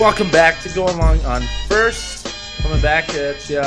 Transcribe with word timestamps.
Welcome 0.00 0.30
back 0.30 0.60
to 0.62 0.68
Going 0.68 0.96
Long 0.96 1.20
on 1.24 1.42
First. 1.66 2.32
Coming 2.62 2.80
back 2.80 3.12
at 3.14 3.50
you 3.50 3.60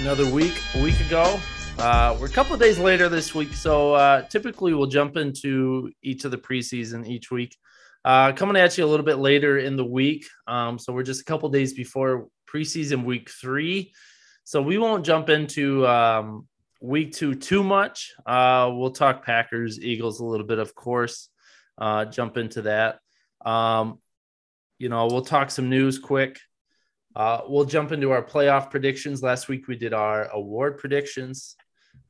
another 0.00 0.28
week, 0.28 0.60
a 0.74 0.82
week 0.82 0.98
ago. 0.98 1.38
Uh, 1.78 2.16
we're 2.18 2.26
a 2.26 2.30
couple 2.30 2.54
of 2.54 2.60
days 2.60 2.76
later 2.76 3.08
this 3.08 3.36
week, 3.36 3.52
so 3.52 3.94
uh, 3.94 4.22
typically 4.22 4.74
we'll 4.74 4.88
jump 4.88 5.16
into 5.16 5.92
each 6.02 6.24
of 6.24 6.32
the 6.32 6.38
preseason 6.38 7.06
each 7.06 7.30
week. 7.30 7.56
Uh, 8.04 8.32
coming 8.32 8.56
at 8.56 8.76
you 8.76 8.84
a 8.84 8.88
little 8.88 9.06
bit 9.06 9.18
later 9.18 9.58
in 9.58 9.76
the 9.76 9.84
week, 9.84 10.26
um, 10.48 10.76
so 10.76 10.92
we're 10.92 11.04
just 11.04 11.20
a 11.20 11.24
couple 11.24 11.48
days 11.50 11.72
before 11.72 12.26
preseason 12.52 13.04
week 13.04 13.30
three, 13.30 13.92
so 14.42 14.60
we 14.60 14.76
won't 14.76 15.06
jump 15.06 15.28
into 15.28 15.86
um, 15.86 16.48
week 16.80 17.12
two 17.12 17.36
too 17.36 17.62
much. 17.62 18.12
Uh, 18.26 18.68
we'll 18.72 18.90
talk 18.90 19.24
Packers, 19.24 19.78
Eagles 19.80 20.18
a 20.18 20.24
little 20.24 20.46
bit, 20.46 20.58
of 20.58 20.74
course. 20.74 21.28
Uh, 21.80 22.06
jump 22.06 22.36
into 22.36 22.62
that. 22.62 22.98
Um, 23.46 24.00
you 24.78 24.88
know, 24.88 25.06
we'll 25.06 25.22
talk 25.22 25.50
some 25.50 25.68
news 25.68 25.98
quick. 25.98 26.38
Uh, 27.16 27.40
we'll 27.48 27.64
jump 27.64 27.92
into 27.92 28.12
our 28.12 28.22
playoff 28.22 28.70
predictions. 28.70 29.22
Last 29.22 29.48
week 29.48 29.66
we 29.66 29.76
did 29.76 29.92
our 29.92 30.28
award 30.28 30.78
predictions, 30.78 31.56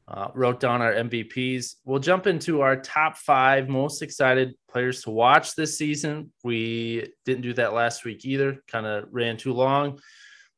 uh, 0.07 0.29
wrote 0.35 0.61
down 0.61 0.83
our 0.83 0.93
MVPs. 0.93 1.77
We'll 1.85 1.99
jump 1.99 2.27
into 2.27 2.61
our 2.61 2.77
top 2.77 3.17
five 3.17 3.69
most 3.69 4.03
excited 4.03 4.55
players 4.71 5.03
to 5.03 5.11
watch 5.11 5.55
this 5.55 5.79
season. 5.79 6.33
We 6.45 7.11
didn't 7.25 7.43
do 7.43 7.55
that 7.55 7.73
last 7.73 8.05
week 8.05 8.25
either, 8.25 8.63
kind 8.69 8.87
of 8.87 9.05
ran 9.11 9.37
too 9.37 9.55
long. 9.55 9.99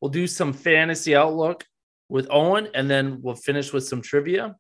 We'll 0.01 0.11
do 0.11 0.27
some 0.27 0.53
fantasy 0.53 1.15
outlook 1.15 1.65
with 2.09 2.27
Owen, 2.31 2.69
and 2.75 2.91
then 2.91 3.21
we'll 3.23 3.37
finish 3.37 3.73
with 3.73 3.87
some 3.87 4.03
trivia. 4.03 4.57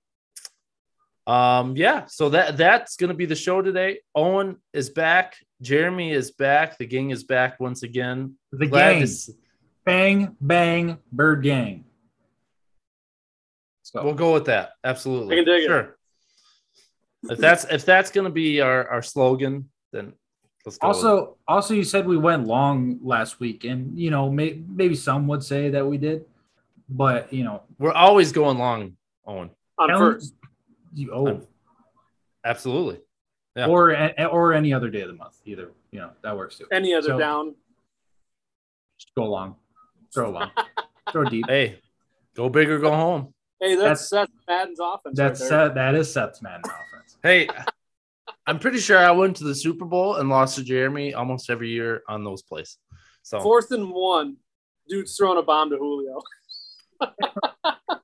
Um, 1.30 1.76
yeah, 1.76 2.06
so 2.06 2.30
that 2.30 2.56
that's 2.56 2.96
gonna 2.96 3.14
be 3.14 3.26
the 3.26 3.36
show 3.36 3.62
today. 3.62 4.00
Owen 4.16 4.56
is 4.72 4.90
back. 4.90 5.36
Jeremy 5.62 6.10
is 6.12 6.32
back. 6.32 6.76
The 6.76 6.86
gang 6.86 7.10
is 7.10 7.22
back 7.22 7.60
once 7.60 7.84
again. 7.84 8.34
The 8.50 8.66
Glad 8.66 8.98
gang. 8.98 9.06
to 9.06 9.32
Bang, 9.84 10.36
bang, 10.40 10.98
bird 11.12 11.42
gang. 11.44 11.84
So 13.82 14.02
We'll 14.04 14.14
go 14.14 14.32
with 14.32 14.46
that. 14.46 14.70
Absolutely. 14.82 15.36
Can 15.36 15.44
dig 15.44 15.64
it. 15.64 15.66
sure. 15.66 15.96
If 17.28 17.38
that's 17.38 17.64
if 17.64 17.84
that's 17.84 18.10
gonna 18.10 18.30
be 18.30 18.60
our, 18.60 18.88
our 18.88 19.02
slogan, 19.02 19.70
then 19.92 20.14
let's 20.66 20.78
go. 20.78 20.86
also, 20.88 21.36
also, 21.46 21.74
you 21.74 21.84
said 21.84 22.06
we 22.06 22.16
went 22.16 22.46
long 22.46 22.98
last 23.02 23.38
week, 23.38 23.64
and 23.64 23.96
you 23.96 24.10
know, 24.10 24.30
may, 24.30 24.60
maybe 24.68 24.96
some 24.96 25.28
would 25.28 25.44
say 25.44 25.70
that 25.70 25.86
we 25.86 25.96
did, 25.96 26.24
but 26.88 27.32
you 27.32 27.44
know, 27.44 27.62
we're 27.78 27.92
always 27.92 28.32
going 28.32 28.58
long, 28.58 28.96
Owen. 29.26 29.50
on 29.78 29.88
tell- 29.88 29.98
first. 29.98 30.34
You, 30.94 31.12
oh, 31.12 31.40
Absolutely. 32.44 33.00
yeah. 33.56 33.66
or 33.66 33.90
a- 33.90 34.26
or 34.26 34.52
any 34.52 34.72
other 34.72 34.90
day 34.90 35.02
of 35.02 35.08
the 35.08 35.14
month, 35.14 35.38
either. 35.44 35.72
You 35.90 36.00
know, 36.00 36.10
that 36.22 36.36
works 36.36 36.58
too. 36.58 36.66
Any 36.72 36.94
other 36.94 37.08
So- 37.08 37.18
down. 37.18 37.54
Just 38.98 39.14
go 39.14 39.24
long, 39.24 39.56
throw 40.14 40.30
long, 40.30 40.50
throw 41.10 41.24
deep. 41.30 41.46
Hey, 41.48 41.80
go 42.36 42.48
big 42.50 42.68
or 42.68 42.78
go 42.78 42.90
home. 42.90 43.32
Hey, 43.58 43.74
that's 43.74 44.08
Seth 44.08 44.28
Madden's 44.46 44.78
offense. 44.80 45.16
That's 45.16 45.40
right. 45.40 45.48
Seth, 45.48 45.74
that 45.74 45.94
is 45.94 46.12
Seth's 46.12 46.42
man 46.42 46.60
offense. 46.64 47.16
Hey, 47.22 47.48
I'm 48.46 48.58
pretty 48.58 48.78
sure 48.78 48.98
I 48.98 49.10
went 49.12 49.36
to 49.36 49.44
the 49.44 49.54
Super 49.54 49.84
Bowl 49.86 50.16
and 50.16 50.28
lost 50.28 50.56
to 50.56 50.64
Jeremy 50.64 51.14
almost 51.14 51.48
every 51.50 51.70
year 51.70 52.02
on 52.08 52.24
those 52.24 52.42
plays. 52.42 52.76
So 53.22 53.40
Fourth 53.40 53.70
and 53.70 53.90
one, 53.90 54.36
dude's 54.88 55.16
throwing 55.16 55.38
a 55.38 55.42
bomb 55.42 55.70
to 55.70 55.76
Julio. 55.78 56.20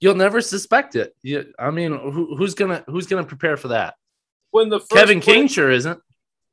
you'll 0.00 0.14
never 0.14 0.40
suspect 0.40 0.96
it. 0.96 1.14
You, 1.22 1.52
I 1.58 1.70
mean, 1.70 1.92
who, 1.92 2.36
who's 2.36 2.54
gonna 2.54 2.84
who's 2.86 3.06
gonna 3.06 3.24
prepare 3.24 3.56
for 3.56 3.68
that? 3.68 3.94
When 4.50 4.68
the 4.68 4.80
first 4.80 4.90
Kevin 4.92 5.20
King 5.20 5.46
sure 5.46 5.70
isn't. 5.70 6.00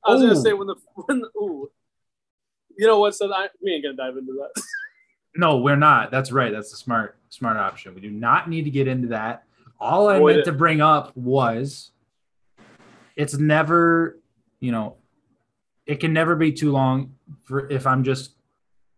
I 0.05 0.13
was 0.13 0.21
Ooh. 0.21 0.27
gonna 0.27 0.41
say 0.41 0.53
when 0.53 0.67
the 0.67 0.75
when 0.93 1.19
the, 1.19 1.27
ooh, 1.37 1.69
you 2.77 2.85
know 2.85 2.99
what? 2.99 3.15
So 3.15 3.31
I, 3.33 3.47
we 3.63 3.71
ain't 3.71 3.83
gonna 3.83 3.97
dive 3.97 4.17
into 4.17 4.33
that. 4.33 4.61
No, 5.39 5.57
we're 5.57 5.75
not. 5.75 6.09
That's 6.09 6.31
right. 6.31 6.51
That's 6.51 6.71
the 6.71 6.77
smart 6.77 7.15
smart 7.29 7.57
option. 7.57 7.93
We 7.93 8.01
do 8.01 8.09
not 8.09 8.49
need 8.49 8.63
to 8.63 8.71
get 8.71 8.87
into 8.87 9.09
that. 9.09 9.43
All 9.79 10.07
I 10.07 10.15
Avoid 10.15 10.27
meant 10.29 10.39
it. 10.39 10.45
to 10.45 10.51
bring 10.51 10.81
up 10.81 11.15
was 11.15 11.91
it's 13.15 13.35
never, 13.35 14.17
you 14.59 14.71
know, 14.71 14.95
it 15.85 15.99
can 15.99 16.11
never 16.11 16.35
be 16.35 16.51
too 16.51 16.71
long 16.71 17.13
for 17.43 17.69
if 17.69 17.85
I'm 17.85 18.03
just 18.03 18.31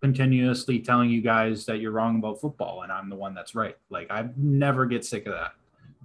continuously 0.02 0.80
telling 0.80 1.10
you 1.10 1.22
guys 1.22 1.66
that 1.66 1.80
you're 1.80 1.92
wrong 1.92 2.18
about 2.18 2.40
football 2.40 2.84
and 2.84 2.92
I'm 2.92 3.10
the 3.10 3.16
one 3.16 3.34
that's 3.34 3.56
right. 3.56 3.76
Like 3.90 4.10
I 4.10 4.30
never 4.38 4.86
get 4.86 5.06
sick 5.06 5.26
of 5.26 5.34
that. 5.34 5.54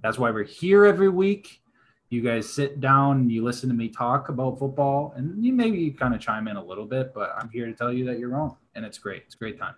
That's 0.01 0.17
why 0.17 0.31
we're 0.31 0.43
here 0.43 0.85
every 0.85 1.09
week. 1.09 1.61
You 2.09 2.21
guys 2.21 2.51
sit 2.51 2.79
down 2.79 3.29
you 3.29 3.43
listen 3.43 3.67
to 3.69 3.75
me 3.75 3.89
talk 3.89 4.29
about 4.29 4.59
football 4.59 5.13
and 5.15 5.43
you 5.43 5.53
maybe 5.53 5.89
kind 5.91 6.13
of 6.13 6.19
chime 6.19 6.47
in 6.47 6.55
a 6.55 6.63
little 6.63 6.85
bit, 6.85 7.13
but 7.13 7.33
I'm 7.37 7.49
here 7.49 7.65
to 7.65 7.73
tell 7.73 7.91
you 7.91 8.05
that 8.05 8.19
you're 8.19 8.29
wrong 8.29 8.57
and 8.75 8.85
it's 8.85 8.97
great. 8.97 9.23
It's 9.25 9.35
a 9.35 9.37
great 9.37 9.57
time. 9.57 9.75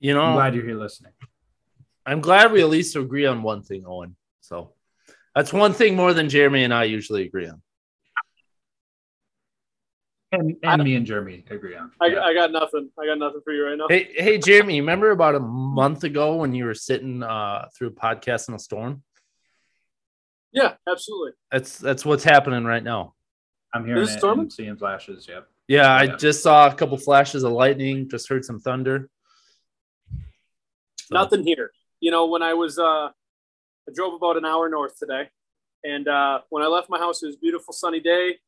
You 0.00 0.14
know, 0.14 0.20
I'm 0.20 0.30
know, 0.30 0.36
glad 0.36 0.54
you're 0.54 0.64
here 0.64 0.78
listening. 0.78 1.12
I'm 2.06 2.20
glad 2.20 2.52
we 2.52 2.60
at 2.60 2.68
least 2.68 2.96
agree 2.96 3.26
on 3.26 3.42
one 3.42 3.62
thing, 3.62 3.84
Owen. 3.86 4.16
So 4.40 4.72
that's 5.34 5.52
one 5.52 5.72
thing 5.72 5.94
more 5.94 6.12
than 6.12 6.28
Jeremy 6.28 6.64
and 6.64 6.74
I 6.74 6.84
usually 6.84 7.24
agree 7.24 7.48
on. 7.48 7.62
And, 10.30 10.56
and 10.62 10.84
me 10.84 10.94
and 10.94 11.06
Jeremy 11.06 11.44
agree 11.50 11.74
on. 11.74 11.90
I, 12.00 12.06
Yeah. 12.08 12.20
I 12.20 12.34
got 12.34 12.52
nothing. 12.52 12.90
I 13.00 13.06
got 13.06 13.18
nothing 13.18 13.40
for 13.42 13.52
you 13.52 13.64
right 13.64 13.78
now. 13.78 13.86
Hey, 13.88 14.12
hey, 14.14 14.36
Jeremy, 14.38 14.80
remember 14.80 15.10
about 15.10 15.34
a 15.34 15.40
month 15.40 16.04
ago 16.04 16.36
when 16.36 16.54
you 16.54 16.66
were 16.66 16.74
sitting 16.74 17.22
uh, 17.22 17.66
through 17.76 17.88
a 17.88 17.92
podcast 17.92 18.48
in 18.48 18.54
a 18.54 18.58
storm? 18.58 19.02
Yeah, 20.52 20.74
absolutely. 20.88 21.32
That's 21.50 21.78
that's 21.78 22.04
what's 22.04 22.24
happening 22.24 22.64
right 22.64 22.82
now. 22.82 23.14
I'm 23.74 23.84
hearing 23.86 24.02
Is 24.02 24.10
it 24.10 24.14
it 24.14 24.18
storming? 24.18 24.40
and 24.44 24.52
seeing 24.52 24.76
flashes. 24.76 25.26
Yep. 25.28 25.46
Yeah, 25.66 25.92
I 25.92 26.06
just 26.06 26.42
saw 26.42 26.66
a 26.70 26.74
couple 26.74 26.96
flashes 26.98 27.42
of 27.44 27.52
lightning. 27.52 28.08
Just 28.08 28.28
heard 28.28 28.44
some 28.44 28.58
thunder. 28.60 29.08
So- 30.10 30.16
Nothing 31.14 31.44
here. 31.44 31.70
You 32.00 32.10
know, 32.10 32.26
when 32.26 32.42
I 32.42 32.54
was 32.54 32.78
uh 32.78 33.08
I 33.08 33.92
drove 33.94 34.14
about 34.14 34.36
an 34.36 34.44
hour 34.44 34.68
north 34.68 34.98
today, 34.98 35.30
and 35.84 36.06
uh 36.08 36.40
when 36.50 36.62
I 36.62 36.66
left 36.66 36.88
my 36.90 36.98
house, 36.98 37.22
it 37.22 37.26
was 37.26 37.36
a 37.36 37.40
beautiful 37.40 37.72
sunny 37.72 38.00
day. 38.00 38.38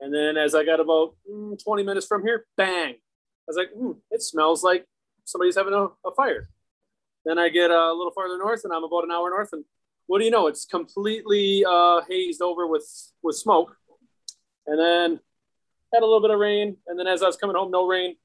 And 0.00 0.14
then 0.14 0.36
as 0.36 0.54
I 0.54 0.64
got 0.64 0.80
about 0.80 1.14
mm, 1.30 1.62
20 1.62 1.82
minutes 1.82 2.06
from 2.06 2.22
here, 2.22 2.46
bang! 2.56 2.94
I 2.94 3.46
was 3.46 3.56
like, 3.56 3.70
mm, 3.76 3.96
it 4.10 4.22
smells 4.22 4.62
like 4.62 4.86
somebody's 5.24 5.56
having 5.56 5.74
a, 5.74 5.88
a 6.06 6.14
fire. 6.16 6.48
Then 7.24 7.38
I 7.38 7.50
get 7.50 7.70
a 7.70 7.92
little 7.92 8.12
farther 8.12 8.38
north, 8.38 8.62
and 8.64 8.72
I'm 8.72 8.84
about 8.84 9.04
an 9.04 9.10
hour 9.10 9.28
north, 9.28 9.50
and 9.52 9.64
what 10.06 10.18
do 10.18 10.24
you 10.24 10.30
know? 10.30 10.46
It's 10.46 10.64
completely 10.64 11.64
uh, 11.68 12.00
hazed 12.08 12.42
over 12.42 12.66
with 12.66 12.86
with 13.22 13.36
smoke. 13.36 13.76
And 14.66 14.78
then 14.78 15.20
had 15.92 16.02
a 16.02 16.06
little 16.06 16.20
bit 16.20 16.30
of 16.30 16.38
rain, 16.38 16.76
and 16.86 16.98
then 16.98 17.06
as 17.06 17.22
I 17.22 17.26
was 17.26 17.36
coming 17.36 17.56
home, 17.56 17.70
no 17.70 17.86
rain. 17.86 18.16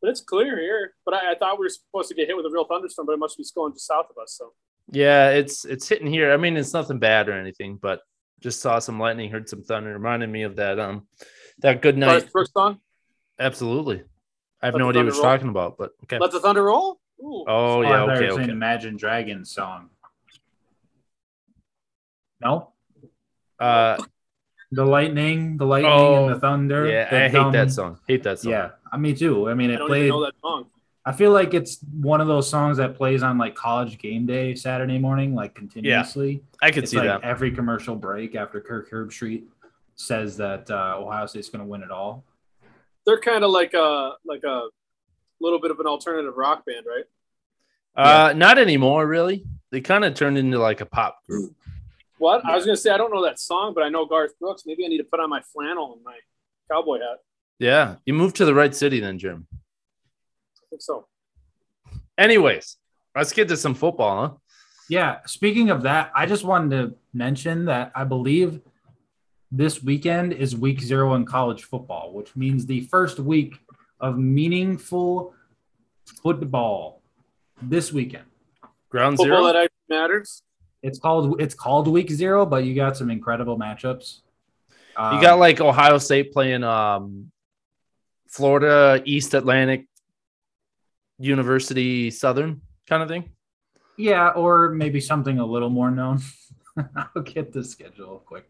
But 0.00 0.10
it's 0.10 0.20
clear 0.20 0.58
here. 0.58 0.94
But 1.04 1.14
I, 1.14 1.32
I 1.32 1.34
thought 1.34 1.58
we 1.58 1.64
were 1.64 1.70
supposed 1.70 2.08
to 2.08 2.14
get 2.14 2.28
hit 2.28 2.36
with 2.36 2.46
a 2.46 2.50
real 2.50 2.64
thunderstorm, 2.64 3.06
but 3.06 3.12
it 3.12 3.18
must 3.18 3.36
be 3.36 3.44
going 3.54 3.72
just 3.72 3.86
south 3.86 4.06
of 4.10 4.22
us. 4.22 4.36
So 4.38 4.52
Yeah, 4.90 5.30
it's 5.30 5.64
it's 5.64 5.88
hitting 5.88 6.06
here. 6.06 6.32
I 6.32 6.36
mean, 6.36 6.56
it's 6.56 6.72
nothing 6.72 6.98
bad 6.98 7.28
or 7.28 7.32
anything, 7.32 7.78
but 7.80 8.00
just 8.40 8.60
saw 8.60 8.78
some 8.78 8.98
lightning, 9.00 9.30
heard 9.30 9.48
some 9.48 9.62
thunder, 9.62 9.92
reminded 9.92 10.28
me 10.30 10.42
of 10.42 10.56
that 10.56 10.78
um 10.78 11.06
that 11.60 11.82
good 11.82 11.96
night. 11.98 12.20
Garth 12.22 12.32
Brooks 12.32 12.52
song. 12.52 12.80
Absolutely. 13.38 14.02
I 14.62 14.66
have 14.66 14.74
Let 14.74 14.80
no 14.80 14.88
idea 14.90 15.02
what 15.04 15.06
you're 15.14 15.14
roll. 15.14 15.22
talking 15.22 15.48
about, 15.48 15.78
but 15.78 15.92
okay. 16.04 16.18
Let 16.18 16.32
the 16.32 16.40
thunder 16.40 16.64
roll. 16.64 17.00
Ooh. 17.20 17.44
Oh 17.46 17.82
I 17.82 17.88
yeah, 17.90 18.06
thought 18.06 18.06
you 18.06 18.12
okay, 18.26 18.32
were 18.34 18.40
okay. 18.42 18.50
Imagine 18.52 18.96
Dragons 18.96 19.50
song. 19.52 19.90
No, 22.40 22.72
Uh, 23.58 23.96
the 24.70 24.84
lightning, 24.84 25.56
the 25.56 25.66
lightning, 25.66 25.90
Oh, 25.92 26.26
and 26.26 26.34
the 26.36 26.38
thunder. 26.40 26.86
yeah, 26.88 27.10
the 27.10 27.16
I 27.16 27.28
hate 27.28 27.32
dumb- 27.32 27.52
that 27.52 27.72
song. 27.72 27.98
Hate 28.06 28.22
that 28.22 28.38
song. 28.38 28.52
Yeah, 28.52 28.70
I 28.92 28.96
me 28.96 29.14
too. 29.14 29.48
I 29.48 29.54
mean, 29.54 29.70
I 29.70 29.74
it 29.74 29.76
don't 29.78 29.88
played. 29.88 29.98
even 30.06 30.10
know 30.10 30.24
that 30.24 30.34
song. 30.40 30.66
I 31.08 31.12
feel 31.12 31.32
like 31.32 31.54
it's 31.54 31.78
one 32.02 32.20
of 32.20 32.26
those 32.26 32.50
songs 32.50 32.76
that 32.76 32.94
plays 32.94 33.22
on 33.22 33.38
like 33.38 33.54
college 33.54 33.96
game 33.96 34.26
day 34.26 34.54
Saturday 34.54 34.98
morning, 34.98 35.34
like 35.34 35.54
continuously. 35.54 36.32
Yeah, 36.32 36.38
I 36.60 36.70
could 36.70 36.82
it's 36.82 36.92
see 36.92 36.98
like 36.98 37.06
that. 37.06 37.22
every 37.22 37.50
commercial 37.50 37.96
break 37.96 38.34
after 38.34 38.60
Kirk 38.60 38.90
Herbstreit 38.90 39.44
says 39.94 40.36
that 40.36 40.70
uh, 40.70 40.96
Ohio 40.98 41.24
State's 41.24 41.48
going 41.48 41.64
to 41.64 41.66
win 41.66 41.82
it 41.82 41.90
all. 41.90 42.24
They're 43.06 43.20
kind 43.20 43.42
of 43.42 43.50
like 43.50 43.72
a 43.72 44.16
like 44.26 44.44
a 44.44 44.64
little 45.40 45.58
bit 45.58 45.70
of 45.70 45.80
an 45.80 45.86
alternative 45.86 46.36
rock 46.36 46.66
band, 46.66 46.84
right? 46.84 47.04
Uh, 47.96 48.34
not 48.34 48.58
anymore, 48.58 49.06
really. 49.06 49.46
They 49.70 49.80
kind 49.80 50.04
of 50.04 50.12
turned 50.12 50.36
into 50.36 50.58
like 50.58 50.82
a 50.82 50.86
pop 50.86 51.24
group. 51.26 51.54
What 52.18 52.44
I 52.44 52.54
was 52.54 52.66
gonna 52.66 52.76
say, 52.76 52.90
I 52.90 52.98
don't 52.98 53.14
know 53.14 53.24
that 53.24 53.38
song, 53.38 53.72
but 53.72 53.82
I 53.82 53.88
know 53.88 54.04
Garth 54.04 54.38
Brooks. 54.38 54.64
Maybe 54.66 54.84
I 54.84 54.88
need 54.88 54.98
to 54.98 55.04
put 55.04 55.20
on 55.20 55.30
my 55.30 55.40
flannel 55.40 55.94
and 55.94 56.04
my 56.04 56.18
cowboy 56.70 56.98
hat. 56.98 57.20
Yeah, 57.58 57.94
you 58.04 58.12
moved 58.12 58.36
to 58.36 58.44
the 58.44 58.52
right 58.52 58.74
city 58.74 59.00
then, 59.00 59.18
Jim. 59.18 59.46
I 60.68 60.76
think 60.76 60.82
so. 60.82 61.06
Anyways, 62.18 62.76
let's 63.16 63.32
get 63.32 63.48
to 63.48 63.56
some 63.56 63.74
football, 63.74 64.28
huh? 64.28 64.34
Yeah. 64.90 65.18
Speaking 65.26 65.70
of 65.70 65.82
that, 65.82 66.10
I 66.14 66.26
just 66.26 66.44
wanted 66.44 66.70
to 66.76 66.94
mention 67.14 67.64
that 67.66 67.92
I 67.94 68.04
believe 68.04 68.60
this 69.50 69.82
weekend 69.82 70.34
is 70.34 70.54
week 70.54 70.80
zero 70.80 71.14
in 71.14 71.24
college 71.24 71.64
football, 71.64 72.12
which 72.12 72.36
means 72.36 72.66
the 72.66 72.80
first 72.82 73.18
week 73.18 73.58
of 74.00 74.18
meaningful 74.18 75.34
football 76.22 77.00
this 77.62 77.92
weekend. 77.92 78.24
Ground 78.90 79.16
Football 79.16 79.38
zero. 79.38 79.46
that 79.46 79.56
actually 79.56 79.96
matters. 79.96 80.42
It's 80.82 80.98
called 80.98 81.40
it's 81.40 81.54
called 81.54 81.88
week 81.88 82.10
zero, 82.10 82.44
but 82.46 82.64
you 82.64 82.74
got 82.74 82.96
some 82.96 83.10
incredible 83.10 83.58
matchups. 83.58 84.20
You 84.98 85.04
Um, 85.04 85.20
got 85.20 85.38
like 85.38 85.60
Ohio 85.60 85.98
State 85.98 86.32
playing 86.32 86.62
um 86.64 87.30
Florida 88.28 89.02
East 89.04 89.34
Atlantic 89.34 89.86
University 91.18 92.10
Southern 92.10 92.62
kind 92.88 93.02
of 93.02 93.08
thing. 93.08 93.30
Yeah, 93.96 94.28
or 94.30 94.70
maybe 94.70 95.00
something 95.00 95.38
a 95.38 95.46
little 95.46 95.70
more 95.70 95.90
known. 95.90 96.20
I'll 96.96 97.22
get 97.22 97.52
the 97.52 97.64
schedule 97.64 98.22
quick. 98.24 98.48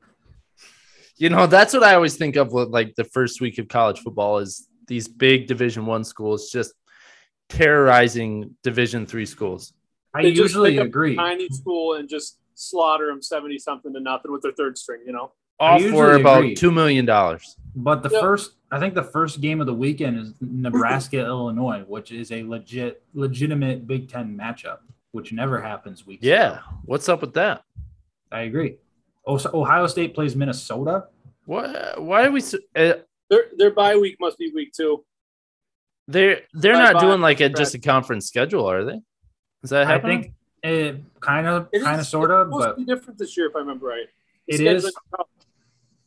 You 1.16 1.30
know, 1.30 1.46
that's 1.46 1.74
what 1.74 1.82
I 1.82 1.94
always 1.94 2.16
think 2.16 2.36
of 2.36 2.52
with 2.52 2.68
like 2.68 2.94
the 2.94 3.04
first 3.04 3.40
week 3.40 3.58
of 3.58 3.68
college 3.68 4.00
football 4.00 4.38
is 4.38 4.68
these 4.86 5.08
big 5.08 5.46
Division 5.46 5.86
One 5.86 6.04
schools 6.04 6.50
just 6.50 6.74
terrorizing 7.48 8.54
Division 8.62 9.06
Three 9.06 9.26
schools. 9.26 9.72
I 10.14 10.22
They 10.22 10.28
usually 10.28 10.72
pick 10.72 10.80
up 10.80 10.86
agree. 10.86 11.16
Tiny 11.16 11.48
school 11.48 11.94
and 11.94 12.08
just 12.08 12.38
slaughter 12.54 13.06
them 13.06 13.22
seventy 13.22 13.58
something 13.58 13.92
to 13.94 14.00
nothing 14.00 14.30
with 14.30 14.42
their 14.42 14.52
third 14.52 14.78
string. 14.78 15.00
You 15.06 15.12
know, 15.12 15.32
I 15.60 15.72
All 15.72 15.90
for 15.90 16.12
about 16.14 16.38
agree. 16.38 16.54
two 16.54 16.70
million 16.70 17.04
dollars. 17.04 17.56
But 17.74 18.02
the 18.02 18.10
Yep. 18.10 18.20
first, 18.20 18.52
I 18.70 18.78
think 18.78 18.94
the 18.94 19.02
first 19.02 19.40
game 19.40 19.60
of 19.60 19.66
the 19.66 19.74
weekend 19.74 20.18
is 20.18 20.34
Nebraska 20.40 21.18
Illinois, 21.24 21.84
which 21.86 22.12
is 22.12 22.30
a 22.32 22.42
legit, 22.44 23.02
legitimate 23.14 23.86
Big 23.86 24.08
Ten 24.08 24.36
matchup, 24.36 24.78
which 25.12 25.32
never 25.32 25.60
happens 25.60 26.06
weeks. 26.06 26.24
Yeah, 26.24 26.60
what's 26.84 27.08
up 27.08 27.20
with 27.20 27.34
that? 27.34 27.62
I 28.30 28.42
agree. 28.42 28.76
Oh, 29.26 29.36
so 29.38 29.50
Ohio 29.52 29.86
State 29.86 30.14
plays 30.14 30.34
Minnesota. 30.36 31.06
What? 31.46 32.00
Why 32.02 32.26
are 32.26 32.30
we? 32.30 32.40
Uh, 32.76 32.94
their 33.30 33.44
their 33.56 33.70
bye 33.70 33.96
week 33.96 34.16
must 34.20 34.38
be 34.38 34.50
week 34.54 34.72
two. 34.72 35.04
they're 36.06 36.42
they're 36.54 36.74
Bye 36.74 36.78
not 36.84 36.94
bye, 36.94 37.00
doing 37.00 37.20
like 37.20 37.40
a 37.40 37.48
Brad. 37.48 37.56
just 37.56 37.74
a 37.74 37.78
conference 37.78 38.26
schedule, 38.26 38.66
are 38.70 38.84
they? 38.84 39.00
Is 39.62 39.70
that 39.70 39.86
I 39.86 39.92
happening? 39.92 40.22
think 40.22 40.34
it 40.62 41.02
kind 41.20 41.46
of, 41.46 41.68
kind 41.82 42.00
of, 42.00 42.06
sort 42.06 42.30
of, 42.30 42.50
but 42.50 42.76
be 42.76 42.84
different 42.84 43.18
this 43.18 43.36
year, 43.36 43.48
if 43.48 43.56
I 43.56 43.60
remember 43.60 43.86
right. 43.86 44.06
it 44.46 44.60
Scheduling- 44.60 44.74
is. 44.76 44.92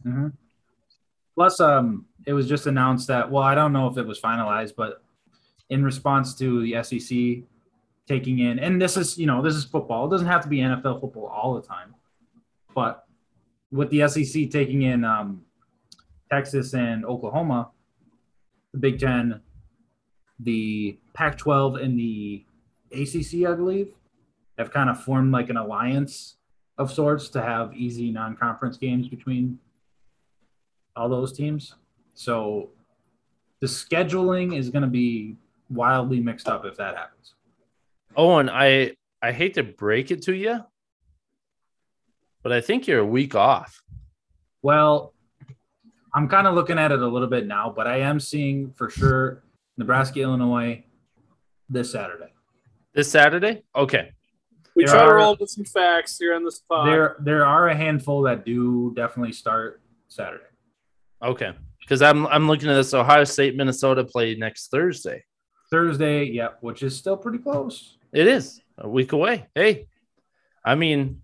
Mhm. 0.06 0.33
Plus, 1.36 1.59
um, 1.59 2.06
it 2.25 2.33
was 2.33 2.48
just 2.48 2.68
announced 2.68 3.07
that. 3.07 3.31
Well, 3.31 3.44
I 3.44 3.56
don't 3.56 3.74
know 3.74 3.88
if 3.88 3.98
it 3.98 4.06
was 4.06 4.19
finalized, 4.19 4.75
but 4.75 5.03
in 5.69 5.83
response 5.83 6.36
to 6.36 6.62
the 6.62 6.75
SEC 6.75 7.44
taking 8.07 8.39
in, 8.39 8.59
and 8.59 8.81
this 8.81 8.98
is 8.98 9.18
you 9.18 9.25
know 9.25 9.42
this 9.42 9.56
is 9.56 9.63
football. 9.63 10.07
It 10.07 10.09
doesn't 10.12 10.27
have 10.27 10.42
to 10.44 10.50
be 10.50 10.57
NFL 10.57 11.00
football 11.00 11.27
all 11.27 11.53
the 11.56 11.62
time, 11.62 11.95
but 12.75 13.07
with 13.71 13.89
the 13.89 14.07
SEC 14.07 14.50
taking 14.51 14.81
in 14.81 15.06
um, 15.06 15.45
Texas 16.30 16.74
and 16.74 17.06
Oklahoma, 17.06 17.71
the 18.74 18.80
Big 18.80 19.00
Ten, 19.00 19.42
the 20.39 20.98
Pac-12, 21.13 21.81
and 21.81 21.98
the 21.98 22.45
ACC, 22.92 23.45
I 23.50 23.53
believe, 23.53 23.94
have 24.57 24.71
kind 24.71 24.89
of 24.89 25.01
formed 25.01 25.31
like 25.31 25.50
an 25.50 25.57
alliance 25.57 26.36
of 26.77 26.92
sorts 26.92 27.30
to 27.30 27.42
have 27.42 27.74
easy 27.75 28.12
non-conference 28.12 28.77
games 28.77 29.07
between 29.07 29.59
all 30.95 31.09
those 31.09 31.33
teams. 31.33 31.75
So 32.13 32.69
the 33.59 33.67
scheduling 33.67 34.57
is 34.57 34.69
going 34.69 34.83
to 34.83 34.88
be 34.89 35.35
wildly 35.69 36.19
mixed 36.19 36.47
up 36.47 36.65
if 36.65 36.75
that 36.77 36.97
happens. 36.97 37.33
Owen, 38.15 38.49
I 38.49 38.95
I 39.21 39.31
hate 39.31 39.53
to 39.53 39.63
break 39.63 40.11
it 40.11 40.23
to 40.23 40.33
you, 40.35 40.59
but 42.43 42.51
I 42.51 42.59
think 42.59 42.88
you're 42.88 42.99
a 42.99 43.05
week 43.05 43.35
off. 43.35 43.81
Well, 44.61 45.13
I'm 46.13 46.27
kind 46.27 46.47
of 46.47 46.55
looking 46.55 46.77
at 46.77 46.91
it 46.91 47.01
a 47.01 47.07
little 47.07 47.29
bit 47.29 47.47
now, 47.47 47.71
but 47.75 47.88
I 47.88 47.97
am 47.97 48.19
seeing 48.19 48.73
for 48.73 48.89
sure 48.89 49.43
Nebraska, 49.77 50.19
Illinois 50.19 50.83
this 51.69 51.91
Saturday. 51.91 52.33
This 52.93 53.09
Saturday? 53.09 53.63
Okay. 53.75 54.11
We 54.75 54.85
There 54.85 54.93
try 54.93 55.05
to 55.05 55.13
roll 55.13 55.38
with 55.39 55.49
some 55.49 55.65
facts 55.65 56.17
here 56.17 56.35
on 56.35 56.43
this 56.43 56.59
pod. 56.59 56.88
There 56.88 57.15
there 57.19 57.45
are 57.45 57.69
a 57.69 57.75
handful 57.75 58.23
that 58.23 58.45
do 58.45 58.93
definitely 58.95 59.33
start 59.33 59.81
Saturday. 60.07 60.43
Okay. 61.21 61.53
Because 61.79 62.01
I'm 62.01 62.25
I'm 62.27 62.47
looking 62.47 62.69
at 62.69 62.75
this 62.75 62.94
Ohio 62.94 63.23
State, 63.23 63.56
Minnesota 63.56 64.03
play 64.03 64.35
next 64.35 64.69
Thursday. 64.69 65.23
Thursday, 65.69 66.25
yep, 66.25 66.57
which 66.62 66.83
is 66.83 66.95
still 66.97 67.18
pretty 67.18 67.38
close. 67.38 67.97
It 68.13 68.27
is 68.27 68.62
a 68.77 68.88
week 68.89 69.13
away. 69.13 69.47
Hey, 69.56 69.88
I 70.65 70.75
mean, 70.75 71.21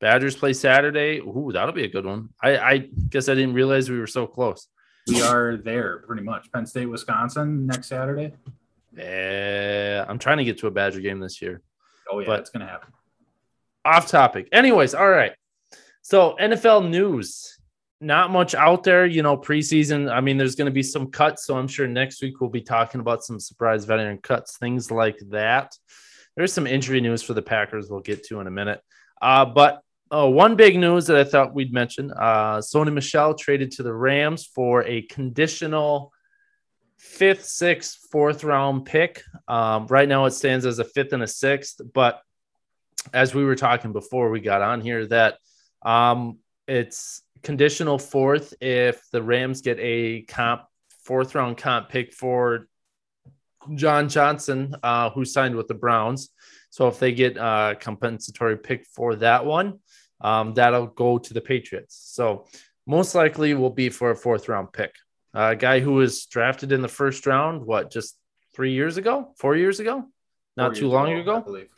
Badgers 0.00 0.36
play 0.36 0.52
Saturday. 0.52 1.18
Ooh, 1.20 1.50
that'll 1.52 1.72
be 1.74 1.84
a 1.84 1.88
good 1.88 2.04
one. 2.06 2.28
I, 2.42 2.56
I 2.58 2.78
guess 3.08 3.28
I 3.28 3.34
didn't 3.34 3.54
realize 3.54 3.90
we 3.90 3.98
were 3.98 4.06
so 4.06 4.26
close. 4.26 4.68
We 5.08 5.22
are 5.22 5.56
there 5.56 5.98
pretty 6.06 6.22
much. 6.22 6.52
Penn 6.52 6.66
State, 6.66 6.86
Wisconsin 6.86 7.66
next 7.66 7.88
Saturday. 7.88 8.32
Yeah, 8.96 10.04
I'm 10.08 10.18
trying 10.18 10.38
to 10.38 10.44
get 10.44 10.58
to 10.58 10.66
a 10.66 10.70
Badger 10.70 11.00
game 11.00 11.20
this 11.20 11.40
year. 11.40 11.62
Oh 12.10 12.20
yeah, 12.20 12.26
But- 12.26 12.40
it's 12.40 12.50
gonna 12.50 12.66
happen. 12.66 12.92
Off 13.84 14.06
topic. 14.08 14.48
Anyways, 14.52 14.94
all 14.94 15.08
right. 15.08 15.32
So 16.02 16.36
NFL 16.40 16.88
news. 16.90 17.57
Not 18.00 18.30
much 18.30 18.54
out 18.54 18.84
there, 18.84 19.06
you 19.06 19.22
know, 19.22 19.36
preseason. 19.36 20.10
I 20.10 20.20
mean, 20.20 20.36
there's 20.36 20.54
going 20.54 20.66
to 20.66 20.72
be 20.72 20.84
some 20.84 21.10
cuts. 21.10 21.44
So 21.46 21.56
I'm 21.56 21.66
sure 21.66 21.88
next 21.88 22.22
week 22.22 22.40
we'll 22.40 22.50
be 22.50 22.60
talking 22.60 23.00
about 23.00 23.24
some 23.24 23.40
surprise 23.40 23.84
veteran 23.84 24.18
cuts, 24.18 24.56
things 24.56 24.90
like 24.90 25.18
that. 25.30 25.76
There's 26.36 26.52
some 26.52 26.66
injury 26.66 27.00
news 27.00 27.22
for 27.22 27.34
the 27.34 27.42
Packers 27.42 27.90
we'll 27.90 28.00
get 28.00 28.24
to 28.26 28.38
in 28.40 28.46
a 28.46 28.50
minute. 28.52 28.80
Uh, 29.20 29.44
but 29.44 29.82
uh, 30.10 30.28
one 30.28 30.54
big 30.54 30.78
news 30.78 31.06
that 31.06 31.16
I 31.16 31.24
thought 31.24 31.54
we'd 31.54 31.72
mention 31.72 32.12
uh, 32.12 32.58
Sony 32.58 32.92
Michel 32.92 33.34
traded 33.34 33.72
to 33.72 33.82
the 33.82 33.92
Rams 33.92 34.46
for 34.46 34.84
a 34.84 35.02
conditional 35.02 36.12
fifth, 36.96 37.44
sixth, 37.44 38.08
fourth 38.10 38.44
round 38.44 38.84
pick. 38.84 39.22
Um, 39.46 39.86
right 39.88 40.08
now 40.08 40.24
it 40.24 40.30
stands 40.32 40.66
as 40.66 40.78
a 40.78 40.84
fifth 40.84 41.12
and 41.12 41.22
a 41.22 41.26
sixth, 41.26 41.80
but 41.92 42.22
as 43.12 43.34
we 43.34 43.44
were 43.44 43.56
talking 43.56 43.92
before 43.92 44.30
we 44.30 44.40
got 44.40 44.62
on 44.62 44.80
here, 44.80 45.06
that 45.06 45.38
um, 45.82 46.38
it's 46.66 47.22
conditional 47.42 47.98
fourth 47.98 48.54
if 48.60 49.02
the 49.10 49.22
Rams 49.22 49.60
get 49.62 49.78
a 49.80 50.22
comp 50.22 50.62
fourth 51.04 51.34
round 51.34 51.56
comp 51.56 51.88
pick 51.88 52.12
for 52.12 52.68
John 53.74 54.08
Johnson, 54.08 54.74
uh, 54.82 55.10
who 55.10 55.24
signed 55.24 55.56
with 55.56 55.68
the 55.68 55.74
Browns. 55.74 56.30
So 56.70 56.88
if 56.88 56.98
they 56.98 57.12
get 57.12 57.36
a 57.36 57.76
compensatory 57.78 58.56
pick 58.56 58.86
for 58.86 59.16
that 59.16 59.44
one, 59.44 59.78
um, 60.20 60.54
that'll 60.54 60.86
go 60.86 61.18
to 61.18 61.34
the 61.34 61.40
Patriots. 61.40 61.98
So 62.12 62.46
most 62.86 63.14
likely 63.14 63.54
will 63.54 63.70
be 63.70 63.88
for 63.88 64.10
a 64.10 64.16
fourth 64.16 64.48
round 64.48 64.72
pick. 64.72 64.94
A 65.34 65.54
guy 65.56 65.80
who 65.80 65.94
was 65.94 66.26
drafted 66.26 66.72
in 66.72 66.82
the 66.82 66.88
first 66.88 67.26
round, 67.26 67.64
what, 67.64 67.90
just 67.90 68.18
three 68.54 68.72
years 68.72 68.96
ago, 68.96 69.34
four 69.38 69.56
years 69.56 69.80
ago, 69.80 70.04
not 70.56 70.70
Four 70.70 70.74
too 70.74 70.80
years 70.86 70.92
long 70.92 71.08
I 71.08 71.18
ago. 71.18 71.40
believe. 71.40 71.68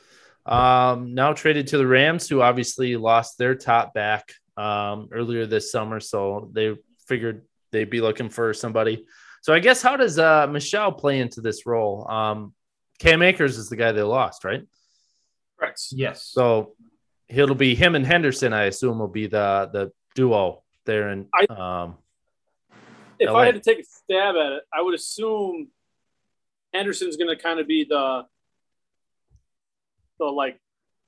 Um, 0.46 1.14
now 1.14 1.32
traded 1.32 1.66
to 1.68 1.78
the 1.78 1.87
Rams, 1.87 2.28
who 2.28 2.40
obviously 2.40 2.96
lost 2.96 3.38
their 3.38 3.54
top 3.54 3.92
back 3.92 4.32
um, 4.61 5.09
earlier 5.12 5.47
this 5.47 5.73
summer, 5.73 6.00
so 6.00 6.50
they 6.52 6.76
figured 7.09 7.47
they'd 7.73 7.90
be 7.90 8.00
looking 8.00 8.29
for 8.29 8.52
somebody. 8.52 9.07
So 9.43 9.55
I 9.55 9.59
guess 9.59 9.81
how 9.81 9.97
does 9.97 10.19
uh, 10.19 10.47
Michel 10.47 10.93
play 10.93 11.21
into 11.21 11.40
this 11.40 11.64
role? 11.64 12.09
Um, 12.11 12.55
Cam 12.99 13.23
Akers 13.23 13.57
is 13.57 13.71
the 13.71 13.76
guy 13.76 13.93
they 13.93 14.02
lost, 14.02 14.45
right? 14.45 14.62
Correct. 15.59 15.81
Yes. 15.93 16.25
So 16.25 16.75
it'll 17.29 17.55
be 17.55 17.75
him 17.75 17.95
and 17.95 18.07
Henderson. 18.07 18.52
I 18.52 18.64
assume 18.64 18.99
will 18.99 19.09
be 19.09 19.26
the 19.26 19.71
the 19.73 19.93
duo 20.14 20.62
there 20.85 21.11
in. 21.11 21.29
Um, 21.49 21.97
If 23.19 23.31
LA. 23.31 23.38
I 23.38 23.47
had 23.47 23.55
to 23.55 23.61
take 23.61 23.81
a 23.81 23.85
stab 23.85 24.35
at 24.37 24.52
it, 24.52 24.62
I 24.73 24.83
would 24.83 24.95
assume 24.95 25.69
Henderson's 26.75 27.17
going 27.17 27.35
to 27.35 27.43
kind 27.43 27.61
of 27.61 27.67
be 27.67 27.85
the 27.88 28.26
the 30.19 30.26
like 30.26 30.61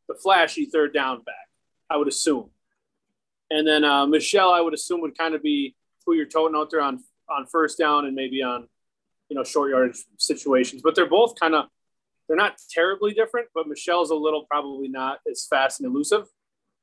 the 0.09 0.15
flashy 0.15 0.67
third 0.67 0.95
down 0.95 1.23
back. 1.23 1.35
I 1.91 1.97
would 1.97 2.09
assume, 2.09 2.51
and 3.53 3.67
then 3.67 3.85
uh, 3.85 4.07
Michel, 4.07 4.53
I 4.53 4.61
would 4.61 4.75
assume 4.75 5.01
would 5.01 5.17
kind 5.17 5.35
of 5.35 5.43
be 5.43 5.75
who 6.05 6.15
you're 6.15 6.27
toting 6.27 6.57
out 6.57 6.71
there 6.71 6.81
on 6.81 7.03
on 7.29 7.47
first 7.47 7.79
down 7.79 8.07
and 8.07 8.15
maybe 8.15 8.43
on 8.43 8.69
you 9.29 9.37
know 9.37 9.45
short 9.45 9.71
yardage 9.71 10.05
situations. 10.19 10.83
But 10.83 10.95
they're 10.95 11.09
both 11.09 11.39
kind 11.39 11.55
of 11.55 11.67
they're 12.29 12.37
not 12.37 12.57
terribly 12.71 13.13
different. 13.13 13.49
But 13.55 13.69
Michel's 13.69 14.11
a 14.11 14.15
little 14.15 14.45
probably 14.51 14.89
not 14.89 15.19
as 15.31 15.47
fast 15.49 15.81
and 15.81 15.89
elusive. 15.89 16.27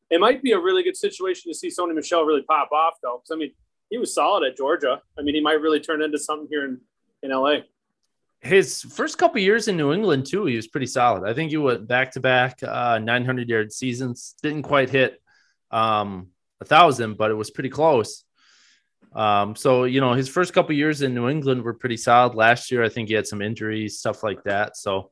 It 0.09 0.19
might 0.19 0.41
be 0.41 0.53
a 0.53 0.59
really 0.59 0.83
good 0.83 0.97
situation 0.97 1.51
to 1.51 1.57
see 1.57 1.67
Sony 1.67 1.93
Michel 1.93 2.23
really 2.23 2.43
pop 2.43 2.71
off 2.71 2.95
though, 3.01 3.21
because 3.23 3.31
I 3.31 3.37
mean 3.37 3.51
he 3.89 3.97
was 3.97 4.13
solid 4.13 4.47
at 4.47 4.57
Georgia. 4.57 5.01
I 5.17 5.21
mean, 5.21 5.35
he 5.35 5.41
might 5.41 5.61
really 5.61 5.79
turn 5.79 6.01
into 6.01 6.19
something 6.19 6.47
here 6.49 6.65
in, 6.65 6.79
in 7.23 7.31
LA. 7.31 7.61
his 8.39 8.83
first 8.83 9.17
couple 9.17 9.41
years 9.41 9.67
in 9.67 9.75
New 9.75 9.91
England 9.91 10.25
too, 10.25 10.45
he 10.45 10.55
was 10.55 10.67
pretty 10.67 10.85
solid. 10.85 11.27
I 11.27 11.33
think 11.33 11.49
he 11.49 11.57
went 11.57 11.87
back 11.87 12.11
to 12.11 12.19
back 12.19 12.61
900 12.61 13.49
yard 13.49 13.73
seasons. 13.73 14.35
Didn't 14.41 14.63
quite 14.63 14.89
hit 14.89 15.21
um, 15.71 16.27
a 16.61 16.65
thousand, 16.65 17.17
but 17.17 17.31
it 17.31 17.35
was 17.35 17.49
pretty 17.49 17.69
close. 17.69 18.23
Um, 19.13 19.55
so 19.55 19.85
you 19.85 20.01
know, 20.01 20.13
his 20.13 20.29
first 20.29 20.53
couple 20.53 20.75
years 20.75 21.01
in 21.01 21.13
New 21.13 21.29
England 21.29 21.63
were 21.63 21.73
pretty 21.73 21.97
solid. 21.97 22.35
Last 22.35 22.71
year, 22.71 22.83
I 22.83 22.89
think 22.89 23.09
he 23.09 23.15
had 23.15 23.27
some 23.27 23.41
injuries, 23.41 23.99
stuff 23.99 24.23
like 24.23 24.43
that. 24.43 24.77
So, 24.77 25.09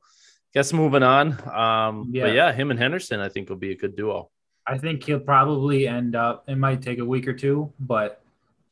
guess 0.54 0.72
moving 0.72 1.02
on. 1.02 1.32
Um, 1.48 2.10
Yeah. 2.12 2.24
But 2.24 2.34
yeah, 2.34 2.52
him 2.52 2.70
and 2.70 2.78
Henderson, 2.78 3.20
I 3.20 3.28
think, 3.28 3.48
will 3.48 3.56
be 3.56 3.72
a 3.72 3.76
good 3.76 3.96
duo. 3.96 4.30
I 4.66 4.78
think 4.78 5.02
he'll 5.02 5.18
probably 5.18 5.88
end 5.88 6.14
up. 6.14 6.44
It 6.46 6.58
might 6.58 6.82
take 6.82 6.98
a 6.98 7.04
week 7.04 7.26
or 7.26 7.32
two, 7.32 7.72
but 7.80 8.20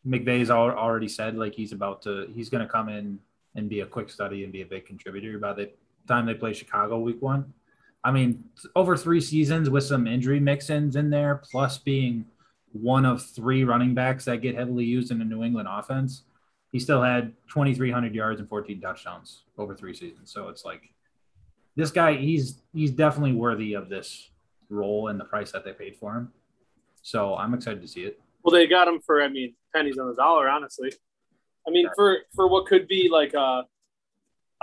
McVay's 0.07 0.51
al- 0.51 0.71
already 0.71 1.09
said 1.09 1.37
like 1.37 1.55
he's 1.55 1.73
about 1.73 2.03
to. 2.03 2.29
He's 2.35 2.49
going 2.49 2.65
to 2.65 2.71
come 2.71 2.89
in 2.89 3.19
and 3.57 3.69
be 3.69 3.81
a 3.81 3.87
quick 3.87 4.11
study 4.11 4.45
and 4.45 4.53
be 4.53 4.63
a 4.63 4.67
big 4.67 4.85
contributor 4.85 5.39
by 5.39 5.55
the 5.55 5.71
time 6.07 6.27
they 6.27 6.35
play 6.35 6.53
Chicago 6.53 6.99
week 6.99 7.21
one. 7.21 7.53
I 8.05 8.13
mean, 8.13 8.45
over 8.77 8.97
three 8.97 9.21
seasons 9.21 9.69
with 9.69 9.83
some 9.83 10.07
injury 10.07 10.39
mix-ins 10.39 10.95
in 10.95 11.11
there, 11.11 11.43
plus 11.51 11.79
being 11.79 12.27
one 12.81 13.05
of 13.05 13.25
three 13.25 13.65
running 13.65 13.95
backs 13.95 14.25
that 14.27 14.43
get 14.43 14.55
heavily 14.55 14.85
used 14.85 15.11
in 15.11 15.19
the 15.19 15.25
New 15.25 15.43
England 15.43 15.69
offense. 15.71 16.23
he 16.73 16.81
still 16.81 17.03
had 17.03 17.33
2,300 17.49 18.15
yards 18.15 18.41
and 18.41 18.49
14 18.49 18.81
touchdowns 18.81 19.45
over 19.57 19.75
three 19.75 19.95
seasons. 19.95 20.31
So 20.31 20.49
it's 20.49 20.65
like 20.65 20.93
this 21.77 21.91
guy, 21.91 22.15
he's 22.15 22.63
he's 22.73 22.91
definitely 22.91 23.33
worthy 23.33 23.75
of 23.75 23.89
this 23.89 24.31
role 24.69 25.09
and 25.09 25.19
the 25.21 25.25
price 25.25 25.53
that 25.53 25.65
they 25.65 25.73
paid 25.73 25.97
for 25.97 26.15
him. 26.15 26.33
So 27.03 27.37
I'm 27.37 27.55
excited 27.55 27.81
to 27.83 27.89
see 27.89 28.03
it. 28.03 28.21
Well, 28.43 28.53
they 28.53 28.67
got 28.67 28.89
him 28.89 29.01
for 29.01 29.23
I 29.23 29.29
mean 29.29 29.55
pennies 29.75 29.99
on 29.99 30.09
the 30.09 30.15
dollar, 30.15 30.49
honestly. 30.49 30.93
I 31.67 31.71
mean 31.71 31.89
for 31.95 32.19
for 32.35 32.49
what 32.49 32.67
could 32.67 32.89
be 32.89 33.09
like 33.11 33.35
a 33.35 33.65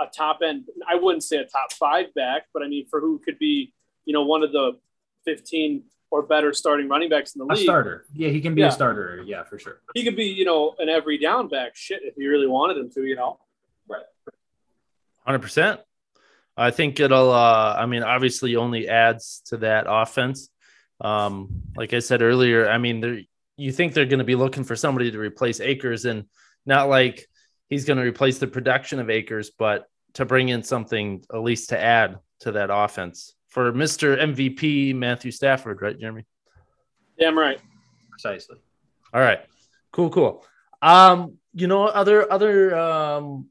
a 0.00 0.06
top 0.14 0.40
end. 0.44 0.64
I 0.88 0.96
wouldn't 0.96 1.22
say 1.22 1.36
a 1.38 1.44
top 1.44 1.72
five 1.72 2.12
back, 2.14 2.46
but 2.52 2.62
I 2.62 2.68
mean 2.68 2.86
for 2.90 3.00
who 3.00 3.18
could 3.24 3.38
be 3.38 3.72
you 4.04 4.12
know 4.12 4.24
one 4.24 4.42
of 4.42 4.52
the 4.52 4.78
15 5.24 5.84
or 6.14 6.22
better 6.22 6.52
starting 6.52 6.88
running 6.88 7.08
backs 7.08 7.34
in 7.34 7.40
the 7.40 7.44
A 7.46 7.54
league. 7.56 7.64
starter. 7.64 8.06
Yeah, 8.14 8.28
he 8.28 8.40
can 8.40 8.54
be 8.54 8.60
Yeah. 8.60 8.68
a 8.68 8.70
starter. 8.70 9.20
Yeah, 9.26 9.42
for 9.42 9.58
sure. 9.58 9.80
He 9.94 10.04
could 10.04 10.14
be 10.14 10.26
you 10.26 10.44
know 10.44 10.76
an 10.78 10.88
every 10.88 11.18
down 11.18 11.48
back. 11.48 11.74
Shit, 11.74 12.02
if 12.04 12.14
he 12.14 12.28
really 12.28 12.46
wanted 12.46 12.76
him 12.78 12.88
to, 12.90 13.04
you 13.04 13.16
know. 13.16 13.40
Right. 13.88 14.04
Hundred 15.26 15.40
percent. 15.40 15.80
I 16.56 16.70
think 16.70 17.00
it'll. 17.00 17.32
Uh, 17.32 17.74
I 17.76 17.86
mean, 17.86 18.04
obviously, 18.04 18.54
only 18.54 18.88
adds 18.88 19.42
to 19.46 19.56
that 19.58 19.86
offense. 19.88 20.48
Um, 21.00 21.62
like 21.76 21.92
I 21.92 21.98
said 21.98 22.22
earlier, 22.22 22.68
I 22.68 22.78
mean, 22.78 23.26
you 23.56 23.72
think 23.72 23.92
they're 23.92 24.06
going 24.06 24.18
to 24.20 24.24
be 24.24 24.36
looking 24.36 24.62
for 24.62 24.76
somebody 24.76 25.10
to 25.10 25.18
replace 25.18 25.58
Akers, 25.60 26.04
and 26.04 26.26
not 26.64 26.88
like 26.88 27.26
he's 27.68 27.84
going 27.84 27.98
to 27.98 28.04
replace 28.04 28.38
the 28.38 28.46
production 28.46 29.00
of 29.00 29.10
Akers, 29.10 29.50
but 29.58 29.86
to 30.12 30.24
bring 30.24 30.48
in 30.48 30.62
something 30.62 31.24
at 31.34 31.42
least 31.42 31.70
to 31.70 31.80
add 31.80 32.18
to 32.40 32.52
that 32.52 32.70
offense 32.72 33.34
for 33.54 33.70
Mister 33.72 34.16
MVP 34.16 34.96
Matthew 34.96 35.30
Stafford, 35.30 35.80
right, 35.80 35.96
Jeremy? 35.96 36.26
Damn 37.20 37.38
right. 37.38 37.60
Precisely. 38.10 38.56
All 39.12 39.20
right. 39.20 39.42
Cool, 39.92 40.10
cool. 40.10 40.44
Um, 40.82 41.38
you 41.54 41.68
know, 41.68 41.84
other 41.84 42.30
other 42.32 42.76
um 42.76 43.46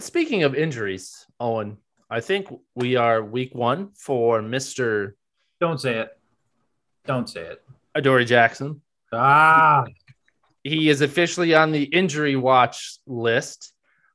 speaking 0.00 0.42
of 0.42 0.54
injuries, 0.54 1.26
Owen, 1.40 1.78
I 2.10 2.20
think 2.20 2.48
we 2.74 2.96
are 2.96 3.24
week 3.24 3.54
one 3.54 3.92
for 3.94 4.42
Mr. 4.42 5.14
Don't 5.60 5.80
say 5.80 6.00
it. 6.00 6.10
Don't 7.06 7.28
say 7.28 7.40
it. 7.40 7.62
Adoree 7.94 8.26
Jackson. 8.26 8.82
Ah, 9.14 9.86
He 10.62 10.90
is 10.90 11.00
officially 11.00 11.54
on 11.54 11.72
the 11.72 11.84
injury 11.84 12.36
watch 12.36 12.98
list. 13.06 13.72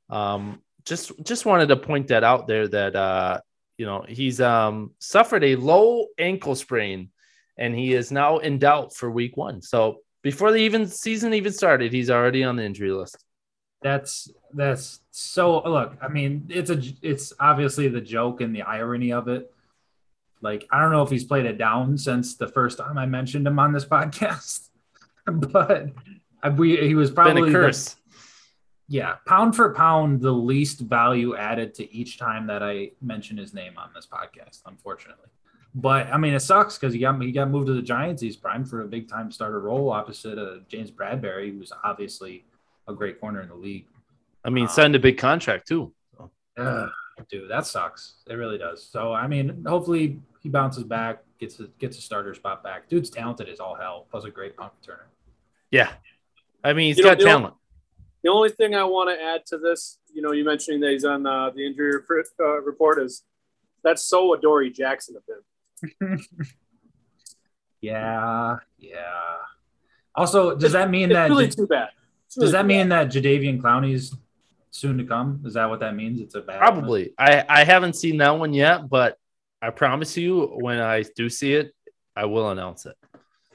Um, 0.08 0.62
just 0.84 1.10
just 1.24 1.44
wanted 1.44 1.66
to 1.70 1.76
point 1.76 2.06
that 2.08 2.22
out 2.22 2.46
there 2.46 2.68
that 2.68 2.94
uh, 2.94 3.40
you 3.80 3.86
know, 3.86 4.04
he's 4.06 4.38
um 4.42 4.90
suffered 4.98 5.42
a 5.42 5.56
low 5.56 6.06
ankle 6.18 6.54
sprain 6.54 7.08
and 7.56 7.74
he 7.74 7.94
is 7.94 8.12
now 8.12 8.36
in 8.38 8.58
doubt 8.58 8.94
for 8.94 9.10
week 9.10 9.38
one. 9.38 9.62
So 9.62 10.00
before 10.22 10.52
the 10.52 10.58
even 10.58 10.86
season 10.86 11.32
even 11.32 11.52
started, 11.52 11.90
he's 11.90 12.10
already 12.10 12.44
on 12.44 12.56
the 12.56 12.62
injury 12.70 12.92
list. 12.92 13.16
that's 13.80 14.30
that's 14.52 15.00
so. 15.12 15.62
Look, 15.76 15.96
I 16.02 16.08
mean, 16.08 16.44
it's 16.50 16.68
a 16.68 16.78
it's 17.00 17.32
obviously 17.40 17.88
the 17.88 18.02
joke 18.02 18.42
and 18.42 18.54
the 18.54 18.62
irony 18.78 19.12
of 19.12 19.28
it. 19.28 19.50
Like, 20.42 20.66
I 20.70 20.80
don't 20.80 20.92
know 20.92 21.02
if 21.02 21.10
he's 21.10 21.24
played 21.24 21.46
it 21.46 21.56
down 21.56 21.96
since 21.96 22.36
the 22.36 22.48
first 22.48 22.76
time 22.78 22.98
I 22.98 23.06
mentioned 23.06 23.46
him 23.46 23.58
on 23.58 23.72
this 23.72 23.84
podcast, 23.96 24.68
but 25.24 25.88
we 26.58 26.76
he 26.88 26.94
was 26.94 27.10
probably 27.10 27.34
Been 27.34 27.42
a 27.44 27.46
the- 27.46 27.52
curse. 27.66 27.96
Yeah, 28.92 29.14
pound 29.24 29.54
for 29.54 29.72
pound, 29.72 30.20
the 30.20 30.32
least 30.32 30.80
value 30.80 31.36
added 31.36 31.74
to 31.74 31.94
each 31.94 32.18
time 32.18 32.48
that 32.48 32.60
I 32.60 32.90
mention 33.00 33.36
his 33.36 33.54
name 33.54 33.74
on 33.78 33.90
this 33.94 34.04
podcast, 34.04 34.62
unfortunately. 34.66 35.28
But 35.76 36.08
I 36.12 36.16
mean, 36.16 36.34
it 36.34 36.40
sucks 36.40 36.76
because 36.76 36.92
he 36.92 36.98
got 36.98 37.22
he 37.22 37.30
got 37.30 37.48
moved 37.48 37.68
to 37.68 37.72
the 37.74 37.82
Giants. 37.82 38.20
He's 38.20 38.36
primed 38.36 38.68
for 38.68 38.82
a 38.82 38.88
big 38.88 39.08
time 39.08 39.30
starter 39.30 39.60
role 39.60 39.90
opposite 39.92 40.38
of 40.38 40.66
James 40.66 40.90
Bradberry, 40.90 41.56
who's 41.56 41.72
obviously 41.84 42.44
a 42.88 42.92
great 42.92 43.20
corner 43.20 43.40
in 43.42 43.48
the 43.48 43.54
league. 43.54 43.86
I 44.44 44.50
mean, 44.50 44.64
Um, 44.64 44.70
signed 44.70 44.96
a 44.96 44.98
big 44.98 45.16
contract 45.18 45.68
too. 45.68 45.92
Ugh, 46.58 46.90
dude, 47.28 47.48
that 47.48 47.66
sucks. 47.66 48.14
It 48.28 48.34
really 48.34 48.58
does. 48.58 48.84
So 48.84 49.12
I 49.12 49.28
mean, 49.28 49.64
hopefully 49.64 50.18
he 50.42 50.48
bounces 50.48 50.82
back, 50.82 51.22
gets 51.38 51.60
a 51.60 51.68
gets 51.78 51.96
a 51.96 52.00
starter 52.02 52.34
spot 52.34 52.64
back. 52.64 52.88
Dude's 52.88 53.08
talented 53.08 53.48
as 53.48 53.60
all 53.60 53.76
hell. 53.76 54.08
Plus 54.10 54.24
a 54.24 54.30
great 54.30 54.56
punt 54.56 54.72
returner. 54.82 55.06
Yeah. 55.70 55.92
I 56.64 56.72
mean, 56.72 56.88
he's 56.88 56.98
You 56.98 57.04
got 57.04 57.20
know- 57.20 57.24
talent. 57.26 57.54
The 58.22 58.30
only 58.30 58.50
thing 58.50 58.74
I 58.74 58.84
want 58.84 59.10
to 59.10 59.22
add 59.22 59.46
to 59.46 59.58
this, 59.58 59.98
you 60.12 60.20
know, 60.22 60.32
you 60.32 60.44
mentioning 60.44 60.80
that 60.80 60.90
he's 60.90 61.04
on 61.04 61.26
uh, 61.26 61.50
the 61.50 61.66
injury 61.66 61.94
report, 61.94 62.26
uh, 62.38 62.60
report 62.60 63.00
is 63.00 63.22
that's 63.82 64.02
so 64.02 64.34
Adoree 64.34 64.70
Jackson 64.70 65.16
of 65.16 65.22
him. 66.10 66.20
Yeah, 67.80 68.58
yeah. 68.78 69.36
Also, 70.14 70.54
does 70.56 70.72
that 70.72 70.90
mean 70.90 71.10
It's 71.10 71.14
that 71.14 71.30
really 71.30 71.48
too 71.48 71.66
bad. 71.66 71.90
It's 72.26 72.36
really 72.36 72.46
Does 72.46 72.52
that 72.52 72.62
too 72.62 72.68
mean 72.68 72.88
that 72.90 73.08
Jadeveon 73.08 73.60
Clowney's 73.60 74.14
soon 74.70 74.98
to 74.98 75.04
come? 75.04 75.42
Is 75.44 75.54
that 75.54 75.68
what 75.68 75.80
that 75.80 75.94
means? 75.94 76.20
It's 76.20 76.34
a 76.34 76.40
bad 76.40 76.58
Probably. 76.58 77.14
I, 77.18 77.44
I 77.48 77.64
haven't 77.64 77.96
seen 77.96 78.18
that 78.18 78.38
one 78.38 78.52
yet, 78.52 78.88
but 78.88 79.18
I 79.62 79.70
promise 79.70 80.16
you, 80.16 80.46
when 80.60 80.80
I 80.80 81.04
do 81.16 81.28
see 81.28 81.54
it, 81.54 81.74
I 82.14 82.26
will 82.26 82.50
announce 82.50 82.86
it. 82.86 82.96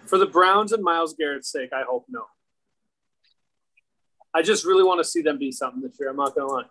For 0.05 0.17
the 0.17 0.25
Browns 0.25 0.71
and 0.71 0.83
Myles 0.83 1.15
Garrett's 1.15 1.49
sake, 1.51 1.71
I 1.73 1.83
hope 1.83 2.05
no. 2.09 2.25
I 4.35 4.41
just 4.41 4.65
really 4.65 4.83
want 4.83 4.99
to 4.99 5.05
see 5.05 5.21
them 5.21 5.37
be 5.39 5.49
something 5.53 5.81
this 5.81 5.95
year. 5.97 6.09
I'm 6.09 6.17
not 6.17 6.35
gonna 6.35 6.51
lie. 6.51 6.63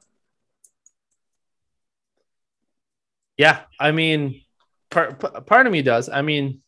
Yeah, 3.39 3.63
I 3.81 3.91
mean, 3.91 4.43
part 4.91 5.47
part 5.47 5.67
of 5.67 5.73
me 5.73 5.81
does. 5.81 6.11
I 6.11 6.21
mean, 6.21 6.61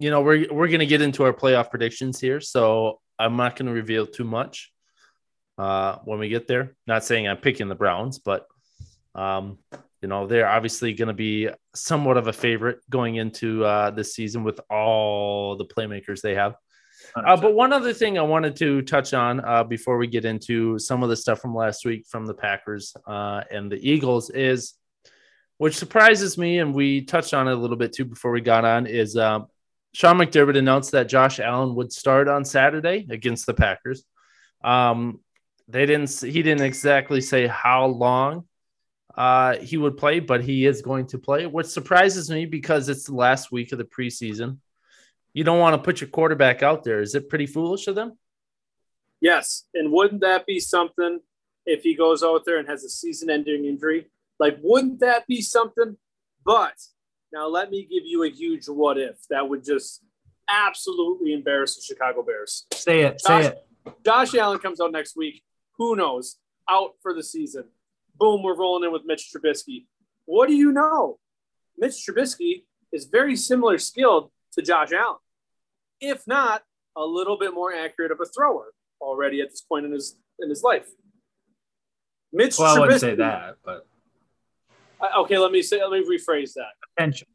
you 0.00 0.10
know, 0.10 0.22
we're 0.22 0.52
we're 0.52 0.66
gonna 0.66 0.84
get 0.84 1.00
into 1.00 1.22
our 1.22 1.32
playoff 1.32 1.70
predictions 1.70 2.20
here, 2.20 2.40
so 2.40 3.00
I'm 3.20 3.36
not 3.36 3.54
gonna 3.54 3.72
reveal 3.72 4.04
too 4.04 4.24
much 4.24 4.72
uh, 5.58 5.98
when 6.04 6.18
we 6.18 6.28
get 6.28 6.48
there. 6.48 6.74
Not 6.88 7.04
saying 7.04 7.28
I'm 7.28 7.36
picking 7.36 7.68
the 7.68 7.76
Browns, 7.76 8.18
but 8.18 8.48
um, 9.14 9.58
you 10.02 10.08
know, 10.08 10.26
they're 10.26 10.48
obviously 10.48 10.92
gonna 10.92 11.14
be 11.14 11.50
somewhat 11.72 12.16
of 12.16 12.26
a 12.26 12.32
favorite 12.32 12.80
going 12.90 13.14
into 13.14 13.64
uh, 13.64 13.92
this 13.92 14.12
season 14.16 14.42
with 14.42 14.58
all 14.70 15.56
the 15.56 15.66
playmakers 15.66 16.20
they 16.20 16.34
have. 16.34 16.56
Uh, 17.24 17.36
but 17.36 17.54
one 17.54 17.72
other 17.72 17.94
thing 17.94 18.18
I 18.18 18.22
wanted 18.22 18.56
to 18.56 18.82
touch 18.82 19.14
on 19.14 19.42
uh, 19.42 19.64
before 19.64 19.96
we 19.96 20.06
get 20.06 20.26
into 20.26 20.78
some 20.78 21.02
of 21.02 21.08
the 21.08 21.16
stuff 21.16 21.40
from 21.40 21.54
last 21.54 21.86
week 21.86 22.06
from 22.06 22.26
the 22.26 22.34
Packers 22.34 22.94
uh, 23.06 23.42
and 23.50 23.72
the 23.72 23.76
Eagles 23.76 24.28
is, 24.30 24.74
which 25.56 25.76
surprises 25.76 26.36
me, 26.36 26.58
and 26.58 26.74
we 26.74 27.00
touched 27.02 27.32
on 27.32 27.48
it 27.48 27.52
a 27.52 27.56
little 27.56 27.78
bit 27.78 27.94
too 27.94 28.04
before 28.04 28.32
we 28.32 28.42
got 28.42 28.66
on, 28.66 28.86
is 28.86 29.16
um, 29.16 29.46
Sean 29.94 30.18
McDermott 30.18 30.58
announced 30.58 30.92
that 30.92 31.08
Josh 31.08 31.40
Allen 31.40 31.74
would 31.76 31.90
start 31.90 32.28
on 32.28 32.44
Saturday 32.44 33.06
against 33.08 33.46
the 33.46 33.54
Packers. 33.54 34.04
Um, 34.62 35.20
they 35.68 35.86
didn't. 35.86 36.10
He 36.20 36.42
didn't 36.42 36.62
exactly 36.62 37.22
say 37.22 37.46
how 37.46 37.86
long 37.86 38.46
uh, 39.16 39.56
he 39.56 39.78
would 39.78 39.96
play, 39.96 40.20
but 40.20 40.44
he 40.44 40.66
is 40.66 40.82
going 40.82 41.06
to 41.08 41.18
play, 41.18 41.46
which 41.46 41.66
surprises 41.66 42.30
me 42.30 42.44
because 42.44 42.90
it's 42.90 43.04
the 43.04 43.14
last 43.14 43.50
week 43.50 43.72
of 43.72 43.78
the 43.78 43.84
preseason 43.84 44.58
you 45.36 45.44
don't 45.44 45.58
want 45.58 45.74
to 45.74 45.84
put 45.84 46.00
your 46.00 46.08
quarterback 46.08 46.62
out 46.62 46.82
there. 46.82 47.02
Is 47.02 47.14
it 47.14 47.28
pretty 47.28 47.44
foolish 47.44 47.88
of 47.88 47.94
them? 47.94 48.16
Yes, 49.20 49.64
and 49.74 49.92
wouldn't 49.92 50.22
that 50.22 50.46
be 50.46 50.58
something 50.58 51.20
if 51.66 51.82
he 51.82 51.94
goes 51.94 52.22
out 52.22 52.46
there 52.46 52.56
and 52.56 52.66
has 52.66 52.84
a 52.84 52.88
season-ending 52.88 53.66
injury? 53.66 54.06
Like, 54.38 54.56
wouldn't 54.62 55.00
that 55.00 55.26
be 55.26 55.42
something? 55.42 55.98
But 56.42 56.72
now 57.34 57.48
let 57.48 57.70
me 57.70 57.82
give 57.82 58.06
you 58.06 58.24
a 58.24 58.30
huge 58.30 58.66
what 58.66 58.96
if 58.96 59.16
that 59.28 59.46
would 59.46 59.62
just 59.62 60.02
absolutely 60.48 61.34
embarrass 61.34 61.76
the 61.76 61.82
Chicago 61.82 62.22
Bears. 62.22 62.64
say 62.72 63.02
it, 63.02 63.20
say 63.20 63.48
it. 63.48 63.66
Josh 64.06 64.34
Allen 64.34 64.58
comes 64.58 64.80
out 64.80 64.90
next 64.90 65.16
week. 65.16 65.42
Who 65.76 65.96
knows? 65.96 66.36
Out 66.66 66.92
for 67.02 67.12
the 67.12 67.22
season. 67.22 67.64
Boom, 68.18 68.42
we're 68.42 68.56
rolling 68.56 68.84
in 68.84 68.92
with 68.92 69.02
Mitch 69.04 69.30
Trubisky. 69.30 69.84
What 70.24 70.48
do 70.48 70.54
you 70.54 70.72
know? 70.72 71.18
Mitch 71.76 72.06
Trubisky 72.08 72.64
is 72.90 73.04
very 73.04 73.36
similar 73.36 73.76
skilled 73.76 74.30
to 74.52 74.62
Josh 74.62 74.92
Allen, 74.92 75.18
if 76.00 76.26
not 76.26 76.62
a 76.96 77.04
little 77.04 77.38
bit 77.38 77.54
more 77.54 77.72
accurate 77.74 78.10
of 78.10 78.18
a 78.20 78.26
thrower 78.26 78.72
already 79.00 79.40
at 79.40 79.50
this 79.50 79.60
point 79.60 79.84
in 79.86 79.92
his 79.92 80.16
in 80.40 80.48
his 80.48 80.62
life. 80.62 80.88
Mitch 82.32 82.58
Well, 82.58 82.68
I 82.74 82.76
Trubisky. 82.76 82.80
wouldn't 82.80 83.00
say 83.00 83.14
that, 83.16 83.56
but 83.64 83.86
Okay, 85.18 85.36
let 85.38 85.52
me 85.52 85.60
say. 85.62 85.82
Let 85.84 85.90
me 86.00 86.06
rephrase 86.08 86.54
that. 86.54 86.72
attention. 86.96 87.28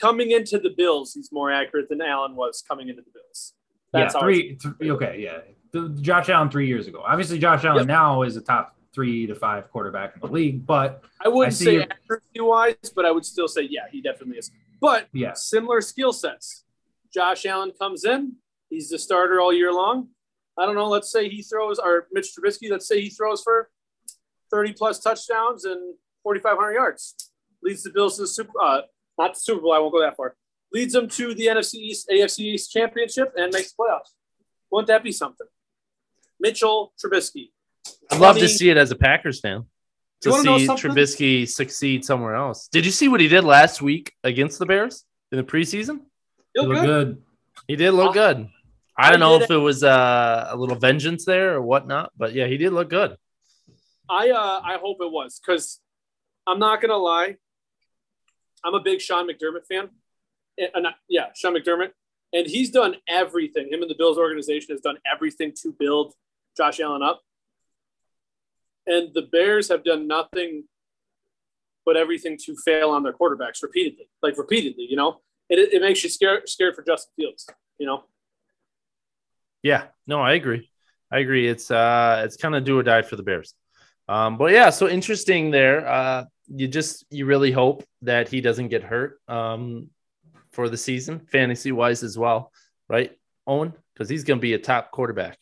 Coming 0.00 0.30
into 0.30 0.58
the 0.58 0.70
Bills, 0.70 1.14
he's 1.14 1.32
more 1.32 1.50
accurate 1.50 1.88
than 1.88 2.00
Allen 2.00 2.36
was 2.36 2.62
coming 2.66 2.88
into 2.88 3.02
the 3.02 3.10
Bills. 3.10 3.54
Yeah, 3.92 4.00
That's 4.00 4.14
how 4.14 4.20
I- 4.20 4.22
three, 4.22 4.58
Okay, 4.90 5.20
yeah. 5.20 5.38
The, 5.72 5.88
Josh 6.00 6.28
Allen 6.28 6.48
three 6.48 6.66
years 6.68 6.86
ago. 6.86 7.02
Obviously, 7.04 7.38
Josh 7.38 7.64
Allen 7.64 7.78
Yep. 7.80 7.86
now 7.88 8.22
is 8.22 8.36
a 8.36 8.40
top 8.40 8.76
three 8.94 9.26
to 9.26 9.34
five 9.34 9.70
quarterback 9.72 10.14
in 10.14 10.20
the 10.20 10.28
league, 10.28 10.64
but 10.64 11.02
I 11.20 11.28
wouldn't 11.28 11.54
I 11.54 11.56
say 11.56 11.80
accuracy 11.82 12.40
wise, 12.40 12.76
but 12.94 13.04
I 13.04 13.10
would 13.10 13.24
still 13.26 13.48
say, 13.48 13.62
yeah, 13.62 13.88
he 13.90 14.00
definitely 14.00 14.38
is. 14.38 14.50
But 14.80 15.08
yeah, 15.12 15.32
similar 15.34 15.80
skill 15.80 16.12
sets. 16.12 16.64
Josh 17.16 17.46
Allen 17.46 17.72
comes 17.80 18.04
in, 18.04 18.34
he's 18.68 18.90
the 18.90 18.98
starter 18.98 19.40
all 19.40 19.50
year 19.50 19.72
long. 19.72 20.08
I 20.58 20.66
don't 20.66 20.74
know, 20.74 20.88
let's 20.88 21.10
say 21.10 21.30
he 21.30 21.40
throws, 21.40 21.78
or 21.78 22.08
Mitch 22.12 22.28
Trubisky, 22.36 22.70
let's 22.70 22.86
say 22.86 23.00
he 23.00 23.08
throws 23.08 23.40
for 23.42 23.70
30 24.50 24.74
plus 24.74 25.00
touchdowns 25.00 25.64
and 25.64 25.94
4,500 26.24 26.72
yards. 26.72 27.14
Leads 27.62 27.82
the 27.82 27.90
Bills 27.90 28.16
to 28.16 28.22
the 28.22 28.28
Super, 28.28 28.52
uh, 28.62 28.82
not 29.16 29.32
the 29.32 29.40
Super 29.40 29.62
Bowl, 29.62 29.72
I 29.72 29.78
won't 29.78 29.92
go 29.92 30.00
that 30.02 30.14
far. 30.14 30.36
Leads 30.74 30.92
them 30.92 31.08
to 31.08 31.32
the 31.32 31.46
NFC 31.46 31.76
East, 31.76 32.10
AFC 32.12 32.40
East 32.40 32.70
championship 32.70 33.32
and 33.34 33.50
makes 33.50 33.72
the 33.72 33.82
playoffs. 33.82 34.10
Wouldn't 34.70 34.88
that 34.88 35.02
be 35.02 35.12
something? 35.12 35.46
Mitchell 36.38 36.92
Trubisky. 37.02 37.50
I'd 38.10 38.20
love 38.20 38.36
to 38.36 38.48
see 38.48 38.68
it 38.68 38.76
as 38.76 38.90
a 38.90 38.96
Packers 38.96 39.40
fan. 39.40 39.64
To 40.22 40.32
see? 40.32 40.66
Trubisky 40.66 41.48
succeed 41.48 42.04
somewhere 42.04 42.34
else. 42.34 42.68
Did 42.68 42.84
you 42.84 42.90
see 42.90 43.08
what 43.08 43.20
he 43.20 43.28
did 43.28 43.44
last 43.44 43.80
week 43.80 44.12
against 44.22 44.58
the 44.58 44.66
Bears 44.66 45.04
in 45.32 45.38
the 45.38 45.44
preseason? 45.44 46.00
Feel 46.56 46.64
You 46.64 46.68
look 46.70 46.84
good? 46.84 46.86
good. 46.86 47.22
He 47.68 47.76
did 47.76 47.92
look 47.92 48.10
I- 48.10 48.14
good. 48.14 48.48
I 48.98 49.08
I 49.08 49.10
don't 49.10 49.20
know 49.20 49.36
if 49.36 49.50
it 49.50 49.58
was 49.58 49.84
uh, 49.84 50.48
a 50.50 50.56
little 50.56 50.76
vengeance 50.76 51.26
there 51.26 51.54
or 51.56 51.60
whatnot, 51.60 52.12
but 52.16 52.32
yeah, 52.32 52.46
he 52.46 52.56
did 52.56 52.72
look 52.72 52.88
good. 52.88 53.18
I 54.08 54.30
uh, 54.30 54.60
I 54.64 54.78
hope 54.80 54.98
it 55.02 55.12
was 55.12 55.38
because 55.38 55.80
I'm 56.46 56.58
not 56.58 56.80
gonna 56.80 56.96
lie. 56.96 57.36
I'm 58.64 58.72
a 58.74 58.80
big 58.80 59.02
Sean 59.02 59.28
McDermott 59.28 59.66
fan. 59.68 59.90
And, 60.56 60.70
and, 60.74 60.86
yeah, 61.10 61.26
Sean 61.34 61.54
McDermott, 61.54 61.90
and 62.32 62.46
he's 62.46 62.70
done 62.70 62.96
everything. 63.06 63.68
Him 63.70 63.82
and 63.82 63.90
the 63.90 63.94
Bills 63.94 64.16
organization 64.16 64.68
has 64.74 64.80
done 64.80 64.96
everything 65.12 65.52
to 65.62 65.74
build 65.78 66.14
Josh 66.56 66.80
Allen 66.80 67.02
up. 67.02 67.20
And 68.86 69.12
the 69.12 69.22
Bears 69.22 69.68
have 69.68 69.84
done 69.84 70.08
nothing 70.08 70.64
but 71.84 71.98
everything 71.98 72.38
to 72.46 72.56
fail 72.64 72.90
on 72.90 73.02
their 73.02 73.12
quarterbacks 73.12 73.62
repeatedly, 73.62 74.08
like 74.22 74.38
repeatedly. 74.38 74.86
You 74.88 74.96
know, 74.96 75.20
it, 75.48 75.72
it 75.72 75.82
makes 75.82 76.02
you 76.02 76.10
scared 76.10 76.48
scared 76.48 76.74
for 76.74 76.82
Justin 76.82 77.12
Fields. 77.16 77.48
You 77.78 77.86
know, 77.86 78.04
Yeah, 79.62 79.84
no, 80.06 80.20
I 80.20 80.34
agree. 80.34 80.70
I 81.10 81.18
agree. 81.18 81.46
It's 81.48 81.70
uh 81.70 82.22
it's 82.24 82.36
kind 82.36 82.54
of 82.54 82.64
do 82.64 82.78
or 82.78 82.82
die 82.82 83.02
for 83.02 83.16
the 83.16 83.22
Bears. 83.22 83.54
Um, 84.08 84.38
but 84.38 84.52
yeah, 84.52 84.70
so 84.70 84.88
interesting 84.88 85.50
there. 85.50 85.86
Uh 85.86 86.24
you 86.48 86.68
just 86.68 87.04
you 87.10 87.26
really 87.26 87.50
hope 87.52 87.84
that 88.02 88.28
he 88.28 88.40
doesn't 88.40 88.68
get 88.68 88.82
hurt 88.82 89.20
um 89.28 89.90
for 90.52 90.68
the 90.68 90.76
season, 90.76 91.20
fantasy 91.30 91.72
wise 91.72 92.02
as 92.02 92.16
well, 92.16 92.52
right? 92.88 93.16
Owen, 93.46 93.72
because 93.92 94.08
he's 94.08 94.24
gonna 94.24 94.40
be 94.40 94.54
a 94.54 94.58
top 94.58 94.90
quarterback. 94.90 95.38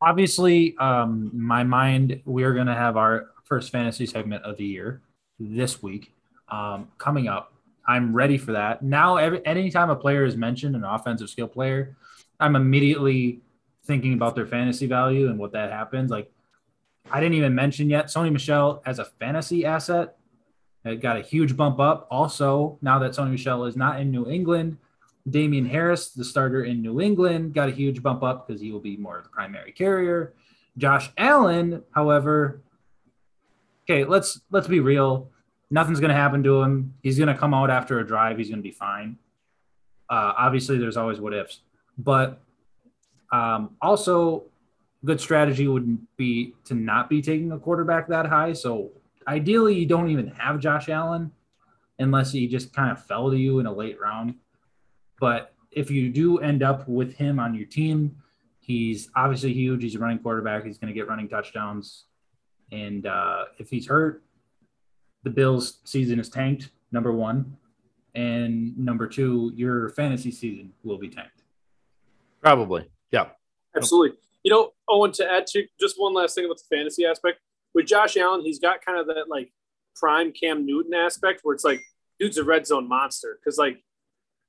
Obviously, 0.00 0.76
um, 0.78 1.30
my 1.34 1.64
mind, 1.64 2.22
we're 2.24 2.54
going 2.54 2.68
to 2.68 2.74
have 2.74 2.96
our 2.96 3.30
first 3.42 3.72
fantasy 3.72 4.06
segment 4.06 4.44
of 4.44 4.56
the 4.56 4.64
year 4.64 5.02
this 5.40 5.82
week 5.82 6.14
um, 6.50 6.86
coming 6.98 7.26
up. 7.26 7.52
I'm 7.88 8.14
ready 8.14 8.36
for 8.36 8.52
that. 8.52 8.82
Now, 8.82 9.16
every 9.16 9.44
anytime 9.46 9.88
a 9.88 9.96
player 9.96 10.26
is 10.26 10.36
mentioned, 10.36 10.76
an 10.76 10.84
offensive 10.84 11.30
skill 11.30 11.48
player, 11.48 11.96
I'm 12.38 12.54
immediately 12.54 13.40
thinking 13.84 14.12
about 14.12 14.36
their 14.36 14.46
fantasy 14.46 14.86
value 14.86 15.28
and 15.30 15.38
what 15.38 15.52
that 15.52 15.72
happens. 15.72 16.10
Like, 16.10 16.30
I 17.10 17.18
didn't 17.20 17.36
even 17.36 17.54
mention 17.54 17.88
yet 17.88 18.06
Sony 18.06 18.30
Michel 18.30 18.82
as 18.84 18.98
a 18.98 19.06
fantasy 19.06 19.64
asset. 19.64 20.16
It 20.84 21.00
got 21.00 21.16
a 21.16 21.22
huge 21.22 21.56
bump 21.56 21.80
up. 21.80 22.06
Also, 22.10 22.78
now 22.82 22.98
that 22.98 23.12
Sony 23.12 23.30
Michel 23.30 23.64
is 23.64 23.76
not 23.76 23.98
in 23.98 24.10
New 24.10 24.28
England, 24.28 24.76
Damien 25.28 25.64
Harris, 25.64 26.10
the 26.10 26.24
starter 26.24 26.64
in 26.64 26.82
New 26.82 27.00
England, 27.00 27.54
got 27.54 27.70
a 27.70 27.72
huge 27.72 28.02
bump 28.02 28.22
up 28.22 28.46
because 28.46 28.60
he 28.60 28.70
will 28.70 28.80
be 28.80 28.98
more 28.98 29.16
of 29.16 29.24
the 29.24 29.30
primary 29.30 29.72
carrier. 29.72 30.34
Josh 30.76 31.10
Allen, 31.16 31.82
however, 31.92 32.60
okay, 33.84 34.04
let's 34.04 34.42
let's 34.50 34.68
be 34.68 34.80
real. 34.80 35.30
Nothing's 35.70 36.00
gonna 36.00 36.14
happen 36.14 36.42
to 36.44 36.62
him. 36.62 36.94
He's 37.02 37.18
gonna 37.18 37.36
come 37.36 37.54
out 37.54 37.70
after 37.70 37.98
a 38.00 38.06
drive. 38.06 38.38
He's 38.38 38.50
gonna 38.50 38.62
be 38.62 38.70
fine. 38.70 39.18
Uh, 40.08 40.32
obviously, 40.38 40.78
there's 40.78 40.96
always 40.96 41.20
what 41.20 41.34
ifs, 41.34 41.60
but 41.98 42.40
um, 43.30 43.76
also, 43.82 44.44
good 45.04 45.20
strategy 45.20 45.68
would 45.68 45.98
be 46.16 46.54
to 46.64 46.74
not 46.74 47.08
be 47.08 47.22
taking 47.22 47.52
a 47.52 47.58
quarterback 47.58 48.08
that 48.08 48.26
high. 48.26 48.52
So 48.52 48.90
ideally, 49.26 49.74
you 49.74 49.86
don't 49.86 50.08
even 50.10 50.28
have 50.28 50.60
Josh 50.60 50.88
Allen 50.88 51.30
unless 51.98 52.32
he 52.32 52.46
just 52.46 52.72
kind 52.72 52.90
of 52.90 53.04
fell 53.04 53.30
to 53.30 53.36
you 53.36 53.58
in 53.58 53.66
a 53.66 53.72
late 53.72 54.00
round. 54.00 54.34
But 55.20 55.52
if 55.70 55.90
you 55.90 56.10
do 56.10 56.38
end 56.38 56.62
up 56.62 56.88
with 56.88 57.14
him 57.14 57.38
on 57.38 57.54
your 57.54 57.66
team, 57.66 58.16
he's 58.60 59.10
obviously 59.14 59.52
huge. 59.52 59.82
He's 59.82 59.94
a 59.94 59.98
running 59.98 60.18
quarterback. 60.18 60.64
He's 60.64 60.78
going 60.78 60.92
to 60.92 60.94
get 60.94 61.08
running 61.08 61.28
touchdowns. 61.28 62.04
And 62.70 63.06
uh, 63.06 63.44
if 63.58 63.68
he's 63.68 63.86
hurt, 63.86 64.22
the 65.22 65.30
Bills' 65.30 65.78
season 65.84 66.18
is 66.20 66.28
tanked, 66.28 66.70
number 66.92 67.12
one. 67.12 67.56
And 68.14 68.76
number 68.78 69.06
two, 69.06 69.52
your 69.54 69.90
fantasy 69.90 70.30
season 70.30 70.72
will 70.82 70.98
be 70.98 71.08
tanked. 71.08 71.42
Probably. 72.40 72.90
Yeah. 73.10 73.28
Absolutely. 73.76 74.16
You 74.42 74.50
know, 74.50 74.72
Owen, 74.88 75.12
to 75.12 75.30
add 75.30 75.46
to 75.48 75.66
just 75.78 75.96
one 75.98 76.14
last 76.14 76.34
thing 76.34 76.44
about 76.44 76.58
the 76.58 76.76
fantasy 76.76 77.04
aspect 77.04 77.40
with 77.74 77.86
Josh 77.86 78.16
Allen, 78.16 78.42
he's 78.42 78.58
got 78.58 78.84
kind 78.84 78.98
of 78.98 79.06
that 79.08 79.28
like 79.28 79.52
prime 79.94 80.32
Cam 80.32 80.64
Newton 80.64 80.94
aspect 80.94 81.40
where 81.42 81.54
it's 81.54 81.64
like, 81.64 81.80
dude's 82.18 82.38
a 82.38 82.44
red 82.44 82.66
zone 82.66 82.88
monster 82.88 83.38
because 83.38 83.58
like 83.58 83.82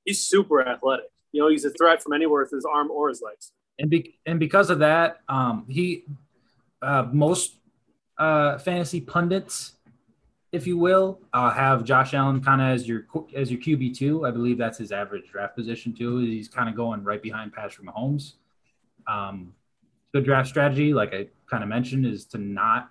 he's 0.04 0.26
super 0.26 0.66
athletic. 0.66 1.06
You 1.32 1.42
know, 1.42 1.48
he's 1.48 1.64
a 1.64 1.70
threat 1.70 2.02
from 2.02 2.12
anywhere 2.12 2.42
with 2.42 2.50
his 2.50 2.64
arm 2.64 2.90
or 2.90 3.08
his 3.08 3.22
legs. 3.22 3.52
and 3.80 3.90
be, 3.90 4.18
and 4.26 4.38
because 4.38 4.70
of 4.70 4.80
that, 4.80 5.20
um, 5.28 5.64
he 5.68 6.04
uh, 6.82 7.06
most 7.12 7.56
uh, 8.18 8.58
fantasy 8.58 9.00
pundits, 9.00 9.72
if 10.52 10.66
you 10.66 10.76
will, 10.76 11.20
uh, 11.32 11.50
have 11.50 11.84
Josh 11.84 12.12
Allen 12.14 12.42
kind 12.42 12.60
of 12.60 12.68
as 12.68 12.88
your 12.88 13.06
as 13.34 13.50
your 13.50 13.60
QB 13.60 13.96
two. 13.96 14.26
I 14.26 14.30
believe 14.30 14.58
that's 14.58 14.78
his 14.78 14.92
average 14.92 15.30
draft 15.30 15.56
position 15.56 15.92
too. 15.94 16.18
He's 16.18 16.48
kind 16.48 16.68
of 16.68 16.74
going 16.74 17.04
right 17.04 17.22
behind 17.22 17.52
Patrick 17.52 17.86
Mahomes. 17.86 18.34
Um, 19.06 19.54
good 20.12 20.24
draft 20.24 20.48
strategy, 20.48 20.92
like 20.92 21.14
I 21.14 21.28
kind 21.48 21.62
of 21.62 21.68
mentioned, 21.68 22.06
is 22.06 22.24
to 22.26 22.38
not 22.38 22.90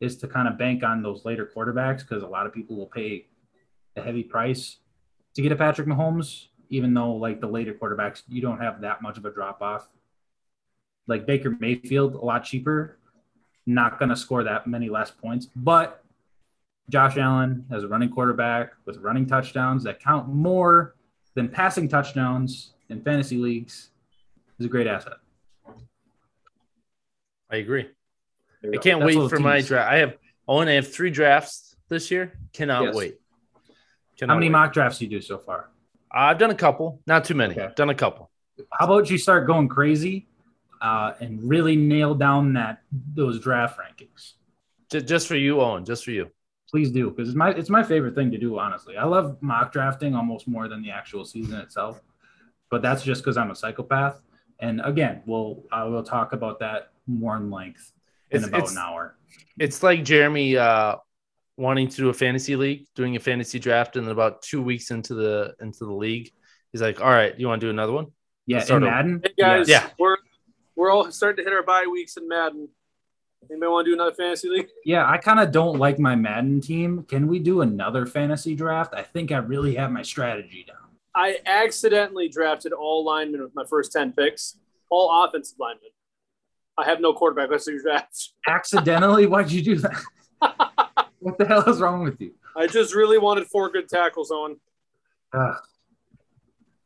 is 0.00 0.16
to 0.18 0.28
kind 0.28 0.48
of 0.48 0.58
bank 0.58 0.82
on 0.82 1.02
those 1.02 1.24
later 1.24 1.50
quarterbacks 1.54 2.00
because 2.00 2.22
a 2.22 2.28
lot 2.28 2.46
of 2.46 2.52
people 2.52 2.76
will 2.76 2.86
pay 2.86 3.26
a 3.96 4.02
heavy 4.02 4.22
price 4.22 4.78
to 5.34 5.42
get 5.42 5.52
a 5.52 5.56
Patrick 5.56 5.86
Mahomes, 5.86 6.46
even 6.68 6.94
though 6.94 7.14
like 7.14 7.40
the 7.40 7.46
later 7.46 7.74
quarterbacks, 7.74 8.22
you 8.28 8.42
don't 8.42 8.60
have 8.60 8.80
that 8.82 9.02
much 9.02 9.18
of 9.18 9.24
a 9.24 9.30
drop 9.30 9.62
off 9.62 9.88
like 11.06 11.26
Baker 11.26 11.50
Mayfield, 11.58 12.14
a 12.14 12.24
lot 12.24 12.44
cheaper, 12.44 12.98
not 13.66 13.98
going 13.98 14.08
to 14.08 14.16
score 14.16 14.44
that 14.44 14.66
many 14.66 14.88
less 14.88 15.10
points. 15.10 15.48
But 15.54 16.03
Josh 16.90 17.16
Allen 17.16 17.64
as 17.70 17.82
a 17.82 17.88
running 17.88 18.10
quarterback 18.10 18.72
with 18.84 18.98
running 18.98 19.26
touchdowns 19.26 19.84
that 19.84 20.00
count 20.00 20.28
more 20.28 20.94
than 21.34 21.48
passing 21.48 21.88
touchdowns 21.88 22.72
in 22.90 23.00
fantasy 23.02 23.36
leagues 23.36 23.90
is 24.58 24.66
a 24.66 24.68
great 24.68 24.86
asset. 24.86 25.14
I 27.50 27.56
agree. 27.56 27.88
I 28.62 28.66
go. 28.66 28.78
can't 28.78 29.00
That's 29.00 29.06
wait 29.06 29.14
little 29.14 29.28
for 29.28 29.38
my 29.38 29.60
draft. 29.60 29.90
I 29.90 29.98
have 29.98 30.16
Owen, 30.46 30.68
I 30.68 30.72
have 30.72 30.92
three 30.92 31.10
drafts 31.10 31.76
this 31.88 32.10
year. 32.10 32.38
Cannot 32.52 32.84
Yes. 32.84 32.94
wait. 32.94 33.18
How 34.20 34.34
many 34.34 34.46
wait. 34.46 34.52
mock 34.52 34.72
drafts 34.72 34.98
do 34.98 35.06
you 35.06 35.10
do 35.10 35.20
so 35.20 35.38
far? 35.38 35.70
I've 36.10 36.38
done 36.38 36.50
a 36.50 36.54
couple, 36.54 37.00
not 37.06 37.24
too 37.24 37.34
many. 37.34 37.54
Okay. 37.54 37.72
Done 37.74 37.90
a 37.90 37.94
couple. 37.94 38.30
How 38.72 38.84
about 38.86 39.10
you 39.10 39.18
start 39.18 39.46
going 39.46 39.68
crazy 39.68 40.28
uh, 40.80 41.14
and 41.20 41.42
really 41.42 41.74
nail 41.76 42.14
down 42.14 42.52
that 42.52 42.82
those 43.14 43.40
draft 43.40 43.78
rankings? 43.80 44.34
Just 44.90 45.26
for 45.26 45.34
you, 45.34 45.60
Owen. 45.60 45.84
Just 45.84 46.04
for 46.04 46.12
you. 46.12 46.30
Please 46.74 46.90
do 46.90 47.08
because 47.10 47.28
it's 47.28 47.36
my 47.36 47.50
it's 47.50 47.70
my 47.70 47.84
favorite 47.84 48.16
thing 48.16 48.32
to 48.32 48.36
do. 48.38 48.58
Honestly, 48.58 48.96
I 48.96 49.04
love 49.04 49.36
mock 49.40 49.70
drafting 49.70 50.16
almost 50.16 50.48
more 50.48 50.66
than 50.66 50.82
the 50.82 50.90
actual 50.90 51.24
season 51.24 51.60
itself. 51.60 52.00
But 52.68 52.82
that's 52.82 53.04
just 53.04 53.22
because 53.22 53.36
I'm 53.36 53.52
a 53.52 53.54
psychopath. 53.54 54.20
And 54.58 54.80
again, 54.84 55.22
we'll 55.24 55.62
I 55.70 55.84
will 55.84 56.02
talk 56.02 56.32
about 56.32 56.58
that 56.58 56.88
more 57.06 57.36
in 57.36 57.48
length 57.48 57.92
in 58.32 58.38
It's- 58.38 58.48
about 58.48 58.58
it's- 58.58 58.72
an 58.72 58.78
hour. 58.78 59.16
It's 59.56 59.84
like 59.84 60.02
Jeremy 60.02 60.56
uh, 60.56 60.96
wanting 61.56 61.86
to 61.90 61.96
do 61.96 62.08
a 62.08 62.12
fantasy 62.12 62.56
league, 62.56 62.88
doing 62.96 63.14
a 63.14 63.20
fantasy 63.20 63.60
draft, 63.60 63.94
and 63.94 64.04
then 64.04 64.10
about 64.10 64.42
two 64.42 64.60
weeks 64.60 64.90
into 64.90 65.14
the 65.14 65.54
into 65.60 65.84
the 65.84 65.92
league, 65.94 66.32
he's 66.72 66.82
like, 66.82 67.00
"All 67.00 67.08
right, 67.10 67.38
you 67.38 67.46
want 67.46 67.60
to 67.60 67.66
do 67.68 67.70
another 67.70 67.92
one?" 67.92 68.06
Yeah, 68.48 68.58
start 68.58 68.82
in. 68.82 68.88
Madden. 68.90 69.20
Hey 69.22 69.34
guys, 69.38 69.68
Yeah. 69.68 69.90
we're 69.96 70.16
we're 70.74 70.90
all 70.90 71.08
starting 71.12 71.44
to 71.44 71.48
hit 71.48 71.54
our 71.56 71.62
bye 71.62 71.86
weeks 71.88 72.16
in 72.16 72.26
Madden. 72.26 72.68
Anybody 73.50 73.70
want 73.70 73.84
to 73.86 73.90
do 73.90 73.94
another 73.94 74.14
fantasy 74.14 74.48
league? 74.48 74.68
Yeah, 74.84 75.08
I 75.08 75.18
kind 75.18 75.40
of 75.40 75.50
don't 75.50 75.78
like 75.78 75.98
my 75.98 76.14
Madden 76.14 76.60
team. 76.60 77.04
Can 77.04 77.26
we 77.26 77.38
do 77.38 77.60
another 77.60 78.06
fantasy 78.06 78.54
draft? 78.54 78.94
I 78.94 79.02
think 79.02 79.32
I 79.32 79.38
really 79.38 79.74
have 79.76 79.90
my 79.90 80.02
strategy 80.02 80.64
down. 80.66 80.76
I 81.14 81.38
accidentally 81.46 82.28
drafted 82.28 82.72
all 82.72 83.04
linemen 83.04 83.42
with 83.42 83.54
my 83.54 83.64
first 83.64 83.92
ten 83.92 84.12
picks, 84.12 84.58
all 84.90 85.24
offensive 85.24 85.58
linemen. 85.58 85.90
I 86.76 86.84
have 86.84 87.00
no 87.00 87.12
quarterback. 87.12 87.50
Let's 87.50 87.66
do 87.66 87.80
draft. 87.80 88.30
Accidentally, 88.48 89.26
why'd 89.26 89.50
you 89.50 89.62
do 89.62 89.76
that? 89.76 90.02
what 91.20 91.38
the 91.38 91.46
hell 91.46 91.68
is 91.68 91.80
wrong 91.80 92.02
with 92.02 92.20
you? 92.20 92.32
I 92.56 92.66
just 92.66 92.94
really 92.94 93.18
wanted 93.18 93.46
four 93.46 93.70
good 93.70 93.88
tackles 93.88 94.30
on. 94.30 94.56
Ugh. 95.32 95.56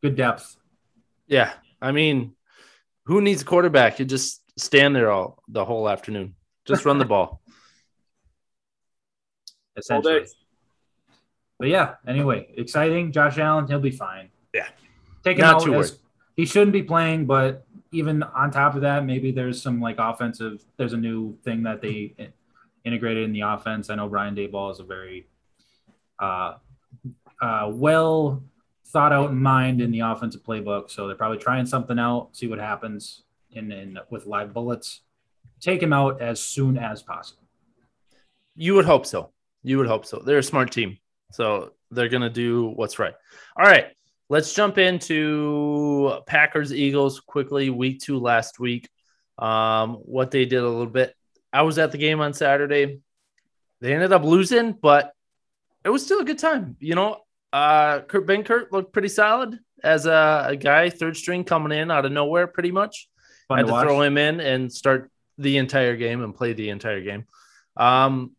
Good 0.03 0.17
depth. 0.17 0.57
Yeah, 1.27 1.53
I 1.81 1.93
mean, 1.93 2.35
who 3.05 3.21
needs 3.21 3.43
a 3.43 3.45
quarterback? 3.45 3.99
You 3.99 4.05
just 4.05 4.43
stand 4.59 4.95
there 4.95 5.11
all 5.11 5.43
the 5.49 5.65
whole 5.65 5.89
afternoon. 5.89 6.35
Just 6.69 6.85
run 6.85 6.99
the 6.99 7.05
ball. 7.05 7.41
Essentially. 9.77 10.27
But 11.59 11.69
yeah, 11.69 11.95
anyway, 12.07 12.49
exciting. 12.57 13.11
Josh 13.13 13.39
Allen, 13.39 13.67
he'll 13.67 13.81
be 13.81 13.91
fine. 13.91 14.29
Yeah. 14.55 14.69
Take 15.25 15.39
him 15.39 15.43
Not 15.43 15.57
out 15.57 15.63
too 15.65 15.75
as- 15.75 15.91
worried. 15.93 16.01
he 16.37 16.47
shouldn't 16.47 16.73
be 16.73 16.83
playing, 16.83 17.27
but 17.27 17.65
even 17.91 18.23
on 18.23 18.51
top 18.51 18.75
of 18.75 18.83
that, 18.83 19.05
maybe 19.05 19.33
there's 19.33 19.61
some 19.61 19.81
like 19.81 19.97
offensive. 19.99 20.65
There's 20.77 20.93
a 20.93 20.97
new 20.97 21.37
thing 21.43 21.63
that 21.65 21.81
they 21.81 22.15
integrated 22.85 23.25
in 23.25 23.33
the 23.33 23.41
offense. 23.41 23.91
I 23.91 23.95
know 23.97 24.09
Brian 24.09 24.37
Daboll 24.37 24.71
is 24.71 24.79
a 24.81 24.85
very 24.85 25.27
uh, 26.21 26.55
uh, 27.41 27.71
well 27.73 28.43
thought 28.87 29.13
out 29.13 29.35
mind 29.35 29.81
in 29.81 29.91
the 29.91 30.01
offensive 30.01 30.43
playbook. 30.43 30.91
So 30.91 31.07
they're 31.07 31.17
probably 31.17 31.39
trying 31.39 31.67
something 31.67 31.99
out, 31.99 32.31
see 32.37 32.47
what 32.47 32.59
happens 32.59 33.23
in, 33.53 33.71
in 33.73 33.99
with 34.11 34.27
live 34.27 34.53
bullets. 34.55 35.01
Take 35.61 35.83
him 35.83 35.93
out 35.93 36.21
as 36.21 36.41
soon 36.41 36.79
as 36.79 37.03
possible. 37.03 37.43
You 38.55 38.75
would 38.75 38.85
hope 38.85 39.07
so. 39.07 39.33
You 39.63 39.79
would 39.79 39.87
hope 39.87 40.07
so. 40.07 40.23
They're 40.25 40.39
a 40.39 40.43
smart 40.43 40.73
team. 40.73 40.99
So 41.33 41.73
they're 41.91 42.09
going 42.09 42.23
to 42.23 42.31
do 42.31 42.73
what's 42.75 42.99
right. 42.99 43.15
All 43.57 43.67
right. 43.67 43.87
Let's 44.31 44.53
jump 44.53 44.77
into 44.77 46.21
Packers 46.27 46.73
Eagles 46.73 47.21
quickly. 47.21 47.71
Week 47.71 48.01
two 48.01 48.19
last 48.19 48.61
week. 48.61 48.89
Um, 49.39 49.95
what 49.95 50.31
they 50.31 50.45
did 50.45 50.59
a 50.59 50.69
little 50.69 50.87
bit. 50.87 51.15
I 51.53 51.63
was 51.63 51.79
at 51.79 51.93
the 51.93 51.99
game 51.99 52.21
on 52.21 52.35
Saturday. 52.35 53.01
They 53.81 53.95
ended 53.95 54.13
up 54.13 54.25
losing, 54.25 54.73
but 54.73 55.13
it 55.85 55.89
was 55.89 56.05
still 56.05 56.21
a 56.21 56.25
good 56.25 56.39
time. 56.39 56.77
You 56.81 56.95
know, 56.95 57.21
uh, 57.53 58.01
Kurt 58.01 58.27
Benkert 58.27 58.73
looked 58.73 58.93
pretty 58.93 59.09
solid 59.09 59.59
as 59.83 60.07
a, 60.07 60.47
a 60.49 60.57
guy, 60.57 60.91
third 60.91 61.17
string 61.17 61.45
coming 61.45 61.79
in 61.79 61.91
out 61.91 62.05
of 62.05 62.13
nowhere, 62.13 62.47
pretty 62.47 62.73
much. 62.73 63.09
Fun 63.47 63.59
Had 63.59 63.67
to 63.67 63.73
to 63.73 63.81
throw 63.81 64.03
him 64.03 64.19
in 64.19 64.41
and 64.41 64.71
start 64.71 65.11
the 65.39 65.57
entire 65.57 65.97
game 65.97 66.23
and 66.23 66.35
play 66.35 66.53
the 66.53 66.69
entire 66.71 67.01
game. 67.01 67.25
Um, 67.77 68.33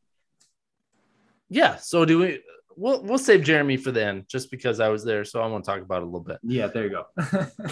yeah. 1.49 1.77
So 1.77 2.05
do 2.05 2.19
we? 2.19 2.41
We'll 2.75 3.03
we'll 3.03 3.17
save 3.17 3.43
Jeremy 3.43 3.75
for 3.77 3.91
the 3.91 4.05
end, 4.05 4.25
just 4.29 4.51
because 4.51 4.79
I 4.79 4.87
was 4.89 5.03
there, 5.03 5.25
so 5.25 5.41
I 5.41 5.47
want 5.47 5.65
to 5.65 5.71
talk 5.71 5.81
about 5.81 5.97
it 5.97 6.03
a 6.03 6.05
little 6.05 6.21
bit. 6.21 6.37
Yeah, 6.43 6.67
there 6.67 6.83
you 6.85 6.89
go. 6.91 7.05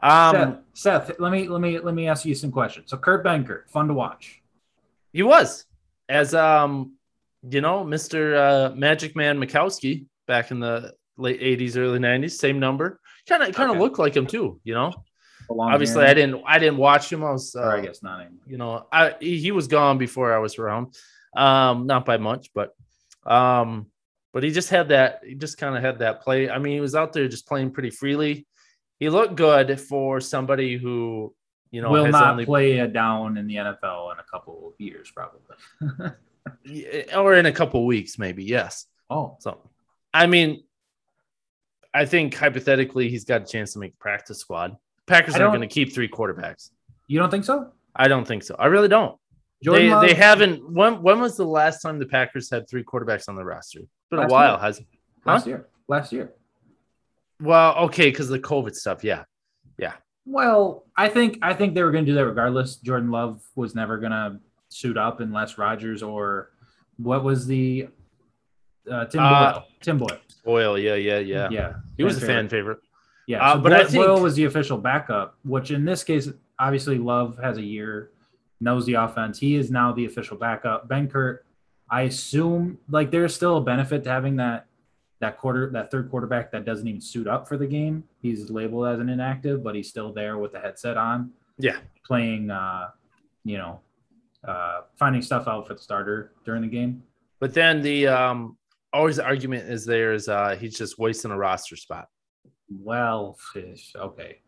Um, 0.00 0.58
Seth, 0.74 1.08
Seth, 1.08 1.18
let 1.18 1.32
me 1.32 1.48
let 1.48 1.60
me 1.60 1.80
let 1.80 1.92
me 1.92 2.06
ask 2.06 2.24
you 2.24 2.32
some 2.34 2.52
questions. 2.52 2.88
So 2.88 2.96
Kurt 2.96 3.24
Benkert, 3.24 3.68
fun 3.68 3.88
to 3.88 3.94
watch. 3.94 4.40
he 5.12 5.24
was 5.24 5.64
as 6.08 6.34
um, 6.36 6.94
you 7.50 7.60
know, 7.60 7.82
Mister 7.82 8.36
uh, 8.36 8.70
Magic 8.76 9.16
Man 9.16 9.40
Majkowski 9.40 10.06
back 10.28 10.52
in 10.52 10.60
the 10.60 10.94
late 11.16 11.40
'80s, 11.40 11.76
early 11.76 11.98
'90s, 11.98 12.30
same 12.32 12.60
number. 12.60 13.00
Kind 13.28 13.42
of 13.42 13.52
kind 13.56 13.70
of 13.70 13.76
Okay. 13.76 13.82
looked 13.82 13.98
like 13.98 14.14
him 14.16 14.28
too. 14.28 14.60
You 14.62 14.74
know, 14.74 14.92
obviously 15.50 16.02
hair. 16.02 16.10
I 16.10 16.14
didn't 16.14 16.42
I 16.46 16.58
didn't 16.58 16.78
watch 16.78 17.12
him. 17.12 17.24
I 17.24 17.32
was 17.32 17.54
uh, 17.56 17.62
I 17.62 17.80
guess 17.80 18.02
not 18.02 18.20
anymore. 18.20 18.40
you 18.46 18.58
know, 18.58 18.86
I 18.92 19.14
he, 19.20 19.38
he 19.38 19.50
was 19.50 19.68
gone 19.68 19.98
before 19.98 20.32
I 20.32 20.38
was 20.38 20.58
around. 20.58 20.94
Um, 21.36 21.86
not 21.86 22.04
by 22.04 22.16
much, 22.16 22.50
but 22.54 22.74
um, 23.24 23.86
but 24.32 24.42
he 24.42 24.50
just 24.50 24.70
had 24.70 24.88
that, 24.88 25.22
he 25.24 25.34
just 25.34 25.58
kind 25.58 25.76
of 25.76 25.82
had 25.82 26.00
that 26.00 26.22
play. 26.22 26.50
I 26.50 26.58
mean, 26.58 26.74
he 26.74 26.80
was 26.80 26.94
out 26.94 27.12
there 27.12 27.28
just 27.28 27.46
playing 27.46 27.70
pretty 27.70 27.90
freely. 27.90 28.46
He 28.98 29.08
looked 29.08 29.36
good 29.36 29.80
for 29.80 30.20
somebody 30.20 30.76
who, 30.76 31.34
you 31.70 31.82
know, 31.82 31.90
Will 31.90 32.04
has 32.04 32.12
not 32.12 32.30
only 32.32 32.44
play 32.44 32.78
a 32.78 32.88
down 32.88 33.36
in 33.36 33.46
the 33.46 33.56
NFL 33.56 34.12
in 34.12 34.18
a 34.18 34.24
couple 34.30 34.68
of 34.68 34.80
years, 34.80 35.10
probably. 35.14 36.12
or 37.14 37.34
in 37.34 37.46
a 37.46 37.52
couple 37.52 37.84
weeks, 37.86 38.18
maybe, 38.18 38.44
yes. 38.44 38.86
oh, 39.10 39.36
So 39.40 39.60
I 40.12 40.26
mean, 40.26 40.64
I 41.94 42.04
think 42.04 42.34
hypothetically 42.34 43.08
he's 43.08 43.24
got 43.24 43.42
a 43.42 43.44
chance 43.44 43.72
to 43.74 43.78
make 43.78 43.98
practice 43.98 44.38
squad. 44.38 44.76
Packers 45.08 45.34
are 45.36 45.48
going 45.48 45.60
to 45.62 45.66
keep 45.66 45.92
three 45.92 46.08
quarterbacks. 46.08 46.70
you 47.06 47.18
don't 47.18 47.30
think 47.30 47.44
so? 47.44 47.72
I 47.96 48.06
don't 48.08 48.26
think 48.26 48.42
so. 48.44 48.54
I 48.58 48.66
really 48.66 48.88
don't. 48.88 49.18
Jordan 49.64 49.86
they 49.86 49.90
Love- 49.92 50.02
they 50.02 50.14
haven't. 50.14 50.70
When 50.72 51.02
when 51.02 51.20
was 51.20 51.36
the 51.36 51.44
last 51.44 51.80
time 51.80 51.98
the 51.98 52.06
Packers 52.06 52.48
had 52.50 52.68
three 52.68 52.84
quarterbacks 52.84 53.28
on 53.28 53.34
the 53.34 53.44
roster? 53.44 53.80
It's 53.80 53.88
been 54.10 54.20
a 54.20 54.26
while, 54.28 54.52
year. 54.52 54.60
has 54.60 54.78
it? 54.78 54.86
last 55.24 55.46
year. 55.46 55.66
Last 55.88 56.12
year. 56.12 56.32
Well, 57.40 57.74
okay, 57.86 58.10
because 58.10 58.28
the 58.28 58.38
COVID 58.38 58.74
stuff. 58.74 59.02
Yeah, 59.04 59.24
yeah. 59.78 59.94
Well, 60.26 60.84
I 60.96 61.08
think 61.08 61.38
I 61.42 61.54
think 61.54 61.74
they 61.74 61.82
were 61.82 61.90
going 61.90 62.04
to 62.04 62.10
do 62.12 62.14
that 62.16 62.26
regardless. 62.26 62.76
Jordan 62.76 63.10
Love 63.10 63.42
was 63.56 63.74
never 63.74 63.98
going 63.98 64.12
to 64.12 64.38
suit 64.68 64.96
up 64.98 65.20
unless 65.20 65.56
Rodgers 65.58 66.02
or 66.02 66.50
what 66.98 67.24
was 67.24 67.46
the 67.46 67.88
uh, 68.90 69.06
Tim 69.06 69.20
Uh, 69.22 69.52
Boyle. 69.54 69.64
Tim 69.80 69.98
Boyle. 69.98 70.18
Boyle. 70.44 70.78
Yeah, 70.78 70.94
yeah, 70.94 71.18
yeah. 71.18 71.48
Yeah, 71.50 71.72
He 71.96 72.04
was 72.04 72.16
a 72.16 72.20
favorite. 72.20 72.34
fan 72.34 72.48
favorite. 72.48 72.78
Yeah, 73.28 73.46
Uh, 73.46 73.54
so 73.56 73.60
but 73.60 73.68
Boyle, 73.70 73.80
I 73.80 73.84
think- 73.84 74.04
Boyle 74.06 74.20
was 74.22 74.34
the 74.36 74.44
official 74.44 74.78
backup, 74.78 75.36
which 75.44 75.70
in 75.70 75.84
this 75.84 76.02
case, 76.02 76.30
obviously, 76.58 76.96
Love 76.98 77.38
has 77.38 77.58
a 77.58 77.62
year, 77.62 78.10
knows 78.60 78.86
the 78.86 78.94
offense. 78.94 79.38
He 79.38 79.54
is 79.56 79.70
now 79.70 79.92
the 79.92 80.06
official 80.06 80.36
backup. 80.36 80.88
Benkert, 80.88 81.40
I 81.90 82.02
assume, 82.02 82.78
like 82.88 83.10
there's 83.10 83.34
still 83.34 83.58
a 83.58 83.60
benefit 83.60 84.02
to 84.04 84.10
having 84.10 84.36
that 84.36 84.64
that 85.20 85.36
quarter, 85.36 85.68
that 85.70 85.90
third 85.90 86.08
quarterback 86.10 86.52
that 86.52 86.64
doesn't 86.64 86.86
even 86.86 87.00
suit 87.00 87.26
up 87.26 87.48
for 87.48 87.56
the 87.56 87.66
game. 87.66 88.04
He's 88.22 88.50
labeled 88.50 88.86
as 88.86 89.00
an 89.00 89.08
inactive, 89.08 89.64
but 89.64 89.74
he's 89.74 89.88
still 89.88 90.12
there 90.12 90.38
with 90.38 90.52
the 90.52 90.60
headset 90.60 90.96
on, 90.96 91.32
Yeah, 91.58 91.78
playing, 92.06 92.50
uh, 92.52 92.90
you 93.44 93.58
know, 93.58 93.80
uh, 94.46 94.82
finding 94.96 95.20
stuff 95.22 95.48
out 95.48 95.66
for 95.66 95.74
the 95.74 95.80
starter 95.82 96.30
during 96.44 96.62
the 96.62 96.68
game. 96.68 97.02
but 97.40 97.52
then 97.52 97.82
the 97.82 98.06
um 98.06 98.56
always 98.92 99.16
the 99.16 99.24
argument 99.24 99.68
is 99.68 99.84
there 99.84 100.12
is 100.12 100.28
uh 100.28 100.56
he's 100.58 100.78
just 100.78 100.98
wasting 100.98 101.30
a 101.32 101.36
roster 101.36 101.74
spot. 101.76 102.08
Well, 102.70 103.36
fish. 103.52 103.92
Okay. 103.96 104.38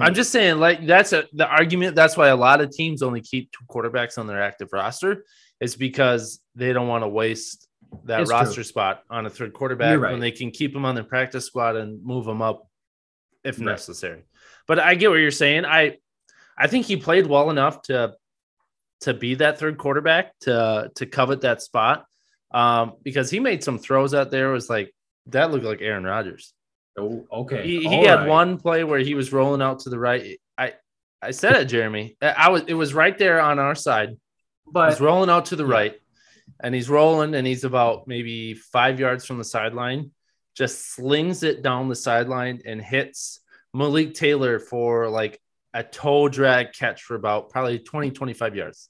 I'm 0.00 0.14
just 0.14 0.32
saying, 0.32 0.58
like 0.58 0.86
that's 0.86 1.12
a 1.12 1.24
the 1.32 1.46
argument. 1.46 1.94
That's 1.94 2.16
why 2.16 2.28
a 2.28 2.36
lot 2.36 2.60
of 2.60 2.70
teams 2.70 3.02
only 3.02 3.20
keep 3.20 3.52
two 3.52 3.64
quarterbacks 3.68 4.18
on 4.18 4.26
their 4.26 4.42
active 4.42 4.72
roster. 4.72 5.24
Is 5.60 5.76
because 5.76 6.40
they 6.56 6.72
don't 6.72 6.88
want 6.88 7.04
to 7.04 7.08
waste 7.08 7.68
that 8.06 8.22
It's 8.22 8.30
roster 8.30 8.54
true. 8.54 8.64
spot 8.64 9.04
on 9.08 9.24
a 9.26 9.30
third 9.30 9.52
quarterback 9.52 10.00
right. 10.00 10.10
when 10.10 10.20
they 10.20 10.32
can 10.32 10.50
keep 10.50 10.72
them 10.72 10.84
on 10.84 10.96
their 10.96 11.04
practice 11.04 11.46
squad 11.46 11.76
and 11.76 12.04
move 12.04 12.24
them 12.24 12.42
up 12.42 12.68
if 13.44 13.58
Right. 13.58 13.66
necessary. 13.66 14.24
But 14.66 14.80
I 14.80 14.96
get 14.96 15.10
what 15.10 15.16
you're 15.16 15.30
saying. 15.30 15.64
I 15.64 15.98
I 16.58 16.66
think 16.66 16.86
he 16.86 16.96
played 16.96 17.26
well 17.26 17.50
enough 17.50 17.82
to 17.82 18.14
to 19.02 19.14
be 19.14 19.34
that 19.36 19.58
third 19.58 19.78
quarterback 19.78 20.36
to 20.40 20.90
to 20.96 21.06
covet 21.06 21.42
that 21.42 21.62
spot 21.62 22.06
um, 22.52 22.94
because 23.02 23.30
he 23.30 23.38
made 23.38 23.62
some 23.62 23.78
throws 23.78 24.14
out 24.14 24.30
there. 24.30 24.50
It 24.50 24.54
was 24.54 24.70
like 24.70 24.92
that 25.26 25.50
looked 25.52 25.64
like 25.64 25.82
Aaron 25.82 26.04
Rodgers. 26.04 26.53
Oh, 26.96 27.26
okay. 27.32 27.66
He, 27.66 27.80
he 27.88 28.04
had 28.04 28.20
right. 28.20 28.28
one 28.28 28.58
play 28.58 28.84
where 28.84 29.00
he 29.00 29.14
was 29.14 29.32
rolling 29.32 29.60
out 29.62 29.80
to 29.80 29.90
the 29.90 29.98
right. 29.98 30.38
I 30.56 30.74
I 31.20 31.32
said 31.32 31.56
it, 31.56 31.64
Jeremy. 31.66 32.16
I 32.22 32.28
I 32.28 32.48
was 32.50 32.62
it 32.68 32.74
was 32.74 32.94
right 32.94 33.16
there 33.18 33.40
on 33.40 33.58
our 33.58 33.74
side. 33.74 34.16
But 34.66 34.90
He's 34.90 35.00
rolling 35.00 35.28
out 35.30 35.46
to 35.46 35.56
the 35.56 35.66
Yeah. 35.66 35.72
right, 35.74 35.94
and 36.62 36.74
he's 36.74 36.88
rolling, 36.88 37.34
and 37.34 37.46
he's 37.46 37.64
about 37.64 38.06
maybe 38.08 38.54
five 38.54 38.98
yards 39.00 39.26
from 39.26 39.38
the 39.38 39.44
sideline. 39.44 40.10
Just 40.56 40.92
slings 40.94 41.42
it 41.42 41.62
down 41.62 41.88
the 41.88 41.96
sideline 41.96 42.62
and 42.64 42.80
hits 42.80 43.40
Malik 43.74 44.14
Taylor 44.14 44.58
for 44.60 45.08
like 45.10 45.40
a 45.74 45.82
toe 45.82 46.28
drag 46.28 46.72
catch 46.72 47.02
for 47.02 47.16
about 47.16 47.50
probably 47.50 47.80
20, 47.80 48.12
25 48.12 48.54
yards. 48.54 48.88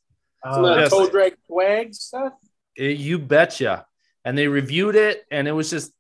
Isn't 0.49 0.65
uh, 0.65 0.89
toe 0.91 1.09
drag 1.09 1.37
swag 1.47 1.95
stuff? 1.95 2.35
It- 2.77 2.99
you 2.99 3.19
betcha. 3.19 3.87
And 4.27 4.37
they 4.39 4.47
reviewed 4.49 4.95
it, 4.95 5.25
and 5.31 5.49
it 5.49 5.53
was 5.53 5.71
just 5.71 5.93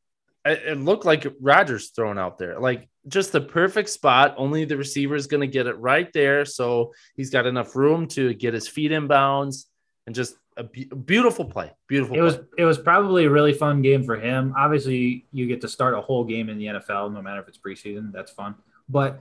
it, 0.44 0.62
it 0.66 0.78
looked 0.78 1.04
like 1.04 1.26
Rodgers 1.40 1.90
thrown 1.90 2.18
out 2.18 2.38
there, 2.38 2.58
like 2.58 2.88
just 3.08 3.32
the 3.32 3.40
perfect 3.40 3.90
spot. 3.90 4.34
Only 4.36 4.64
the 4.64 4.76
receiver 4.76 5.14
is 5.14 5.26
going 5.26 5.40
to 5.40 5.46
get 5.46 5.66
it 5.66 5.78
right 5.78 6.12
there, 6.12 6.44
so 6.44 6.92
he's 7.16 7.30
got 7.30 7.46
enough 7.46 7.74
room 7.74 8.06
to 8.08 8.34
get 8.34 8.54
his 8.54 8.68
feet 8.68 8.92
in 8.92 9.06
bounds, 9.06 9.68
and 10.06 10.14
just 10.14 10.36
a, 10.56 10.64
be- 10.64 10.84
beautiful 10.84 11.44
play. 11.44 11.72
Beautiful. 11.88 12.16
it 12.16 12.20
was 12.20 12.38
it 12.58 12.64
was 12.64 12.78
probably 12.78 13.24
a 13.24 13.30
really 13.30 13.52
fun 13.52 13.82
game 13.82 14.04
for 14.04 14.16
him. 14.16 14.54
Obviously, 14.56 15.26
you 15.32 15.46
get 15.46 15.60
to 15.62 15.68
start 15.68 15.94
a 15.94 16.00
whole 16.00 16.24
game 16.24 16.48
in 16.48 16.58
the 16.58 16.66
NFL, 16.66 17.12
no 17.12 17.22
matter 17.22 17.40
if 17.40 17.48
it's 17.48 17.58
preseason. 17.58 18.12
That's 18.12 18.30
fun. 18.30 18.54
But 18.88 19.20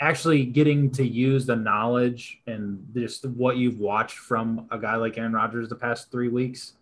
actually 0.00 0.44
getting 0.44 0.90
to 0.90 1.06
use 1.06 1.46
the 1.46 1.54
knowledge 1.54 2.40
and 2.46 2.84
just 2.94 3.26
what 3.26 3.56
you've 3.56 3.78
watched 3.78 4.18
from 4.18 4.66
a 4.70 4.78
guy 4.78 4.96
like 4.96 5.16
Aaron 5.16 5.32
Rodgers 5.32 5.68
the 5.68 5.76
past 5.76 6.10
three 6.10 6.28
weeks, 6.28 6.74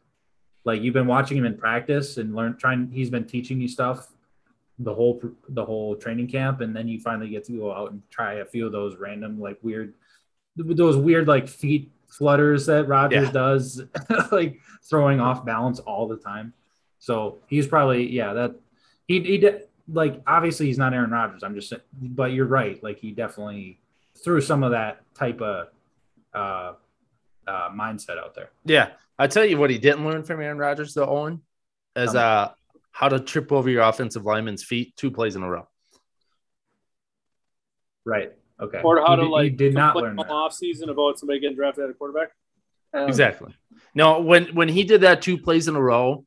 like 0.65 0.83
you've 0.83 0.95
been 0.95 1.07
watching 1.07 1.37
him 1.37 1.45
in 1.45 1.57
practice 1.57 2.17
and 2.19 2.35
learn 2.35 2.57
trying. 2.57 2.91
He's 2.93 3.11
been 3.11 3.25
teaching 3.25 3.61
you 3.61 3.69
stuff 3.69 4.09
the 4.79 4.95
whole 4.95 5.21
the 5.49 5.65
whole 5.65 5.97
training 5.97 6.29
camp, 6.29 6.61
and 6.61 6.75
then 6.75 6.89
you 6.89 6.99
finally 7.01 7.29
get 7.29 7.45
to 7.45 7.53
go 7.53 7.73
out 7.73 7.93
and 7.93 8.03
try 8.11 8.35
a 8.35 8.45
few 8.45 8.67
of 8.67 8.73
those 8.73 8.97
random 8.97 9.41
like 9.41 9.59
weird 9.63 9.95
those 10.57 10.97
weird 10.97 11.27
like 11.29 11.49
feet 11.49 11.91
flutters 12.09 12.67
that 12.67 12.87
Rodgers 12.89 13.27
Yeah. 13.27 13.33
does, 13.33 13.83
like 14.33 14.59
throwing 14.85 15.19
off 15.21 15.45
balance 15.45 15.79
all 15.81 16.07
the 16.07 16.17
time. 16.17 16.53
So 16.99 17.39
he's 17.49 17.67
probably 17.67 18.11
yeah 18.11 18.33
that 18.35 18.55
he 19.09 19.21
he 19.23 19.39
did 19.39 19.63
like 19.89 20.23
obviously 20.27 20.67
he's 20.67 20.79
not 20.79 20.95
Aaron 20.95 21.11
Rodgers. 21.11 21.43
I'm 21.43 21.55
just 21.55 21.69
saying, 21.71 21.83
but 22.01 22.33
you're 22.33 22.47
right. 22.47 22.83
Like 22.83 22.99
he 22.99 23.11
definitely 23.11 23.81
threw 24.23 24.41
some 24.41 24.63
of 24.63 24.71
that 24.73 25.01
type 25.15 25.41
of 25.41 25.69
uh, 26.35 26.73
uh, 27.47 27.71
mindset 27.71 28.19
out 28.19 28.35
there. 28.35 28.51
Yeah, 28.65 28.91
I 29.19 29.27
tell 29.27 29.45
you 29.45 29.57
what, 29.59 29.71
he 29.71 29.79
didn't 29.79 30.05
learn 30.05 30.23
from 30.25 30.41
Aaron 30.41 30.59
Rodgers 30.59 30.95
though, 30.95 31.07
Owen, 31.07 31.43
is 31.97 32.15
uh 32.15 32.51
how 32.91 33.09
to 33.09 33.21
trip 33.21 33.53
over 33.53 33.71
your 33.71 33.83
offensive 33.83 34.25
lineman's 34.27 34.63
feet 34.65 34.95
two 34.97 35.11
plays 35.11 35.35
in 35.37 35.43
a 35.43 35.49
row. 35.51 35.67
Right. 38.05 38.33
Okay. 38.61 38.81
Or 38.83 39.01
how 39.01 39.11
He 39.11 39.17
to 39.17 39.23
did- 39.23 39.27
he 39.27 39.31
like 39.33 39.57
did 39.57 39.75
not 39.75 39.97
learn 39.97 40.17
that. 40.17 40.29
off 40.31 40.53
season 40.53 40.89
about 40.89 41.19
somebody 41.19 41.41
getting 41.41 41.57
drafted 41.57 41.85
at 41.85 41.91
a 41.91 41.95
quarterback. 41.95 42.31
Exactly. 42.95 43.55
No, 43.95 44.21
when 44.21 44.47
when 44.55 44.69
he 44.69 44.85
did 44.85 45.01
that 45.03 45.23
two 45.23 45.39
plays 45.39 45.67
in 45.69 45.77
a 45.77 45.81
row, 45.83 46.27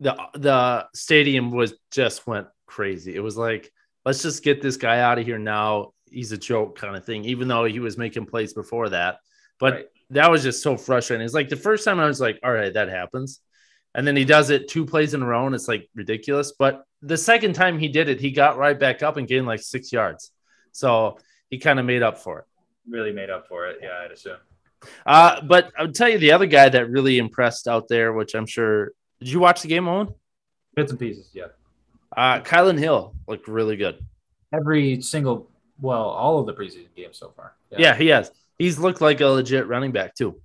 the 0.00 0.14
the 0.34 0.86
stadium 0.94 1.50
was 1.50 1.74
just 1.90 2.26
went 2.26 2.48
crazy. 2.66 3.14
It 3.14 3.20
was 3.20 3.36
like, 3.36 3.72
let's 4.04 4.22
just 4.22 4.42
get 4.44 4.60
this 4.60 4.76
guy 4.76 5.00
out 5.00 5.18
of 5.18 5.24
here 5.24 5.38
now. 5.38 5.92
He's 6.10 6.32
a 6.32 6.38
joke 6.38 6.78
kind 6.78 6.96
of 6.96 7.04
thing, 7.04 7.24
even 7.24 7.48
though 7.48 7.64
he 7.64 7.80
was 7.80 7.96
making 7.96 8.26
plays 8.26 8.52
before 8.52 8.90
that. 8.90 9.20
But 9.58 9.72
Right. 9.72 9.86
That 10.10 10.30
was 10.30 10.42
just 10.42 10.62
so 10.62 10.76
frustrating. 10.76 11.24
It's 11.24 11.34
like 11.34 11.48
the 11.48 11.56
first 11.56 11.84
time 11.84 11.98
I 11.98 12.06
was 12.06 12.20
like, 12.20 12.38
all 12.44 12.52
right, 12.52 12.72
that 12.72 12.88
happens. 12.88 13.40
And 13.94 14.06
then 14.06 14.14
he 14.14 14.24
does 14.24 14.50
it 14.50 14.68
two 14.68 14.84
plays 14.84 15.14
in 15.14 15.22
a 15.22 15.26
row, 15.26 15.46
and 15.46 15.54
it's 15.54 15.68
like 15.68 15.88
ridiculous. 15.94 16.52
But 16.58 16.84
the 17.02 17.16
second 17.16 17.54
time 17.54 17.78
he 17.78 17.88
did 17.88 18.08
it, 18.08 18.20
he 18.20 18.30
got 18.30 18.58
right 18.58 18.78
back 18.78 19.02
up 19.02 19.16
and 19.16 19.26
gained 19.26 19.46
like 19.46 19.60
six 19.60 19.92
yards. 19.92 20.30
So 20.72 21.18
he 21.50 21.58
kind 21.58 21.80
of 21.80 21.86
made 21.86 22.02
up 22.02 22.18
for 22.18 22.40
it. 22.40 22.44
Really 22.88 23.12
made 23.12 23.30
up 23.30 23.48
for 23.48 23.66
it. 23.66 23.78
Yeah, 23.82 24.02
I'd 24.04 24.12
assume. 24.12 24.36
Uh, 25.04 25.40
but 25.40 25.72
I'll 25.78 25.90
tell 25.90 26.08
you 26.08 26.18
the 26.18 26.32
other 26.32 26.46
guy 26.46 26.68
that 26.68 26.90
really 26.90 27.18
impressed 27.18 27.66
out 27.66 27.88
there, 27.88 28.12
which 28.12 28.34
I'm 28.34 28.46
sure. 28.46 28.92
Did 29.18 29.30
you 29.30 29.40
watch 29.40 29.62
the 29.62 29.68
game, 29.68 29.88
Owen? 29.88 30.08
Bits 30.74 30.90
and 30.90 31.00
pieces, 31.00 31.30
yeah. 31.32 31.46
Uh, 32.14 32.40
Kylin 32.40 32.78
Hill 32.78 33.14
looked 33.26 33.48
really 33.48 33.76
good. 33.76 34.04
Every 34.52 35.00
single, 35.00 35.50
well, 35.80 36.02
all 36.02 36.38
of 36.38 36.46
the 36.46 36.52
preseason 36.52 36.94
games 36.94 37.18
so 37.18 37.32
far. 37.34 37.54
Yeah, 37.76 37.94
he 37.94 38.08
has. 38.08 38.30
He's 38.58 38.78
looked 38.78 39.00
like 39.00 39.20
a 39.20 39.26
legit 39.26 39.66
running 39.66 39.92
back 39.92 40.14
too. 40.14 40.40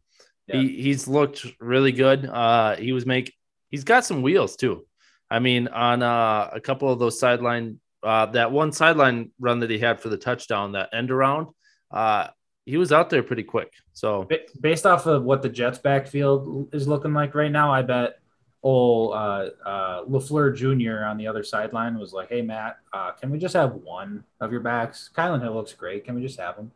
Yeah. 0.47 0.57
He 0.61 0.81
he's 0.81 1.07
looked 1.07 1.45
really 1.59 1.91
good. 1.91 2.25
Uh, 2.25 2.75
he 2.75 2.91
was 2.91 3.05
make. 3.05 3.33
He's 3.69 3.83
got 3.83 4.05
some 4.05 4.21
wheels 4.21 4.55
too. 4.55 4.85
I 5.29 5.39
mean, 5.39 5.69
on 5.69 6.03
uh, 6.03 6.49
a 6.51 6.59
couple 6.59 6.91
of 6.91 6.99
those 6.99 7.17
sideline, 7.19 7.79
uh, 8.03 8.25
that 8.27 8.51
one 8.51 8.73
sideline 8.73 9.31
run 9.39 9.59
that 9.61 9.69
he 9.69 9.79
had 9.79 10.01
for 10.01 10.09
the 10.09 10.17
touchdown, 10.17 10.73
that 10.73 10.89
end 10.93 11.09
around, 11.09 11.47
uh, 11.89 12.27
he 12.65 12.75
was 12.75 12.91
out 12.91 13.09
there 13.09 13.23
pretty 13.23 13.43
quick. 13.43 13.71
So 13.93 14.27
Based 14.59 14.85
off 14.85 15.05
of 15.05 15.23
what 15.23 15.41
the 15.41 15.49
Jets 15.49 15.79
backfield 15.79 16.73
is 16.73 16.87
looking 16.87 17.13
like 17.13 17.33
right 17.33 17.51
now, 17.51 17.71
I 17.71 17.81
bet 17.81 18.19
old 18.63 19.13
uh, 19.13 19.49
uh, 19.65 20.05
Lafleur 20.05 20.55
Jr. 20.55 21.05
on 21.05 21.17
the 21.17 21.27
other 21.27 21.43
sideline 21.43 21.97
was 21.97 22.13
like, 22.13 22.29
"Hey 22.29 22.41
Matt, 22.41 22.77
uh, 22.93 23.11
can 23.11 23.31
we 23.31 23.39
just 23.39 23.53
have 23.55 23.73
one 23.75 24.23
of 24.39 24.51
your 24.51 24.61
backs? 24.61 25.09
Kylin 25.15 25.41
Hill 25.41 25.53
looks 25.53 25.73
great. 25.73 26.05
Can 26.05 26.15
we 26.15 26.21
just 26.21 26.39
have 26.39 26.57
him?" 26.57 26.71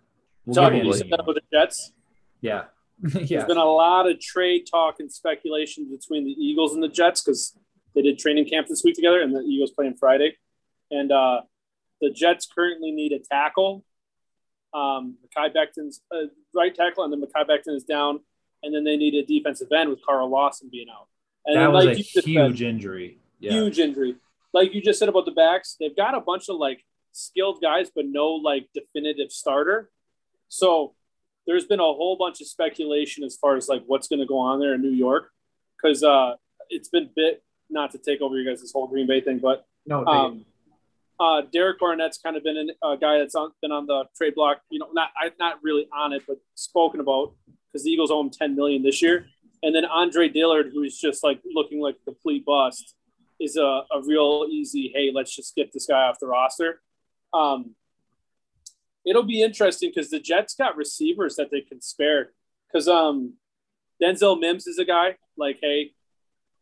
We'll 0.45 0.55
Talking 0.55 0.77
give 0.79 0.85
you 0.85 0.91
you 0.91 0.97
said 0.97 1.09
the- 1.09 1.41
Jets. 1.51 1.91
yeah, 2.41 2.65
There's 2.99 3.45
been 3.45 3.57
a 3.57 3.65
lot 3.65 4.09
of 4.09 4.19
trade 4.19 4.65
talk 4.69 4.99
and 4.99 5.11
speculation 5.11 5.89
between 5.89 6.23
the 6.25 6.31
Eagles 6.31 6.73
and 6.73 6.81
the 6.83 6.87
Jets 6.87 7.21
because 7.21 7.57
they 7.93 8.01
did 8.01 8.19
training 8.19 8.47
camp 8.47 8.67
this 8.67 8.83
week 8.83 8.95
together, 8.95 9.21
and 9.21 9.35
the 9.35 9.41
Eagles 9.41 9.71
playing 9.71 9.95
Friday. 9.95 10.37
And 10.91 11.11
uh, 11.11 11.41
the 12.01 12.09
Jets 12.11 12.47
currently 12.53 12.91
need 12.91 13.11
a 13.11 13.19
tackle. 13.19 13.83
Um, 14.73 15.15
Mekhi 15.25 15.53
Becton's 15.53 16.01
uh, 16.13 16.27
right 16.53 16.73
tackle, 16.75 17.03
and 17.05 17.11
then 17.13 17.21
Mekhi 17.21 17.47
Becton 17.47 17.75
is 17.75 17.83
down, 17.85 18.19
and 18.61 18.73
then 18.75 18.83
they 18.83 18.97
need 18.97 19.15
a 19.15 19.25
defensive 19.25 19.69
end 19.71 19.89
with 19.89 19.99
Carl 20.05 20.29
Lawson 20.29 20.69
being 20.71 20.87
out. 20.89 21.07
And 21.45 21.55
That 21.55 21.61
then, 21.65 21.73
was 21.73 21.85
like 21.85 21.93
a 21.95 21.97
just 21.99 22.13
said- 22.13 22.23
huge 22.25 22.61
injury. 22.61 23.17
Yeah. 23.39 23.51
huge 23.53 23.79
injury. 23.79 24.15
Like 24.53 24.73
you 24.73 24.81
just 24.81 24.99
said 24.99 25.09
about 25.09 25.25
the 25.25 25.31
backs, 25.31 25.75
they've 25.79 25.95
got 25.95 26.15
a 26.15 26.21
bunch 26.21 26.47
of 26.49 26.55
like 26.57 26.83
skilled 27.11 27.61
guys, 27.61 27.89
but 27.93 28.05
no 28.05 28.29
like 28.31 28.67
definitive 28.73 29.31
starter. 29.31 29.89
So 30.49 30.95
there's 31.47 31.65
been 31.65 31.79
a 31.79 31.83
whole 31.83 32.17
bunch 32.17 32.41
of 32.41 32.47
speculation 32.47 33.23
as 33.23 33.35
far 33.35 33.55
as 33.55 33.67
like 33.67 33.83
what's 33.85 34.07
going 34.07 34.19
to 34.19 34.25
go 34.25 34.37
on 34.37 34.59
there 34.59 34.73
in 34.73 34.81
New 34.81 34.89
York, 34.89 35.29
because 35.77 36.03
uh, 36.03 36.33
it's 36.69 36.89
been 36.89 37.09
bit 37.15 37.43
not 37.69 37.91
to 37.91 37.97
take 37.97 38.21
over 38.21 38.37
you 38.37 38.47
guys 38.47 38.61
this 38.61 38.71
whole 38.71 38.87
Green 38.87 39.07
Bay 39.07 39.21
thing, 39.21 39.39
but 39.39 39.65
No, 39.85 40.05
um, 40.05 40.45
uh, 41.19 41.41
Derek 41.53 41.79
Barnett's 41.79 42.17
kind 42.17 42.35
of 42.35 42.43
been 42.43 42.57
an- 42.57 42.71
a 42.83 42.97
guy 42.97 43.19
that's 43.19 43.35
on, 43.35 43.51
been 43.61 43.71
on 43.71 43.85
the 43.85 44.05
trade 44.17 44.35
block. 44.35 44.61
You 44.69 44.79
know, 44.79 44.89
not 44.93 45.09
I, 45.17 45.31
not 45.39 45.59
really 45.63 45.87
on 45.93 46.13
it, 46.13 46.23
but 46.27 46.37
spoken 46.55 46.99
about 46.99 47.33
because 47.71 47.83
the 47.83 47.91
Eagles 47.91 48.11
owe 48.11 48.19
him 48.19 48.29
ten 48.29 48.55
million 48.55 48.83
this 48.83 49.01
year. 49.01 49.27
And 49.63 49.73
then 49.73 49.85
Andre 49.85 50.29
Dillard, 50.29 50.71
who's 50.73 50.99
just 50.99 51.23
like 51.23 51.41
looking 51.45 51.79
like 51.79 51.95
a 52.01 52.11
complete 52.11 52.45
bust, 52.45 52.95
is 53.39 53.57
a, 53.57 53.61
a 53.61 54.01
real 54.05 54.47
easy. 54.49 54.91
Hey, 54.93 55.11
let's 55.13 55.35
just 55.35 55.55
get 55.55 55.71
this 55.73 55.85
guy 55.85 56.03
off 56.03 56.19
the 56.19 56.27
roster. 56.27 56.81
Um, 57.33 57.75
it'll 59.05 59.23
be 59.23 59.43
interesting 59.43 59.91
because 59.93 60.09
the 60.09 60.19
Jets 60.19 60.55
got 60.55 60.75
receivers 60.75 61.35
that 61.35 61.51
they 61.51 61.61
can 61.61 61.81
spare. 61.81 62.31
Because 62.67 62.87
um, 62.87 63.33
Denzel 64.01 64.39
Mims 64.39 64.67
is 64.67 64.79
a 64.79 64.85
guy 64.85 65.15
like, 65.37 65.59
hey, 65.61 65.91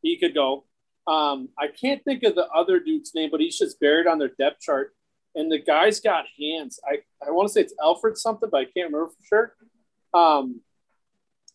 he 0.01 0.17
could 0.17 0.33
go. 0.33 0.65
Um, 1.07 1.49
I 1.57 1.67
can't 1.67 2.03
think 2.03 2.23
of 2.23 2.35
the 2.35 2.47
other 2.47 2.79
dude's 2.79 3.13
name, 3.15 3.29
but 3.31 3.39
he's 3.39 3.57
just 3.57 3.79
buried 3.79 4.07
on 4.07 4.19
their 4.19 4.31
depth 4.37 4.61
chart. 4.61 4.95
And 5.35 5.51
the 5.51 5.59
guy's 5.59 5.99
got 5.99 6.25
hands. 6.39 6.79
I, 6.87 6.97
I 7.25 7.31
want 7.31 7.47
to 7.47 7.53
say 7.53 7.61
it's 7.61 7.73
Alfred 7.81 8.17
something, 8.17 8.49
but 8.51 8.57
I 8.57 8.65
can't 8.65 8.91
remember 8.91 9.07
for 9.07 9.25
sure. 9.25 9.55
Um, 10.13 10.61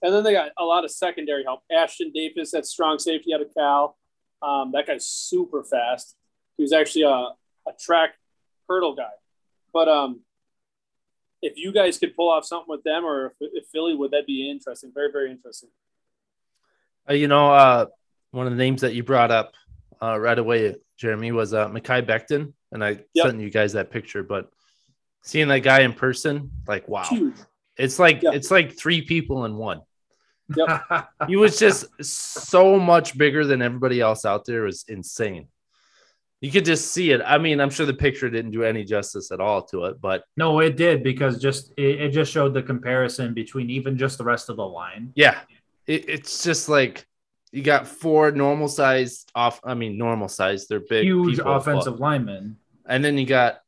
and 0.02 0.12
then 0.12 0.24
they 0.24 0.32
got 0.32 0.50
a 0.58 0.64
lot 0.64 0.84
of 0.84 0.90
secondary 0.90 1.44
help. 1.44 1.60
Ashtyn 1.72 2.12
Davis, 2.12 2.52
that 2.52 2.66
strong 2.66 2.98
safety 2.98 3.34
out 3.34 3.40
of 3.40 3.48
Cal. 3.54 3.96
Um, 4.42 4.72
that 4.72 4.86
guy's 4.86 5.06
super 5.06 5.64
fast. 5.64 6.16
He 6.56 6.62
was 6.62 6.72
actually 6.72 7.02
a, 7.02 7.08
a 7.08 7.72
track 7.80 8.14
hurdle 8.68 8.94
guy. 8.94 9.10
But 9.72 9.88
um, 9.88 10.20
if 11.42 11.56
you 11.56 11.72
guys 11.72 11.98
could 11.98 12.14
pull 12.16 12.30
off 12.30 12.44
something 12.44 12.68
with 12.68 12.82
them 12.84 13.04
or 13.04 13.26
if, 13.40 13.50
if 13.54 13.66
Philly, 13.68 13.94
would 13.94 14.10
that 14.10 14.26
be 14.26 14.50
interesting? 14.50 14.90
Very, 14.94 15.10
very 15.12 15.30
interesting. 15.30 15.68
Uh, 17.08 17.14
you 17.14 17.28
know, 17.28 17.52
uh, 17.52 17.86
one 18.32 18.46
of 18.46 18.52
the 18.52 18.58
names 18.58 18.80
that 18.82 18.94
you 18.94 19.02
brought 19.02 19.30
up 19.30 19.52
uh, 20.02 20.18
right 20.18 20.38
away, 20.38 20.74
Jeremy, 20.96 21.32
was 21.32 21.54
uh, 21.54 21.68
Mekhi 21.68 22.04
Becton, 22.06 22.52
and 22.72 22.84
I 22.84 23.00
Yep. 23.14 23.26
sent 23.26 23.40
you 23.40 23.50
guys 23.50 23.72
that 23.74 23.90
picture. 23.90 24.22
But 24.22 24.50
seeing 25.22 25.48
that 25.48 25.60
guy 25.60 25.80
in 25.80 25.92
person, 25.92 26.50
like 26.66 26.88
wow, 26.88 27.04
Huge. 27.04 27.34
it's 27.76 27.98
like 27.98 28.22
Yeah. 28.22 28.32
it's 28.32 28.50
like 28.50 28.76
three 28.76 29.02
people 29.02 29.44
in 29.44 29.56
one. 29.56 29.80
Yep. 30.54 31.08
He 31.28 31.36
was 31.36 31.58
just 31.58 31.86
so 32.02 32.78
much 32.78 33.16
bigger 33.18 33.44
than 33.46 33.60
everybody 33.62 34.00
else 34.00 34.24
out 34.24 34.44
there. 34.44 34.62
It 34.62 34.66
was 34.66 34.84
insane. 34.88 35.48
You 36.40 36.52
could 36.52 36.64
just 36.64 36.92
see 36.92 37.10
it. 37.10 37.20
I 37.26 37.36
mean, 37.38 37.60
I'm 37.60 37.70
sure 37.70 37.84
the 37.84 37.92
picture 37.94 38.30
didn't 38.30 38.52
do 38.52 38.62
any 38.62 38.84
justice 38.84 39.32
at 39.32 39.40
all 39.40 39.62
to 39.66 39.86
it, 39.86 40.00
but 40.00 40.22
no, 40.36 40.60
it 40.60 40.76
did 40.76 41.02
because 41.02 41.40
just 41.42 41.72
it, 41.76 42.00
it 42.00 42.10
just 42.10 42.30
showed 42.32 42.54
the 42.54 42.62
comparison 42.62 43.34
between 43.34 43.68
even 43.70 43.98
just 43.98 44.18
the 44.18 44.24
rest 44.24 44.48
of 44.48 44.56
the 44.56 44.66
line. 44.66 45.12
yeah, 45.16 45.40
it, 45.86 46.08
it's 46.08 46.44
just 46.44 46.68
like 46.68 47.04
you 47.50 47.62
got 47.62 47.88
four 47.88 48.30
normal 48.30 48.68
sized 48.68 49.32
off. 49.34 49.60
I 49.64 49.74
mean, 49.74 49.98
normal 49.98 50.28
size. 50.28 50.68
They're 50.68 50.78
big, 50.80 51.04
Huge 51.04 51.38
people, 51.38 51.52
offensive 51.56 51.94
but- 51.94 52.00
lineman, 52.00 52.56
and 52.86 53.04
then 53.04 53.18
you 53.18 53.26
got 53.26 53.62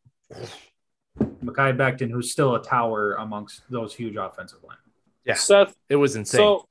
Mekhi 1.18 1.76
Becton, 1.76 2.10
who's 2.10 2.30
still 2.30 2.54
a 2.54 2.62
tower 2.62 3.14
amongst 3.14 3.62
those 3.70 3.94
huge 3.94 4.16
offensive 4.16 4.58
linemen. 4.62 4.78
Yeah. 5.24 5.34
Seth, 5.34 5.74
it 5.88 5.96
was 5.96 6.16
insane. 6.16 6.38
So 6.38 6.68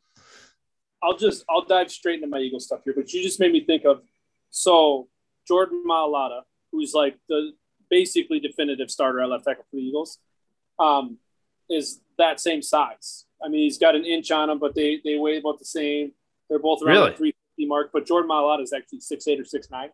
I'll 1.04 1.18
just 1.18 1.44
I'll 1.50 1.66
dive 1.66 1.92
straight 1.92 2.16
into 2.16 2.28
my 2.28 2.40
Eagle 2.40 2.60
stuff 2.60 2.82
here, 2.86 2.94
but 2.96 3.12
you 3.14 3.22
just 3.22 3.40
made 3.40 3.52
me 3.52 3.66
think 3.66 3.86
of 3.86 4.02
so 4.50 5.08
Jordan 5.50 5.84
Mailata, 5.86 6.42
who's 6.72 6.94
like 6.94 7.18
the 7.28 7.54
basically 7.90 8.40
definitive 8.40 8.90
starter 8.92 9.20
at 9.22 9.30
left 9.30 9.46
tackle 9.46 9.66
for 9.70 9.76
the 9.78 9.82
Eagles, 9.82 10.20
um, 10.80 11.18
is 11.70 12.00
that 12.20 12.40
same 12.40 12.62
size. 12.62 13.26
I 13.44 13.50
mean, 13.50 13.64
he's 13.64 13.80
got 13.80 13.96
an 13.96 14.06
inch 14.06 14.30
on 14.32 14.50
him, 14.50 14.60
but 14.60 14.76
they 14.76 15.02
they 15.04 15.18
weigh 15.18 15.38
about 15.38 15.58
the 15.60 15.66
same. 15.66 16.12
They're 16.50 16.60
both 16.60 16.82
around 16.84 16.96
Really? 16.96 17.12
the 17.12 17.18
350 17.18 17.66
mark, 17.68 17.90
but 17.92 18.06
Jordan 18.06 18.30
Mailata 18.30 18.62
is 18.64 18.74
actually 18.74 19.00
six 19.02 19.28
eight 19.28 19.40
or 19.40 19.46
six 19.46 19.70
nine. 19.72 19.90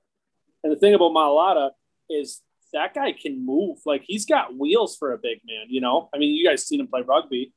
And 0.63 0.71
the 0.73 0.77
thing 0.77 0.93
about 0.93 1.11
Mailata 1.11 1.71
is 2.09 2.41
that 2.73 2.93
guy 2.93 3.13
can 3.13 3.45
move. 3.45 3.77
Like 3.85 4.03
he's 4.05 4.25
got 4.25 4.57
wheels 4.57 4.97
for 4.97 5.13
a 5.13 5.17
big 5.17 5.39
man, 5.47 5.67
you 5.69 5.79
know? 5.79 6.09
I 6.13 6.17
mean, 6.17 6.35
you 6.35 6.45
guys 6.45 6.65
seen 6.65 6.81
him 6.81 6.87
play 6.87 7.01
rugby. 7.01 7.53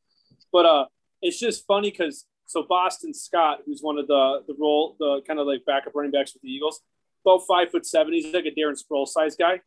But 0.52 0.66
uh 0.66 0.86
it's 1.20 1.40
just 1.40 1.66
funny 1.66 1.90
because 1.90 2.26
so 2.46 2.62
Boston 2.62 3.12
Scott, 3.12 3.60
who's 3.66 3.80
one 3.82 3.98
of 3.98 4.06
the 4.06 4.44
the 4.46 4.54
role, 4.58 4.96
the 5.00 5.20
kind 5.26 5.40
of 5.40 5.46
like 5.46 5.64
backup 5.66 5.94
running 5.94 6.12
backs 6.12 6.32
with 6.34 6.42
the 6.42 6.48
Eagles, 6.50 6.80
about 7.24 7.46
five 7.46 7.70
foot 7.70 7.86
seven. 7.86 8.12
He's 8.12 8.32
like 8.32 8.46
a 8.46 8.50
Darren 8.50 8.80
Sproles 8.80 9.08
size 9.08 9.36
guy. 9.36 9.60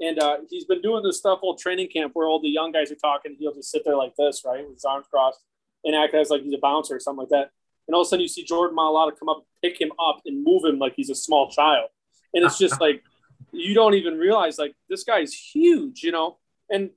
And 0.00 0.18
uh, 0.18 0.38
he's 0.50 0.64
been 0.64 0.82
doing 0.82 1.02
this 1.02 1.18
stuff 1.18 1.38
all 1.42 1.56
training 1.56 1.88
camp 1.88 2.12
where 2.14 2.26
all 2.26 2.40
the 2.40 2.50
young 2.50 2.70
guys 2.70 2.90
are 2.92 2.96
talking. 2.96 3.36
He'll 3.38 3.54
just 3.54 3.70
sit 3.70 3.82
there 3.84 3.96
like 3.96 4.14
this, 4.16 4.42
right, 4.44 4.62
with 4.62 4.74
his 4.74 4.84
arms 4.84 5.06
crossed 5.10 5.40
and 5.84 5.94
act 5.94 6.14
as 6.14 6.28
like 6.28 6.42
he's 6.42 6.52
a 6.52 6.58
bouncer 6.58 6.96
or 6.96 7.00
something 7.00 7.20
like 7.20 7.30
that. 7.30 7.50
And 7.88 7.94
all 7.94 8.02
of 8.02 8.06
a 8.06 8.08
sudden 8.08 8.22
you 8.22 8.28
see 8.28 8.44
Jordan 8.44 8.76
Mailata 8.76 9.18
come 9.18 9.28
up, 9.28 9.46
pick 9.62 9.80
him 9.80 9.92
up, 9.98 10.20
and 10.26 10.44
move 10.44 10.64
him 10.64 10.78
like 10.78 10.94
he's 10.96 11.10
a 11.10 11.14
small 11.14 11.50
child. 11.50 11.88
And 12.34 12.44
it's 12.44 12.58
just 12.58 12.80
like 12.80 13.02
you 13.52 13.74
don't 13.74 13.94
even 13.94 14.18
realize 14.18 14.58
like 14.58 14.74
this 14.88 15.04
guy's 15.04 15.32
huge, 15.32 16.02
you 16.02 16.12
know. 16.12 16.38
And 16.68 16.90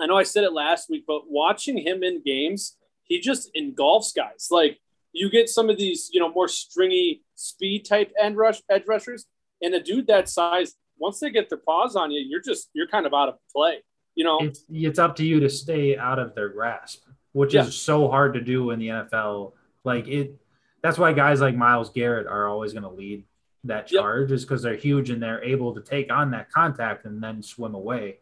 I 0.00 0.06
know 0.06 0.16
I 0.16 0.24
said 0.24 0.44
it 0.44 0.52
last 0.52 0.90
week, 0.90 1.04
but 1.06 1.30
watching 1.30 1.78
him 1.78 2.02
in 2.02 2.22
games, 2.22 2.76
he 3.04 3.20
just 3.20 3.50
engulfs 3.54 4.12
guys. 4.12 4.48
Like 4.50 4.80
you 5.16 5.30
get 5.30 5.48
some 5.48 5.70
of 5.70 5.76
these, 5.78 6.10
you 6.12 6.20
know, 6.20 6.30
more 6.30 6.48
stringy 6.48 7.22
speed 7.34 7.84
type 7.84 8.12
end 8.20 8.36
rush 8.36 8.60
edge 8.70 8.84
rushers, 8.86 9.26
and 9.62 9.74
a 9.74 9.80
dude 9.80 10.06
that 10.08 10.28
size, 10.28 10.74
once 10.98 11.20
they 11.20 11.30
get 11.30 11.48
their 11.48 11.58
paws 11.58 11.96
on 11.96 12.10
you, 12.10 12.20
you're 12.20 12.42
just 12.42 12.68
you're 12.74 12.86
kind 12.88 13.06
of 13.06 13.14
out 13.14 13.28
of 13.28 13.36
play. 13.54 13.82
You 14.14 14.24
know, 14.24 14.38
It's 14.40 14.64
it's 14.70 14.98
up 14.98 15.16
to 15.16 15.24
you 15.24 15.40
to 15.40 15.48
stay 15.48 15.96
out 15.96 16.18
of 16.18 16.34
their 16.34 16.48
grasp, 16.48 17.04
which 17.32 17.54
Yeah. 17.54 17.64
is 17.66 17.74
so 17.74 18.08
hard 18.08 18.34
to 18.34 18.40
do 18.40 18.70
in 18.70 18.78
the 18.78 18.88
NFL. 18.88 19.52
Like 19.84 20.06
it, 20.08 20.36
that's 20.82 20.98
why 20.98 21.12
guys 21.12 21.40
like 21.40 21.54
Myles 21.56 21.90
Garrett 21.90 22.26
are 22.26 22.48
always 22.48 22.72
going 22.72 22.82
to 22.84 22.90
lead 22.90 23.24
that 23.64 23.90
Yep. 23.90 24.00
charge, 24.02 24.32
is 24.32 24.44
because 24.44 24.62
they're 24.62 24.76
huge 24.76 25.10
and 25.10 25.22
they're 25.22 25.42
able 25.42 25.74
to 25.74 25.80
take 25.80 26.12
on 26.12 26.30
that 26.30 26.50
contact 26.50 27.04
and 27.04 27.22
then 27.22 27.42
swim 27.42 27.74
away. 27.74 28.20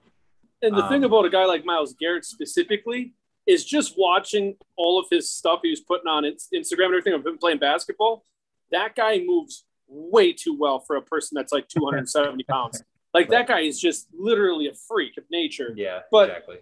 And 0.62 0.74
the 0.76 0.82
thing 0.88 1.04
Um, 1.04 1.12
about 1.12 1.26
a 1.26 1.30
guy 1.30 1.44
like 1.44 1.64
Myles 1.64 1.94
Garrett 1.94 2.24
specifically 2.24 3.12
is 3.46 3.64
just 3.64 3.94
watching 3.98 4.56
all 4.76 4.98
of 4.98 5.06
his 5.10 5.30
stuff 5.30 5.60
he 5.62 5.70
was 5.70 5.80
putting 5.80 6.06
on 6.08 6.24
Instagram 6.24 6.86
and 6.86 6.94
everything 6.94 7.12
of 7.12 7.26
him 7.26 7.38
playing 7.38 7.58
basketball. 7.58 8.24
That 8.70 8.94
guy 8.96 9.18
moves 9.24 9.64
way 9.86 10.32
too 10.32 10.56
well 10.58 10.80
for 10.80 10.96
a 10.96 11.02
person 11.02 11.34
that's 11.36 11.52
like 11.52 11.68
270 11.68 12.42
pounds. 12.44 12.82
Like 13.14 13.28
that 13.28 13.46
guy 13.46 13.60
is 13.60 13.78
just 13.78 14.08
literally 14.12 14.66
a 14.66 14.72
freak 14.74 15.16
of 15.18 15.22
nature. 15.30 15.72
Yeah, 15.76 16.00
But- 16.10 16.30
exactly. 16.30 16.56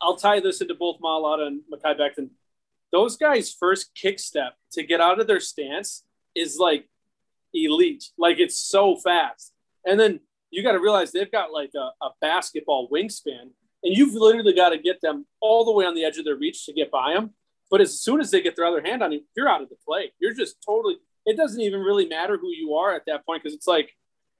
I'll 0.00 0.14
tie 0.14 0.38
this 0.38 0.60
into 0.60 0.74
both 0.76 0.98
Malata 1.00 1.46
and 1.46 1.62
Makai 1.68 1.98
Becton. 1.98 2.28
Those 2.92 3.16
guys' 3.16 3.52
first 3.52 3.92
kick 3.96 4.20
step 4.20 4.54
to 4.70 4.84
get 4.84 5.00
out 5.00 5.18
of 5.20 5.26
their 5.26 5.40
stance 5.40 6.04
is 6.36 6.58
like 6.60 6.88
elite. 7.52 8.04
Like 8.16 8.38
it's 8.38 8.56
so 8.56 8.94
fast. 8.96 9.52
And 9.84 9.98
then 9.98 10.20
you 10.52 10.62
got 10.62 10.72
to 10.72 10.78
realize 10.80 11.10
they've 11.10 11.30
got 11.30 11.50
like 11.52 11.72
a, 11.74 11.90
a 12.04 12.10
basketball 12.20 12.88
wingspan, 12.88 13.50
and 13.82 13.96
you've 13.96 14.14
literally 14.14 14.52
got 14.52 14.70
to 14.70 14.78
get 14.78 15.00
them 15.00 15.26
all 15.40 15.64
the 15.64 15.72
way 15.72 15.84
on 15.84 15.94
the 15.94 16.04
edge 16.04 16.18
of 16.18 16.24
their 16.24 16.36
reach 16.36 16.66
to 16.66 16.72
get 16.72 16.90
by 16.90 17.14
them. 17.14 17.30
But 17.70 17.80
as 17.80 18.00
soon 18.00 18.20
as 18.20 18.30
they 18.30 18.40
get 18.40 18.56
their 18.56 18.66
other 18.66 18.82
hand 18.82 19.02
on 19.02 19.12
you, 19.12 19.22
you're 19.36 19.48
out 19.48 19.62
of 19.62 19.68
the 19.68 19.76
play. 19.86 20.12
You're 20.18 20.34
just 20.34 20.56
totally. 20.64 20.96
It 21.24 21.36
doesn't 21.36 21.60
even 21.60 21.80
really 21.80 22.06
matter 22.06 22.36
who 22.36 22.48
you 22.50 22.74
are 22.74 22.94
at 22.94 23.02
that 23.06 23.24
point 23.24 23.42
because 23.42 23.54
it's 23.54 23.66
like, 23.68 23.92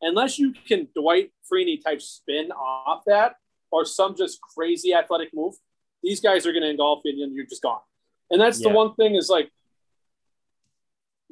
unless 0.02 0.38
you 0.38 0.52
can 0.52 0.88
Dwight 0.94 1.30
Freeney 1.50 1.82
type 1.82 2.02
spin 2.02 2.50
off 2.52 3.02
that 3.06 3.36
or 3.70 3.84
some 3.84 4.16
just 4.16 4.40
crazy 4.40 4.92
athletic 4.92 5.28
move, 5.32 5.54
these 6.02 6.20
guys 6.20 6.46
are 6.46 6.52
going 6.52 6.62
to 6.62 6.70
engulf 6.70 7.02
you 7.04 7.22
and 7.22 7.34
you're 7.34 7.46
just 7.46 7.62
gone. 7.62 7.80
And 8.30 8.40
that's 8.40 8.60
Yeah. 8.60 8.70
the 8.70 8.74
one 8.74 8.94
thing 8.94 9.14
is 9.14 9.28
like 9.28 9.50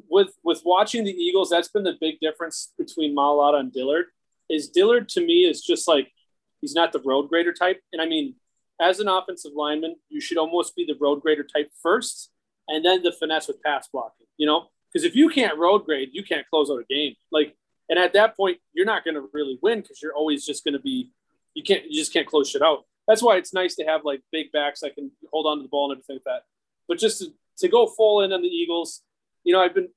with 0.08 0.34
with 0.44 0.62
watching 0.64 1.04
the 1.04 1.12
Eagles, 1.12 1.50
that's 1.50 1.68
been 1.68 1.82
the 1.82 1.96
big 2.00 2.20
difference 2.20 2.72
between 2.78 3.14
Mailata 3.14 3.58
and 3.60 3.72
Dillard. 3.72 4.06
Is 4.48 4.68
Dillard 4.68 5.08
to 5.10 5.20
me 5.20 5.44
is 5.44 5.62
just 5.62 5.88
like 5.88 6.12
he's 6.60 6.74
not 6.74 6.92
the 6.92 7.00
road 7.00 7.28
grader 7.28 7.52
type. 7.52 7.80
And 7.92 8.00
I 8.02 8.06
mean, 8.06 8.34
as 8.80 9.00
an 9.00 9.08
offensive 9.08 9.52
lineman, 9.54 9.96
you 10.08 10.20
should 10.20 10.38
almost 10.38 10.76
be 10.76 10.84
the 10.84 10.96
road 11.00 11.20
grader 11.22 11.44
type 11.44 11.70
first, 11.82 12.30
and 12.68 12.84
then 12.84 13.02
the 13.02 13.12
finesse 13.12 13.48
with 13.48 13.62
pass 13.62 13.88
blocking. 13.92 14.26
You 14.36 14.46
know, 14.46 14.68
because 14.92 15.04
if 15.04 15.16
you 15.16 15.28
can't 15.28 15.58
road 15.58 15.84
grade, 15.84 16.10
you 16.12 16.22
can't 16.22 16.48
close 16.48 16.70
out 16.70 16.80
a 16.80 16.84
game. 16.88 17.14
Like, 17.32 17.56
and 17.88 17.98
at 17.98 18.12
that 18.12 18.36
point, 18.36 18.58
you're 18.72 18.86
not 18.86 19.04
going 19.04 19.14
to 19.14 19.28
really 19.32 19.58
win 19.62 19.80
because 19.80 20.00
you're 20.02 20.14
always 20.14 20.44
just 20.44 20.64
going 20.64 20.74
to 20.74 20.80
be. 20.80 21.10
You 21.54 21.62
can't. 21.62 21.84
You 21.90 21.98
just 21.98 22.12
can't 22.12 22.26
close 22.26 22.50
shit 22.50 22.62
out. 22.62 22.84
That's 23.06 23.22
why 23.22 23.36
it's 23.36 23.54
nice 23.54 23.74
to 23.76 23.84
have 23.84 24.02
like 24.04 24.20
big 24.30 24.52
backs 24.52 24.80
that 24.80 24.94
can 24.94 25.10
hold 25.32 25.46
on 25.46 25.56
to 25.56 25.62
the 25.62 25.68
ball 25.68 25.90
and 25.90 25.98
everything 25.98 26.16
like 26.16 26.24
that. 26.24 26.42
But 26.86 26.98
just 26.98 27.18
to, 27.20 27.32
to 27.58 27.68
go 27.68 27.86
full 27.86 28.20
in 28.20 28.32
on 28.32 28.42
the 28.42 28.48
Eagles, 28.48 29.02
you 29.44 29.54
know, 29.54 29.60
I've 29.60 29.74
been 29.74 29.88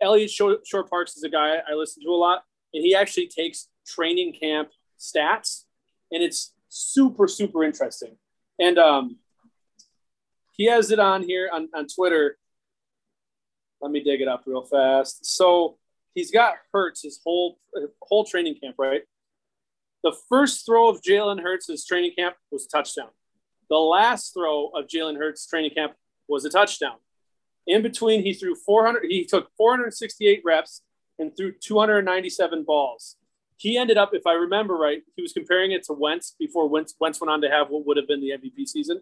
Eliot 0.00 0.30
Shorr, 0.30 0.58
Short 0.64 0.90
Parks 0.90 1.16
is 1.16 1.22
a 1.22 1.28
guy 1.28 1.56
I 1.68 1.74
listen 1.74 2.02
to 2.02 2.10
a 2.10 2.16
lot, 2.16 2.42
and 2.74 2.82
he 2.84 2.94
actually 2.94 3.28
takes 3.28 3.68
training 3.86 4.34
camp 4.38 4.70
stats, 4.98 5.64
and 6.10 6.22
it's 6.22 6.54
super 6.68 7.28
super 7.28 7.64
interesting. 7.64 8.16
And 8.58 8.78
um, 8.78 9.16
he 10.52 10.66
has 10.66 10.90
it 10.90 10.98
on 10.98 11.22
here 11.22 11.48
on, 11.52 11.68
on 11.74 11.86
Twitter. 11.86 12.38
Let 13.80 13.92
me 13.92 14.02
dig 14.02 14.20
it 14.20 14.28
up 14.28 14.44
real 14.46 14.62
fast. 14.64 15.26
So 15.26 15.76
he's 16.14 16.30
got 16.30 16.54
Hurts 16.72 17.02
his 17.02 17.20
whole 17.22 17.58
whole 18.02 18.24
training 18.24 18.56
camp, 18.60 18.76
right? 18.78 19.02
The 20.02 20.16
first 20.28 20.64
throw 20.64 20.88
of 20.88 21.02
Jalen 21.02 21.42
Hurts' 21.42 21.84
training 21.84 22.12
camp 22.16 22.36
was 22.50 22.66
a 22.66 22.68
touchdown. 22.68 23.08
The 23.68 23.76
last 23.76 24.32
throw 24.34 24.68
of 24.68 24.86
Jalen 24.86 25.16
Hurts' 25.16 25.46
training 25.46 25.72
camp 25.72 25.94
was 26.28 26.44
a 26.44 26.50
touchdown. 26.50 26.96
In 27.66 27.82
between, 27.82 28.22
he 28.22 28.32
threw 28.32 28.54
400. 28.54 29.06
He 29.08 29.24
took 29.24 29.50
468 29.56 30.42
reps 30.44 30.82
and 31.18 31.36
threw 31.36 31.52
297 31.52 32.62
balls. 32.62 33.16
He 33.56 33.78
ended 33.78 33.96
up, 33.96 34.10
if 34.12 34.26
I 34.26 34.32
remember 34.32 34.76
right, 34.76 35.02
he 35.14 35.22
was 35.22 35.32
comparing 35.32 35.72
it 35.72 35.84
to 35.84 35.92
Wentz 35.92 36.34
before 36.38 36.68
Wentz, 36.68 36.94
Wentz 37.00 37.20
went 37.20 37.30
on 37.30 37.40
to 37.40 37.48
have 37.48 37.70
what 37.70 37.86
would 37.86 37.96
have 37.96 38.06
been 38.06 38.20
the 38.20 38.30
MVP 38.30 38.68
season, 38.68 39.00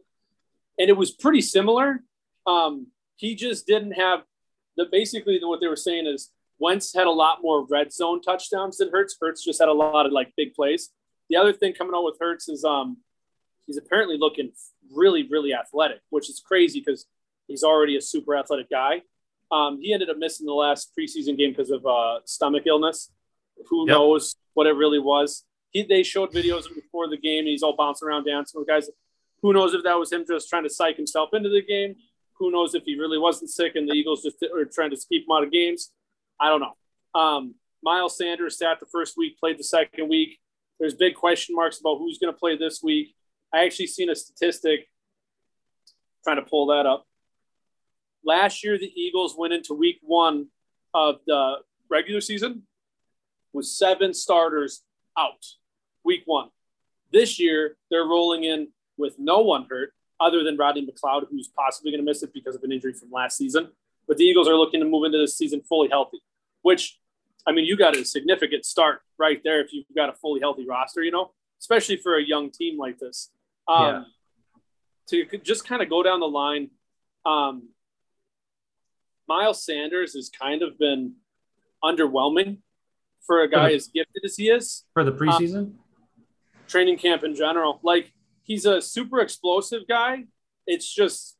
and 0.78 0.88
it 0.88 0.96
was 0.96 1.10
pretty 1.10 1.40
similar. 1.40 2.02
Um, 2.46 2.88
he 3.16 3.34
just 3.34 3.66
didn't 3.66 3.92
have 3.92 4.24
the 4.76 4.86
basically 4.90 5.38
what 5.42 5.60
they 5.60 5.68
were 5.68 5.76
saying 5.76 6.06
is 6.06 6.30
Wentz 6.58 6.94
had 6.94 7.06
a 7.06 7.10
lot 7.10 7.38
more 7.42 7.66
red 7.66 7.92
zone 7.92 8.20
touchdowns 8.20 8.78
than 8.78 8.90
Hurts. 8.90 9.16
Hurts 9.20 9.44
just 9.44 9.60
had 9.60 9.68
a 9.68 9.72
lot 9.72 10.06
of 10.06 10.12
like 10.12 10.32
big 10.36 10.54
plays. 10.54 10.90
The 11.28 11.36
other 11.36 11.52
thing 11.52 11.74
coming 11.74 11.94
out 11.94 12.04
with 12.04 12.16
Hurts 12.20 12.48
is 12.48 12.64
um, 12.64 12.98
he's 13.66 13.76
apparently 13.76 14.16
looking 14.18 14.52
really, 14.92 15.26
really 15.28 15.54
athletic, 15.54 16.00
which 16.10 16.28
is 16.28 16.42
crazy 16.44 16.80
because 16.80 17.06
he's 17.48 17.64
already 17.64 17.96
a 17.96 18.00
super 18.00 18.36
athletic 18.36 18.70
guy. 18.70 19.02
Um, 19.50 19.78
he 19.80 19.92
ended 19.92 20.10
up 20.10 20.18
missing 20.18 20.46
the 20.46 20.52
last 20.52 20.92
preseason 20.98 21.36
game 21.36 21.50
because 21.50 21.70
of 21.70 21.84
uh, 21.86 22.20
stomach 22.24 22.64
illness. 22.66 23.10
Who 23.68 23.86
Yep. 23.88 23.94
knows 23.94 24.36
what 24.54 24.66
it 24.66 24.72
really 24.76 24.98
was? 24.98 25.44
He, 25.70 25.82
they 25.82 26.02
showed 26.02 26.32
videos 26.32 26.72
before 26.72 27.08
the 27.08 27.16
game, 27.16 27.40
and 27.40 27.48
he's 27.48 27.62
all 27.62 27.76
bouncing 27.76 28.08
around 28.08 28.24
dancing 28.24 28.60
with 28.60 28.68
guys. 28.68 28.88
Who 29.42 29.52
knows 29.52 29.74
if 29.74 29.82
that 29.84 29.98
was 29.98 30.12
him 30.12 30.24
just 30.26 30.48
trying 30.48 30.62
to 30.64 30.70
psych 30.70 30.96
himself 30.96 31.30
into 31.32 31.48
the 31.48 31.62
game? 31.62 31.96
Who 32.38 32.50
knows 32.50 32.74
if 32.74 32.84
he 32.84 32.98
really 32.98 33.18
wasn't 33.18 33.50
sick 33.50 33.76
and 33.76 33.88
the 33.88 33.92
Eagles 33.92 34.22
just 34.22 34.42
are 34.42 34.64
trying 34.64 34.90
to 34.90 34.96
keep 35.08 35.22
him 35.24 35.32
out 35.32 35.44
of 35.44 35.52
games? 35.52 35.92
I 36.40 36.48
don't 36.48 36.60
know. 36.60 37.20
Um, 37.20 37.54
Miles 37.82 38.16
Sanders 38.16 38.58
sat 38.58 38.80
the 38.80 38.86
first 38.86 39.16
week, 39.16 39.38
played 39.38 39.58
the 39.58 39.64
second 39.64 40.08
week. 40.08 40.38
There's 40.80 40.94
big 40.94 41.14
question 41.14 41.54
marks 41.54 41.78
about 41.78 41.98
who's 41.98 42.18
going 42.18 42.32
to 42.32 42.38
play 42.38 42.56
this 42.56 42.82
week. 42.82 43.14
I 43.52 43.64
actually 43.64 43.86
seen 43.88 44.10
a 44.10 44.16
statistic 44.16 44.88
trying 46.24 46.36
to 46.36 46.42
pull 46.42 46.66
that 46.66 46.86
up. 46.86 47.06
Last 48.24 48.64
year, 48.64 48.78
the 48.78 48.90
Eagles 49.00 49.34
went 49.36 49.52
into 49.52 49.74
week 49.74 49.98
one 50.02 50.48
of 50.94 51.16
the 51.26 51.56
regular 51.90 52.20
season 52.20 52.62
with 53.54 53.64
seven 53.64 54.12
starters 54.12 54.82
out, 55.16 55.46
week 56.04 56.22
one. 56.26 56.48
This 57.12 57.38
year, 57.38 57.76
they're 57.90 58.04
rolling 58.04 58.44
in 58.44 58.68
with 58.98 59.14
no 59.18 59.38
one 59.40 59.66
hurt 59.70 59.94
other 60.20 60.42
than 60.42 60.56
Rodney 60.56 60.86
McLeod, 60.86 61.28
who's 61.30 61.48
possibly 61.48 61.90
going 61.90 62.04
to 62.04 62.04
miss 62.04 62.22
it 62.22 62.32
because 62.34 62.54
of 62.54 62.62
an 62.64 62.72
injury 62.72 62.92
from 62.92 63.10
last 63.10 63.38
season. 63.38 63.68
But 64.06 64.18
the 64.18 64.24
Eagles 64.24 64.48
are 64.48 64.56
looking 64.56 64.80
to 64.80 64.86
move 64.86 65.04
into 65.04 65.18
this 65.18 65.38
season 65.38 65.62
fully 65.62 65.88
healthy, 65.88 66.18
which, 66.62 66.98
I 67.46 67.52
mean, 67.52 67.64
you 67.64 67.76
got 67.76 67.96
a 67.96 68.04
significant 68.04 68.66
start 68.66 69.00
right 69.18 69.40
there 69.42 69.60
if 69.60 69.72
you've 69.72 69.86
got 69.94 70.08
a 70.08 70.12
fully 70.12 70.40
healthy 70.40 70.66
roster, 70.66 71.02
you 71.02 71.10
know, 71.10 71.30
especially 71.60 71.96
for 71.96 72.16
a 72.16 72.22
young 72.22 72.50
team 72.50 72.78
like 72.78 72.98
this. 72.98 73.30
Um, 73.68 74.06
To 75.08 75.38
just 75.38 75.66
kind 75.66 75.82
of 75.82 75.90
go 75.90 76.02
down 76.02 76.20
the 76.20 76.26
line, 76.26 76.70
um, 77.24 77.68
Miles 79.28 79.64
Sanders 79.64 80.14
has 80.14 80.30
kind 80.30 80.62
of 80.62 80.78
been 80.78 81.14
underwhelming 81.82 82.58
for 83.26 83.42
a 83.42 83.48
guy 83.48 83.72
as 83.72 83.88
gifted 83.88 84.22
as 84.24 84.36
he 84.36 84.48
is 84.48 84.84
for 84.92 85.04
the 85.04 85.12
preseason. 85.12 85.72
training 86.68 86.98
camp 86.98 87.24
in 87.24 87.34
general. 87.34 87.80
Like 87.82 88.12
he's 88.42 88.66
a 88.66 88.80
super 88.82 89.20
explosive 89.20 89.82
guy. 89.88 90.24
It's 90.66 90.92
just 90.92 91.36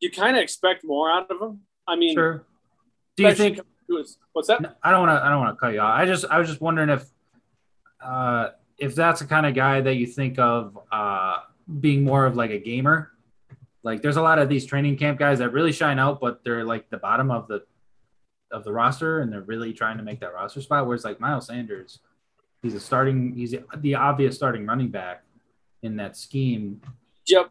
you 0.00 0.10
kind 0.10 0.36
of 0.36 0.42
expect 0.42 0.84
more 0.84 1.10
out 1.10 1.30
of 1.30 1.40
him. 1.40 1.60
I 1.86 1.96
mean, 1.96 2.14
sure. 2.14 2.44
Do 3.16 3.24
you 3.24 3.34
think? 3.34 3.60
his- 3.88 4.18
what's 4.32 4.48
that? 4.48 4.76
I 4.82 4.90
don't 4.90 5.06
want 5.06 5.18
to. 5.18 5.24
I 5.24 5.30
don't 5.30 5.40
want 5.40 5.56
to 5.56 5.60
cut 5.60 5.72
you 5.74 5.80
off. 5.80 5.98
I 5.98 6.04
just. 6.06 6.24
I 6.30 6.38
was 6.38 6.48
just 6.48 6.60
wondering 6.60 6.90
if, 6.90 7.04
uh, 8.04 8.50
if 8.78 8.94
that's 8.94 9.20
the 9.20 9.26
kind 9.26 9.46
of 9.46 9.54
guy 9.54 9.80
that 9.80 9.94
you 9.94 10.06
think 10.06 10.38
of 10.38 10.78
uh, 10.92 11.38
being 11.80 12.04
more 12.04 12.26
of 12.26 12.36
like 12.36 12.50
a 12.50 12.58
gamer. 12.58 13.10
Like, 13.82 14.02
there's 14.02 14.16
a 14.16 14.22
lot 14.22 14.38
of 14.38 14.48
these 14.48 14.66
training 14.66 14.98
camp 14.98 15.18
guys 15.18 15.38
that 15.38 15.52
really 15.52 15.72
shine 15.72 15.98
out, 15.98 16.20
but 16.20 16.44
they're 16.44 16.64
like 16.64 16.90
the 16.90 16.98
bottom 16.98 17.30
of 17.30 17.48
the 17.48 17.64
of 18.50 18.64
the 18.64 18.72
roster, 18.72 19.20
and 19.20 19.32
they're 19.32 19.42
really 19.42 19.72
trying 19.72 19.96
to 19.98 20.02
make 20.02 20.20
that 20.20 20.32
roster 20.34 20.60
spot. 20.60 20.86
Whereas 20.86 21.04
like 21.04 21.20
Miles 21.20 21.46
Sanders, 21.46 22.00
he's 22.62 22.74
a 22.74 22.80
starting. 22.80 23.34
He's 23.34 23.54
the 23.78 23.94
obvious 23.94 24.36
starting 24.36 24.66
running 24.66 24.88
back 24.88 25.24
in 25.82 25.96
that 25.96 26.16
scheme. 26.16 26.80
Yep. 27.26 27.50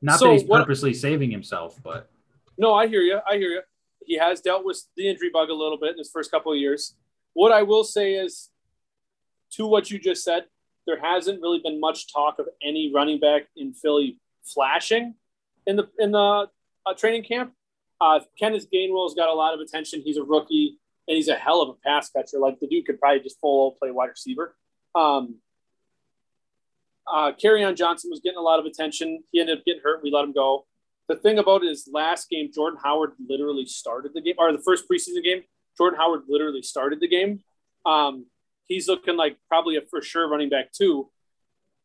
Not 0.00 0.18
So 0.18 0.26
that 0.26 0.32
he's 0.34 0.44
what- 0.44 0.60
purposely 0.60 0.94
saving 0.94 1.30
himself, 1.30 1.80
but 1.82 2.10
No, 2.56 2.74
I 2.74 2.86
hear 2.88 3.00
you. 3.02 3.20
I 3.26 3.36
hear 3.36 3.50
you. 3.50 3.62
He 4.04 4.16
has 4.18 4.40
dealt 4.40 4.64
with 4.64 4.82
the 4.96 5.08
injury 5.08 5.30
bug 5.30 5.48
a 5.50 5.54
little 5.54 5.78
bit 5.78 5.92
in 5.92 5.98
his 5.98 6.10
first 6.10 6.30
couple 6.30 6.52
of 6.52 6.58
years. 6.58 6.94
What 7.34 7.52
I 7.52 7.62
will 7.62 7.84
say 7.84 8.14
is, 8.14 8.50
to 9.52 9.66
what 9.66 9.90
you 9.90 9.98
just 9.98 10.24
said, 10.24 10.46
there 10.86 10.98
hasn't 11.00 11.40
really 11.40 11.60
been 11.60 11.78
much 11.78 12.12
talk 12.12 12.38
of 12.38 12.48
any 12.62 12.90
running 12.92 13.20
back 13.20 13.48
in 13.56 13.74
Philly 13.74 14.18
flashing 14.42 15.14
in 15.66 15.76
the 15.76 15.88
in 15.98 16.12
the 16.12 16.48
uh, 16.86 16.94
training 16.96 17.24
camp. 17.24 17.52
Uh, 18.00 18.20
Kenneth 18.38 18.66
Gainwell's 18.72 19.14
got 19.14 19.28
a 19.28 19.34
lot 19.34 19.54
of 19.54 19.60
attention. 19.60 20.02
He's 20.04 20.16
a 20.16 20.22
rookie 20.22 20.78
and 21.08 21.16
he's 21.16 21.28
a 21.28 21.34
hell 21.34 21.62
of 21.62 21.70
a 21.70 21.74
pass 21.84 22.10
catcher. 22.10 22.38
Like 22.38 22.60
the 22.60 22.68
dude 22.68 22.86
could 22.86 23.00
probably 23.00 23.20
just 23.20 23.40
full 23.40 23.72
play 23.72 23.90
wide 23.90 24.10
receiver. 24.10 24.56
Um, 24.94 25.36
uh, 27.06 27.32
on 27.32 27.76
Johnson 27.76 28.10
was 28.10 28.20
getting 28.22 28.38
a 28.38 28.42
lot 28.42 28.58
of 28.58 28.66
attention. 28.66 29.24
He 29.32 29.40
ended 29.40 29.58
up 29.58 29.64
getting 29.64 29.82
hurt. 29.82 30.02
We 30.02 30.10
let 30.10 30.24
him 30.24 30.32
go. 30.32 30.66
The 31.08 31.16
thing 31.16 31.38
about 31.38 31.62
his 31.62 31.88
last 31.90 32.28
game, 32.28 32.50
Jordan 32.54 32.78
Howard 32.84 33.12
literally 33.26 33.64
started 33.64 34.12
the 34.14 34.20
game, 34.20 34.34
or 34.36 34.52
the 34.52 34.62
first 34.62 34.84
preseason 34.90 35.24
game, 35.24 35.42
Jordan 35.78 35.98
Howard 35.98 36.22
literally 36.28 36.60
started 36.60 37.00
the 37.00 37.08
game. 37.08 37.40
Um, 37.86 38.26
he's 38.66 38.88
looking 38.88 39.16
like 39.16 39.38
probably 39.48 39.76
a 39.76 39.80
for 39.88 40.02
sure 40.02 40.28
running 40.28 40.50
back 40.50 40.70
too. 40.72 41.08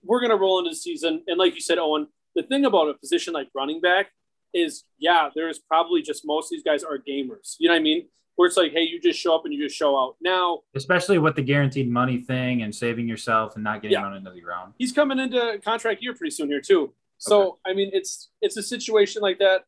We're 0.03 0.19
gonna 0.19 0.35
roll 0.35 0.59
into 0.59 0.71
the 0.71 0.75
season, 0.75 1.23
and 1.27 1.37
like 1.37 1.55
you 1.55 1.61
said, 1.61 1.77
Owen, 1.77 2.07
the 2.35 2.43
thing 2.43 2.65
about 2.65 2.89
a 2.89 2.95
position 2.95 3.33
like 3.33 3.47
running 3.55 3.79
back 3.79 4.07
is, 4.53 4.83
yeah, 4.99 5.29
there's 5.35 5.59
probably 5.59 6.01
just 6.01 6.23
most 6.25 6.47
of 6.47 6.51
these 6.51 6.63
guys 6.63 6.83
are 6.83 6.97
gamers. 6.97 7.55
You 7.59 7.69
know 7.69 7.73
what 7.75 7.79
I 7.79 7.83
mean? 7.83 8.07
Where 8.35 8.47
it's 8.47 8.57
like, 8.57 8.71
hey, 8.71 8.81
you 8.81 8.99
just 8.99 9.19
show 9.19 9.35
up 9.35 9.45
and 9.45 9.53
you 9.53 9.63
just 9.63 9.75
show 9.77 9.97
out. 9.97 10.15
Now 10.21 10.61
especially 10.75 11.19
with 11.19 11.35
the 11.35 11.41
guaranteed 11.43 11.89
money 11.89 12.19
thing 12.19 12.63
and 12.63 12.73
saving 12.73 13.07
yourself 13.07 13.55
and 13.55 13.63
not 13.63 13.81
getting 13.81 13.93
Yeah. 13.93 14.03
run 14.03 14.15
into 14.15 14.31
the 14.31 14.41
ground. 14.41 14.73
he's 14.79 14.91
coming 14.91 15.19
into 15.19 15.59
contract 15.63 16.01
year 16.01 16.13
pretty 16.15 16.31
soon 16.31 16.47
here 16.49 16.61
too. 16.61 16.93
So 17.19 17.59
I 17.65 17.73
mean, 17.73 17.91
it's 17.93 18.29
it's 18.41 18.57
a 18.57 18.63
situation 18.63 19.21
like 19.21 19.39
that, 19.39 19.61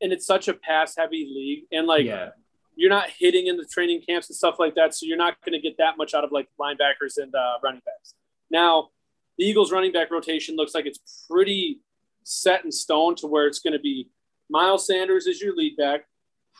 and 0.00 0.12
it's 0.12 0.26
such 0.26 0.48
a 0.48 0.54
pass 0.54 0.96
heavy 0.96 1.30
league, 1.34 1.64
and 1.76 1.86
like 1.86 2.04
yeah, 2.04 2.30
you're 2.74 2.90
not 2.90 3.08
hitting 3.10 3.46
in 3.46 3.56
the 3.56 3.64
training 3.64 4.02
camps 4.06 4.28
and 4.28 4.36
stuff 4.36 4.56
like 4.58 4.74
that, 4.74 4.94
so 4.94 5.06
you're 5.06 5.16
not 5.16 5.36
going 5.44 5.52
to 5.52 5.60
get 5.60 5.76
that 5.78 5.96
much 5.96 6.14
out 6.14 6.24
of 6.24 6.32
like 6.32 6.48
linebackers 6.60 7.16
and 7.16 7.34
uh, 7.34 7.54
running 7.62 7.80
backs. 7.84 8.14
Now, 8.50 8.90
the 9.38 9.44
Eagles' 9.44 9.72
running 9.72 9.92
back 9.92 10.10
rotation 10.10 10.56
looks 10.56 10.74
like 10.74 10.84
it's 10.86 11.26
pretty 11.30 11.80
set 12.26 12.64
in 12.64 12.72
stone 12.72 13.14
to 13.14 13.26
where 13.28 13.46
it's 13.46 13.60
going 13.60 13.72
to 13.72 13.78
be 13.78 14.08
Miles 14.50 14.86
Sanders 14.86 15.26
is 15.26 15.40
your 15.40 15.54
lead 15.54 15.76
back, 15.76 16.06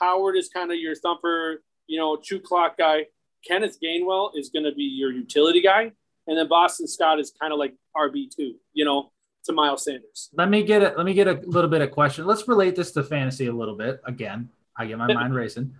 Howard 0.00 0.36
is 0.36 0.48
kind 0.48 0.70
of 0.70 0.78
your 0.78 0.94
thumper, 0.94 1.62
you 1.86 1.98
know, 1.98 2.16
chew 2.16 2.40
clock 2.40 2.78
guy. 2.78 3.06
Kenneth 3.46 3.78
Gainwell 3.82 4.30
is 4.34 4.48
going 4.48 4.64
to 4.64 4.72
be 4.72 4.82
your 4.82 5.12
utility 5.12 5.60
guy, 5.60 5.92
and 6.26 6.38
then 6.38 6.48
Boston 6.48 6.86
Scott 6.86 7.20
is 7.20 7.32
kind 7.40 7.52
of 7.52 7.58
like 7.58 7.74
RB 7.96 8.28
two, 8.34 8.54
you 8.72 8.84
know, 8.84 9.12
to 9.44 9.52
Miles 9.52 9.84
Sanders. 9.84 10.30
Let 10.34 10.48
me 10.48 10.62
get 10.62 10.82
it. 10.82 10.96
Let 10.96 11.06
me 11.06 11.14
get 11.14 11.28
a 11.28 11.40
little 11.44 11.70
bit 11.70 11.80
of 11.80 11.90
question. 11.90 12.26
Let's 12.26 12.46
relate 12.48 12.76
this 12.76 12.92
to 12.92 13.02
fantasy 13.02 13.46
a 13.46 13.52
little 13.52 13.76
bit. 13.76 14.00
Again, 14.04 14.48
I 14.76 14.86
get 14.86 14.98
my 14.98 15.12
mind 15.12 15.34
racing. 15.34 15.74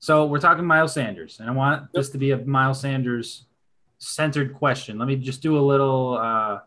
So 0.00 0.26
we're 0.26 0.38
talking 0.38 0.64
Miles 0.64 0.92
Sanders, 0.92 1.40
and 1.40 1.48
I 1.48 1.52
want 1.52 1.92
this 1.92 2.10
to 2.10 2.18
be 2.18 2.30
a 2.30 2.38
Miles 2.38 2.80
Sanders 2.80 3.44
centered 3.98 4.54
question. 4.54 4.98
Let 4.98 5.08
me 5.08 5.16
just 5.16 5.42
do 5.42 5.58
a 5.58 5.60
little, 5.60 6.18
uh, 6.18 6.60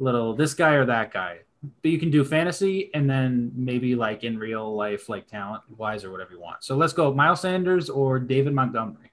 little 0.00 0.34
this 0.34 0.54
guy 0.54 0.74
or 0.74 0.84
that 0.86 1.12
guy. 1.12 1.38
But 1.62 1.90
you 1.92 1.98
can 1.98 2.10
do 2.10 2.24
fantasy 2.24 2.90
and 2.92 3.08
then 3.08 3.52
maybe 3.54 3.94
like 3.94 4.24
in 4.24 4.36
real 4.36 4.74
life, 4.74 5.08
like 5.08 5.28
talent 5.28 5.62
wise 5.76 6.04
or 6.04 6.10
whatever 6.10 6.32
you 6.32 6.40
want. 6.40 6.64
So 6.64 6.76
let's 6.76 6.92
go 6.92 7.12
Miles 7.14 7.40
Sanders 7.40 7.88
or 7.88 8.18
David 8.18 8.52
Montgomery. 8.52 9.12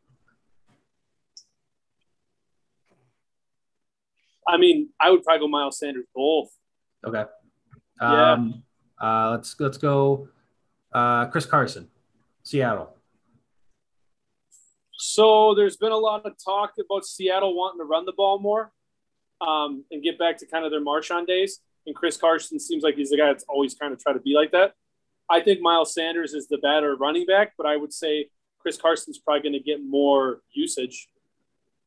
I 4.47 4.57
mean, 4.57 4.89
I 4.99 5.11
would 5.11 5.23
probably 5.23 5.41
go 5.41 5.47
Miles 5.47 5.77
Sanders 5.77 6.05
both. 6.15 6.49
Okay. 7.05 7.25
Yeah. 8.01 8.31
Um, 8.31 8.63
uh, 8.99 9.31
let's 9.31 9.55
let's 9.59 9.77
go. 9.77 10.27
Uh, 10.91 11.27
Chris 11.27 11.45
Carson, 11.45 11.87
Seattle. 12.41 12.95
So 14.93 15.53
there's 15.55 15.77
been 15.77 15.91
a 15.91 15.97
lot 15.97 16.25
of 16.25 16.33
talk 16.43 16.73
about 16.83 17.05
Seattle 17.05 17.55
wanting 17.55 17.79
to 17.79 17.85
run 17.85 18.05
the 18.05 18.11
ball 18.11 18.39
more 18.39 18.71
um, 19.39 19.85
and 19.91 20.03
get 20.03 20.17
back 20.17 20.37
to 20.39 20.45
kind 20.45 20.65
of 20.65 20.71
their 20.71 20.83
Marshawn 20.83 21.25
days. 21.25 21.61
And 21.85 21.95
Chris 21.95 22.17
Carson 22.17 22.59
seems 22.59 22.83
like 22.83 22.95
he's 22.95 23.09
the 23.09 23.17
guy 23.17 23.27
that's 23.27 23.45
always 23.47 23.73
kind 23.73 23.93
of 23.93 23.99
try 23.99 24.13
to 24.13 24.19
be 24.19 24.33
like 24.33 24.51
that. 24.51 24.73
I 25.29 25.41
think 25.41 25.61
Miles 25.61 25.93
Sanders 25.93 26.33
is 26.33 26.47
the 26.47 26.57
better 26.57 26.95
running 26.95 27.25
back, 27.25 27.53
but 27.57 27.65
I 27.65 27.77
would 27.77 27.93
say 27.93 28.29
Chris 28.59 28.77
Carson's 28.77 29.17
probably 29.19 29.41
going 29.41 29.53
to 29.53 29.59
get 29.59 29.83
more 29.83 30.41
usage. 30.51 31.07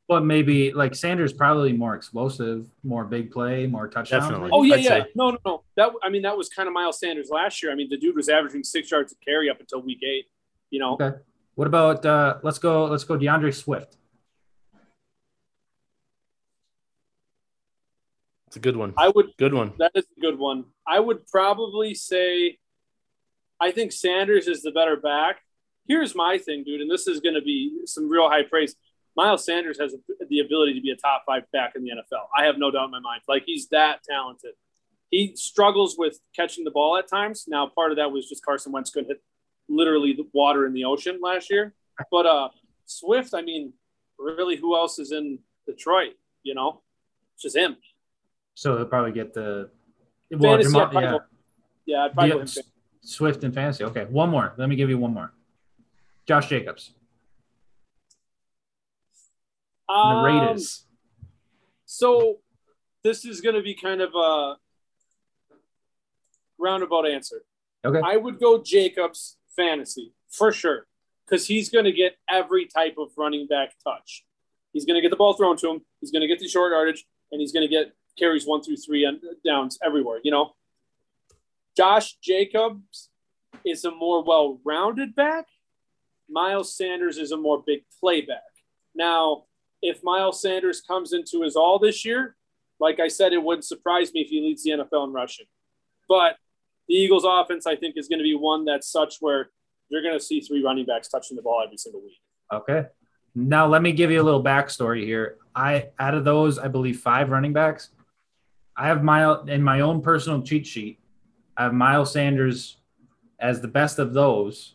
But 0.09 0.24
maybe 0.24 0.72
like 0.72 0.95
Sanders 0.95 1.32
probably 1.32 1.72
more 1.72 1.95
explosive, 1.95 2.66
more 2.82 3.05
big 3.05 3.30
play, 3.30 3.66
more 3.66 3.88
touchdowns. 3.88 4.24
Definitely. 4.24 4.51
Oh 4.53 4.62
yeah, 4.62 4.74
I'd 4.74 4.80
yeah. 4.84 4.88
say. 4.88 5.07
No, 5.14 5.30
no, 5.30 5.38
no. 5.47 5.62
That 5.76 5.93
I 6.03 6.09
mean 6.09 6.22
that 6.22 6.36
was 6.36 6.49
kind 6.49 6.66
of 6.66 6.72
Miles 6.72 6.99
Sanders 6.99 7.30
last 7.30 7.62
year. 7.62 7.72
I 7.72 7.74
mean 7.74 7.88
the 7.88 7.97
dude 7.97 8.16
was 8.16 8.28
averaging 8.28 8.64
six 8.64 8.90
yards 8.90 9.12
a 9.12 9.24
carry 9.24 9.49
up 9.49 9.61
until 9.61 9.80
week 9.80 10.03
eight. 10.03 10.26
You 10.70 10.80
know, 10.80 10.95
Okay. 11.01 11.16
What 11.55 11.66
about 11.66 12.05
uh 12.05 12.38
let's 12.43 12.59
go 12.59 12.86
let's 12.86 13.05
go 13.05 13.16
DeAndre 13.16 13.55
Swift. 13.55 13.97
It's 18.53 18.59
a 18.59 18.61
good 18.61 18.76
one. 18.76 18.92
I 18.98 19.09
would 19.09 19.30
Good 19.38 19.55
one. 19.55 19.72
That 19.78 19.92
is 19.94 20.05
a 20.14 20.20
good 20.20 20.38
one. 20.38 20.66
I 20.86 21.00
would 21.00 21.26
probably 21.26 21.94
say 21.94 22.59
I 23.59 23.70
think 23.70 23.92
Sanders 23.92 24.46
is 24.46 24.61
the 24.61 24.70
better 24.70 24.94
back. 24.94 25.38
Here's 25.88 26.14
my 26.14 26.36
thing, 26.36 26.62
dude, 26.62 26.82
and 26.82 26.90
this 26.90 27.07
is 27.07 27.20
going 27.20 27.34
to 27.34 27.40
be 27.40 27.74
some 27.86 28.11
real 28.11 28.28
high 28.28 28.42
praise. 28.42 28.76
Miles 29.16 29.46
Sanders 29.46 29.80
has 29.80 29.94
the 30.28 30.40
ability 30.40 30.74
to 30.74 30.82
be 30.82 30.90
a 30.90 30.96
top 30.96 31.22
five 31.24 31.44
back 31.50 31.72
in 31.76 31.82
the 31.82 31.92
NFL. 31.92 32.26
I 32.36 32.44
have 32.44 32.59
no 32.59 32.70
doubt 32.70 32.84
in 32.84 32.90
my 32.90 33.00
mind. 33.00 33.22
Like 33.26 33.44
he's 33.46 33.68
that 33.68 34.00
talented. 34.07 34.53
He 35.11 35.34
struggles 35.34 35.96
with 35.96 36.20
catching 36.36 36.64
the 36.64 36.70
ball 36.70 36.98
at 36.98 37.09
times. 37.09 37.46
Now, 37.48 37.70
part 37.74 37.90
of 37.90 37.96
that 37.96 38.12
was 38.12 38.28
just 38.28 38.44
Carson 38.44 38.70
Wentz 38.70 38.90
couldn't 38.90 39.09
hit 39.09 39.22
literally 39.66 40.12
the 40.12 40.28
water 40.34 40.66
in 40.66 40.74
the 40.74 40.84
ocean 40.84 41.20
last 41.22 41.48
year. 41.50 41.72
But 42.11 42.26
uh 42.26 42.50
Swift, 42.84 43.32
I 43.32 43.40
mean, 43.40 43.72
really, 44.18 44.57
who 44.57 44.76
else 44.76 44.98
is 44.98 45.11
in 45.11 45.38
Detroit? 45.66 46.16
You 46.42 46.55
know, 46.55 46.82
it's 47.32 47.44
just 47.44 47.57
him. 47.57 47.78
So 48.55 48.76
he'll 48.76 48.86
probably 48.86 49.12
get 49.12 49.32
the 49.34 49.70
well, 50.30 50.53
Fantasy, 50.53 50.68
Jamal- 50.70 50.82
I'd 50.82 50.90
probably 50.92 51.03
yeah, 51.05 51.11
go- 51.11 51.24
yeah, 51.86 52.05
I'd 52.05 52.14
probably. 52.14 52.53
Swift 53.05 53.42
and 53.42 53.53
fantasy. 53.53 53.82
Okay, 53.84 54.05
one 54.05 54.30
more. 54.30 54.55
Let 54.57 54.68
me 54.68 54.76
give 54.76 54.88
you 54.88 54.96
one 54.96 55.12
more. 55.12 55.32
Josh 56.26 56.48
Jacobs, 56.48 56.94
the 59.88 59.94
Um, 59.94 60.24
Raiders. 60.24 60.86
So 61.84 62.38
this 63.03 63.24
is 63.24 63.40
going 63.40 63.57
to 63.57 63.62
be 63.62 63.74
kind 63.74 64.00
of 64.00 64.14
a 64.14 64.55
roundabout 66.59 67.09
answer. 67.09 67.42
Okay. 67.84 68.00
I 68.05 68.16
would 68.16 68.38
go 68.38 68.62
Jacobs 68.62 69.36
fantasy 69.57 70.12
for 70.30 70.53
sure 70.53 70.86
because 71.26 71.46
he's 71.48 71.68
going 71.68 71.84
to 71.84 71.92
get 71.92 72.16
every 72.30 72.66
type 72.66 72.94
of 72.98 73.09
running 73.18 73.48
back 73.48 73.72
touch. 73.82 74.24
He's 74.72 74.84
going 74.84 74.94
to 74.94 75.03
get 75.03 75.11
the 75.11 75.16
ball 75.16 75.34
thrown 75.34 75.57
to 75.59 75.70
him. 75.70 75.80
He's 76.00 76.12
going 76.12 76.22
to 76.22 76.28
get 76.28 76.38
the 76.38 76.46
short 76.48 76.72
yardage, 76.72 77.05
and 77.32 77.40
he's 77.40 77.53
going 77.53 77.66
to 77.66 77.68
get 77.68 77.92
carries 78.18 78.46
one 78.46 78.62
through 78.62 78.76
three 78.76 79.04
and 79.04 79.20
downs 79.44 79.78
everywhere. 79.84 80.20
You 80.22 80.30
know, 80.30 80.52
Josh 81.76 82.16
Jacobs 82.22 83.10
is 83.64 83.84
a 83.84 83.90
more 83.90 84.22
well-rounded 84.24 85.14
back. 85.14 85.46
Miles 86.28 86.76
Sanders 86.76 87.18
is 87.18 87.32
a 87.32 87.36
more 87.36 87.62
big 87.64 87.82
play 88.00 88.22
back. 88.22 88.42
Now, 88.94 89.44
if 89.82 90.02
Miles 90.02 90.40
Sanders 90.40 90.80
comes 90.80 91.12
into 91.12 91.42
his 91.42 91.56
all 91.56 91.78
this 91.78 92.04
year, 92.04 92.36
like 92.80 93.00
I 93.00 93.08
said, 93.08 93.32
it 93.32 93.42
wouldn't 93.42 93.64
surprise 93.64 94.12
me 94.12 94.20
if 94.20 94.28
he 94.28 94.40
leads 94.40 94.62
the 94.62 94.70
NFL 94.70 95.06
in 95.06 95.12
rushing. 95.12 95.46
But 96.08 96.36
the 96.88 96.94
Eagles' 96.94 97.24
offense, 97.26 97.66
I 97.66 97.76
think, 97.76 97.96
is 97.96 98.08
going 98.08 98.18
to 98.18 98.24
be 98.24 98.34
one 98.34 98.64
that's 98.64 98.90
such 98.90 99.16
where 99.20 99.50
you're 99.88 100.02
going 100.02 100.18
to 100.18 100.24
see 100.24 100.40
three 100.40 100.62
running 100.62 100.86
backs 100.86 101.08
touching 101.08 101.36
the 101.36 101.42
ball 101.42 101.62
every 101.64 101.76
single 101.76 102.02
week. 102.02 102.20
Okay. 102.52 102.86
Now 103.34 103.66
let 103.66 103.82
me 103.82 103.92
give 103.92 104.10
you 104.10 104.20
a 104.20 104.22
little 104.24 104.42
backstory 104.42 105.04
here. 105.04 105.36
I 105.54 105.88
out 105.98 106.14
of 106.14 106.24
those, 106.24 106.58
I 106.58 106.68
believe 106.68 107.00
five 107.00 107.30
running 107.30 107.52
backs. 107.52 107.90
I 108.76 108.86
have 108.88 109.02
Miles 109.02 109.48
in 109.48 109.62
my 109.62 109.80
own 109.80 110.00
personal 110.02 110.42
cheat 110.42 110.66
sheet. 110.66 110.98
I 111.56 111.64
have 111.64 111.74
Miles 111.74 112.12
Sanders 112.12 112.78
as 113.38 113.60
the 113.60 113.68
best 113.68 113.98
of 113.98 114.14
those. 114.14 114.74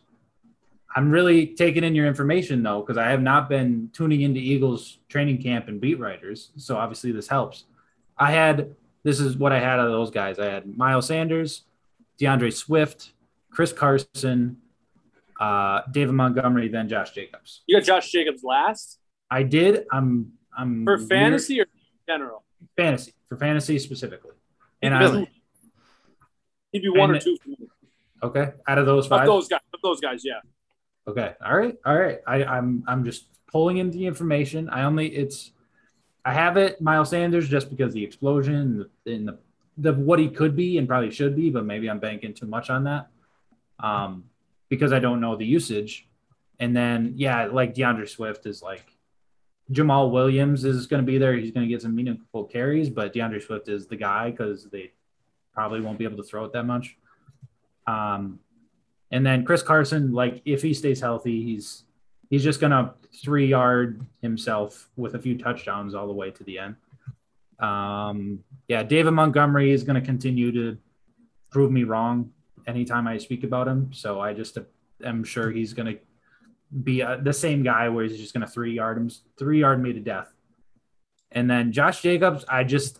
I'm 0.94 1.10
really 1.10 1.46
taking 1.48 1.84
in 1.84 1.94
your 1.94 2.06
information 2.06 2.62
though, 2.62 2.80
because 2.80 2.96
I 2.96 3.08
have 3.10 3.22
not 3.22 3.48
been 3.48 3.90
tuning 3.92 4.22
into 4.22 4.40
Eagles 4.40 4.98
training 5.08 5.42
camp 5.42 5.68
and 5.68 5.80
beat 5.80 5.98
writers. 5.98 6.50
So 6.56 6.76
obviously 6.76 7.12
this 7.12 7.28
helps. 7.28 7.64
I 8.16 8.30
had 8.32 8.74
this 9.04 9.20
is 9.20 9.36
what 9.36 9.52
I 9.52 9.60
had 9.60 9.78
out 9.78 9.86
of 9.86 9.92
those 9.92 10.10
guys. 10.10 10.38
I 10.38 10.46
had 10.46 10.76
Miles 10.76 11.06
Sanders, 11.06 11.62
DeAndre 12.20 12.52
Swift, 12.52 13.12
Chris 13.50 13.72
Carson, 13.72 14.56
uh, 15.40 15.82
David 15.92 16.12
Montgomery, 16.14 16.68
then 16.68 16.88
Josh 16.88 17.12
Jacobs. 17.12 17.62
You 17.66 17.78
got 17.78 17.84
Josh 17.86 18.10
Jacobs 18.10 18.42
last 18.42 18.98
I 19.30 19.42
did. 19.42 19.84
I'm 19.92 20.32
I'm 20.56 20.84
for 20.84 20.96
weird- 20.96 21.08
fantasy 21.08 21.60
or 21.60 21.66
general? 22.08 22.44
Fantasy 22.76 23.14
for 23.28 23.36
fantasy 23.36 23.78
specifically. 23.78 24.34
And 24.82 24.94
I 24.94 25.26
He'd 26.72 26.82
be 26.82 26.88
one 26.90 27.10
or 27.12 27.18
two 27.18 27.36
okay 28.22 28.52
out 28.66 28.78
of 28.78 28.86
those 28.86 29.06
Of 29.06 29.10
five. 29.10 29.26
those 29.26 29.48
guys. 29.48 29.60
Of 29.72 29.80
those 29.82 30.00
guys, 30.00 30.22
yeah. 30.24 30.40
Okay. 31.06 31.34
All 31.44 31.56
right. 31.56 31.76
All 31.86 31.98
right. 31.98 32.18
I, 32.26 32.44
I'm 32.44 32.84
I'm 32.86 33.04
just 33.04 33.26
pulling 33.50 33.78
in 33.78 33.90
the 33.90 34.06
information. 34.06 34.68
I 34.68 34.82
only 34.82 35.08
it's 35.08 35.52
I 36.24 36.34
have 36.34 36.56
it 36.58 36.80
Miles 36.80 37.10
Sanders 37.10 37.48
just 37.48 37.70
because 37.70 37.94
the 37.94 38.04
explosion 38.04 38.54
and 38.54 38.80
the, 38.80 38.88
the 39.04 39.38
the 39.78 39.92
what 39.94 40.18
he 40.18 40.28
could 40.28 40.54
be 40.54 40.76
and 40.76 40.86
probably 40.86 41.10
should 41.10 41.34
be, 41.34 41.48
but 41.50 41.64
maybe 41.64 41.88
I'm 41.88 42.00
banking 42.00 42.34
too 42.34 42.46
much 42.46 42.68
on 42.68 42.84
that. 42.84 43.08
Um, 43.80 44.24
because 44.68 44.92
I 44.92 44.98
don't 44.98 45.20
know 45.20 45.36
the 45.36 45.46
usage. 45.46 46.06
And 46.60 46.76
then 46.76 47.14
yeah, 47.16 47.46
like 47.46 47.74
DeAndre 47.74 48.08
Swift 48.08 48.44
is 48.44 48.60
like 48.60 48.84
Jamaal 49.72 50.10
Williams 50.10 50.64
is 50.64 50.86
going 50.86 51.04
to 51.04 51.06
be 51.06 51.18
there. 51.18 51.36
He's 51.36 51.50
going 51.50 51.66
to 51.66 51.72
get 51.72 51.82
some 51.82 51.94
meaningful 51.94 52.44
carries, 52.44 52.88
but 52.88 53.12
DeAndre 53.12 53.42
Swift 53.42 53.68
is 53.68 53.86
the 53.86 53.96
guy 53.96 54.30
because 54.30 54.64
they 54.64 54.92
probably 55.52 55.80
won't 55.80 55.98
be 55.98 56.04
able 56.04 56.16
to 56.16 56.22
throw 56.22 56.44
it 56.44 56.52
that 56.52 56.64
much. 56.64 56.96
Um, 57.86 58.40
and 59.10 59.24
then 59.26 59.44
Chris 59.44 59.62
Carson, 59.62 60.12
like 60.12 60.40
if 60.44 60.62
he 60.62 60.74
stays 60.74 61.00
healthy, 61.00 61.42
he's 61.42 61.84
he's 62.30 62.44
just 62.44 62.60
gonna 62.60 62.94
three 63.22 63.46
yard 63.46 64.04
himself 64.20 64.90
with 64.96 65.14
a 65.14 65.18
few 65.18 65.36
touchdowns 65.38 65.94
all 65.94 66.06
the 66.06 66.12
way 66.12 66.30
to 66.30 66.44
the 66.44 66.58
end. 66.58 66.76
Um, 67.58 68.44
yeah, 68.68 68.82
David 68.82 69.12
Montgomery 69.12 69.72
is 69.72 69.82
gonna 69.82 70.02
continue 70.02 70.52
to 70.52 70.78
prove 71.50 71.72
me 71.72 71.84
wrong 71.84 72.30
anytime 72.66 73.08
I 73.08 73.16
speak 73.18 73.44
about 73.44 73.66
him. 73.66 73.90
So 73.92 74.20
I 74.20 74.34
just 74.34 74.58
am 75.02 75.24
sure 75.24 75.50
he's 75.50 75.72
gonna 75.72 75.96
be 76.82 77.02
uh, 77.02 77.16
the 77.16 77.32
same 77.32 77.62
guy 77.62 77.88
where 77.88 78.04
he's 78.04 78.18
just 78.18 78.34
gonna 78.34 78.46
three 78.46 78.74
yard 78.74 78.96
him, 78.96 79.10
three 79.38 79.60
yard 79.60 79.82
me 79.82 79.92
to 79.92 80.00
death. 80.00 80.32
And 81.30 81.50
then 81.50 81.72
Josh 81.72 82.02
Jacobs, 82.02 82.44
I 82.48 82.64
just 82.64 82.98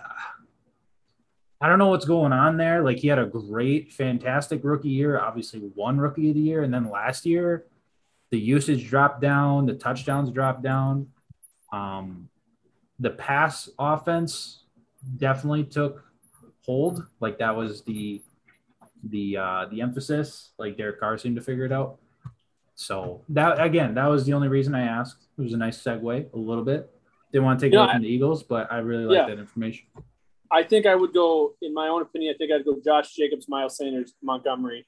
I 1.61 1.69
don't 1.69 1.79
know 1.79 1.89
what's 1.89 2.05
going 2.05 2.33
on 2.33 2.57
there. 2.57 2.83
Like 2.83 2.99
he 2.99 3.09
had 3.09 3.19
a 3.19 3.27
great, 3.27 3.93
fantastic 3.93 4.63
rookie 4.63 4.89
year, 4.91 5.19
obviously 5.19 5.61
one 5.75 5.99
rookie 5.99 6.29
of 6.29 6.35
the 6.35 6.41
year, 6.41 6.63
and 6.63 6.73
then 6.73 6.91
last 6.91 7.27
year 7.27 7.67
the 8.31 8.39
usage 8.39 8.89
dropped 8.89 9.21
down, 9.21 9.67
the 9.67 9.75
touchdowns 9.75 10.31
dropped 10.31 10.63
down. 10.63 11.09
Um, 11.73 12.29
the 12.99 13.11
pass 13.11 13.69
offense 13.79 14.65
definitely 15.17 15.65
took 15.65 16.05
hold. 16.65 17.07
Like 17.21 17.39
that 17.39 17.57
was 17.57 17.83
the 17.83 18.23
the 19.05 19.37
uh, 19.37 19.67
the 19.71 19.81
emphasis. 19.81 20.51
Like 20.59 20.77
Derek 20.77 21.01
Carr 21.01 21.19
seemed 21.19 21.37
to 21.37 21.43
figure 21.43 21.65
it 21.65 21.73
out. 21.73 21.99
So 22.79 23.25
that 23.31 23.61
again, 23.61 23.95
that 23.95 24.07
was 24.07 24.25
the 24.25 24.33
only 24.35 24.47
reason 24.47 24.73
I 24.73 24.83
asked. 24.83 25.27
It 25.37 25.43
was 25.43 25.53
a 25.53 25.57
nice 25.57 25.83
segue, 25.83 26.33
a 26.33 26.37
little 26.39 26.63
bit. 26.65 26.89
Didn't 27.33 27.45
want 27.45 27.59
to 27.59 27.67
take 27.67 27.73
Yeah, 27.73 27.83
away 27.83 27.93
from 27.95 28.03
the 28.03 28.09
Eagles, 28.09 28.45
but 28.45 28.71
I 28.73 28.79
really 28.79 29.05
like 29.05 29.17
Yeah. 29.17 29.35
that 29.35 29.41
information. 29.41 29.89
I 30.49 30.63
think 30.63 30.87
I 30.87 30.95
would 30.95 31.13
go, 31.13 31.57
in 31.61 31.75
my 31.75 31.89
own 31.89 32.03
opinion, 32.03 32.33
I 32.35 32.39
think 32.39 32.53
I'd 32.53 32.65
go 32.65 32.79
Josh 32.83 33.13
Jacobs, 33.15 33.49
Miles 33.49 33.77
Sanders, 33.77 34.15
Montgomery, 34.23 34.87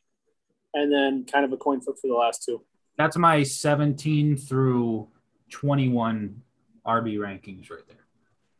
and 0.72 0.92
then 0.92 1.24
kind 1.24 1.44
of 1.44 1.52
a 1.52 1.56
coin 1.56 1.80
flip 1.80 1.96
for 2.00 2.06
the 2.06 2.14
last 2.14 2.44
two. 2.44 2.62
That's 2.96 3.16
my 3.16 3.42
17 3.42 4.36
through 4.36 5.08
21 5.50 6.42
RB 6.86 7.16
rankings 7.16 7.70
right 7.70 7.86
there. 7.88 8.06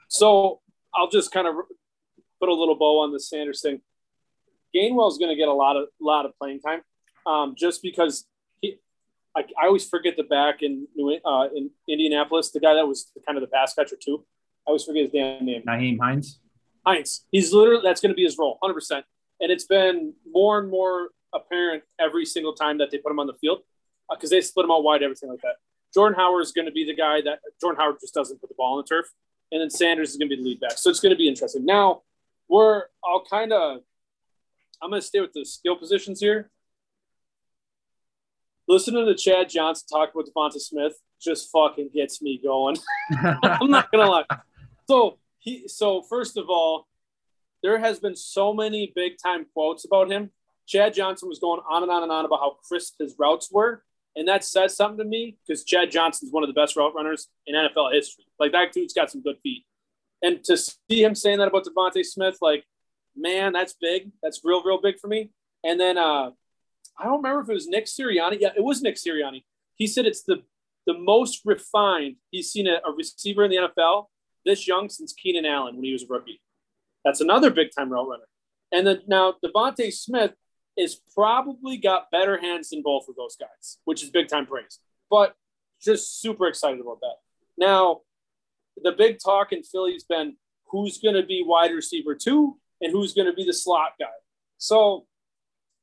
So 0.09 0.61
I'll 0.93 1.09
just 1.09 1.31
kind 1.31 1.47
of 1.47 1.55
put 2.41 2.49
a 2.49 2.55
little 2.55 2.74
bow 2.74 2.99
on 3.05 3.12
the 3.12 3.20
Sanders 3.20 3.62
thing. 3.62 3.81
Gainwell's 4.74 5.18
going 5.18 5.31
to 5.31 5.37
get 5.37 5.47
a 5.47 5.53
lot 5.53 5.76
of 5.76 5.87
lot 6.01 6.26
of 6.26 6.37
playing 6.37 6.61
time, 6.61 6.81
um, 7.26 7.55
just 7.57 7.81
because 7.81 8.24
he. 8.24 8.26
I, 9.37 9.45
I 9.62 9.66
always 9.66 9.87
forget 9.89 10.16
the 10.16 10.24
back 10.24 10.62
in 10.62 10.87
New 10.97 11.16
uh, 11.24 11.49
in 11.55 11.70
Indianapolis, 11.89 12.51
the 12.51 12.61
guy 12.61 12.74
that 12.74 12.87
was 12.87 13.12
kind 13.26 13.39
of 13.39 13.43
the 13.43 13.49
pass 13.49 13.74
catcher 13.74 13.97
too. 14.03 14.24
I 14.66 14.70
always 14.70 14.85
forget 14.85 15.05
his 15.05 15.12
damn 15.12 15.45
name. 15.45 15.62
Nyheim 15.66 15.99
Hines. 16.01 16.41
Hines. 16.87 17.26
He's 17.31 17.53
literally 17.53 17.83
that's 17.85 18.01
going 18.01 18.11
to 18.11 18.16
be 18.16 18.24
his 18.24 18.37
role, 18.39 18.59
hundred 18.62 18.74
percent. 18.74 19.05
And 19.41 19.51
it's 19.51 19.64
been 19.64 20.12
more 20.31 20.59
and 20.59 20.70
more 20.70 21.11
apparent 21.33 21.83
every 21.99 22.24
single 22.24 22.53
time 22.53 22.78
that 22.78 22.91
they 22.91 22.99
put 22.99 23.11
him 23.11 23.20
on 23.20 23.26
the 23.26 23.35
field 23.41 23.61
because 24.11 24.33
uh, 24.33 24.37
they 24.37 24.41
split 24.41 24.64
him 24.64 24.70
out 24.70 24.83
wide, 24.83 25.03
everything 25.03 25.31
like 25.31 25.41
that. 25.43 25.57
Jordan 25.95 26.18
Howard 26.18 26.43
is 26.43 26.53
going 26.53 26.66
to 26.66 26.72
be 26.72 26.85
the 26.85 26.95
guy 26.95 27.20
that 27.22 27.41
Jordan 27.61 27.81
Howard 27.81 27.97
just 28.01 28.14
doesn't 28.14 28.41
put 28.41 28.49
the 28.49 28.55
ball 28.57 28.76
on 28.76 28.85
the 28.85 28.89
turf, 28.89 29.07
and 29.53 29.61
then 29.61 29.70
Sanders 29.70 30.11
is 30.11 30.16
going 30.16 30.28
to 30.28 30.37
be 30.37 30.43
the 30.43 30.49
lead 30.49 30.61
back. 30.61 30.72
So 30.72 30.91
it's 30.91 31.01
going 31.01 31.11
to 31.11 31.16
be 31.16 31.28
interesting. 31.28 31.64
Now 31.64 32.03
we're 32.49 32.85
I'll 33.05 33.24
kind 33.24 33.53
of 33.53 33.78
I'm 34.83 34.91
going 34.91 35.01
to 35.01 35.07
stay 35.07 35.20
with 35.20 35.33
the 35.33 35.45
skill 35.45 35.76
positions 35.76 36.20
here. 36.20 36.51
Listening 38.71 39.05
to 39.05 39.16
Chad 39.16 39.49
Johnson 39.49 39.89
talk 39.91 40.14
about 40.14 40.27
DeVonta 40.27 40.61
Smith 40.61 40.93
just 41.21 41.51
fucking 41.51 41.91
gets 41.93 42.23
me 42.23 42.41
going. 42.41 42.77
I'm 43.43 43.68
not 43.68 43.91
gonna 43.91 44.09
lie. 44.09 44.25
So 44.89 45.18
he 45.41 45.66
so 45.66 46.03
first 46.03 46.37
of 46.37 46.49
all, 46.49 46.87
there 47.64 47.81
has 47.81 47.99
been 47.99 48.14
so 48.14 48.55
many 48.55 48.93
big 48.95 49.14
time 49.21 49.47
quotes 49.53 49.85
about 49.85 50.09
him. 50.09 50.31
Chad 50.68 50.95
Johnson 50.95 51.29
was 51.29 51.41
going 51.41 51.61
on 51.68 51.83
and 51.83 51.91
on 51.91 52.05
and 52.05 52.12
on 52.12 52.25
about 52.25 52.39
how 52.39 52.59
crisp 52.68 52.95
his 53.01 53.16
routes 53.18 53.51
were. 53.51 53.83
And 54.14 54.29
that 54.29 54.45
says 54.45 54.77
something 54.77 54.99
to 54.99 55.05
me 55.05 55.37
because 55.45 55.64
Chad 55.64 55.91
Johnson's 55.91 56.31
one 56.31 56.45
of 56.45 56.49
the 56.49 56.55
best 56.55 56.77
route 56.77 56.95
runners 56.95 57.27
in 57.49 57.57
NFL 57.57 57.93
history. 57.93 58.27
Like 58.39 58.53
that 58.53 58.73
dude's 58.73 58.95
got 58.95 59.11
some 59.11 59.21
good 59.21 59.39
feet. 59.43 59.64
And 60.23 60.45
to 60.45 60.57
see 60.57 61.03
him 61.03 61.16
saying 61.16 61.39
that 61.39 61.49
about 61.49 61.64
DeVonta 61.64 62.05
Smith, 62.05 62.39
like, 62.41 62.64
man, 63.16 63.53
that's 63.53 63.73
big. 63.73 64.12
That's 64.23 64.43
real, 64.45 64.62
real 64.62 64.81
big 64.81 65.01
for 65.01 65.09
me. 65.09 65.33
And 65.64 65.81
then 65.81 65.99
uh, 65.99 66.31
I 66.99 67.05
don't 67.05 67.22
remember 67.22 67.41
if 67.41 67.49
it 67.49 67.55
was 67.55 67.66
Nick 67.66 67.86
Sirianni. 67.86 68.38
Yeah, 68.41 68.51
it 68.57 68.62
was 68.62 68.82
Nick 68.82 68.97
Sirianni. 68.97 69.45
He 69.76 69.86
said 69.86 70.07
it's 70.07 70.22
the 70.22 70.43
the 70.86 70.99
most 70.99 71.43
refined 71.45 72.16
he's 72.30 72.51
seen 72.51 72.66
a, 72.66 72.80
a 72.86 72.93
receiver 72.97 73.45
in 73.45 73.51
the 73.51 73.57
NFL 73.57 74.07
this 74.45 74.66
young 74.66 74.88
since 74.88 75.12
Keenan 75.12 75.45
Allen 75.45 75.76
when 75.76 75.84
he 75.84 75.93
was 75.93 76.03
a 76.03 76.07
rookie. 76.07 76.41
That's 77.05 77.20
another 77.20 77.51
big 77.51 77.68
time 77.76 77.91
route 77.91 78.09
runner. 78.09 78.24
And 78.72 78.86
then 78.86 79.03
now 79.07 79.34
DeVonta 79.45 79.93
Smith 79.93 80.32
is 80.76 81.01
probably 81.14 81.76
got 81.76 82.11
better 82.11 82.41
hands 82.41 82.70
than 82.70 82.82
both 82.82 83.09
of 83.09 83.16
those 83.16 83.36
guys, 83.36 83.78
which 83.84 84.03
is 84.03 84.11
big 84.11 84.28
time 84.28 84.47
praise. 84.47 84.78
But 85.11 85.34
just 85.82 86.20
super 86.20 86.47
excited 86.47 86.80
about 86.80 87.01
that. 87.01 87.16
Now, 87.59 88.01
the 88.82 88.93
big 88.93 89.18
talk 89.22 89.53
in 89.53 89.62
Philly's 89.62 90.05
been 90.05 90.36
who's 90.66 90.99
going 90.99 91.16
to 91.16 91.24
be 91.24 91.43
wide 91.45 91.72
receiver 91.72 92.14
two 92.14 92.57
and 92.80 92.93
who's 92.93 93.12
going 93.12 93.26
to 93.26 93.32
be 93.32 93.45
the 93.45 93.53
slot 93.53 93.93
guy. 93.99 94.07
So 94.59 95.07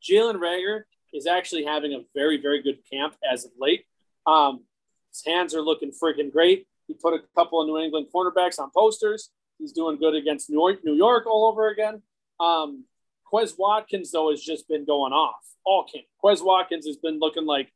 Jalen 0.01 0.35
Reagor 0.35 0.83
is 1.13 1.27
actually 1.27 1.65
having 1.65 1.93
a 1.93 1.99
very, 2.13 2.39
very 2.41 2.61
good 2.61 2.79
camp 2.91 3.15
as 3.29 3.45
of 3.45 3.51
late. 3.59 3.85
Um, 4.25 4.63
his 5.11 5.23
hands 5.25 5.55
are 5.55 5.61
looking 5.61 5.91
freaking 5.91 6.31
great. 6.31 6.67
He 6.87 6.93
put 6.93 7.13
a 7.13 7.19
couple 7.35 7.61
of 7.61 7.67
New 7.67 7.77
England 7.77 8.07
cornerbacks 8.13 8.59
on 8.59 8.69
posters. 8.75 9.31
He's 9.57 9.71
doing 9.71 9.97
good 9.97 10.15
against 10.15 10.49
New 10.49 10.57
York, 10.57 10.79
New 10.83 10.93
York 10.93 11.25
all 11.25 11.47
over 11.47 11.69
again. 11.69 12.01
Um, 12.39 12.85
Quez 13.31 13.57
Watkins, 13.57 14.11
though, 14.11 14.29
has 14.29 14.41
just 14.41 14.67
been 14.67 14.85
going 14.85 15.13
off 15.13 15.41
all 15.65 15.83
camp. 15.83 16.05
Quez 16.23 16.43
Watkins 16.43 16.85
has 16.85 16.97
been 16.97 17.19
looking 17.19 17.45
like 17.45 17.71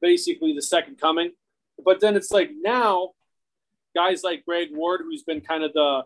basically 0.00 0.54
the 0.54 0.62
second 0.62 0.98
coming. 0.98 1.32
But 1.82 2.00
then 2.00 2.16
it's 2.16 2.30
like 2.30 2.50
now, 2.54 3.10
guys 3.94 4.22
like 4.22 4.44
Greg 4.44 4.68
Ward, 4.72 5.00
who's 5.02 5.22
been 5.24 5.40
kind 5.40 5.64
of 5.64 5.72
the 5.72 6.04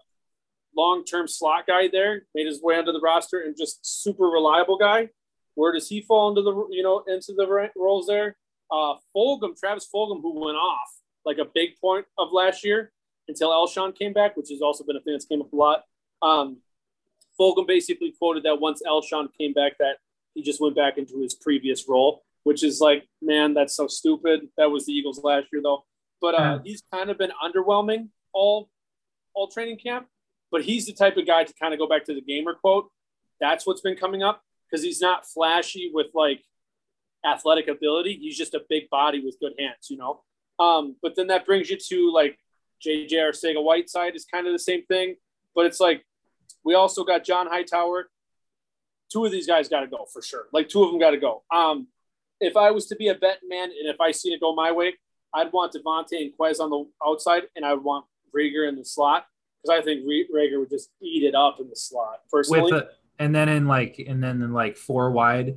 long 0.76 1.04
term 1.04 1.28
slot 1.28 1.66
guy 1.66 1.88
there, 1.88 2.22
made 2.34 2.46
his 2.46 2.62
way 2.62 2.76
onto 2.76 2.92
the 2.92 3.00
roster 3.00 3.40
and 3.40 3.56
just 3.56 3.84
super 3.84 4.24
reliable 4.24 4.78
guy. 4.78 5.10
Where 5.56 5.72
does 5.72 5.88
he 5.88 6.02
fall 6.02 6.28
into 6.28 6.42
the 6.42 6.52
you 6.70 6.82
know 6.82 7.02
into 7.08 7.32
the 7.32 7.70
roles 7.74 8.06
there? 8.06 8.36
Uh, 8.70 8.94
Fulgham, 9.14 9.58
Travis 9.58 9.88
Fulgham, 9.92 10.20
who 10.22 10.44
went 10.44 10.56
off 10.56 10.88
like 11.24 11.38
a 11.38 11.44
big 11.44 11.70
point 11.80 12.06
of 12.18 12.28
last 12.32 12.64
year 12.64 12.92
until 13.26 13.50
Alshon 13.50 13.96
came 13.96 14.12
back, 14.12 14.36
which 14.36 14.50
has 14.50 14.60
also 14.60 14.84
been 14.84 14.96
a 14.96 15.00
thing 15.00 15.14
that's 15.14 15.24
came 15.24 15.40
up 15.40 15.52
a 15.52 15.56
lot. 15.56 15.84
Um, 16.22 16.58
Fulgham 17.40 17.66
basically 17.66 18.12
quoted 18.16 18.44
that 18.44 18.60
once 18.60 18.82
Alshon 18.86 19.28
came 19.38 19.52
back, 19.52 19.78
that 19.78 19.96
he 20.34 20.42
just 20.42 20.60
went 20.60 20.76
back 20.76 20.98
into 20.98 21.20
his 21.20 21.34
previous 21.34 21.88
role, 21.88 22.22
which 22.44 22.62
is 22.62 22.80
like, 22.80 23.08
man, 23.22 23.54
that's 23.54 23.74
so 23.74 23.86
stupid. 23.86 24.48
That 24.56 24.70
was 24.70 24.86
the 24.86 24.92
Eagles 24.92 25.20
last 25.22 25.46
year, 25.52 25.62
though. 25.62 25.84
But 26.20 26.34
uh, 26.34 26.58
he's 26.64 26.82
kind 26.92 27.10
of 27.10 27.18
been 27.18 27.32
underwhelming 27.42 28.08
all 28.32 28.70
all 29.34 29.48
training 29.48 29.78
camp. 29.78 30.06
But 30.50 30.62
he's 30.62 30.86
the 30.86 30.92
type 30.92 31.16
of 31.16 31.26
guy 31.26 31.44
to 31.44 31.52
kind 31.60 31.72
of 31.72 31.80
go 31.80 31.88
back 31.88 32.04
to 32.04 32.14
the 32.14 32.20
gamer 32.20 32.54
quote. 32.54 32.90
That's 33.40 33.66
what's 33.66 33.80
been 33.80 33.96
coming 33.96 34.22
up 34.22 34.42
because 34.76 34.84
he's 34.84 35.00
not 35.00 35.26
flashy 35.26 35.90
with 35.92 36.08
like 36.14 36.42
athletic 37.24 37.68
ability. 37.68 38.18
He's 38.20 38.36
just 38.36 38.54
a 38.54 38.60
big 38.68 38.90
body 38.90 39.24
with 39.24 39.38
good 39.40 39.54
hands, 39.58 39.88
you 39.88 39.96
know. 39.96 40.22
Um, 40.58 40.96
but 41.02 41.16
then 41.16 41.28
that 41.28 41.46
brings 41.46 41.70
you 41.70 41.78
to 41.78 42.12
like 42.12 42.38
JJ 42.86 43.12
Arcega 43.12 43.62
Whiteside 43.62 44.14
is 44.14 44.26
kind 44.26 44.46
of 44.46 44.52
the 44.52 44.58
same 44.58 44.84
thing, 44.84 45.16
but 45.54 45.64
it's 45.64 45.80
like 45.80 46.04
we 46.62 46.74
also 46.74 47.04
got 47.04 47.24
John 47.24 47.46
Hightower. 47.46 48.10
Two 49.10 49.24
of 49.24 49.32
these 49.32 49.46
guys 49.46 49.68
got 49.68 49.80
to 49.80 49.86
go 49.86 50.06
for 50.12 50.20
sure. 50.20 50.46
Like 50.52 50.68
two 50.68 50.82
of 50.82 50.90
them 50.90 50.98
got 51.00 51.12
to 51.12 51.18
go. 51.18 51.42
Um, 51.50 51.86
if 52.40 52.56
I 52.56 52.70
was 52.70 52.86
to 52.88 52.96
be 52.96 53.08
a 53.08 53.14
bet 53.14 53.38
man 53.48 53.70
and 53.70 53.88
if 53.88 54.00
I 54.00 54.10
seen 54.10 54.32
it 54.34 54.40
go 54.40 54.54
my 54.54 54.72
way, 54.72 54.94
I'd 55.32 55.52
want 55.52 55.72
DeVonta 55.72 56.20
and 56.20 56.32
Quez 56.38 56.60
on 56.60 56.70
the 56.70 56.84
outside, 57.06 57.44
and 57.54 57.64
I 57.64 57.72
would 57.72 57.84
want 57.84 58.04
Reagor 58.36 58.68
in 58.68 58.76
the 58.76 58.84
slot 58.84 59.26
because 59.62 59.80
I 59.80 59.84
think 59.84 60.04
Reagor 60.04 60.58
would 60.58 60.70
just 60.70 60.90
eat 61.00 61.22
it 61.22 61.34
up 61.34 61.60
in 61.60 61.68
the 61.68 61.76
slot 61.76 62.20
personally. 62.30 62.72
With 62.72 62.84
and 63.18 63.34
then 63.34 63.48
in 63.48 63.66
like 63.66 64.02
and 64.06 64.22
then 64.22 64.42
in 64.42 64.52
like 64.52 64.76
four 64.76 65.10
wide, 65.10 65.56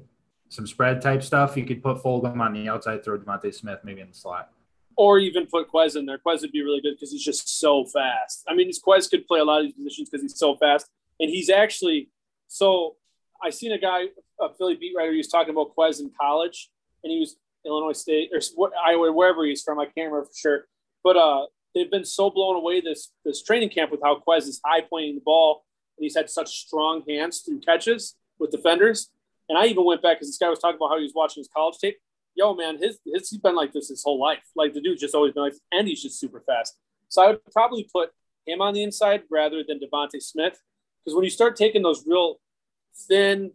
some 0.49 0.67
spread 0.67 1.01
type 1.01 1.23
stuff, 1.23 1.57
you 1.57 1.65
could 1.65 1.83
put 1.83 2.03
Fulgham 2.03 2.39
on 2.39 2.53
the 2.53 2.69
outside, 2.69 3.03
throw 3.03 3.17
DeVonta 3.17 3.53
Smith 3.53 3.79
maybe 3.83 4.01
in 4.01 4.09
the 4.09 4.15
slot 4.15 4.51
or 4.99 5.17
even 5.17 5.45
put 5.45 5.71
Quez 5.71 5.95
in 5.95 6.05
there. 6.05 6.17
Quez 6.17 6.41
would 6.41 6.51
be 6.51 6.61
really 6.61 6.81
good 6.81 6.95
because 6.95 7.13
he's 7.13 7.23
just 7.23 7.57
so 7.57 7.85
fast. 7.85 8.43
I 8.49 8.53
mean, 8.53 8.69
Quez 8.69 9.09
could 9.09 9.25
play 9.27 9.39
a 9.39 9.45
lot 9.45 9.61
of 9.61 9.67
these 9.67 9.73
positions 9.73 10.09
because 10.09 10.21
he's 10.21 10.37
so 10.37 10.57
fast, 10.57 10.89
and 11.21 11.29
he's 11.29 11.49
actually 11.49 12.09
so. 12.49 12.97
I 13.41 13.49
seen 13.49 13.71
a 13.71 13.77
guy, 13.77 14.07
a 14.41 14.53
Philly 14.57 14.75
beat 14.75 14.93
writer, 14.97 15.13
he 15.13 15.17
was 15.17 15.29
talking 15.29 15.51
about 15.51 15.73
Quez 15.73 16.01
in 16.01 16.11
college, 16.19 16.69
and 17.01 17.11
he 17.11 17.17
was 17.17 17.37
Illinois 17.65 17.93
State 17.93 18.31
or 18.33 18.41
what 18.55 18.73
Iowa, 18.85 19.13
wherever 19.13 19.45
he's 19.45 19.63
from. 19.63 19.79
I 19.79 19.85
can't 19.85 20.11
remember 20.11 20.25
for 20.25 20.35
sure, 20.35 20.67
but 21.01 21.15
uh, 21.15 21.45
they've 21.73 21.89
been 21.89 22.03
so 22.03 22.29
blown 22.29 22.57
away 22.57 22.81
this 22.81 23.13
this 23.23 23.41
training 23.41 23.69
camp 23.69 23.91
with 23.91 24.01
how 24.03 24.21
Quez 24.27 24.49
is 24.49 24.59
high 24.65 24.81
pointing 24.81 25.15
the 25.15 25.21
ball, 25.21 25.63
and 25.99 26.03
he's 26.03 26.15
had 26.15 26.29
such 26.29 26.65
strong 26.65 27.03
hands 27.07 27.41
through 27.41 27.59
catches 27.59 28.15
with 28.39 28.51
defenders. 28.51 29.11
And 29.49 29.57
I 29.57 29.65
even 29.65 29.83
went 29.83 30.01
back 30.01 30.17
because 30.17 30.29
this 30.29 30.37
guy 30.37 30.49
was 30.49 30.59
talking 30.59 30.77
about 30.77 30.89
how 30.89 30.97
he 30.97 31.03
was 31.03 31.13
watching 31.13 31.41
his 31.41 31.49
college 31.53 31.77
tape 31.79 31.97
yo, 32.39 32.55
man, 32.55 32.77
his, 32.77 32.99
his 33.05 33.29
he's 33.29 33.39
been 33.39 33.55
like 33.55 33.73
this 33.73 33.89
his 33.89 34.01
whole 34.01 34.19
life. 34.19 34.43
Like 34.55 34.73
the 34.73 34.81
dude's 34.81 35.01
just 35.01 35.13
always 35.13 35.33
been 35.33 35.43
like, 35.43 35.53
and 35.71 35.87
he's 35.87 36.01
just 36.01 36.19
super 36.19 36.39
fast. 36.39 36.75
So 37.09 37.21
I 37.21 37.27
would 37.27 37.45
probably 37.51 37.87
put 37.93 38.11
him 38.45 38.61
on 38.61 38.73
the 38.73 38.81
inside 38.81 39.23
rather 39.29 39.61
than 39.67 39.79
DeVonta 39.79 40.21
Smith, 40.21 40.61
because 41.03 41.15
when 41.15 41.25
you 41.25 41.29
start 41.29 41.55
taking 41.55 41.81
those 41.81 42.05
real 42.07 42.39
thin, 43.07 43.51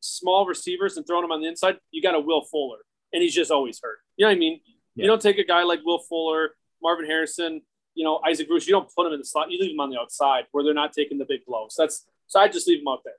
small 0.00 0.46
receivers 0.46 0.96
and 0.96 1.06
throwing 1.06 1.22
them 1.22 1.32
on 1.32 1.40
the 1.40 1.48
inside, 1.48 1.78
you 1.90 2.00
got 2.00 2.14
a 2.14 2.20
Will 2.20 2.42
Fuller, 2.44 2.78
and 3.12 3.22
he's 3.22 3.34
just 3.34 3.50
always 3.50 3.80
hurt. 3.82 3.98
You 4.16 4.26
know 4.26 4.30
what 4.30 4.36
I 4.36 4.38
mean? 4.38 4.60
Yeah. 4.94 5.02
You 5.02 5.08
don't 5.08 5.22
take 5.22 5.38
a 5.38 5.44
guy 5.44 5.64
like 5.64 5.80
Will 5.84 5.98
Fuller, 5.98 6.50
Marvin 6.80 7.06
Harrison, 7.06 7.62
you 7.94 8.04
know, 8.04 8.20
Isaac 8.26 8.48
Bruce. 8.48 8.66
You 8.66 8.72
don't 8.72 8.88
put 8.94 9.04
them 9.04 9.12
in 9.12 9.18
the 9.18 9.24
slot. 9.24 9.50
You 9.50 9.58
leave 9.58 9.70
them 9.70 9.80
on 9.80 9.90
the 9.90 9.98
outside 9.98 10.44
where 10.52 10.64
they're 10.64 10.74
not 10.74 10.92
taking 10.92 11.18
the 11.18 11.26
big 11.28 11.44
blows. 11.46 11.74
That's 11.76 12.06
so 12.26 12.40
I 12.40 12.48
just 12.48 12.66
leave 12.66 12.80
them 12.80 12.88
out 12.88 13.00
there. 13.04 13.14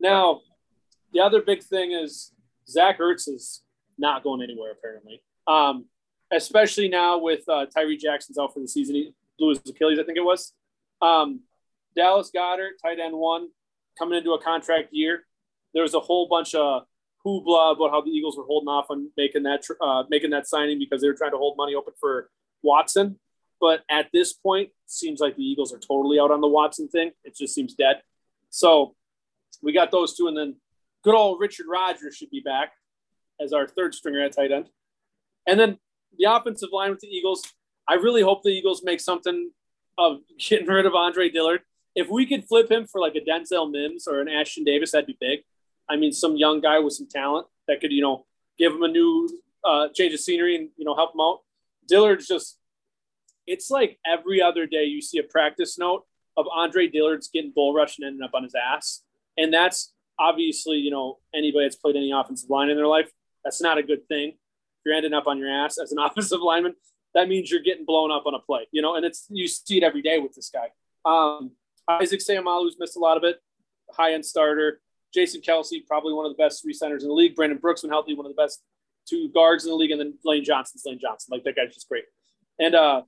Now, 0.00 0.42
the 1.12 1.20
other 1.20 1.42
big 1.42 1.62
thing 1.62 1.92
is 1.92 2.32
Zach 2.68 2.98
Ertz 2.98 3.28
is 3.28 3.62
not 3.96 4.22
going 4.22 4.42
anywhere 4.42 4.72
apparently. 4.72 5.22
Um, 5.46 5.86
especially 6.30 6.88
now 6.88 7.18
with 7.18 7.48
uh, 7.48 7.66
Tyree 7.66 7.96
Jackson's 7.96 8.38
out 8.38 8.52
for 8.52 8.60
the 8.60 8.68
season. 8.68 8.94
He 8.94 9.14
blew 9.38 9.50
his 9.50 9.60
Achilles, 9.68 9.98
I 9.98 10.04
think 10.04 10.18
it 10.18 10.24
was. 10.24 10.52
Um, 11.00 11.40
Dallas 11.96 12.30
Goedert, 12.34 12.72
tight 12.82 12.98
end 13.00 13.16
one, 13.16 13.48
coming 13.98 14.18
into 14.18 14.32
a 14.32 14.42
contract 14.42 14.88
year. 14.92 15.24
There 15.74 15.82
was 15.82 15.94
a 15.94 16.00
whole 16.00 16.28
bunch 16.28 16.54
of 16.54 16.82
hoopla 17.26 17.76
about 17.76 17.90
how 17.90 18.00
the 18.00 18.10
Eagles 18.10 18.36
were 18.36 18.44
holding 18.44 18.68
off 18.68 18.86
on 18.90 19.10
making 19.16 19.42
that 19.44 19.64
uh, 19.80 20.04
making 20.08 20.30
that 20.30 20.46
signing 20.46 20.78
because 20.78 21.00
they 21.00 21.08
were 21.08 21.14
trying 21.14 21.32
to 21.32 21.36
hold 21.36 21.56
money 21.56 21.74
open 21.74 21.94
for 21.98 22.30
Watson. 22.62 23.18
But 23.60 23.82
at 23.90 24.08
this 24.12 24.32
point, 24.32 24.70
seems 24.86 25.20
like 25.20 25.36
the 25.36 25.42
Eagles 25.42 25.72
are 25.72 25.78
totally 25.78 26.18
out 26.18 26.30
on 26.30 26.40
the 26.40 26.48
Watson 26.48 26.88
thing. 26.88 27.10
It 27.24 27.36
just 27.36 27.54
seems 27.54 27.74
dead. 27.74 28.02
So 28.50 28.94
we 29.62 29.72
got 29.72 29.90
those 29.90 30.16
two, 30.16 30.28
and 30.28 30.36
then 30.36 30.56
good 31.02 31.14
old 31.14 31.40
Richard 31.40 31.66
Rodgers 31.68 32.16
should 32.16 32.30
be 32.30 32.40
back 32.40 32.72
as 33.40 33.52
our 33.52 33.66
third 33.66 33.94
stringer 33.94 34.20
at 34.20 34.32
tight 34.32 34.52
end. 34.52 34.68
And 35.46 35.58
then 35.58 35.78
the 36.16 36.30
offensive 36.30 36.70
line 36.72 36.90
with 36.90 37.00
the 37.00 37.08
Eagles, 37.08 37.42
I 37.88 37.94
really 37.94 38.22
hope 38.22 38.42
the 38.42 38.50
Eagles 38.50 38.82
make 38.84 39.00
something 39.00 39.50
of 39.96 40.18
getting 40.38 40.68
rid 40.68 40.86
of 40.86 40.94
Andre 40.94 41.28
Dillard. 41.28 41.62
If 41.94 42.08
we 42.08 42.26
could 42.26 42.44
flip 42.46 42.70
him 42.70 42.86
for 42.86 43.00
like 43.00 43.16
a 43.16 43.20
Denzel 43.20 43.70
Mims 43.70 44.06
or 44.06 44.20
an 44.20 44.28
Ashtyn 44.28 44.64
Davis, 44.64 44.92
that'd 44.92 45.06
be 45.06 45.16
big. 45.20 45.40
I 45.88 45.96
mean, 45.96 46.12
some 46.12 46.36
young 46.36 46.60
guy 46.60 46.78
with 46.78 46.92
some 46.92 47.08
talent 47.08 47.46
that 47.66 47.80
could, 47.80 47.90
you 47.90 48.02
know, 48.02 48.26
give 48.58 48.72
him 48.72 48.82
a 48.82 48.88
new 48.88 49.28
uh, 49.64 49.88
change 49.94 50.14
of 50.14 50.20
scenery 50.20 50.54
and, 50.54 50.68
you 50.76 50.84
know, 50.84 50.94
help 50.94 51.14
him 51.14 51.20
out. 51.20 51.40
Dillard's 51.88 52.28
just, 52.28 52.58
it's 53.48 53.70
like 53.70 53.98
every 54.06 54.40
other 54.40 54.66
day 54.66 54.84
you 54.84 55.00
see 55.00 55.18
a 55.18 55.22
practice 55.22 55.78
note 55.78 56.04
of 56.36 56.46
Andre 56.54 56.86
Dillard's 56.86 57.28
getting 57.28 57.52
bull 57.54 57.74
rushed 57.74 57.98
and 57.98 58.06
ending 58.06 58.22
up 58.22 58.30
on 58.34 58.44
his 58.44 58.54
ass. 58.54 59.02
And 59.36 59.52
that's 59.52 59.92
obviously, 60.18 60.76
you 60.76 60.90
know, 60.90 61.18
anybody 61.34 61.64
that's 61.64 61.76
played 61.76 61.96
any 61.96 62.12
offensive 62.12 62.50
line 62.50 62.70
in 62.70 62.76
their 62.76 62.86
life, 62.86 63.10
that's 63.44 63.60
not 63.60 63.78
a 63.78 63.82
good 63.82 64.06
thing. 64.08 64.28
If 64.30 64.36
you're 64.84 64.94
ending 64.94 65.14
up 65.14 65.26
on 65.26 65.38
your 65.38 65.50
ass 65.50 65.78
as 65.78 65.92
an 65.92 65.98
offensive 66.04 66.40
lineman, 66.40 66.74
that 67.14 67.28
means 67.28 67.50
you're 67.50 67.62
getting 67.62 67.84
blown 67.84 68.10
up 68.10 68.26
on 68.26 68.34
a 68.34 68.38
play, 68.38 68.68
you 68.70 68.82
know, 68.82 68.94
and 68.94 69.04
it's 69.04 69.26
you 69.30 69.48
see 69.48 69.78
it 69.78 69.82
every 69.82 70.02
day 70.02 70.18
with 70.18 70.34
this 70.34 70.50
guy. 70.50 70.68
Um, 71.04 71.52
Isaac 71.88 72.20
Seumalo's 72.20 72.76
missed 72.78 72.96
a 72.96 73.00
lot 73.00 73.16
of 73.16 73.24
it, 73.24 73.38
high 73.90 74.12
end 74.12 74.24
starter. 74.24 74.80
Jason 75.12 75.40
Kelce, 75.40 75.86
probably 75.86 76.12
one 76.12 76.26
of 76.26 76.36
the 76.36 76.42
best 76.42 76.62
three 76.62 76.74
centers 76.74 77.02
in 77.02 77.08
the 77.08 77.14
league. 77.14 77.34
Brandon 77.34 77.58
Brooks, 77.58 77.82
when 77.82 77.90
healthy, 77.90 78.14
one 78.14 78.26
of 78.26 78.30
the 78.30 78.40
best 78.40 78.62
two 79.08 79.30
guards 79.30 79.64
in 79.64 79.70
the 79.70 79.76
league. 79.76 79.90
And 79.90 80.00
then 80.00 80.18
Lane 80.24 80.44
Johnson's 80.44 80.82
Lane 80.84 80.98
Johnson. 81.00 81.32
Like 81.32 81.44
that 81.44 81.56
guy's 81.56 81.74
just 81.74 81.88
great. 81.88 82.04
And 82.58 82.74
uh, 82.74 83.02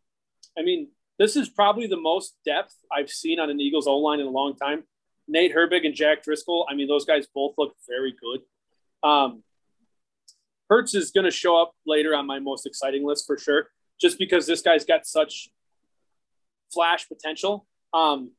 I 0.59 0.63
mean, 0.63 0.89
this 1.19 1.37
is 1.37 1.49
probably 1.49 1.87
the 1.87 2.01
most 2.01 2.35
depth 2.45 2.75
I've 2.91 3.11
seen 3.11 3.41
on 3.41 3.51
an 3.51 3.61
Eagles 3.61 3.87
O 3.87 3.99
line 3.99 4.21
in 4.21 4.27
a 4.27 4.31
long 4.31 4.57
time. 4.57 4.85
Nate 5.29 5.55
Herbig 5.55 5.87
and 5.87 5.95
Jack 5.95 6.25
Driscoll. 6.25 6.67
I 6.69 6.75
mean, 6.75 6.89
those 6.89 7.05
guys 7.05 7.27
both 7.33 7.55
look 7.57 7.77
very 7.89 8.15
good. 8.21 8.41
Um, 9.09 9.43
Hurts 10.69 10.95
is 10.95 11.11
going 11.11 11.25
to 11.25 11.31
show 11.31 11.61
up 11.61 11.73
later 11.87 12.15
on 12.15 12.27
my 12.27 12.39
most 12.39 12.67
exciting 12.67 13.05
list 13.05 13.27
for 13.27 13.37
sure, 13.37 13.71
just 14.01 14.19
because 14.19 14.47
this 14.47 14.63
guy's 14.63 14.85
got 14.85 15.07
such 15.07 15.51
flash 16.73 17.09
potential. 17.09 17.67
Um, 17.93 18.33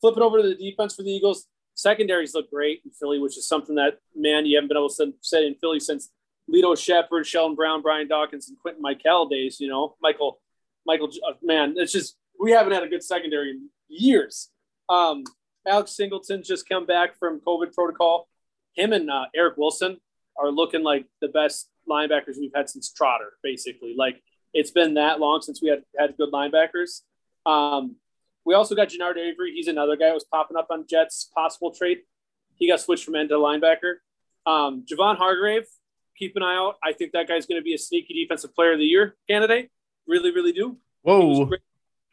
flip 0.00 0.16
it 0.16 0.22
over 0.22 0.40
to 0.40 0.48
the 0.48 0.54
defense 0.54 0.94
for 0.94 1.02
the 1.02 1.10
Eagles. 1.10 1.46
Secondaries 1.74 2.34
look 2.34 2.50
great 2.50 2.82
in 2.84 2.90
Philly, 2.90 3.18
which 3.18 3.36
is 3.36 3.46
something 3.46 3.74
that, 3.76 3.98
man, 4.14 4.46
you 4.46 4.56
haven't 4.56 4.68
been 4.68 4.76
able 4.76 4.88
to 4.88 5.12
say 5.20 5.46
in 5.46 5.54
Philly 5.56 5.80
since 5.80 6.10
Lito 6.52 6.76
Sheppard, 6.76 7.26
Sheldon 7.26 7.54
Brown, 7.54 7.82
Brian 7.82 8.08
Dawkins, 8.08 8.48
and 8.48 8.58
Quintin 8.58 8.82
Mikell 8.82 9.28
days, 9.28 9.60
you 9.60 9.68
know, 9.68 9.96
Michael, 10.00 10.40
Michael, 10.86 11.10
uh, 11.26 11.32
man, 11.42 11.74
it's 11.76 11.92
just, 11.92 12.16
we 12.38 12.52
haven't 12.52 12.72
had 12.72 12.82
a 12.82 12.88
good 12.88 13.02
secondary 13.02 13.50
in 13.50 13.68
years. 13.88 14.50
Um, 14.88 15.24
Alex 15.66 15.96
Singleton 15.96 16.42
just 16.42 16.68
come 16.68 16.86
back 16.86 17.18
from 17.18 17.40
COVID 17.40 17.72
protocol. 17.72 18.28
Him 18.74 18.92
and 18.92 19.10
uh, 19.10 19.26
Eric 19.34 19.56
Wilson 19.56 19.98
are 20.36 20.50
looking 20.50 20.82
like 20.82 21.06
the 21.20 21.28
best 21.28 21.70
linebackers 21.88 22.36
we've 22.38 22.52
had 22.54 22.68
since 22.68 22.92
Trotter, 22.92 23.32
basically. 23.42 23.94
Like 23.96 24.22
it's 24.52 24.70
been 24.70 24.94
that 24.94 25.20
long 25.20 25.40
since 25.42 25.62
we 25.62 25.68
had 25.68 25.84
had 25.98 26.16
good 26.16 26.32
linebackers. 26.32 27.02
Um, 27.46 27.96
we 28.44 28.54
also 28.54 28.74
got 28.74 28.88
Genard 28.88 29.16
Avery. 29.16 29.52
He's 29.54 29.68
another 29.68 29.96
guy 29.96 30.06
that 30.06 30.14
was 30.14 30.24
popping 30.24 30.56
up 30.56 30.68
on 30.70 30.86
Jets 30.88 31.30
possible 31.34 31.72
trade. 31.72 31.98
He 32.56 32.68
got 32.68 32.80
switched 32.80 33.04
from 33.04 33.14
end 33.14 33.30
to 33.30 33.36
linebacker. 33.36 33.96
Um, 34.46 34.84
Javon 34.90 35.16
Hargrave, 35.16 35.66
keep 36.16 36.36
an 36.36 36.42
eye 36.42 36.56
out. 36.56 36.76
I 36.82 36.92
think 36.92 37.12
that 37.12 37.26
guy's 37.26 37.46
going 37.46 37.60
to 37.60 37.64
be 37.64 37.74
a 37.74 37.78
sneaky 37.78 38.14
defensive 38.14 38.54
player 38.54 38.72
of 38.72 38.78
the 38.78 38.84
year 38.84 39.16
candidate. 39.28 39.70
Really, 40.06 40.32
really 40.32 40.52
do. 40.52 40.78
Whoa. 41.02 41.50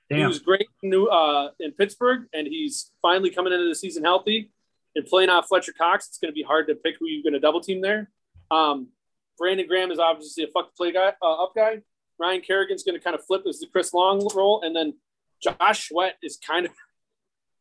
Damn. 0.10 0.20
He 0.20 0.26
was 0.26 0.40
great 0.40 0.68
in, 0.84 1.08
uh, 1.10 1.50
in 1.60 1.72
Pittsburgh, 1.72 2.28
and 2.34 2.46
he's 2.46 2.92
finally 3.02 3.30
coming 3.30 3.54
into 3.54 3.68
the 3.68 3.76
season 3.76 4.04
healthy 4.04 4.52
and 4.96 5.06
playing 5.06 5.30
off 5.30 5.48
Fletcher 5.48 5.74
Cox. 5.78 6.08
It's 6.10 6.18
going 6.18 6.32
to 6.32 6.36
be 6.36 6.44
hard 6.44 6.68
to 6.68 6.76
pick 6.76 6.96
who 7.00 7.08
you're 7.08 7.24
going 7.24 7.34
to 7.34 7.40
double 7.40 7.62
team 7.62 7.82
there. 7.82 8.10
Um, 8.50 8.90
Brandon 9.38 9.66
Graham 9.68 9.92
is 9.92 10.00
obviously 10.00 10.44
a 10.44 10.48
fuck 10.48 10.76
play 10.76 10.92
guy, 10.92 11.14
uh, 11.22 11.44
up 11.44 11.54
guy. 11.56 11.82
Ryan 12.20 12.42
Kerrigan's 12.42 12.84
going 12.84 12.98
to 12.98 13.04
kind 13.04 13.16
of 13.16 13.26
flip 13.26 13.44
as 13.48 13.60
the 13.60 13.68
Chris 13.68 13.94
Long 13.94 14.28
role, 14.36 14.62
and 14.64 14.76
then 14.76 14.94
Josh 15.42 15.90
Sweat 15.90 16.16
is 16.22 16.38
kind 16.38 16.66
of. 16.66 16.72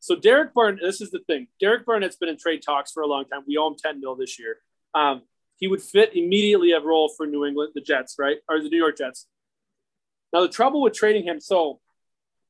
So 0.03 0.17
Derek 0.17 0.55
Barnett, 0.55 0.81
this 0.83 1.03
is 1.03 1.11
the 1.11 1.19
thing. 1.27 1.49
Derek 1.61 1.85
Barnett's 1.85 2.17
been 2.17 2.31
in 2.31 2.39
trade 2.39 2.63
talks 2.65 2.91
for 2.91 3.03
a 3.03 3.07
long 3.07 3.27
time. 3.27 3.43
We 3.47 3.59
owe 3.59 3.67
him 3.67 3.77
10 3.77 4.01
mil 4.01 4.17
this 4.17 4.39
year. 4.39 4.57
Um, 4.95 5.21
he 5.57 5.69
would 5.69 5.83
fit 5.83 6.17
immediately 6.17 6.73
a 6.73 6.81
role 6.81 7.13
for 7.15 7.27
New 7.27 7.45
England, 7.45 7.73
the 7.75 7.83
Jets, 7.83 8.17
right? 8.19 8.39
Or 8.49 8.63
the 8.63 8.71
New 8.71 8.79
York 8.79 8.97
Jets. 8.97 9.27
Now 10.33 10.43
the 10.43 10.49
trouble 10.49 10.83
with 10.83 10.95
trading 10.95 11.25
him, 11.25 11.41
so 11.41 11.81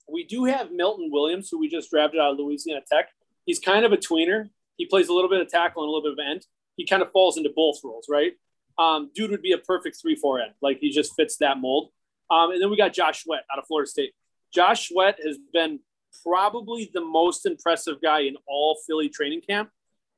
we 0.09 0.25
do 0.25 0.45
have 0.45 0.73
Milton 0.73 1.11
Williams, 1.11 1.49
who 1.51 1.59
we 1.59 1.69
just 1.69 1.91
drafted 1.91 2.21
out 2.21 2.33
of 2.33 2.39
Louisiana 2.39 2.83
Tech. 2.91 3.09
He's 3.47 3.59
kind 3.59 3.85
of 3.85 3.93
a 3.93 3.97
tweener. 3.97 4.51
He 4.77 4.87
plays 4.87 5.09
a 5.09 5.13
little 5.13 5.31
bit 5.31 5.41
of 5.41 5.49
tackle 5.49 5.83
and 5.83 5.89
a 5.89 5.93
little 5.93 6.15
bit 6.15 6.25
of 6.25 6.31
end. 6.31 6.47
He 6.77 6.87
kind 6.87 7.03
of 7.03 7.11
falls 7.13 7.37
into 7.37 7.51
both 7.55 7.81
roles, 7.85 8.07
right? 8.09 8.33
Um, 8.79 9.11
dude 9.15 9.31
would 9.31 9.43
be 9.43 9.53
a 9.53 9.59
perfect 9.59 9.99
three-four 10.01 10.41
end. 10.41 10.53
Like 10.63 10.79
he 10.81 10.91
just 10.91 11.15
fits 11.15 11.37
that 11.39 11.59
mold. 11.59 11.91
Um, 12.31 12.53
and 12.53 12.63
then 12.63 12.71
we 12.71 12.77
got 12.77 12.93
Josh 12.93 13.25
Sweat 13.25 13.45
out 13.53 13.59
of 13.59 13.67
Florida 13.67 13.91
State. 13.91 14.15
Josh 14.53 14.89
Sweat 14.89 15.19
has 15.25 15.37
been 15.53 15.81
probably 16.25 16.91
the 16.93 17.05
most 17.05 17.47
impressive 17.47 18.01
guy 18.03 18.21
in 18.21 18.37
all 18.47 18.79
Philly 18.87 19.09
training 19.09 19.43
camp. 19.43 19.71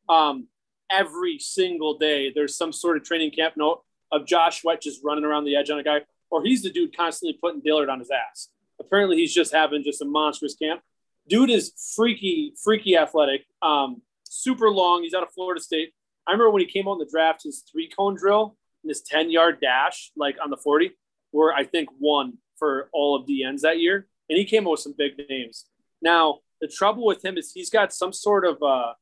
Um, 0.09 0.49
every 0.91 1.39
single 1.39 1.99
day, 1.99 2.33
there's 2.35 2.57
some 2.57 2.73
sort 2.73 2.97
of 2.97 3.05
training 3.05 3.33
camp 3.33 3.57
note 3.57 3.83
of 4.11 4.27
Josh 4.27 4.61
Sweat 4.61 4.83
just 4.83 5.01
running 5.03 5.25
around 5.25 5.45
the 5.45 5.57
edge 5.57 5.71
on 5.71 5.79
a 5.79 5.83
guy, 5.83 6.03
or 6.33 6.43
he's 6.43 6.63
the 6.63 6.71
dude 6.71 6.97
constantly 6.97 7.39
putting 7.41 7.61
Dillard 7.61 7.91
on 7.91 7.99
his 7.99 8.11
ass. 8.11 8.49
Apparently, 8.81 9.17
he's 9.17 9.35
just 9.35 9.53
having 9.53 9.85
just 9.85 10.01
a 10.01 10.07
monstrous 10.07 10.55
camp. 10.55 10.81
Dude 11.29 11.51
is 11.51 11.73
freaky, 11.95 12.55
freaky 12.65 12.97
athletic, 12.97 13.43
um, 13.61 14.01
super 14.25 14.71
long. 14.71 15.03
He's 15.03 15.15
out 15.15 15.23
of 15.23 15.33
Florida 15.33 15.61
State. 15.61 15.93
I 16.27 16.33
remember 16.33 16.51
when 16.51 16.63
he 16.63 16.67
came 16.67 16.89
on 16.89 16.99
the 16.99 17.07
draft, 17.09 17.43
his 17.45 17.63
three 17.71 17.89
cone 17.89 18.17
drill 18.17 18.57
and 18.83 18.91
his 18.91 19.03
10 19.03 19.31
yard 19.31 19.59
dash, 19.61 20.11
like 20.17 20.37
on 20.43 20.51
the 20.51 20.57
40, 20.57 20.93
were 21.33 21.53
I 21.53 21.65
think 21.65 21.91
one 21.99 22.39
for 22.59 22.89
all 22.93 23.15
of 23.15 23.27
DNs 23.27 23.61
that 23.61 23.79
year. 23.79 24.09
And 24.31 24.39
he 24.39 24.47
came 24.47 24.67
up 24.67 24.73
with 24.73 24.81
some 24.81 24.95
big 24.97 25.13
names. 25.29 25.67
Now, 26.01 26.39
the 26.63 26.67
trouble 26.67 27.05
with 27.05 27.23
him 27.23 27.37
is 27.37 27.53
he's 27.53 27.71
got 27.71 27.93
some 27.93 28.13
sort 28.13 28.47
of 28.47 28.63
uh, 28.63 28.95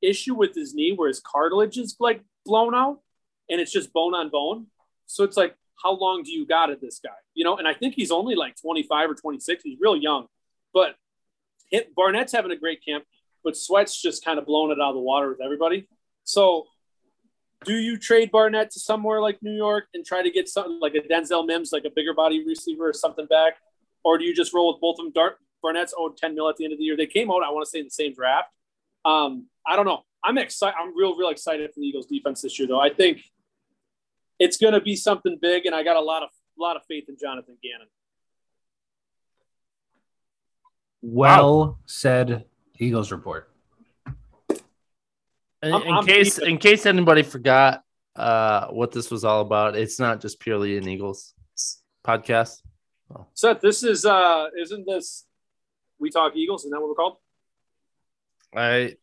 issue 0.00 0.34
with 0.34 0.54
his 0.54 0.74
knee 0.74 0.94
where 0.96 1.08
his 1.08 1.20
cartilage 1.20 1.76
is 1.76 1.96
like 2.00 2.22
blown 2.46 2.74
out 2.74 3.00
and 3.50 3.60
it's 3.60 3.72
just 3.72 3.92
bone 3.92 4.14
on 4.14 4.30
bone. 4.30 4.68
So 5.06 5.22
it's 5.22 5.36
like, 5.36 5.54
how 5.82 5.94
long 5.94 6.22
do 6.22 6.32
you 6.32 6.46
got 6.46 6.70
at 6.70 6.80
this 6.80 7.00
guy? 7.02 7.10
You 7.34 7.44
know, 7.44 7.56
and 7.56 7.68
I 7.68 7.74
think 7.74 7.94
he's 7.94 8.10
only 8.10 8.34
like 8.34 8.56
25 8.60 9.10
or 9.10 9.14
26. 9.14 9.62
He's 9.62 9.78
real 9.80 9.96
young, 9.96 10.26
but 10.72 10.96
Barnett's 11.94 12.32
having 12.32 12.50
a 12.50 12.56
great 12.56 12.84
camp, 12.84 13.04
but 13.44 13.56
Sweat's 13.56 14.00
just 14.00 14.24
kind 14.24 14.38
of 14.38 14.46
blowing 14.46 14.72
it 14.72 14.80
out 14.80 14.90
of 14.90 14.94
the 14.94 15.00
water 15.00 15.28
with 15.28 15.40
everybody. 15.42 15.88
So 16.24 16.66
do 17.64 17.74
you 17.74 17.96
trade 17.96 18.30
Barnett 18.30 18.70
to 18.72 18.80
somewhere 18.80 19.20
like 19.20 19.42
New 19.42 19.54
York 19.54 19.86
and 19.94 20.04
try 20.04 20.22
to 20.22 20.30
get 20.30 20.48
something 20.48 20.78
like 20.80 20.94
a 20.94 21.00
Denzel 21.00 21.46
Mims, 21.46 21.72
like 21.72 21.84
a 21.84 21.90
bigger 21.90 22.14
body 22.14 22.44
receiver 22.44 22.88
or 22.88 22.92
something 22.92 23.26
back? 23.26 23.54
Or 24.04 24.18
do 24.18 24.24
you 24.24 24.34
just 24.34 24.54
roll 24.54 24.72
with 24.72 24.80
both 24.80 24.98
of 24.98 25.12
them? 25.12 25.34
Barnett's 25.62 25.94
owed 25.96 26.16
10 26.16 26.34
mil 26.34 26.48
at 26.48 26.56
the 26.56 26.64
end 26.64 26.72
of 26.72 26.78
the 26.78 26.84
year. 26.84 26.96
They 26.96 27.06
came 27.06 27.30
out, 27.30 27.42
I 27.42 27.50
want 27.50 27.64
to 27.64 27.70
say, 27.70 27.80
in 27.80 27.86
the 27.86 27.90
same 27.90 28.14
draft. 28.14 28.50
Um, 29.04 29.46
I 29.66 29.74
don't 29.74 29.86
know. 29.86 30.04
I'm 30.22 30.38
excited. 30.38 30.76
I'm 30.78 30.96
real, 30.96 31.16
real 31.16 31.30
excited 31.30 31.72
for 31.72 31.80
the 31.80 31.86
Eagles 31.86 32.06
defense 32.06 32.42
this 32.42 32.58
year, 32.58 32.68
though. 32.68 32.80
I 32.80 32.90
think 32.90 33.22
it's 34.38 34.56
going 34.56 34.74
to 34.74 34.80
be 34.80 34.96
something 34.96 35.38
big, 35.40 35.66
and 35.66 35.74
I 35.74 35.82
got 35.82 35.96
a 35.96 36.00
lot 36.00 36.22
of 36.22 36.30
a 36.58 36.62
lot 36.62 36.76
of 36.76 36.82
faith 36.88 37.04
in 37.08 37.16
Jonathan 37.20 37.56
Gannon. 37.62 37.88
Well 41.02 41.58
wow. 41.58 41.78
said, 41.86 42.46
Eagles 42.78 43.12
report. 43.12 43.50
In, 45.62 45.74
in 45.74 45.74
I'm, 45.74 46.06
case 46.06 46.38
I'm, 46.38 46.48
in 46.48 46.58
case 46.58 46.86
anybody 46.86 47.22
forgot 47.22 47.82
uh, 48.14 48.68
what 48.68 48.92
this 48.92 49.10
was 49.10 49.24
all 49.24 49.40
about, 49.40 49.76
it's 49.76 49.98
not 49.98 50.20
just 50.20 50.40
purely 50.40 50.76
an 50.78 50.88
Eagles 50.88 51.34
podcast. 52.04 52.62
Oh. 53.14 53.26
Seth, 53.34 53.60
this 53.60 53.82
is 53.82 54.04
uh, 54.04 54.46
isn't 54.60 54.86
this 54.86 55.26
we 55.98 56.10
talk 56.10 56.34
Eagles? 56.36 56.62
Isn't 56.62 56.72
that 56.72 56.80
what 56.80 56.88
we're 56.88 56.94
called? 56.94 57.16
I 58.54 58.96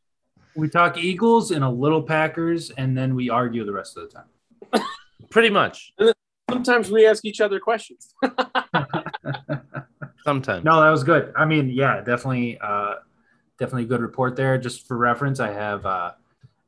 we 0.56 0.70
talk 0.70 0.98
Eagles 0.98 1.52
and 1.52 1.64
a 1.64 1.70
little 1.70 2.02
Packers, 2.02 2.70
and 2.72 2.98
then 2.98 3.16
we 3.16 3.30
argue 3.30 3.66
the 3.66 3.74
rest 3.74 3.98
of 3.98 4.10
the 4.10 4.20
time. 4.20 4.84
Pretty 5.30 5.50
much. 5.50 5.94
Sometimes 6.50 6.92
we 6.92 7.06
ask 7.06 7.26
each 7.26 7.42
other 7.42 7.60
questions. 7.60 8.14
Sometimes. 10.24 10.64
No, 10.64 10.82
that 10.82 10.90
was 10.90 11.04
good. 11.04 11.34
I 11.36 11.46
mean, 11.46 11.70
yeah, 11.70 12.02
definitely, 12.02 12.58
uh, 12.60 12.96
definitely 13.60 13.84
a 13.84 13.88
good 13.88 14.02
report 14.02 14.36
there. 14.36 14.58
Just 14.58 14.88
for 14.88 14.98
reference, 14.98 15.40
I 15.40 15.52
have 15.52 15.86
uh, 15.86 16.12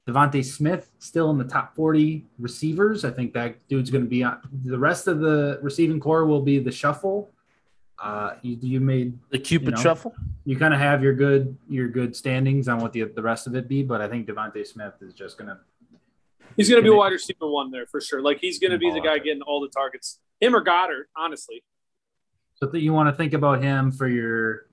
DeVonta 0.07 0.43
Smith 0.43 0.91
still 0.99 1.29
in 1.31 1.37
the 1.37 1.45
top 1.45 1.75
40 1.75 2.25
receivers. 2.39 3.05
I 3.05 3.11
think 3.11 3.33
that 3.33 3.55
dude's 3.67 3.89
going 3.89 4.03
to 4.03 4.09
be 4.09 4.23
on. 4.23 4.39
The 4.63 4.79
rest 4.79 5.07
of 5.07 5.19
the 5.19 5.59
receiving 5.61 5.99
corps 5.99 6.25
will 6.25 6.41
be 6.41 6.59
the 6.59 6.71
shuffle 6.71 7.31
uh, 7.99 8.35
you, 8.41 8.57
you 8.61 8.79
made 8.79 9.17
the 9.29 9.39
Cupid 9.39 9.69
you 9.69 9.71
know, 9.75 9.81
shuffle. 9.81 10.13
You 10.43 10.57
kind 10.57 10.73
of 10.73 10.79
have 10.79 11.01
your 11.01 11.13
good 11.13 11.57
your 11.69 11.87
good 11.87 12.15
standings 12.15 12.67
on 12.67 12.79
what 12.79 12.93
the 12.93 13.03
the 13.03 13.21
rest 13.21 13.47
of 13.47 13.55
it 13.55 13.67
be, 13.67 13.83
but 13.83 14.01
I 14.01 14.07
think 14.07 14.27
DeVonta 14.27 14.65
Smith 14.65 14.93
is 15.01 15.13
just 15.13 15.37
gonna. 15.37 15.59
He's 16.57 16.69
gonna 16.69 16.81
be 16.81 16.89
a 16.89 16.95
wide 16.95 17.11
receiver 17.11 17.47
one 17.47 17.71
there 17.71 17.85
for 17.85 18.01
sure. 18.01 18.21
Like 18.21 18.39
he's 18.39 18.59
gonna 18.59 18.77
be 18.77 18.91
the 18.91 19.01
guy 19.01 19.17
getting 19.19 19.41
all 19.41 19.61
the 19.61 19.69
targets. 19.69 20.19
Him 20.39 20.55
or 20.55 20.63
Goedert, 20.63 21.05
honestly. 21.15 21.63
So 22.55 22.73
you 22.73 22.93
want 22.93 23.09
to 23.09 23.13
think 23.13 23.33
about 23.33 23.61
him 23.61 23.91
for 23.91 24.07
your, 24.07 24.67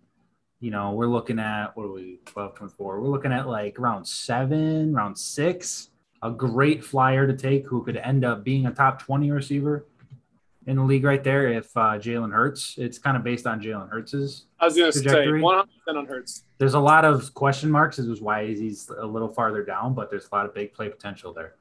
you 0.61 0.71
know, 0.71 0.93
we're 0.93 1.07
looking 1.07 1.41
at 1.41 1.77
what 1.77 1.85
are 1.85 1.93
we 1.93 2.21
12, 2.27 2.55
24. 2.55 3.01
We're 3.01 3.09
looking 3.09 3.33
at 3.33 3.49
like 3.49 3.79
round 3.79 4.07
seven, 4.07 4.95
round 4.95 5.19
six. 5.19 5.89
A 6.23 6.31
great 6.31 6.85
flyer 6.85 7.27
to 7.27 7.37
take 7.37 7.67
who 7.67 7.83
could 7.83 7.97
end 7.97 8.25
up 8.25 8.45
being 8.45 8.67
a 8.67 8.73
top 8.73 9.03
20 9.03 9.33
receiver 9.33 9.87
in 10.69 10.77
the 10.77 10.83
league 10.85 11.03
right 11.03 11.25
there 11.25 11.49
if 11.49 11.77
uh, 11.77 11.99
Jalen 11.99 12.33
Hurts. 12.33 12.77
It's 12.79 12.99
kind 12.99 13.17
of 13.17 13.25
based 13.25 13.45
on 13.49 13.61
Jalen 13.61 13.91
Hurts's. 13.91 14.47
I 14.61 14.67
was 14.67 14.77
going 14.77 14.93
to 14.93 14.99
say 14.99 15.29
100 15.29 15.99
on 15.99 16.07
Hurts. 16.07 16.45
There's 16.59 16.75
a 16.75 16.81
lot 16.81 17.05
of 17.05 17.35
question 17.35 17.69
marks 17.69 17.99
as 17.99 18.07
to 18.07 18.25
why 18.25 18.47
he's 18.47 18.89
a 18.89 19.05
little 19.05 19.29
farther 19.29 19.65
down, 19.65 19.95
but 19.95 20.11
there's 20.11 20.29
a 20.31 20.35
lot 20.35 20.47
of 20.47 20.55
big 20.55 20.73
play 20.73 20.89
potential 20.89 21.33
there. 21.33 21.55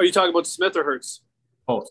Are 0.00 0.04
you 0.04 0.12
talking 0.12 0.30
about 0.30 0.46
Smith 0.46 0.76
or 0.76 0.82
Hurts? 0.82 1.22
Both. 1.66 1.90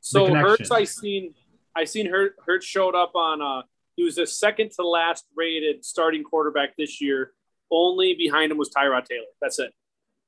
So 0.00 0.34
Hurts, 0.34 0.72
I 0.72 0.82
seen, 0.82 1.34
I 1.76 1.84
seen 1.84 2.10
Hurts, 2.10 2.34
Hurts 2.44 2.66
showed 2.66 2.96
up 2.96 3.12
on. 3.14 3.40
Uh, 3.40 3.62
He 3.94 4.02
was 4.02 4.16
the 4.16 4.26
second 4.26 4.72
to 4.72 4.82
last 4.86 5.26
rated 5.36 5.84
starting 5.84 6.24
quarterback 6.24 6.76
this 6.76 7.00
year. 7.00 7.32
Only 7.70 8.14
behind 8.14 8.50
him 8.50 8.58
was 8.58 8.68
Tyrod 8.70 9.04
Taylor. 9.04 9.30
That's 9.40 9.60
it. 9.60 9.72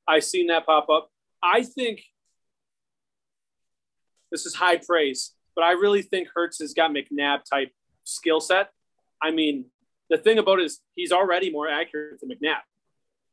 I 0.06 0.20
seen 0.20 0.46
that 0.46 0.64
pop 0.64 0.88
up. 0.88 1.10
I 1.42 1.64
think 1.64 2.02
this 4.30 4.46
is 4.46 4.54
high 4.54 4.76
praise, 4.76 5.34
but 5.56 5.64
I 5.64 5.72
really 5.72 6.02
think 6.02 6.28
Hurts 6.32 6.60
has 6.60 6.72
got 6.72 6.92
McNabb 6.92 7.40
type 7.42 7.72
skill 8.04 8.40
set. 8.40 8.70
I 9.20 9.32
mean, 9.32 9.66
the 10.08 10.18
thing 10.18 10.38
about 10.38 10.60
it 10.60 10.66
is 10.66 10.80
he's 10.94 11.10
already 11.10 11.50
more 11.50 11.68
accurate 11.68 12.20
than 12.20 12.30
McNabb. 12.30 12.62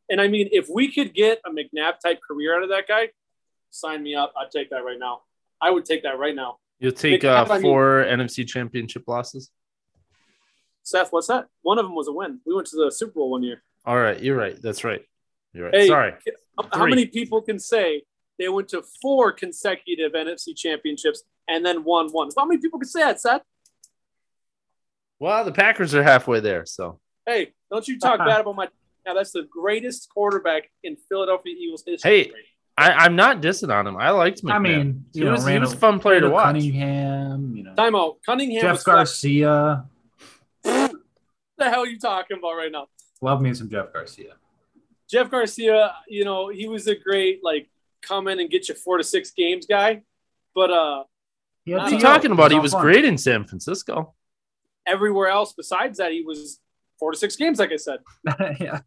And 0.10 0.20
I 0.20 0.28
mean, 0.28 0.50
if 0.52 0.68
we 0.74 0.92
could 0.92 1.14
get 1.14 1.40
a 1.46 1.52
McNabb 1.52 2.00
type 2.04 2.20
career 2.28 2.58
out 2.58 2.64
of 2.64 2.70
that 2.70 2.88
guy, 2.88 3.10
sign 3.72 4.04
me 4.04 4.16
up. 4.16 4.34
I'd 4.40 4.52
take 4.52 4.70
that 4.72 4.84
right 4.84 5.00
now. 5.00 5.22
I 5.62 5.70
would 5.72 5.86
take 5.86 6.04
that 6.04 6.18
right 6.20 6.36
now. 6.36 6.58
You'll 6.80 6.92
take 6.94 7.22
McNabb, 7.22 7.50
uh, 7.50 7.54
I 7.54 7.54
mean- 7.56 7.62
four 7.64 8.06
NFC 8.08 8.48
championship 8.48 9.04
losses. 9.08 9.52
Seth, 10.84 11.12
what's 11.12 11.28
that? 11.28 11.48
One 11.62 11.78
of 11.78 11.86
them 11.86 11.94
was 11.96 12.08
a 12.08 12.14
win. 12.14 12.40
We 12.46 12.56
went 12.56 12.68
to 12.68 12.78
the 12.78 12.90
Super 12.92 13.14
Bowl 13.14 13.32
one 13.32 13.44
year. 13.44 13.62
All 13.86 13.98
right, 13.98 14.20
you're 14.22 14.36
right. 14.38 14.60
That's 14.62 14.84
right. 14.84 15.02
You're 15.54 15.66
right. 15.66 15.76
Hey, 15.76 15.88
Sorry. 15.88 16.12
How- 16.58 16.64
How 16.74 16.82
Three. 16.82 16.90
many 16.92 17.06
people 17.06 17.42
can 17.42 17.60
say 17.60 18.04
they 18.38 18.50
went 18.50 18.70
to 18.70 18.82
four 19.02 19.32
consecutive 19.32 20.14
NFC 20.14 20.54
championships 20.56 21.24
and 21.48 21.66
then 21.66 21.84
won 21.84 22.10
one? 22.10 22.30
How 22.36 22.46
many 22.46 22.60
people 22.62 22.80
can 22.80 22.88
say 22.88 23.02
that, 23.02 23.20
Seth? 23.22 23.42
Well, 25.20 25.44
the 25.44 25.52
Packers 25.52 25.94
are 25.96 26.04
halfway 26.04 26.40
there, 26.40 26.66
so 26.66 27.00
Hey, 27.26 27.54
don't 27.72 27.88
you 27.88 28.00
talk 28.00 28.18
bad 28.26 28.42
about 28.42 28.56
my. 28.56 28.68
Now 29.06 29.14
that's 29.14 29.32
the 29.32 29.44
greatest 29.44 30.10
quarterback 30.10 30.70
in 30.84 30.96
Philadelphia 30.96 31.56
Eagles 31.58 31.84
history. 31.86 32.24
Hey, 32.24 32.32
I, 32.80 33.06
I'm 33.06 33.16
not 33.16 33.42
dissing 33.42 33.74
on 33.74 33.86
him. 33.88 33.98
I 33.98 34.10
liked 34.12 34.44
McNabb. 34.44 34.54
I 34.54 34.60
mean, 34.60 35.06
he 35.14 35.22
know, 35.22 35.32
was, 35.32 35.46
he 35.46 35.60
was 35.60 35.72
a 35.72 35.76
Randall- 35.76 35.80
fun 35.80 36.00
player 36.00 36.20
to 36.22 36.28
Randall 36.30 36.36
watch. 36.36 36.56
Cunningham, 36.56 37.56
you 37.56 37.64
know, 37.64 37.74
timeout. 37.76 38.16
Cunningham. 38.26 38.62
Jeff 38.62 38.84
Garcia. 38.84 39.86
What 40.64 40.92
the 41.58 41.70
hell 41.70 41.82
are 41.82 41.88
you 41.88 42.00
talking 42.00 42.38
about 42.38 42.54
right 42.54 42.72
now? 42.72 42.88
Love 43.22 43.42
me 43.42 43.54
some 43.54 43.70
Jeff 43.70 43.92
Garcia. 43.92 44.34
Jeff 45.10 45.30
Garcia, 45.30 45.94
you 46.08 46.24
know, 46.24 46.50
he 46.50 46.68
was 46.68 46.88
a 46.88 46.96
great 46.96 47.44
like 47.44 47.68
come 48.02 48.28
in 48.28 48.40
and 48.40 48.50
get 48.50 48.70
you 48.70 48.76
four 48.76 48.98
to 48.98 49.04
six 49.04 49.32
games 49.32 49.66
guy, 49.66 50.04
but 50.56 50.72
uh 50.72 51.04
He 51.66 51.74
What 51.74 51.80
What 51.84 51.88
are 51.92 51.94
you 51.96 52.00
T.O. 52.00 52.10
talking 52.14 52.32
about? 52.32 52.52
He 52.52 52.60
was 52.60 52.72
fun. 52.74 52.82
great 52.82 53.04
in 53.06 53.18
San 53.18 53.44
Francisco. 53.46 54.14
everywhere 54.88 55.28
else 55.28 55.54
besides 55.54 55.98
that, 55.98 56.12
he 56.12 56.22
was 56.22 56.60
four 56.98 57.12
to 57.12 57.18
six 57.18 57.36
games, 57.36 57.60
like 57.60 57.72
I 57.72 57.78
said. 57.78 58.00
yeah, 58.60 58.80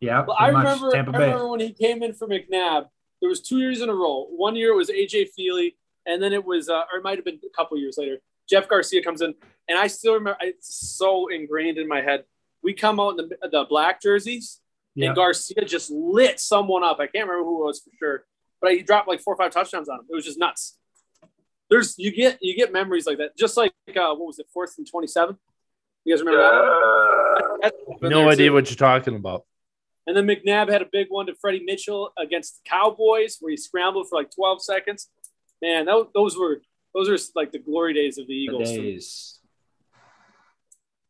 yeah. 0.00 0.22
But 0.22 0.36
I 0.38 0.50
pretty 0.52 0.52
much. 0.52 0.64
remember, 0.80 0.90
Tampa 0.92 1.10
I 1.10 1.18
Bay. 1.18 1.24
remember 1.24 1.48
when 1.48 1.60
he 1.60 1.72
came 1.72 2.02
in 2.02 2.12
for 2.14 2.26
McNabb. 2.28 2.86
There 3.20 3.28
was 3.28 3.40
two 3.40 3.58
years 3.58 3.80
in 3.80 3.88
a 3.88 3.94
row. 3.94 4.26
One 4.30 4.56
year 4.56 4.72
it 4.72 4.76
was 4.76 4.90
AJ 4.90 5.28
Feeley, 5.38 5.74
and 6.06 6.22
then 6.22 6.32
it 6.32 6.44
was, 6.44 6.68
uh, 6.68 6.82
or 6.92 6.98
it 6.98 7.02
might 7.04 7.16
have 7.18 7.24
been 7.24 7.40
a 7.44 7.56
couple 7.56 7.78
years 7.78 7.96
later. 7.98 8.18
Jeff 8.48 8.68
Garcia 8.68 9.02
comes 9.02 9.22
in, 9.22 9.34
and 9.68 9.78
I 9.78 9.86
still 9.86 10.14
remember. 10.14 10.36
It's 10.40 10.74
so 10.96 11.28
ingrained 11.28 11.78
in 11.78 11.88
my 11.88 12.00
head. 12.02 12.24
We 12.62 12.72
come 12.74 13.00
out 13.00 13.18
in 13.18 13.28
the, 13.28 13.48
the 13.50 13.64
black 13.68 14.00
jerseys, 14.02 14.60
Yeah. 14.94 15.08
and 15.08 15.16
Garcia 15.16 15.64
just 15.64 15.90
lit 15.90 16.38
someone 16.40 16.84
up. 16.84 16.98
I 17.00 17.06
can't 17.06 17.28
remember 17.28 17.44
who 17.44 17.62
it 17.62 17.66
was 17.66 17.80
for 17.80 17.90
sure, 17.98 18.24
but 18.60 18.72
he 18.72 18.82
dropped 18.82 19.08
like 19.08 19.20
four 19.20 19.34
or 19.34 19.36
five 19.36 19.52
touchdowns 19.52 19.88
on 19.88 20.00
him. 20.00 20.06
It 20.10 20.14
was 20.14 20.24
just 20.24 20.38
nuts. 20.38 20.76
There's 21.70 21.98
you 21.98 22.12
get 22.12 22.38
you 22.40 22.54
get 22.56 22.72
memories 22.72 23.06
like 23.06 23.18
that. 23.18 23.36
Just 23.36 23.56
like 23.56 23.72
uh, 23.88 24.14
what 24.14 24.26
was 24.26 24.38
it, 24.38 24.46
fourth 24.52 24.74
and 24.78 24.86
twenty 24.88 25.08
seven? 25.08 25.36
You 26.04 26.14
guys 26.14 26.20
remember 26.24 26.42
that? 26.42 27.58
That's 27.62 28.00
been 28.00 28.10
No 28.10 28.28
idea 28.30 28.48
too. 28.48 28.52
what 28.52 28.70
you're 28.70 28.76
talking 28.76 29.16
about. 29.16 29.44
And 30.06 30.16
then 30.16 30.26
McNabb 30.26 30.70
had 30.70 30.82
a 30.82 30.86
big 30.90 31.08
one 31.10 31.26
to 31.26 31.34
Freddie 31.34 31.64
Mitchell 31.64 32.12
against 32.18 32.56
the 32.62 32.68
Cowboys, 32.70 33.38
where 33.40 33.50
he 33.50 33.56
scrambled 33.56 34.08
for 34.08 34.16
like 34.16 34.30
12 34.34 34.62
seconds. 34.62 35.08
Man, 35.60 35.86
that, 35.86 36.06
those 36.14 36.36
were 36.36 36.60
those 36.94 37.08
are 37.08 37.18
like 37.34 37.52
the 37.52 37.58
glory 37.58 37.92
days 37.92 38.16
of 38.18 38.26
the 38.26 38.32
The 38.34 38.38
Eagles. 38.38 38.68
days. 38.70 39.38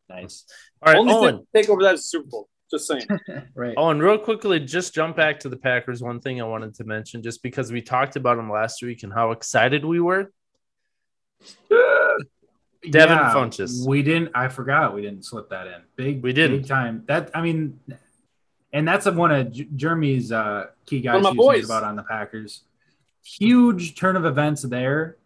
Nice. 0.09 0.44
All 0.82 0.92
right, 0.92 0.99
Only 0.99 1.12
Owen. 1.14 1.34
thing 1.36 1.47
to 1.53 1.62
take 1.62 1.68
over 1.70 1.82
that 1.82 1.94
is 1.94 2.09
Super 2.09 2.28
Bowl. 2.28 2.49
Just 2.70 2.86
saying. 2.88 3.07
Right. 3.55 3.74
Oh, 3.76 3.90
and 3.90 4.03
real 4.03 4.18
quickly, 4.18 4.59
just 4.61 4.94
jump 4.94 5.16
back 5.16 5.40
to 5.40 5.49
the 5.49 5.57
Packers. 5.57 6.03
One 6.03 6.20
thing 6.20 6.40
I 6.40 6.44
wanted 6.44 6.74
to 6.76 6.84
mention, 6.84 7.22
just 7.22 7.42
because 7.42 7.70
we 7.72 7.80
talked 7.82 8.16
about 8.16 8.36
them 8.36 8.51
last 8.51 8.82
week 8.82 9.03
and 9.03 9.12
how 9.12 9.30
excited 9.32 9.84
we 9.84 10.01
were. 10.01 10.32
Devin 12.90 13.18
Funchess. 13.18 13.86
We 13.86 14.03
didn't. 14.03 14.30
I 14.34 14.49
forgot 14.49 14.94
we 14.94 15.03
didn't 15.03 15.24
slip 15.24 15.51
that 15.51 15.66
in. 15.66 15.82
Big. 15.97 16.22
We 16.22 16.32
didn't. 16.32 16.59
Big 16.59 16.68
time. 16.68 17.05
That 17.07 17.30
I 17.34 17.42
mean, 17.42 17.80
and 18.76 18.86
that's 18.86 19.06
one 19.06 19.32
of 19.32 19.50
J- 19.52 19.68
Jeremy's 19.74 20.30
uh, 20.30 20.66
key 20.84 21.00
guys 21.00 21.14
One 21.14 21.22
my 21.22 21.30
he 21.32 21.38
was 21.38 21.46
thinking 21.46 21.60
boys. 21.62 21.70
about 21.70 21.84
on 21.84 21.96
the 21.96 22.02
Packers. 22.02 22.62
Huge 23.24 23.94
turn 23.98 24.16
of 24.16 24.24
events 24.26 24.62
there. 24.62 25.16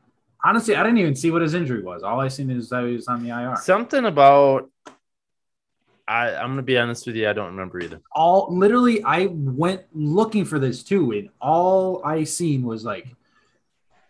Honestly, 0.45 0.75
I 0.77 0.83
didn't 0.85 0.99
even 0.99 1.17
see 1.17 1.31
what 1.31 1.43
his 1.43 1.53
injury 1.53 1.83
was. 1.83 2.03
All 2.03 2.21
I 2.21 2.29
seen 2.29 2.49
is 2.51 2.69
that 2.71 2.85
he 2.85 2.93
was 2.95 3.09
on 3.09 3.23
the 3.23 3.31
IR. 3.31 3.57
Something 3.57 4.07
about. 4.07 4.71
I, 6.09 6.35
I'm 6.35 6.51
gonna 6.51 6.63
be 6.63 6.79
honest 6.79 7.07
with 7.07 7.15
you. 7.17 7.29
I 7.29 7.33
don't 7.33 7.49
remember 7.53 7.79
either. 7.81 8.01
all 8.13 8.49
literally 8.51 9.03
I 9.05 9.27
went 9.31 9.83
looking 9.93 10.45
for 10.45 10.59
this 10.59 10.83
too, 10.83 11.13
and 11.13 11.29
all 11.41 12.03
I 12.05 12.25
seen 12.25 12.63
was 12.63 12.85
like 12.85 13.07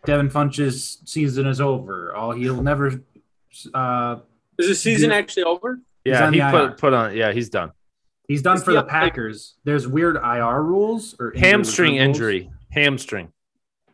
Devin 0.07 0.30
Funchess 0.30 1.07
season 1.09 1.47
is 1.47 1.61
over. 1.61 2.14
All 2.14 2.32
he'll 2.32 2.62
never 2.62 3.03
uh 3.74 4.16
Is 4.59 4.68
the 4.68 4.74
season 4.74 5.11
Yeah. 5.11 5.16
actually 5.16 5.43
over? 5.45 5.80
Yeah, 6.05 6.30
he 6.30 6.41
put 6.41 6.78
put 6.78 6.93
on. 6.95 7.14
Yeah, 7.14 7.32
he's 7.32 7.51
done. 7.51 7.72
He's 8.31 8.43
done 8.43 8.57
Is 8.59 8.64
for 8.64 8.70
he 8.70 8.76
the 8.76 8.81
up, 8.81 8.87
like- 8.87 8.93
Packers. 9.12 9.57
There's 9.64 9.87
weird 9.89 10.16
IR 10.16 10.62
rules 10.62 11.14
or 11.20 11.33
Hamstring 11.37 11.93
rules. 11.97 12.03
injury. 12.07 12.51
Hamstring. 12.70 13.33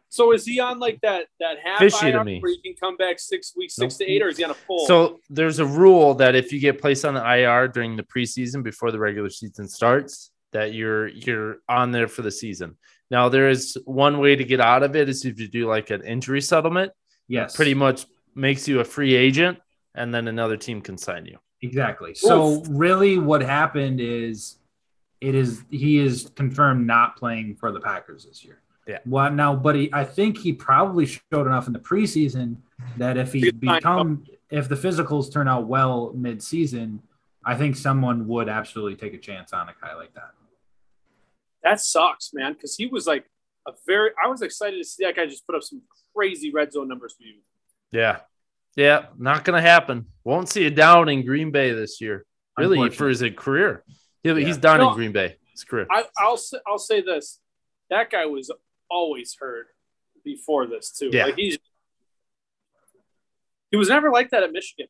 So 0.08 0.32
is 0.32 0.46
he 0.46 0.60
on 0.60 0.78
like 0.78 1.00
that 1.02 1.26
that 1.40 1.56
half 1.64 1.78
Fishy 1.78 2.10
to 2.12 2.18
IR 2.18 2.24
me. 2.24 2.40
where 2.40 2.52
you 2.52 2.60
can 2.62 2.74
come 2.74 2.96
back 2.96 3.18
six 3.18 3.54
weeks, 3.56 3.74
six 3.74 3.94
Nope. 3.98 4.06
to 4.06 4.12
eight, 4.12 4.22
or 4.22 4.28
is 4.28 4.36
he 4.38 4.44
on 4.44 4.50
a 4.50 4.54
full? 4.54 4.86
So 4.86 5.20
there's 5.28 5.58
a 5.58 5.66
rule 5.66 6.14
that 6.14 6.34
if 6.34 6.52
you 6.52 6.60
get 6.60 6.80
placed 6.80 7.04
on 7.04 7.14
the 7.14 7.24
IR 7.38 7.68
during 7.68 7.96
the 7.96 8.02
preseason 8.04 8.62
before 8.62 8.90
the 8.92 8.98
regular 8.98 9.30
season 9.30 9.68
starts, 9.68 10.30
that 10.52 10.72
you're 10.72 11.08
you're 11.08 11.56
on 11.68 11.90
there 11.90 12.08
for 12.08 12.22
the 12.22 12.30
season. 12.30 12.76
Now 13.10 13.28
there 13.28 13.48
is 13.50 13.76
one 13.84 14.18
way 14.18 14.36
to 14.36 14.44
get 14.44 14.60
out 14.60 14.82
of 14.82 14.96
it 14.96 15.08
is 15.08 15.24
if 15.24 15.38
you 15.40 15.48
do 15.48 15.66
like 15.68 15.90
an 15.90 16.02
injury 16.02 16.40
settlement, 16.40 16.92
Yes, 17.28 17.54
pretty 17.56 17.74
much 17.74 18.06
makes 18.34 18.68
you 18.68 18.80
a 18.80 18.84
free 18.84 19.14
agent, 19.14 19.58
and 19.94 20.14
then 20.14 20.28
another 20.28 20.56
team 20.56 20.80
can 20.80 20.96
sign 20.96 21.26
you. 21.26 21.38
Exactly. 21.62 22.14
So 22.14 22.62
really, 22.68 23.18
what 23.18 23.42
happened 23.42 24.00
is 24.00 24.56
it 25.20 25.34
is 25.34 25.64
he 25.70 25.98
is 25.98 26.30
confirmed 26.34 26.86
not 26.86 27.16
playing 27.16 27.56
for 27.56 27.72
the 27.72 27.80
Packers 27.80 28.24
this 28.26 28.44
year. 28.44 28.60
Yeah. 28.86 28.98
Well, 29.04 29.32
now, 29.32 29.56
but 29.56 29.74
he, 29.74 29.90
I 29.92 30.04
think 30.04 30.38
he 30.38 30.52
probably 30.52 31.06
showed 31.06 31.46
enough 31.46 31.66
in 31.66 31.72
the 31.72 31.80
preseason 31.80 32.56
that 32.98 33.16
if 33.16 33.32
he 33.32 33.50
become, 33.50 34.24
if 34.48 34.68
the 34.68 34.76
physicals 34.76 35.32
turn 35.32 35.48
out 35.48 35.66
well 35.66 36.12
mid-season, 36.14 37.02
I 37.44 37.56
think 37.56 37.76
someone 37.76 38.28
would 38.28 38.48
absolutely 38.48 38.94
take 38.94 39.14
a 39.14 39.18
chance 39.18 39.52
on 39.52 39.68
a 39.68 39.74
guy 39.80 39.94
like 39.94 40.14
that. 40.14 40.30
that 41.62 41.80
sucks, 41.80 42.32
man, 42.32 42.52
because 42.52 42.76
he 42.76 42.86
was 42.86 43.06
like 43.06 43.24
a 43.66 43.72
very. 43.86 44.10
I 44.24 44.28
was 44.28 44.42
excited 44.42 44.78
to 44.78 44.84
see 44.84 45.04
that 45.04 45.16
guy 45.16 45.26
just 45.26 45.46
put 45.46 45.56
up 45.56 45.62
some 45.62 45.82
crazy 46.14 46.52
red 46.52 46.72
zone 46.72 46.88
numbers 46.88 47.14
for 47.16 47.24
you. 47.24 47.38
Yeah, 47.90 48.20
yeah, 48.76 49.06
not 49.18 49.44
gonna 49.44 49.60
happen. 49.60 50.06
Won't 50.24 50.48
see 50.48 50.66
a 50.66 50.70
down 50.70 51.08
in 51.08 51.24
Green 51.26 51.50
Bay 51.50 51.72
this 51.72 52.00
year. 52.00 52.24
Really, 52.58 52.88
for 52.90 53.08
his 53.08 53.22
career, 53.36 53.82
He- 54.22 54.30
Yeah. 54.30 54.38
he's 54.38 54.56
done 54.58 54.78
No. 54.80 54.90
in 54.90 54.94
Green 54.94 55.12
Bay. 55.12 55.36
His 55.52 55.64
career. 55.64 55.86
I, 55.90 56.04
I'll 56.18 56.36
say, 56.36 56.58
I'll 56.66 56.78
say 56.78 57.00
this: 57.02 57.40
that 57.90 58.10
guy 58.10 58.26
was 58.26 58.50
always 58.90 59.36
hurt 59.38 59.66
before 60.24 60.66
this 60.66 60.90
too. 60.92 61.10
Yeah. 61.12 61.26
Like 61.26 61.36
he's 61.36 61.58
he 63.70 63.76
was 63.76 63.88
never 63.88 64.10
like 64.10 64.30
that 64.30 64.42
at 64.42 64.52
Michigan. 64.52 64.86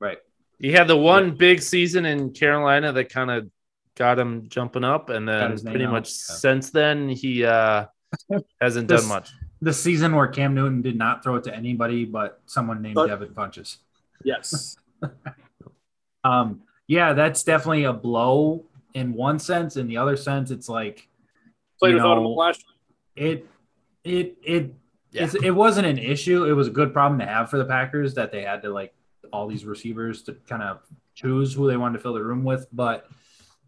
Right. 0.00 0.18
He 0.58 0.72
had 0.72 0.88
the 0.88 0.96
one 0.96 1.32
big 1.36 1.60
season 1.62 2.04
in 2.06 2.32
Carolina 2.32 2.92
that 2.92 3.08
kind 3.10 3.30
of 3.30 3.50
got 3.96 4.18
him 4.18 4.48
jumping 4.48 4.84
up, 4.84 5.08
and 5.10 5.28
then 5.28 5.58
pretty 5.58 5.86
much 5.86 6.08
yeah. 6.08 6.34
since 6.36 6.70
then 6.70 7.08
he 7.08 7.44
uh, 7.44 7.86
hasn't 8.60 8.88
This- 8.88 9.00
done 9.02 9.08
much. 9.08 9.30
The 9.62 9.72
season 9.72 10.14
where 10.14 10.26
Cam 10.26 10.54
Newton 10.54 10.82
did 10.82 10.96
not 10.98 11.22
throw 11.22 11.36
it 11.36 11.44
to 11.44 11.54
anybody 11.54 12.04
but 12.04 12.40
someone 12.46 12.82
named 12.82 12.96
But- 12.96 13.06
Devin 13.06 13.30
Funchess. 13.30 13.78
Yes. 14.24 14.76
Um, 16.24 16.62
yeah, 16.86 17.12
that's 17.14 17.42
definitely 17.42 17.82
a 17.84 17.92
blow 17.92 18.64
in 18.94 19.12
one 19.12 19.38
sense. 19.40 19.76
In 19.76 19.88
the 19.88 19.96
other 19.96 20.16
sense, 20.16 20.50
it's 20.52 20.68
like 20.68 21.08
Played 21.80 21.90
You 21.90 21.96
without 21.96 22.14
know, 22.14 22.30
him 22.30 22.36
last 22.36 22.64
year. 23.16 23.28
it 23.28 23.46
it 24.04 24.36
it 24.44 24.74
Yeah. 25.10 25.24
it's, 25.24 25.34
it 25.34 25.50
wasn't 25.50 25.86
an 25.88 25.98
issue. 25.98 26.44
It 26.44 26.52
was 26.52 26.68
a 26.68 26.70
good 26.70 26.92
problem 26.92 27.18
to 27.18 27.26
have 27.26 27.50
for 27.50 27.58
the 27.58 27.64
Packers 27.64 28.14
that 28.14 28.30
they 28.30 28.42
had 28.42 28.62
to 28.62 28.70
like 28.70 28.94
all 29.32 29.48
these 29.48 29.64
receivers 29.64 30.22
to 30.22 30.34
kind 30.48 30.62
of 30.62 30.78
choose 31.16 31.52
who 31.54 31.66
they 31.66 31.76
wanted 31.76 31.94
to 31.98 32.02
fill 32.02 32.14
the 32.14 32.22
room 32.22 32.44
with. 32.44 32.68
But 32.72 33.08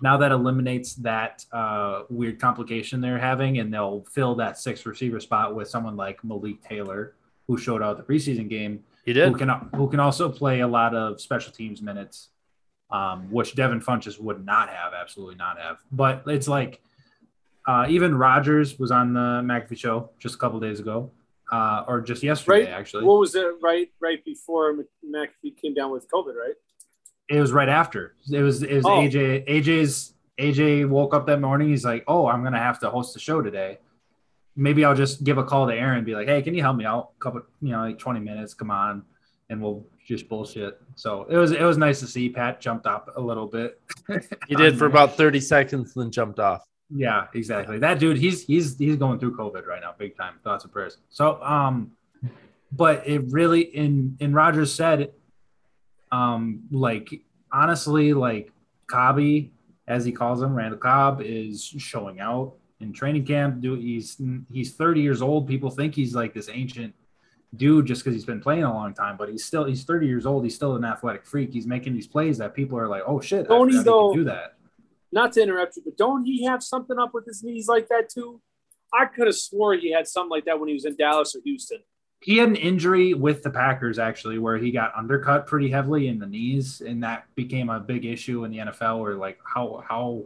now 0.02 0.16
that 0.18 0.32
eliminates 0.32 0.94
that 0.96 1.44
uh, 1.52 2.02
weird 2.10 2.40
complication 2.40 3.00
they're 3.00 3.18
having, 3.18 3.58
and 3.58 3.72
they'll 3.72 4.04
fill 4.12 4.34
that 4.36 4.58
six 4.58 4.84
receiver 4.86 5.20
spot 5.20 5.54
with 5.54 5.68
someone 5.68 5.96
like 5.96 6.22
Malik 6.24 6.62
Taylor, 6.62 7.14
who 7.46 7.56
showed 7.56 7.82
out 7.82 7.96
the 7.96 8.02
preseason 8.02 8.48
game, 8.48 8.82
He 9.04 9.12
who 9.12 9.30
did. 9.30 9.38
can 9.38 9.48
who 9.74 9.88
can 9.88 10.00
also 10.00 10.28
play 10.28 10.60
a 10.60 10.68
lot 10.68 10.94
of 10.94 11.20
special 11.20 11.52
teams 11.52 11.80
minutes, 11.80 12.30
um, 12.90 13.30
which 13.30 13.54
Devin 13.54 13.80
Funchess 13.80 14.18
would 14.20 14.44
not 14.44 14.68
have, 14.68 14.92
absolutely 14.92 15.36
not 15.36 15.58
have. 15.58 15.78
But 15.92 16.24
it's 16.26 16.48
like 16.48 16.80
uh, 17.66 17.86
even 17.88 18.14
Rodgers 18.16 18.78
was 18.78 18.90
on 18.90 19.14
the 19.14 19.20
McAfee 19.42 19.78
show 19.78 20.10
just 20.18 20.34
a 20.34 20.38
couple 20.38 20.60
days 20.60 20.80
ago, 20.80 21.10
uh, 21.52 21.84
or 21.86 22.00
just 22.00 22.22
yesterday 22.22 22.64
Right. 22.64 22.68
actually. 22.74 23.04
What 23.04 23.20
was 23.20 23.34
it 23.36 23.46
right 23.62 23.90
right 24.00 24.22
before 24.24 24.74
Mc- 24.74 24.86
McAfee 25.08 25.56
came 25.60 25.72
down 25.72 25.90
with 25.92 26.06
COVID, 26.10 26.34
right? 26.34 26.54
It 27.28 27.40
was 27.40 27.52
right 27.52 27.68
after. 27.68 28.14
It 28.30 28.40
was 28.42 28.62
it 28.62 28.74
was 28.76 28.84
Oh. 28.86 29.00
AJ 29.00 29.46
AJ's 29.48 30.12
AJ 30.38 30.88
woke 30.88 31.14
up 31.14 31.26
that 31.26 31.40
morning. 31.40 31.68
He's 31.68 31.84
like, 31.84 32.04
"Oh, 32.06 32.26
I'm 32.26 32.42
gonna 32.44 32.58
have 32.58 32.78
to 32.80 32.90
host 32.90 33.14
the 33.14 33.20
show 33.20 33.40
today. 33.40 33.78
Maybe 34.56 34.84
I'll 34.84 34.94
just 34.94 35.24
give 35.24 35.38
a 35.38 35.44
call 35.44 35.66
to 35.66 35.74
Aaron 35.74 35.96
and 35.98 36.06
be 36.06 36.14
like, 36.14 36.28
"Hey, 36.28 36.42
can 36.42 36.54
you 36.54 36.62
help 36.62 36.76
me 36.76 36.84
out? 36.84 37.10
A 37.16 37.20
couple, 37.22 37.42
you 37.60 37.70
know, 37.70 37.80
like 37.80 37.98
20 37.98 38.20
minutes. 38.20 38.52
Come 38.54 38.70
on, 38.70 39.02
and 39.48 39.60
we'll 39.62 39.84
just 40.06 40.28
bullshit." 40.28 40.80
So 40.96 41.24
it 41.30 41.36
was 41.36 41.52
it 41.52 41.62
was 41.62 41.78
nice 41.78 42.00
to 42.00 42.06
see 42.06 42.28
Pat 42.28 42.60
jumped 42.60 42.86
up 42.86 43.10
a 43.16 43.20
little 43.20 43.46
bit. 43.46 43.80
He 44.48 44.54
did 44.54 44.76
for 44.78 44.86
about 44.94 45.16
30 45.16 45.40
seconds, 45.40 45.94
then 45.94 46.10
jumped 46.10 46.38
off. 46.38 46.62
Yeah, 46.90 47.26
exactly. 47.34 47.78
That 47.78 47.98
dude, 47.98 48.18
he's 48.18 48.44
he's 48.44 48.76
he's 48.76 48.96
going 48.96 49.18
through 49.18 49.36
COVID 49.36 49.66
right 49.66 49.80
now, 49.80 49.94
big 49.96 50.16
time. 50.16 50.34
Thoughts 50.44 50.64
and 50.64 50.72
prayers. 50.72 50.98
So, 51.08 51.42
um, 51.42 51.92
but 52.70 53.06
it 53.06 53.22
really 53.30 53.62
in 53.62 54.16
in 54.20 54.34
Rodgers 54.34 54.72
said, 54.74 55.12
um, 56.14 56.60
like 56.70 57.22
honestly, 57.52 58.12
like 58.12 58.52
Cobby, 58.86 59.52
as 59.88 60.04
he 60.04 60.12
calls 60.12 60.42
him, 60.42 60.54
Randall 60.54 60.78
Cobb 60.78 61.20
is 61.22 61.64
showing 61.64 62.20
out 62.20 62.54
in 62.80 62.92
training 62.92 63.26
camp. 63.26 63.60
Do 63.60 63.74
he's 63.74 64.20
he's 64.50 64.74
30 64.74 65.00
years 65.00 65.22
old. 65.22 65.48
People 65.48 65.70
think 65.70 65.94
he's 65.94 66.14
like 66.14 66.34
this 66.34 66.48
ancient 66.52 66.94
dude 67.56 67.86
just 67.86 68.02
because 68.02 68.14
he's 68.14 68.24
been 68.24 68.40
playing 68.40 68.64
a 68.64 68.72
long 68.72 68.94
time, 68.94 69.16
but 69.16 69.28
he's 69.28 69.44
still 69.44 69.64
he's 69.64 69.84
30 69.84 70.06
years 70.06 70.26
old. 70.26 70.44
He's 70.44 70.54
still 70.54 70.76
an 70.76 70.84
athletic 70.84 71.26
freak. 71.26 71.52
He's 71.52 71.66
making 71.66 71.94
these 71.94 72.06
plays 72.06 72.38
that 72.38 72.54
people 72.54 72.78
are 72.78 72.88
like, 72.88 73.02
oh 73.06 73.20
shit, 73.20 73.48
Don't 73.48 73.70
he, 73.70 73.82
though? 73.82 74.14
do 74.14 74.24
that. 74.24 74.54
Not 75.12 75.32
to 75.32 75.42
interrupt 75.42 75.76
you, 75.76 75.82
but 75.84 75.96
don't 75.96 76.24
he 76.24 76.44
have 76.44 76.62
something 76.62 76.98
up 76.98 77.14
with 77.14 77.24
his 77.24 77.42
knees 77.42 77.68
like 77.68 77.88
that 77.88 78.08
too? 78.08 78.40
I 78.92 79.06
could 79.06 79.26
have 79.26 79.36
swore 79.36 79.74
he 79.74 79.92
had 79.92 80.06
something 80.06 80.30
like 80.30 80.44
that 80.44 80.58
when 80.58 80.68
he 80.68 80.74
was 80.74 80.84
in 80.84 80.96
Dallas 80.96 81.34
or 81.34 81.40
Houston. 81.44 81.78
He 82.24 82.38
had 82.38 82.48
an 82.48 82.56
injury 82.56 83.12
with 83.12 83.42
the 83.42 83.50
Packers 83.50 83.98
actually, 83.98 84.38
where 84.38 84.56
he 84.56 84.70
got 84.70 84.96
undercut 84.96 85.46
pretty 85.46 85.68
heavily 85.68 86.08
in 86.08 86.18
the 86.18 86.26
knees, 86.26 86.80
and 86.80 87.02
that 87.04 87.26
became 87.34 87.68
a 87.68 87.78
big 87.78 88.06
issue 88.06 88.44
in 88.44 88.50
the 88.50 88.58
NFL. 88.58 89.00
Where 89.00 89.14
like, 89.14 89.38
how 89.44 89.84
how 89.86 90.24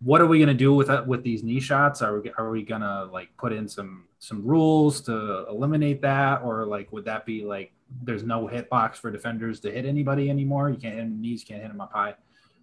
what 0.00 0.20
are 0.20 0.26
we 0.26 0.40
gonna 0.40 0.52
do 0.52 0.74
with 0.74 0.88
that 0.88 1.06
with 1.06 1.22
these 1.22 1.44
knee 1.44 1.60
shots? 1.60 2.02
Are 2.02 2.18
we 2.18 2.32
are 2.36 2.50
we 2.50 2.64
gonna 2.64 3.04
like 3.12 3.28
put 3.36 3.52
in 3.52 3.68
some 3.68 4.06
some 4.18 4.44
rules 4.44 5.00
to 5.02 5.46
eliminate 5.48 6.02
that, 6.02 6.42
or 6.42 6.66
like 6.66 6.90
would 6.90 7.04
that 7.04 7.24
be 7.24 7.44
like 7.44 7.72
there's 8.02 8.24
no 8.24 8.48
hit 8.48 8.68
box 8.68 8.98
for 8.98 9.12
defenders 9.12 9.60
to 9.60 9.70
hit 9.70 9.86
anybody 9.86 10.28
anymore? 10.28 10.70
You 10.70 10.76
can't 10.76 10.96
hit 10.96 11.08
knees, 11.08 11.44
can't 11.44 11.62
hit 11.62 11.68
them 11.68 11.80
up 11.80 11.92
high. 11.92 12.16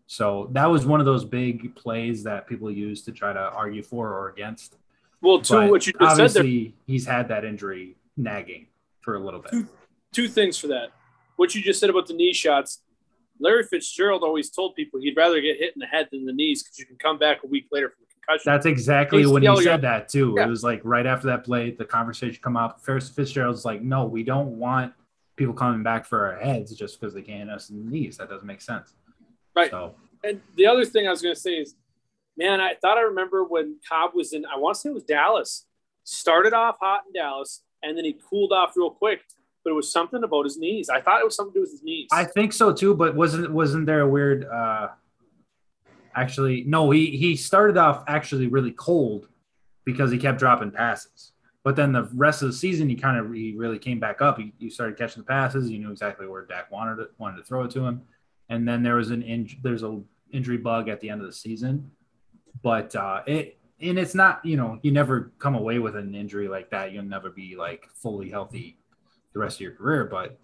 So 0.08 0.50
that 0.52 0.66
was 0.66 0.86
one 0.86 1.00
of 1.00 1.06
those 1.06 1.24
big 1.24 1.76
plays 1.76 2.24
that 2.24 2.46
people 2.46 2.70
use 2.70 3.04
to 3.04 3.14
try 3.14 3.32
to 3.32 3.40
argue 3.40 3.84
for 3.84 4.10
or 4.10 4.28
against. 4.28 4.76
Well, 5.22 5.40
to 5.44 5.54
But 5.54 5.70
what 5.70 5.88
you 5.88 5.94
just 5.94 6.18
said 6.18 6.30
there, 6.32 6.42
obviously, 6.42 6.76
he's 6.88 7.06
had 7.06 7.30
that 7.30 7.46
injury 7.46 7.96
nagging 8.18 8.68
for 9.02 9.16
a 9.16 9.20
little 9.20 9.42
bit. 9.42 9.66
two 10.14 10.28
things 10.28 10.58
for 10.58 10.68
that. 10.68 10.90
What 11.36 11.56
you 11.56 11.62
just 11.62 11.80
said 11.80 11.90
about 11.90 12.08
the 12.08 12.14
knee 12.14 12.34
shots, 12.34 12.82
Larry 13.40 13.64
Fitzgerald 13.64 14.24
always 14.24 14.50
told 14.50 14.76
people 14.76 15.00
he'd 15.00 15.16
rather 15.16 15.40
get 15.40 15.58
hit 15.58 15.74
in 15.74 15.80
the 15.80 15.86
head 15.86 16.10
than 16.12 16.26
the 16.26 16.34
knees 16.34 16.64
because 16.64 16.78
you 16.78 16.86
can 16.86 16.98
come 16.98 17.18
back 17.18 17.40
a 17.44 17.48
week 17.48 17.68
later 17.72 17.90
from 17.90 18.04
a 18.04 18.14
concussion. 18.14 18.52
That's 18.52 18.66
exactly 18.66 19.26
when 19.26 19.44
he 19.44 19.64
said 19.64 19.82
that 19.82 20.10
too. 20.10 20.36
Yeah. 20.38 20.46
It 20.46 20.50
was 20.50 20.64
like 20.64 20.82
right 20.84 21.06
after 21.06 21.28
that 21.28 21.46
play, 21.46 21.72
the 21.72 21.86
conversation 21.86 22.40
come 22.44 22.58
up. 22.58 22.82
First, 22.82 23.16
Fitzgerald's 23.16 23.64
like, 23.64 23.82
"No, 23.82 24.06
we 24.06 24.24
don't 24.24 24.60
want 24.60 24.94
people 25.38 25.54
coming 25.54 25.84
back 25.84 26.06
for 26.06 26.28
our 26.28 26.38
heads 26.38 26.76
just 26.76 27.00
because 27.00 27.14
they 27.14 27.22
can't 27.22 27.48
hit 27.48 27.56
us 27.56 27.70
in 27.70 27.86
the 27.86 27.90
knees. 27.90 28.18
That 28.18 28.30
doesn't 28.30 28.48
make 28.48 28.62
sense." 28.62 28.94
Right. 29.56 29.72
So 29.72 29.96
and 30.24 30.42
the 30.56 30.68
other 30.68 30.86
thing 30.86 31.08
I 31.08 31.12
was 31.12 31.22
going 31.22 31.36
to 31.36 31.40
say 31.40 31.54
is, 31.54 31.76
man, 32.38 32.60
I 32.60 32.76
thought 32.76 32.98
I 32.98 33.02
remember 33.02 33.44
when 33.44 33.78
Cobb 33.88 34.12
was 34.14 34.34
in, 34.34 34.46
I 34.46 34.58
want 34.58 34.76
to 34.76 34.82
say 34.82 34.90
it 34.90 34.94
was 34.94 35.04
Dallas, 35.04 35.66
started 36.04 36.54
off 36.54 36.78
hot 36.80 37.04
in 37.08 37.14
Dallas, 37.14 37.64
and 37.84 37.98
then 37.98 38.06
he 38.06 38.18
cooled 38.30 38.52
off 38.52 38.74
real 38.76 38.92
quick. 38.92 39.22
But 39.64 39.72
it 39.72 39.74
was 39.74 39.92
something 39.92 40.24
about 40.24 40.46
his 40.46 40.58
knees. 40.58 40.90
I 40.90 41.02
thought 41.02 41.20
it 41.20 41.26
was 41.26 41.36
something 41.36 41.54
to 41.54 41.60
do 41.60 41.62
with 41.62 41.72
his 41.72 41.84
knees. 41.84 42.08
I 42.14 42.24
think 42.24 42.54
so 42.54 42.72
too. 42.74 42.96
But 42.96 43.16
wasn't 43.16 43.52
wasn't 43.52 43.86
there 43.86 44.02
a 44.02 44.08
weird? 44.08 44.46
uh 44.46 44.90
Actually, 46.16 46.64
no. 46.66 46.90
He 46.92 47.18
he 47.18 47.36
started 47.36 47.78
off 47.78 48.04
actually 48.08 48.48
really 48.48 48.72
cold 48.72 49.28
because 49.86 50.12
he 50.12 50.18
kept 50.18 50.40
dropping 50.40 50.72
passes. 50.72 51.34
But 51.64 51.76
then 51.76 51.92
the 51.92 52.10
rest 52.14 52.42
of 52.42 52.48
the 52.48 52.54
season, 52.54 52.90
he 52.90 52.96
kind 52.96 53.18
of 53.18 53.32
he 53.34 53.54
really 53.56 53.78
came 53.78 54.00
back 54.00 54.22
up. 54.22 54.38
He, 54.38 54.54
he 54.58 54.70
started 54.70 54.98
catching 54.98 55.22
the 55.22 55.28
passes. 55.28 55.70
He 55.70 55.78
knew 55.78 55.92
exactly 55.92 56.26
where 56.26 56.46
Dak 56.46 56.72
wanted 56.72 57.00
it, 57.00 57.12
wanted 57.18 57.38
to 57.38 57.44
throw 57.44 57.66
it 57.66 57.72
to 57.72 57.86
him. 57.86 58.02
And 58.50 58.68
then 58.68 58.82
there 58.82 58.96
was 58.96 59.12
an 59.12 59.22
in, 59.22 59.50
there's 59.62 59.84
a 59.84 60.02
injury 60.32 60.58
bug 60.58 60.90
at 60.90 61.00
the 61.00 61.10
end 61.10 61.22
of 61.22 61.28
the 61.28 61.34
season. 61.34 61.92
But 62.64 62.96
uh, 62.96 63.22
it 63.28 63.59
and 63.82 63.98
it's 63.98 64.16
not 64.16 64.44
you 64.46 64.58
know 64.58 64.80
you 64.82 64.92
never 64.92 65.32
come 65.40 65.56
away 65.56 65.80
with 65.80 65.96
an 65.96 66.16
injury 66.16 66.48
like 66.48 66.70
that. 66.72 66.92
You'll 66.92 67.04
never 67.04 67.30
be 67.30 67.56
like 67.56 67.88
fully 67.94 68.30
healthy 68.30 68.78
the 69.34 69.40
rest 69.40 69.58
of 69.58 69.62
your 69.62 69.72
career. 69.72 70.06
But 70.06 70.38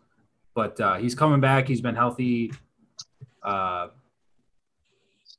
but 0.53 0.79
uh, 0.79 0.95
he's 0.95 1.15
coming 1.15 1.41
back. 1.41 1.67
He's 1.67 1.81
been 1.81 1.95
healthy 1.95 2.53
uh, 3.43 3.89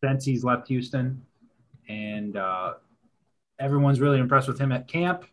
since 0.03 0.25
he's 0.25 0.45
left 0.45 0.69
Houston, 0.69 1.23
and 1.89 2.37
uh, 2.37 2.75
everyone's 3.59 4.01
really 4.01 4.19
impressed 4.19 4.49
with 4.49 4.59
him 4.59 4.73
at 4.73 4.89
camp. 4.89 5.25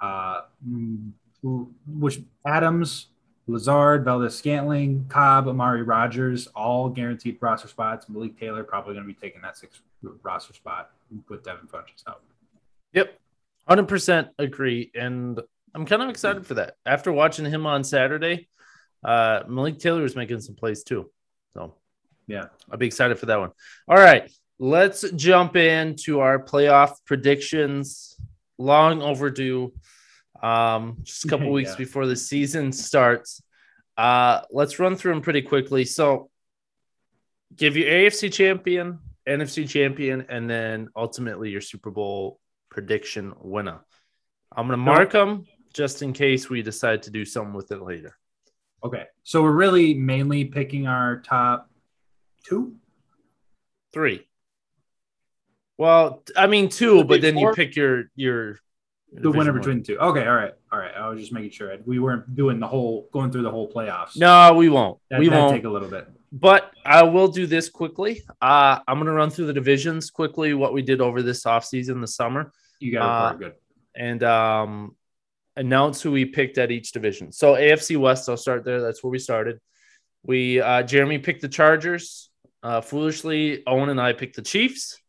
Uh, 0.00 0.42
mm, 0.66 1.10
which 1.86 2.20
Adams, 2.46 3.08
Lazard, 3.46 4.04
Valdes-Scantling, 4.04 5.06
Cobb, 5.08 5.48
Amari 5.48 5.82
Rodgers, 5.82 6.46
all 6.48 6.88
guaranteed 6.88 7.38
roster 7.40 7.68
spots. 7.68 8.08
Malik 8.08 8.38
Taylor 8.38 8.62
probably 8.62 8.94
going 8.94 9.06
to 9.06 9.12
be 9.12 9.18
taking 9.18 9.40
that 9.42 9.56
sixth 9.56 9.80
roster 10.22 10.52
spot 10.52 10.90
with 11.28 11.42
Devin 11.44 11.66
Funchess 11.66 12.02
out. 12.08 12.22
Yep. 12.92 13.18
100% 13.68 14.28
agree. 14.38 14.90
And 14.94 15.40
I'm 15.74 15.84
kind 15.86 16.02
of 16.02 16.08
excited 16.08 16.46
for 16.46 16.54
that. 16.54 16.74
After 16.86 17.12
watching 17.12 17.44
him 17.44 17.66
on 17.66 17.84
Saturday, 17.84 18.48
uh, 19.04 19.42
Malik 19.48 19.78
Taylor 19.78 20.02
was 20.02 20.16
making 20.16 20.40
some 20.40 20.54
plays 20.54 20.82
too. 20.84 21.10
So, 21.54 21.74
Yeah. 22.26 22.46
I'll 22.70 22.78
be 22.78 22.86
excited 22.86 23.18
for 23.18 23.26
that 23.26 23.38
one. 23.38 23.50
All 23.86 23.96
right. 23.96 24.30
Let's 24.58 25.08
jump 25.12 25.54
into 25.56 26.20
our 26.20 26.38
playoff 26.42 26.96
predictions. 27.04 28.16
Long 28.58 29.02
overdue. 29.02 29.72
Um, 30.42 30.98
just 31.02 31.24
a 31.24 31.28
couple 31.28 31.50
weeks 31.52 31.70
Yeah. 31.70 31.76
before 31.76 32.06
the 32.06 32.16
season 32.16 32.72
starts. 32.72 33.42
Uh, 33.96 34.42
let's 34.50 34.78
run 34.78 34.96
through 34.96 35.12
them 35.14 35.22
pretty 35.22 35.42
quickly. 35.42 35.84
So, 35.84 36.30
give 37.54 37.76
you 37.76 37.84
AFC 37.84 38.32
champion, 38.32 38.98
NFC 39.28 39.68
champion, 39.68 40.26
and 40.28 40.48
then 40.48 40.88
ultimately 40.96 41.50
your 41.50 41.60
Super 41.60 41.90
Bowl 41.90 42.40
prediction 42.70 43.34
winner. 43.40 43.80
I'm 44.54 44.66
gonna 44.66 44.78
mark 44.78 45.12
them 45.12 45.44
just 45.72 46.02
in 46.02 46.12
case 46.12 46.48
we 46.48 46.62
decide 46.62 47.02
to 47.02 47.10
do 47.10 47.24
something 47.24 47.54
with 47.54 47.70
it 47.70 47.82
later. 47.82 48.16
Okay. 48.82 49.04
So 49.24 49.42
we're 49.42 49.52
really 49.52 49.94
mainly 49.94 50.44
picking 50.44 50.86
our 50.86 51.20
top 51.20 51.70
two. 52.44 52.76
Three. 53.92 54.26
Well, 55.76 56.22
I 56.36 56.46
mean 56.46 56.68
two, 56.68 57.04
but 57.04 57.20
then 57.20 57.36
you 57.38 57.52
pick 57.54 57.76
your 57.76 58.10
your 58.16 58.58
The 59.12 59.30
winner 59.30 59.52
division 59.52 59.54
between 59.58 59.78
the 59.78 59.84
two. 59.84 59.98
Okay, 59.98 60.26
all 60.26 60.34
right, 60.34 60.52
all 60.70 60.78
right. 60.78 60.94
I 60.94 61.08
was 61.08 61.18
just 61.20 61.32
making 61.32 61.50
sure 61.50 61.74
we 61.86 61.98
weren't 61.98 62.34
doing 62.34 62.60
the 62.60 62.66
whole 62.66 63.08
going 63.12 63.30
through 63.32 63.42
the 63.42 63.50
whole 63.50 63.70
playoffs. 63.72 64.16
No, 64.16 64.54
we 64.54 64.68
won't. 64.68 64.98
that, 65.10 65.18
we 65.20 65.28
won't. 65.28 65.54
take 65.54 65.64
a 65.64 65.68
little 65.70 65.88
bit. 65.88 66.08
But 66.30 66.72
I 66.84 67.04
will 67.04 67.28
do 67.28 67.46
this 67.46 67.70
quickly. 67.70 68.22
Uh, 68.42 68.80
I'm 68.86 68.98
gonna 68.98 69.12
run 69.12 69.30
through 69.30 69.46
the 69.46 69.54
divisions 69.54 70.10
quickly. 70.10 70.52
What 70.54 70.74
we 70.74 70.82
did 70.82 71.00
over 71.00 71.22
this 71.22 71.44
offseason, 71.44 72.00
the 72.02 72.06
summer. 72.06 72.52
You 72.80 72.92
got 72.92 73.02
it 73.32 73.34
Uh, 73.34 73.38
good. 73.38 73.54
and 73.96 74.22
um, 74.22 74.96
announce 75.56 76.02
who 76.02 76.12
we 76.12 76.26
picked 76.26 76.58
at 76.58 76.70
each 76.70 76.92
division. 76.92 77.32
So 77.32 77.54
AFC 77.54 77.96
West, 77.96 78.28
I'll 78.28 78.36
start 78.36 78.64
there. 78.64 78.80
That's 78.82 79.02
where 79.02 79.10
we 79.10 79.18
started. 79.18 79.58
We 80.22 80.60
uh, 80.60 80.82
Jeremy 80.82 81.18
picked 81.18 81.40
the 81.40 81.48
Chargers. 81.48 82.30
Uh, 82.62 82.80
foolishly, 82.82 83.62
Owen 83.66 83.88
and 83.88 84.00
I 84.00 84.12
picked 84.12 84.36
the 84.36 84.42
Chiefs. 84.42 85.00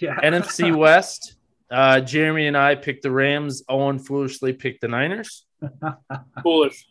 Yeah. 0.00 0.16
NFC 0.16 0.74
West, 0.76 1.33
uh, 1.70 2.00
Jeremy 2.00 2.46
and 2.46 2.56
I 2.56 2.74
picked 2.74 3.02
the 3.02 3.10
Rams. 3.10 3.62
Owen 3.68 3.98
foolishly 3.98 4.52
picked 4.52 4.80
the 4.80 4.88
Niners. 4.88 5.44
Foolish. 6.42 6.86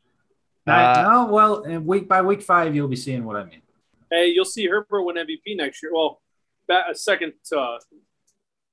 uh, 0.68 1.04
oh 1.08 1.32
well, 1.32 1.64
and 1.64 1.86
week 1.86 2.08
by 2.08 2.22
week 2.22 2.42
five, 2.42 2.76
you'll 2.76 2.88
be 2.88 2.96
seeing 2.96 3.24
what 3.26 3.36
I 3.36 3.44
mean. 3.46 3.62
Hey, 4.12 4.28
you'll 4.28 4.46
see 4.46 4.68
Herbert 4.68 5.04
win 5.04 5.16
MVP 5.18 5.56
next 5.58 5.82
year. 5.84 5.92
Well, 5.94 6.22
ba- 6.68 6.84
a 6.92 6.96
second 6.96 7.34
uh, 7.56 7.78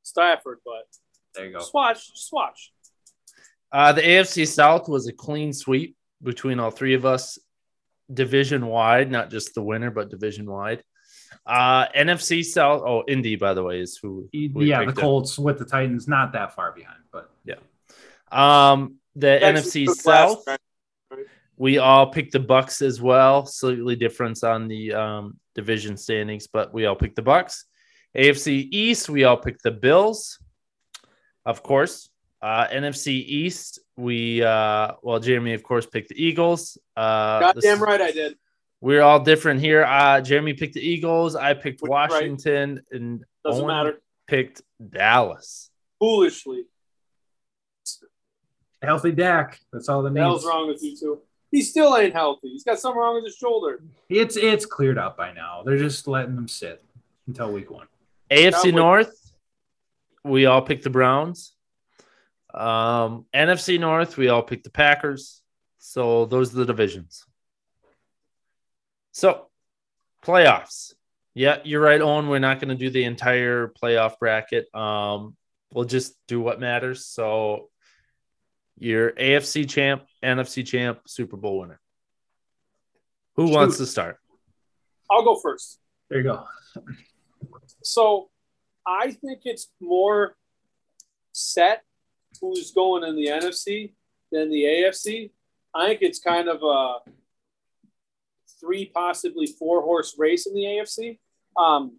Stafford, 0.02 0.58
but 0.64 0.86
There 1.34 1.46
you 1.46 1.52
go. 1.52 1.58
just 1.60 1.74
watch, 1.74 2.12
just 2.12 2.32
watch. 2.32 2.72
Uh, 3.72 3.92
the 3.92 4.02
AFC 4.02 4.46
South 4.46 4.88
was 4.88 5.06
a 5.06 5.12
clean 5.12 5.52
sweep 5.52 5.96
between 6.22 6.58
all 6.60 6.70
three 6.70 6.94
of 6.94 7.06
us, 7.06 7.38
division 8.12 8.66
wide, 8.66 9.10
not 9.10 9.30
just 9.30 9.54
the 9.54 9.62
winner, 9.62 9.90
but 9.90 10.10
division 10.10 10.50
wide. 10.50 10.82
Uh, 11.50 11.88
NFC 11.96 12.44
South. 12.44 12.82
Oh, 12.86 13.02
Indy, 13.08 13.34
by 13.34 13.54
the 13.54 13.64
way, 13.64 13.80
is 13.80 13.96
who. 13.96 14.28
we 14.32 14.50
yeah, 14.66 14.80
the 14.80 14.86
picked 14.86 14.98
up. 14.98 15.02
Colts 15.02 15.36
with 15.36 15.58
the 15.58 15.64
Titans, 15.64 16.06
not 16.06 16.32
that 16.34 16.54
far 16.54 16.70
behind, 16.70 17.00
but 17.10 17.28
yeah. 17.44 17.56
Um, 18.30 18.98
the 19.16 19.40
Texans 19.40 19.74
NFC 19.74 19.86
took 19.86 20.06
last, 20.06 20.44
South. 20.44 20.44
right? 20.46 21.26
We 21.56 21.78
all 21.78 22.06
picked 22.06 22.32
the 22.32 22.38
Bucs 22.38 22.82
as 22.82 23.02
well. 23.02 23.46
Slightly 23.46 23.96
difference 23.96 24.44
on 24.44 24.68
the 24.68 24.94
um, 24.94 25.38
division 25.56 25.96
standings, 25.96 26.46
but 26.46 26.72
we 26.72 26.86
all 26.86 26.94
picked 26.94 27.16
the 27.16 27.22
Bucs. 27.22 27.64
AFC 28.16 28.68
East, 28.70 29.08
we 29.08 29.24
all 29.24 29.36
picked 29.36 29.64
the 29.64 29.72
Bills, 29.72 30.38
of 31.44 31.64
course. 31.64 32.10
Uh, 32.40 32.68
NFC 32.68 33.08
East, 33.08 33.80
we 33.96 34.40
uh, 34.42 34.92
well, 35.02 35.18
Jeremy 35.18 35.54
of 35.54 35.64
course 35.64 35.84
picked 35.84 36.10
the 36.10 36.24
Eagles. 36.24 36.78
Uh, 36.96 37.40
Goddamn 37.40 37.60
this- 37.60 37.80
right 37.80 38.00
I 38.00 38.12
did. 38.12 38.36
We're 38.80 39.02
all 39.02 39.20
different 39.20 39.60
here. 39.60 39.84
Uh, 39.84 40.20
Jeremy 40.20 40.54
picked 40.54 40.74
the 40.74 40.80
Eagles. 40.80 41.36
I 41.36 41.54
picked 41.54 41.82
Which- 41.82 41.90
right. 41.90 42.10
Washington, 42.10 42.82
and 42.90 43.24
Doesn't 43.44 43.64
Owen 43.64 43.66
matter. 43.66 44.00
picked 44.26 44.62
Dallas. 44.90 45.70
Foolishly. 45.98 46.64
Healthy 48.82 49.12
Dak. 49.12 49.60
That's 49.72 49.88
all 49.88 50.02
that 50.02 50.14
The 50.14 50.20
hell's 50.20 50.42
needs. 50.42 50.48
wrong 50.48 50.68
with 50.68 50.82
you 50.82 50.96
two? 50.96 51.20
He 51.50 51.62
still 51.62 51.96
ain't 51.96 52.14
healthy. 52.14 52.48
He's 52.48 52.64
got 52.64 52.78
something 52.78 52.98
wrong 52.98 53.16
with 53.16 53.24
his 53.24 53.36
shoulder. 53.36 53.82
It's 54.08 54.36
it's 54.36 54.64
cleared 54.64 54.96
up 54.98 55.16
by 55.16 55.32
now. 55.32 55.62
They're 55.64 55.76
just 55.78 56.06
letting 56.08 56.34
them 56.36 56.48
sit 56.48 56.82
until 57.26 57.52
week 57.52 57.70
one. 57.70 57.88
AFC 58.30 58.52
Cowboys. 58.52 58.72
North, 58.72 59.32
we 60.24 60.46
all 60.46 60.62
picked 60.62 60.84
the 60.84 60.90
Browns. 60.90 61.54
Um, 62.54 63.26
NFC 63.34 63.78
North, 63.78 64.16
we 64.16 64.28
all 64.28 64.42
picked 64.42 64.64
the 64.64 64.70
Packers. 64.70 65.42
So 65.78 66.24
those 66.26 66.54
are 66.54 66.58
the 66.58 66.66
divisions. 66.66 67.26
So 69.12 69.46
playoffs. 70.24 70.94
Yeah, 71.34 71.58
you're 71.64 71.80
right, 71.80 72.00
Owen. 72.00 72.28
We're 72.28 72.38
not 72.38 72.60
going 72.60 72.70
to 72.70 72.74
do 72.74 72.90
the 72.90 73.04
entire 73.04 73.72
playoff 73.80 74.18
bracket. 74.18 74.72
Um, 74.74 75.36
we'll 75.72 75.84
just 75.84 76.14
do 76.26 76.40
what 76.40 76.60
matters. 76.60 77.06
So 77.06 77.70
your 78.78 79.12
AFC 79.12 79.68
champ, 79.68 80.04
NFC 80.24 80.66
champ, 80.66 81.00
Super 81.06 81.36
Bowl 81.36 81.60
winner. 81.60 81.80
Who 83.36 83.50
wants 83.50 83.78
to 83.78 83.86
start? 83.86 84.18
I'll 85.10 85.24
go 85.24 85.36
first. 85.36 85.78
There 86.08 86.18
you 86.18 86.24
go. 86.24 86.44
So 87.82 88.28
I 88.86 89.12
think 89.12 89.40
it's 89.44 89.68
more 89.80 90.36
set 91.32 91.82
who's 92.40 92.72
going 92.72 93.04
in 93.04 93.16
the 93.16 93.26
NFC 93.26 93.92
than 94.32 94.50
the 94.50 94.64
AFC. 94.64 95.30
I 95.74 95.86
think 95.86 96.02
it's 96.02 96.18
kind 96.18 96.48
of 96.48 96.62
a 96.62 97.10
three, 98.60 98.86
possibly 98.86 99.46
four 99.46 99.82
horse 99.82 100.14
race 100.18 100.46
in 100.46 100.54
the 100.54 100.62
AFC. 100.64 101.18
Um, 101.56 101.98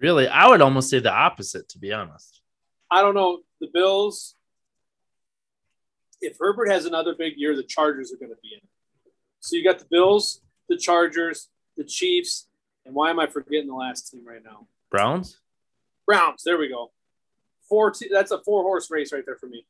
Really, 0.00 0.26
I 0.28 0.48
would 0.48 0.62
almost 0.62 0.88
say 0.88 0.98
the 0.98 1.12
opposite, 1.12 1.68
to 1.70 1.78
be 1.78 1.92
honest. 1.92 2.40
I 2.90 3.02
don't 3.02 3.14
know. 3.14 3.40
The 3.60 3.68
Bills, 3.72 4.34
if 6.22 6.38
Herbert 6.40 6.70
has 6.70 6.86
another 6.86 7.14
big 7.14 7.34
year, 7.36 7.54
the 7.54 7.62
Chargers 7.62 8.10
are 8.10 8.16
going 8.16 8.30
to 8.30 8.40
be 8.42 8.54
in 8.54 8.58
it. 8.58 9.12
So 9.40 9.56
you 9.56 9.64
got 9.64 9.78
the 9.78 9.84
Bills, 9.90 10.40
the 10.70 10.78
Chargers, 10.78 11.48
the 11.76 11.84
Chiefs, 11.84 12.48
and 12.86 12.94
why 12.94 13.10
am 13.10 13.20
I 13.20 13.26
forgetting 13.26 13.68
the 13.68 13.74
last 13.74 14.10
team 14.10 14.26
right 14.26 14.42
now? 14.42 14.66
Browns? 14.90 15.38
Browns. 16.06 16.42
There 16.44 16.56
we 16.56 16.68
go. 16.68 16.92
Four. 17.68 17.90
Te- 17.90 18.08
that's 18.10 18.30
a 18.30 18.40
four 18.42 18.62
horse 18.62 18.90
race 18.90 19.12
right 19.12 19.24
there 19.24 19.36
for 19.36 19.46
me. 19.46 19.66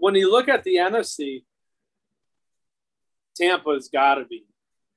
When 0.00 0.16
you 0.16 0.32
look 0.32 0.48
at 0.48 0.64
the 0.64 0.76
NFC, 0.76 1.44
Tampa's 3.36 3.88
got 3.88 4.16
to 4.16 4.24
be 4.24 4.44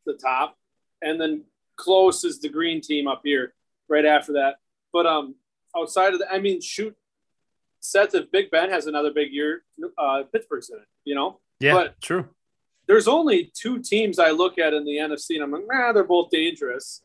the 0.05 0.13
top, 0.13 0.57
and 1.01 1.19
then 1.19 1.43
close 1.75 2.23
is 2.23 2.39
the 2.39 2.49
green 2.49 2.81
team 2.81 3.07
up 3.07 3.21
here 3.23 3.53
right 3.87 4.05
after 4.05 4.33
that. 4.33 4.55
But 4.91 5.05
um, 5.05 5.35
outside 5.75 6.13
of 6.13 6.19
that, 6.19 6.31
I 6.31 6.39
mean, 6.39 6.61
shoot, 6.61 6.95
sets 7.79 8.13
if 8.13 8.31
Big 8.31 8.51
Ben 8.51 8.69
has 8.69 8.87
another 8.87 9.11
big 9.11 9.31
year, 9.33 9.63
uh, 9.97 10.23
Pittsburgh's 10.31 10.69
in 10.69 10.77
it. 10.77 10.87
You 11.05 11.15
know, 11.15 11.39
Yeah, 11.59 11.73
But- 11.73 12.01
true. 12.01 12.29
there's 12.87 13.07
only 13.07 13.51
two 13.53 13.79
teams 13.79 14.19
I 14.19 14.31
look 14.31 14.57
at 14.59 14.73
in 14.73 14.85
the 14.85 14.97
NFC, 14.97 15.35
and 15.35 15.43
I'm 15.43 15.51
like, 15.51 15.63
nah, 15.67 15.91
they're 15.93 16.03
both 16.03 16.29
dangerous. 16.29 17.01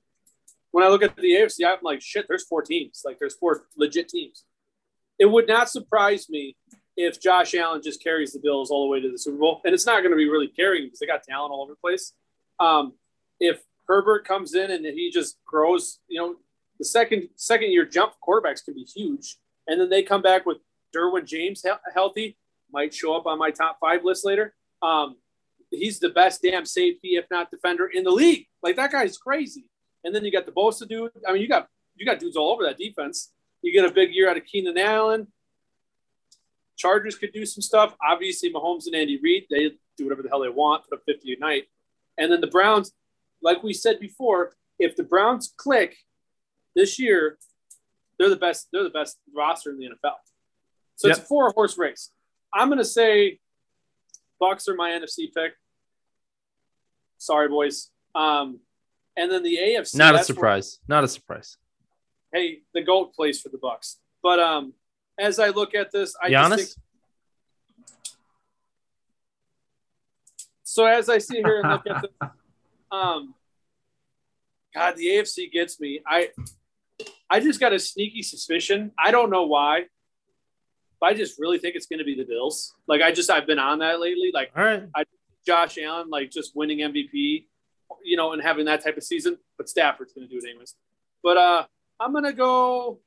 When 0.70 0.84
I 0.84 0.88
look 0.88 1.02
at 1.02 1.16
the 1.16 1.32
AFC, 1.34 1.64
I'm 1.64 1.78
like, 1.82 2.02
shit, 2.02 2.26
there's 2.28 2.44
four 2.44 2.62
teams. 2.62 3.02
Like, 3.04 3.18
there's 3.18 3.34
four 3.34 3.64
legit 3.76 4.08
teams. 4.08 4.44
It 5.18 5.26
would 5.26 5.48
not 5.48 5.70
surprise 5.70 6.28
me 6.28 6.56
if 6.96 7.20
Josh 7.20 7.54
Allen 7.54 7.80
just 7.82 8.02
carries 8.02 8.32
the 8.32 8.38
Bills 8.38 8.70
all 8.70 8.82
the 8.84 8.88
way 8.90 9.00
to 9.00 9.10
the 9.10 9.18
Super 9.18 9.38
Bowl, 9.38 9.60
and 9.64 9.72
it's 9.74 9.86
not 9.86 10.00
going 10.00 10.10
to 10.10 10.16
be 10.16 10.28
really 10.28 10.48
carrying 10.48 10.84
because 10.86 10.98
they 10.98 11.06
got 11.06 11.22
talent 11.22 11.52
all 11.52 11.62
over 11.62 11.72
the 11.72 11.76
place. 11.76 12.12
Um, 12.60 12.94
if 13.40 13.60
Herbert 13.86 14.26
comes 14.26 14.54
in 14.54 14.70
and 14.70 14.84
he 14.84 15.10
just 15.10 15.38
grows, 15.46 15.98
you 16.08 16.20
know, 16.20 16.36
the 16.78 16.84
second 16.84 17.28
second 17.36 17.72
year 17.72 17.84
jump 17.84 18.14
quarterbacks 18.26 18.64
can 18.64 18.74
be 18.74 18.84
huge, 18.84 19.36
and 19.66 19.80
then 19.80 19.90
they 19.90 20.02
come 20.02 20.22
back 20.22 20.46
with 20.46 20.58
Derwin 20.94 21.24
James 21.24 21.62
he- 21.62 21.92
healthy, 21.92 22.36
might 22.72 22.94
show 22.94 23.16
up 23.16 23.26
on 23.26 23.38
my 23.38 23.50
top 23.50 23.78
five 23.80 24.04
list 24.04 24.24
later. 24.24 24.54
Um, 24.82 25.16
he's 25.70 25.98
the 25.98 26.10
best 26.10 26.42
damn 26.42 26.64
safety, 26.64 27.16
if 27.16 27.26
not 27.30 27.50
defender, 27.50 27.86
in 27.86 28.04
the 28.04 28.10
league. 28.10 28.46
Like 28.62 28.76
that 28.76 28.92
guy's 28.92 29.18
crazy. 29.18 29.64
And 30.04 30.14
then 30.14 30.24
you 30.24 30.30
got 30.30 30.46
the 30.46 30.52
Bosa 30.52 30.88
dude. 30.88 31.10
I 31.26 31.32
mean, 31.32 31.42
you 31.42 31.48
got 31.48 31.68
you 31.96 32.06
got 32.06 32.20
dudes 32.20 32.36
all 32.36 32.52
over 32.52 32.62
that 32.64 32.78
defense. 32.78 33.32
You 33.62 33.72
get 33.72 33.90
a 33.90 33.92
big 33.92 34.14
year 34.14 34.30
out 34.30 34.36
of 34.36 34.44
Keenan 34.44 34.78
Allen. 34.78 35.26
Chargers 36.76 37.16
could 37.16 37.32
do 37.32 37.44
some 37.44 37.60
stuff. 37.60 37.96
Obviously, 38.08 38.52
Mahomes 38.52 38.86
and 38.86 38.94
Andy 38.94 39.18
Reid, 39.20 39.46
they 39.50 39.72
do 39.96 40.04
whatever 40.04 40.22
the 40.22 40.28
hell 40.28 40.40
they 40.40 40.48
want, 40.48 40.84
put 40.88 40.98
up 40.98 41.04
50 41.06 41.34
a 41.34 41.38
night. 41.40 41.64
And 42.18 42.30
then 42.32 42.40
the 42.40 42.46
Browns, 42.48 42.92
like 43.42 43.62
we 43.62 43.72
said 43.72 44.00
before, 44.00 44.52
if 44.78 44.96
the 44.96 45.04
Browns 45.04 45.54
click 45.56 45.96
this 46.74 46.98
year, 46.98 47.38
they're 48.18 48.28
the 48.28 48.36
best, 48.36 48.68
they're 48.72 48.82
the 48.82 48.90
best 48.90 49.16
roster 49.34 49.70
in 49.70 49.78
the 49.78 49.86
NFL. 49.86 50.14
So 50.96 51.08
it's 51.08 51.18
a 51.18 51.22
four 51.22 51.50
horse 51.50 51.78
race. 51.78 52.10
I'm 52.52 52.68
gonna 52.68 52.84
say 52.84 53.38
Bucs 54.42 54.68
are 54.68 54.74
my 54.74 54.90
NFC 54.90 55.32
pick. 55.32 55.52
Sorry, 57.18 57.48
boys. 57.48 57.90
Um, 58.14 58.60
and 59.16 59.30
then 59.30 59.42
the 59.42 59.56
AFC. 59.56 59.96
Not 59.96 60.14
a 60.14 60.18
that's 60.18 60.28
where- 60.28 60.34
surprise. 60.34 60.78
Not 60.88 61.04
a 61.04 61.08
surprise. 61.08 61.56
hey, 62.32 62.60
the 62.74 62.82
goat 62.82 63.14
plays 63.14 63.40
for 63.40 63.48
the 63.48 63.58
Bucs. 63.58 63.96
But 64.22 64.38
um, 64.40 64.74
as 65.18 65.38
I 65.38 65.48
look 65.50 65.74
at 65.74 65.90
this, 65.92 66.14
I 66.22 66.30
Giannis? 66.30 66.56
just 66.56 66.74
think. 66.74 66.84
So 70.78 70.86
as 70.86 71.08
I 71.08 71.18
sit 71.18 71.38
here 71.38 71.58
and 71.58 71.72
look 71.72 71.86
at 71.88 72.02
the, 72.02 72.30
um, 72.96 73.34
God, 74.72 74.94
the 74.94 75.06
AFC 75.06 75.50
gets 75.50 75.80
me. 75.80 75.98
I, 76.06 76.28
I 77.28 77.40
just 77.40 77.58
got 77.58 77.72
a 77.72 77.80
sneaky 77.80 78.22
suspicion. 78.22 78.92
I 78.96 79.10
don't 79.10 79.28
know 79.28 79.42
why, 79.42 79.86
but 81.00 81.06
I 81.06 81.14
just 81.14 81.40
really 81.40 81.58
think 81.58 81.74
it's 81.74 81.86
going 81.86 81.98
to 81.98 82.04
be 82.04 82.14
the 82.14 82.22
Bills. 82.22 82.76
Like 82.86 83.02
I 83.02 83.10
just 83.10 83.28
I've 83.28 83.44
been 83.44 83.58
on 83.58 83.80
that 83.80 83.98
lately. 83.98 84.30
Like 84.32 84.52
All 84.56 84.62
right. 84.62 84.84
Josh 85.44 85.78
Allen, 85.78 86.10
like 86.10 86.30
just 86.30 86.54
winning 86.54 86.78
MVP, 86.78 87.46
you 88.04 88.16
know, 88.16 88.32
and 88.32 88.40
having 88.40 88.66
that 88.66 88.84
type 88.84 88.96
of 88.96 89.02
season. 89.02 89.36
But 89.56 89.68
Stafford's 89.68 90.12
going 90.12 90.28
to 90.28 90.32
do 90.32 90.38
it 90.38 90.48
anyways. 90.48 90.76
But 91.24 91.38
uh, 91.38 91.64
I'm 91.98 92.12
going 92.12 92.22
to 92.22 92.32
go. 92.32 93.00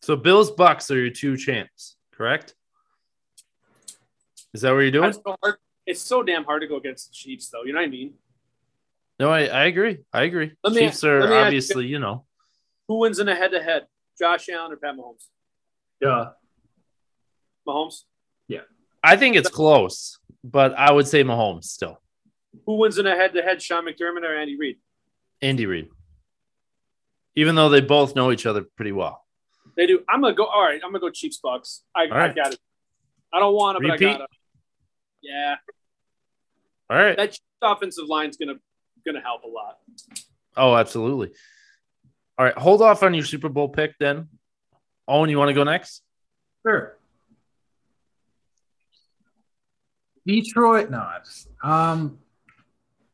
So 0.00 0.16
Bills 0.16 0.50
Bucs 0.50 0.90
are 0.90 0.98
your 0.98 1.10
two 1.10 1.36
champs, 1.36 1.96
correct? 2.12 2.54
Is 4.56 4.62
that 4.62 4.72
what 4.72 4.78
you're 4.78 4.90
doing? 4.90 5.10
It's 5.10 5.18
so, 5.18 5.36
hard. 5.42 5.56
it's 5.84 6.00
so 6.00 6.22
damn 6.22 6.42
hard 6.44 6.62
to 6.62 6.66
go 6.66 6.76
against 6.76 7.08
the 7.08 7.12
Chiefs, 7.12 7.50
though. 7.50 7.62
You 7.64 7.74
know 7.74 7.80
what 7.80 7.88
I 7.88 7.90
mean? 7.90 8.14
No, 9.20 9.30
I, 9.30 9.44
I 9.44 9.64
agree. 9.64 9.98
I 10.14 10.22
agree. 10.22 10.52
Let 10.64 10.72
me- 10.72 10.80
Chiefs 10.80 11.04
are 11.04 11.20
let 11.20 11.28
me 11.28 11.34
ask 11.36 11.40
you- 11.40 11.46
obviously, 11.46 11.86
you 11.88 11.98
know. 11.98 12.24
Who 12.88 13.00
wins 13.00 13.18
in 13.18 13.28
a 13.28 13.34
head-to-head? 13.34 13.86
Josh 14.18 14.48
Allen 14.48 14.72
or 14.72 14.76
Pat 14.76 14.94
Mahomes? 14.96 15.26
Yeah. 16.00 16.28
Mahomes. 17.68 18.04
Yeah. 18.48 18.60
I 19.04 19.16
think 19.18 19.36
it's 19.36 19.50
close, 19.50 20.18
but 20.42 20.72
I 20.72 20.90
would 20.90 21.06
say 21.06 21.22
Mahomes 21.22 21.64
still. 21.64 22.00
Who 22.64 22.76
wins 22.78 22.96
in 22.96 23.06
a 23.06 23.14
head-to-head? 23.14 23.60
Sean 23.60 23.84
McDermott 23.84 24.22
or 24.22 24.34
Andy 24.34 24.56
Reid? 24.56 24.78
Andy 25.42 25.66
Reid. 25.66 25.88
Even 27.34 27.56
though 27.56 27.68
they 27.68 27.82
both 27.82 28.16
know 28.16 28.32
each 28.32 28.46
other 28.46 28.62
pretty 28.62 28.92
well. 28.92 29.22
They 29.76 29.86
do. 29.86 30.02
I'm 30.08 30.22
gonna 30.22 30.34
go. 30.34 30.46
All 30.46 30.62
right, 30.62 30.80
I'm 30.82 30.90
gonna 30.90 31.00
go 31.00 31.10
Chiefs 31.10 31.38
Bucs. 31.44 31.80
I, 31.94 32.06
All 32.06 32.16
I 32.16 32.28
got 32.32 32.54
it. 32.54 32.58
I 33.30 33.40
don't 33.40 33.54
want 33.54 33.76
to, 33.76 33.82
but 33.86 33.92
I 33.92 33.96
got 33.98 34.20
it. 34.22 34.30
Yeah, 35.28 35.56
All 36.90 36.96
right. 36.96 37.16
that 37.16 37.30
Chiefs 37.32 37.40
offensive 37.62 38.06
line's 38.06 38.36
gonna 38.36 38.54
gonna 39.04 39.20
help 39.20 39.42
a 39.44 39.48
lot. 39.48 39.78
Oh, 40.56 40.74
absolutely. 40.76 41.32
All 42.38 42.44
right. 42.44 42.56
Hold 42.56 42.82
off 42.82 43.02
on 43.02 43.12
your 43.14 43.24
Super 43.24 43.48
Bowl 43.48 43.68
pick 43.68 43.94
then. 43.98 44.28
Owen, 45.08 45.30
you 45.30 45.38
want 45.38 45.48
to 45.48 45.54
go 45.54 45.64
next? 45.64 46.02
Sure. 46.66 46.96
Detroit, 50.26 50.90
no. 50.90 50.98
I 50.98 51.18
just- 51.24 51.48
Um, 51.62 52.18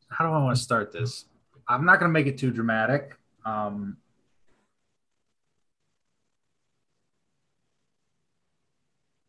how 0.09 0.25
do 0.27 0.31
I 0.33 0.43
want 0.43 0.57
to 0.57 0.61
start 0.63 0.91
this? 0.91 1.25
I'm 1.67 1.85
not 1.85 1.99
going 1.99 2.09
to 2.09 2.13
make 2.13 2.27
it 2.27 2.37
too 2.37 2.51
dramatic. 2.51 3.15
Um, 3.45 3.97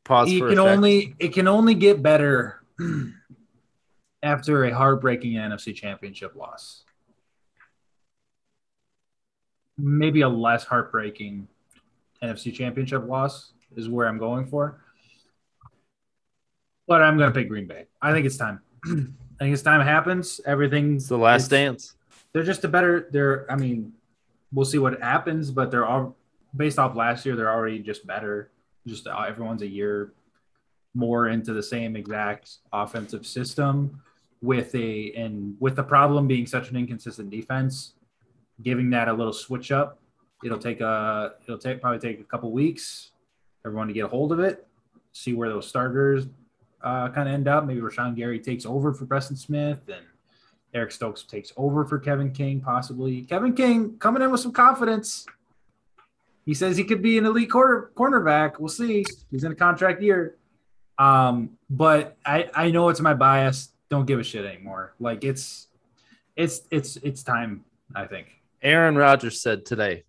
Pause 0.04 0.32
it 0.32 0.38
for 0.38 0.48
can 0.50 0.58
effect. 0.58 0.76
only 0.76 1.16
it 1.18 1.32
can 1.32 1.48
only 1.48 1.74
get 1.74 2.02
better 2.02 2.62
after 4.22 4.64
a 4.64 4.74
heartbreaking 4.74 5.32
NFC 5.34 5.74
Championship 5.74 6.34
loss. 6.34 6.84
Maybe 9.76 10.20
a 10.20 10.28
less 10.28 10.64
heartbreaking 10.64 11.48
NFC 12.22 12.54
Championship 12.54 13.06
loss 13.08 13.52
is 13.76 13.88
where 13.88 14.06
I'm 14.06 14.18
going 14.18 14.46
for. 14.46 14.80
But 16.86 17.02
I'm 17.02 17.16
going 17.18 17.32
to 17.32 17.38
pick 17.38 17.48
Green 17.48 17.66
Bay. 17.66 17.86
I 18.00 18.12
think 18.12 18.26
it's 18.26 18.36
time. 18.36 18.60
I 18.84 18.88
think 19.44 19.52
it's 19.52 19.62
time 19.62 19.80
it 19.80 19.84
happens. 19.84 20.40
Everything's 20.46 21.04
It's 21.04 21.08
the 21.08 21.18
last 21.18 21.48
dance. 21.48 21.94
they're 22.32 22.42
just 22.44 22.64
a 22.64 22.68
better 22.68 23.08
they're 23.10 23.50
i 23.50 23.56
mean 23.56 23.92
we'll 24.52 24.64
see 24.64 24.78
what 24.78 25.00
happens 25.00 25.50
but 25.50 25.70
they're 25.70 25.86
all 25.86 26.16
based 26.54 26.78
off 26.78 26.94
last 26.94 27.24
year 27.26 27.34
they're 27.36 27.50
already 27.52 27.78
just 27.80 28.06
better 28.06 28.50
just 28.86 29.06
uh, 29.06 29.24
everyone's 29.26 29.62
a 29.62 29.66
year 29.66 30.12
more 30.94 31.28
into 31.28 31.52
the 31.52 31.62
same 31.62 31.96
exact 31.96 32.58
offensive 32.72 33.26
system 33.26 34.00
with 34.42 34.74
a 34.74 35.12
and 35.12 35.56
with 35.58 35.76
the 35.76 35.82
problem 35.82 36.26
being 36.26 36.46
such 36.46 36.70
an 36.70 36.76
inconsistent 36.76 37.30
defense, 37.30 37.94
giving 38.62 38.90
that 38.90 39.08
a 39.08 39.12
little 39.12 39.32
switch 39.32 39.72
up. 39.72 39.98
It'll 40.44 40.58
take 40.58 40.80
a 40.80 41.34
it'll 41.42 41.58
take 41.58 41.80
probably 41.80 41.98
take 41.98 42.20
a 42.20 42.24
couple 42.24 42.52
weeks, 42.52 43.12
everyone 43.64 43.88
to 43.88 43.94
get 43.94 44.04
a 44.04 44.08
hold 44.08 44.32
of 44.32 44.40
it, 44.40 44.66
see 45.12 45.32
where 45.32 45.48
those 45.48 45.66
starters 45.66 46.26
uh, 46.82 47.08
kind 47.08 47.28
of 47.28 47.34
end 47.34 47.48
up. 47.48 47.64
Maybe 47.64 47.80
Rashan 47.80 48.14
Gary 48.14 48.38
takes 48.38 48.66
over 48.66 48.92
for 48.92 49.06
Preston 49.06 49.36
Smith 49.36 49.80
and 49.88 50.04
Eric 50.74 50.90
Stokes 50.90 51.22
takes 51.22 51.52
over 51.56 51.84
for 51.84 51.98
Kevin 51.98 52.32
King, 52.32 52.60
possibly. 52.60 53.22
Kevin 53.22 53.54
King 53.54 53.96
coming 53.98 54.22
in 54.22 54.30
with 54.30 54.40
some 54.40 54.52
confidence. 54.52 55.24
He 56.44 56.52
says 56.52 56.76
he 56.76 56.84
could 56.84 57.00
be 57.00 57.16
an 57.16 57.24
elite 57.24 57.50
quarter 57.50 57.90
cornerback. 57.96 58.58
We'll 58.58 58.68
see. 58.68 59.04
He's 59.30 59.44
in 59.44 59.52
a 59.52 59.54
contract 59.54 60.02
year. 60.02 60.36
Um, 60.98 61.50
but 61.70 62.16
I, 62.24 62.50
I 62.54 62.70
know 62.70 62.88
it's 62.88 63.00
my 63.00 63.14
bias. 63.14 63.70
Don't 63.90 64.06
give 64.06 64.18
a 64.18 64.24
shit 64.24 64.44
anymore. 64.44 64.94
Like 65.00 65.24
it's 65.24 65.68
it's 66.36 66.62
it's 66.70 66.96
it's 66.96 67.22
time, 67.22 67.64
I 67.94 68.06
think. 68.06 68.40
Aaron 68.62 68.96
Rodgers 68.96 69.40
said 69.40 69.66
today 69.66 70.04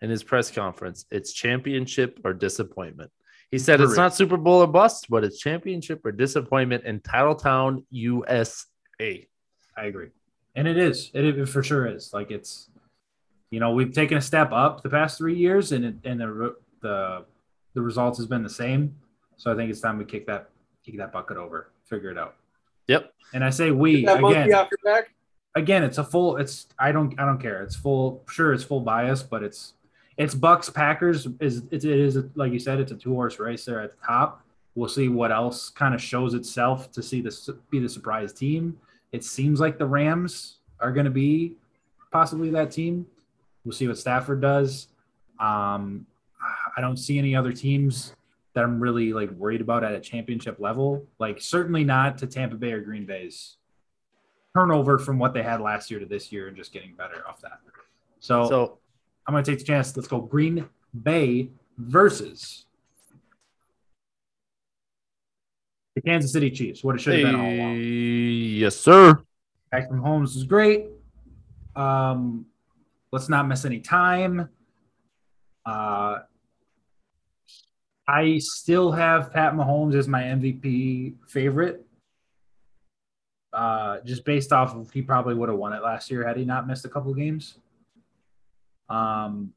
in 0.00 0.10
his 0.10 0.22
press 0.22 0.50
conference, 0.50 1.06
it's 1.10 1.32
championship 1.32 2.20
or 2.24 2.32
disappointment. 2.32 3.10
He 3.50 3.58
said 3.58 3.80
it's 3.80 3.96
not 3.96 4.14
Super 4.14 4.36
Bowl 4.36 4.62
or 4.62 4.66
bust, 4.66 5.06
but 5.08 5.24
it's 5.24 5.38
championship 5.38 6.04
or 6.04 6.12
disappointment 6.12 6.84
in 6.84 7.00
Titletown, 7.00 7.84
USA. 7.90 8.66
I 9.00 9.84
agree. 9.84 10.08
And 10.54 10.68
it 10.68 10.76
is. 10.76 11.10
It, 11.14 11.24
it 11.24 11.48
for 11.48 11.62
sure 11.62 11.86
is. 11.86 12.12
Like 12.12 12.30
it's 12.30 12.68
you 13.50 13.60
know, 13.60 13.72
we've 13.72 13.92
taken 13.92 14.18
a 14.18 14.20
step 14.20 14.52
up 14.52 14.82
the 14.82 14.90
past 14.90 15.16
three 15.16 15.36
years 15.36 15.72
and 15.72 15.84
it, 15.84 15.94
and 16.04 16.20
the 16.20 16.56
the 16.82 17.24
the 17.74 17.80
results 17.80 18.18
has 18.18 18.26
been 18.26 18.42
the 18.42 18.50
same. 18.50 18.94
So 19.38 19.52
I 19.52 19.56
think 19.56 19.70
it's 19.70 19.80
time 19.80 19.96
we 19.96 20.04
kick 20.04 20.26
that 20.26 20.50
kick 20.84 20.98
that 20.98 21.12
bucket 21.12 21.38
over, 21.38 21.70
figure 21.86 22.10
it 22.10 22.18
out. 22.18 22.34
Yep. 22.88 23.12
And 23.32 23.44
I 23.44 23.50
say 23.50 23.70
we 23.70 24.06
again. 24.06 24.52
Again, 25.54 25.82
it's 25.82 25.98
a 25.98 26.04
full. 26.04 26.36
It's 26.36 26.66
I 26.78 26.92
don't 26.92 27.18
I 27.18 27.24
don't 27.24 27.40
care. 27.40 27.62
It's 27.62 27.74
full. 27.74 28.22
Sure, 28.28 28.52
it's 28.52 28.62
full 28.62 28.80
bias, 28.80 29.22
but 29.22 29.42
it's 29.42 29.74
it's 30.16 30.34
Bucs 30.34 30.72
Packers 30.72 31.26
is 31.40 31.62
it, 31.70 31.84
it 31.84 31.98
is 31.98 32.18
like 32.34 32.52
you 32.52 32.58
said. 32.58 32.80
It's 32.80 32.92
a 32.92 32.96
two 32.96 33.14
horse 33.14 33.38
race 33.38 33.64
there 33.64 33.80
at 33.80 33.98
the 33.98 34.06
top. 34.06 34.44
We'll 34.74 34.88
see 34.88 35.08
what 35.08 35.32
else 35.32 35.70
kind 35.70 35.94
of 35.94 36.02
shows 36.02 36.34
itself 36.34 36.92
to 36.92 37.02
see 37.02 37.20
this 37.20 37.48
be 37.70 37.80
the 37.80 37.88
surprise 37.88 38.32
team. 38.32 38.78
It 39.12 39.24
seems 39.24 39.58
like 39.58 39.78
the 39.78 39.86
Rams 39.86 40.58
are 40.80 40.92
going 40.92 41.06
to 41.06 41.10
be 41.10 41.54
possibly 42.12 42.50
that 42.50 42.70
team. 42.70 43.06
We'll 43.64 43.72
see 43.72 43.88
what 43.88 43.98
Stafford 43.98 44.40
does. 44.40 44.88
Um, 45.40 46.06
I 46.76 46.80
don't 46.80 46.96
see 46.96 47.18
any 47.18 47.34
other 47.34 47.52
teams 47.52 48.14
that 48.58 48.64
I'm 48.64 48.80
really 48.80 49.12
like 49.12 49.30
worried 49.30 49.60
about 49.60 49.84
at 49.84 49.92
a 49.92 50.00
championship 50.00 50.58
level. 50.58 51.06
Like 51.20 51.40
certainly 51.40 51.84
not 51.84 52.18
to 52.18 52.26
Tampa 52.26 52.56
Bay 52.56 52.72
or 52.72 52.80
Green 52.80 53.06
Bay's 53.06 53.56
turnover 54.52 54.98
from 54.98 55.16
what 55.16 55.32
they 55.32 55.44
had 55.44 55.60
last 55.60 55.92
year 55.92 56.00
to 56.00 56.06
this 56.06 56.32
year 56.32 56.48
and 56.48 56.56
just 56.56 56.72
getting 56.72 56.96
better 56.96 57.22
off 57.28 57.40
that. 57.42 57.60
So, 58.18 58.48
so 58.48 58.78
I'm 59.28 59.32
going 59.32 59.44
to 59.44 59.48
take 59.48 59.60
the 59.60 59.64
chance. 59.64 59.96
Let's 59.96 60.08
go 60.08 60.20
Green 60.20 60.68
Bay 61.04 61.50
versus 61.76 62.64
the 65.94 66.00
Kansas 66.00 66.32
City 66.32 66.50
Chiefs. 66.50 66.82
What 66.82 66.96
it 66.96 67.00
should 67.00 67.12
have 67.14 67.26
hey, 67.26 67.30
been 67.30 67.40
all 67.40 67.52
along. 67.52 67.76
Yes, 67.80 68.74
sir. 68.74 69.22
Back 69.70 69.86
from 69.86 70.02
Mahomes 70.02 70.34
is 70.34 70.42
great. 70.42 70.86
Um, 71.76 72.44
let's 73.12 73.28
not 73.28 73.46
miss 73.46 73.64
any 73.64 73.78
time. 73.78 74.48
Uh, 75.64 76.18
I 78.08 78.38
still 78.38 78.90
have 78.90 79.34
Pat 79.34 79.52
Mahomes 79.52 79.94
as 79.94 80.08
my 80.08 80.22
MVP 80.22 81.14
favorite. 81.28 81.84
Uh, 83.52 83.98
just 84.00 84.24
based 84.24 84.50
off 84.50 84.74
of 84.74 84.90
he 84.90 85.02
probably 85.02 85.34
would 85.34 85.50
have 85.50 85.58
won 85.58 85.74
it 85.74 85.82
last 85.82 86.10
year 86.10 86.26
had 86.26 86.38
he 86.38 86.44
not 86.44 86.66
missed 86.66 86.86
a 86.86 86.88
couple 86.88 87.12
games. 87.12 87.58
Um, 88.88 89.52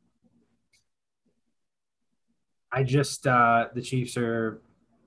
I 2.72 2.84
just 2.84 3.26
uh, 3.26 3.68
the 3.74 3.82
Chiefs 3.82 4.18
are 4.18 4.62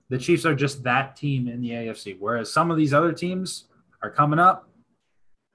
the 0.09 0.17
Chiefs 0.17 0.45
are 0.45 0.55
just 0.55 0.83
that 0.83 1.15
team 1.15 1.47
in 1.47 1.61
the 1.61 1.69
AFC. 1.69 2.17
Whereas 2.19 2.51
some 2.51 2.71
of 2.71 2.77
these 2.77 2.93
other 2.93 3.11
teams 3.11 3.65
are 4.01 4.09
coming 4.09 4.39
up, 4.39 4.69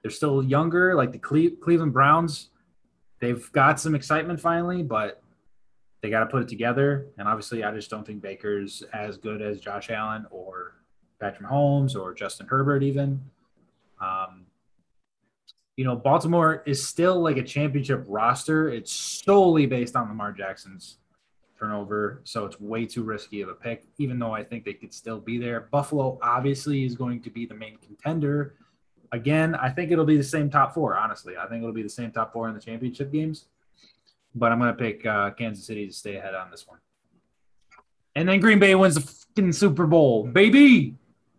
they're 0.01 0.11
still 0.11 0.43
younger, 0.43 0.95
like 0.95 1.11
the 1.11 1.19
Cle- 1.19 1.57
Cleveland 1.61 1.93
Browns. 1.93 2.49
They've 3.19 3.51
got 3.51 3.79
some 3.79 3.95
excitement 3.95 4.39
finally, 4.39 4.81
but 4.81 5.20
they 6.01 6.09
got 6.09 6.21
to 6.21 6.25
put 6.25 6.41
it 6.41 6.47
together. 6.47 7.07
And 7.17 7.27
obviously, 7.27 7.63
I 7.63 7.71
just 7.71 7.89
don't 7.89 8.05
think 8.05 8.21
Baker's 8.21 8.83
as 8.93 9.17
good 9.17 9.41
as 9.41 9.59
Josh 9.59 9.89
Allen 9.89 10.25
or 10.31 10.73
Patrick 11.19 11.47
Mahomes 11.47 11.95
or 11.95 12.13
Justin 12.13 12.47
Herbert, 12.47 12.83
even. 12.83 13.21
Um, 14.01 14.45
you 15.77 15.85
know, 15.85 15.95
Baltimore 15.95 16.63
is 16.65 16.85
still 16.85 17.21
like 17.21 17.37
a 17.37 17.43
championship 17.43 18.03
roster. 18.07 18.69
It's 18.69 18.91
solely 18.91 19.67
based 19.67 19.95
on 19.95 20.09
Lamar 20.09 20.31
Jackson's 20.31 20.97
turnover. 21.57 22.21
So 22.23 22.45
it's 22.45 22.59
way 22.59 22.85
too 22.85 23.03
risky 23.03 23.41
of 23.41 23.49
a 23.49 23.53
pick, 23.53 23.85
even 23.99 24.17
though 24.17 24.33
I 24.33 24.43
think 24.43 24.65
they 24.65 24.73
could 24.73 24.93
still 24.93 25.19
be 25.19 25.37
there. 25.37 25.67
Buffalo 25.71 26.17
obviously 26.23 26.83
is 26.83 26.95
going 26.95 27.21
to 27.21 27.29
be 27.29 27.45
the 27.45 27.53
main 27.53 27.77
contender. 27.77 28.55
Again, 29.11 29.53
I 29.55 29.69
think 29.69 29.91
it'll 29.91 30.05
be 30.05 30.17
the 30.17 30.23
same 30.23 30.49
top 30.49 30.73
four, 30.73 30.97
honestly. 30.97 31.35
I 31.37 31.47
think 31.47 31.61
it'll 31.61 31.73
be 31.73 31.83
the 31.83 31.89
same 31.89 32.11
top 32.11 32.33
four 32.33 32.47
in 32.47 32.55
the 32.55 32.61
championship 32.61 33.11
games 33.11 33.45
but 34.33 34.51
I'm 34.51 34.59
going 34.59 34.75
to 34.75 34.77
pick 34.77 35.05
uh, 35.05 35.31
Kansas 35.31 35.65
City 35.65 35.87
to 35.87 35.93
stay 35.93 36.15
ahead 36.15 36.35
on 36.35 36.51
this 36.51 36.67
one. 36.67 36.79
And 38.15 38.27
then 38.27 38.39
Green 38.39 38.59
Bay 38.59 38.75
wins 38.75 38.95
the 38.95 39.01
fucking 39.01 39.53
Super 39.53 39.87
Bowl, 39.87 40.25
baby. 40.27 40.95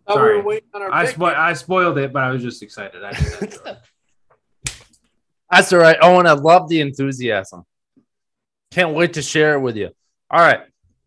Sorry, 0.08 0.40
we 0.42 0.60
I, 0.74 1.06
spo- 1.06 1.34
I 1.34 1.52
spoiled 1.52 1.98
it, 1.98 2.12
but 2.12 2.24
I 2.24 2.30
was 2.30 2.42
just 2.42 2.62
excited. 2.62 3.02
That's 5.50 5.72
all 5.72 5.78
right, 5.78 5.96
Owen. 6.00 6.26
I 6.26 6.32
love 6.32 6.68
the 6.68 6.80
enthusiasm. 6.80 7.64
Can't 8.72 8.94
wait 8.94 9.12
to 9.14 9.22
share 9.22 9.54
it 9.54 9.60
with 9.60 9.76
you. 9.76 9.90
All 10.30 10.40
right, 10.40 10.62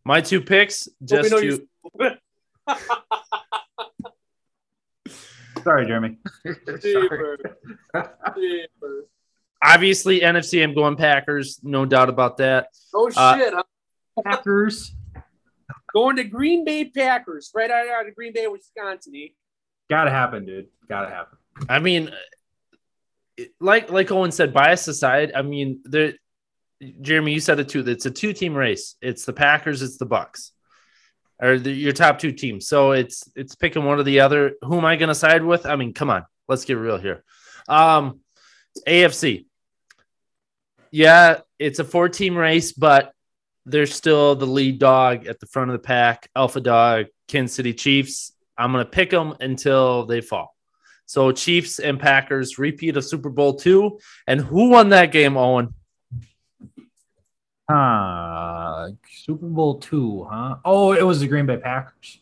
my 0.06 0.22
two 0.22 0.40
picks. 0.40 0.88
Just 1.04 1.30
to. 1.32 1.68
Sorry, 5.64 5.86
Jeremy. 5.88 6.18
Sorry 6.80 7.38
obviously 9.64 10.22
NFC. 10.22 10.64
I'm 10.64 10.74
going 10.74 10.96
Packers, 10.96 11.60
no 11.64 11.86
doubt 11.86 12.10
about 12.10 12.38
that. 12.38 12.70
Oh 12.94 13.12
uh, 13.16 13.38
shit, 13.38 13.54
uh, 13.54 13.64
Packers 14.24 14.96
going 15.94 16.18
to 16.18 16.24
Green 16.26 16.66
Bay 16.66 16.86
Packers 16.86 17.52
right 17.56 17.72
out 17.72 18.08
of 18.08 18.16
Green 18.16 18.34
Bay, 18.34 18.48
Wisconsin. 18.48 19.30
Gotta 19.90 20.12
happen, 20.12 20.46
dude. 20.46 20.68
Gotta 20.90 21.10
happen. 21.10 21.38
I 21.70 21.80
mean, 21.80 22.12
like 23.60 23.92
like 23.92 24.12
Owen 24.12 24.32
said, 24.32 24.54
bias 24.54 24.88
aside, 24.88 25.32
I 25.36 25.42
mean, 25.42 25.82
there. 25.86 26.14
Jeremy, 27.02 27.34
you 27.34 27.40
said 27.40 27.60
it 27.60 27.70
too. 27.70 27.88
It's 27.88 28.06
a 28.06 28.12
two 28.12 28.34
team 28.34 28.54
race. 28.54 28.96
It's 29.02 29.26
the 29.26 29.34
Packers. 29.34 29.82
It's 29.82 29.98
the 29.98 30.06
Bucs, 30.06 30.52
or 31.42 31.58
the, 31.58 31.72
your 31.72 31.94
top 31.94 32.20
two 32.20 32.34
teams. 32.34 32.68
So 32.68 32.92
it's 32.92 33.30
it's 33.36 33.56
picking 33.56 33.86
one 33.86 33.98
or 33.98 34.04
the 34.04 34.20
other. 34.20 34.54
Who 34.62 34.78
am 34.78 34.86
I 34.86 34.98
going 34.98 35.10
to 35.10 35.16
side 35.16 35.44
with? 35.44 35.66
I 35.66 35.78
mean, 35.78 35.94
come 35.94 36.10
on, 36.10 36.26
let's 36.50 36.66
get 36.66 36.74
real 36.74 36.98
here. 36.98 37.24
Um, 37.70 38.20
AFC 38.88 39.46
yeah, 40.96 41.42
it's 41.60 41.80
a 41.80 41.84
four 41.84 42.08
team 42.08 42.38
race, 42.38 42.72
but 42.72 43.12
they're 43.66 43.86
still 43.86 44.34
the 44.34 44.48
lead 44.48 44.80
dog 44.80 45.28
at 45.28 45.42
the 45.42 45.46
front 45.46 45.70
of 45.70 45.74
the 45.74 45.86
pack. 45.86 46.30
Alpha 46.34 46.62
dog, 46.62 47.08
Kansas 47.28 47.54
City 47.54 47.74
Chiefs. 47.74 48.32
I'm 48.58 48.72
going 48.72 48.86
to 48.86 48.90
pick 48.90 49.10
them 49.10 49.36
until 49.42 50.06
they 50.06 50.22
fall. 50.22 50.56
So 51.06 51.34
Chiefs 51.34 51.80
and 51.80 52.00
Packers 52.00 52.58
repeat 52.58 52.96
of 52.96 53.04
Super 53.04 53.30
Bowl 53.30 53.56
two. 53.56 54.00
And 54.26 54.40
who 54.40 54.70
won 54.70 54.88
that 54.90 55.12
game, 55.12 55.36
Owen? 55.36 55.74
Uh, 57.68 58.92
Super 59.10 59.48
Bowl 59.48 59.80
two, 59.80 60.26
huh? 60.32 60.60
Oh, 60.64 60.94
it 60.94 61.04
was 61.04 61.20
the 61.20 61.28
Green 61.28 61.46
Bay 61.46 61.58
Packers. 61.58 62.22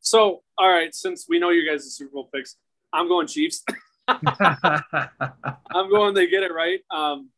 So, 0.00 0.42
all 0.58 0.68
right, 0.68 0.94
since 0.94 1.24
we 1.30 1.38
know 1.38 1.48
you 1.48 1.66
guys' 1.66 1.86
are 1.86 1.90
Super 1.90 2.12
Bowl 2.12 2.28
picks, 2.30 2.56
I'm 2.92 3.08
going 3.08 3.26
Chiefs. 3.26 3.64
I'm 4.08 5.90
going 5.90 6.14
to 6.14 6.26
get 6.26 6.42
it 6.42 6.52
right. 6.52 6.80
Um, 6.90 7.30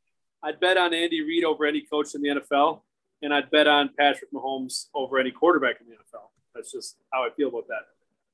I'd 0.42 0.60
bet 0.60 0.76
on 0.76 0.94
Andy 0.94 1.22
Reid 1.22 1.44
over 1.44 1.64
any 1.64 1.82
coach 1.82 2.14
in 2.14 2.22
the 2.22 2.28
NFL, 2.28 2.82
and 3.22 3.32
I'd 3.34 3.50
bet 3.50 3.66
on 3.66 3.90
Patrick 3.98 4.32
Mahomes 4.32 4.86
over 4.94 5.18
any 5.18 5.30
quarterback 5.30 5.80
in 5.80 5.86
the 5.88 5.94
NFL. 5.94 6.28
That's 6.54 6.70
just 6.72 6.96
how 7.12 7.24
I 7.24 7.30
feel 7.36 7.48
about 7.48 7.68
that. 7.68 7.86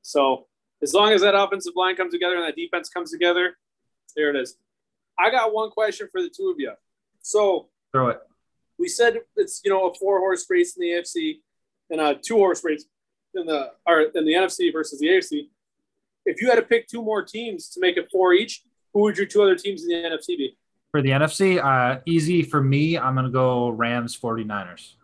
So 0.03 0.47
as 0.83 0.93
long 0.93 1.13
as 1.13 1.23
that 1.23 1.35
offensive 1.35 1.73
line 1.77 1.97
comes 1.97 2.13
together 2.13 2.37
and 2.37 2.45
that 2.45 2.57
defense 2.57 2.89
comes 2.89 3.11
together, 3.11 3.57
there 4.17 4.31
it 4.31 4.37
is. 4.37 4.57
I 5.19 5.31
got 5.31 5.55
one 5.55 5.71
question 5.71 6.09
for 6.11 6.21
the 6.21 6.31
two 6.35 6.51
of 6.51 6.57
you. 6.59 6.73
So 7.23 7.69
throw 7.93 8.09
it. 8.09 8.21
We 8.79 8.89
said 8.89 9.21
it's 9.37 9.61
you 9.65 9.71
know 9.71 9.89
a 9.89 9.95
four 9.95 10.19
horse 10.19 10.45
race 10.51 10.77
in 10.77 10.83
the 10.83 10.89
AFC 10.89 11.37
and 11.91 12.01
a 12.01 12.15
two 12.15 12.37
horse 12.37 12.65
race 12.65 12.85
in 13.35 13.47
the 13.47 13.71
or 13.87 14.03
in 14.03 14.25
the 14.25 14.33
NFC 14.33 14.73
versus 14.73 14.99
the 14.99 15.07
AFC 15.07 15.49
if 16.27 16.41
you 16.41 16.49
had 16.49 16.57
to 16.57 16.63
pick 16.63 16.87
two 16.89 17.03
more 17.03 17.23
teams 17.25 17.69
to 17.71 17.81
make 17.81 17.97
it 17.97 18.09
four 18.11 18.33
each, 18.33 18.63
who 18.93 19.01
would 19.03 19.17
your 19.17 19.27
two 19.27 19.43
other 19.43 19.57
teams 19.57 19.83
in 19.83 19.89
the 19.89 19.95
NFC 20.09 20.29
be? 20.39 20.57
For 20.91 21.03
the 21.03 21.11
NFC, 21.11 21.63
uh, 21.63 22.01
easy 22.07 22.43
for 22.43 22.63
me. 22.63 22.97
I'm 22.97 23.15
going 23.15 23.27
to 23.27 23.33
go 23.33 23.69
Rams 23.71 24.17
49ers. 24.19 24.95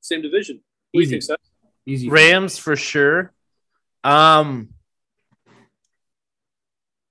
same 0.00 0.22
division. 0.22 0.60
What 0.92 1.00
do 1.00 1.00
you 1.00 1.02
Easy. 1.02 1.10
think, 1.12 1.22
Seth? 1.22 1.36
Easy. 1.86 2.08
Rams 2.08 2.56
for 2.58 2.74
sure. 2.76 3.32
Um, 4.04 4.70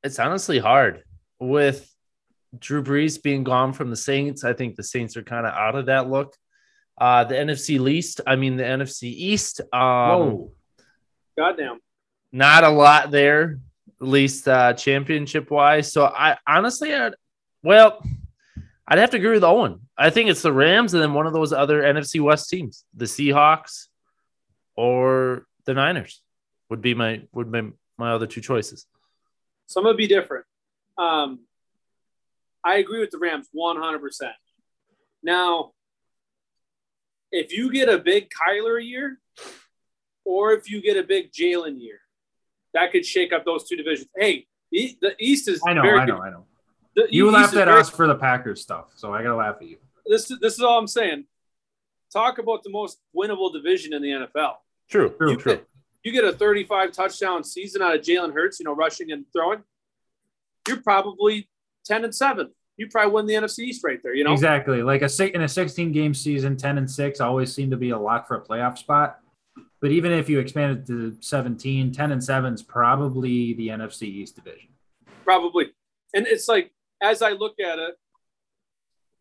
it's 0.04 0.18
honestly 0.20 0.58
hard 0.58 1.04
with 1.40 1.91
Drew 2.58 2.82
Brees 2.84 3.22
being 3.22 3.44
gone 3.44 3.74
from 3.74 3.90
the 3.91 3.95
Saints. 3.95 4.44
I 4.44 4.54
think 4.54 4.76
the 4.76 4.84
Saints 4.84 5.16
are 5.18 5.24
kind 5.24 5.45
of 5.45 5.54
out 5.54 5.76
of 5.76 5.86
that 5.88 6.10
look. 6.10 6.36
Uh, 6.99 7.24
the 7.26 7.36
NFC 7.36 7.80
least, 7.80 8.22
I 8.26 8.36
mean 8.36 8.58
the 8.58 8.64
NFC 8.64 9.04
East. 9.04 9.62
Um, 9.72 9.80
Whoa. 9.80 10.52
Goddamn. 11.38 11.80
Not 12.32 12.64
a 12.64 12.70
lot 12.70 13.12
there, 13.12 13.60
at 14.02 14.08
least 14.08 14.48
uh, 14.48 14.74
championship 14.74 15.49
wise. 15.52 15.91
So 15.91 16.06
I 16.06 16.38
honestly, 16.45 16.94
I'd, 16.94 17.14
well, 17.64 18.04
I'd 18.88 18.99
have 18.99 19.12
to 19.12 19.18
agree 19.18 19.32
with 19.32 19.44
Owen. 19.44 19.82
I 19.98 20.10
think 20.10 20.30
it's 20.30 20.41
the 20.41 20.54
Rams 20.54 20.94
and 20.94 21.02
then 21.02 21.14
one 21.14 21.28
of 21.28 21.34
those 21.34 21.52
other 21.52 21.82
NFC 21.82 22.22
West 22.22 22.49
teams, 22.49 22.86
the 22.94 23.06
Seahawks 23.06 23.88
or 24.76 25.45
the 25.66 25.74
Niners 25.74 26.22
would 26.70 26.82
be 26.82 26.94
my 26.94 27.22
would 27.34 27.52
be 27.52 27.72
my 27.98 28.12
other 28.12 28.28
two 28.28 28.41
choices. 28.41 28.86
So 29.66 29.82
I'm 29.82 29.86
gonna 29.86 29.98
be 29.98 30.08
different. 30.08 30.45
Um, 30.98 31.40
I 32.64 32.78
agree 32.78 32.99
with 32.99 33.12
the 33.12 33.18
Rams 33.18 33.48
100. 33.52 33.99
percent 33.99 34.34
Now, 35.24 35.72
if 37.32 37.52
you 37.52 37.72
get 37.72 37.90
a 37.90 37.98
big 37.98 38.30
Kyler 38.30 38.84
year, 38.84 39.20
or 40.24 40.54
if 40.54 40.70
you 40.70 40.82
get 40.82 40.98
a 40.98 41.04
big 41.04 41.32
Jalen 41.32 41.82
year, 41.82 41.99
that 42.73 42.91
could 42.91 43.06
shake 43.06 43.34
up 43.34 43.45
those 43.45 43.68
two 43.68 43.76
divisions. 43.76 44.07
Hey, 44.15 44.48
the, 44.72 44.98
the 45.02 45.15
East 45.19 45.48
is 45.48 45.61
I 45.65 45.73
know, 45.73 45.81
very 45.81 45.99
I 45.99 46.06
know, 46.06 46.15
good. 46.18 46.22
I 46.23 46.30
know. 46.31 46.45
The 46.95 47.07
You 47.11 47.27
East 47.27 47.34
laughed 47.35 47.56
at 47.56 47.65
very- 47.68 47.80
us 47.80 47.89
for 47.89 48.07
the 48.07 48.15
Packers 48.15 48.61
stuff, 48.61 48.91
so 48.95 49.14
I 49.14 49.22
gotta 49.23 49.35
laugh 49.35 49.57
at 49.61 49.68
you. 49.68 49.77
This 50.06 50.31
this 50.41 50.53
is 50.53 50.61
all 50.61 50.80
I'm 50.80 50.88
saying. 50.88 51.26
Talk 52.11 52.38
about 52.39 52.64
the 52.64 52.69
most 52.69 52.99
winnable 53.15 53.52
division 53.52 53.94
in 53.94 54.02
the 54.02 54.10
NFL. 54.10 54.53
True, 54.89 55.10
True, 55.18 55.31
You 55.31 55.38
true. 55.38 55.52
get, 55.56 55.68
you 56.03 56.11
get 56.14 56.23
a 56.23 56.31
35 56.31 56.94
touchdown 56.94 57.44
season 57.44 57.81
out 57.81 57.94
of 57.95 58.02
Jalen 58.02 58.34
Hurts, 58.34 58.60
you 58.60 58.64
know, 58.65 58.73
rushing 58.73 59.11
and 59.11 59.26
throwing. 59.34 59.61
You're 60.68 60.81
probably 60.81 61.49
10 61.85 62.06
and 62.06 62.15
seven. 62.15 62.52
You 62.77 62.88
probably 62.88 63.11
win 63.11 63.26
the 63.26 63.34
NFC 63.34 63.60
East 63.65 63.84
right 63.84 64.02
there. 64.02 64.14
You 64.15 64.23
know, 64.23 64.31
Exactly. 64.31 64.84
Like 64.84 65.02
a 65.02 65.35
in 65.35 65.41
a 65.41 65.48
16 65.49 65.91
game 65.91 66.14
season, 66.14 66.56
10 66.56 66.77
and 66.77 66.89
6 66.89 67.19
always 67.19 67.53
seem 67.53 67.72
to 67.72 67.77
be 67.77 67.89
a 67.89 67.98
lock 67.99 68.27
for 68.27 68.38
a 68.38 68.41
playoff 68.41 68.77
spot. 68.77 69.19
But 69.82 69.91
even 69.91 70.12
if 70.12 70.28
you 70.30 70.40
expand 70.40 70.80
it 70.80 70.88
to 70.88 71.16
17, 71.22 71.91
10 71.91 72.12
and 72.12 72.24
7 72.24 72.54
is 72.54 72.64
probably 72.64 73.54
the 73.54 73.68
NFC 73.70 74.04
East 74.04 74.36
division. 74.36 74.70
probably. 75.24 75.68
And 76.14 76.26
it's 76.26 76.48
like, 76.48 76.72
as 77.02 77.22
I 77.22 77.32
look 77.32 77.60
at 77.60 77.78
it, 77.78 77.95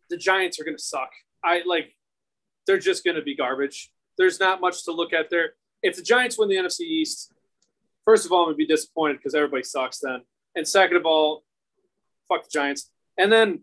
the 0.08 0.16
Giants 0.16 0.58
are 0.60 0.64
going 0.64 0.76
to 0.76 0.82
suck. 0.82 1.10
I 1.44 1.62
like, 1.66 1.94
they're 2.66 2.78
just 2.78 3.04
going 3.04 3.16
to 3.16 3.22
be 3.22 3.34
garbage. 3.36 3.90
There's 4.16 4.40
not 4.40 4.60
much 4.60 4.84
to 4.84 4.92
look 4.92 5.12
at 5.12 5.28
there. 5.30 5.54
If 5.82 5.96
the 5.96 6.02
Giants 6.02 6.38
win 6.38 6.48
the 6.48 6.56
NFC 6.56 6.80
East, 6.82 7.34
first 8.04 8.24
of 8.24 8.32
all, 8.32 8.40
I'm 8.42 8.46
going 8.46 8.54
to 8.54 8.58
be 8.58 8.66
disappointed 8.66 9.18
because 9.18 9.34
everybody 9.34 9.62
sucks 9.64 9.98
then. 9.98 10.22
And 10.54 10.66
second 10.66 10.96
of 10.96 11.04
all, 11.04 11.44
fuck 12.28 12.44
the 12.44 12.50
Giants. 12.50 12.90
And 13.18 13.30
then 13.30 13.62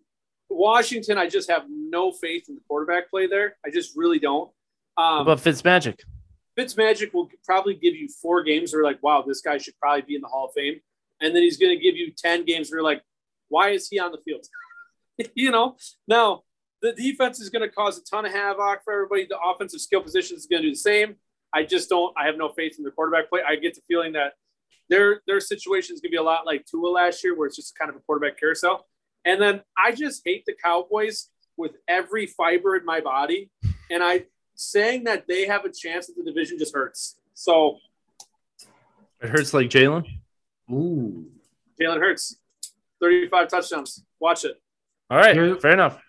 Washington, 0.49 1.17
I 1.17 1.27
just 1.27 1.49
have 1.49 1.63
no 1.69 2.11
faith 2.11 2.45
in 2.49 2.55
the 2.55 2.61
quarterback 2.67 3.09
play 3.09 3.25
there. 3.25 3.55
I 3.65 3.71
just 3.71 3.93
really 3.95 4.19
don't. 4.19 4.51
Um, 4.97 5.25
But 5.25 5.39
Fitzmagic, 5.39 6.01
Fitzmagic 6.57 7.13
will 7.13 7.29
probably 7.45 7.73
give 7.73 7.95
you 7.95 8.07
four 8.07 8.43
games 8.43 8.73
where 8.73 8.83
like, 8.83 9.01
wow, 9.01 9.23
this 9.25 9.41
guy 9.41 9.57
should 9.57 9.77
probably 9.79 10.03
be 10.03 10.15
in 10.15 10.21
the 10.21 10.27
Hall 10.27 10.47
of 10.47 10.53
Fame. 10.53 10.79
And 11.21 11.35
then 11.35 11.43
he's 11.43 11.57
going 11.57 11.75
to 11.75 11.81
give 11.81 11.95
you 11.95 12.11
10 12.11 12.45
games 12.45 12.69
where 12.69 12.79
you're 12.79 12.83
like, 12.83 13.01
why 13.49 13.69
is 13.69 13.87
he 13.87 13.99
on 13.99 14.11
the 14.11 14.19
field? 14.25 14.45
you 15.35 15.51
know, 15.51 15.77
now 16.07 16.43
the 16.81 16.91
defense 16.91 17.39
is 17.39 17.49
going 17.49 17.61
to 17.61 17.73
cause 17.73 17.97
a 17.97 18.03
ton 18.03 18.25
of 18.25 18.31
havoc 18.31 18.83
for 18.83 18.93
everybody. 18.93 19.25
The 19.25 19.39
offensive 19.39 19.81
skill 19.81 20.01
position 20.01 20.37
is 20.37 20.45
going 20.45 20.61
to 20.61 20.67
do 20.67 20.73
the 20.73 20.79
same. 20.79 21.15
I 21.53 21.63
just 21.63 21.89
don't, 21.89 22.13
I 22.17 22.25
have 22.25 22.37
no 22.37 22.49
faith 22.49 22.75
in 22.77 22.83
the 22.83 22.91
quarterback 22.91 23.29
play. 23.29 23.41
I 23.47 23.55
get 23.55 23.75
the 23.75 23.81
feeling 23.87 24.13
that 24.13 24.33
their, 24.89 25.21
their 25.27 25.39
situation 25.39 25.93
is 25.95 26.01
going 26.01 26.09
to 26.09 26.15
be 26.15 26.17
a 26.17 26.23
lot 26.23 26.45
like 26.45 26.65
Tua 26.65 26.89
last 26.89 27.23
year, 27.23 27.37
where 27.37 27.47
it's 27.47 27.55
just 27.55 27.77
kind 27.77 27.89
of 27.89 27.95
a 27.95 27.99
quarterback 27.99 28.39
carousel. 28.39 28.85
And 29.23 29.41
then 29.41 29.61
I 29.77 29.93
just 29.93 30.23
hate 30.25 30.43
the 30.45 30.53
Cowboys 30.61 31.29
with 31.55 31.73
every 31.87 32.25
fiber 32.25 32.75
in 32.75 32.85
my 32.85 32.99
body. 32.99 33.49
And 33.89 34.03
I, 34.03 34.25
saying 34.55 35.03
that 35.05 35.27
they 35.27 35.45
have 35.47 35.65
a 35.65 35.71
chance 35.71 36.09
at 36.09 36.15
the 36.15 36.23
division 36.23 36.57
just 36.57 36.73
hurts. 36.73 37.17
So 37.33 37.77
it 39.21 39.29
hurts 39.29 39.53
like 39.53 39.69
Jalen. 39.69 40.05
Ooh. 40.71 41.25
Jalen 41.79 41.99
Hurts, 41.99 42.37
35 43.01 43.47
touchdowns. 43.47 44.03
Watch 44.19 44.45
it. 44.45 44.61
All 45.09 45.17
right, 45.17 45.35
Here- 45.35 45.55
fair 45.57 45.71
enough. 45.73 46.01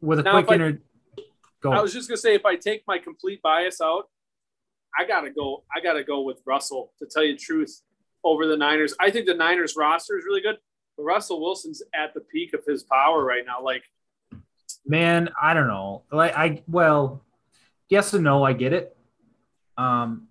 With 0.00 0.18
a 0.18 0.22
Now, 0.22 0.42
quick 0.42 0.60
if 0.60 0.76
I- 0.76 1.22
go. 1.60 1.72
I 1.72 1.80
was 1.80 1.92
just 1.92 2.08
gonna 2.08 2.18
say 2.18 2.34
if 2.34 2.44
I 2.44 2.56
take 2.56 2.84
my 2.86 2.98
complete 2.98 3.40
bias 3.42 3.80
out, 3.80 4.10
I 4.98 5.04
gotta 5.06 5.30
go. 5.30 5.64
I 5.74 5.80
gotta 5.80 6.04
go 6.04 6.20
with 6.22 6.42
Russell 6.44 6.92
to 6.98 7.06
tell 7.06 7.24
you 7.24 7.32
the 7.32 7.38
truth 7.38 7.80
over 8.22 8.46
the 8.46 8.56
Niners. 8.56 8.94
I 9.00 9.10
think 9.10 9.26
the 9.26 9.34
Niners 9.34 9.74
roster 9.76 10.18
is 10.18 10.24
really 10.24 10.40
good, 10.42 10.58
but 10.96 11.04
Russell 11.04 11.40
Wilson's 11.40 11.82
at 11.94 12.12
the 12.12 12.20
peak 12.20 12.52
of 12.52 12.64
his 12.66 12.82
power 12.82 13.24
right 13.24 13.44
now. 13.46 13.62
Like 13.62 13.84
Man, 14.86 15.30
I 15.40 15.54
don't 15.54 15.66
know. 15.68 16.02
Like 16.12 16.34
I 16.36 16.62
well, 16.68 17.24
yes 17.88 18.12
and 18.14 18.24
no, 18.24 18.42
I 18.44 18.52
get 18.52 18.72
it. 18.72 18.96
Um 19.76 20.28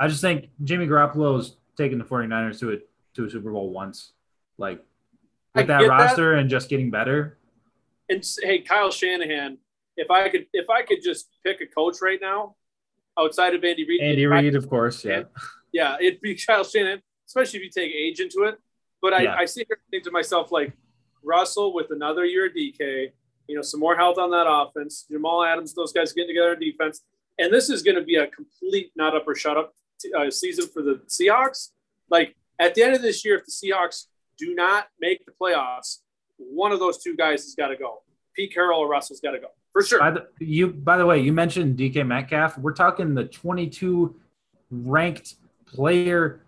I 0.00 0.08
just 0.08 0.20
think 0.20 0.50
Jimmy 0.62 0.86
Garoppolo's 0.86 1.56
taken 1.76 1.98
the 1.98 2.04
49ers 2.04 2.60
to 2.60 2.72
a 2.72 2.76
to 3.14 3.24
a 3.24 3.30
Super 3.30 3.52
Bowl 3.52 3.70
once. 3.70 4.12
Like 4.58 4.84
with 5.54 5.66
that 5.66 5.80
get 5.80 5.88
that. 5.88 5.92
roster 5.92 6.34
and 6.34 6.48
just 6.50 6.68
getting 6.68 6.90
better. 6.90 7.38
and 8.08 8.24
hey, 8.42 8.60
Kyle 8.60 8.90
Shanahan, 8.90 9.58
if 9.96 10.10
I 10.10 10.28
could 10.28 10.46
if 10.52 10.68
I 10.70 10.82
could 10.82 10.98
just 11.02 11.28
pick 11.44 11.60
a 11.60 11.66
coach 11.66 11.96
right 12.02 12.18
now 12.20 12.54
outside 13.18 13.54
of 13.54 13.64
Andy 13.64 13.84
Reid, 13.86 14.00
Andy 14.00 14.26
Reid, 14.26 14.54
of 14.54 14.68
course, 14.68 15.04
yeah. 15.04 15.24
yeah, 15.72 15.96
it'd 16.00 16.20
be 16.20 16.36
Kyle 16.36 16.62
Shanahan, 16.64 17.02
especially 17.26 17.58
if 17.60 17.64
you 17.64 17.70
take 17.70 17.92
age 17.92 18.20
into 18.20 18.44
it. 18.44 18.58
But 19.02 19.12
I, 19.12 19.22
Yeah. 19.22 19.34
I 19.36 19.44
sit 19.44 19.66
here 19.68 19.76
and 19.80 19.90
think 19.90 20.04
to 20.04 20.10
myself, 20.12 20.52
like, 20.52 20.72
Russell 21.24 21.74
with 21.74 21.90
another 21.90 22.24
year 22.24 22.46
of 22.46 22.52
DK, 22.52 23.10
you 23.48 23.56
know, 23.56 23.62
some 23.62 23.80
more 23.80 23.96
health 23.96 24.18
on 24.18 24.30
that 24.30 24.46
offense, 24.48 25.06
Jamal 25.10 25.42
Adams, 25.42 25.74
those 25.74 25.92
guys 25.92 26.12
getting 26.12 26.28
together 26.28 26.52
in 26.52 26.60
defense. 26.60 27.02
And 27.38 27.52
this 27.52 27.70
is 27.70 27.82
going 27.82 27.96
to 27.96 28.02
be 28.02 28.16
a 28.16 28.26
complete 28.26 28.92
not 28.94 29.16
up 29.16 29.26
or 29.26 29.34
shut 29.34 29.56
up 29.56 29.74
t- 30.00 30.12
uh, 30.12 30.30
season 30.30 30.66
for 30.68 30.82
the 30.82 31.00
Seahawks. 31.08 31.70
Like, 32.10 32.36
at 32.58 32.74
the 32.74 32.82
end 32.82 32.94
of 32.94 33.02
this 33.02 33.24
year, 33.24 33.38
if 33.38 33.44
the 33.46 33.50
Seahawks 33.50 34.06
do 34.36 34.54
not 34.54 34.88
make 35.00 35.24
the 35.24 35.32
playoffs, 35.40 35.98
one 36.36 36.72
of 36.72 36.78
those 36.78 37.02
two 37.02 37.16
guys 37.16 37.42
has 37.44 37.54
got 37.54 37.68
to 37.68 37.76
go. 37.76 38.02
Pete 38.34 38.52
Carroll 38.52 38.80
or 38.80 38.88
Russell's 38.88 39.20
got 39.20 39.32
to 39.32 39.40
go 39.40 39.48
for 39.72 39.82
sure. 39.82 40.00
By 40.00 40.10
the, 40.10 40.26
you 40.40 40.68
by 40.68 40.96
the 40.96 41.06
way, 41.06 41.20
you 41.20 41.32
mentioned 41.32 41.78
DK 41.78 42.06
Metcalf. 42.06 42.58
We're 42.58 42.72
talking 42.72 43.14
the 43.14 43.24
22 43.24 44.14
ranked 44.70 45.34
player 45.66 46.42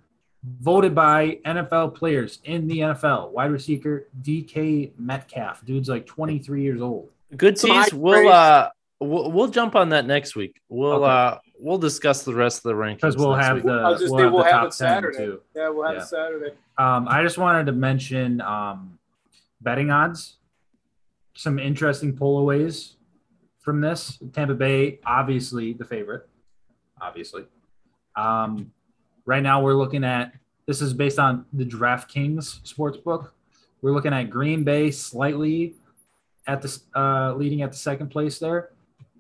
voted 0.44 0.94
by 0.94 1.38
NFL 1.44 1.94
players 1.94 2.38
in 2.44 2.66
the 2.66 2.78
NFL. 2.78 3.30
Wide 3.30 3.50
receiver 3.50 4.08
DK 4.22 4.92
Metcalf. 4.98 5.64
Dude's 5.64 5.88
like 5.88 6.06
23 6.06 6.62
years 6.62 6.80
old. 6.80 7.10
Good 7.36 7.58
Some 7.58 7.70
tease. 7.70 7.92
We'll 7.94 8.28
uh 8.28 8.70
we'll, 9.00 9.30
we'll 9.30 9.48
jump 9.48 9.76
on 9.76 9.90
that 9.90 10.06
next 10.06 10.34
week. 10.36 10.60
We'll 10.68 11.04
Okay. 11.04 11.12
uh 11.12 11.38
we'll 11.58 11.78
discuss 11.78 12.22
the 12.22 12.34
rest 12.34 12.58
of 12.58 12.62
the 12.64 12.72
rankings 12.74 12.96
Because 12.96 13.16
we'll 13.18 13.36
next 13.36 13.46
have 13.46 13.56
week. 13.56 13.64
the 13.66 13.72
I 13.72 13.90
was 13.90 14.00
just 14.00 14.10
we'll 14.12 14.18
saying 14.18 14.24
have 14.24 14.32
we'll 14.32 14.44
have 14.44 14.64
it 14.66 14.72
Saturday. 14.74 15.18
too. 15.18 15.40
Yeah, 15.54 15.68
we'll 15.68 15.84
have 15.86 15.96
Yeah. 15.96 16.02
it 16.02 16.06
Saturday. 16.06 16.54
Um, 16.78 17.06
I 17.08 17.22
just 17.22 17.36
wanted 17.38 17.66
to 17.66 17.72
mention 17.72 18.40
um, 18.40 18.98
betting 19.60 19.90
odds. 19.90 20.36
Some 21.34 21.58
interesting 21.58 22.16
pullaways 22.16 22.94
from 23.60 23.80
this. 23.82 24.18
Tampa 24.32 24.54
Bay, 24.54 24.98
obviously 25.04 25.74
the 25.74 25.84
favorite. 25.84 26.26
Obviously. 27.00 27.44
Um, 28.16 28.72
right 29.30 29.44
now, 29.44 29.62
we're 29.62 29.74
looking 29.74 30.02
at 30.02 30.32
this 30.66 30.82
is 30.82 30.92
based 30.92 31.20
on 31.20 31.46
the 31.52 31.64
DraftKings 31.64 32.66
sports 32.66 32.98
book. 32.98 33.32
We're 33.80 33.92
looking 33.92 34.12
at 34.12 34.24
Green 34.24 34.64
Bay 34.64 34.90
slightly 34.90 35.76
at 36.48 36.60
the 36.62 36.80
uh, 36.96 37.34
leading 37.34 37.62
at 37.62 37.70
the 37.70 37.78
second 37.78 38.08
place 38.08 38.40
there. 38.40 38.70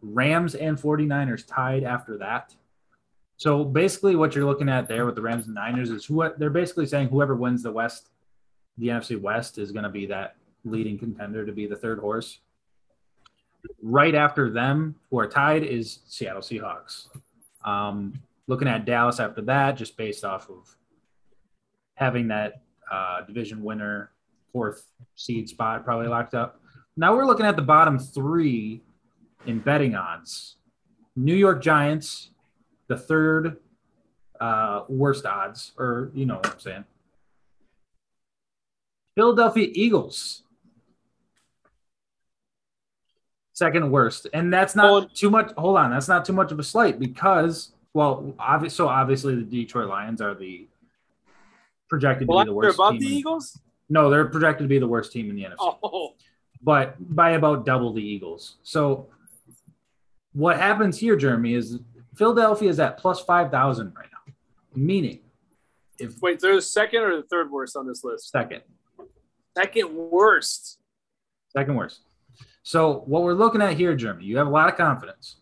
Rams 0.02 0.56
and 0.56 0.76
49ers 0.76 1.46
tied 1.46 1.84
after 1.84 2.18
that. 2.18 2.56
So 3.36 3.64
basically, 3.64 4.16
what 4.16 4.34
you're 4.34 4.46
looking 4.46 4.68
at 4.68 4.88
there 4.88 5.06
with 5.06 5.14
the 5.14 5.22
Rams 5.22 5.46
and 5.46 5.54
Niners 5.54 5.90
is 5.90 6.10
what 6.10 6.40
they're 6.40 6.50
basically 6.50 6.86
saying 6.86 7.08
whoever 7.08 7.36
wins 7.36 7.62
the 7.62 7.70
West, 7.70 8.08
the 8.78 8.88
NFC 8.88 9.18
West, 9.18 9.58
is 9.58 9.70
going 9.70 9.84
to 9.84 9.90
be 9.90 10.06
that 10.06 10.34
leading 10.64 10.98
contender 10.98 11.46
to 11.46 11.52
be 11.52 11.68
the 11.68 11.76
third 11.76 12.00
horse. 12.00 12.40
Right 13.80 14.16
after 14.16 14.50
them, 14.50 14.96
who 15.08 15.20
are 15.20 15.28
tied, 15.28 15.62
is 15.62 16.00
Seattle 16.08 16.42
Seahawks. 16.42 17.06
Um, 17.64 18.20
looking 18.50 18.66
at 18.66 18.84
Dallas 18.84 19.20
after 19.20 19.42
that, 19.42 19.76
just 19.76 19.96
based 19.96 20.24
off 20.24 20.50
of 20.50 20.76
having 21.94 22.26
that 22.28 22.62
uh, 22.90 23.20
division 23.22 23.62
winner, 23.62 24.10
fourth 24.52 24.90
seed 25.14 25.48
spot 25.48 25.84
probably 25.84 26.08
locked 26.08 26.34
up. 26.34 26.60
Now 26.96 27.14
we're 27.14 27.26
looking 27.26 27.46
at 27.46 27.54
the 27.54 27.62
bottom 27.62 27.96
three 27.96 28.82
in 29.46 29.60
betting 29.60 29.94
odds. 29.94 30.56
New 31.14 31.34
York 31.34 31.62
Giants, 31.62 32.30
the 32.88 32.96
third 32.96 33.58
uh, 34.40 34.82
worst 34.88 35.24
odds, 35.26 35.70
or 35.78 36.10
you 36.12 36.26
know 36.26 36.34
what 36.34 36.50
I'm 36.50 36.58
saying. 36.58 36.84
Philadelphia 39.14 39.68
Eagles, 39.72 40.42
second 43.52 43.88
worst, 43.92 44.26
and 44.32 44.52
that's 44.52 44.74
not 44.74 45.14
too 45.14 45.30
much. 45.30 45.52
Hold 45.56 45.76
on, 45.76 45.92
that's 45.92 46.08
not 46.08 46.24
too 46.24 46.32
much 46.32 46.50
of 46.50 46.58
a 46.58 46.64
slight 46.64 46.98
because, 46.98 47.74
well, 47.94 48.34
obvi- 48.38 48.70
so 48.70 48.88
obviously 48.88 49.34
the 49.34 49.42
Detroit 49.42 49.88
Lions 49.88 50.20
are 50.20 50.34
the 50.34 50.68
projected 51.88 52.28
to 52.28 52.32
be 52.32 52.38
the 52.38 52.44
they're 52.44 52.54
worst 52.54 52.76
above 52.76 52.92
team. 52.92 53.00
the 53.00 53.06
in- 53.06 53.12
Eagles. 53.14 53.60
no, 53.88 54.10
they're 54.10 54.26
projected 54.26 54.64
to 54.64 54.68
be 54.68 54.78
the 54.78 54.86
worst 54.88 55.12
team 55.12 55.28
in 55.30 55.36
the 55.36 55.42
NFC, 55.44 55.56
Oh, 55.82 56.14
but 56.62 56.94
by 57.14 57.30
about 57.32 57.64
double 57.66 57.92
the 57.92 58.02
Eagles. 58.02 58.56
So, 58.62 59.08
what 60.32 60.56
happens 60.58 60.98
here, 60.98 61.16
Jeremy, 61.16 61.54
is 61.54 61.78
Philadelphia 62.14 62.68
is 62.70 62.78
at 62.78 62.98
plus 62.98 63.20
five 63.20 63.50
thousand 63.50 63.92
right 63.96 64.08
now, 64.12 64.32
meaning 64.74 65.20
if 65.98 66.20
wait, 66.22 66.38
they're 66.40 66.54
the 66.56 66.62
second 66.62 67.02
or 67.02 67.16
the 67.16 67.22
third 67.24 67.50
worst 67.50 67.76
on 67.76 67.86
this 67.86 68.04
list. 68.04 68.30
second. 68.30 68.62
Second 69.56 69.92
worst. 69.94 70.78
Second 71.48 71.74
worst. 71.74 72.00
So 72.62 73.02
what 73.06 73.22
we're 73.22 73.32
looking 73.34 73.60
at 73.60 73.76
here, 73.76 73.96
Jeremy, 73.96 74.24
you 74.24 74.36
have 74.38 74.46
a 74.46 74.50
lot 74.50 74.68
of 74.68 74.76
confidence, 74.76 75.36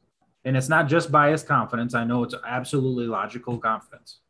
and 0.44 0.56
it's 0.56 0.68
not 0.68 0.88
just 0.88 1.10
biased 1.10 1.46
confidence. 1.46 1.94
I 1.94 2.04
know 2.04 2.22
it's 2.22 2.34
absolutely 2.46 3.06
logical 3.06 3.58
confidence, 3.58 4.20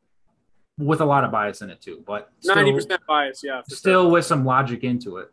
with 0.78 1.00
a 1.00 1.04
lot 1.04 1.24
of 1.24 1.30
bias 1.30 1.62
in 1.62 1.70
it 1.70 1.80
too, 1.80 2.02
but 2.06 2.30
Ninety 2.44 2.72
percent 2.72 3.00
bias. 3.06 3.42
Yeah. 3.44 3.62
still 3.68 4.04
sure. 4.04 4.10
with 4.12 4.24
some 4.24 4.44
logic 4.44 4.84
into 4.84 5.18
it. 5.18 5.30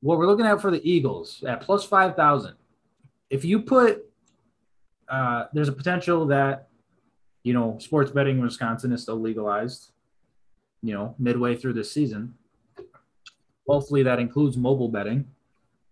What 0.00 0.18
we're 0.18 0.26
looking 0.26 0.46
at 0.46 0.60
for 0.60 0.70
the 0.70 0.86
Eagles 0.88 1.44
at 1.46 1.60
plus 1.60 1.84
five 1.84 2.16
thousand, 2.16 2.54
if 3.30 3.44
you 3.44 3.60
put, 3.62 4.04
uh, 5.08 5.44
there's 5.52 5.68
a 5.68 5.72
potential 5.72 6.26
that, 6.26 6.68
you 7.44 7.52
know, 7.52 7.78
sports 7.80 8.10
betting 8.10 8.38
in 8.38 8.42
Wisconsin 8.42 8.92
is 8.92 9.02
still 9.02 9.20
legalized. 9.20 9.90
You 10.84 10.94
know, 10.94 11.14
midway 11.16 11.54
through 11.54 11.74
this 11.74 11.92
season. 11.92 12.34
Hopefully, 13.68 14.02
that 14.02 14.18
includes 14.18 14.56
mobile 14.56 14.88
betting, 14.88 15.28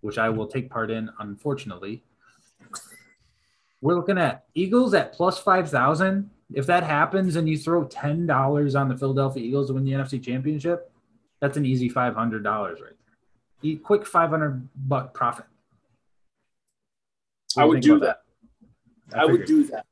which 0.01 0.19
I 0.19 0.29
will 0.29 0.49
take 0.49 0.69
part 0.69 0.91
in. 0.91 1.09
Unfortunately, 1.21 2.03
we're 3.81 3.95
looking 3.95 4.19
at 4.19 4.45
Eagles 4.55 4.95
at 4.95 5.13
plus 5.13 5.39
five 5.39 5.71
thousand. 5.71 6.31
If 6.53 6.67
that 6.67 6.83
happens, 6.83 7.37
and 7.37 7.49
you 7.49 7.57
throw 7.57 7.85
ten 7.85 8.27
dollars 8.27 8.75
on 8.75 8.89
the 8.89 8.97
Philadelphia 8.97 9.43
Eagles 9.43 9.69
to 9.69 9.75
win 9.75 9.85
the 9.85 9.93
NFC 9.93 10.23
Championship, 10.23 10.91
that's 11.41 11.57
an 11.57 11.65
easy 11.65 11.89
five 11.89 12.15
hundred 12.15 12.43
dollars 12.43 12.81
right 12.81 12.91
there. 12.91 13.71
E- 13.71 13.77
quick 13.77 14.07
five 14.07 14.31
hundred 14.31 14.69
buck 14.77 15.15
profit. 15.15 15.47
I 17.57 17.65
would 17.65 17.75
think 17.83 17.85
do 17.85 17.99
that. 18.01 18.23
I 19.15 19.25
would 19.25 19.45
do 19.45 19.65
that. 19.65 19.87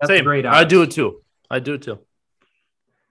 That's 0.00 0.10
Same. 0.12 0.24
great. 0.24 0.46
I 0.46 0.64
do 0.64 0.82
it 0.82 0.90
too. 0.90 1.22
I 1.50 1.58
do 1.58 1.74
it 1.74 1.82
too. 1.82 1.98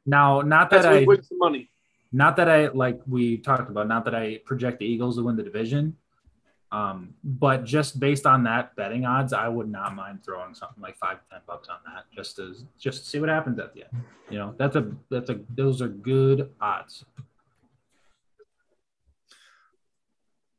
Now, 0.06 0.42
not 0.42 0.72
that 0.72 0.84
That's 0.84 1.04
I, 1.04 1.04
what 1.04 1.20
money. 1.34 1.70
not 2.12 2.36
that 2.38 2.50
I 2.50 2.70
like 2.70 3.00
we 3.06 3.38
talked 3.38 3.70
about, 3.70 3.88
not 3.88 4.06
that 4.06 4.16
I 4.16 4.40
project 4.46 4.80
the 4.80 4.86
Eagles 4.86 5.18
to 5.18 5.24
win 5.24 5.36
the 5.36 5.44
division, 5.44 5.98
um, 6.72 7.16
but 7.24 7.66
just 7.66 8.00
based 8.00 8.26
on 8.26 8.44
that 8.44 8.76
betting 8.76 9.06
odds, 9.06 9.34
I 9.34 9.48
would 9.48 9.70
not 9.70 9.96
mind 9.96 10.24
throwing 10.24 10.54
something 10.54 10.82
like 10.82 10.98
five 10.98 11.18
ten 11.30 11.40
bucks 11.48 11.68
on 11.68 11.78
that 11.86 12.06
just 12.16 12.36
to 12.36 12.56
just 12.80 13.04
to 13.04 13.10
see 13.10 13.20
what 13.20 13.30
happens 13.30 13.58
at 13.60 13.74
the 13.74 13.84
end. 13.84 14.04
You 14.30 14.38
know, 14.38 14.56
that's 14.58 14.76
a 14.76 14.92
that's 15.10 15.30
a 15.32 15.40
those 15.56 15.82
are 15.82 15.88
good 15.88 16.52
odds. 16.62 17.06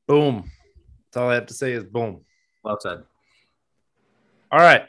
Boom. 0.08 0.50
That's 1.06 1.16
all 1.16 1.30
I 1.30 1.34
have 1.34 1.46
to 1.46 1.54
say 1.54 1.72
is 1.72 1.84
boom. 1.84 2.24
Well 2.64 2.78
said. 2.80 3.04
All 4.50 4.58
right. 4.58 4.82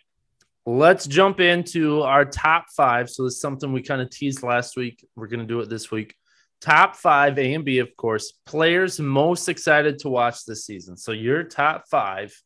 Let's 0.66 1.06
jump 1.06 1.40
into 1.40 2.02
our 2.02 2.26
top 2.26 2.66
five. 2.76 3.10
So 3.10 3.26
it's 3.26 3.40
something 3.40 3.72
we 3.72 3.84
kind 3.84 4.02
of 4.02 4.10
teased 4.10 4.42
last 4.42 4.76
week. 4.76 5.08
We're 5.16 5.28
going 5.28 5.40
to 5.40 5.46
do 5.46 5.60
it 5.60 5.70
this 5.70 5.92
week. 5.92 6.16
Top 6.62 6.96
five 6.96 7.40
A 7.40 7.54
and 7.56 7.66
B, 7.66 7.80
of 7.80 7.96
course, 7.98 8.34
players 8.46 9.00
most 9.00 9.50
excited 9.50 10.00
to 10.00 10.10
watch 10.10 10.46
this 10.46 10.66
season. 10.66 10.96
So 10.96 11.12
your 11.12 11.44
top 11.44 11.88
five. 11.90 12.40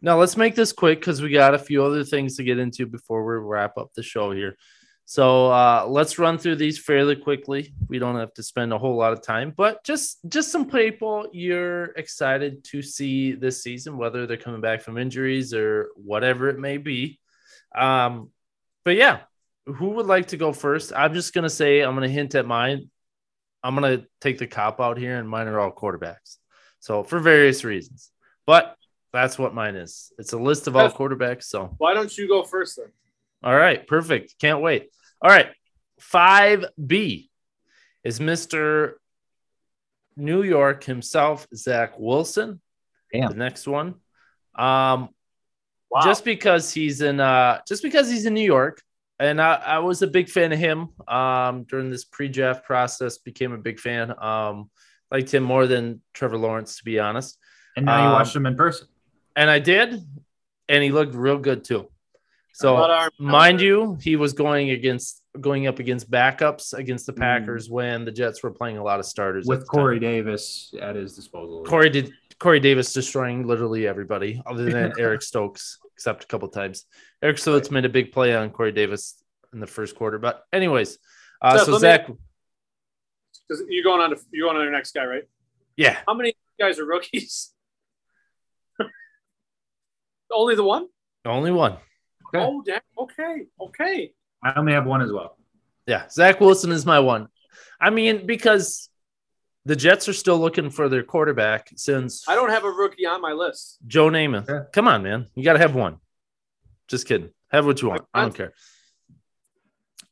Now 0.00 0.18
let's 0.18 0.36
make 0.36 0.54
this 0.54 0.72
quick 0.72 1.00
because 1.00 1.20
we 1.20 1.30
got 1.30 1.54
a 1.54 1.58
few 1.58 1.82
other 1.82 2.04
things 2.04 2.36
to 2.36 2.44
get 2.44 2.58
into 2.58 2.86
before 2.86 3.24
we 3.24 3.44
wrap 3.44 3.78
up 3.78 3.92
the 3.94 4.02
show 4.02 4.30
here. 4.30 4.56
So 5.06 5.46
uh, 5.46 5.86
let's 5.88 6.18
run 6.18 6.36
through 6.36 6.56
these 6.56 6.80
fairly 6.80 7.14
quickly. 7.14 7.72
We 7.88 8.00
don't 8.00 8.16
have 8.16 8.34
to 8.34 8.42
spend 8.42 8.72
a 8.72 8.78
whole 8.78 8.96
lot 8.96 9.12
of 9.12 9.22
time, 9.22 9.54
but 9.56 9.84
just 9.84 10.18
just 10.28 10.50
some 10.50 10.68
people 10.68 11.28
you're 11.32 11.86
excited 11.96 12.64
to 12.64 12.82
see 12.82 13.32
this 13.32 13.62
season, 13.62 13.98
whether 13.98 14.26
they're 14.26 14.36
coming 14.36 14.60
back 14.60 14.82
from 14.82 14.98
injuries 14.98 15.54
or 15.54 15.90
whatever 15.94 16.48
it 16.48 16.58
may 16.58 16.76
be. 16.76 17.20
Um, 17.74 18.30
but 18.84 18.96
yeah, 18.96 19.20
who 19.66 19.90
would 19.90 20.06
like 20.06 20.28
to 20.28 20.36
go 20.36 20.52
first? 20.52 20.92
I'm 20.94 21.14
just 21.14 21.32
gonna 21.32 21.50
say 21.50 21.82
I'm 21.82 21.94
gonna 21.94 22.08
hint 22.08 22.34
at 22.34 22.46
mine. 22.46 22.90
I'm 23.66 23.74
gonna 23.74 24.04
take 24.20 24.38
the 24.38 24.46
cop 24.46 24.80
out 24.80 24.96
here, 24.96 25.18
and 25.18 25.28
mine 25.28 25.48
are 25.48 25.58
all 25.58 25.72
quarterbacks. 25.72 26.36
So 26.78 27.02
for 27.02 27.18
various 27.18 27.64
reasons, 27.64 28.10
but 28.46 28.76
that's 29.12 29.38
what 29.38 29.54
mine 29.54 29.74
is. 29.76 30.12
It's 30.18 30.32
a 30.32 30.38
list 30.38 30.66
of 30.68 30.76
all 30.76 30.90
quarterbacks. 30.90 31.44
So 31.44 31.74
Why 31.78 31.94
don't 31.94 32.16
you 32.16 32.28
go 32.28 32.42
first 32.44 32.76
then? 32.76 32.92
all 33.42 33.56
right, 33.56 33.86
perfect. 33.86 34.38
Can't 34.40 34.60
wait. 34.60 34.90
All 35.20 35.30
right, 35.30 35.48
five 35.98 36.64
B 36.84 37.30
is 38.04 38.20
Mister 38.20 39.00
New 40.16 40.42
York 40.42 40.84
himself, 40.84 41.46
Zach 41.54 41.98
Wilson. 41.98 42.60
Damn. 43.12 43.30
The 43.30 43.36
next 43.36 43.66
one, 43.66 43.94
um, 44.54 45.08
Wow. 45.90 46.00
just 46.04 46.24
because 46.24 46.72
he's 46.72 47.00
in, 47.00 47.20
uh, 47.20 47.60
just 47.66 47.82
because 47.82 48.10
he's 48.10 48.26
in 48.26 48.34
New 48.34 48.44
York, 48.44 48.82
and 49.18 49.40
I, 49.40 49.54
I 49.54 49.78
was 49.78 50.02
a 50.02 50.06
big 50.06 50.28
fan 50.28 50.52
of 50.52 50.58
him 50.58 50.88
um, 51.08 51.64
during 51.64 51.90
this 51.90 52.04
pre-draft 52.04 52.64
process. 52.64 53.18
Became 53.18 53.52
a 53.52 53.58
big 53.58 53.78
fan. 53.80 54.12
Um, 54.22 54.70
liked 55.10 55.32
him 55.32 55.42
more 55.42 55.66
than 55.66 56.00
Trevor 56.14 56.38
Lawrence, 56.38 56.78
to 56.78 56.84
be 56.84 56.98
honest. 56.98 57.38
And 57.76 57.86
now 57.86 58.00
you 58.02 58.06
Um, 58.08 58.12
watched 58.12 58.34
him 58.36 58.46
in 58.46 58.56
person. 58.56 58.88
And 59.36 59.50
I 59.50 59.58
did, 59.58 60.00
and 60.68 60.82
he 60.84 60.90
looked 60.90 61.14
real 61.14 61.38
good 61.38 61.62
too. 61.64 61.88
So 62.52 62.72
A 62.72 62.78
lot 62.78 62.90
of 62.90 62.96
arm- 62.96 63.10
mind 63.18 63.60
you, 63.60 63.98
he 64.00 64.16
was 64.16 64.32
going 64.32 64.70
against 64.70 65.22
going 65.38 65.66
up 65.66 65.78
against 65.78 66.10
backups 66.10 66.72
against 66.72 67.04
the 67.04 67.12
Packers 67.12 67.68
when 67.68 68.06
the 68.06 68.10
Jets 68.10 68.42
were 68.42 68.50
playing 68.50 68.78
a 68.78 68.82
lot 68.82 68.98
of 68.98 69.04
starters 69.04 69.44
with 69.46 69.60
the 69.60 69.64
time. 69.66 69.70
Corey 69.82 69.98
Davis 70.00 70.72
at 70.80 70.96
his 70.96 71.14
disposal. 71.14 71.62
Corey 71.64 71.90
did 71.90 72.14
Corey 72.38 72.60
Davis 72.60 72.92
destroying 72.92 73.46
literally 73.46 73.86
everybody 73.86 74.42
other 74.46 74.64
than 74.70 74.92
Eric 74.98 75.22
Stokes, 75.22 75.78
except 75.94 76.24
a 76.24 76.26
couple 76.26 76.48
times. 76.48 76.84
Eric 77.22 77.38
Stokes 77.38 77.70
made 77.70 77.84
a 77.84 77.88
big 77.88 78.12
play 78.12 78.34
on 78.34 78.50
Corey 78.50 78.72
Davis 78.72 79.22
in 79.52 79.60
the 79.60 79.66
first 79.66 79.96
quarter. 79.96 80.18
But 80.18 80.42
anyways, 80.52 80.98
uh, 81.40 81.56
Seth, 81.58 81.66
so 81.66 81.78
Zach, 81.78 82.08
me- 82.08 82.14
Zach, 82.14 82.18
'Cause 83.48 83.62
you're 83.68 83.84
going 83.84 84.00
on 84.00 84.10
to 84.10 84.16
you're 84.32 84.46
going 84.46 84.56
on 84.56 84.60
to 84.62 84.64
your 84.64 84.72
next 84.72 84.92
guy, 84.92 85.04
right? 85.04 85.22
yeah, 85.76 85.98
How 86.06 86.14
many 86.14 86.34
guys 86.58 86.78
are 86.78 86.84
rookies? 86.86 87.52
Only 90.32 90.54
the 90.56 90.64
one? 90.64 90.88
only 91.24 91.50
one. 91.50 91.72
Okay. 92.28 92.44
Oh, 92.44 92.62
damn. 92.64 92.80
Okay. 92.98 93.46
Okay. 93.60 94.12
I 94.44 94.54
only 94.54 94.72
have 94.72 94.86
one 94.86 95.02
as 95.02 95.10
well. 95.12 95.36
Yeah, 95.86 96.08
Zach 96.08 96.40
Wilson 96.40 96.70
is 96.72 96.84
my 96.86 97.00
one. 97.00 97.28
I 97.80 97.90
mean, 97.90 98.26
because 98.26 98.88
the 99.66 99.74
Jets 99.74 100.08
are 100.08 100.12
still 100.12 100.38
looking 100.38 100.70
for 100.70 100.88
their 100.88 101.02
quarterback 101.02 101.70
since 101.74 102.26
I 102.28 102.36
don't 102.36 102.50
have 102.50 102.64
a 102.64 102.70
rookie 102.70 103.04
on 103.04 103.20
my 103.20 103.32
list. 103.32 103.78
Joe 103.84 104.08
Namath. 104.08 104.48
Yeah. 104.48 104.62
Come 104.72 104.86
on, 104.86 105.02
man. 105.02 105.26
You 105.34 105.42
got 105.42 105.54
to 105.54 105.58
have 105.58 105.74
one. 105.74 105.98
Just 106.86 107.08
kidding. 107.08 107.30
Have 107.50 107.66
what 107.66 107.82
you 107.82 107.88
want. 107.88 108.02
I 108.14 108.22
don't 108.22 108.34
care. 108.34 108.52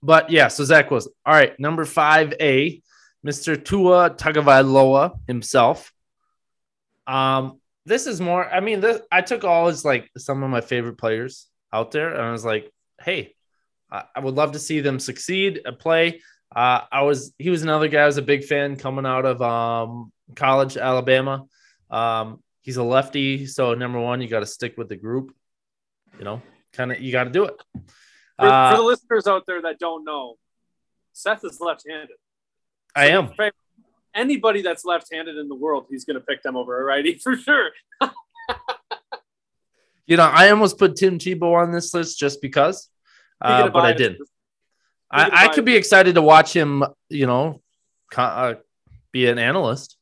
But 0.03 0.31
yeah, 0.31 0.49
so 0.49 0.65
Zach 0.65 0.91
was 0.91 1.07
all 1.25 1.33
right. 1.33 1.59
Number 1.61 1.85
five 1.85 2.35
A, 2.41 2.83
Mr. 3.25 3.65
Tua 3.65 4.11
Tagovailoa 4.11 5.21
himself. 5.29 5.93
Um, 7.07 7.61
this 7.87 8.09
is 8.09 8.21
more. 8.21 8.45
I 8.45 8.59
mean, 8.59 8.81
this, 8.81 9.01
I 9.13 9.21
took 9.21 9.45
all 9.45 9.69
his 9.69 9.85
like 9.85 10.11
some 10.19 10.43
of 10.43 10.51
my 10.51 10.63
favorite 10.63 10.99
players 10.99 11.47
out 11.73 11.93
there, 11.93 12.13
and 12.13 12.23
I 12.23 12.33
was 12.33 12.45
like, 12.45 12.73
hey, 13.01 13.37
I, 13.91 14.03
I 14.17 14.21
would 14.21 14.35
love 14.35 14.53
to 14.53 14.59
see 14.59 14.81
them 14.81 14.99
succeed 14.99 15.61
and 15.65 15.79
play. 15.79 16.21
Uh, 16.55 16.83
I 16.91 17.03
was 17.03 17.35
he 17.39 17.51
was 17.51 17.63
another 17.63 17.89
guy 17.89 18.03
I 18.03 18.07
was 18.07 18.17
a 18.17 18.23
big 18.23 18.45
fan 18.45 18.77
coming 18.77 19.07
out 19.07 19.25
of 19.25 19.43
um, 19.43 20.13
college, 20.37 20.77
Alabama. 20.77 21.45
Um, 21.91 22.43
he's 22.63 22.77
a 22.77 22.83
lefty, 22.83 23.47
so 23.47 23.75
number 23.75 24.01
one, 24.01 24.21
you 24.21 24.29
got 24.29 24.41
to 24.41 24.47
stick 24.47 24.77
with 24.77 24.89
the 24.89 24.97
group. 24.97 25.35
You 26.19 26.25
know, 26.25 26.43
kind 26.73 26.93
of 26.93 27.01
you 27.01 27.13
got 27.13 27.25
to 27.25 27.31
do 27.31 27.45
it. 27.45 27.55
For, 28.39 28.47
Uh, 28.47 28.71
for 28.71 28.77
the 28.79 28.83
listeners 28.85 29.27
out 29.27 29.45
there 29.47 29.63
that 29.63 29.79
don't 29.79 30.05
know, 30.05 30.37
Seth 31.13 31.45
is 31.45 31.61
left-handed. 31.61 32.17
I 32.95 33.09
am. 33.09 33.31
Anybody 34.15 34.63
that's 34.63 34.85
left-handed 34.85 35.37
in 35.37 35.49
the 35.49 35.57
world, 35.57 35.87
he's 35.91 36.05
going 36.05 36.15
to 36.15 36.25
pick 36.25 36.43
them 36.43 36.57
over 36.57 36.81
a 36.81 36.85
righty 36.85 37.19
for 37.23 37.37
sure. 37.37 37.71
You 40.07 40.17
know, 40.19 40.25
I 40.25 40.51
almost 40.51 40.79
put 40.79 40.97
Tim 40.97 41.19
Tebow 41.19 41.55
on 41.63 41.73
this 41.73 41.95
list 41.95 42.19
just 42.19 42.43
because, 42.43 42.91
uh, 43.41 43.71
but 43.71 43.85
I 43.85 43.93
didn't. 43.93 44.21
I, 45.15 45.45
I 45.45 45.49
could 45.49 45.65
be 45.65 45.77
excited 45.77 46.17
to 46.17 46.23
watch 46.23 46.55
him. 46.55 46.85
You 47.09 47.27
know, 47.27 47.63
uh, 48.17 48.55
be 49.13 49.27
an 49.27 49.39
analyst. 49.39 49.97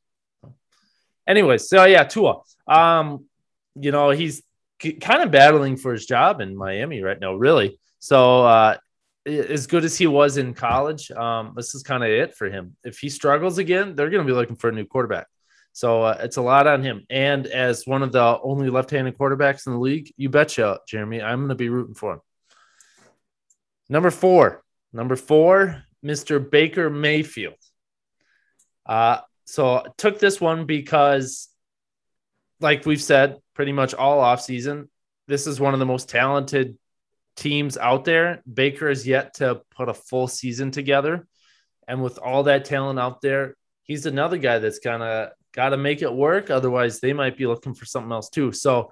Anyways, 1.26 1.68
so 1.68 1.84
yeah, 1.84 2.05
Tua. 2.05 2.40
Um, 2.66 3.26
you 3.74 3.93
know, 3.93 4.10
he's 4.10 4.43
kind 4.78 5.22
of 5.22 5.30
battling 5.30 5.76
for 5.76 5.93
his 5.93 6.06
job 6.06 6.40
in 6.40 6.56
Miami 6.56 7.02
right 7.02 7.20
now, 7.20 7.34
really. 7.34 7.78
So, 7.98 8.44
uh, 8.44 8.76
as 9.24 9.66
good 9.68 9.84
as 9.84 9.97
he 9.97 10.06
was 10.06 10.36
in 10.36 10.55
college, 10.55 11.10
um, 11.12 11.52
this 11.55 11.74
is 11.74 11.82
kind 11.82 12.02
of 12.02 12.10
it 12.10 12.34
for 12.34 12.51
him. 12.51 12.76
If 12.82 12.98
he 12.98 13.09
struggles 13.09 13.59
again, 13.59 13.94
they're 13.94 14.10
going 14.10 14.26
to 14.26 14.30
be 14.30 14.36
looking 14.36 14.56
for 14.56 14.68
a 14.68 14.72
new 14.72 14.84
quarterback. 14.84 15.26
So 15.72 16.02
uh, 16.02 16.18
it's 16.20 16.36
a 16.36 16.43
lot 16.43 16.66
on 16.66 16.82
him. 16.82 17.06
And 17.09 17.47
as 17.47 17.86
one 17.86 18.02
of 18.02 18.12
the 18.12 18.39
only 18.43 18.68
left-handed 18.68 19.16
quarterbacks 19.16 19.66
in 19.66 19.72
the 19.74 19.78
league, 19.78 20.12
you 20.16 20.28
betcha, 20.28 20.80
Jeremy, 20.89 21.22
I'm 21.22 21.39
going 21.39 21.48
to 21.51 21.55
be 21.55 21.68
rooting 21.68 21.94
for 21.94 22.14
him. 22.14 22.20
Number 23.89 24.10
four, 24.10 24.62
number 24.93 25.16
four, 25.16 25.82
Mr. 26.05 26.39
Baker 26.51 26.90
Mayfield. 26.90 27.55
Uh, 28.86 29.19
so 29.44 29.85
took 29.97 30.19
this 30.19 30.40
one 30.40 30.66
because, 30.66 31.48
like 32.60 32.86
we've 32.86 33.02
said, 33.02 33.39
pretty 33.55 33.73
much 33.73 33.94
all 33.94 34.23
offseason, 34.23 34.89
this 35.28 35.47
is 35.47 35.60
one 35.60 35.74
of 35.74 35.81
the 35.81 35.86
most 35.86 36.09
talented 36.09 36.78
teams 37.36 37.77
out 37.78 38.05
there. 38.05 38.43
Baker 38.52 38.89
is 38.89 39.06
yet 39.06 39.35
to 39.35 39.62
put 39.74 39.89
a 39.89 39.94
full 39.94 40.28
season 40.28 40.70
together. 40.70 41.27
And 41.89 42.02
with 42.02 42.19
all 42.19 42.44
that 42.44 42.64
talent 42.64 42.98
out 42.98 43.20
there, 43.20 43.56
he's 43.82 44.06
another 44.06 44.39
guy 44.39 44.59
that's 44.59 44.78
kind 44.78 45.02
of 45.02 45.31
got 45.52 45.70
to 45.70 45.77
make 45.77 46.02
it 46.02 46.12
work. 46.12 46.51
Otherwise, 46.51 47.01
they 47.01 47.12
might 47.12 47.36
be 47.36 47.47
looking 47.47 47.74
for 47.74 47.85
something 47.85 48.12
else 48.12 48.28
too. 48.28 48.52
So 48.52 48.90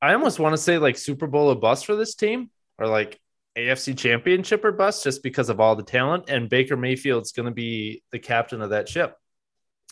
I 0.00 0.14
almost 0.14 0.38
want 0.38 0.54
to 0.54 0.62
say 0.62 0.78
like 0.78 0.96
Super 0.96 1.26
Bowl 1.26 1.48
or 1.48 1.56
bust 1.56 1.86
for 1.86 1.96
this 1.96 2.14
team 2.14 2.50
or 2.78 2.86
like 2.86 3.20
AFC 3.58 3.96
championship 3.98 4.64
or 4.64 4.72
bust 4.72 5.04
just 5.04 5.22
because 5.22 5.48
of 5.48 5.60
all 5.60 5.76
the 5.76 5.82
talent. 5.82 6.28
And 6.28 6.48
Baker 6.48 6.76
Mayfield's 6.76 7.32
going 7.32 7.46
to 7.46 7.52
be 7.52 8.02
the 8.12 8.18
captain 8.18 8.62
of 8.62 8.70
that 8.70 8.88
ship. 8.88 9.16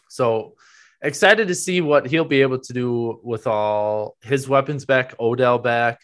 So 0.09 0.55
excited 1.02 1.48
to 1.48 1.55
see 1.55 1.80
what 1.80 2.06
he'll 2.06 2.24
be 2.24 2.43
able 2.43 2.60
to 2.60 2.72
do 2.72 3.20
with 3.22 3.47
all 3.47 4.16
his 4.22 4.48
weapons 4.48 4.84
back, 4.84 5.14
Odell 5.18 5.59
back, 5.59 6.01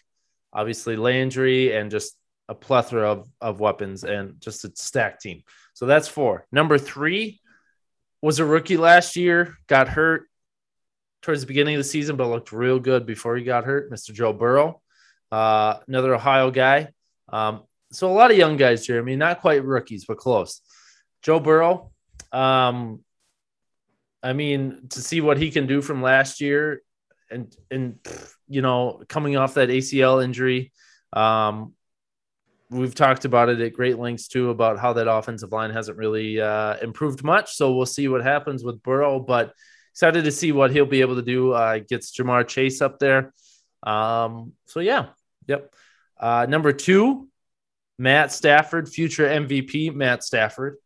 obviously 0.51 0.95
Landry, 0.95 1.75
and 1.75 1.89
just 1.89 2.17
a 2.49 2.55
plethora 2.55 3.09
of, 3.09 3.29
of 3.39 3.59
weapons 3.59 4.03
and 4.03 4.39
just 4.41 4.65
a 4.65 4.71
stacked 4.75 5.21
team. 5.21 5.43
So 5.73 5.85
that's 5.85 6.07
four. 6.07 6.45
Number 6.51 6.77
three 6.77 7.39
was 8.21 8.39
a 8.39 8.45
rookie 8.45 8.77
last 8.77 9.15
year, 9.15 9.55
got 9.67 9.87
hurt 9.87 10.27
towards 11.21 11.41
the 11.41 11.47
beginning 11.47 11.75
of 11.75 11.79
the 11.79 11.85
season, 11.85 12.17
but 12.17 12.27
looked 12.27 12.51
real 12.51 12.79
good 12.79 13.05
before 13.05 13.35
he 13.35 13.43
got 13.43 13.63
hurt. 13.63 13.91
Mr. 13.91 14.13
Joe 14.13 14.33
Burrow, 14.33 14.81
uh, 15.31 15.79
another 15.87 16.13
Ohio 16.13 16.51
guy. 16.51 16.89
Um, 17.29 17.63
so 17.91 18.09
a 18.09 18.13
lot 18.13 18.31
of 18.31 18.37
young 18.37 18.57
guys, 18.57 18.85
Jeremy, 18.85 19.15
not 19.15 19.41
quite 19.41 19.63
rookies, 19.63 20.05
but 20.05 20.17
close. 20.17 20.61
Joe 21.21 21.39
Burrow, 21.39 21.91
um, 22.31 23.01
I 24.21 24.33
mean, 24.33 24.87
to 24.89 25.01
see 25.01 25.21
what 25.21 25.37
he 25.37 25.51
can 25.51 25.67
do 25.67 25.81
from 25.81 26.01
last 26.01 26.41
year, 26.41 26.81
and 27.29 27.55
and 27.69 27.99
you 28.47 28.61
know, 28.61 29.03
coming 29.07 29.37
off 29.37 29.55
that 29.55 29.69
ACL 29.69 30.23
injury, 30.23 30.71
um, 31.13 31.73
we've 32.69 32.95
talked 32.95 33.25
about 33.25 33.49
it 33.49 33.61
at 33.61 33.73
great 33.73 33.99
lengths 33.99 34.27
too 34.27 34.49
about 34.49 34.79
how 34.79 34.93
that 34.93 35.11
offensive 35.11 35.51
line 35.51 35.71
hasn't 35.71 35.97
really 35.97 36.41
uh, 36.41 36.77
improved 36.81 37.23
much. 37.23 37.55
So 37.55 37.75
we'll 37.75 37.85
see 37.85 38.07
what 38.07 38.23
happens 38.23 38.63
with 38.63 38.81
Burrow, 38.83 39.19
but 39.19 39.53
excited 39.91 40.23
to 40.23 40.31
see 40.31 40.51
what 40.51 40.71
he'll 40.71 40.85
be 40.85 41.01
able 41.01 41.15
to 41.15 41.21
do. 41.21 41.51
Uh, 41.51 41.79
gets 41.79 42.11
Ja'Marr 42.17 42.47
Chase 42.47 42.81
up 42.81 42.99
there. 42.99 43.33
Um, 43.83 44.53
so 44.65 44.79
yeah, 44.79 45.07
yep. 45.47 45.73
Uh, 46.23 46.45
number 46.47 46.71
two, 46.71 47.27
Matt 47.99 48.31
Stafford, 48.31 48.87
future 48.87 49.27
MVP, 49.27 49.93
Matt 49.93 50.23
Stafford. 50.23 50.77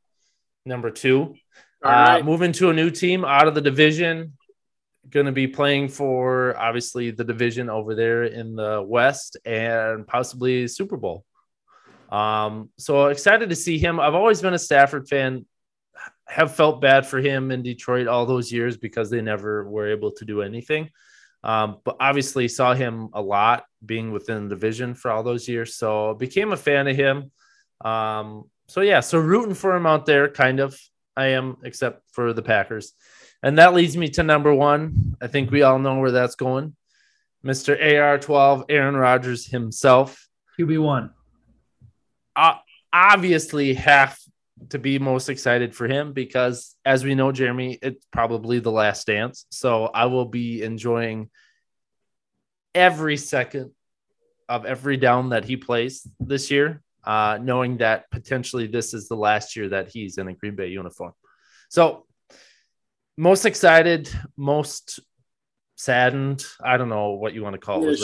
Number 0.66 0.90
two, 0.90 1.36
uh, 1.84 2.22
moving 2.26 2.52
to 2.54 2.72
a 2.72 2.74
new 2.74 2.90
team 2.90 3.24
out 3.24 3.48
of 3.48 3.54
the 3.54 3.62
division, 3.62 4.34
going 5.12 5.28
to 5.28 5.32
be 5.32 5.48
playing 5.48 5.90
for 5.90 6.58
obviously 6.58 7.12
the 7.12 7.24
division 7.24 7.70
over 7.70 7.94
there 7.94 8.24
in 8.24 8.56
the 8.56 8.84
West 8.84 9.38
and 9.46 10.08
possibly 10.08 10.68
Super 10.68 10.98
Bowl. 10.98 11.24
Um, 12.12 12.72
so 12.80 13.06
excited 13.06 13.52
to 13.52 13.56
see 13.56 13.78
him. 13.78 14.00
I've 14.00 14.16
always 14.16 14.42
been 14.42 14.56
a 14.56 14.60
Stafford 14.60 15.08
fan. 15.08 15.46
Have 16.28 16.56
felt 16.56 16.82
bad 16.82 17.06
for 17.06 17.20
him 17.20 17.52
in 17.52 17.62
Detroit 17.62 18.08
all 18.08 18.26
those 18.26 18.52
years 18.52 18.76
because 18.76 19.12
they 19.12 19.22
never 19.22 19.70
were 19.70 19.92
able 19.92 20.14
to 20.14 20.26
do 20.26 20.42
anything. 20.42 20.90
Um, 21.44 21.78
but 21.84 21.98
obviously 22.00 22.48
saw 22.48 22.74
him 22.74 23.10
a 23.14 23.22
lot 23.22 23.66
being 23.86 24.12
within 24.12 24.44
the 24.44 24.56
division 24.56 24.94
for 24.94 25.12
all 25.12 25.24
those 25.24 25.48
years. 25.48 25.76
So 25.76 26.14
became 26.14 26.52
a 26.52 26.58
fan 26.58 26.88
of 26.88 26.96
him. 26.96 27.32
Um, 27.84 28.50
so 28.68 28.82
yeah, 28.82 29.00
so 29.00 29.18
rooting 29.20 29.54
for 29.54 29.76
him 29.76 29.86
out 29.86 30.06
there, 30.06 30.30
kind 30.30 30.60
of. 30.60 30.80
I 31.16 31.30
am, 31.30 31.58
except 31.64 32.04
for 32.12 32.32
the 32.32 32.44
Packers. 32.44 32.94
And 33.42 33.58
that 33.58 33.74
leads 33.74 33.98
me 33.98 34.10
to 34.10 34.24
number 34.24 34.54
one. 34.54 35.16
I 35.20 35.28
think 35.28 35.50
we 35.50 35.64
all 35.64 35.80
know 35.80 36.00
where 36.00 36.12
that's 36.12 36.36
going. 36.36 36.76
Mr. 37.44 37.80
AR12, 37.82 38.66
Aaron 38.70 38.96
Rodgers 38.96 39.46
himself. 39.46 40.28
QB1. 40.60 41.12
Uh, 42.36 42.56
obviously, 42.94 43.74
have 43.74 44.18
to 44.70 44.80
be 44.80 45.00
most 45.00 45.30
excited 45.30 45.76
for 45.76 45.88
him 45.88 46.14
because, 46.14 46.76
as 46.86 47.04
we 47.04 47.16
know, 47.16 47.32
Jeremy, 47.32 47.78
it's 47.82 48.06
probably 48.12 48.60
the 48.60 48.72
last 48.72 49.08
dance. 49.08 49.46
So 49.52 49.86
I 49.86 50.06
will 50.06 50.26
be 50.26 50.64
enjoying 50.64 51.30
every 52.74 53.18
second 53.18 53.72
of 54.50 54.66
every 54.66 54.98
down 54.98 55.30
that 55.30 55.46
he 55.46 55.58
plays 55.58 56.08
this 56.20 56.50
year, 56.52 56.82
uh, 57.04 57.38
knowing 57.42 57.78
that 57.78 58.10
potentially 58.12 58.68
this 58.68 58.94
is 58.94 59.08
the 59.08 59.16
last 59.16 59.56
year 59.56 59.70
that 59.70 59.90
he's 59.90 60.18
in 60.18 60.28
a 60.28 60.34
Green 60.34 60.56
Bay 60.56 60.68
uniform. 60.68 61.14
So, 61.70 62.06
most 63.18 63.46
excited, 63.46 64.10
most 64.38 65.00
saddened. 65.76 66.46
I 66.64 66.78
don't 66.78 66.90
know 66.90 67.12
what 67.12 67.34
you 67.34 67.44
want 67.44 67.56
to 67.56 67.60
call 67.60 67.82
it. 67.84 68.00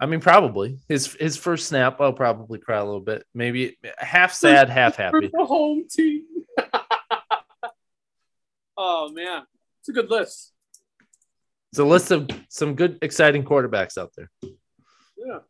I 0.00 0.06
mean, 0.06 0.20
probably 0.20 0.78
his 0.88 1.14
his 1.14 1.36
first 1.36 1.66
snap. 1.66 2.00
I'll 2.00 2.12
probably 2.12 2.58
cry 2.58 2.78
a 2.78 2.84
little 2.84 3.00
bit. 3.00 3.24
Maybe 3.34 3.76
half 3.98 4.32
sad, 4.32 4.68
half 4.68 4.96
happy. 4.96 5.30
The 5.32 5.44
home 5.44 5.86
team. 5.90 6.24
oh 8.76 9.10
man, 9.10 9.42
it's 9.80 9.88
a 9.88 9.92
good 9.92 10.10
list. 10.10 10.52
It's 11.72 11.78
a 11.78 11.84
list 11.84 12.10
of 12.10 12.28
some 12.48 12.74
good, 12.74 12.98
exciting 13.02 13.44
quarterbacks 13.44 13.98
out 13.98 14.12
there. 14.16 14.30
Yeah. 14.42 15.40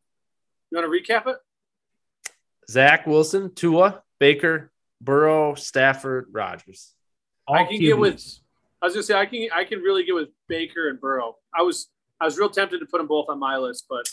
You 0.71 0.81
want 0.81 0.85
to 0.85 1.15
recap 1.15 1.27
it? 1.27 1.37
Zach 2.71 3.07
Wilson, 3.07 3.55
Tua, 3.55 4.03
Baker, 4.19 4.71
Burrow, 5.01 5.55
Stafford, 5.55 6.27
Rodgers. 6.33 6.93
I 7.49 7.65
can 7.65 7.79
get 7.79 7.99
with. 7.99 8.23
I 8.83 8.87
was 8.87 8.95
gonna 8.95 9.03
say 9.03 9.15
I 9.15 9.27
can. 9.27 9.49
I 9.55 9.65
can 9.65 9.81
really 9.81 10.05
get 10.05 10.15
with 10.15 10.29
Baker 10.49 10.89
and 10.89 11.01
Burrow. 11.01 11.37
I 11.55 11.63
was. 11.63 11.89
I 12.21 12.25
was 12.25 12.37
real 12.37 12.51
tempted 12.51 12.81
to 12.81 12.87
put 12.87 12.99
them 12.99 13.07
both 13.07 13.27
on 13.29 13.39
my 13.39 13.57
list, 13.59 13.87
but 13.89 14.09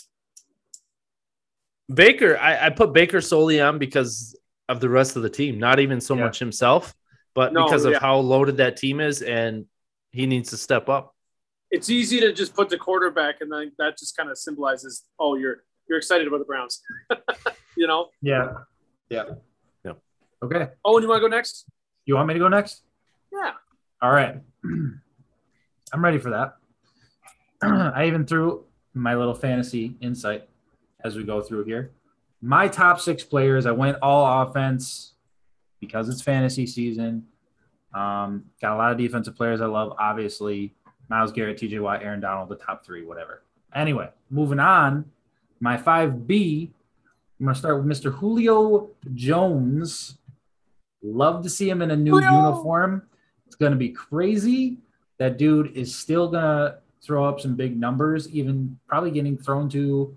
Baker, 1.92 2.36
I, 2.38 2.66
I, 2.66 2.70
put 2.70 2.92
Baker 2.92 3.20
solely 3.20 3.60
on 3.60 3.78
because 3.78 4.36
of 4.68 4.80
the 4.80 4.88
rest 4.88 5.16
of 5.16 5.22
the 5.22 5.30
team, 5.30 5.58
not 5.58 5.78
even 5.78 6.00
so 6.00 6.14
yeah. 6.14 6.24
much 6.24 6.38
himself, 6.38 6.94
but 7.34 7.52
no, 7.52 7.64
because 7.64 7.84
of 7.84 7.92
yeah. 7.92 8.00
how 8.00 8.16
loaded 8.18 8.56
that 8.56 8.76
team 8.76 9.00
is, 9.00 9.22
and 9.22 9.66
he 10.10 10.26
needs 10.26 10.50
to 10.50 10.56
step 10.56 10.88
up. 10.88 11.14
It's 11.70 11.90
easy 11.90 12.20
to 12.20 12.32
just 12.32 12.54
put 12.54 12.68
the 12.68 12.78
quarterback, 12.78 13.36
and 13.40 13.52
then 13.52 13.72
that 13.78 13.98
just 13.98 14.16
kind 14.16 14.30
of 14.30 14.38
symbolizes, 14.38 15.04
oh, 15.18 15.36
you're 15.36 15.64
you're 15.88 15.98
excited 15.98 16.26
about 16.26 16.38
the 16.38 16.44
Browns, 16.44 16.82
you 17.76 17.86
know? 17.86 18.08
Yeah, 18.20 18.54
yeah, 19.08 19.24
yeah. 19.84 19.92
Okay. 20.42 20.68
Oh, 20.84 20.96
and 20.96 21.02
you 21.02 21.08
want 21.08 21.22
to 21.22 21.28
go 21.28 21.34
next? 21.34 21.66
You 22.04 22.16
want 22.16 22.28
me 22.28 22.34
to 22.34 22.40
go 22.40 22.48
next? 22.48 22.82
Yeah. 23.32 23.52
All 24.02 24.10
right. 24.10 24.36
I'm 24.64 26.04
ready 26.04 26.18
for 26.18 26.30
that. 26.30 26.56
I 27.62 28.06
even 28.06 28.26
threw 28.26 28.64
my 28.94 29.14
little 29.14 29.34
fantasy 29.34 29.96
insight 30.00 30.48
as 31.06 31.16
we 31.16 31.24
go 31.24 31.40
through 31.40 31.64
here. 31.64 31.92
My 32.42 32.68
top 32.68 33.00
six 33.00 33.24
players, 33.24 33.64
I 33.64 33.72
went 33.72 33.96
all 34.02 34.42
offense 34.42 35.14
because 35.80 36.08
it's 36.08 36.20
fantasy 36.20 36.66
season. 36.66 37.26
Um, 37.94 38.44
got 38.60 38.74
a 38.74 38.76
lot 38.76 38.92
of 38.92 38.98
defensive 38.98 39.36
players 39.36 39.60
I 39.60 39.66
love, 39.66 39.94
obviously. 39.98 40.74
Myles 41.08 41.32
Garrett, 41.32 41.58
TJ 41.58 41.80
Watt, 41.80 42.02
Aaron 42.02 42.20
Donald, 42.20 42.48
the 42.48 42.56
top 42.56 42.84
three, 42.84 43.04
whatever. 43.04 43.42
Anyway, 43.74 44.10
moving 44.30 44.58
on. 44.58 45.04
My 45.60 45.76
5B, 45.76 46.70
I'm 47.38 47.46
going 47.46 47.54
to 47.54 47.58
start 47.58 47.82
with 47.82 47.86
Mr. 47.86 48.12
Julio 48.12 48.90
Jones. 49.14 50.18
Love 51.02 51.42
to 51.44 51.50
see 51.50 51.70
him 51.70 51.80
in 51.80 51.90
a 51.90 51.96
new 51.96 52.12
Julio. 52.12 52.32
uniform. 52.32 53.02
It's 53.46 53.56
going 53.56 53.72
to 53.72 53.78
be 53.78 53.90
crazy. 53.90 54.78
That 55.18 55.38
dude 55.38 55.74
is 55.76 55.94
still 55.94 56.28
going 56.28 56.42
to 56.42 56.78
throw 57.02 57.24
up 57.24 57.40
some 57.40 57.54
big 57.54 57.78
numbers, 57.78 58.28
even 58.30 58.78
probably 58.86 59.10
getting 59.10 59.38
thrown 59.38 59.68
to 59.70 60.16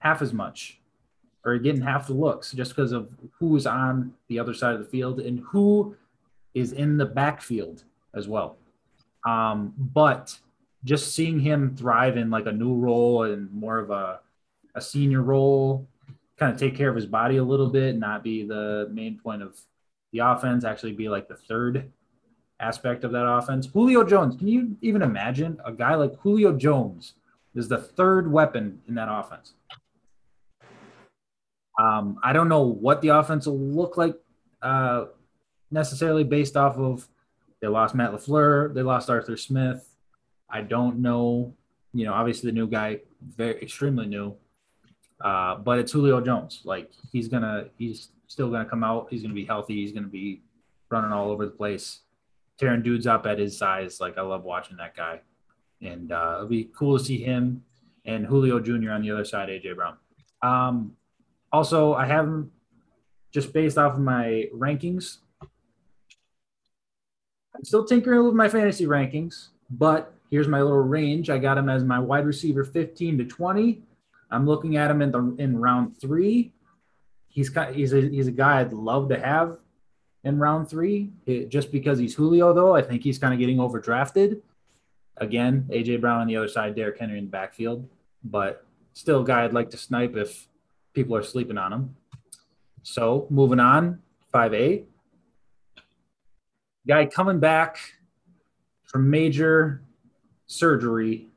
half 0.00 0.20
as 0.20 0.32
much 0.32 0.80
or 1.44 1.56
getting 1.58 1.80
half 1.80 2.08
the 2.08 2.12
looks 2.12 2.52
just 2.52 2.74
because 2.74 2.92
of 2.92 3.14
who's 3.38 3.66
on 3.66 4.12
the 4.28 4.38
other 4.38 4.52
side 4.52 4.74
of 4.74 4.80
the 4.80 4.86
field 4.86 5.20
and 5.20 5.40
who 5.40 5.96
is 6.54 6.72
in 6.72 6.96
the 6.96 7.06
backfield 7.06 7.84
as 8.14 8.28
well. 8.28 8.56
Um, 9.26 9.72
but 9.78 10.36
just 10.84 11.14
seeing 11.14 11.38
him 11.40 11.76
thrive 11.76 12.16
in 12.16 12.30
like 12.30 12.46
a 12.46 12.52
new 12.52 12.74
role 12.74 13.24
and 13.24 13.52
more 13.52 13.78
of 13.78 13.90
a, 13.90 14.20
a 14.74 14.80
senior 14.80 15.22
role, 15.22 15.86
kind 16.38 16.52
of 16.52 16.58
take 16.58 16.74
care 16.74 16.88
of 16.88 16.96
his 16.96 17.06
body 17.06 17.36
a 17.36 17.44
little 17.44 17.68
bit, 17.68 17.98
not 17.98 18.24
be 18.24 18.44
the 18.44 18.88
main 18.92 19.18
point 19.18 19.42
of 19.42 19.58
the 20.12 20.20
offense, 20.20 20.64
actually 20.64 20.92
be 20.92 21.08
like 21.08 21.28
the 21.28 21.36
third 21.36 21.90
aspect 22.60 23.04
of 23.04 23.12
that 23.12 23.26
offense. 23.26 23.66
Julio 23.66 24.04
Jones, 24.04 24.36
can 24.36 24.48
you 24.48 24.76
even 24.80 25.02
imagine 25.02 25.58
a 25.64 25.72
guy 25.72 25.94
like 25.94 26.18
Julio 26.20 26.52
Jones 26.52 27.14
is 27.54 27.68
the 27.68 27.78
third 27.78 28.30
weapon 28.30 28.80
in 28.88 28.94
that 28.94 29.08
offense? 29.10 29.54
Um, 31.80 32.18
I 32.22 32.34
don't 32.34 32.48
know 32.48 32.62
what 32.62 33.00
the 33.00 33.08
offense 33.08 33.46
will 33.46 33.58
look 33.58 33.96
like 33.96 34.14
uh, 34.60 35.06
necessarily 35.70 36.24
based 36.24 36.56
off 36.56 36.76
of 36.76 37.08
They 37.60 37.68
lost 37.68 37.94
Matt 37.94 38.12
LaFleur. 38.12 38.74
They 38.74 38.82
lost 38.82 39.08
Arthur 39.08 39.36
Smith. 39.36 39.88
I 40.50 40.60
don't 40.60 40.98
know. 40.98 41.54
You 41.94 42.04
know, 42.04 42.12
obviously 42.12 42.50
the 42.50 42.54
new 42.54 42.66
guy, 42.66 43.00
very 43.36 43.60
extremely 43.62 44.06
new. 44.06 44.36
Uh, 45.20 45.56
but 45.56 45.78
it's 45.78 45.92
Julio 45.92 46.20
Jones. 46.20 46.60
Like 46.64 46.90
he's 47.12 47.28
gonna, 47.28 47.66
he's 47.78 48.08
still 48.26 48.50
gonna 48.50 48.68
come 48.68 48.84
out. 48.84 49.06
He's 49.08 49.22
gonna 49.22 49.34
be 49.34 49.44
healthy. 49.46 49.76
He's 49.76 49.92
gonna 49.92 50.06
be 50.06 50.42
running 50.90 51.12
all 51.12 51.30
over 51.30 51.46
the 51.46 51.50
place, 51.50 52.00
tearing 52.58 52.82
dudes 52.82 53.06
up 53.06 53.26
at 53.26 53.38
his 53.38 53.56
size. 53.56 54.00
Like 54.00 54.18
I 54.18 54.22
love 54.22 54.44
watching 54.44 54.76
that 54.78 54.96
guy, 54.96 55.20
and 55.80 56.12
uh, 56.12 56.34
it'll 56.36 56.48
be 56.48 56.70
cool 56.76 56.98
to 56.98 57.04
see 57.04 57.18
him 57.18 57.64
and 58.04 58.26
Julio 58.26 58.60
Jr. 58.60 58.92
on 58.92 59.02
the 59.02 59.10
other 59.10 59.24
side. 59.24 59.48
AJ 59.48 59.76
Brown. 59.76 59.96
Um, 60.42 60.96
also, 61.52 61.94
I 61.94 62.06
have 62.06 62.26
him 62.26 62.52
just 63.32 63.52
based 63.52 63.78
off 63.78 63.94
of 63.94 64.00
my 64.00 64.48
rankings. 64.54 65.18
I'm 67.54 67.64
still 67.64 67.84
tinkering 67.84 68.24
with 68.24 68.34
my 68.34 68.48
fantasy 68.48 68.86
rankings, 68.86 69.48
but 69.70 70.14
here's 70.30 70.48
my 70.48 70.62
little 70.62 70.78
range. 70.78 71.30
I 71.30 71.38
got 71.38 71.58
him 71.58 71.68
as 71.68 71.84
my 71.84 71.98
wide 71.98 72.26
receiver 72.26 72.64
15 72.64 73.18
to 73.18 73.24
20. 73.24 73.82
I'm 74.30 74.46
looking 74.46 74.76
at 74.76 74.90
him 74.90 75.02
in 75.02 75.10
the 75.10 75.36
in 75.38 75.58
round 75.58 76.00
three. 76.00 76.52
He's 77.28 77.52
he's 77.72 77.92
a 77.92 78.00
he's 78.00 78.28
a 78.28 78.32
guy 78.32 78.60
I'd 78.60 78.72
love 78.72 79.08
to 79.08 79.18
have 79.18 79.58
in 80.24 80.38
round 80.38 80.68
three. 80.68 81.10
It, 81.26 81.48
just 81.48 81.72
because 81.72 81.98
he's 81.98 82.14
Julio, 82.14 82.52
though, 82.52 82.74
I 82.74 82.82
think 82.82 83.02
he's 83.02 83.18
kind 83.18 83.34
of 83.34 83.40
getting 83.40 83.58
overdrafted. 83.58 84.40
Again, 85.16 85.66
AJ 85.70 86.00
Brown 86.00 86.20
on 86.20 86.26
the 86.28 86.36
other 86.36 86.48
side, 86.48 86.74
Derrick 86.74 86.98
Henry 86.98 87.18
in 87.18 87.24
the 87.24 87.30
backfield, 87.30 87.88
but 88.24 88.64
still 88.94 89.22
guy 89.22 89.44
I'd 89.44 89.52
like 89.52 89.70
to 89.70 89.76
snipe 89.76 90.16
if 90.16 90.48
people 90.94 91.16
are 91.16 91.22
sleeping 91.22 91.58
on 91.58 91.70
them. 91.70 91.96
So 92.82 93.26
moving 93.30 93.60
on, 93.60 94.00
5A. 94.34 94.84
Guy 96.86 97.06
coming 97.06 97.40
back 97.40 97.78
from 98.84 99.10
major 99.10 99.82
surgery 100.46 101.28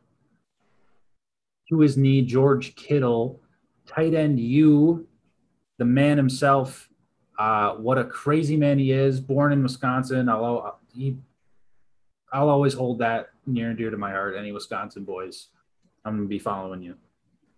to 1.70 1.80
his 1.80 1.98
knee, 1.98 2.22
George 2.22 2.76
Kittle, 2.76 3.42
tight 3.86 4.14
end 4.14 4.40
you, 4.40 5.08
the 5.78 5.86
man 5.86 6.18
himself. 6.18 6.90
Uh, 7.38 7.74
what 7.74 7.98
a 7.98 8.04
crazy 8.04 8.56
man 8.56 8.80
he 8.80 8.92
is. 8.92 9.20
Born 9.20 9.52
in 9.52 9.64
Wisconsin. 9.64 10.30
I'll, 10.30 10.80
he, 10.94 11.18
I'll 12.32 12.50
always 12.50 12.74
hold 12.74 13.00
that 13.00 13.30
near 13.46 13.70
and 13.70 13.78
dear 13.78 13.90
to 13.90 13.98
my 13.98 14.12
heart. 14.12 14.36
Any 14.38 14.52
Wisconsin 14.52 15.04
boys, 15.04 15.48
I'm 16.06 16.14
going 16.14 16.26
to 16.26 16.30
be 16.30 16.40
following 16.40 16.82
you. 16.82 16.96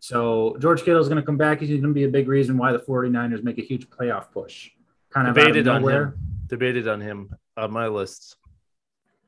So 0.05 0.55
George 0.59 0.83
Kittle 0.83 1.01
is 1.01 1.07
going 1.07 1.19
to 1.19 1.25
come 1.25 1.35
back. 1.35 1.59
He's 1.61 1.69
going 1.69 1.81
to 1.81 1.87
be 1.91 2.03
a 2.03 2.07
big 2.07 2.27
reason 2.27 2.59
why 2.59 2.71
the 2.71 2.77
49ers 2.77 3.43
make 3.43 3.57
a 3.57 3.63
huge 3.63 3.89
playoff 3.89 4.29
push. 4.31 4.69
Kind 5.09 5.27
of 5.27 5.33
debated 5.33 5.67
on 5.67 5.81
him. 5.81 6.13
Debated 6.45 6.87
on 6.87 7.01
him 7.01 7.35
on 7.57 7.71
my 7.71 7.87
list. 7.87 8.35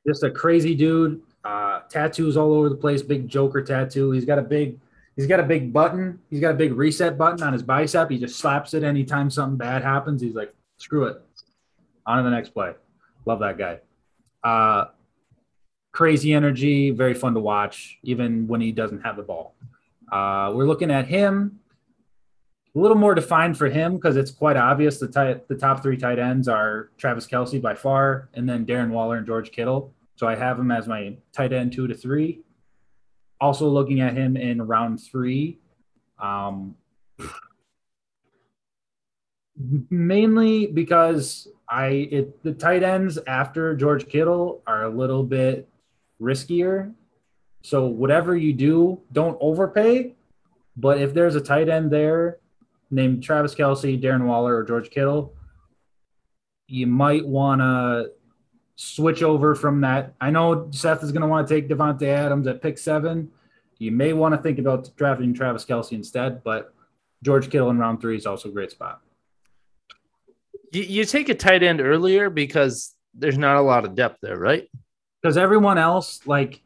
Just 0.05 0.21
a 0.21 0.29
crazy 0.29 0.75
dude. 0.75 1.23
Uh, 1.43 1.79
tattoos 1.89 2.37
all 2.37 2.53
over 2.53 2.69
the 2.69 2.75
place. 2.75 3.01
Big 3.01 3.27
Joker 3.27 3.63
tattoo. 3.63 4.11
He's 4.11 4.23
got 4.23 4.37
a 4.37 4.43
big. 4.43 4.77
He's 5.15 5.25
got 5.25 5.39
a 5.39 5.43
big 5.43 5.73
button. 5.73 6.19
He's 6.29 6.41
got 6.41 6.51
a 6.51 6.53
big 6.53 6.73
reset 6.73 7.17
button 7.17 7.41
on 7.41 7.53
his 7.53 7.63
bicep. 7.63 8.11
He 8.11 8.19
just 8.19 8.37
slaps 8.37 8.75
it 8.75 8.83
anytime 8.83 9.31
something 9.31 9.57
bad 9.57 9.81
happens. 9.81 10.21
He's 10.21 10.35
like, 10.35 10.53
screw 10.77 11.05
it. 11.05 11.19
On 12.05 12.17
to 12.17 12.23
the 12.23 12.29
next 12.29 12.49
play. 12.49 12.75
Love 13.25 13.39
that 13.39 13.57
guy. 13.57 13.79
Uh, 14.43 14.89
crazy 15.91 16.33
energy, 16.35 16.91
very 16.91 17.15
fun 17.15 17.33
to 17.33 17.39
watch, 17.39 17.97
even 18.03 18.47
when 18.47 18.61
he 18.61 18.71
doesn't 18.71 19.01
have 19.01 19.15
the 19.15 19.23
ball. 19.23 19.55
Uh, 20.11 20.51
we're 20.53 20.65
looking 20.65 20.91
at 20.91 21.07
him 21.07 21.59
a 22.75 22.79
little 22.79 22.97
more 22.97 23.15
defined 23.15 23.57
for 23.57 23.67
him 23.69 23.95
because 23.95 24.15
it's 24.15 24.31
quite 24.31 24.55
obvious 24.55 24.99
the 24.99 25.07
tight, 25.07 25.47
the 25.47 25.55
top 25.55 25.81
three 25.81 25.97
tight 25.97 26.19
ends 26.19 26.47
are 26.47 26.91
Travis 26.97 27.25
Kelce 27.25 27.61
by 27.61 27.73
far, 27.73 28.29
and 28.33 28.47
then 28.47 28.65
Darren 28.65 28.89
Waller 28.89 29.17
and 29.17 29.25
George 29.25 29.51
Kittle. 29.51 29.93
So 30.15 30.27
I 30.27 30.35
have 30.35 30.59
him 30.59 30.71
as 30.71 30.87
my 30.87 31.17
tight 31.33 31.53
end 31.53 31.71
two 31.71 31.87
to 31.87 31.95
three. 31.95 32.41
Also 33.41 33.67
looking 33.67 34.01
at 34.01 34.13
him 34.15 34.37
in 34.37 34.61
round 34.61 35.01
three, 35.01 35.59
um, 36.19 36.75
mainly 39.89 40.67
because 40.67 41.47
I 41.69 41.87
it, 41.87 42.43
the 42.43 42.53
tight 42.53 42.83
ends 42.83 43.19
after 43.27 43.75
George 43.75 44.07
Kittle 44.07 44.61
are 44.65 44.83
a 44.83 44.89
little 44.89 45.23
bit 45.23 45.67
riskier 46.21 46.93
so 47.67 47.85
whatever 47.85 48.33
you 48.33 48.53
do, 48.53 49.01
don't 49.11 49.37
overpay. 49.41 50.15
But 50.77 51.01
if 51.01 51.13
there's 51.13 51.35
a 51.35 51.41
tight 51.41 51.67
end 51.67 51.91
there 51.91 52.37
named 52.89 53.23
Travis 53.23 53.53
Kelce, 53.53 54.01
Darren 54.01 54.25
Waller, 54.25 54.55
or 54.55 54.63
George 54.63 54.89
Kittle, 54.89 55.33
you 56.69 56.87
might 56.87 57.27
want 57.27 57.59
to 57.59 58.11
switch 58.77 59.21
over 59.21 59.53
from 59.53 59.81
that. 59.81 60.13
I 60.21 60.29
know 60.29 60.69
Seth 60.71 61.03
is 61.03 61.11
going 61.11 61.23
to 61.23 61.27
want 61.27 61.45
to 61.45 61.53
take 61.53 61.67
Davante 61.67 62.07
Adams 62.07 62.47
at 62.47 62.61
pick 62.61 62.77
seven. 62.77 63.31
You 63.79 63.91
may 63.91 64.13
want 64.13 64.33
to 64.33 64.41
think 64.41 64.59
about 64.59 64.89
drafting 64.95 65.33
Travis 65.33 65.65
Kelce 65.65 65.91
instead, 65.91 66.45
but 66.45 66.73
George 67.21 67.49
Kittle 67.49 67.69
in 67.69 67.77
round 67.77 67.99
three 67.99 68.15
is 68.15 68.25
also 68.25 68.47
a 68.47 68.51
great 68.53 68.71
spot. 68.71 69.01
You, 70.71 70.83
you 70.83 71.03
take 71.03 71.27
a 71.27 71.35
tight 71.35 71.63
end 71.63 71.81
earlier 71.81 72.29
because 72.29 72.95
there's 73.13 73.37
not 73.37 73.57
a 73.57 73.61
lot 73.61 73.83
of 73.83 73.93
depth 73.93 74.19
there, 74.21 74.37
right? 74.37 74.69
Because 75.21 75.35
everyone 75.35 75.77
else, 75.77 76.25
like 76.25 76.61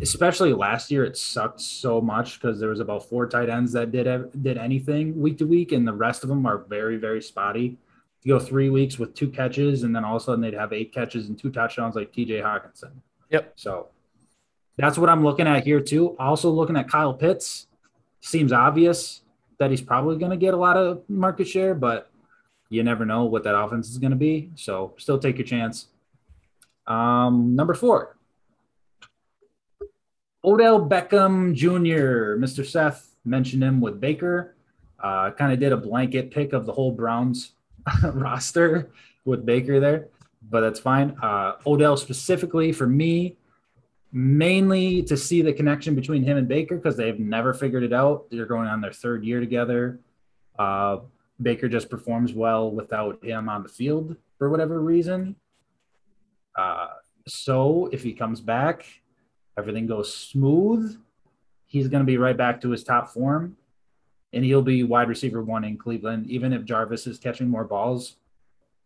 especially 0.00 0.52
last 0.52 0.90
year, 0.90 1.04
it 1.04 1.16
sucked 1.16 1.60
so 1.60 2.00
much 2.00 2.40
because 2.40 2.60
there 2.60 2.68
was 2.68 2.80
about 2.80 3.08
four 3.08 3.26
tight 3.26 3.48
ends 3.48 3.72
that 3.72 3.92
did 3.92 4.06
did 4.42 4.56
anything 4.56 5.20
week 5.20 5.38
to 5.38 5.46
week, 5.46 5.72
and 5.72 5.86
the 5.86 5.92
rest 5.92 6.22
of 6.22 6.28
them 6.28 6.46
are 6.46 6.58
very 6.58 6.96
very 6.96 7.22
spotty. 7.22 7.78
You 8.22 8.34
go 8.34 8.40
three 8.40 8.70
weeks 8.70 8.98
with 8.98 9.14
two 9.14 9.28
catches, 9.28 9.82
and 9.84 9.94
then 9.94 10.04
all 10.04 10.16
of 10.16 10.22
a 10.22 10.24
sudden 10.24 10.40
they'd 10.40 10.54
have 10.54 10.72
eight 10.72 10.92
catches 10.92 11.28
and 11.28 11.38
two 11.38 11.50
touchdowns 11.50 11.94
like 11.94 12.12
T.J. 12.12 12.40
Hockenson. 12.40 12.90
Yep. 13.30 13.52
So 13.56 13.88
that's 14.76 14.98
what 14.98 15.08
I'm 15.08 15.22
looking 15.22 15.46
at 15.46 15.64
here 15.64 15.80
too. 15.80 16.16
Also 16.18 16.50
looking 16.50 16.76
at 16.76 16.88
Kyle 16.88 17.14
Pitts. 17.14 17.66
Seems 18.20 18.52
obvious 18.52 19.22
that 19.58 19.70
he's 19.70 19.80
probably 19.80 20.18
going 20.18 20.32
to 20.32 20.36
get 20.36 20.54
a 20.54 20.56
lot 20.56 20.76
of 20.76 21.02
market 21.08 21.46
share, 21.46 21.74
but 21.74 22.10
you 22.68 22.82
never 22.82 23.06
know 23.06 23.24
what 23.24 23.44
that 23.44 23.56
offense 23.56 23.88
is 23.88 23.98
going 23.98 24.10
to 24.10 24.16
be. 24.16 24.50
So 24.56 24.94
still 24.98 25.18
take 25.18 25.38
your 25.38 25.46
chance. 25.46 25.86
Um, 26.86 27.54
number 27.54 27.74
four, 27.74 28.17
Odell 30.44 30.88
Beckham 30.88 31.54
Jr., 31.54 32.38
Mr. 32.38 32.64
Seth 32.64 33.16
mentioned 33.24 33.62
him 33.62 33.80
with 33.80 34.00
Baker. 34.00 34.54
Uh, 35.02 35.30
kind 35.32 35.52
of 35.52 35.60
did 35.60 35.72
a 35.72 35.76
blanket 35.76 36.30
pick 36.30 36.52
of 36.52 36.66
the 36.66 36.72
whole 36.72 36.92
Browns 36.92 37.52
roster 38.02 38.90
with 39.24 39.44
Baker 39.46 39.80
there, 39.80 40.08
but 40.50 40.60
that's 40.60 40.80
fine. 40.80 41.16
Uh, 41.22 41.54
Odell 41.66 41.96
specifically 41.96 42.72
for 42.72 42.86
me, 42.86 43.36
mainly 44.12 45.02
to 45.02 45.16
see 45.16 45.42
the 45.42 45.52
connection 45.52 45.94
between 45.94 46.24
him 46.24 46.36
and 46.36 46.48
Baker 46.48 46.76
because 46.76 46.96
they've 46.96 47.18
never 47.18 47.52
figured 47.52 47.82
it 47.82 47.92
out. 47.92 48.26
They're 48.30 48.46
going 48.46 48.68
on 48.68 48.80
their 48.80 48.92
third 48.92 49.24
year 49.24 49.40
together. 49.40 50.00
Uh, 50.58 50.98
Baker 51.40 51.68
just 51.68 51.88
performs 51.88 52.32
well 52.32 52.70
without 52.70 53.22
him 53.22 53.48
on 53.48 53.62
the 53.62 53.68
field 53.68 54.16
for 54.38 54.50
whatever 54.50 54.80
reason. 54.80 55.36
Uh, 56.56 56.88
so 57.28 57.88
if 57.92 58.02
he 58.02 58.12
comes 58.12 58.40
back, 58.40 58.84
everything 59.58 59.86
goes 59.86 60.14
smooth, 60.14 60.98
he's 61.66 61.88
going 61.88 62.00
to 62.00 62.06
be 62.06 62.16
right 62.16 62.36
back 62.36 62.60
to 62.62 62.70
his 62.70 62.84
top 62.84 63.10
form 63.10 63.56
and 64.32 64.44
he'll 64.44 64.62
be 64.62 64.82
wide 64.84 65.08
receiver 65.08 65.42
one 65.42 65.64
in 65.64 65.76
Cleveland. 65.76 66.26
Even 66.30 66.52
if 66.52 66.64
Jarvis 66.64 67.06
is 67.06 67.18
catching 67.18 67.48
more 67.48 67.64
balls, 67.64 68.16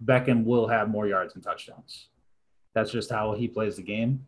Beckham 0.04 0.44
will 0.44 0.68
have 0.68 0.88
more 0.88 1.06
yards 1.06 1.34
and 1.34 1.42
touchdowns. 1.42 2.08
That's 2.74 2.90
just 2.90 3.10
how 3.10 3.32
he 3.34 3.48
plays 3.48 3.76
the 3.76 3.82
game. 3.82 4.26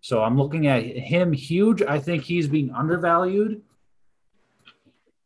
So 0.00 0.22
I'm 0.22 0.36
looking 0.36 0.66
at 0.66 0.84
him 0.84 1.32
huge. 1.32 1.82
I 1.82 1.98
think 1.98 2.22
he's 2.22 2.48
being 2.48 2.70
undervalued 2.70 3.62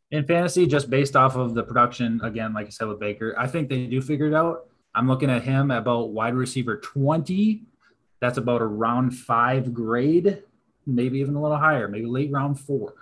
in 0.09 0.25
fantasy 0.25 0.65
just 0.65 0.89
based 0.89 1.15
off 1.15 1.35
of 1.35 1.53
the 1.53 1.63
production. 1.63 2.19
Again, 2.23 2.53
like 2.53 2.67
I 2.67 2.69
said 2.69 2.87
with 2.87 2.99
Baker, 2.99 3.35
I 3.37 3.47
think 3.47 3.69
they 3.69 3.85
do 3.85 4.01
figure 4.01 4.27
it 4.27 4.33
out. 4.33 4.67
I'm 4.95 5.07
looking 5.07 5.29
at 5.29 5.43
him 5.43 5.71
about 5.71 6.09
wide 6.09 6.33
receiver 6.33 6.77
20 6.77 7.63
that's 8.21 8.37
about 8.37 8.61
a 8.61 8.65
round 8.65 9.17
five 9.17 9.73
grade, 9.73 10.43
maybe 10.85 11.19
even 11.19 11.35
a 11.35 11.41
little 11.41 11.57
higher, 11.57 11.87
maybe 11.87 12.05
late 12.05 12.31
round 12.31 12.59
four. 12.59 12.93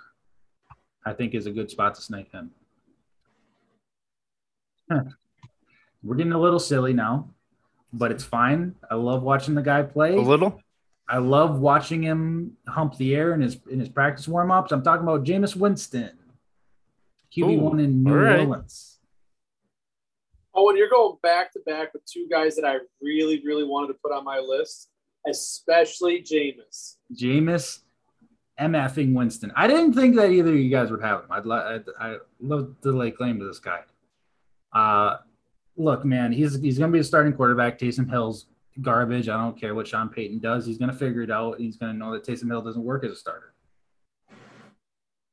I 1.05 1.13
think 1.13 1.35
is 1.35 1.45
a 1.45 1.51
good 1.51 1.69
spot 1.69 1.95
to 1.95 2.01
snipe 2.01 2.31
him. 2.31 2.51
We're 6.03 6.15
getting 6.15 6.33
a 6.33 6.39
little 6.39 6.59
silly 6.59 6.93
now, 6.93 7.29
but 7.93 8.11
it's 8.11 8.23
fine. 8.23 8.75
I 8.89 8.95
love 8.95 9.21
watching 9.21 9.55
the 9.55 9.61
guy 9.61 9.83
play. 9.83 10.15
A 10.15 10.21
little. 10.21 10.61
I 11.07 11.17
love 11.17 11.59
watching 11.59 12.01
him 12.03 12.57
hump 12.67 12.97
the 12.97 13.15
air 13.15 13.33
in 13.33 13.41
his 13.41 13.59
in 13.69 13.79
his 13.79 13.89
practice 13.89 14.27
warm 14.27 14.51
ups. 14.51 14.71
I'm 14.71 14.83
talking 14.83 15.03
about 15.03 15.25
Jameis 15.25 15.55
Winston, 15.55 16.11
QB 17.35 17.59
one 17.59 17.79
in 17.79 18.03
New 18.03 18.13
right. 18.13 18.39
Orleans. 18.39 18.99
Oh, 20.53 20.69
and 20.69 20.77
you're 20.77 20.89
going 20.89 21.17
back 21.21 21.51
to 21.53 21.59
back 21.65 21.93
with 21.93 22.05
two 22.05 22.27
guys 22.29 22.55
that 22.55 22.65
I 22.65 22.77
really, 23.01 23.41
really 23.45 23.63
wanted 23.63 23.87
to 23.87 23.99
put 24.01 24.11
on 24.11 24.23
my 24.23 24.39
list 24.39 24.89
especially 25.27 26.21
Jameis. 26.21 26.95
Jameis 27.13 27.79
MFing 28.59 29.13
Winston. 29.13 29.51
I 29.55 29.67
didn't 29.67 29.93
think 29.93 30.15
that 30.15 30.31
either 30.31 30.51
of 30.51 30.57
you 30.57 30.69
guys 30.69 30.91
would 30.91 31.01
have 31.01 31.21
him. 31.21 31.31
I'd, 31.31 31.49
I'd, 31.49 31.83
I'd 31.99 32.17
love 32.41 32.75
to 32.81 32.91
lay 32.91 33.11
claim 33.11 33.39
to 33.39 33.45
this 33.45 33.59
guy. 33.59 33.81
Uh, 34.73 35.17
look, 35.77 36.05
man, 36.05 36.31
he's 36.31 36.59
he's 36.59 36.77
going 36.77 36.91
to 36.91 36.95
be 36.95 36.99
a 36.99 37.03
starting 37.03 37.33
quarterback. 37.33 37.79
Taysom 37.79 38.09
Hill's 38.09 38.47
garbage. 38.81 39.29
I 39.29 39.37
don't 39.37 39.59
care 39.59 39.73
what 39.73 39.87
Sean 39.87 40.09
Payton 40.09 40.39
does. 40.39 40.65
He's 40.65 40.77
going 40.77 40.91
to 40.91 40.95
figure 40.95 41.23
it 41.23 41.31
out. 41.31 41.59
He's 41.59 41.77
going 41.77 41.93
to 41.93 41.97
know 41.97 42.11
that 42.11 42.23
Taysom 42.23 42.47
Hill 42.47 42.61
doesn't 42.61 42.83
work 42.83 43.03
as 43.03 43.11
a 43.11 43.15
starter. 43.15 43.53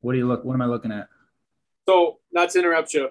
What 0.01 0.13
do 0.13 0.19
you 0.19 0.27
look? 0.27 0.45
What 0.45 0.55
am 0.55 0.63
I 0.63 0.67
looking 0.67 0.93
at? 0.93 1.09
So, 1.89 2.19
not 2.33 2.51
to 2.51 2.59
interrupt 2.59 2.95
you, 2.95 3.09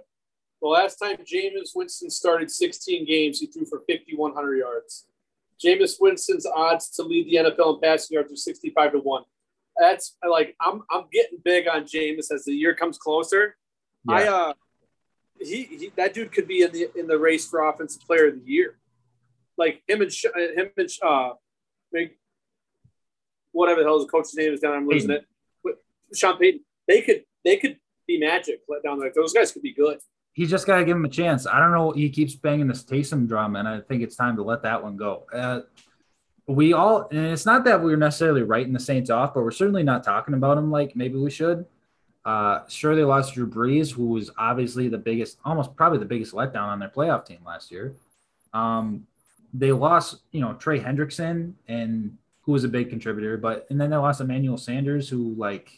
the 0.61 0.67
last 0.67 0.95
time 0.95 1.17
Jameis 1.17 1.71
Winston 1.75 2.09
started 2.09 2.49
16 2.49 3.05
games, 3.05 3.39
he 3.39 3.47
threw 3.47 3.65
for 3.65 3.83
5,100 3.87 4.55
yards. 4.55 5.05
Jameis 5.63 5.95
Winston's 5.99 6.45
odds 6.45 6.89
to 6.91 7.03
lead 7.03 7.27
the 7.27 7.49
NFL 7.49 7.75
in 7.75 7.81
passing 7.81 8.15
yards 8.15 8.31
are 8.31 8.35
65 8.35 8.93
to 8.93 8.99
1. 8.99 9.23
That's 9.77 10.15
like 10.27 10.55
I'm 10.61 10.83
I'm 10.89 11.05
getting 11.11 11.39
big 11.43 11.67
on 11.67 11.83
Jameis 11.83 12.31
as 12.31 12.45
the 12.45 12.53
year 12.53 12.73
comes 12.73 12.97
closer. 12.97 13.57
I 14.07 14.25
uh 14.27 14.53
he, 15.39 15.63
he 15.63 15.91
that 15.97 16.13
dude 16.13 16.31
could 16.31 16.47
be 16.47 16.61
in 16.61 16.71
the 16.71 16.89
in 16.95 17.07
the 17.07 17.19
race 17.19 17.47
for 17.47 17.67
offensive 17.67 18.01
player 18.03 18.27
of 18.29 18.35
the 18.35 18.49
year. 18.49 18.77
Like 19.57 19.81
him 19.87 20.01
and 20.01 20.11
Sh- 20.11 20.25
him 20.35 20.69
and 20.77 20.89
uh 21.03 21.31
Mc- 21.91 22.17
whatever 23.51 23.81
the 23.81 23.85
hell 23.87 23.99
the 23.99 24.05
coach's 24.05 24.35
name 24.35 24.53
is 24.53 24.61
down 24.61 24.73
I'm 24.73 24.87
losing 24.87 25.09
Payton. 25.09 25.23
it. 25.23 25.27
But 25.63 26.17
Sean 26.17 26.37
Payton, 26.37 26.61
they 26.87 27.01
could 27.01 27.25
they 27.43 27.57
could 27.57 27.77
be 28.07 28.17
magic 28.19 28.61
let 28.69 28.83
down 28.83 28.99
like 28.99 29.13
those 29.13 29.33
guys 29.33 29.51
could 29.51 29.61
be 29.61 29.73
good. 29.73 29.97
He's 30.35 30.49
just 30.49 30.67
got 30.67 30.79
to 30.79 30.85
give 30.85 30.97
him 30.97 31.05
a 31.05 31.09
chance. 31.09 31.47
I 31.47 31.59
don't 31.59 31.71
know. 31.71 31.91
He 31.91 32.09
keeps 32.09 32.35
banging 32.35 32.67
this 32.67 32.83
Taysom 32.83 33.25
drum, 33.25 33.55
and 33.55 33.67
I 33.67 33.79
think 33.79 34.03
it's 34.03 34.17
time 34.17 34.35
to 34.35 34.43
let 34.43 34.63
that 34.63 34.83
one 34.83 34.97
go. 34.97 35.23
Uh, 35.33 35.61
we 36.45 36.73
all, 36.73 37.07
and 37.09 37.27
it's 37.27 37.45
not 37.45 37.63
that 37.63 37.81
we're 37.81 37.95
necessarily 37.95 38.43
writing 38.43 38.73
the 38.73 38.79
Saints 38.79 39.09
off, 39.09 39.33
but 39.33 39.43
we're 39.43 39.51
certainly 39.51 39.81
not 39.81 40.03
talking 40.03 40.33
about 40.33 40.55
them 40.55 40.69
like 40.69 40.93
maybe 40.93 41.17
we 41.17 41.31
should. 41.31 41.65
Uh, 42.25 42.67
sure, 42.67 42.97
they 42.97 43.05
lost 43.05 43.33
Drew 43.33 43.49
Brees, 43.49 43.93
who 43.93 44.07
was 44.07 44.29
obviously 44.37 44.89
the 44.89 44.97
biggest, 44.97 45.37
almost 45.45 45.73
probably 45.75 45.99
the 45.99 46.05
biggest 46.05 46.33
letdown 46.33 46.67
on 46.67 46.79
their 46.79 46.89
playoff 46.89 47.25
team 47.25 47.39
last 47.45 47.71
year. 47.71 47.95
Um, 48.53 49.07
they 49.53 49.71
lost, 49.71 50.17
you 50.31 50.41
know, 50.41 50.53
Trey 50.55 50.81
Hendrickson, 50.81 51.53
and 51.69 52.17
who 52.41 52.51
was 52.51 52.65
a 52.65 52.69
big 52.69 52.89
contributor, 52.89 53.37
but 53.37 53.65
and 53.69 53.79
then 53.79 53.89
they 53.89 53.95
lost 53.95 54.21
Emmanuel 54.21 54.57
Sanders, 54.57 55.07
who 55.07 55.33
like 55.35 55.71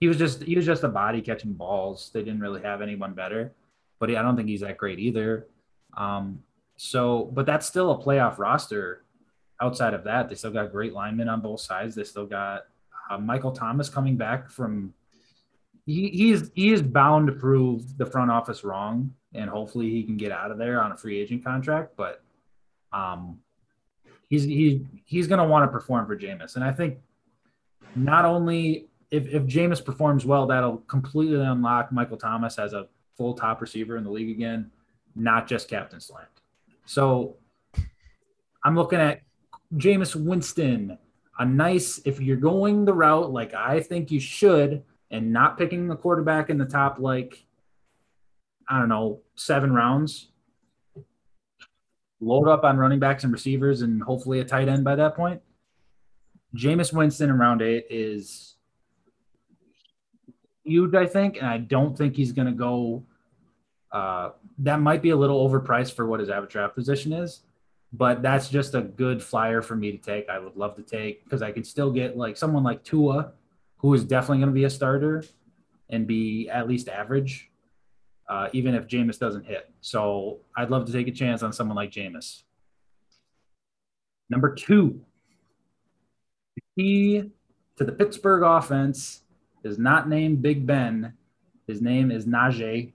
he 0.00 0.06
was 0.06 0.18
just 0.18 0.42
he 0.42 0.54
was 0.54 0.66
just 0.66 0.84
a 0.84 0.88
body 0.88 1.22
catching 1.22 1.54
balls. 1.54 2.10
They 2.12 2.22
didn't 2.22 2.40
really 2.40 2.62
have 2.62 2.82
anyone 2.82 3.14
better, 3.14 3.52
but 3.98 4.10
I 4.10 4.22
don't 4.22 4.36
think 4.36 4.48
he's 4.48 4.60
that 4.60 4.76
great 4.76 4.98
either. 4.98 5.46
Um, 5.96 6.42
so, 6.76 7.30
but 7.32 7.46
that's 7.46 7.66
still 7.66 7.90
a 7.90 8.02
playoff 8.02 8.38
roster. 8.38 9.04
Outside 9.60 9.94
of 9.94 10.04
that, 10.04 10.28
they 10.28 10.34
still 10.34 10.50
got 10.50 10.70
great 10.70 10.92
linemen 10.92 11.28
on 11.28 11.40
both 11.40 11.60
sides. 11.60 11.94
They 11.94 12.04
still 12.04 12.26
got 12.26 12.66
uh, 13.10 13.18
Michael 13.18 13.52
Thomas 13.52 13.88
coming 13.88 14.16
back 14.16 14.50
from. 14.50 14.92
He, 15.86 16.08
he's 16.08 16.50
he 16.54 16.72
is 16.72 16.82
bound 16.82 17.28
to 17.28 17.32
prove 17.32 17.96
the 17.96 18.04
front 18.04 18.30
office 18.30 18.64
wrong, 18.64 19.14
and 19.34 19.48
hopefully 19.48 19.90
he 19.90 20.02
can 20.02 20.16
get 20.16 20.32
out 20.32 20.50
of 20.50 20.58
there 20.58 20.82
on 20.82 20.92
a 20.92 20.96
free 20.96 21.18
agent 21.18 21.44
contract. 21.44 21.96
But 21.96 22.22
um, 22.92 23.38
he's 24.28 24.44
he 24.44 24.84
he's 25.04 25.26
going 25.26 25.38
to 25.38 25.46
want 25.46 25.64
to 25.64 25.72
perform 25.72 26.06
for 26.06 26.16
Jameis, 26.16 26.56
and 26.56 26.64
I 26.64 26.72
think 26.72 26.98
not 27.94 28.24
only 28.24 28.88
if 29.10 29.26
if 29.28 29.44
Jameis 29.44 29.82
performs 29.82 30.26
well, 30.26 30.46
that'll 30.46 30.78
completely 30.78 31.40
unlock 31.40 31.92
Michael 31.92 32.16
Thomas 32.16 32.58
as 32.58 32.72
a 32.72 32.88
full 33.16 33.34
top 33.34 33.60
receiver 33.60 33.96
in 33.96 34.04
the 34.04 34.10
league 34.10 34.30
again, 34.30 34.70
not 35.14 35.46
just 35.46 35.68
captain 35.68 36.00
slant. 36.00 36.28
So 36.84 37.36
I'm 38.64 38.74
looking 38.74 39.00
at 39.00 39.22
Jameis 39.74 40.14
Winston, 40.14 40.98
a 41.38 41.44
nice 41.44 42.00
if 42.04 42.20
you're 42.20 42.36
going 42.36 42.84
the 42.84 42.94
route 42.94 43.30
like 43.30 43.54
I 43.54 43.80
think 43.80 44.10
you 44.10 44.20
should, 44.20 44.82
and 45.10 45.32
not 45.32 45.58
picking 45.58 45.88
the 45.88 45.96
quarterback 45.96 46.50
in 46.50 46.58
the 46.58 46.64
top 46.64 46.98
like 46.98 47.44
I 48.68 48.78
don't 48.78 48.88
know 48.88 49.20
seven 49.36 49.72
rounds. 49.72 50.28
Load 52.20 52.48
up 52.48 52.64
on 52.64 52.78
running 52.78 52.98
backs 52.98 53.24
and 53.24 53.32
receivers, 53.32 53.82
and 53.82 54.02
hopefully 54.02 54.40
a 54.40 54.44
tight 54.44 54.68
end 54.68 54.84
by 54.84 54.96
that 54.96 55.14
point. 55.14 55.42
Jameis 56.56 56.92
Winston 56.92 57.30
in 57.30 57.38
round 57.38 57.62
eight 57.62 57.86
is 57.90 58.55
huge, 60.66 60.94
I 60.94 61.06
think, 61.06 61.36
and 61.36 61.46
I 61.46 61.58
don't 61.58 61.96
think 61.96 62.16
he's 62.16 62.32
going 62.32 62.46
to 62.46 62.52
go. 62.52 63.02
Uh, 63.92 64.30
that 64.58 64.80
might 64.80 65.02
be 65.02 65.10
a 65.10 65.16
little 65.16 65.48
overpriced 65.48 65.94
for 65.94 66.06
what 66.06 66.20
his 66.20 66.28
average 66.28 66.52
draft 66.52 66.74
position 66.74 67.12
is, 67.12 67.42
but 67.92 68.22
that's 68.22 68.48
just 68.48 68.74
a 68.74 68.82
good 68.82 69.22
flyer 69.22 69.62
for 69.62 69.76
me 69.76 69.92
to 69.92 69.98
take. 69.98 70.28
I 70.28 70.38
would 70.38 70.56
love 70.56 70.74
to 70.76 70.82
take 70.82 71.24
because 71.24 71.42
I 71.42 71.52
could 71.52 71.66
still 71.66 71.90
get 71.90 72.16
like 72.16 72.36
someone 72.36 72.62
like 72.62 72.82
Tua, 72.84 73.32
who 73.78 73.94
is 73.94 74.04
definitely 74.04 74.38
going 74.38 74.48
to 74.48 74.54
be 74.54 74.64
a 74.64 74.70
starter 74.70 75.24
and 75.88 76.06
be 76.06 76.48
at 76.50 76.68
least 76.68 76.88
average, 76.88 77.50
uh, 78.28 78.48
even 78.52 78.74
if 78.74 78.88
Jameis 78.88 79.18
doesn't 79.18 79.46
hit. 79.46 79.70
So 79.80 80.40
I'd 80.56 80.70
love 80.70 80.86
to 80.86 80.92
take 80.92 81.08
a 81.08 81.12
chance 81.12 81.42
on 81.42 81.52
someone 81.52 81.76
like 81.76 81.90
Jameis. 81.90 82.42
Number 84.28 84.54
two, 84.54 85.00
the 86.56 86.62
key 86.76 87.30
to 87.76 87.84
the 87.84 87.92
Pittsburgh 87.92 88.42
offense 88.42 89.22
is 89.66 89.78
not 89.78 90.08
named 90.08 90.40
Big 90.40 90.66
Ben. 90.66 91.12
His 91.66 91.82
name 91.82 92.10
is 92.10 92.24
Najee 92.24 92.92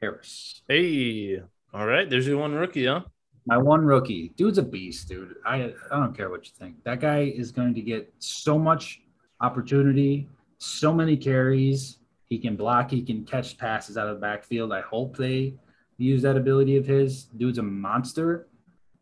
Harris. 0.00 0.62
Hey, 0.68 1.40
all 1.72 1.86
right. 1.86 2.10
There's 2.10 2.26
your 2.26 2.38
one 2.38 2.52
rookie, 2.52 2.86
huh? 2.86 3.02
My 3.46 3.56
one 3.56 3.84
rookie. 3.84 4.32
Dude's 4.36 4.58
a 4.58 4.62
beast, 4.62 5.08
dude. 5.08 5.36
I, 5.46 5.72
I 5.90 5.96
don't 5.96 6.14
care 6.14 6.28
what 6.28 6.44
you 6.44 6.52
think. 6.58 6.82
That 6.84 7.00
guy 7.00 7.20
is 7.20 7.52
going 7.52 7.74
to 7.74 7.80
get 7.80 8.12
so 8.18 8.58
much 8.58 9.00
opportunity, 9.40 10.28
so 10.58 10.92
many 10.92 11.16
carries. 11.16 11.98
He 12.28 12.38
can 12.38 12.54
block, 12.56 12.90
he 12.90 13.02
can 13.02 13.24
catch 13.24 13.56
passes 13.56 13.96
out 13.96 14.08
of 14.08 14.16
the 14.16 14.20
backfield. 14.20 14.72
I 14.72 14.82
hope 14.82 15.16
they 15.16 15.54
use 15.96 16.22
that 16.22 16.36
ability 16.36 16.76
of 16.76 16.86
his. 16.86 17.24
Dude's 17.24 17.58
a 17.58 17.62
monster. 17.62 18.46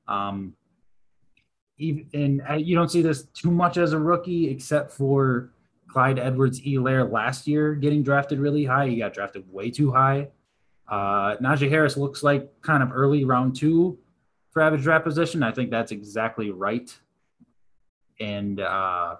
Um, 0.07 0.55
even, 1.79 2.09
and 2.15 2.43
uh, 2.49 2.55
you 2.55 2.75
don't 2.75 2.91
see 2.91 3.03
this 3.03 3.25
too 3.25 3.51
much 3.51 3.77
as 3.77 3.93
a 3.93 3.99
rookie, 3.99 4.49
except 4.49 4.91
for 4.93 5.51
Clyde 5.89 6.19
Edwards-Helaire 6.19 7.11
last 7.11 7.47
year 7.47 7.75
getting 7.75 8.03
drafted 8.03 8.39
really 8.39 8.65
high. 8.65 8.89
He 8.89 8.97
got 8.97 9.15
drafted 9.15 9.51
way 9.51 9.71
too 9.71 9.91
high. 9.91 10.29
Uh, 10.89 11.37
Najee 11.37 11.69
Harris 11.69 11.97
looks 11.97 12.23
like 12.23 12.51
kind 12.63 12.83
of 12.83 12.91
early 12.93 13.25
round 13.25 13.57
two 13.57 13.99
for 14.51 14.63
average 14.63 14.83
draft 14.83 15.05
position. 15.05 15.43
I 15.43 15.53
think 15.53 15.71
that's 15.71 15.93
exactly 15.93 16.51
right. 16.51 16.97
And 18.21 18.61
uh, 18.61 19.17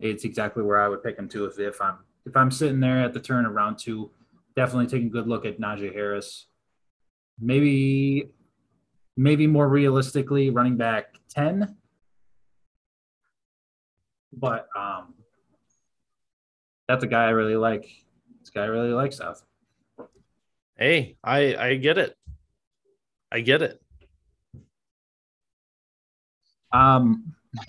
it's 0.00 0.24
exactly 0.24 0.62
where 0.62 0.80
I 0.80 0.88
would 0.88 1.02
pick 1.02 1.18
him 1.18 1.28
too 1.28 1.46
if, 1.46 1.58
if 1.58 1.80
I'm 1.80 1.98
if 2.26 2.36
I'm 2.36 2.50
sitting 2.50 2.80
there 2.80 3.00
at 3.00 3.12
the 3.12 3.20
turn 3.20 3.44
of 3.44 3.52
round 3.52 3.78
two, 3.78 4.10
definitely 4.56 4.86
taking 4.86 5.08
a 5.08 5.10
good 5.10 5.28
look 5.28 5.44
at 5.44 5.60
Najee 5.60 5.92
Harris. 5.92 6.46
Maybe 7.38 8.30
maybe 9.16 9.46
more 9.46 9.68
realistically 9.68 10.50
running 10.50 10.76
back 10.76 11.14
10. 11.30 11.76
But 14.32 14.68
um 14.76 15.13
that's 16.88 17.04
a 17.04 17.06
guy 17.06 17.24
I 17.26 17.30
really 17.30 17.56
like. 17.56 17.88
This 18.40 18.50
guy 18.50 18.64
really 18.66 18.92
likes 18.92 19.16
South. 19.16 19.42
Hey, 20.76 21.16
I 21.22 21.56
I 21.56 21.74
get 21.76 21.98
it. 21.98 22.16
I 23.30 23.40
get 23.40 23.62
it. 23.62 23.80
Um, 26.72 27.34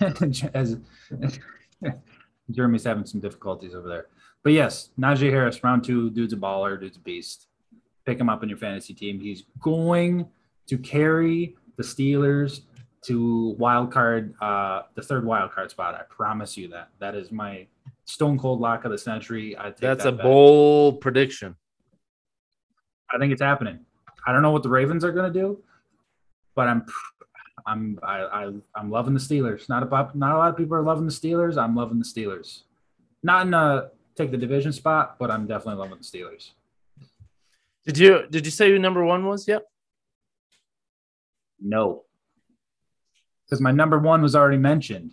as 0.54 0.78
Jeremy's 2.50 2.84
having 2.84 3.06
some 3.06 3.20
difficulties 3.20 3.74
over 3.74 3.88
there, 3.88 4.06
but 4.42 4.52
yes, 4.52 4.90
Najee 4.98 5.30
Harris, 5.30 5.62
round 5.64 5.84
two, 5.84 6.10
dude's 6.10 6.32
a 6.32 6.36
baller, 6.36 6.78
dude's 6.78 6.96
a 6.96 7.00
beast. 7.00 7.48
Pick 8.04 8.20
him 8.20 8.28
up 8.28 8.42
in 8.42 8.48
your 8.48 8.58
fantasy 8.58 8.94
team. 8.94 9.18
He's 9.18 9.44
going 9.60 10.28
to 10.68 10.78
carry 10.78 11.56
the 11.76 11.82
Steelers 11.82 12.60
to 13.06 13.56
wild 13.58 13.92
card, 13.92 14.34
uh, 14.40 14.82
the 14.94 15.02
third 15.02 15.24
wild 15.24 15.52
card 15.52 15.70
spot. 15.70 15.94
I 15.94 16.02
promise 16.08 16.56
you 16.56 16.68
that. 16.68 16.90
That 16.98 17.14
is 17.14 17.32
my 17.32 17.66
stone 18.06 18.38
cold 18.38 18.60
lock 18.60 18.84
of 18.84 18.90
the 18.90 18.98
century. 18.98 19.56
I 19.58 19.64
take 19.64 19.80
That's 19.80 20.04
that 20.04 20.08
a 20.08 20.12
bet. 20.12 20.24
bold 20.24 21.00
prediction. 21.00 21.56
I 23.12 23.18
think 23.18 23.32
it's 23.32 23.42
happening. 23.42 23.80
I 24.26 24.32
don't 24.32 24.42
know 24.42 24.50
what 24.50 24.62
the 24.62 24.68
Ravens 24.68 25.04
are 25.04 25.12
going 25.12 25.32
to 25.32 25.38
do, 25.38 25.62
but 26.54 26.66
I'm 26.66 26.86
I'm 27.66 27.98
I, 28.02 28.20
I 28.24 28.52
I'm 28.74 28.90
loving 28.90 29.14
the 29.14 29.20
Steelers. 29.20 29.68
Not 29.68 29.82
about 29.82 30.16
not 30.16 30.34
a 30.34 30.38
lot 30.38 30.50
of 30.50 30.56
people 30.56 30.76
are 30.76 30.82
loving 30.82 31.04
the 31.04 31.12
Steelers. 31.12 31.56
I'm 31.56 31.76
loving 31.76 31.98
the 31.98 32.04
Steelers. 32.04 32.62
Not 33.22 33.46
in 33.46 33.54
a 33.54 33.90
take 34.16 34.30
the 34.30 34.36
division 34.36 34.72
spot, 34.72 35.16
but 35.18 35.30
I'm 35.30 35.46
definitely 35.46 35.80
loving 35.80 35.98
the 35.98 36.04
Steelers. 36.04 36.50
Did 37.84 37.98
you 37.98 38.26
did 38.30 38.44
you 38.44 38.50
say 38.50 38.70
who 38.70 38.78
number 38.78 39.04
one 39.04 39.26
was? 39.26 39.46
Yep. 39.46 39.64
No, 41.60 42.04
because 43.44 43.60
my 43.60 43.70
number 43.70 43.98
one 43.98 44.22
was 44.22 44.36
already 44.36 44.58
mentioned. 44.58 45.12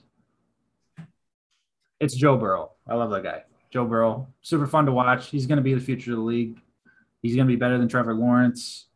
It's 2.00 2.16
Joe 2.16 2.36
Burrow. 2.36 2.73
I 2.88 2.96
love 2.96 3.12
that 3.12 3.24
guy. 3.24 3.44
Joe 3.72 3.86
Burrow, 3.86 4.28
super 4.42 4.68
fun 4.68 4.86
to 4.86 4.92
watch. 4.92 5.30
He's 5.30 5.48
going 5.48 5.58
to 5.58 5.64
be 5.64 5.74
the 5.74 5.80
future 5.82 6.12
of 6.12 6.18
the 6.18 6.24
league. 6.24 6.60
He's 7.22 7.36
going 7.36 7.48
to 7.48 7.52
be 7.52 7.58
better 7.58 7.78
than 7.78 7.88
Trevor 7.88 8.14
Lawrence. 8.14 8.88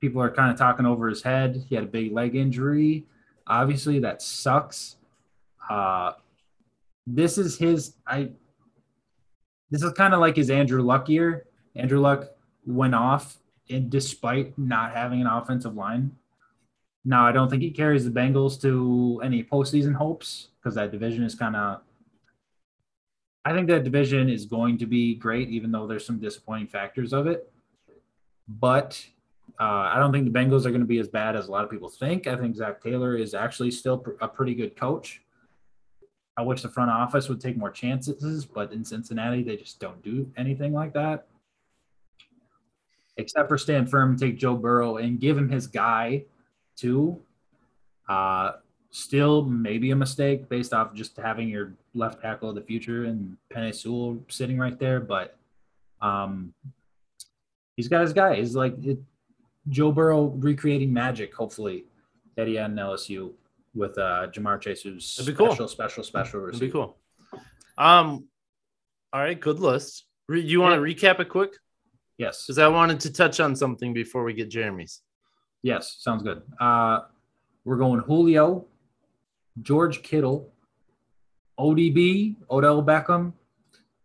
People 0.00 0.20
are 0.20 0.30
kind 0.30 0.52
of 0.52 0.58
talking 0.58 0.84
over 0.86 1.08
his 1.08 1.22
head. 1.22 1.64
He 1.68 1.74
had 1.74 1.84
a 1.84 1.88
big 1.88 2.12
leg 2.12 2.36
injury. 2.36 3.06
Obviously, 3.46 3.98
that 4.00 4.20
sucks. 4.22 4.96
Uh, 5.68 6.12
this 7.06 7.38
is 7.38 7.58
his. 7.58 7.94
I. 8.06 8.30
This 9.70 9.82
is 9.82 9.92
kind 9.94 10.12
of 10.12 10.20
like 10.20 10.36
his 10.36 10.50
Andrew 10.50 10.82
Luck 10.82 11.08
year. 11.08 11.46
Andrew 11.74 11.98
Luck 12.00 12.30
went 12.66 12.94
off, 12.94 13.38
and 13.70 13.88
despite 13.90 14.56
not 14.58 14.92
having 14.92 15.20
an 15.20 15.26
offensive 15.26 15.74
line, 15.74 16.14
Now, 17.04 17.26
I 17.26 17.32
don't 17.32 17.48
think 17.48 17.62
he 17.62 17.70
carries 17.70 18.04
the 18.04 18.10
Bengals 18.10 18.60
to 18.62 19.20
any 19.24 19.42
postseason 19.42 19.94
hopes 19.94 20.48
because 20.60 20.76
that 20.76 20.92
division 20.92 21.24
is 21.24 21.34
kind 21.34 21.56
of. 21.56 21.80
I 23.44 23.52
think 23.52 23.68
that 23.68 23.84
division 23.84 24.28
is 24.28 24.46
going 24.46 24.78
to 24.78 24.86
be 24.86 25.16
great, 25.16 25.48
even 25.48 25.72
though 25.72 25.86
there's 25.86 26.06
some 26.06 26.18
disappointing 26.18 26.68
factors 26.68 27.12
of 27.12 27.26
it. 27.26 27.52
But 28.46 29.04
uh, 29.60 29.90
I 29.92 29.98
don't 29.98 30.12
think 30.12 30.32
the 30.32 30.38
Bengals 30.38 30.64
are 30.64 30.70
going 30.70 30.80
to 30.80 30.86
be 30.86 30.98
as 30.98 31.08
bad 31.08 31.34
as 31.34 31.48
a 31.48 31.50
lot 31.50 31.64
of 31.64 31.70
people 31.70 31.88
think. 31.88 32.26
I 32.26 32.36
think 32.36 32.54
Zac 32.56 32.82
Taylor 32.82 33.16
is 33.16 33.34
actually 33.34 33.70
still 33.70 33.98
pr- 33.98 34.12
a 34.20 34.28
pretty 34.28 34.54
good 34.54 34.76
coach. 34.76 35.22
I 36.36 36.42
wish 36.42 36.62
the 36.62 36.68
front 36.68 36.90
office 36.90 37.28
would 37.28 37.40
take 37.40 37.56
more 37.56 37.70
chances, 37.70 38.44
but 38.44 38.72
in 38.72 38.84
Cincinnati, 38.84 39.42
they 39.42 39.56
just 39.56 39.80
don't 39.80 40.02
do 40.02 40.30
anything 40.36 40.72
like 40.72 40.94
that. 40.94 41.26
Except 43.18 43.48
for 43.48 43.58
stand 43.58 43.90
firm, 43.90 44.16
take 44.16 44.38
Joe 44.38 44.56
Burrow 44.56 44.96
and 44.96 45.20
give 45.20 45.36
him 45.36 45.50
his 45.50 45.66
guy 45.66 46.24
too. 46.76 47.20
Uh, 48.08 48.52
still 48.94 49.42
maybe 49.44 49.90
a 49.90 49.96
mistake 49.96 50.48
based 50.50 50.72
off 50.74 50.92
just 50.94 51.16
having 51.16 51.48
your 51.48 51.72
left 51.94 52.20
tackle 52.22 52.50
of 52.50 52.54
the 52.54 52.60
future 52.60 53.04
and 53.06 53.36
Penei 53.52 53.74
Sewell 53.74 54.18
sitting 54.28 54.58
right 54.58 54.78
there, 54.78 55.00
but 55.00 55.36
um, 56.02 56.52
he's 57.76 57.88
got 57.88 58.02
his 58.02 58.12
guy. 58.12 58.36
He's 58.36 58.54
like 58.54 58.74
it, 58.84 58.98
Joe 59.68 59.92
Burrow 59.92 60.24
recreating 60.26 60.92
magic, 60.92 61.34
hopefully, 61.34 61.84
that 62.36 62.46
he 62.46 62.54
had 62.56 62.70
in 62.70 62.76
LSU 62.76 63.32
with 63.74 63.96
uh, 63.96 64.26
Ja'Marr 64.30 64.60
Chase, 64.60 64.82
who's 64.82 65.16
be 65.24 65.32
cool. 65.32 65.46
special, 65.48 65.68
special, 65.68 66.04
special 66.04 66.48
It'd 66.48 66.60
be 66.60 66.70
cool. 66.70 66.96
Um, 67.78 68.26
all 69.12 69.20
right, 69.20 69.40
good 69.40 69.58
list. 69.58 70.04
Re- 70.28 70.42
you 70.42 70.60
want 70.60 70.74
to 70.74 70.80
recap 70.80 71.18
it 71.20 71.28
quick? 71.30 71.52
Yes, 72.18 72.44
Because 72.46 72.58
I 72.58 72.68
wanted 72.68 73.00
to 73.00 73.12
touch 73.12 73.40
on 73.40 73.56
something 73.56 73.94
before 73.94 74.22
we 74.22 74.34
get 74.34 74.50
Jeremy's. 74.50 75.00
yes, 75.62 75.96
sounds 76.00 76.22
good. 76.22 76.42
Uh, 76.60 77.00
we're 77.64 77.76
going 77.76 78.00
Julio, 78.00 78.66
George 79.60 80.02
Kittle, 80.02 80.52
ODB, 81.58 82.36
Odell 82.50 82.82
Beckham, 82.82 83.32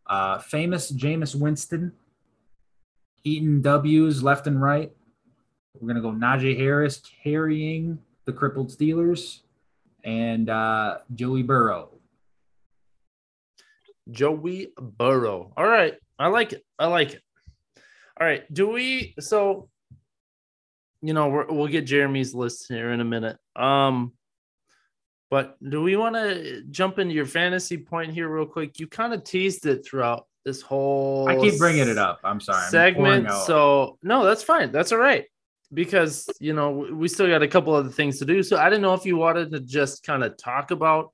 uh, 0.07 0.39
famous 0.39 0.91
Jameis 0.91 1.35
Winston, 1.35 1.93
eating 3.23 3.61
W's 3.61 4.23
left 4.23 4.47
and 4.47 4.61
right. 4.61 4.91
We're 5.79 5.87
gonna 5.87 6.01
go 6.01 6.11
Najee 6.11 6.57
Harris 6.57 7.01
carrying 7.23 7.99
the 8.25 8.33
crippled 8.33 8.69
Steelers, 8.69 9.41
and 10.03 10.49
uh, 10.49 10.99
Joey 11.13 11.43
Burrow. 11.43 11.97
Joey 14.11 14.71
Burrow. 14.79 15.51
All 15.57 15.67
right. 15.67 15.95
I 16.19 16.27
like 16.27 16.53
it. 16.53 16.63
I 16.79 16.87
like 16.87 17.13
it. 17.13 17.21
All 18.19 18.25
right. 18.25 18.51
Do 18.51 18.69
we 18.69 19.13
so 19.19 19.69
you 21.01 21.13
know, 21.13 21.29
we're, 21.29 21.45
we'll 21.45 21.67
get 21.67 21.85
Jeremy's 21.85 22.33
list 22.33 22.65
here 22.67 22.91
in 22.91 23.01
a 23.01 23.05
minute. 23.05 23.37
Um 23.55 24.13
but 25.29 25.57
do 25.67 25.81
we 25.81 25.95
want 25.97 26.15
to 26.15 26.63
jump 26.71 26.99
into 26.99 27.13
your 27.13 27.25
fantasy 27.25 27.77
point 27.77 28.13
here 28.13 28.29
real 28.29 28.45
quick? 28.45 28.79
You 28.79 28.87
kind 28.87 29.13
of 29.13 29.23
teased 29.23 29.65
it 29.65 29.85
throughout 29.85 30.25
this 30.45 30.61
whole 30.61 31.27
I 31.27 31.35
keep 31.35 31.57
bringing 31.57 31.89
it 31.89 31.97
up. 31.97 32.19
I'm 32.23 32.39
sorry. 32.39 32.63
I'm 32.63 32.71
segment. 32.71 33.29
So 33.45 33.97
no, 34.01 34.23
that's 34.23 34.43
fine. 34.43 34.71
That's 34.71 34.93
all 34.93 34.97
right. 34.97 35.25
Because 35.73 36.29
you 36.39 36.53
know 36.53 36.71
we- 36.71 37.09
still 37.09 37.27
got 37.27 37.43
a 37.43 37.47
couple 37.47 37.73
other 37.75 37.89
things 37.89 38.19
to 38.19 38.25
do. 38.25 38.41
So 38.41 38.57
I 38.57 38.69
didn't 38.69 38.81
know 38.81 38.93
if 38.93 39.05
you 39.05 39.17
wanted 39.17 39.51
to 39.51 39.59
just 39.59 40.03
kind 40.03 40.23
of 40.23 40.37
talk 40.37 40.71
about, 40.71 41.11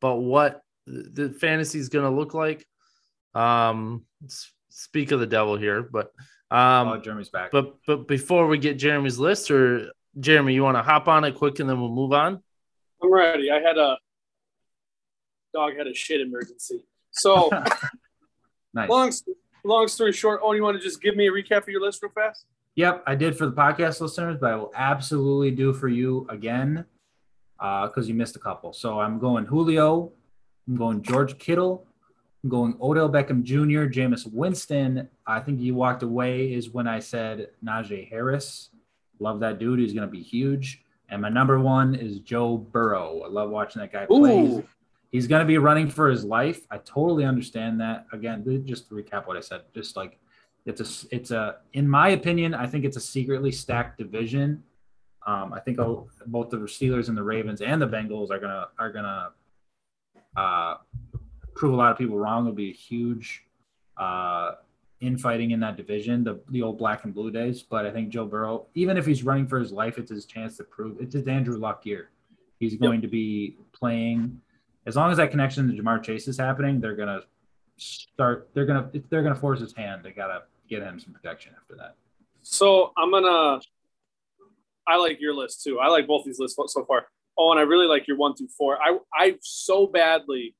but 0.00 0.16
what 0.16 0.60
the 0.86 1.30
fantasy 1.30 1.80
is 1.80 1.88
going 1.88 2.04
to 2.08 2.16
look 2.16 2.34
like. 2.34 2.64
Um, 3.34 4.04
speak 4.68 5.10
of 5.10 5.18
the 5.18 5.26
devil 5.26 5.56
here, 5.56 5.82
but 5.82 6.12
oh, 6.52 6.56
um, 6.56 7.02
Jeremy's 7.02 7.30
back. 7.30 7.50
but 7.50 7.74
but 7.86 8.06
before 8.06 8.46
we 8.46 8.58
get 8.58 8.78
Jeremy's 8.78 9.18
list, 9.18 9.50
or 9.50 9.90
Jeremy, 10.20 10.54
you 10.54 10.62
want 10.62 10.76
to 10.76 10.82
hop 10.82 11.08
on 11.08 11.24
it 11.24 11.34
quick 11.34 11.58
and 11.58 11.68
then 11.68 11.80
we'll 11.80 11.90
move 11.90 12.12
on. 12.12 12.40
I'm 13.02 13.12
ready. 13.12 13.50
I 13.50 13.60
had 13.60 13.78
a 13.78 13.98
dog 15.52 15.76
had 15.76 15.86
a 15.86 15.94
shit 15.94 16.20
emergency. 16.20 16.84
So 17.10 17.50
nice. 18.74 18.88
long 18.88 19.12
long 19.64 19.88
story 19.88 20.12
short, 20.12 20.40
oh, 20.42 20.52
you 20.52 20.62
want 20.62 20.76
to 20.76 20.82
just 20.82 21.02
give 21.02 21.16
me 21.16 21.26
a 21.28 21.30
recap 21.30 21.62
of 21.62 21.68
your 21.68 21.80
list 21.80 22.02
real 22.02 22.12
fast? 22.12 22.46
Yep, 22.74 23.04
I 23.06 23.14
did 23.14 23.36
for 23.36 23.46
the 23.46 23.52
podcast 23.52 24.00
listeners, 24.00 24.38
but 24.40 24.52
I 24.52 24.56
will 24.56 24.72
absolutely 24.74 25.50
do 25.50 25.74
for 25.74 25.88
you 25.88 26.26
again 26.30 26.86
uh, 27.60 27.86
because 27.86 28.08
you 28.08 28.14
missed 28.14 28.36
a 28.36 28.38
couple. 28.38 28.72
So 28.72 28.98
I'm 28.98 29.18
going 29.18 29.44
Julio, 29.44 30.12
I'm 30.66 30.76
going 30.76 31.02
George 31.02 31.38
Kittle, 31.38 31.86
I'm 32.42 32.50
going 32.50 32.76
Odell 32.80 33.10
Beckham 33.10 33.42
Jr., 33.42 33.92
Jameis 33.92 34.30
Winston. 34.32 35.08
I 35.26 35.40
think 35.40 35.60
you 35.60 35.74
walked 35.74 36.02
away 36.02 36.52
is 36.52 36.70
when 36.70 36.88
I 36.88 36.98
said 36.98 37.48
Najee 37.64 38.08
Harris. 38.08 38.70
Love 39.18 39.40
that 39.40 39.58
dude. 39.58 39.78
He's 39.78 39.92
going 39.92 40.08
to 40.08 40.10
be 40.10 40.22
huge. 40.22 40.81
And 41.12 41.20
my 41.20 41.28
number 41.28 41.60
one 41.60 41.94
is 41.94 42.20
Joe 42.20 42.56
Burrow. 42.56 43.20
I 43.24 43.28
love 43.28 43.50
watching 43.50 43.80
that 43.82 43.92
guy 43.92 44.06
play. 44.06 44.46
He's-. 44.46 44.62
He's 45.10 45.26
going 45.26 45.40
to 45.40 45.46
be 45.46 45.58
running 45.58 45.90
for 45.90 46.08
his 46.08 46.24
life. 46.24 46.66
I 46.70 46.78
totally 46.78 47.26
understand 47.26 47.78
that. 47.82 48.06
Again, 48.14 48.64
just 48.64 48.88
to 48.88 48.94
recap 48.94 49.26
what 49.26 49.36
I 49.36 49.40
said, 49.40 49.60
just 49.74 49.94
like 49.94 50.18
it's 50.64 50.80
a, 50.80 51.14
it's 51.14 51.30
a, 51.30 51.56
in 51.74 51.86
my 51.86 52.08
opinion, 52.08 52.54
I 52.54 52.66
think 52.66 52.86
it's 52.86 52.96
a 52.96 53.00
secretly 53.00 53.52
stacked 53.52 53.98
division. 53.98 54.62
Um, 55.26 55.52
I 55.52 55.60
think 55.60 55.76
both 55.76 56.48
the 56.48 56.56
Steelers 56.56 57.08
and 57.08 57.16
the 57.16 57.22
Ravens 57.22 57.60
and 57.60 57.80
the 57.82 57.86
Bengals 57.86 58.30
are 58.30 58.38
gonna 58.38 58.68
are 58.78 58.90
gonna 58.90 59.32
uh, 60.34 60.76
prove 61.54 61.74
a 61.74 61.76
lot 61.76 61.92
of 61.92 61.98
people 61.98 62.16
wrong. 62.16 62.44
It'll 62.44 62.56
be 62.56 62.70
a 62.70 62.72
huge 62.72 63.44
uh, 63.98 64.52
infighting 65.02 65.50
in 65.50 65.60
that 65.60 65.76
division, 65.76 66.24
the 66.24 66.40
the 66.50 66.62
old 66.62 66.78
black 66.78 67.04
and 67.04 67.12
blue 67.12 67.30
days. 67.30 67.62
But 67.62 67.84
I 67.84 67.90
think 67.90 68.08
Joe 68.08 68.24
Burrow, 68.24 68.66
even 68.74 68.96
if 68.96 69.04
he's 69.04 69.22
running 69.22 69.46
for 69.46 69.58
his 69.58 69.72
life, 69.72 69.98
it's 69.98 70.10
his 70.10 70.24
chance 70.24 70.56
to 70.56 70.64
prove 70.64 71.00
it's 71.00 71.14
his 71.14 71.26
Andrew 71.26 71.58
Luck 71.58 71.84
year. 71.84 72.10
He's 72.58 72.76
going 72.76 73.02
to 73.02 73.08
be 73.08 73.56
playing 73.72 74.40
as 74.86 74.96
long 74.96 75.10
as 75.10 75.16
that 75.18 75.30
connection 75.30 75.68
to 75.68 75.82
Ja'Marr 75.82 76.02
Chase 76.02 76.28
is 76.28 76.38
happening. 76.38 76.80
They're 76.80 76.96
gonna 76.96 77.22
start. 77.76 78.50
They're 78.54 78.66
gonna 78.66 78.90
they're 79.10 79.22
gonna 79.22 79.34
force 79.34 79.60
his 79.60 79.74
hand. 79.74 80.02
They 80.04 80.12
gotta 80.12 80.42
get 80.68 80.82
him 80.82 80.98
some 80.98 81.12
protection 81.12 81.52
after 81.60 81.76
that. 81.76 81.96
So 82.42 82.92
I'm 82.96 83.10
gonna. 83.10 83.60
I 84.86 84.96
like 84.96 85.20
your 85.20 85.34
list 85.34 85.62
too. 85.62 85.78
I 85.78 85.88
like 85.88 86.06
both 86.06 86.24
these 86.24 86.40
lists 86.40 86.56
so 86.56 86.84
far. 86.84 87.06
Oh, 87.38 87.52
and 87.52 87.60
I 87.60 87.62
really 87.62 87.86
like 87.86 88.08
your 88.08 88.16
one 88.16 88.34
through 88.34 88.48
four. 88.48 88.78
I 88.82 88.98
I 89.14 89.36
so 89.40 89.86
badly. 89.86 90.54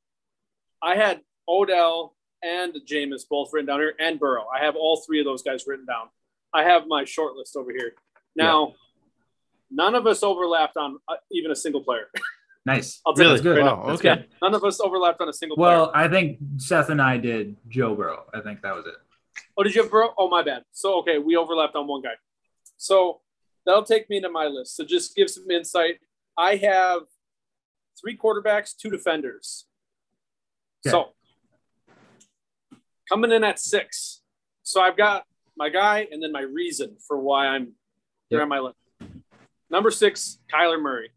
I 0.81 0.97
had 0.97 1.21
Odell 1.49 2.15
and 2.43 2.75
Jameis 2.87 3.23
both 3.29 3.51
written 3.53 3.67
down 3.67 3.81
here, 3.81 3.95
and 3.99 4.19
Burrow. 4.19 4.47
I 4.55 4.65
have 4.65 4.77
all 4.77 5.03
three 5.07 5.21
of 5.21 5.25
those 5.25 5.43
guys 5.43 5.65
written 5.67 5.87
down. 5.87 6.09
I 6.55 6.65
have 6.65 6.87
my 6.87 7.05
short 7.05 7.35
list 7.35 7.57
over 7.57 7.71
here. 7.71 7.95
Now, 8.37 8.75
none 9.71 9.95
of 9.95 10.07
us 10.07 10.23
overlapped 10.23 10.77
on 10.77 10.99
uh, 11.09 11.15
even 11.31 11.51
a 11.51 11.57
single 11.57 11.83
player. 11.83 12.09
Nice. 12.65 13.01
I'll 13.05 13.13
tell 13.13 13.25
you 13.25 13.31
Really? 13.31 13.43
that's 13.43 13.57
good. 13.57 13.65
Wow. 13.65 13.85
That's 13.89 14.01
okay. 14.01 14.15
good. 14.23 14.29
None 14.41 14.55
of 14.55 14.63
us 14.63 14.81
overlapped 14.81 15.21
on 15.21 15.29
a 15.29 15.33
single 15.33 15.57
Well, 15.57 15.91
player. 15.91 16.05
I 16.07 16.09
think 16.09 16.39
Seth 16.59 16.91
and 16.91 17.03
I 17.03 17.19
did 17.19 17.57
Joe 17.69 17.97
Burrow. 17.97 18.27
I 18.33 18.39
think 18.41 18.63
that 18.63 18.73
was 18.73 18.87
it. 18.87 18.95
Oh, 19.59 19.65
did 19.65 19.75
you 19.75 19.83
have 19.83 19.91
Burrow? 19.91 20.15
Oh, 20.17 20.29
my 20.29 20.45
bad. 20.45 20.63
So 20.71 20.95
okay, 21.01 21.19
we 21.19 21.35
overlapped 21.37 21.75
on 21.75 21.89
one 21.89 22.03
guy. 22.03 22.13
So 22.77 23.21
that'll 23.67 23.83
take 23.83 24.09
me 24.09 24.19
into 24.19 24.29
my 24.31 24.47
list. 24.47 24.77
So 24.77 24.85
just 24.85 25.17
give 25.17 25.29
some 25.29 25.51
insight. 25.51 25.97
I 26.39 26.55
have 26.55 27.01
three 28.01 28.17
quarterbacks, 28.17 28.77
two 28.77 28.91
defenders. 28.91 29.65
So 30.87 31.09
coming 33.13 33.31
in 33.33 33.45
at 33.45 33.59
six. 33.59 34.23
So 34.63 34.81
I've 34.81 34.97
got 34.97 35.25
my 35.55 35.69
guy 35.69 36.09
and 36.11 36.23
then 36.23 36.33
my 36.33 36.41
reason 36.41 36.97
for 37.07 37.19
why 37.19 37.47
I'm 37.47 37.73
here 38.31 38.39
Yep. 38.39 38.43
on 38.43 38.49
my 38.49 38.59
list. 38.61 38.77
Number 39.69 39.91
six, 39.91 40.39
Kyler 40.53 40.81
Murray. 40.81 41.11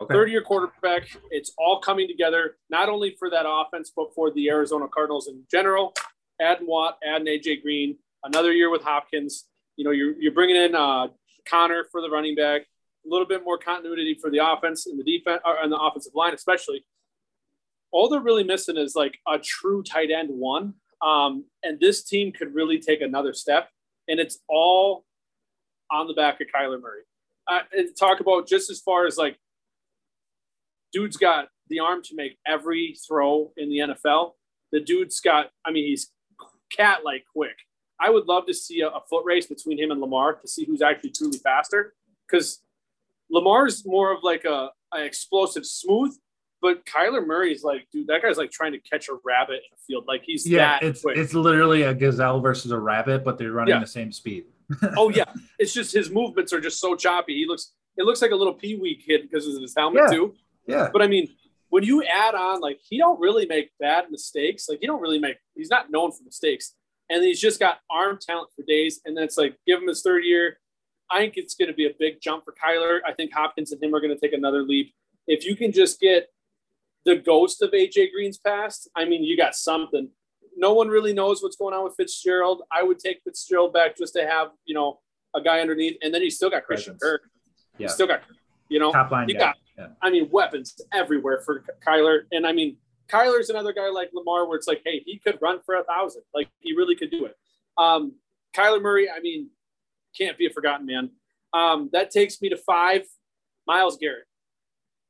Okay. 0.00 0.12
30 0.12 0.30
year 0.30 0.42
quarterback. 0.42 1.08
It's 1.30 1.52
all 1.56 1.80
coming 1.80 2.06
together, 2.06 2.58
not 2.68 2.90
only 2.90 3.16
for 3.18 3.30
that 3.30 3.46
offense, 3.48 3.90
but 3.96 4.14
for 4.14 4.30
the 4.30 4.50
Arizona 4.50 4.88
Cardinals 4.92 5.26
in 5.26 5.44
general. 5.50 5.94
Adding 6.38 6.66
Watt, 6.66 6.98
adding 7.02 7.26
AJ 7.26 7.62
Green, 7.62 7.96
another 8.22 8.52
year 8.52 8.68
with 8.68 8.82
Hopkins. 8.82 9.46
You 9.76 9.84
know, 9.86 9.92
you're, 9.92 10.20
you're 10.20 10.32
bringing 10.32 10.56
in 10.56 10.74
uh, 10.74 11.08
Conner 11.48 11.84
for 11.90 12.02
the 12.02 12.10
running 12.10 12.34
back, 12.34 12.60
a 12.60 13.08
little 13.08 13.26
bit 13.26 13.42
more 13.42 13.56
continuity 13.56 14.18
for 14.20 14.30
the 14.30 14.46
offense 14.46 14.86
and 14.86 14.98
the 15.00 15.04
defense, 15.04 15.40
and 15.46 15.72
the 15.72 15.78
offensive 15.78 16.12
line, 16.14 16.34
especially. 16.34 16.84
All 17.90 18.10
they're 18.10 18.20
really 18.20 18.44
missing 18.44 18.76
is 18.76 18.94
like 18.94 19.16
a 19.26 19.38
true 19.38 19.82
tight 19.82 20.10
end 20.10 20.28
one. 20.30 20.74
Um, 21.04 21.44
and 21.62 21.78
this 21.80 22.04
team 22.04 22.32
could 22.32 22.54
really 22.54 22.78
take 22.78 23.00
another 23.00 23.32
step. 23.32 23.68
And 24.08 24.20
it's 24.20 24.38
all 24.48 25.04
on 25.90 26.06
the 26.06 26.14
back 26.14 26.40
of 26.40 26.46
Kyler 26.54 26.80
Murray. 26.80 27.02
Uh, 27.48 27.60
and 27.72 27.88
talk 27.96 28.20
about 28.20 28.48
just 28.48 28.70
as 28.70 28.80
far 28.80 29.06
as 29.06 29.16
like 29.16 29.38
dude's 30.92 31.16
got 31.16 31.48
the 31.68 31.80
arm 31.80 32.02
to 32.02 32.14
make 32.14 32.38
every 32.46 32.96
throw 33.06 33.52
in 33.56 33.68
the 33.68 33.78
NFL. 33.78 34.32
The 34.72 34.80
dude's 34.80 35.20
got, 35.20 35.50
I 35.64 35.70
mean, 35.70 35.84
he's 35.84 36.10
cat 36.74 37.00
like 37.04 37.24
quick. 37.32 37.56
I 38.00 38.10
would 38.10 38.26
love 38.26 38.46
to 38.46 38.54
see 38.54 38.80
a, 38.80 38.88
a 38.88 39.00
foot 39.08 39.24
race 39.24 39.46
between 39.46 39.78
him 39.78 39.90
and 39.90 40.00
Lamar 40.00 40.34
to 40.34 40.48
see 40.48 40.64
who's 40.64 40.82
actually 40.82 41.10
truly 41.10 41.38
faster. 41.38 41.94
Because 42.26 42.60
Lamar's 43.30 43.86
more 43.86 44.12
of 44.12 44.22
like 44.22 44.44
a, 44.44 44.70
a 44.94 45.04
explosive 45.04 45.64
smooth, 45.64 46.14
but 46.66 46.84
Kyler 46.84 47.24
Murray's 47.24 47.62
like, 47.62 47.86
dude, 47.92 48.08
that 48.08 48.22
guy's 48.22 48.36
like 48.38 48.50
trying 48.50 48.72
to 48.72 48.78
catch 48.80 49.08
a 49.08 49.16
rabbit 49.24 49.56
in 49.56 49.72
a 49.72 49.78
field. 49.86 50.04
Like 50.08 50.22
he's 50.24 50.44
Yeah, 50.48 50.80
that 50.80 50.82
it's 50.82 51.02
quick. 51.02 51.16
it's 51.16 51.32
literally 51.34 51.82
a 51.82 51.94
gazelle 51.94 52.40
versus 52.40 52.72
a 52.72 52.78
rabbit, 52.78 53.22
but 53.24 53.38
they're 53.38 53.52
running 53.52 53.74
Yeah. 53.74 53.80
the 53.80 53.86
same 53.86 54.10
speed. 54.10 54.46
oh 54.96 55.08
yeah, 55.14 55.24
it's 55.60 55.72
just 55.72 55.92
his 55.92 56.10
movements 56.10 56.52
are 56.52 56.60
just 56.60 56.80
so 56.80 56.96
choppy. 56.96 57.34
He 57.36 57.46
looks 57.46 57.72
it 57.96 58.04
looks 58.04 58.20
like 58.20 58.32
a 58.32 58.36
little 58.36 58.52
pee 58.54 58.74
wee 58.76 58.96
kid 58.96 59.22
because 59.22 59.46
of 59.46 59.62
his 59.62 59.74
helmet 59.76 60.02
Yeah. 60.06 60.16
too. 60.16 60.34
Yeah. 60.66 60.88
But 60.92 61.02
I 61.02 61.06
mean, 61.06 61.28
when 61.68 61.84
you 61.84 62.02
add 62.02 62.34
on 62.34 62.60
like 62.60 62.80
he 62.82 62.98
don't 62.98 63.20
really 63.20 63.46
make 63.46 63.70
bad 63.78 64.10
mistakes. 64.10 64.68
Like 64.68 64.78
he 64.80 64.86
don't 64.88 65.00
really 65.00 65.20
make. 65.20 65.36
He's 65.54 65.70
not 65.70 65.90
known 65.92 66.10
for 66.10 66.24
mistakes, 66.24 66.74
and 67.08 67.22
he's 67.22 67.40
just 67.40 67.60
got 67.60 67.78
arm 67.88 68.18
talent 68.20 68.48
for 68.56 68.64
days. 68.66 69.00
And 69.04 69.16
then 69.16 69.22
it's 69.24 69.38
like 69.38 69.56
give 69.68 69.80
him 69.80 69.86
his 69.88 70.02
third 70.02 70.24
year. 70.24 70.58
I 71.08 71.20
think 71.20 71.34
it's 71.36 71.54
going 71.54 71.68
to 71.68 71.74
be 71.74 71.86
a 71.86 71.94
big 71.96 72.20
jump 72.20 72.44
for 72.44 72.52
Kyler. 72.52 72.98
I 73.06 73.12
think 73.12 73.32
Hopkins 73.32 73.70
and 73.70 73.80
him 73.80 73.94
are 73.94 74.00
going 74.00 74.12
to 74.12 74.18
take 74.20 74.32
another 74.32 74.62
leap. 74.64 74.92
If 75.28 75.44
you 75.44 75.54
can 75.54 75.70
just 75.70 76.00
get 76.00 76.28
the 77.06 77.16
ghost 77.16 77.62
of 77.62 77.70
AJ 77.70 78.12
Green's 78.12 78.36
past, 78.36 78.90
I 78.94 79.06
mean, 79.06 79.22
you 79.22 79.36
got 79.36 79.54
something. 79.54 80.10
No 80.56 80.74
one 80.74 80.88
really 80.88 81.14
knows 81.14 81.42
what's 81.42 81.56
going 81.56 81.72
on 81.72 81.84
with 81.84 81.94
Fitzgerald. 81.96 82.62
I 82.70 82.82
would 82.82 82.98
take 82.98 83.20
Fitzgerald 83.24 83.72
back 83.72 83.96
just 83.96 84.12
to 84.14 84.26
have 84.26 84.48
you 84.66 84.74
know 84.74 85.00
a 85.34 85.40
guy 85.40 85.60
underneath, 85.60 85.96
and 86.02 86.12
then 86.12 86.20
he's 86.20 86.36
still 86.36 86.50
got 86.50 86.64
Christian. 86.64 86.98
Kirk. 87.00 87.22
Yeah. 87.78 87.86
He's 87.86 87.94
still 87.94 88.06
got 88.06 88.22
you 88.68 88.78
know 88.78 88.92
Top 88.92 89.10
line 89.10 89.28
you 89.28 89.34
guy. 89.34 89.40
got 89.40 89.56
yeah. 89.78 89.86
I 90.02 90.10
mean, 90.10 90.28
weapons 90.30 90.80
everywhere 90.92 91.42
for 91.44 91.62
Kyler. 91.86 92.20
And 92.32 92.46
I 92.46 92.52
mean, 92.52 92.76
Kyler's 93.08 93.50
another 93.50 93.72
guy 93.72 93.88
like 93.88 94.10
Lamar 94.12 94.48
where 94.48 94.56
it's 94.56 94.66
like, 94.66 94.82
hey, 94.84 95.02
he 95.04 95.18
could 95.18 95.38
run 95.40 95.60
for 95.64 95.76
a 95.76 95.84
thousand. 95.84 96.22
Like 96.34 96.48
he 96.60 96.74
really 96.74 96.96
could 96.96 97.10
do 97.10 97.26
it. 97.26 97.36
Um, 97.78 98.14
Kyler 98.56 98.80
Murray, 98.80 99.08
I 99.10 99.20
mean, 99.20 99.50
can't 100.16 100.38
be 100.38 100.46
a 100.46 100.50
forgotten 100.50 100.86
man. 100.86 101.10
Um, 101.52 101.90
that 101.92 102.10
takes 102.10 102.40
me 102.40 102.48
to 102.48 102.56
five. 102.56 103.02
Myles 103.66 103.98
Garrett. 104.00 104.26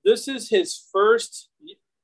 This 0.05 0.28
is 0.28 0.48
his 0.48 0.89
first. 0.93 1.48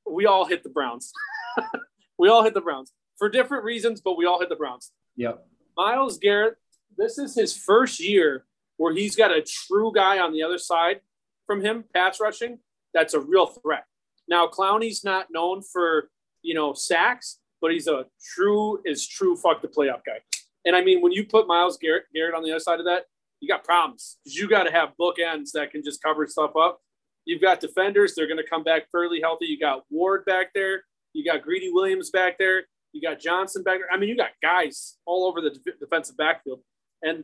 We 0.09 0.25
all 0.25 0.45
hit 0.45 0.63
the 0.63 0.69
Browns. 0.69 1.11
we 2.17 2.29
all 2.29 2.43
hit 2.43 2.53
the 2.53 2.61
Browns 2.61 2.91
for 3.17 3.29
different 3.29 3.63
reasons, 3.63 4.01
but 4.01 4.17
we 4.17 4.25
all 4.25 4.39
hit 4.39 4.49
the 4.49 4.55
Browns. 4.55 4.91
Yep. 5.15 5.45
Myles 5.77 6.17
Garrett, 6.17 6.57
this 6.97 7.17
is 7.17 7.35
his 7.35 7.55
first 7.55 7.99
year 7.99 8.45
where 8.77 8.93
he's 8.93 9.15
got 9.15 9.31
a 9.31 9.41
true 9.41 9.91
guy 9.93 10.19
on 10.19 10.33
the 10.33 10.43
other 10.43 10.57
side 10.57 11.01
from 11.45 11.61
him, 11.61 11.85
pass 11.93 12.19
rushing. 12.19 12.59
That's 12.93 13.13
a 13.13 13.19
real 13.19 13.47
threat. 13.47 13.85
Now, 14.27 14.47
Clowney's 14.47 15.03
not 15.03 15.27
known 15.31 15.61
for, 15.61 16.09
you 16.41 16.53
know, 16.53 16.73
sacks, 16.73 17.39
but 17.61 17.71
he's 17.71 17.87
a 17.87 18.05
true, 18.35 18.79
is 18.85 19.07
true 19.07 19.35
fuck 19.35 19.61
the 19.61 19.67
playoff 19.67 20.01
guy. 20.05 20.19
And 20.65 20.75
I 20.75 20.83
mean, 20.83 21.01
when 21.01 21.11
you 21.11 21.25
put 21.25 21.47
Myles 21.47 21.77
Garrett, 21.77 22.05
Garrett 22.13 22.35
on 22.35 22.43
the 22.43 22.51
other 22.51 22.59
side 22.59 22.79
of 22.79 22.85
that, 22.85 23.05
you 23.43 23.49
got 23.49 23.65
problems 23.65 24.17
you 24.23 24.47
got 24.47 24.63
to 24.63 24.71
have 24.71 24.93
bookends 24.99 25.51
that 25.51 25.69
can 25.71 25.83
just 25.83 26.01
cover 26.01 26.25
stuff 26.27 26.55
up. 26.55 26.79
You've 27.25 27.41
got 27.41 27.59
defenders, 27.59 28.15
they're 28.15 28.27
going 28.27 28.37
to 28.37 28.49
come 28.49 28.63
back 28.63 28.91
fairly 28.91 29.21
healthy. 29.21 29.45
You 29.45 29.59
got 29.59 29.83
Ward 29.89 30.25
back 30.25 30.47
there. 30.53 30.83
You 31.13 31.23
got 31.23 31.41
Greedy 31.41 31.69
Williams 31.71 32.09
back 32.09 32.37
there. 32.37 32.63
You 32.91 33.01
got 33.01 33.19
Johnson 33.19 33.63
back 33.63 33.79
there. 33.79 33.87
I 33.91 33.97
mean, 33.97 34.09
you 34.09 34.17
got 34.17 34.31
guys 34.41 34.97
all 35.05 35.25
over 35.25 35.41
the 35.41 35.55
defensive 35.79 36.17
backfield. 36.17 36.59
And 37.01 37.23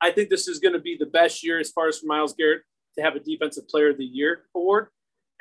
I 0.00 0.10
think 0.10 0.28
this 0.28 0.48
is 0.48 0.58
going 0.58 0.74
to 0.74 0.80
be 0.80 0.96
the 0.98 1.06
best 1.06 1.44
year 1.44 1.58
as 1.58 1.70
far 1.70 1.88
as 1.88 1.98
for 1.98 2.06
Myles 2.06 2.34
Garrett 2.34 2.62
to 2.96 3.02
have 3.02 3.16
a 3.16 3.20
Defensive 3.20 3.68
Player 3.68 3.90
of 3.90 3.98
the 3.98 4.04
Year 4.04 4.44
award 4.54 4.88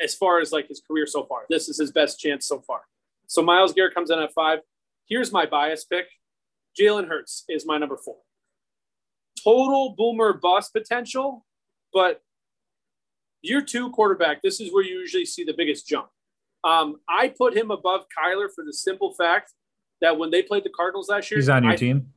as 0.02 0.16
far 0.16 0.40
as 0.40 0.52
like 0.52 0.68
his 0.68 0.82
career 0.86 1.06
so 1.06 1.26
far. 1.26 1.42
This 1.50 1.70
is 1.70 1.78
his 1.78 1.92
best 1.92 2.20
chance 2.20 2.48
so 2.48 2.62
far. 2.62 2.82
So 3.28 3.42
Myles 3.42 3.74
Garrett 3.74 3.94
comes 3.94 4.10
in 4.10 4.20
at 4.20 4.34
five. 4.34 4.60
Here's 5.08 5.32
my 5.32 5.46
bias 5.46 5.86
pick. 5.86 6.06
Jalen 6.80 7.08
Hurts 7.08 7.44
is 7.50 7.66
my 7.66 7.78
number 7.78 7.98
four. 7.98 8.18
Total 9.44 9.94
boomer 9.98 10.34
bust 10.34 10.74
potential, 10.74 11.46
but 11.94 12.22
year 13.44 13.62
two 13.62 13.92
quarterback, 13.92 14.42
this 14.42 14.60
is 14.60 14.74
where 14.74 14.84
you 14.84 14.98
usually 15.00 15.26
see 15.26 15.44
the 15.44 15.54
biggest 15.54 15.88
jump. 15.88 16.08
Um, 16.64 16.96
I 17.08 17.28
put 17.30 17.56
him 17.56 17.70
above 17.72 18.06
Kyler 18.18 18.48
for 18.54 18.64
the 18.66 18.74
simple 18.74 19.14
fact 19.14 19.52
that 20.02 20.18
when 20.18 20.32
they 20.32 20.42
played 20.42 20.64
the 20.64 20.70
Cardinals 20.76 21.10
last 21.10 21.30
year, 21.30 21.38
He's 21.40 21.50
on 21.50 21.64
your 21.64 21.74
I- 21.74 21.76
team. 21.78 22.14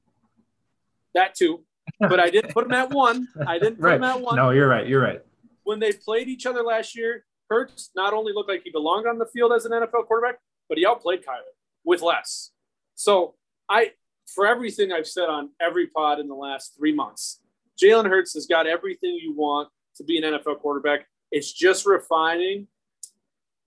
that 1.15 1.35
too. 1.35 1.65
But 2.01 2.19
I 2.21 2.31
didn't 2.31 2.53
put 2.53 2.67
him 2.67 2.73
at 2.73 2.91
one. 2.91 3.29
I 3.47 3.59
didn't 3.59 3.77
put 3.77 3.85
Right. 3.85 3.95
him 3.97 4.05
at 4.05 4.21
one. 4.21 4.37
No, 4.37 4.51
you're 4.51 4.69
right. 4.69 4.87
You're 4.87 5.01
right. 5.03 5.23
When 5.63 5.79
they 5.79 5.93
played 5.93 6.29
each 6.29 6.45
other 6.47 6.63
last 6.63 6.97
year, 6.97 7.25
Hurts 7.49 7.91
not 7.95 8.13
only 8.13 8.33
looked 8.33 8.49
like 8.49 8.63
he 8.65 8.71
belonged 8.71 9.07
on 9.07 9.19
the 9.19 9.27
field 9.27 9.53
as 9.53 9.65
an 9.67 9.73
NFL 9.73 10.05
quarterback, 10.07 10.41
but 10.69 10.79
he 10.79 10.85
outplayed 10.87 11.25
Kyler 11.25 11.55
with 11.85 12.03
less. 12.03 12.51
So 12.97 13.37
I, 13.69 13.93
for 14.27 14.47
everything 14.47 14.93
I've 14.93 15.07
said 15.07 15.29
on 15.29 15.51
every 15.61 15.87
pod 15.87 16.19
in 16.19 16.27
the 16.27 16.35
last 16.35 16.75
three 16.77 16.93
months, 16.93 17.41
Jalen 17.81 18.07
Hurts 18.09 18.35
has 18.35 18.47
got 18.47 18.67
everything 18.67 19.17
you 19.23 19.33
want 19.33 19.69
to 19.97 20.05
be 20.05 20.19
an 20.19 20.25
NFL 20.25 20.57
quarterback. 20.59 21.07
It's 21.31 21.53
just 21.53 21.87
refining 21.87 22.69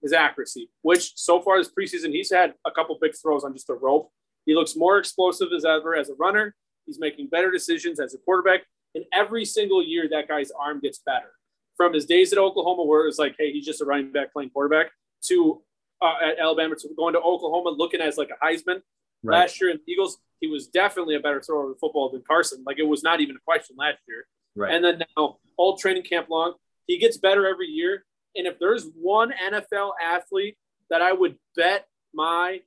his 0.01 0.13
accuracy, 0.13 0.69
which 0.81 1.17
so 1.17 1.41
far 1.41 1.57
this 1.57 1.71
preseason, 1.71 2.11
he's 2.11 2.31
had 2.31 2.53
a 2.65 2.71
couple 2.71 2.97
big 3.01 3.11
throws 3.21 3.43
on 3.43 3.53
just 3.53 3.69
a 3.69 3.73
rope. 3.73 4.11
He 4.45 4.55
looks 4.55 4.75
more 4.75 4.97
explosive 4.97 5.49
as 5.55 5.65
ever 5.65 5.95
as 5.95 6.09
a 6.09 6.15
runner. 6.15 6.55
He's 6.85 6.99
making 6.99 7.27
better 7.27 7.51
decisions 7.51 7.99
as 7.99 8.13
a 8.13 8.17
quarterback. 8.17 8.61
And 8.95 9.03
every 9.13 9.45
single 9.45 9.83
year, 9.83 10.07
that 10.09 10.27
guy's 10.27 10.51
arm 10.51 10.79
gets 10.79 10.99
better. 10.99 11.31
From 11.77 11.93
his 11.93 12.05
days 12.05 12.33
at 12.33 12.39
Oklahoma, 12.39 12.83
where 12.83 13.03
it 13.03 13.05
was 13.05 13.19
like, 13.19 13.35
hey, 13.37 13.51
he's 13.51 13.65
just 13.65 13.81
a 13.81 13.85
running 13.85 14.11
back 14.11 14.33
playing 14.33 14.49
quarterback, 14.49 14.87
to 15.25 15.61
uh, 16.01 16.15
at 16.31 16.39
Alabama, 16.39 16.75
to 16.75 16.89
going 16.97 17.13
to 17.13 17.19
Oklahoma 17.19 17.69
looking 17.69 18.01
as 18.01 18.17
like 18.17 18.29
a 18.29 18.45
Heisman. 18.45 18.81
Right. 19.21 19.39
Last 19.41 19.59
year 19.59 19.69
in 19.69 19.79
the 19.85 19.91
Eagles, 19.91 20.17
he 20.39 20.47
was 20.47 20.67
definitely 20.67 21.15
a 21.15 21.19
better 21.19 21.41
thrower 21.41 21.63
of 21.63 21.69
the 21.69 21.75
football 21.75 22.09
than 22.09 22.23
Carson. 22.25 22.63
Like 22.65 22.79
it 22.79 22.87
was 22.87 23.03
not 23.03 23.19
even 23.19 23.35
a 23.35 23.39
question 23.39 23.75
last 23.77 23.99
year. 24.07 24.25
Right. 24.55 24.73
And 24.73 24.83
then 24.83 25.03
now, 25.17 25.37
all 25.57 25.77
training 25.77 26.03
camp 26.03 26.29
long, 26.29 26.53
he 26.89 26.97
gets 26.97 27.17
better 27.17 27.47
every 27.47 27.67
year. 27.67 28.03
And 28.35 28.47
if 28.47 28.57
there's 28.59 28.87
one 28.99 29.31
NFL 29.31 29.91
athlete 30.03 30.57
that 30.89 31.01
I 31.01 31.13
would 31.13 31.35
bet 31.55 31.85
my 32.13 32.61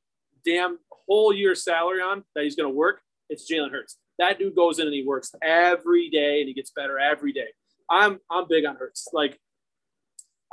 damn 0.47 0.79
whole 1.09 1.35
year 1.35 1.55
salary 1.57 2.01
on 2.01 2.25
that 2.35 2.45
he's 2.45 2.55
going 2.55 2.71
to 2.71 2.75
work, 2.75 3.01
it's 3.29 3.51
Jalen 3.51 3.73
Hurts. 3.73 3.99
That 4.19 4.39
dude 4.39 4.55
goes 4.55 4.79
in 4.79 4.87
and 4.87 4.95
he 4.95 5.05
works 5.05 5.35
every 5.43 6.09
day 6.09 6.41
and 6.41 6.49
he 6.49 6.55
gets 6.55 6.71
better 6.71 6.99
every 6.99 7.33
day. 7.33 7.49
I'm 7.91 8.21
I'm 8.31 8.47
big 8.49 8.65
on 8.65 8.77
Hurts. 8.77 9.09
Like 9.13 9.41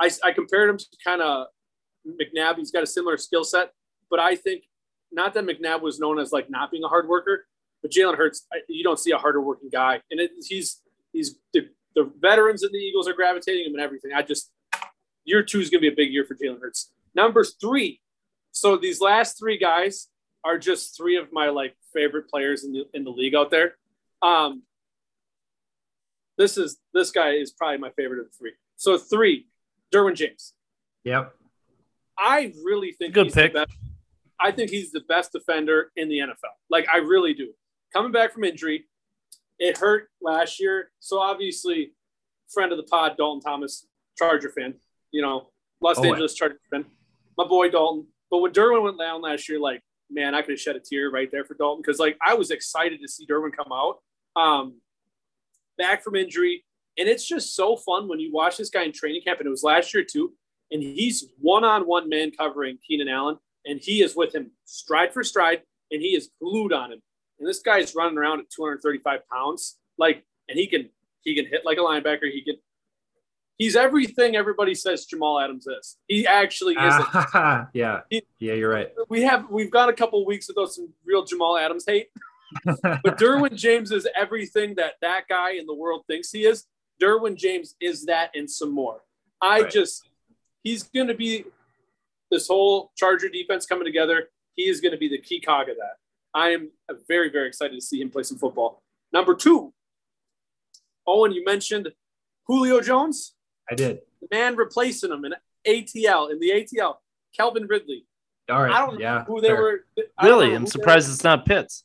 I, 0.00 0.10
I 0.24 0.32
compared 0.32 0.68
him 0.68 0.78
to 0.78 0.86
kind 1.04 1.22
of 1.22 1.46
McNabb. 2.06 2.56
He's 2.56 2.72
got 2.72 2.82
a 2.82 2.86
similar 2.86 3.16
skill 3.18 3.44
set, 3.44 3.70
but 4.10 4.18
I 4.18 4.34
think 4.34 4.64
not 5.12 5.32
that 5.34 5.44
McNabb 5.44 5.80
was 5.80 6.00
known 6.00 6.18
as 6.18 6.32
like 6.32 6.50
not 6.50 6.72
being 6.72 6.82
a 6.82 6.88
hard 6.88 7.06
worker, 7.06 7.46
but 7.82 7.92
Jalen 7.92 8.16
Hurts, 8.16 8.46
you 8.68 8.82
don't 8.82 8.98
see 8.98 9.12
a 9.12 9.18
harder 9.18 9.40
working 9.40 9.70
guy, 9.70 10.00
and 10.10 10.20
it, 10.20 10.32
he's 10.44 10.80
he's 11.12 11.36
the, 11.52 11.68
the 11.94 12.10
veterans 12.20 12.62
and 12.62 12.72
the 12.72 12.78
Eagles 12.78 13.08
are 13.08 13.12
gravitating 13.12 13.66
him 13.66 13.74
and 13.74 13.82
everything. 13.82 14.12
I 14.14 14.22
just 14.22 14.50
year 15.24 15.42
two 15.42 15.60
is 15.60 15.70
going 15.70 15.82
to 15.82 15.90
be 15.90 15.92
a 15.92 15.96
big 15.96 16.12
year 16.12 16.24
for 16.24 16.34
Jalen 16.34 16.60
Hurts. 16.60 16.92
Number 17.14 17.44
three, 17.44 18.00
so 18.52 18.76
these 18.76 19.00
last 19.00 19.38
three 19.38 19.58
guys 19.58 20.08
are 20.44 20.58
just 20.58 20.96
three 20.96 21.16
of 21.16 21.32
my 21.32 21.48
like 21.48 21.76
favorite 21.92 22.28
players 22.28 22.64
in 22.64 22.72
the 22.72 22.84
in 22.94 23.04
the 23.04 23.10
league 23.10 23.34
out 23.34 23.50
there. 23.50 23.76
Um, 24.22 24.62
this 26.38 26.56
is 26.56 26.78
this 26.94 27.10
guy 27.10 27.30
is 27.30 27.50
probably 27.50 27.78
my 27.78 27.90
favorite 27.90 28.20
of 28.20 28.26
the 28.26 28.36
three. 28.38 28.52
So 28.76 28.96
three, 28.96 29.46
Derwin 29.92 30.14
James. 30.14 30.54
Yep. 31.04 31.34
I 32.18 32.52
really 32.64 32.92
think 32.92 33.14
Good 33.14 33.26
he's 33.26 33.34
pick. 33.34 33.52
The 33.52 33.60
best, 33.60 33.72
I 34.38 34.50
think 34.50 34.70
he's 34.70 34.90
the 34.92 35.00
best 35.00 35.32
defender 35.32 35.90
in 35.96 36.08
the 36.08 36.18
NFL. 36.18 36.54
Like 36.68 36.86
I 36.92 36.98
really 36.98 37.34
do. 37.34 37.52
Coming 37.92 38.12
back 38.12 38.32
from 38.32 38.44
injury, 38.44 38.86
it 39.60 39.78
hurt 39.78 40.08
last 40.20 40.58
year. 40.58 40.90
So 40.98 41.20
obviously, 41.20 41.92
friend 42.52 42.72
of 42.72 42.78
the 42.78 42.84
pod, 42.84 43.16
Dalton 43.16 43.40
Thomas, 43.40 43.86
Charger 44.18 44.50
fan. 44.50 44.74
You 45.12 45.22
know, 45.22 45.50
Los 45.80 45.98
Oh. 45.98 46.04
Angeles 46.04 46.34
Charger 46.34 46.58
fan. 46.70 46.84
My 47.38 47.46
boy 47.46 47.70
Dalton. 47.70 48.08
But 48.30 48.38
when 48.38 48.52
Derwin 48.52 48.82
went 48.82 48.98
down 48.98 49.22
last 49.22 49.48
year, 49.48 49.60
like 49.60 49.80
man, 50.10 50.34
I 50.34 50.42
could 50.42 50.50
have 50.52 50.60
shed 50.60 50.74
a 50.74 50.80
tear 50.80 51.08
right 51.10 51.30
there 51.30 51.44
for 51.44 51.54
Dalton 51.54 51.82
because 51.82 52.00
like 52.00 52.18
I 52.26 52.34
was 52.34 52.50
excited 52.50 53.00
to 53.00 53.06
see 53.08 53.24
Derwin 53.26 53.54
come 53.56 53.70
out. 53.72 53.98
Um, 54.34 54.80
back 55.78 56.02
from 56.02 56.16
injury, 56.16 56.64
and 56.98 57.08
it's 57.08 57.26
just 57.26 57.54
so 57.54 57.76
fun 57.76 58.08
when 58.08 58.18
you 58.18 58.32
watch 58.32 58.56
this 58.56 58.70
guy 58.70 58.82
in 58.82 58.92
training 58.92 59.22
camp, 59.22 59.38
and 59.38 59.46
it 59.46 59.50
was 59.50 59.62
last 59.62 59.94
year 59.94 60.04
too 60.04 60.34
and 60.70 60.82
he's 60.82 61.28
one-on-one 61.40 62.08
man 62.08 62.30
covering 62.30 62.78
Keenan 62.86 63.08
Allen, 63.08 63.36
and 63.66 63.80
he 63.80 64.02
is 64.02 64.14
with 64.14 64.34
him 64.34 64.52
stride 64.64 65.12
for 65.12 65.24
stride, 65.24 65.62
and 65.90 66.00
he 66.00 66.14
is 66.14 66.30
glued 66.40 66.72
on 66.72 66.92
him. 66.92 67.00
And 67.40 67.48
this 67.48 67.60
guy's 67.60 67.94
running 67.94 68.18
around 68.18 68.40
at 68.40 68.50
235 68.50 69.20
pounds, 69.28 69.78
like, 69.98 70.24
and 70.48 70.58
he 70.58 70.66
can 70.66 70.90
he 71.22 71.34
can 71.34 71.46
hit 71.46 71.62
like 71.64 71.78
a 71.78 71.80
linebacker. 71.80 72.30
He 72.30 72.42
can. 72.44 72.56
He's 73.58 73.76
everything 73.76 74.36
everybody 74.36 74.74
says 74.74 75.04
Jamal 75.04 75.38
Adams 75.38 75.66
is. 75.66 75.96
He 76.06 76.26
actually 76.26 76.74
isn't. 76.74 77.06
Ah, 77.14 77.68
yeah. 77.74 78.00
Yeah, 78.38 78.54
you're 78.54 78.70
right. 78.70 78.88
we 79.10 79.22
have 79.22 79.50
we've 79.50 79.70
got 79.70 79.88
a 79.88 79.92
couple 79.92 80.24
weeks 80.24 80.48
without 80.48 80.70
some 80.72 80.90
real 81.04 81.24
Jamal 81.24 81.58
Adams 81.58 81.84
hate, 81.86 82.08
but 82.64 83.18
Derwin 83.18 83.54
James 83.54 83.90
is 83.92 84.06
everything 84.16 84.74
that 84.76 84.94
that 85.02 85.24
guy 85.28 85.52
in 85.52 85.66
the 85.66 85.74
world 85.74 86.04
thinks 86.06 86.30
he 86.30 86.44
is. 86.46 86.66
Derwin 87.02 87.36
James 87.36 87.74
is 87.80 88.04
that 88.06 88.30
and 88.34 88.50
some 88.50 88.70
more. 88.72 89.02
I 89.42 89.62
Right. 89.62 89.70
just 89.70 90.08
he's 90.62 90.82
going 90.84 91.08
to 91.08 91.14
be 91.14 91.44
this 92.30 92.48
whole 92.48 92.92
Charger 92.96 93.28
defense 93.28 93.66
coming 93.66 93.84
together. 93.86 94.28
He 94.56 94.68
is 94.68 94.80
going 94.80 94.92
to 94.92 94.98
be 94.98 95.08
the 95.08 95.18
key 95.20 95.40
cog 95.40 95.68
of 95.68 95.76
that. 95.76 95.96
I 96.34 96.50
am 96.50 96.70
very 97.08 97.30
very 97.30 97.48
excited 97.48 97.74
to 97.74 97.80
see 97.80 98.00
him 98.00 98.10
play 98.10 98.22
some 98.22 98.38
football. 98.38 98.82
Number 99.12 99.34
two, 99.34 99.72
Owen, 101.06 101.32
you 101.32 101.44
mentioned 101.44 101.92
Julio 102.46 102.80
Jones, 102.80 103.34
I 103.70 103.74
did. 103.74 104.00
the 104.20 104.28
man 104.30 104.56
replacing 104.56 105.10
him 105.10 105.24
in 105.24 105.34
ATL 105.66 106.30
in 106.30 106.38
the 106.38 106.50
ATL. 106.50 106.96
Calvin 107.36 107.66
Ridley. 107.68 108.06
All 108.50 108.62
right. 108.62 108.72
I 108.72 108.80
don't 108.80 108.94
know 108.94 109.00
yeah. 109.00 109.24
who 109.24 109.40
they 109.40 109.48
fair. 109.48 109.60
were. 109.60 109.84
Really? 110.22 110.46
I'm 110.54 110.62
who 110.62 110.66
they 110.66 110.70
surprised 110.70 111.10
it's 111.10 111.24
not 111.24 111.46
Pitts. 111.46 111.84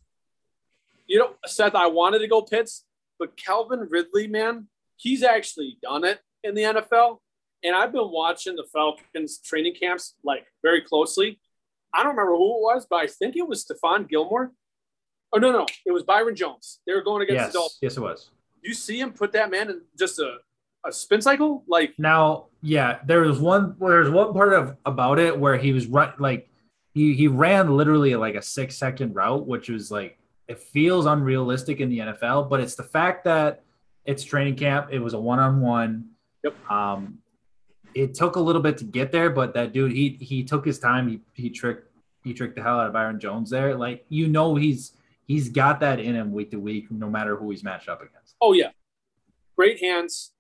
you 1.08 1.20
know, 1.20 1.32
Seth, 1.46 1.76
I 1.76 1.88
wanted 1.88 2.20
to 2.20 2.28
go 2.28 2.42
Pitts, 2.42 2.84
but 3.20 3.38
Calvin 3.38 3.88
Ridley, 3.90 4.28
man, 4.28 4.68
he's 4.98 5.24
actually 5.24 5.78
done 5.82 6.04
it 6.04 6.20
in 6.44 6.56
the 6.56 6.64
NFL. 6.64 7.20
And 7.64 7.76
I've 7.76 7.92
been 7.92 8.12
watching 8.12 8.56
the 8.56 8.66
Falcons 8.72 9.40
training 9.40 9.76
camps 9.80 10.16
like 10.24 10.46
very 10.62 10.82
closely. 10.82 11.40
I 11.96 12.04
don't 12.04 12.16
remember 12.16 12.36
who 12.36 12.58
it 12.58 12.62
was, 12.62 12.86
but 12.90 12.98
I 12.98 13.08
think 13.08 13.36
it 13.38 13.48
was 13.48 13.66
Stephon 13.66 14.08
Gilmore. 14.10 14.52
Oh 15.34 15.38
no, 15.40 15.52
no, 15.52 15.66
it 15.86 15.92
was 15.92 16.04
Byron 16.04 16.36
Jones. 16.36 16.80
They 16.86 16.94
were 16.94 17.02
going 17.02 17.24
against 17.24 17.38
Yes, 17.46 17.48
the 17.54 17.60
Dolphins. 17.60 17.80
yes, 17.82 17.98
it 17.98 18.02
was. 18.02 18.30
You 18.62 18.74
see 18.74 19.00
him 19.00 19.12
put 19.14 19.32
that 19.34 19.50
man 19.52 19.70
in 19.70 19.82
just 19.98 20.20
a, 20.20 20.38
a 20.86 20.92
spin 20.92 21.22
cycle? 21.22 21.64
Like 21.68 21.94
Now, 21.98 22.46
yeah, 22.62 23.00
there 23.06 23.22
was 23.22 23.40
one. 23.40 23.76
There 23.80 24.00
was 24.00 24.10
one 24.10 24.34
part 24.34 24.54
of 24.54 24.76
about 24.86 25.20
it 25.20 25.38
where 25.40 25.58
he 25.58 25.72
was 25.74 25.88
run 25.88 26.14
like 26.20 26.50
he 26.94 27.14
he 27.14 27.28
ran 27.28 27.76
literally 27.76 28.16
like 28.16 28.36
a 28.36 28.42
six 28.42 28.78
second 28.78 29.14
route, 29.16 29.46
which 29.48 29.70
was 29.70 29.92
like 29.92 30.18
it 30.48 30.60
feels 30.60 31.06
unrealistic 31.06 31.80
in 31.80 31.90
the 31.90 32.00
NFL. 32.00 32.50
But 32.50 32.60
it's 32.62 32.76
the 32.76 32.84
fact 32.84 33.26
that 33.26 33.64
it's 34.06 34.24
training 34.24 34.56
camp. 34.56 34.90
It 34.92 35.00
was 35.00 35.14
a 35.14 35.20
one 35.20 35.40
on 35.40 35.60
one. 35.62 36.10
Yep. 36.44 36.72
Um, 36.72 37.20
it 37.96 38.14
took 38.14 38.36
a 38.36 38.40
little 38.40 38.62
bit 38.62 38.78
to 38.80 38.84
get 38.84 39.12
there, 39.14 39.30
but 39.30 39.54
that 39.54 39.72
dude, 39.72 39.94
he 39.94 40.18
he 40.22 40.44
took 40.44 40.66
his 40.66 40.78
time. 40.78 41.08
He 41.08 41.22
he 41.34 41.50
tricked 41.50 41.90
he 42.24 42.34
tricked 42.34 42.56
the 42.56 42.62
hell 42.62 42.80
out 42.80 42.88
of 42.88 42.94
Byron 42.94 43.20
Jones 43.20 43.50
there. 43.50 43.74
Like 43.76 44.06
you 44.10 44.28
know, 44.28 44.56
he's 44.56 44.92
he's 45.26 45.50
got 45.50 45.80
that 45.80 46.00
in 46.00 46.14
him 46.14 46.34
week 46.34 46.52
to 46.52 46.60
week, 46.60 46.92
no 46.92 47.10
matter 47.10 47.38
who 47.38 47.50
he's 47.50 47.64
matched 47.64 47.88
up 47.88 48.02
against. 48.02 48.36
Oh 48.42 48.52
yeah, 48.52 48.72
great 49.56 49.82
hands, 49.82 50.34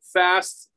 fast. 0.00 0.70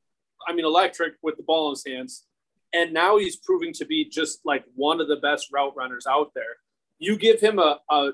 I 0.47 0.53
mean, 0.53 0.65
electric 0.65 1.13
with 1.23 1.37
the 1.37 1.43
ball 1.43 1.69
in 1.69 1.71
his 1.73 1.83
hands, 1.87 2.25
and 2.73 2.93
now 2.93 3.17
he's 3.17 3.37
proving 3.37 3.71
to 3.73 3.85
be 3.85 4.07
just 4.07 4.41
like 4.43 4.65
one 4.75 4.99
of 4.99 5.07
the 5.07 5.17
best 5.17 5.47
route 5.51 5.75
runners 5.77 6.05
out 6.07 6.31
there. 6.35 6.57
You 6.97 7.17
give 7.17 7.39
him 7.39 7.57
a, 7.57 7.79
a 7.89 8.11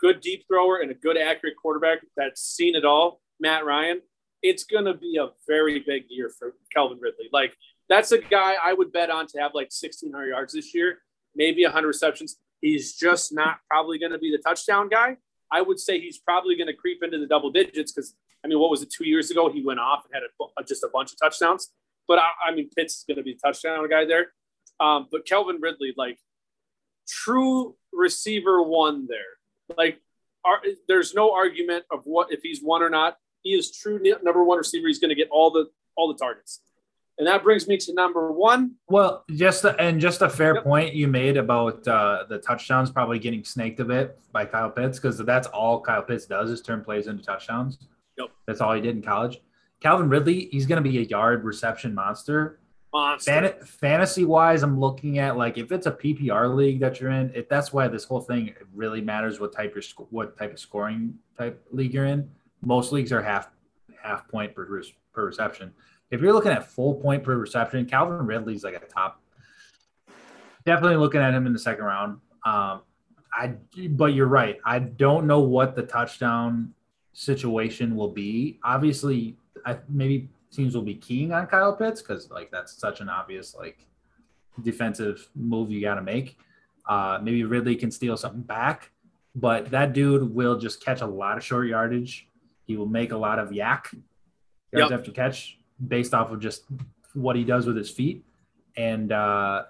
good 0.00 0.20
deep 0.20 0.44
thrower 0.46 0.76
and 0.76 0.90
a 0.92 0.94
good 0.94 1.18
accurate 1.18 1.56
quarterback 1.60 1.98
that's 2.16 2.40
seen 2.40 2.76
it 2.76 2.84
all, 2.84 3.20
Matt 3.40 3.64
Ryan. 3.64 4.02
It's 4.42 4.64
gonna 4.64 4.94
be 4.94 5.18
a 5.18 5.28
very 5.46 5.80
big 5.80 6.04
year 6.08 6.30
for 6.30 6.54
Calvin 6.74 6.98
Ridley. 7.00 7.28
Like 7.32 7.56
that's 7.88 8.12
a 8.12 8.18
guy 8.18 8.54
I 8.62 8.72
would 8.72 8.92
bet 8.92 9.10
on 9.10 9.26
to 9.28 9.40
have 9.40 9.52
like 9.54 9.70
1,600 9.72 10.26
yards 10.26 10.52
this 10.52 10.74
year, 10.74 10.98
maybe 11.34 11.64
100 11.64 11.86
receptions. 11.86 12.36
He's 12.60 12.94
just 12.94 13.32
not 13.32 13.58
probably 13.70 13.98
going 13.98 14.12
to 14.12 14.18
be 14.18 14.30
the 14.30 14.38
touchdown 14.38 14.88
guy. 14.88 15.16
I 15.50 15.62
would 15.62 15.78
say 15.80 16.00
he's 16.00 16.18
probably 16.18 16.56
going 16.56 16.66
to 16.66 16.74
creep 16.74 17.02
into 17.02 17.18
the 17.18 17.26
double 17.26 17.50
digits 17.50 17.92
because 17.92 18.14
I 18.44 18.48
mean, 18.48 18.58
what 18.58 18.70
was 18.70 18.82
it? 18.82 18.90
Two 18.90 19.06
years 19.06 19.30
ago, 19.30 19.50
he 19.50 19.64
went 19.64 19.80
off 19.80 20.04
and 20.04 20.14
had 20.14 20.22
a, 20.22 20.64
just 20.64 20.84
a 20.84 20.88
bunch 20.92 21.12
of 21.12 21.18
touchdowns. 21.18 21.70
But 22.06 22.18
I, 22.18 22.30
I 22.48 22.54
mean, 22.54 22.70
Pitts 22.74 22.98
is 22.98 23.04
going 23.06 23.16
to 23.16 23.22
be 23.22 23.34
the 23.34 23.40
touchdown 23.40 23.88
guy 23.88 24.04
there. 24.04 24.32
Um, 24.80 25.08
but 25.10 25.26
Calvin 25.26 25.58
Ridley, 25.60 25.92
like 25.96 26.18
true 27.08 27.74
receiver 27.92 28.62
one 28.62 29.06
there. 29.08 29.76
Like, 29.76 30.00
are, 30.44 30.60
there's 30.86 31.14
no 31.14 31.32
argument 31.32 31.84
of 31.90 32.04
what 32.04 32.32
if 32.32 32.40
he's 32.42 32.60
one 32.62 32.82
or 32.82 32.90
not. 32.90 33.16
He 33.48 33.54
is 33.54 33.70
true 33.70 33.98
number 34.22 34.44
one 34.44 34.58
receiver. 34.58 34.88
He's 34.88 34.98
going 34.98 35.08
to 35.08 35.14
get 35.14 35.28
all 35.30 35.50
the 35.50 35.70
all 35.96 36.12
the 36.12 36.18
targets. 36.18 36.60
And 37.16 37.26
that 37.26 37.42
brings 37.42 37.66
me 37.66 37.78
to 37.78 37.94
number 37.94 38.30
one. 38.30 38.74
Well, 38.88 39.24
just 39.30 39.64
a, 39.64 39.74
and 39.80 39.98
just 40.00 40.20
a 40.22 40.28
fair 40.28 40.54
Yep. 40.56 40.64
point 40.64 40.94
you 40.94 41.08
made 41.08 41.36
about 41.38 41.88
uh, 41.88 42.24
the 42.28 42.38
touchdowns 42.38 42.90
probably 42.92 43.18
getting 43.18 43.42
snaked 43.42 43.80
a 43.80 43.84
bit 43.86 44.18
by 44.32 44.44
Kyle 44.44 44.70
Pitts 44.70 45.00
because 45.00 45.16
that's 45.18 45.48
all 45.48 45.80
Kyle 45.80 46.02
Pitts 46.02 46.26
does 46.26 46.50
is 46.50 46.60
turn 46.60 46.84
plays 46.84 47.06
into 47.08 47.24
touchdowns. 47.24 47.78
Yep. 48.18 48.28
That's 48.46 48.60
all 48.60 48.72
he 48.74 48.80
did 48.82 48.94
in 48.94 49.02
college. 49.02 49.40
Calvin 49.80 50.08
Ridley, 50.10 50.48
he's 50.52 50.66
going 50.66 50.82
to 50.82 50.88
be 50.88 50.98
a 50.98 51.02
yard 51.02 51.42
reception 51.42 51.94
monster. 51.94 52.60
Monster. 52.92 53.30
Fan- 53.32 53.54
fantasy 53.64 54.24
wise, 54.24 54.62
I'm 54.62 54.78
looking 54.78 55.18
at 55.18 55.36
like 55.38 55.56
if 55.58 55.72
it's 55.72 55.86
a 55.86 55.92
PPR 55.92 56.54
league 56.54 56.80
that 56.80 57.00
you're 57.00 57.10
in, 57.10 57.32
if 57.34 57.48
that's 57.48 57.72
why 57.72 57.88
this 57.88 58.04
whole 58.04 58.20
thing 58.20 58.54
really 58.74 59.00
matters 59.00 59.40
what 59.40 59.52
type 59.54 59.74
your 59.74 59.82
sc- 59.82 60.10
what 60.10 60.36
type 60.38 60.52
of 60.52 60.60
scoring 60.60 61.14
type 61.36 61.64
league 61.72 61.94
you're 61.94 62.06
in. 62.06 62.30
Most 62.62 62.92
leagues 62.92 63.12
are 63.12 63.22
half 63.22 63.50
half 64.02 64.28
point 64.28 64.54
per 64.54 64.82
per 65.12 65.26
reception. 65.26 65.72
If 66.10 66.20
you're 66.20 66.32
looking 66.32 66.52
at 66.52 66.66
full 66.66 66.94
point 66.94 67.22
per 67.22 67.36
reception, 67.36 67.86
Calvin 67.86 68.26
Ridley's 68.26 68.64
like 68.64 68.74
a 68.74 68.80
top. 68.80 69.20
Definitely 70.64 70.96
looking 70.96 71.20
at 71.20 71.34
him 71.34 71.46
in 71.46 71.52
the 71.52 71.58
second 71.58 71.84
round. 71.84 72.20
Um, 72.44 72.82
I 73.32 73.54
but 73.90 74.14
you're 74.14 74.26
right. 74.26 74.58
I 74.64 74.78
don't 74.78 75.26
know 75.26 75.40
what 75.40 75.76
the 75.76 75.82
touchdown 75.82 76.74
situation 77.12 77.96
will 77.96 78.08
be. 78.08 78.58
Obviously, 78.62 79.36
I 79.66 79.78
maybe 79.88 80.28
teams 80.50 80.74
will 80.74 80.82
be 80.82 80.94
keying 80.94 81.32
on 81.32 81.46
Kyle 81.46 81.74
Pitts 81.74 82.00
because 82.00 82.30
like 82.30 82.50
that's 82.50 82.72
such 82.72 83.00
an 83.00 83.08
obvious 83.08 83.54
like 83.54 83.86
defensive 84.62 85.28
move 85.34 85.70
you 85.70 85.80
got 85.80 85.96
to 85.96 86.02
make. 86.02 86.38
Uh, 86.86 87.18
maybe 87.22 87.44
Ridley 87.44 87.76
can 87.76 87.90
steal 87.90 88.16
something 88.16 88.42
back, 88.42 88.90
but 89.34 89.70
that 89.70 89.92
dude 89.92 90.34
will 90.34 90.58
just 90.58 90.82
catch 90.82 91.02
a 91.02 91.06
lot 91.06 91.36
of 91.36 91.44
short 91.44 91.68
yardage. 91.68 92.27
He 92.68 92.76
will 92.76 92.86
make 92.86 93.10
a 93.12 93.16
lot 93.16 93.38
of 93.40 93.48
YAC 93.48 93.92
yards 94.72 94.90
Yep. 94.90 94.92
after 94.92 95.10
catch 95.10 95.58
based 95.84 96.12
off 96.14 96.30
of 96.30 96.38
just 96.38 96.64
what 97.14 97.34
he 97.34 97.42
does 97.42 97.66
with 97.66 97.76
his 97.76 97.90
feet, 97.90 98.24
and 98.76 99.10
uh, 99.10 99.64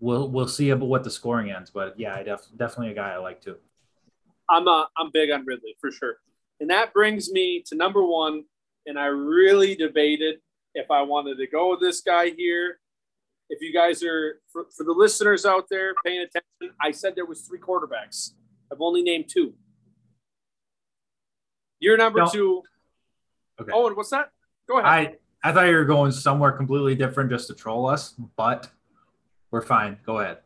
we'll 0.00 0.28
we'll 0.28 0.48
see 0.48 0.70
about 0.70 0.88
what 0.88 1.04
the 1.04 1.10
scoring 1.10 1.50
ends. 1.52 1.70
But 1.70 1.98
yeah, 1.98 2.14
I 2.16 2.24
def- 2.24 2.48
definitely 2.56 2.90
a 2.90 2.94
guy 2.94 3.12
I 3.12 3.18
like 3.18 3.40
too. 3.40 3.56
I'm 4.48 4.66
uh, 4.66 4.86
I'm 4.98 5.10
big 5.12 5.30
on 5.30 5.46
Ridley 5.46 5.76
for 5.80 5.92
sure. 5.92 6.16
And 6.58 6.68
that 6.68 6.92
brings 6.92 7.30
me 7.30 7.62
to 7.66 7.74
number 7.76 8.04
one. 8.04 8.44
And 8.86 8.98
I 8.98 9.06
really 9.06 9.74
debated 9.76 10.40
if 10.74 10.90
I 10.90 11.02
wanted 11.02 11.38
to 11.38 11.46
go 11.46 11.70
with 11.70 11.80
this 11.80 12.00
guy 12.00 12.30
here. 12.30 12.80
If 13.48 13.60
you 13.62 13.72
guys 13.72 14.02
are 14.02 14.40
for, 14.52 14.66
for 14.76 14.84
the 14.84 14.92
listeners 14.92 15.46
out 15.46 15.66
there 15.70 15.94
paying 16.04 16.22
attention, 16.22 16.74
I 16.80 16.90
said 16.90 17.14
there 17.14 17.26
was 17.26 17.42
three 17.42 17.58
quarterbacks. 17.58 18.32
I've 18.72 18.80
only 18.80 19.02
named 19.02 19.26
two. 19.28 19.54
You're 21.80 21.96
number 21.96 22.24
two. 22.30 22.62
Okay. 23.60 23.72
And 23.74 23.96
what's 23.96 24.10
that? 24.10 24.30
Go 24.68 24.78
ahead. 24.78 25.16
I 25.42 25.48
I 25.48 25.52
thought 25.52 25.66
you 25.66 25.74
were 25.74 25.84
going 25.84 26.12
somewhere 26.12 26.52
completely 26.52 26.94
different 26.94 27.30
just 27.30 27.48
to 27.48 27.54
troll 27.54 27.86
us, 27.86 28.14
but 28.36 28.68
we're 29.50 29.62
fine. 29.62 29.98
Go 30.04 30.18
ahead. 30.18 30.38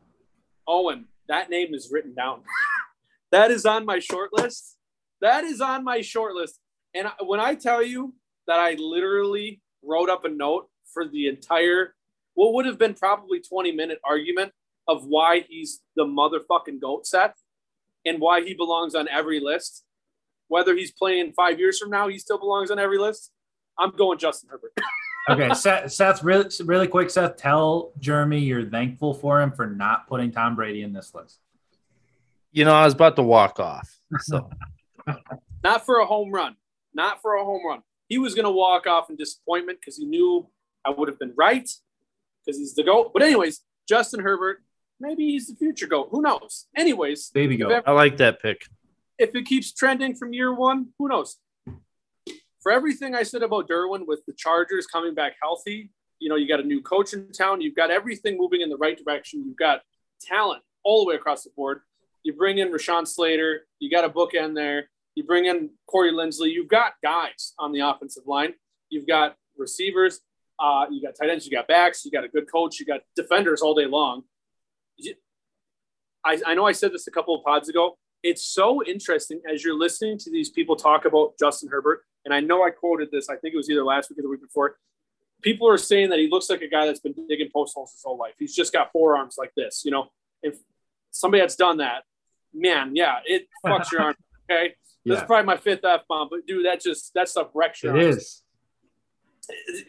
Owen, 0.67 1.07
that 1.29 1.51
name 1.51 1.75
is 1.75 1.91
written 1.91 2.15
down. 2.15 2.43
that 3.33 3.51
is 3.51 3.67
on 3.67 3.85
my 3.85 3.99
short 3.99 4.31
list. 4.33 4.77
That 5.21 5.45
is 5.45 5.61
on 5.61 5.85
my 5.85 6.01
short 6.01 6.35
list. 6.35 6.61
And 6.95 7.09
when 7.27 7.41
I 7.41 7.57
tell 7.57 7.83
you 7.83 8.15
that 8.47 8.61
I 8.61 8.75
literally 8.75 9.61
wrote 9.83 10.09
up 10.09 10.25
a 10.25 10.29
note 10.29 10.69
for 10.93 11.09
the 11.09 11.27
entire, 11.27 11.95
what 12.35 12.55
would 12.55 12.67
have 12.67 12.79
been 12.79 12.95
probably 12.95 13.41
20 13.41 13.73
minute 13.73 14.01
argument 14.05 14.53
of 14.87 15.07
why 15.07 15.45
he's 15.49 15.81
the 15.97 16.05
motherfucking 16.05 16.81
GOAT 16.81 17.07
set 17.07 17.35
and 18.05 18.21
why 18.21 18.43
he 18.43 18.55
belongs 18.55 18.95
on 18.95 19.09
every 19.09 19.41
list. 19.41 19.85
Whether 20.49 20.75
he's 20.75 20.93
playing 20.93 21.33
five 21.33 21.59
years 21.59 21.79
from 21.79 21.91
now, 21.91 22.09
he 22.09 22.19
still 22.19 22.39
belongs 22.39 22.71
on 22.71 22.79
every 22.79 22.99
list. 22.99 23.31
I'm 23.79 23.91
going 23.91 24.19
Justin 24.19 24.51
Herbert. 24.51 24.73
Okay, 25.27 25.55
Seth, 25.55 25.91
Seth, 25.91 26.23
really, 26.23 26.51
really 26.67 26.87
quick, 26.87 27.09
Seth, 27.09 27.37
tell 27.37 27.93
Jeremy 27.99 28.41
you're 28.41 28.69
thankful 28.69 29.15
for 29.15 29.41
him 29.41 29.53
for 29.53 29.67
not 29.67 30.07
putting 30.07 30.31
Tom 30.31 30.55
Brady 30.55 30.83
in 30.83 30.93
this 30.93 31.15
list. 31.15 31.39
You 32.53 32.67
know, 32.67 32.75
I 32.75 32.85
was 32.85 32.93
about 32.93 33.17
to 33.17 33.23
walk 33.23 33.59
off. 33.59 33.99
So 34.21 34.51
not 35.65 35.87
for 35.87 36.01
a 36.01 36.07
home 36.07 36.31
run, 36.31 36.57
not 36.93 37.23
for 37.23 37.37
a 37.37 37.45
home 37.45 37.67
run. 37.67 37.81
He 38.09 38.19
was 38.19 38.35
going 38.35 38.45
to 38.45 38.51
walk 38.51 38.87
off 38.87 39.09
in 39.09 39.17
disappointment 39.17 39.79
because 39.81 39.97
he 39.97 40.05
knew 40.05 40.47
I 40.85 40.91
would 40.91 41.09
have 41.09 41.19
been 41.19 41.33
right 41.37 41.69
because 42.45 42.59
he's 42.59 42.75
the 42.75 42.85
GOAT. 42.85 43.13
But, 43.15 43.23
anyways, 43.23 43.63
Justin 43.89 44.21
Herbert, 44.21 44.63
maybe 45.01 45.25
he's 45.25 45.47
the 45.47 45.57
future 45.57 45.87
GOAT. 45.87 46.09
Who 46.11 46.21
knows? 46.21 46.67
Anyways, 46.77 47.31
Baby 47.31 47.57
go. 47.57 47.71
If 47.71 47.89
I 47.89 47.93
like 47.93 48.19
that 48.19 48.43
pick. 48.43 48.67
If 49.19 49.35
it 49.35 49.47
keeps 49.47 49.73
trending 49.73 50.15
from 50.15 50.33
year 50.33 50.53
one, 50.55 50.89
who 50.99 51.09
knows? 51.09 51.37
For 52.63 52.73
everything 52.73 53.15
I 53.15 53.23
said 53.23 53.43
about 53.43 53.69
Derwin 53.69 54.07
with 54.07 54.25
the 54.27 54.33
Chargers 54.33 54.87
coming 54.87 55.15
back 55.15 55.35
healthy, 55.41 55.91
you 56.19 56.29
know, 56.29 56.37
you 56.37 56.49
got 56.49 56.61
a 56.61 56.65
new 56.65 56.81
coach 56.81 57.13
in 57.13 57.31
town, 57.31 57.61
you've 57.61 57.77
got 57.77 57.91
everything 57.91 58.37
moving 58.39 58.61
in 58.63 58.71
the 58.71 58.77
right 58.77 58.97
direction, 58.97 59.45
you've 59.47 59.57
got 59.57 59.83
talent 60.23 60.63
all 60.83 61.05
the 61.05 61.09
way 61.11 61.17
across 61.17 61.45
the 61.45 61.51
board. 61.57 61.81
You 62.23 62.33
bring 62.33 62.59
in 62.59 62.73
Rashawn 62.73 63.07
Slater, 63.07 63.67
you 63.79 63.91
got 63.91 64.05
a 64.05 64.09
bookend 64.09 64.55
there. 64.55 64.89
You 65.15 65.25
bring 65.25 65.45
in 65.45 65.71
Corey 65.87 66.11
Linsley, 66.11 66.51
you've 66.51 66.69
got 66.69 66.95
guys 67.03 67.53
on 67.59 67.71
the 67.71 67.81
offensive 67.81 68.25
line, 68.27 68.55
you've 68.89 69.07
got 69.07 69.37
receivers, 69.57 70.21
uh, 70.59 70.87
you 70.91 71.01
got 71.03 71.15
tight 71.15 71.31
ends, 71.31 71.47
you 71.47 71.53
got 71.53 71.69
backs, 71.69 72.05
you 72.05 72.11
got 72.11 72.25
a 72.25 72.29
good 72.29 72.51
coach, 72.51 72.81
you 72.81 72.87
got 72.87 73.01
defenders 73.15 73.63
all 73.63 73.75
day 73.75 73.87
long. 73.87 74.23
I, 76.25 76.41
I 76.47 76.55
know 76.55 76.67
I 76.67 76.73
said 76.73 76.93
this 76.93 77.07
a 77.07 77.11
couple 77.13 77.35
of 77.37 77.45
pods 77.45 77.69
ago 77.69 77.97
it's 78.25 78.43
so 78.43 78.83
interesting 78.83 79.43
as 79.49 79.63
you're 79.63 79.79
listening 79.79 80.17
to 80.19 80.31
these 80.31 80.49
people 80.49 80.77
talk 80.77 81.05
about 81.05 81.35
Justin 81.39 81.69
Herbert. 81.69 82.05
And 82.25 82.33
I 82.33 82.41
know 82.41 82.65
I 82.65 82.71
quoted 82.71 83.11
this, 83.13 83.29
I 83.29 83.37
think 83.37 83.53
it 83.53 83.57
was 83.59 83.69
either 83.69 83.85
last 83.85 84.09
week 84.09 84.19
or 84.19 84.23
the 84.23 84.29
week 84.29 84.41
before. 84.41 84.79
People 85.43 85.69
are 85.69 85.77
saying 85.77 86.09
that 86.09 86.19
he 86.19 86.29
looks 86.31 86.49
like 86.49 86.63
a 86.63 86.69
guy 86.69 86.87
that's 86.87 87.01
been 87.01 87.15
digging 87.29 87.51
post 87.53 87.75
holes 87.75 87.93
his 87.93 88.03
whole 88.03 88.17
life. 88.17 88.33
He's 88.39 88.55
just 88.57 88.73
got 88.73 88.91
forearms 88.93 89.37
like 89.39 89.53
this. 89.55 89.83
You 89.85 89.91
know, 89.91 90.07
if 90.43 90.57
somebody 91.11 91.43
that's 91.43 91.55
done 91.55 91.77
that, 91.79 92.05
man, 92.55 92.97
yeah, 92.97 93.17
it 93.27 93.47
fucks 93.67 93.93
your 93.93 94.01
arm. 94.01 94.15
Okay. 94.51 94.75
This 95.05 95.17
Yeah, 95.17 95.21
is 95.21 95.27
probably 95.27 95.45
my 95.45 95.59
fifth 95.59 95.85
F 95.85 96.01
bomb, 96.09 96.29
but 96.31 96.47
dude, 96.47 96.65
that 96.65 96.81
just, 96.81 97.13
that 97.13 97.29
stuff 97.29 97.49
wrecks 97.53 97.83
your 97.83 97.95
it 97.95 98.07
is. 98.07 98.43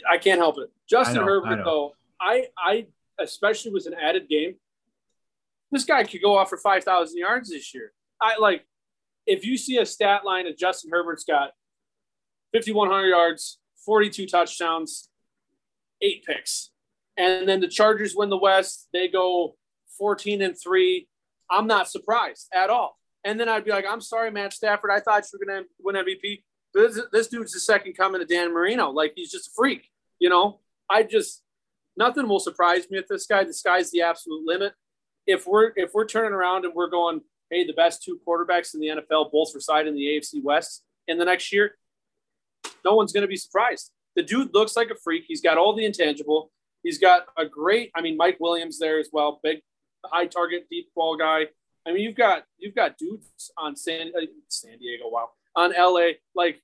I 0.09 0.17
can't 0.17 0.41
help 0.41 0.57
it. 0.57 0.69
Justin 0.89 1.19
I 1.19 1.19
know, 1.21 1.25
Herbert, 1.25 1.55
know. 1.59 1.63
though, 1.63 1.91
I, 2.19 2.47
I, 2.57 2.87
especially 3.17 3.71
with 3.71 3.85
an 3.85 3.93
added 3.93 4.27
game, 4.27 4.55
this 5.71 5.85
guy 5.85 6.03
could 6.03 6.21
go 6.21 6.37
off 6.37 6.49
for 6.49 6.57
5,000 6.57 7.17
yards 7.17 7.49
this 7.49 7.73
year. 7.73 7.93
I 8.21 8.37
like, 8.37 8.65
if 9.25 9.45
you 9.45 9.57
see 9.57 9.77
a 9.77 9.85
stat 9.85 10.25
line 10.25 10.47
of 10.47 10.57
Justin 10.57 10.91
Herbert's 10.91 11.23
got 11.23 11.51
5,100 12.53 13.07
yards, 13.07 13.59
42 13.85 14.27
touchdowns, 14.27 15.09
eight 16.01 16.23
picks. 16.25 16.71
And 17.17 17.47
then 17.47 17.61
the 17.61 17.67
Chargers 17.67 18.15
win 18.15 18.29
the 18.29 18.37
West. 18.37 18.87
They 18.93 19.07
go 19.07 19.55
14 19.97 20.41
and 20.41 20.57
three. 20.57 21.07
I'm 21.49 21.67
not 21.67 21.89
surprised 21.89 22.47
at 22.53 22.69
all. 22.69 22.97
And 23.23 23.39
then 23.39 23.49
I'd 23.49 23.65
be 23.65 23.71
like, 23.71 23.85
I'm 23.89 24.01
sorry, 24.01 24.31
Matt 24.31 24.53
Stafford. 24.53 24.91
I 24.91 24.99
thought 24.99 25.23
you 25.31 25.39
were 25.39 25.45
going 25.45 25.63
to 25.63 25.69
win 25.79 25.95
MVP. 25.95 26.43
This, 26.73 26.99
this 27.11 27.27
dude's 27.27 27.53
the 27.53 27.59
second 27.59 27.93
coming 27.93 28.21
to 28.21 28.27
Dan 28.27 28.53
Marino. 28.53 28.89
Like 28.91 29.13
he's 29.15 29.31
just 29.31 29.47
a 29.47 29.51
freak, 29.55 29.89
you 30.19 30.29
know. 30.29 30.59
I 30.89 31.03
just 31.03 31.41
nothing 31.97 32.27
will 32.27 32.39
surprise 32.39 32.89
me 32.89 32.97
with 32.97 33.07
this 33.07 33.25
guy. 33.25 33.43
The 33.43 33.53
sky's 33.53 33.91
the 33.91 34.01
absolute 34.01 34.45
limit. 34.45 34.73
If 35.25 35.47
we're 35.47 35.71
if 35.75 35.91
we're 35.93 36.05
turning 36.05 36.33
around 36.33 36.65
and 36.65 36.73
we're 36.75 36.89
going, 36.89 37.21
hey, 37.49 37.65
the 37.65 37.73
best 37.73 38.03
two 38.03 38.19
quarterbacks 38.27 38.73
in 38.73 38.79
the 38.79 38.87
NFL 38.87 39.31
both 39.31 39.53
reside 39.53 39.87
in 39.87 39.95
the 39.95 40.05
AFC 40.05 40.43
West 40.43 40.83
in 41.07 41.17
the 41.17 41.25
next 41.25 41.51
year, 41.51 41.77
no 42.83 42.95
one's 42.95 43.11
going 43.11 43.21
to 43.21 43.27
be 43.27 43.37
surprised. 43.37 43.91
The 44.15 44.23
dude 44.23 44.53
looks 44.53 44.75
like 44.75 44.89
a 44.89 44.95
freak. 44.95 45.25
He's 45.27 45.41
got 45.41 45.57
all 45.57 45.75
the 45.75 45.85
intangible. 45.85 46.51
He's 46.83 46.99
got 46.99 47.25
a 47.37 47.45
great, 47.45 47.91
I 47.95 48.01
mean, 48.01 48.17
Mike 48.17 48.37
Williams 48.39 48.79
there 48.79 48.99
as 48.99 49.09
well, 49.11 49.39
big, 49.43 49.61
high 50.05 50.27
target, 50.27 50.67
deep 50.69 50.89
ball 50.95 51.17
guy. 51.17 51.47
I 51.85 51.91
mean, 51.91 52.01
you've 52.01 52.15
got 52.15 52.43
you've 52.57 52.75
got 52.75 52.97
dudes 52.97 53.51
on 53.57 53.75
San 53.75 54.11
uh, 54.17 54.25
San 54.49 54.79
Diego, 54.79 55.05
wow, 55.07 55.29
on 55.55 55.71
LA. 55.71 56.13
Like 56.33 56.61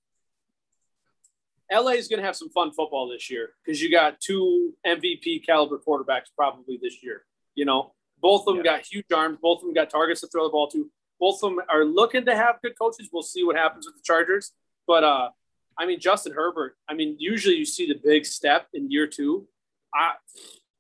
LA 1.71 1.91
is 1.91 2.07
going 2.07 2.19
to 2.19 2.25
have 2.25 2.35
some 2.35 2.49
fun 2.49 2.71
football 2.71 3.07
this 3.07 3.29
year 3.29 3.51
because 3.63 3.81
you 3.81 3.91
got 3.91 4.19
two 4.19 4.73
MVP 4.85 5.45
caliber 5.45 5.79
quarterbacks 5.79 6.29
probably 6.35 6.79
this 6.81 7.03
year. 7.03 7.23
You 7.53 7.65
know, 7.65 7.93
both 8.21 8.47
of 8.47 8.55
them 8.55 8.63
yeah. 8.63 8.77
got 8.77 8.85
huge 8.85 9.05
arms. 9.13 9.37
Both 9.41 9.59
of 9.59 9.65
them 9.65 9.73
got 9.73 9.89
targets 9.89 10.21
to 10.21 10.27
throw 10.27 10.43
the 10.43 10.49
ball 10.49 10.67
to. 10.69 10.89
Both 11.19 11.43
of 11.43 11.51
them 11.51 11.61
are 11.69 11.85
looking 11.85 12.25
to 12.25 12.35
have 12.35 12.61
good 12.63 12.77
coaches. 12.77 13.09
We'll 13.11 13.23
see 13.23 13.43
what 13.43 13.55
happens 13.55 13.85
with 13.85 13.95
the 13.95 14.01
Chargers. 14.03 14.51
But 14.87 15.03
uh, 15.03 15.29
I 15.77 15.85
mean, 15.85 15.99
Justin 15.99 16.33
Herbert. 16.33 16.75
I 16.87 16.93
mean, 16.93 17.15
usually 17.19 17.55
you 17.55 17.65
see 17.65 17.87
the 17.87 17.99
big 18.03 18.25
step 18.25 18.67
in 18.73 18.89
year 18.91 19.07
two. 19.07 19.47
I, 19.93 20.13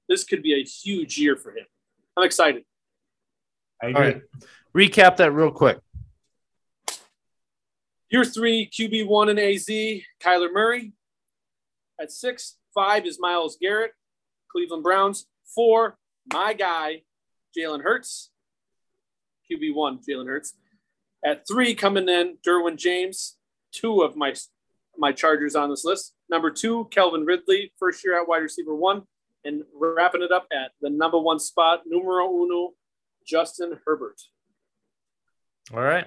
this 0.07 0.23
could 0.23 0.41
be 0.41 0.53
a 0.53 0.63
huge 0.63 1.17
year 1.17 1.35
for 1.35 1.51
him. 1.51 1.65
I'm 2.17 2.23
excited. 2.23 2.63
I 3.81 3.87
agree. 3.87 3.95
All 3.95 4.11
right. 4.11 4.21
Recap 4.75 5.17
that 5.17 5.31
real 5.31 5.51
quick. 5.51 5.79
Year 8.09 8.25
three, 8.25 8.69
QB 8.69 9.07
one 9.07 9.29
and 9.29 9.39
AZ, 9.39 9.67
Kyler 9.67 10.51
Murray. 10.51 10.93
At 11.99 12.11
six, 12.11 12.57
five 12.73 13.05
is 13.05 13.19
Myles 13.19 13.57
Garrett, 13.61 13.91
Cleveland 14.51 14.83
Browns. 14.83 15.27
Four, 15.45 15.97
my 16.33 16.53
guy, 16.53 17.03
Jalen 17.57 17.83
Hurts. 17.83 18.31
QB 19.49 19.73
one, 19.75 19.99
Jalen 19.99 20.27
Hurts. 20.27 20.53
At 21.23 21.47
three, 21.47 21.75
coming 21.75 22.09
in, 22.09 22.37
Derwin 22.45 22.77
James. 22.77 23.37
Two 23.71 24.01
of 24.01 24.15
my 24.15 24.33
my 24.97 25.11
Chargers 25.11 25.55
on 25.55 25.69
this 25.69 25.85
list. 25.85 26.13
Number 26.29 26.51
two, 26.51 26.87
Calvin 26.91 27.25
Ridley, 27.25 27.71
first 27.79 28.03
year 28.03 28.19
at 28.19 28.27
wide 28.27 28.39
receiver 28.39 28.75
one. 28.75 29.03
And 29.43 29.63
wrapping 29.73 30.21
it 30.21 30.31
up 30.31 30.47
at 30.53 30.71
the 30.81 30.89
number 30.89 31.17
one 31.17 31.39
spot, 31.39 31.81
numero 31.87 32.29
uno, 32.29 32.73
Justin 33.25 33.79
Herbert. 33.85 34.21
All 35.73 35.81
right. 35.81 36.05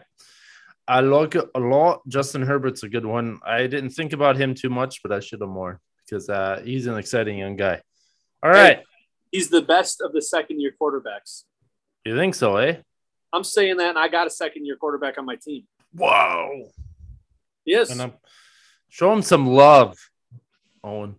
I 0.87 1.01
like 1.01 1.35
it 1.35 1.49
a 1.55 1.61
lot. 1.61 2.07
Justin 2.07 2.43
Herbert's 2.43 2.83
a 2.83 2.89
good 2.89 3.07
one. 3.07 3.41
I 3.45 3.67
didn't 3.67 3.91
think 3.91 4.13
about 4.13 4.37
him 4.37 4.55
too 4.55 4.69
much, 4.69 5.03
but 5.03 5.11
I 5.11 5.21
should 5.21 5.41
have 5.41 5.49
more 5.49 5.81
because 6.05 6.29
uh, 6.29 6.61
he's 6.65 6.87
an 6.87 6.97
exciting 6.97 7.39
young 7.39 7.57
guy. 7.57 7.81
All 8.43 8.51
right. 8.51 8.83
He's 9.35 9.49
the 9.49 9.63
best 9.63 10.01
of 10.01 10.13
the 10.13 10.23
second 10.23 10.61
year 10.61 10.73
quarterbacks. 10.81 11.43
You 12.05 12.17
think 12.17 12.37
so, 12.37 12.57
eh? 12.59 12.77
I'm 13.33 13.43
saying 13.43 13.79
that, 13.79 13.89
and 13.89 13.99
I 13.99 14.07
got 14.07 14.29
a 14.29 14.31
second 14.31 14.65
year 14.65 14.77
quarterback 14.77 15.19
on 15.19 15.27
my 15.27 15.35
team. 15.35 15.65
Wow. 15.93 16.53
Yes. 17.65 17.91
And 17.91 18.01
I'm, 18.01 18.13
show 18.91 19.13
him 19.13 19.23
some 19.23 19.49
love, 19.49 19.99
Owen. 20.85 21.17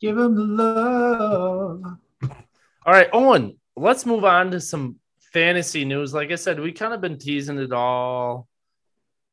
Give 0.00 0.16
him 0.16 0.36
the 0.36 0.44
love. 0.44 1.82
All 2.22 2.92
right, 2.94 3.08
Owen, 3.12 3.58
let's 3.74 4.06
move 4.06 4.24
on 4.24 4.52
to 4.52 4.60
some 4.60 5.00
fantasy 5.32 5.84
news. 5.84 6.14
Like 6.14 6.30
I 6.30 6.36
said, 6.36 6.60
we 6.60 6.70
kind 6.70 6.94
of 6.94 7.00
been 7.00 7.18
teasing 7.18 7.58
it 7.58 7.72
all, 7.72 8.46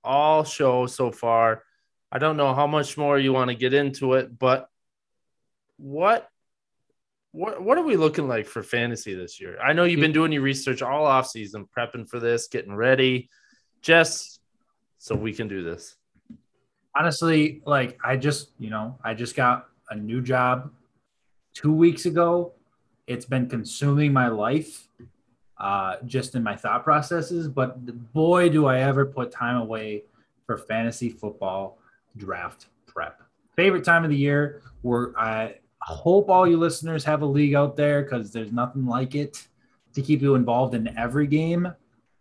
all 0.04 0.44
show 0.44 0.88
so 0.88 1.12
far. 1.12 1.62
I 2.12 2.18
don't 2.18 2.38
know 2.38 2.56
how 2.56 2.66
much 2.66 2.98
more 2.98 3.20
you 3.20 3.34
want 3.34 3.52
to 3.52 3.56
get 3.56 3.76
into 3.76 4.14
it, 4.14 4.40
but 4.40 4.68
what 5.78 6.28
what 7.32 7.62
what 7.62 7.78
are 7.78 7.84
we 7.84 7.98
looking 7.98 8.28
like 8.28 8.46
for 8.46 8.64
fantasy 8.64 9.14
this 9.14 9.40
year? 9.40 9.58
I 9.60 9.74
know 9.74 9.84
you've 9.84 10.00
been 10.00 10.12
doing 10.12 10.32
your 10.32 10.42
research 10.42 10.82
all 10.82 11.06
off 11.06 11.28
season, 11.28 11.68
prepping 11.76 12.10
for 12.10 12.20
this, 12.20 12.48
getting 12.48 12.76
ready, 12.76 13.30
just 13.82 14.42
so 14.98 15.16
we 15.16 15.34
can 15.34 15.48
do 15.48 15.64
this. 15.64 15.96
Honestly, 16.96 17.62
like 17.66 18.00
I 18.04 18.18
just, 18.18 18.52
you 18.58 18.70
know, 18.70 18.98
I 19.04 19.14
just 19.14 19.36
got 19.36 19.68
a 19.90 19.96
new 19.96 20.22
job 20.22 20.72
two 21.54 21.74
weeks 21.74 22.06
ago. 22.06 22.54
It's 23.06 23.26
been 23.26 23.48
consuming 23.48 24.12
my 24.12 24.28
life 24.28 24.88
uh, 25.60 25.98
just 26.06 26.36
in 26.36 26.44
my 26.44 26.56
thought 26.56 26.84
processes. 26.84 27.48
But 27.48 28.14
boy, 28.14 28.50
do 28.50 28.66
I 28.66 28.80
ever 28.80 29.06
put 29.06 29.32
time 29.32 29.58
away 29.58 30.04
for 30.46 30.58
fantasy 30.58 31.10
football 31.10 31.78
draft 32.16 32.68
prep. 32.88 33.22
Favorite 33.56 33.84
time 33.84 34.04
of 34.04 34.10
the 34.10 34.18
year 34.18 34.62
where 34.82 35.18
I 35.20 35.56
hope 35.94 36.30
all 36.30 36.48
you 36.48 36.58
listeners 36.58 37.04
have 37.06 37.22
a 37.22 37.26
league 37.26 37.56
out 37.56 37.78
there 37.78 38.04
because 38.04 38.32
there's 38.32 38.52
nothing 38.52 38.86
like 38.86 39.16
it 39.16 39.48
to 39.94 40.02
keep 40.02 40.22
you 40.22 40.36
involved 40.36 40.76
in 40.76 40.96
every 40.98 41.28
game 41.28 41.74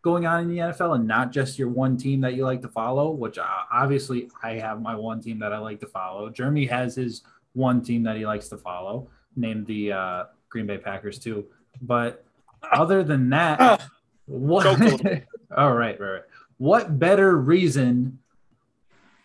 going 0.02 0.24
on 0.24 0.44
in 0.44 0.48
the 0.48 0.59
NFL 0.59 0.94
and 0.94 1.06
not 1.06 1.32
just 1.32 1.59
your 1.59 1.68
one 1.68 1.97
team 1.97 2.20
that 2.20 2.34
you 2.34 2.44
like 2.44 2.62
to 2.62 2.68
follow, 2.68 3.10
which 3.10 3.38
uh, 3.38 3.47
obviously 3.72 4.30
I 4.40 4.52
have 4.52 4.80
my 4.80 4.94
one 4.94 5.20
team 5.20 5.40
that 5.40 5.52
I 5.52 5.59
like 5.59 5.80
to 5.80 5.86
follow. 5.88 6.30
Jeremy 6.30 6.64
has 6.66 6.94
his 6.94 7.22
one 7.55 7.82
team 7.82 8.05
that 8.05 8.16
he 8.16 8.24
likes 8.24 8.48
to 8.51 8.56
follow, 8.56 9.09
named 9.34 9.66
the 9.66 9.93
uh, 9.93 10.24
Green 10.48 10.66
Bay 10.66 10.78
Packers 10.78 11.18
too. 11.18 11.47
But 11.82 12.24
other 12.72 13.02
than 13.02 13.30
that, 13.30 13.82
what? 14.26 14.66
all 15.56 15.74
right, 15.74 15.98
right, 15.98 16.01
right. 16.01 16.22
What 16.59 17.01
better 17.01 17.36
reason 17.36 18.20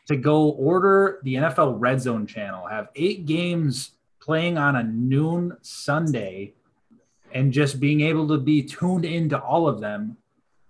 to 0.07 0.17
go 0.17 0.49
order 0.49 1.19
the 1.21 1.35
NFL 1.35 1.75
Red 1.79 2.01
Zone 2.01 2.25
channel? 2.25 2.65
Have 2.65 2.89
eight 2.95 3.27
games 3.27 3.91
playing 4.21 4.57
on 4.57 4.75
a 4.75 4.83
noon 4.83 5.57
Sunday, 5.61 6.53
and 7.33 7.51
just 7.51 7.79
being 7.79 8.01
able 8.01 8.27
to 8.27 8.37
be 8.37 8.63
tuned 8.63 9.05
into 9.05 9.39
all 9.39 9.67
of 9.67 9.81
them. 9.81 10.17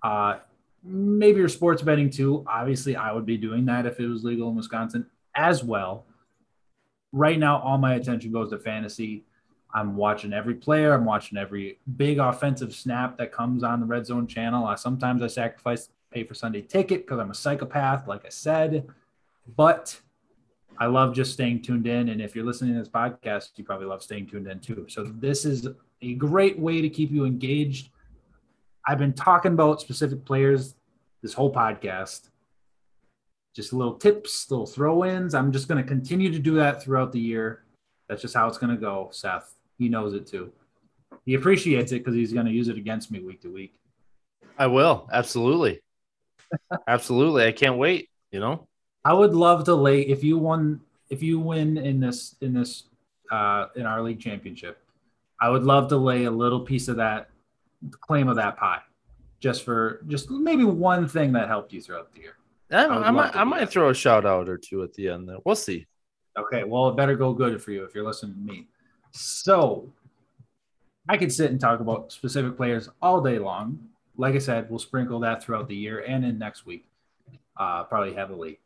Uh, 0.01 0.37
maybe 0.83 1.39
your 1.39 1.49
sports 1.49 1.81
betting 1.81 2.09
too. 2.09 2.43
Obviously, 2.47 2.95
I 2.95 3.11
would 3.11 3.25
be 3.25 3.37
doing 3.37 3.65
that 3.65 3.85
if 3.85 3.99
it 3.99 4.07
was 4.07 4.23
legal 4.23 4.49
in 4.49 4.55
Wisconsin 4.55 5.05
as 5.35 5.63
well. 5.63 6.05
Right 7.11 7.37
now, 7.37 7.59
all 7.59 7.77
my 7.77 7.95
attention 7.95 8.31
goes 8.31 8.49
to 8.51 8.57
fantasy. 8.57 9.23
I'm 9.73 9.95
watching 9.95 10.33
every 10.33 10.55
player. 10.55 10.93
I'm 10.93 11.05
watching 11.05 11.37
every 11.37 11.79
big 11.97 12.19
offensive 12.19 12.73
snap 12.73 13.17
that 13.17 13.31
comes 13.31 13.63
on 13.63 13.79
the 13.79 13.85
red 13.85 14.05
zone 14.05 14.27
channel. 14.27 14.65
I, 14.65 14.75
sometimes 14.75 15.21
I 15.21 15.27
sacrifice 15.27 15.89
pay 16.11 16.23
for 16.23 16.33
Sunday 16.33 16.61
ticket 16.61 17.05
because 17.05 17.19
I'm 17.19 17.31
a 17.31 17.35
psychopath, 17.35 18.07
like 18.07 18.25
I 18.25 18.29
said. 18.29 18.87
But 19.55 19.99
I 20.81 20.87
love 20.87 21.13
just 21.13 21.33
staying 21.33 21.61
tuned 21.61 21.85
in. 21.85 22.09
And 22.09 22.19
if 22.19 22.35
you're 22.35 22.43
listening 22.43 22.73
to 22.73 22.79
this 22.79 22.89
podcast, 22.89 23.49
you 23.55 23.63
probably 23.63 23.85
love 23.85 24.01
staying 24.01 24.25
tuned 24.25 24.47
in 24.47 24.59
too. 24.59 24.87
So 24.89 25.03
this 25.03 25.45
is 25.45 25.67
a 26.01 26.15
great 26.15 26.57
way 26.57 26.81
to 26.81 26.89
keep 26.89 27.11
you 27.11 27.23
engaged. 27.23 27.89
I've 28.87 28.97
been 28.97 29.13
talking 29.13 29.53
about 29.53 29.79
specific 29.79 30.25
players 30.25 30.73
this 31.21 31.35
whole 31.35 31.53
podcast. 31.53 32.29
Just 33.55 33.73
little 33.73 33.93
tips, 33.93 34.49
little 34.49 34.65
throw 34.65 35.05
ins. 35.05 35.35
I'm 35.35 35.51
just 35.51 35.67
going 35.67 35.79
to 35.79 35.87
continue 35.87 36.31
to 36.31 36.39
do 36.39 36.55
that 36.55 36.81
throughout 36.81 37.11
the 37.11 37.19
year. 37.19 37.63
That's 38.09 38.23
just 38.23 38.33
how 38.33 38.47
it's 38.47 38.57
going 38.57 38.73
to 38.75 38.81
go, 38.81 39.09
Seth. 39.11 39.53
He 39.77 39.87
knows 39.87 40.15
it 40.15 40.25
too. 40.25 40.51
He 41.27 41.35
appreciates 41.35 41.91
it 41.91 41.99
because 41.99 42.15
he's 42.15 42.33
going 42.33 42.47
to 42.47 42.51
use 42.51 42.69
it 42.69 42.77
against 42.77 43.11
me 43.11 43.19
week 43.19 43.41
to 43.41 43.53
week. 43.53 43.75
I 44.57 44.65
will 44.65 45.07
absolutely, 45.13 45.83
absolutely. 46.87 47.45
I 47.45 47.51
can't 47.51 47.77
wait. 47.77 48.09
You 48.31 48.39
know, 48.39 48.67
I 49.03 49.13
would 49.13 49.33
love 49.33 49.63
to 49.65 49.75
lay 49.75 50.01
if 50.01 50.23
you 50.23 50.37
won 50.37 50.81
if 51.09 51.21
you 51.23 51.39
win 51.39 51.77
in 51.77 51.99
this 51.99 52.35
in 52.41 52.53
this 52.53 52.83
uh, 53.31 53.67
in 53.75 53.85
our 53.85 54.01
league 54.01 54.19
championship. 54.19 54.77
I 55.39 55.49
would 55.49 55.63
love 55.63 55.87
to 55.89 55.97
lay 55.97 56.25
a 56.25 56.31
little 56.31 56.59
piece 56.59 56.87
of 56.87 56.97
that 56.97 57.29
claim 57.99 58.27
of 58.27 58.35
that 58.35 58.57
pie, 58.57 58.81
just 59.39 59.63
for 59.63 60.01
just 60.07 60.29
maybe 60.29 60.63
one 60.63 61.07
thing 61.07 61.31
that 61.33 61.47
helped 61.47 61.73
you 61.73 61.81
throughout 61.81 62.13
the 62.13 62.21
year. 62.21 62.35
I, 62.71 62.85
I, 62.85 63.07
I 63.07 63.11
might 63.11 63.35
I 63.35 63.43
might 63.43 63.69
throw 63.69 63.89
a 63.89 63.93
shout 63.93 64.25
out 64.25 64.47
or 64.47 64.57
two 64.57 64.83
at 64.83 64.93
the 64.93 65.09
end. 65.09 65.27
There, 65.27 65.37
we'll 65.43 65.55
see. 65.55 65.87
Okay, 66.37 66.63
well, 66.63 66.89
it 66.89 66.95
better 66.95 67.15
go 67.15 67.33
good 67.33 67.61
for 67.61 67.71
you 67.71 67.83
if 67.83 67.93
you're 67.93 68.05
listening 68.05 68.35
to 68.35 68.53
me. 68.53 68.67
So 69.11 69.91
I 71.09 71.17
could 71.17 71.33
sit 71.33 71.51
and 71.51 71.59
talk 71.59 71.79
about 71.79 72.11
specific 72.11 72.55
players 72.55 72.87
all 73.01 73.19
day 73.19 73.39
long. 73.39 73.79
Like 74.15 74.35
I 74.35 74.37
said, 74.37 74.69
we'll 74.69 74.79
sprinkle 74.79 75.19
that 75.21 75.43
throughout 75.43 75.67
the 75.67 75.75
year 75.75 75.99
and 76.07 76.23
in 76.23 76.37
next 76.37 76.65
week, 76.65 76.85
uh, 77.57 77.83
probably 77.83 78.13
heavily. 78.13 78.59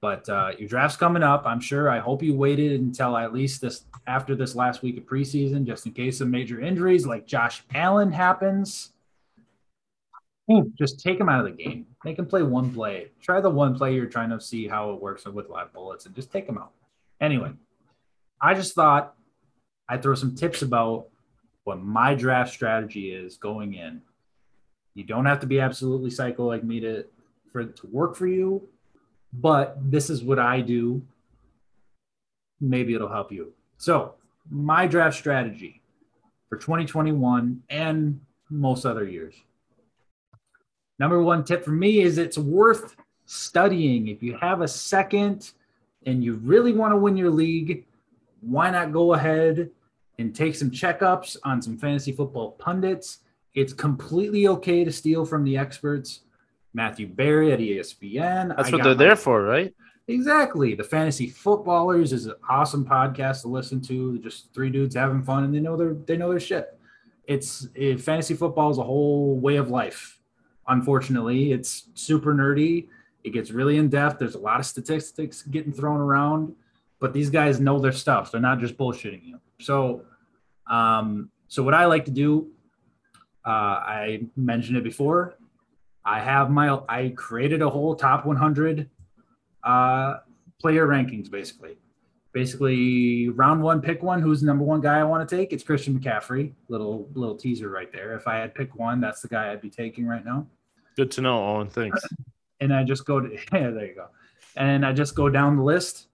But 0.00 0.28
uh, 0.28 0.52
your 0.58 0.68
draft's 0.68 0.96
coming 0.96 1.22
up. 1.22 1.44
I'm 1.46 1.60
sure. 1.60 1.90
I 1.90 1.98
hope 1.98 2.22
you 2.22 2.34
waited 2.34 2.80
until 2.80 3.16
at 3.16 3.34
least 3.34 3.60
this 3.60 3.84
after 4.06 4.34
this 4.34 4.54
last 4.54 4.82
week 4.82 4.96
of 4.96 5.04
preseason, 5.04 5.66
just 5.66 5.84
in 5.86 5.92
case 5.92 6.20
of 6.20 6.28
major 6.28 6.60
injuries 6.60 7.06
like 7.06 7.26
Josh 7.26 7.62
Allen 7.74 8.10
happens. 8.10 8.92
just 10.78 11.00
take 11.00 11.18
them 11.18 11.28
out 11.28 11.44
of 11.44 11.56
the 11.56 11.62
game. 11.62 11.86
Make 12.04 12.16
them 12.16 12.26
play 12.26 12.42
one 12.42 12.72
play. 12.72 13.10
Try 13.20 13.40
the 13.40 13.50
one 13.50 13.76
play 13.76 13.94
you're 13.94 14.06
trying 14.06 14.30
to 14.30 14.40
see 14.40 14.66
how 14.66 14.92
it 14.92 15.02
works 15.02 15.26
with 15.26 15.48
live 15.48 15.72
bullets 15.72 16.06
and 16.06 16.14
just 16.14 16.32
take 16.32 16.46
them 16.46 16.58
out. 16.58 16.72
Anyway, 17.20 17.52
I 18.40 18.54
just 18.54 18.74
thought 18.74 19.14
I'd 19.88 20.02
throw 20.02 20.14
some 20.14 20.34
tips 20.34 20.62
about 20.62 21.08
what 21.64 21.78
my 21.78 22.14
draft 22.14 22.52
strategy 22.52 23.12
is 23.12 23.36
going 23.36 23.74
in. 23.74 24.00
You 24.94 25.04
don't 25.04 25.26
have 25.26 25.40
to 25.40 25.46
be 25.46 25.60
absolutely 25.60 26.10
psycho 26.10 26.46
like 26.46 26.64
me 26.64 26.80
to 26.80 27.04
for 27.52 27.60
it 27.60 27.76
to 27.76 27.86
work 27.88 28.16
for 28.16 28.26
you, 28.26 28.68
but 29.32 29.76
this 29.90 30.10
is 30.10 30.22
what 30.22 30.38
I 30.38 30.60
do. 30.60 31.02
Maybe 32.60 32.94
it'll 32.94 33.08
help 33.08 33.32
you. 33.32 33.52
So, 33.78 34.14
my 34.50 34.86
draft 34.86 35.16
strategy 35.16 35.80
for 36.48 36.56
2021 36.58 37.62
and 37.70 38.20
most 38.50 38.84
other 38.84 39.04
years. 39.04 39.34
Number 40.98 41.22
one 41.22 41.44
tip 41.44 41.64
for 41.64 41.70
me 41.70 42.00
is 42.00 42.18
it's 42.18 42.36
worth 42.36 42.96
studying. 43.24 44.08
If 44.08 44.22
you 44.22 44.36
have 44.38 44.60
a 44.60 44.68
second 44.68 45.52
and 46.04 46.22
you 46.22 46.34
really 46.34 46.72
want 46.72 46.92
to 46.92 46.96
win 46.96 47.16
your 47.16 47.30
league, 47.30 47.86
why 48.40 48.70
not 48.70 48.92
go 48.92 49.14
ahead 49.14 49.70
and 50.18 50.34
take 50.34 50.54
some 50.54 50.70
checkups 50.70 51.36
on 51.44 51.62
some 51.62 51.78
fantasy 51.78 52.12
football 52.12 52.52
pundits? 52.52 53.20
It's 53.54 53.72
completely 53.72 54.48
okay 54.48 54.84
to 54.84 54.92
steal 54.92 55.24
from 55.24 55.44
the 55.44 55.56
experts. 55.56 56.20
Matthew 56.72 57.06
Berry 57.08 57.52
at 57.52 57.58
ESPN. 57.58 58.54
That's 58.56 58.68
I 58.68 58.72
what 58.72 58.82
they're 58.82 58.94
my- 58.94 59.04
there 59.04 59.16
for, 59.16 59.42
right? 59.42 59.74
Exactly. 60.08 60.74
The 60.74 60.82
Fantasy 60.82 61.28
Footballers 61.28 62.12
is 62.12 62.26
an 62.26 62.34
awesome 62.48 62.84
podcast 62.84 63.42
to 63.42 63.48
listen 63.48 63.80
to. 63.82 64.18
Just 64.18 64.52
three 64.52 64.68
dudes 64.70 64.96
having 64.96 65.22
fun, 65.22 65.44
and 65.44 65.54
they 65.54 65.60
know 65.60 65.76
their 65.76 65.94
they 65.94 66.16
know 66.16 66.30
their 66.30 66.40
shit. 66.40 66.76
It's 67.26 67.68
it, 67.76 68.00
fantasy 68.00 68.34
football 68.34 68.70
is 68.70 68.78
a 68.78 68.82
whole 68.82 69.38
way 69.38 69.56
of 69.56 69.70
life. 69.70 70.18
Unfortunately, 70.66 71.52
it's 71.52 71.90
super 71.94 72.34
nerdy. 72.34 72.88
It 73.22 73.30
gets 73.32 73.52
really 73.52 73.76
in 73.76 73.88
depth. 73.88 74.18
There's 74.18 74.34
a 74.34 74.40
lot 74.40 74.58
of 74.58 74.66
statistics 74.66 75.42
getting 75.42 75.72
thrown 75.72 76.00
around, 76.00 76.54
but 76.98 77.12
these 77.12 77.30
guys 77.30 77.60
know 77.60 77.78
their 77.78 77.92
stuff. 77.92 78.32
They're 78.32 78.40
not 78.40 78.58
just 78.58 78.76
bullshitting 78.76 79.24
you. 79.24 79.38
So, 79.60 80.02
um, 80.66 81.30
so 81.46 81.62
what 81.62 81.74
I 81.74 81.84
like 81.84 82.04
to 82.06 82.10
do, 82.10 82.48
uh, 83.46 83.48
I 83.48 84.22
mentioned 84.36 84.76
it 84.78 84.84
before. 84.84 85.34
I 86.04 86.20
have 86.20 86.50
my 86.50 86.80
I 86.88 87.12
created 87.16 87.62
a 87.62 87.68
whole 87.68 87.94
top 87.94 88.24
100 88.24 88.88
uh, 89.64 90.14
player 90.60 90.86
rankings 90.86 91.30
basically. 91.30 91.76
Basically, 92.32 93.28
round 93.28 93.60
one, 93.60 93.80
pick 93.82 94.04
one. 94.04 94.22
Who's 94.22 94.40
the 94.40 94.46
number 94.46 94.62
one 94.62 94.80
guy 94.80 95.00
I 95.00 95.04
want 95.04 95.28
to 95.28 95.36
take? 95.36 95.52
It's 95.52 95.64
Christian 95.64 95.98
McCaffrey. 95.98 96.52
Little 96.68 97.08
little 97.12 97.34
teaser 97.34 97.68
right 97.68 97.92
there. 97.92 98.14
If 98.14 98.28
I 98.28 98.36
had 98.36 98.54
pick 98.54 98.76
one, 98.76 99.00
that's 99.00 99.20
the 99.20 99.26
guy 99.26 99.50
I'd 99.50 99.60
be 99.60 99.68
taking 99.68 100.06
right 100.06 100.24
now. 100.24 100.46
Good 100.96 101.10
to 101.12 101.22
know, 101.22 101.44
Owen. 101.44 101.68
Thanks. 101.68 102.00
And 102.62 102.74
I 102.74 102.84
just 102.84 103.06
go 103.06 103.18
to 103.20 103.30
yeah, 103.54 103.70
there 103.70 103.86
you 103.86 103.94
go. 103.94 104.08
And 104.54 104.84
I 104.84 104.92
just 104.92 105.14
go 105.14 105.30
down 105.30 105.56
the 105.56 105.62
list. 105.62 106.08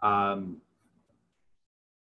Um, 0.00 0.58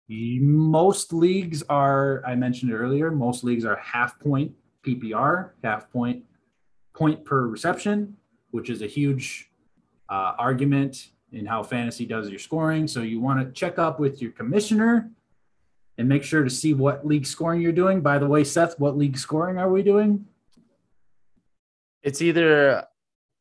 most 0.08 1.12
leagues 1.12 1.62
are, 1.68 2.22
I 2.26 2.34
mentioned 2.34 2.72
earlier, 2.72 3.10
most 3.10 3.44
leagues 3.44 3.64
are 3.64 3.76
half 3.76 4.18
point 4.18 4.52
PPR, 4.84 5.50
half 5.62 5.90
point 5.92 6.24
point 6.96 7.24
per 7.24 7.46
reception, 7.46 8.16
which 8.50 8.70
is 8.70 8.82
a 8.82 8.86
huge 8.86 9.50
uh, 10.08 10.32
argument 10.38 11.10
in 11.32 11.44
how 11.44 11.62
fantasy 11.62 12.06
does 12.06 12.28
your 12.28 12.38
scoring. 12.38 12.88
So 12.88 13.02
you 13.02 13.20
want 13.20 13.40
to 13.40 13.52
check 13.52 13.78
up 13.78 14.00
with 14.00 14.22
your 14.22 14.32
commissioner 14.32 15.10
and 15.98 16.08
make 16.08 16.22
sure 16.22 16.42
to 16.42 16.50
see 16.50 16.74
what 16.74 17.06
league 17.06 17.26
scoring 17.26 17.60
you're 17.60 17.72
doing. 17.72 18.00
By 18.00 18.18
the 18.18 18.26
way, 18.26 18.44
Seth, 18.44 18.78
what 18.78 18.96
league 18.96 19.18
scoring 19.18 19.58
are 19.58 19.70
we 19.70 19.82
doing? 19.82 20.26
It's 22.02 22.22
either 22.22 22.84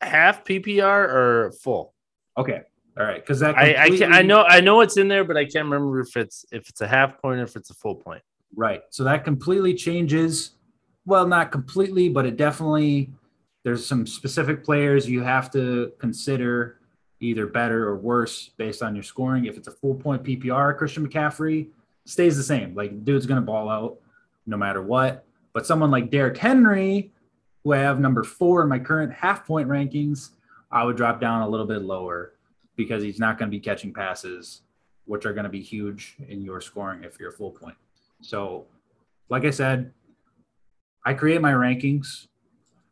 half 0.02 0.44
PPR 0.44 1.10
or 1.10 1.52
full. 1.64 1.94
Okay. 2.38 2.62
All 2.98 3.06
right. 3.06 3.22
Because 3.22 3.40
that 3.42 3.58
I, 3.58 3.86
I 3.86 3.90
can 3.90 4.14
I 4.14 4.22
know 4.22 4.44
I 4.44 4.62
know 4.62 4.82
it's 4.82 4.98
in 4.98 5.08
there, 5.08 5.24
but 5.24 5.38
I 5.38 5.44
can't 5.44 5.66
remember 5.66 6.00
if 6.00 6.16
it's 6.16 6.46
if 6.52 6.70
it's 6.70 6.82
a 6.82 6.88
half 6.88 7.22
point 7.22 7.40
or 7.40 7.44
if 7.44 7.56
it's 7.56 7.70
a 7.70 7.76
full 7.76 7.96
point. 7.96 8.22
Right. 8.56 8.82
So 8.90 9.04
that 9.04 9.24
completely 9.24 9.74
changes. 9.74 10.52
Well, 11.06 11.28
not 11.28 11.52
completely, 11.52 12.10
but 12.10 12.26
it 12.26 12.36
definitely, 12.36 13.12
there's 13.66 13.84
some 13.84 14.06
specific 14.06 14.64
players 14.64 15.10
you 15.10 15.24
have 15.24 15.50
to 15.52 15.92
consider 15.98 16.80
either 17.20 17.48
better 17.48 17.88
or 17.90 17.98
worse 17.98 18.50
based 18.58 18.84
on 18.84 18.94
your 18.94 19.04
scoring. 19.04 19.46
If 19.46 19.58
it's 19.58 19.68
a 19.68 19.72
full 19.72 19.96
point 19.96 20.24
PPR, 20.24 20.78
Christian 20.78 21.06
McCaffrey 21.06 21.70
stays 22.06 22.38
the 22.38 22.44
same. 22.44 22.76
Like, 22.76 23.04
dude's 23.04 23.26
going 23.26 23.42
to 23.42 23.46
ball 23.46 23.68
out 23.68 23.98
no 24.46 24.56
matter 24.56 24.84
what. 24.84 25.26
But 25.52 25.66
someone 25.66 25.90
like 25.90 26.12
Derrick 26.12 26.38
Henry, 26.38 27.12
who 27.64 27.74
I 27.74 27.80
have 27.80 28.00
number 28.00 28.24
four 28.24 28.62
in 28.62 28.70
my 28.70 28.78
current 28.78 29.12
half 29.12 29.48
point 29.48 29.68
rankings, 29.68 30.30
I 30.72 30.84
would 30.84 30.96
drop 30.96 31.20
down 31.20 31.42
a 31.42 31.50
little 31.50 31.66
bit 31.66 31.82
lower 31.82 32.34
because 32.76 33.02
he's 33.02 33.20
not 33.20 33.40
going 33.40 33.50
to 33.50 33.58
be 33.58 33.60
catching 33.60 33.92
passes, 33.92 34.62
which 35.06 35.26
are 35.26 35.34
going 35.34 35.46
to 35.46 35.50
be 35.50 35.62
huge 35.62 36.18
in 36.30 36.44
your 36.44 36.62
scoring 36.62 37.04
if 37.04 37.20
you're 37.20 37.30
a 37.30 37.34
full 37.34 37.52
point. 37.52 37.78
So, 38.22 38.68
like 39.30 39.44
I 39.44 39.50
said, 39.50 39.92
I 41.04 41.16
create 41.16 41.42
my 41.42 41.54
rankings. 41.54 42.28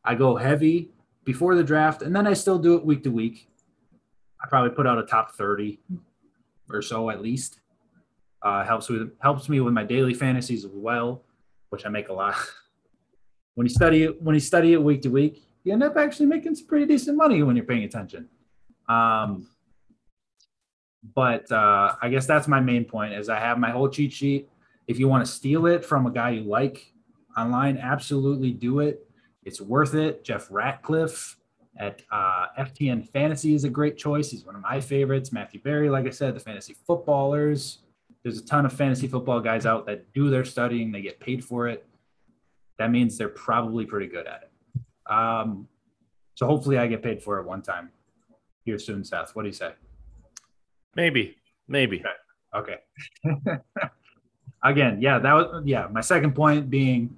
I 0.03 0.15
go 0.15 0.35
heavy 0.35 0.91
before 1.23 1.55
the 1.55 1.63
draft, 1.63 2.01
and 2.01 2.15
then 2.15 2.27
I 2.27 2.33
still 2.33 2.59
do 2.59 2.75
it 2.75 2.85
week 2.85 3.03
to 3.03 3.11
week. 3.11 3.47
I 4.43 4.47
probably 4.47 4.71
put 4.71 4.85
out 4.85 4.97
a 4.97 5.03
top 5.03 5.35
30 5.35 5.79
or 6.69 6.81
so 6.81 7.09
at 7.09 7.21
least. 7.21 7.59
Uh, 8.41 8.65
helps 8.65 8.89
with 8.89 9.11
helps 9.21 9.47
me 9.47 9.61
with 9.61 9.73
my 9.73 9.85
daily 9.85 10.13
fantasies 10.13 10.65
as 10.65 10.71
well, 10.73 11.23
which 11.69 11.85
I 11.85 11.89
make 11.89 12.09
a 12.09 12.13
lot. 12.13 12.35
when 13.55 13.65
you 13.65 13.73
study 13.73 14.03
it, 14.03 14.21
when 14.21 14.35
you 14.35 14.41
study 14.41 14.73
it 14.73 14.83
week 14.83 15.01
to 15.03 15.09
week, 15.09 15.43
you 15.63 15.71
end 15.71 15.83
up 15.83 15.95
actually 15.95 16.25
making 16.25 16.55
some 16.55 16.67
pretty 16.67 16.85
decent 16.85 17.15
money 17.15 17.41
when 17.41 17.55
you're 17.55 17.65
paying 17.65 17.85
attention. 17.85 18.27
Um, 18.89 19.47
but 21.15 21.49
uh, 21.51 21.95
I 22.01 22.09
guess 22.09 22.25
that's 22.25 22.47
my 22.47 22.59
main 22.59 22.83
point 22.85 23.13
is 23.13 23.29
I 23.29 23.39
have 23.39 23.57
my 23.57 23.71
whole 23.71 23.89
cheat 23.89 24.11
sheet. 24.11 24.49
If 24.87 24.99
you 24.99 25.07
want 25.07 25.25
to 25.25 25.31
steal 25.31 25.65
it 25.67 25.85
from 25.85 26.05
a 26.05 26.11
guy 26.11 26.31
you 26.31 26.43
like 26.43 26.93
online, 27.37 27.77
absolutely 27.77 28.51
do 28.51 28.79
it. 28.79 29.07
It's 29.45 29.61
worth 29.61 29.93
it. 29.95 30.23
Jeff 30.23 30.47
Ratcliffe 30.49 31.37
at 31.77 32.01
uh, 32.11 32.47
FTN 32.59 33.07
Fantasy 33.09 33.55
is 33.55 33.63
a 33.63 33.69
great 33.69 33.97
choice. 33.97 34.29
He's 34.29 34.45
one 34.45 34.55
of 34.55 34.61
my 34.61 34.79
favorites. 34.79 35.31
Matthew 35.31 35.61
Berry, 35.61 35.89
like 35.89 36.05
I 36.05 36.11
said, 36.11 36.35
the 36.35 36.39
fantasy 36.39 36.75
footballers. 36.85 37.79
There's 38.21 38.39
a 38.39 38.45
ton 38.45 38.65
of 38.65 38.73
fantasy 38.73 39.07
football 39.07 39.41
guys 39.41 39.65
out 39.65 39.85
that 39.87 40.13
do 40.13 40.29
their 40.29 40.45
studying. 40.45 40.91
They 40.91 41.01
get 41.01 41.19
paid 41.19 41.43
for 41.43 41.67
it. 41.67 41.85
That 42.77 42.89
means 42.91 43.17
they're 43.17 43.29
probably 43.29 43.85
pretty 43.85 44.07
good 44.07 44.27
at 44.27 44.43
it. 44.43 45.11
Um, 45.11 45.67
so 46.35 46.47
hopefully 46.47 46.77
I 46.77 46.87
get 46.87 47.03
paid 47.03 47.21
for 47.21 47.39
it 47.39 47.45
one 47.45 47.61
time 47.61 47.89
here 48.65 48.79
soon, 48.79 49.03
Seth. 49.03 49.35
What 49.35 49.43
do 49.43 49.49
you 49.49 49.53
say? 49.53 49.73
Maybe, 50.95 51.37
maybe. 51.67 52.03
Okay. 52.55 52.77
Again, 54.63 55.01
yeah, 55.01 55.19
that 55.19 55.33
was 55.33 55.63
yeah. 55.65 55.87
My 55.91 55.99
second 56.01 56.33
point 56.33 56.69
being 56.69 57.17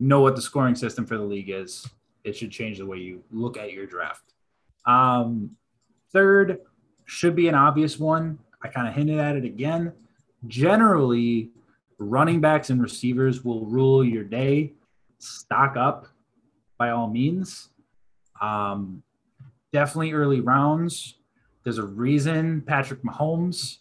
know 0.00 0.20
what 0.20 0.36
the 0.36 0.42
scoring 0.42 0.74
system 0.74 1.06
for 1.06 1.16
the 1.16 1.24
league 1.24 1.50
is. 1.50 1.88
It 2.24 2.36
should 2.36 2.50
change 2.50 2.78
the 2.78 2.86
way 2.86 2.98
you 2.98 3.22
look 3.30 3.56
at 3.56 3.72
your 3.72 3.86
draft. 3.86 4.32
Um, 4.86 5.56
third 6.12 6.60
should 7.04 7.36
be 7.36 7.48
an 7.48 7.54
obvious 7.54 7.98
one. 7.98 8.38
I 8.62 8.68
kind 8.68 8.88
of 8.88 8.94
hinted 8.94 9.18
at 9.18 9.36
it 9.36 9.44
again. 9.44 9.92
Generally, 10.46 11.50
running 11.98 12.40
backs 12.40 12.70
and 12.70 12.82
receivers 12.82 13.44
will 13.44 13.66
rule 13.66 14.04
your 14.04 14.24
day. 14.24 14.72
Stock 15.18 15.76
up 15.76 16.06
by 16.78 16.90
all 16.90 17.08
means. 17.08 17.70
Um, 18.40 19.02
definitely 19.72 20.12
early 20.12 20.40
rounds. 20.40 21.14
There's 21.62 21.78
a 21.78 21.86
reason 21.86 22.62
Patrick 22.62 23.02
Mahomes, 23.02 23.78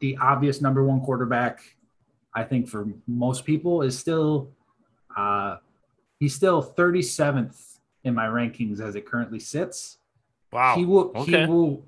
the 0.00 0.16
obvious 0.20 0.60
number 0.60 0.84
one 0.84 1.00
quarterback, 1.00 1.60
I 2.34 2.44
think 2.44 2.68
for 2.68 2.88
most 3.06 3.44
people, 3.44 3.82
is 3.82 3.98
still 3.98 4.50
uh, 5.16 5.56
he's 6.18 6.34
still 6.34 6.62
37th 6.62 7.78
in 8.04 8.14
my 8.14 8.26
rankings 8.26 8.80
as 8.80 8.94
it 8.94 9.06
currently 9.06 9.40
sits. 9.40 9.98
Wow. 10.52 10.74
He 10.76 10.84
will 10.84 11.12
Okay. 11.16 11.40
he 11.42 11.46
will 11.46 11.84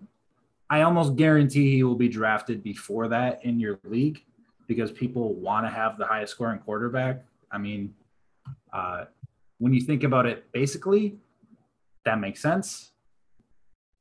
I 0.70 0.82
almost 0.82 1.16
guarantee 1.16 1.76
he 1.76 1.82
will 1.82 1.96
be 1.96 2.08
drafted 2.08 2.62
before 2.62 3.08
that 3.08 3.44
in 3.44 3.60
your 3.60 3.78
league 3.84 4.24
because 4.66 4.90
people 4.90 5.34
want 5.34 5.66
to 5.66 5.70
have 5.70 5.98
the 5.98 6.06
highest 6.06 6.32
scoring 6.32 6.60
quarterback. 6.60 7.24
I 7.50 7.58
mean, 7.58 7.94
uh, 8.72 9.04
when 9.58 9.74
you 9.74 9.82
think 9.82 10.02
about 10.02 10.24
it 10.24 10.50
basically, 10.50 11.16
that 12.06 12.18
makes 12.18 12.40
sense. 12.40 12.92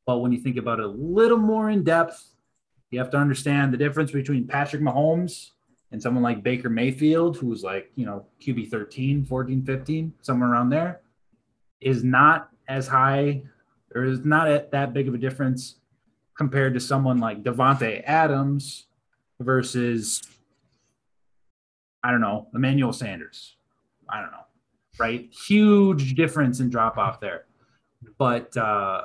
But 0.06 0.19
when 0.19 0.31
you 0.31 0.39
think 0.39 0.56
about 0.57 0.80
it 0.80 0.85
a 0.85 0.88
little 0.88 1.38
more 1.38 1.69
in 1.69 1.84
depth, 1.84 2.35
you 2.89 2.99
have 2.99 3.10
to 3.11 3.18
understand 3.18 3.73
the 3.73 3.77
difference 3.77 4.11
between 4.11 4.48
Patrick 4.48 4.81
Mahomes 4.81 5.52
and 5.92 6.02
someone 6.02 6.24
like 6.24 6.44
Baker 6.44 6.70
Mayfield, 6.70 7.38
who's 7.38 7.64
like, 7.64 7.92
you 7.96 8.06
know, 8.06 8.26
QB 8.42 8.70
13, 8.70 9.26
14, 9.26 9.64
15, 9.64 10.14
somewhere 10.22 10.50
around 10.50 10.70
there, 10.70 11.02
is 11.82 12.04
not 12.04 12.50
as 12.68 12.88
high 12.88 13.44
or 13.94 14.06
is 14.06 14.24
not 14.24 14.48
at 14.48 14.72
that 14.72 14.94
big 14.94 15.08
of 15.08 15.14
a 15.14 15.18
difference 15.18 15.76
compared 16.38 16.74
to 16.74 16.80
someone 16.80 17.20
like 17.20 17.44
Davante 17.44 18.02
Adams 18.06 18.88
versus, 19.40 20.22
I 22.04 22.12
don't 22.12 22.22
know, 22.22 22.48
Emmanuel 22.56 22.94
Sanders. 22.94 23.58
I 24.10 24.22
don't 24.22 24.32
know. 24.32 24.46
right? 24.98 25.30
Huge 25.48 26.16
difference 26.16 26.60
in 26.60 26.70
drop 26.70 26.98
off 26.98 27.20
there. 27.20 27.46
But 28.18 28.56
uh, 28.58 29.02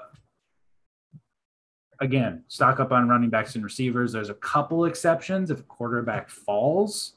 again, 2.00 2.44
stock 2.48 2.80
up 2.80 2.92
on 2.92 3.08
running 3.08 3.30
backs 3.30 3.54
and 3.54 3.64
receivers. 3.64 4.12
There's 4.12 4.30
a 4.30 4.34
couple 4.34 4.84
exceptions 4.84 5.50
if 5.50 5.60
a 5.60 5.64
quarterback 5.64 6.28
falls. 6.28 7.14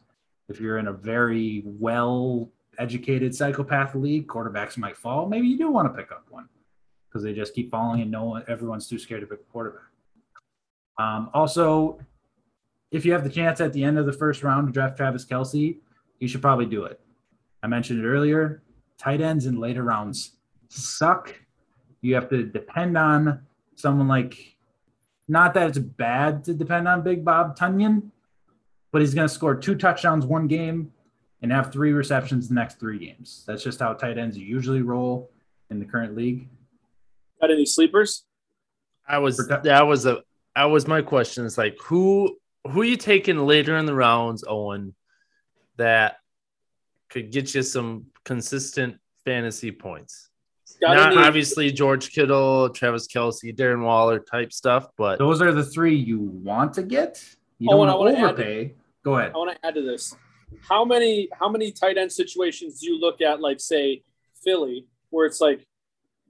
If 0.48 0.60
you're 0.60 0.80
in 0.80 0.88
a 0.88 0.94
very 0.94 1.64
well 1.66 2.50
educated 2.80 3.36
psychopath 3.36 3.94
league, 3.94 4.28
quarterbacks 4.28 4.78
might 4.78 4.98
fall. 4.98 5.28
Maybe 5.28 5.48
you 5.48 5.58
do 5.58 5.70
want 5.70 5.94
to 5.94 6.02
pick 6.02 6.12
up 6.12 6.26
one 6.30 6.48
because 7.08 7.24
they 7.24 7.34
just 7.34 7.54
keep 7.54 7.70
falling 7.70 8.02
and 8.02 8.10
no 8.10 8.24
one, 8.24 8.44
everyone's 8.48 8.88
too 8.88 8.98
scared 8.98 9.22
to 9.22 9.28
pick 9.28 9.40
a 9.42 9.52
quarterback. 9.52 9.84
Um, 10.98 11.30
also, 11.34 12.00
if 12.92 13.06
you 13.06 13.14
have 13.14 13.24
the 13.24 13.30
chance 13.30 13.62
at 13.62 13.74
the 13.74 13.84
end 13.84 13.98
of 13.98 14.06
the 14.06 14.14
first 14.14 14.44
round 14.44 14.68
to 14.68 14.74
draft 14.74 14.98
Travis 14.98 15.26
Kelce, 15.26 15.78
you 16.20 16.28
should 16.28 16.42
probably 16.42 16.66
do 16.66 16.86
it. 16.86 17.00
I 17.62 17.68
mentioned 17.68 18.04
it 18.04 18.08
earlier. 18.08 18.64
Tight 18.98 19.22
ends 19.22 19.46
in 19.46 19.60
later 19.60 19.84
rounds 19.84 20.38
suck. 20.70 21.34
You 22.02 22.16
have 22.16 22.30
to 22.30 22.44
depend 22.44 22.98
on 22.98 23.42
someone 23.76 24.08
like, 24.08 24.56
not 25.30 25.54
that 25.54 25.70
it's 25.70 25.78
bad 25.78 26.44
to 26.46 26.54
depend 26.54 26.88
on 26.88 27.04
Big 27.04 27.24
Bob 27.24 27.58
Tonyan, 27.58 28.10
but 28.92 29.02
he's 29.02 29.14
going 29.14 29.28
to 29.28 29.34
score 29.34 29.56
two 29.56 29.76
touchdowns 29.76 30.26
one 30.26 30.48
game 30.48 30.92
and 31.42 31.52
have 31.52 31.72
three 31.72 31.94
receptions 31.94 32.48
the 32.48 32.56
next 32.56 32.80
three 32.80 33.00
games. 33.00 33.44
That's 33.48 33.64
just 33.64 33.80
how 33.80 33.94
tight 33.94 34.18
ends 34.18 34.38
usually 34.38 34.82
roll 34.82 35.32
in 35.70 35.80
the 35.80 35.86
current 35.86 36.16
league. 36.16 36.48
Got 37.40 37.52
any 37.52 37.66
sleepers? 37.66 38.26
I 39.08 39.20
was 39.20 39.38
that 39.48 39.88
was 39.88 40.06
a 40.06 40.24
that 40.56 40.66
was 40.66 40.88
my 40.88 41.02
question. 41.02 41.46
It's 41.46 41.58
like 41.58 41.78
who 41.82 42.38
who 42.70 42.84
you 42.84 42.98
taking 42.98 43.38
later 43.38 43.78
in 43.78 43.86
the 43.86 43.96
rounds, 43.96 44.44
Owen, 44.48 44.94
that 45.78 46.18
could 47.10 47.32
get 47.32 47.56
you 47.56 47.64
some 47.64 48.08
consistent 48.26 48.98
fantasy 49.26 49.72
points. 49.72 50.29
Got 50.82 50.96
Not 50.96 51.14
any- 51.14 51.22
obviously 51.22 51.72
George 51.72 52.12
Kittle, 52.12 52.70
Travis 52.70 53.08
Kelce, 53.08 53.56
Darren 53.56 53.84
Waller 53.84 54.20
type 54.20 54.54
stuff, 54.54 54.88
but 54.98 55.20
those 55.20 55.42
are 55.42 55.52
the 55.52 55.64
three 55.64 55.96
you 55.96 56.20
want 56.20 56.74
to 56.76 56.84
get. 56.84 57.24
You 57.58 57.70
oh, 57.70 57.86
don't 57.86 57.98
want 57.98 58.16
to 58.16 58.24
overpay. 58.24 58.76
Go 59.04 59.18
ahead. 59.18 59.34
I 59.34 59.38
want 59.38 59.52
to 59.52 59.66
add 59.66 59.76
to 59.76 59.82
this. 59.82 60.16
How 60.68 60.86
many 60.86 61.30
how 61.38 61.50
many 61.50 61.72
tight 61.72 61.98
end 61.98 62.12
situations 62.12 62.80
do 62.80 62.88
you 62.88 63.00
look 63.00 63.22
at, 63.22 63.42
like 63.42 63.60
say 63.60 64.04
Philly, 64.44 64.88
where 65.10 65.26
it's 65.26 65.42
like 65.42 65.66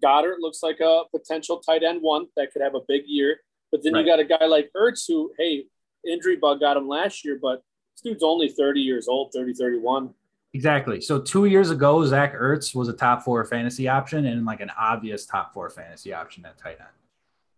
Goedert 0.03 0.39
looks 0.39 0.63
like 0.63 0.79
a 0.79 1.03
potential 1.11 1.59
tight 1.59 1.83
end 1.83 2.01
one 2.01 2.27
that 2.35 2.51
could 2.51 2.61
have 2.61 2.75
a 2.75 2.81
big 2.87 3.03
year, 3.05 3.37
but 3.71 3.83
then 3.83 3.93
right. 3.93 4.05
you 4.05 4.11
got 4.11 4.19
a 4.19 4.25
guy 4.25 4.45
like 4.45 4.71
Ertz 4.75 5.05
who, 5.07 5.31
hey, 5.37 5.65
injury 6.07 6.37
bug 6.37 6.59
got 6.59 6.77
him 6.77 6.87
last 6.87 7.23
year, 7.23 7.37
but 7.41 7.61
this 7.95 8.01
dude's 8.01 8.23
only 8.23 8.49
30 8.49 8.81
years 8.81 9.07
old, 9.07 9.31
30, 9.33 9.53
31. 9.53 10.13
Exactly. 10.53 10.99
So 10.99 11.19
two 11.19 11.45
years 11.45 11.69
ago, 11.69 12.03
Zach 12.05 12.33
Ertz 12.33 12.73
was 12.73 12.87
a 12.87 12.93
top 12.93 13.23
four 13.23 13.45
fantasy 13.45 13.87
option 13.87 14.25
and 14.25 14.45
like 14.45 14.61
an 14.61 14.71
obvious 14.79 15.25
top 15.25 15.53
four 15.53 15.69
fantasy 15.69 16.13
option 16.13 16.45
at 16.45 16.57
tight 16.57 16.79
end. 16.79 16.89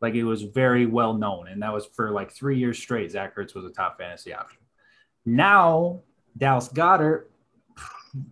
Like 0.02 0.16
it 0.16 0.24
was 0.24 0.42
very 0.42 0.86
well 0.86 1.14
known, 1.14 1.48
and 1.48 1.62
that 1.62 1.72
was 1.72 1.86
for 1.86 2.12
like 2.12 2.32
three 2.32 2.58
years 2.58 2.78
straight. 2.78 3.12
Zach 3.12 3.36
Ertz 3.36 3.56
was 3.56 3.66
a 3.66 3.70
top 3.70 3.98
fantasy 3.98 4.34
option. 4.34 4.60
Now 5.26 6.02
Dallas 6.38 6.70
Goedert, 6.70 7.26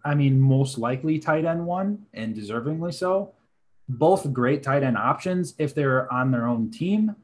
I 0.03 0.15
mean, 0.15 0.39
most 0.39 0.77
likely 0.77 1.19
tight 1.19 1.45
end 1.45 1.65
one, 1.65 2.05
and 2.13 2.35
deservingly 2.35 2.93
so. 2.93 3.33
Both 3.87 4.33
great 4.33 4.61
tight 4.61 4.83
end 4.83 4.97
options 4.97 5.55
if 5.57 5.73
they're 5.73 6.11
on 6.11 6.31
their 6.31 6.45
own 6.45 6.69
team. 6.69 7.15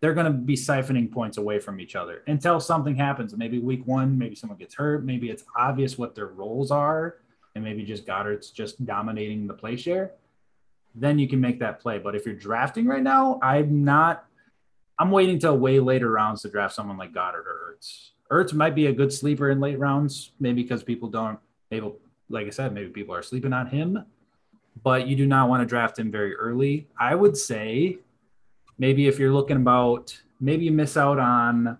They're 0.00 0.14
going 0.14 0.26
to 0.26 0.32
be 0.32 0.56
siphoning 0.56 1.12
points 1.12 1.36
away 1.36 1.58
from 1.58 1.78
each 1.78 1.94
other 1.94 2.22
until 2.26 2.58
something 2.58 2.96
happens. 2.96 3.36
Maybe 3.36 3.58
week 3.58 3.86
one, 3.86 4.16
maybe 4.16 4.34
someone 4.34 4.58
gets 4.58 4.74
hurt. 4.74 5.04
Maybe 5.04 5.28
it's 5.28 5.44
obvious 5.56 5.98
what 5.98 6.14
their 6.14 6.28
roles 6.28 6.70
are, 6.70 7.16
and 7.54 7.62
maybe 7.62 7.84
just 7.84 8.06
Goedert's 8.06 8.50
just 8.50 8.84
dominating 8.86 9.46
the 9.46 9.54
play 9.54 9.76
share. 9.76 10.12
Then 10.94 11.18
you 11.18 11.28
can 11.28 11.40
make 11.40 11.60
that 11.60 11.80
play. 11.80 11.98
But 11.98 12.16
if 12.16 12.24
you're 12.24 12.34
drafting 12.34 12.86
right 12.86 13.02
now, 13.02 13.38
I'm 13.42 13.84
not. 13.84 14.24
I'm 14.98 15.10
waiting 15.10 15.38
till 15.38 15.56
way 15.56 15.80
later 15.80 16.10
rounds 16.10 16.42
to 16.42 16.50
draft 16.50 16.74
someone 16.74 16.98
like 16.98 17.12
Goedert 17.12 17.46
or 17.46 17.74
Ertz. 17.74 18.10
Ertz 18.30 18.52
might 18.52 18.74
be 18.74 18.86
a 18.86 18.92
good 18.92 19.12
sleeper 19.12 19.50
in 19.50 19.60
late 19.60 19.78
rounds, 19.78 20.32
maybe 20.38 20.62
because 20.62 20.82
people 20.82 21.08
don't, 21.08 21.38
maybe, 21.70 21.90
like 22.28 22.46
I 22.46 22.50
said, 22.50 22.72
maybe 22.72 22.90
people 22.90 23.14
are 23.14 23.22
sleeping 23.22 23.52
on 23.52 23.66
him, 23.66 24.04
but 24.82 25.08
you 25.08 25.16
do 25.16 25.26
not 25.26 25.48
want 25.48 25.62
to 25.62 25.66
draft 25.66 25.98
him 25.98 26.10
very 26.12 26.36
early. 26.36 26.86
I 26.98 27.14
would 27.14 27.36
say 27.36 27.98
maybe 28.80 29.06
if 29.06 29.18
you're 29.18 29.32
looking 29.32 29.58
about, 29.58 30.18
maybe 30.40 30.64
you 30.64 30.72
miss 30.72 30.96
out 30.96 31.18
on 31.18 31.78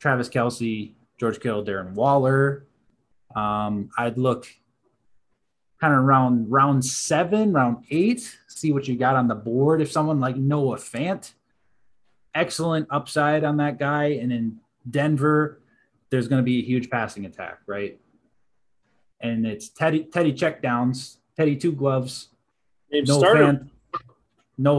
Travis 0.00 0.28
Kelce, 0.28 0.92
George 1.16 1.40
Kittle, 1.40 1.64
Darren 1.64 1.92
Waller. 1.92 2.66
Um, 3.34 3.88
I'd 3.96 4.18
look 4.18 4.46
kind 5.80 5.94
of 5.94 6.00
around 6.00 6.50
round 6.50 6.84
seven, 6.84 7.52
round 7.52 7.84
eight, 7.90 8.36
see 8.48 8.72
what 8.72 8.88
you 8.88 8.96
got 8.96 9.14
on 9.16 9.28
the 9.28 9.34
board. 9.36 9.80
If 9.80 9.90
someone 9.90 10.20
like 10.20 10.36
Noah 10.36 10.76
Fant, 10.76 11.32
excellent 12.34 12.88
upside 12.90 13.44
on 13.44 13.58
that 13.58 13.78
guy. 13.78 14.06
And 14.20 14.32
in 14.32 14.58
Denver, 14.90 15.60
there's 16.10 16.26
going 16.28 16.40
to 16.40 16.44
be 16.44 16.58
a 16.58 16.62
huge 16.62 16.90
passing 16.90 17.24
attack, 17.24 17.60
right? 17.66 17.98
And 19.20 19.46
it's 19.46 19.68
Teddy 19.68 20.04
Teddy 20.04 20.32
checkdowns, 20.32 21.18
Teddy 21.36 21.56
two 21.56 21.72
gloves. 21.72 22.28
no 22.90 23.20
fan, 23.20 23.70
no 23.70 23.71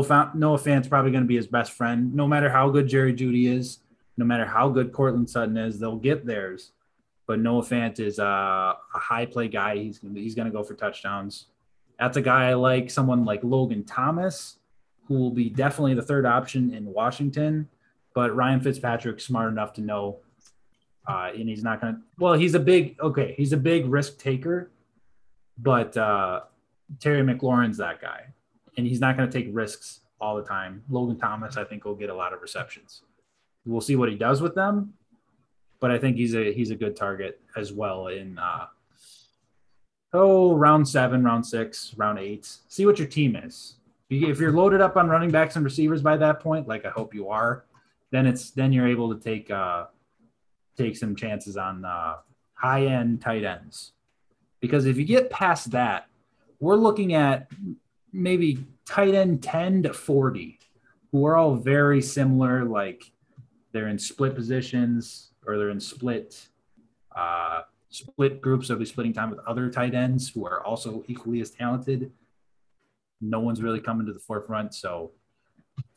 fan, 0.03 0.31
Noah 0.35 0.57
Fant's 0.57 0.87
probably 0.87 1.11
going 1.11 1.23
to 1.23 1.27
be 1.27 1.35
his 1.35 1.47
best 1.47 1.73
friend. 1.73 2.13
No 2.13 2.27
matter 2.27 2.49
how 2.49 2.69
good 2.69 2.87
Jerry 2.87 3.13
Jeudy 3.13 3.47
is, 3.47 3.79
no 4.17 4.25
matter 4.25 4.45
how 4.45 4.69
good 4.69 4.91
Courtland 4.91 5.29
Sutton 5.29 5.57
is, 5.57 5.79
they'll 5.79 5.97
get 5.97 6.25
theirs. 6.25 6.71
But 7.25 7.39
Noah 7.39 7.63
Fant 7.63 7.99
is 7.99 8.19
a, 8.19 8.23
a 8.23 8.99
high 8.99 9.25
play 9.25 9.47
guy. 9.47 9.77
He's 9.77 9.99
he's 10.13 10.35
going 10.35 10.45
to 10.45 10.51
go 10.51 10.63
for 10.63 10.73
touchdowns. 10.73 11.47
That's 11.99 12.17
a 12.17 12.21
guy 12.21 12.49
I 12.49 12.53
like. 12.53 12.89
Someone 12.89 13.25
like 13.25 13.43
Logan 13.43 13.83
Thomas, 13.85 14.57
who 15.07 15.15
will 15.15 15.31
be 15.31 15.49
definitely 15.49 15.93
the 15.93 16.01
third 16.01 16.25
option 16.25 16.73
in 16.73 16.85
Washington. 16.85 17.69
But 18.13 18.35
Ryan 18.35 18.59
Fitzpatrick's 18.59 19.25
smart 19.25 19.51
enough 19.51 19.73
to 19.73 19.81
know 19.81 20.19
uh, 21.07 21.29
and 21.35 21.49
he's 21.49 21.63
not 21.63 21.81
going 21.81 21.95
to. 21.95 22.01
Well, 22.17 22.33
he's 22.33 22.55
a 22.55 22.59
big 22.59 22.97
okay. 22.99 23.33
He's 23.37 23.53
a 23.53 23.57
big 23.57 23.87
risk 23.87 24.19
taker, 24.19 24.71
but 25.57 25.95
uh, 25.97 26.41
Terry 26.99 27.21
McLaurin's 27.21 27.77
that 27.77 28.01
guy, 28.01 28.27
and 28.77 28.87
he's 28.87 28.99
not 28.99 29.17
going 29.17 29.29
to 29.29 29.37
take 29.37 29.49
risks 29.51 30.01
all 30.19 30.35
the 30.35 30.43
time. 30.43 30.83
Logan 30.89 31.17
Thomas, 31.17 31.57
I 31.57 31.63
think, 31.63 31.85
will 31.85 31.95
get 31.95 32.09
a 32.09 32.13
lot 32.13 32.33
of 32.33 32.41
receptions. 32.41 33.01
We'll 33.65 33.81
see 33.81 33.95
what 33.95 34.09
he 34.09 34.15
does 34.15 34.41
with 34.41 34.55
them, 34.55 34.93
but 35.79 35.91
I 35.91 35.97
think 35.97 36.17
he's 36.17 36.35
a 36.35 36.51
he's 36.53 36.71
a 36.71 36.75
good 36.75 36.95
target 36.95 37.39
as 37.55 37.71
well 37.71 38.07
in 38.07 38.37
uh, 38.37 38.65
oh 40.13 40.55
round 40.55 40.87
seven, 40.87 41.23
round 41.23 41.45
six, 41.45 41.93
round 41.97 42.19
eight. 42.19 42.49
See 42.67 42.85
what 42.85 42.99
your 42.99 43.07
team 43.07 43.35
is. 43.35 43.75
If 44.09 44.39
you're 44.39 44.51
loaded 44.51 44.81
up 44.81 44.97
on 44.97 45.07
running 45.07 45.31
backs 45.31 45.55
and 45.55 45.65
receivers 45.65 46.01
by 46.01 46.17
that 46.17 46.39
point, 46.39 46.67
like 46.67 46.85
I 46.85 46.89
hope 46.89 47.15
you 47.15 47.29
are, 47.29 47.65
then 48.11 48.27
it's 48.27 48.51
then 48.51 48.71
you're 48.73 48.87
able 48.87 49.13
to 49.15 49.19
take. 49.19 49.49
Uh, 49.49 49.85
take 50.77 50.97
some 50.97 51.15
chances 51.15 51.57
on 51.57 51.85
uh, 51.85 52.15
high 52.53 52.85
end 52.85 53.21
tight 53.21 53.43
ends. 53.43 53.91
Because 54.59 54.85
if 54.85 54.97
you 54.97 55.05
get 55.05 55.29
past 55.29 55.71
that, 55.71 56.07
we're 56.59 56.75
looking 56.75 57.13
at 57.13 57.47
maybe 58.13 58.65
tight 58.85 59.15
end 59.15 59.43
10 59.43 59.83
to 59.83 59.93
40, 59.93 60.59
who 61.11 61.25
are 61.25 61.35
all 61.35 61.55
very 61.55 62.01
similar. 62.01 62.63
Like 62.63 63.11
they're 63.71 63.87
in 63.87 63.99
split 63.99 64.35
positions 64.35 65.31
or 65.45 65.57
they're 65.57 65.71
in 65.71 65.79
split 65.79 66.47
uh, 67.15 67.61
split 67.89 68.41
groups. 68.41 68.67
They'll 68.67 68.77
be 68.77 68.85
splitting 68.85 69.13
time 69.13 69.29
with 69.29 69.39
other 69.39 69.69
tight 69.69 69.95
ends 69.95 70.29
who 70.29 70.45
are 70.45 70.63
also 70.63 71.03
equally 71.07 71.41
as 71.41 71.51
talented. 71.51 72.11
No 73.19 73.39
one's 73.39 73.61
really 73.61 73.79
coming 73.79 74.05
to 74.07 74.13
the 74.13 74.19
forefront. 74.19 74.73
So 74.73 75.11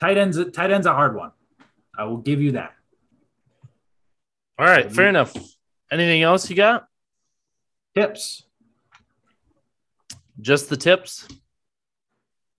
tight 0.01 0.17
ends, 0.17 0.39
tight 0.53 0.71
ends 0.71 0.87
a 0.87 0.95
hard 0.95 1.15
one. 1.15 1.33
I 1.97 2.05
will 2.05 2.19
give 2.19 2.41
you 2.41 2.53
that. 2.53 2.75
All 4.59 4.67
right, 4.67 4.91
fair 4.91 5.09
enough. 5.09 5.35
Anything 5.91 6.23
else 6.23 6.49
you 6.49 6.57
got? 6.57 6.89
Tips. 7.95 8.45
Just 10.41 10.69
the 10.69 10.77
tips. 10.77 11.29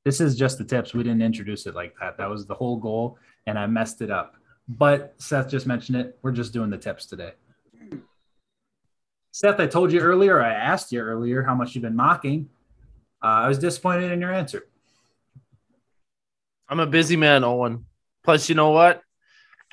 This 0.08 0.22
is 0.22 0.38
just 0.38 0.58
the 0.58 0.64
tips. 0.64 0.94
We 0.94 1.04
didn't 1.04 1.22
introduce 1.22 1.66
it 1.66 1.76
like 1.76 1.94
that. 2.00 2.16
That 2.16 2.30
was 2.30 2.46
the 2.46 2.54
whole 2.54 2.78
goal, 2.78 3.18
and 3.46 3.60
I 3.60 3.68
messed 3.68 4.02
it 4.02 4.10
up. 4.10 4.36
But 4.70 5.14
Seth 5.18 5.50
just 5.50 5.68
mentioned 5.68 5.98
it. 5.98 6.18
We're 6.22 6.32
just 6.32 6.54
doing 6.54 6.70
the 6.70 6.78
tips 6.78 7.08
today. 7.08 7.34
Seth, 9.32 9.60
I 9.60 9.68
told 9.68 9.92
you 9.92 10.00
earlier, 10.00 10.42
I 10.42 10.54
asked 10.54 10.94
you 10.94 11.02
earlier 11.02 11.44
how 11.44 11.56
much 11.56 11.76
you've 11.76 11.82
been 11.82 11.98
mocking. 11.98 12.48
Uh, 13.22 13.44
I 13.44 13.48
was 13.50 13.60
disappointed 13.60 14.14
in 14.14 14.22
your 14.22 14.34
answer. 14.34 14.70
I'm 16.70 16.80
a 16.80 16.88
busy 16.88 17.18
man, 17.18 17.44
Owen. 17.44 17.86
Plus, 18.24 18.48
you 18.48 18.56
know 18.56 18.70
what? 18.70 19.02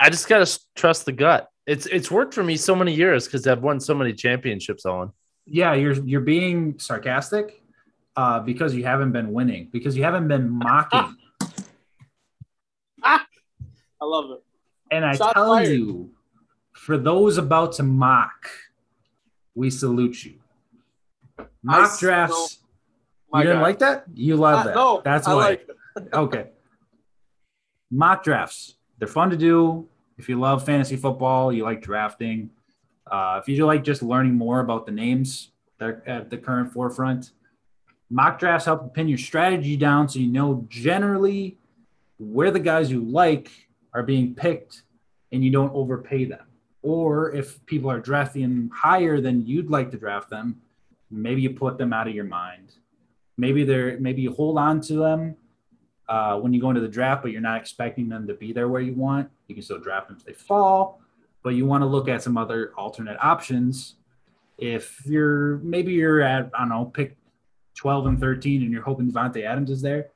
I 0.01 0.11
just 0.11 0.27
got 0.27 0.45
to 0.45 0.61
trust 0.75 1.07
the 1.07 1.13
gut. 1.13 1.49
It's 1.65 1.87
it's 1.87 2.11
worked 2.11 2.35
for 2.35 2.43
me 2.43 2.57
so 2.57 2.75
many 2.75 2.93
years 2.93 3.27
because 3.27 3.47
I've 3.47 3.63
won 3.63 3.79
so 3.79 3.95
many 3.95 4.13
championships 4.13 4.85
on. 4.85 5.13
Yeah, 5.47 5.75
you're 5.75 5.95
you're 6.05 6.23
being 6.23 6.77
sarcastic 6.81 7.61
uh, 8.17 8.41
because 8.41 8.75
you 8.75 8.85
haven't 8.85 9.13
been 9.13 9.33
winning 9.33 9.69
because 9.73 9.97
you 9.97 10.05
haven't 10.05 10.29
been 10.29 10.49
mocking. 10.51 11.17
I 13.03 13.21
love 14.03 14.31
it. 14.31 14.43
And 14.91 15.05
I 15.05 15.15
Shot 15.17 15.35
tell 15.35 15.49
fired. 15.57 15.69
you, 15.69 16.11
for 16.73 16.97
those 16.99 17.39
about 17.39 17.73
to 17.75 17.83
mock, 17.83 18.49
we 19.55 19.71
salute 19.71 20.25
you. 20.25 20.35
Mock 21.63 21.93
I 21.93 21.97
drafts 21.99 22.59
you 23.35 23.41
didn't 23.43 23.57
guy. 23.57 23.63
like 23.63 23.79
that? 23.81 24.05
You 24.15 24.37
love 24.37 24.61
Uh, 24.61 24.65
that. 24.65 24.75
no, 24.77 25.03
That's 25.05 25.27
I 25.27 25.35
why. 25.35 25.41
like 25.49 25.69
okay. 26.15 26.51
Mock 27.91 28.23
drafts. 28.23 28.77
They're 28.99 29.09
fun 29.09 29.31
to 29.31 29.37
do. 29.37 29.89
If 30.19 30.29
you 30.29 30.39
love 30.39 30.65
fantasy 30.65 30.97
football, 30.97 31.53
you 31.53 31.65
like 31.65 31.83
drafting. 31.83 32.51
Uh, 33.11 33.41
if 33.43 33.49
you 33.49 33.67
like 33.67 33.83
just 33.83 34.03
learning 34.03 34.35
more 34.35 34.61
about 34.61 34.87
the 34.87 34.93
names 34.93 35.51
that 35.79 35.87
are 35.89 36.03
at 36.07 36.31
the 36.31 36.37
current 36.39 36.73
forefront, 36.73 37.33
mock 38.11 38.39
drafts 38.39 38.67
help 38.67 38.95
pin 38.95 39.09
your 39.09 39.19
strategy 39.19 39.77
down 39.77 40.09
so 40.09 40.19
you 40.19 40.31
know 40.31 40.67
generally 40.69 41.59
where 42.19 42.51
the 42.51 42.61
guys 42.61 42.91
you 42.91 43.03
like 43.03 43.51
are 43.93 44.03
being 44.03 44.35
picked 44.35 44.83
and 45.33 45.45
you 45.45 45.51
don't 45.51 45.75
overpay 45.75 46.25
them. 46.25 46.47
Or 46.83 47.33
if 47.33 47.65
people 47.67 47.91
are 47.91 48.01
drafting 48.01 48.71
higher 48.75 49.21
than 49.21 49.47
you'd 49.47 49.71
like 49.71 49.91
to 49.93 49.97
draft 49.97 50.31
them, 50.31 50.61
maybe 51.11 51.43
you 51.43 51.51
put 51.51 51.79
them 51.79 51.93
out 51.93 52.09
of 52.09 52.15
your 52.15 52.25
mind. 52.25 52.73
Maybe 53.37 53.65
they're 53.65 53.99
maybe 53.99 54.23
you 54.23 54.33
hold 54.33 54.59
on 54.59 54.81
to 54.83 54.95
them 54.95 55.37
uh, 56.09 56.39
when 56.39 56.53
you 56.53 56.61
go 56.61 56.69
into 56.69 56.81
the 56.81 56.89
draft, 56.89 57.23
but 57.23 57.33
you're 57.33 57.41
not 57.41 57.61
expecting 57.61 58.09
them 58.09 58.27
to 58.27 58.35
be 58.35 58.53
there 58.53 58.69
where 58.69 58.83
you 58.83 58.95
want. 58.95 59.31
You 59.49 59.55
can 59.55 59.65
still 59.65 59.81
draft 59.81 60.09
them 60.09 60.19
if 60.19 60.25
they 60.25 60.35
fall, 60.35 61.01
but 61.43 61.51
you 61.51 61.67
want 61.67 61.83
to 61.83 61.87
look 61.87 62.09
at 62.09 62.23
some 62.23 62.37
other 62.37 62.73
alternate 62.77 63.17
options. 63.21 63.97
If 64.59 65.05
you're 65.05 65.59
maybe 65.59 65.93
you're 65.93 66.21
at 66.21 66.51
I 66.55 66.61
don't 66.61 66.69
know 66.69 66.85
pick 66.85 67.17
12 67.75 68.07
and 68.07 68.21
13 68.21 68.63
and 68.63 68.73
you're 68.73 68.83
hoping 68.83 69.11
Davante 69.11 69.45
Adams 69.45 69.71
is 69.71 69.83
there, 69.83 70.11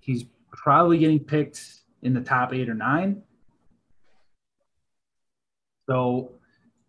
he's 0.00 0.24
probably 0.52 0.98
getting 0.98 1.18
picked 1.18 1.62
in 2.02 2.14
the 2.14 2.20
top 2.20 2.54
eight 2.54 2.68
or 2.68 2.74
nine. 2.74 3.22
So, 5.88 6.32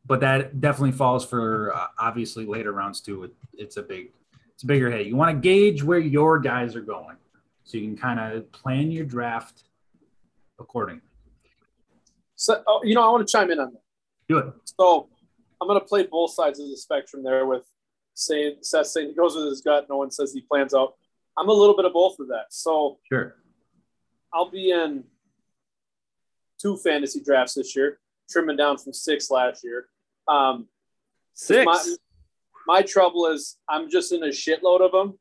but 0.06 0.22
that 0.22 0.62
definitely 0.62 0.94
falls 0.94 1.26
for 1.26 1.76
uh, 1.76 1.88
obviously 2.00 2.46
later 2.46 2.72
rounds 2.72 3.02
too. 3.02 3.24
It, 3.26 3.34
it's 3.54 3.78
a 3.78 3.84
big, 3.84 4.12
it's 4.54 4.64
a 4.64 4.68
bigger 4.68 4.90
hit. 4.90 5.08
You 5.08 5.16
want 5.16 5.36
to 5.36 5.42
gauge 5.42 5.84
where 5.84 6.00
your 6.00 6.40
guys 6.40 6.76
are 6.76 6.82
going, 6.82 7.18
so 7.64 7.78
you 7.78 7.86
can 7.86 7.98
kind 7.98 8.20
of 8.20 8.52
plan 8.52 8.92
your 8.92 9.06
draft 9.06 9.64
accordingly. 10.60 11.02
So, 12.36 12.64
oh, 12.68 12.82
you 12.84 12.96
know, 12.96 13.02
I 13.08 13.12
want 13.12 13.28
to 13.28 13.32
chime 13.32 13.52
in 13.52 13.60
on 13.60 13.74
that. 13.74 13.82
Do 14.30 14.38
it. 14.40 14.54
So 14.80 15.10
I'm 15.62 15.68
going 15.68 15.80
to 15.80 15.86
play 15.86 16.04
both 16.04 16.32
sides 16.32 16.60
of 16.60 16.70
the 16.70 16.78
spectrum 16.78 17.24
there 17.24 17.46
with 17.46 17.66
saying 18.18 18.56
Seth 18.62 18.88
saying 18.88 19.10
he 19.10 19.14
goes 19.14 19.36
with 19.36 19.46
his 19.46 19.62
gut. 19.62 19.86
No 19.90 19.98
one 19.98 20.10
says 20.12 20.34
he 20.34 20.42
plans 20.42 20.74
out. 20.74 20.96
I'm 21.38 21.50
a 21.50 21.54
little 21.54 21.76
bit 21.76 21.86
of 21.86 21.94
both 21.94 22.20
of 22.20 22.28
that. 22.30 22.46
So 22.50 22.98
Sure. 23.08 23.36
I'll 24.34 24.50
be 24.50 24.72
in 24.72 25.04
two 26.60 26.78
fantasy 26.78 27.22
drafts 27.24 27.54
this 27.54 27.76
year, 27.76 28.00
trimming 28.30 28.58
down 28.58 28.78
from 28.78 28.94
six 28.94 29.30
last 29.30 29.64
year. 29.64 29.88
Um, 30.28 30.68
Six. 31.34 31.64
My, 31.66 31.96
my 32.66 32.82
trouble 32.82 33.28
is 33.28 33.58
I'm 33.70 33.90
just 33.90 34.12
in 34.12 34.24
a 34.24 34.28
shitload 34.30 34.82
of 34.82 34.92
them, 34.92 35.20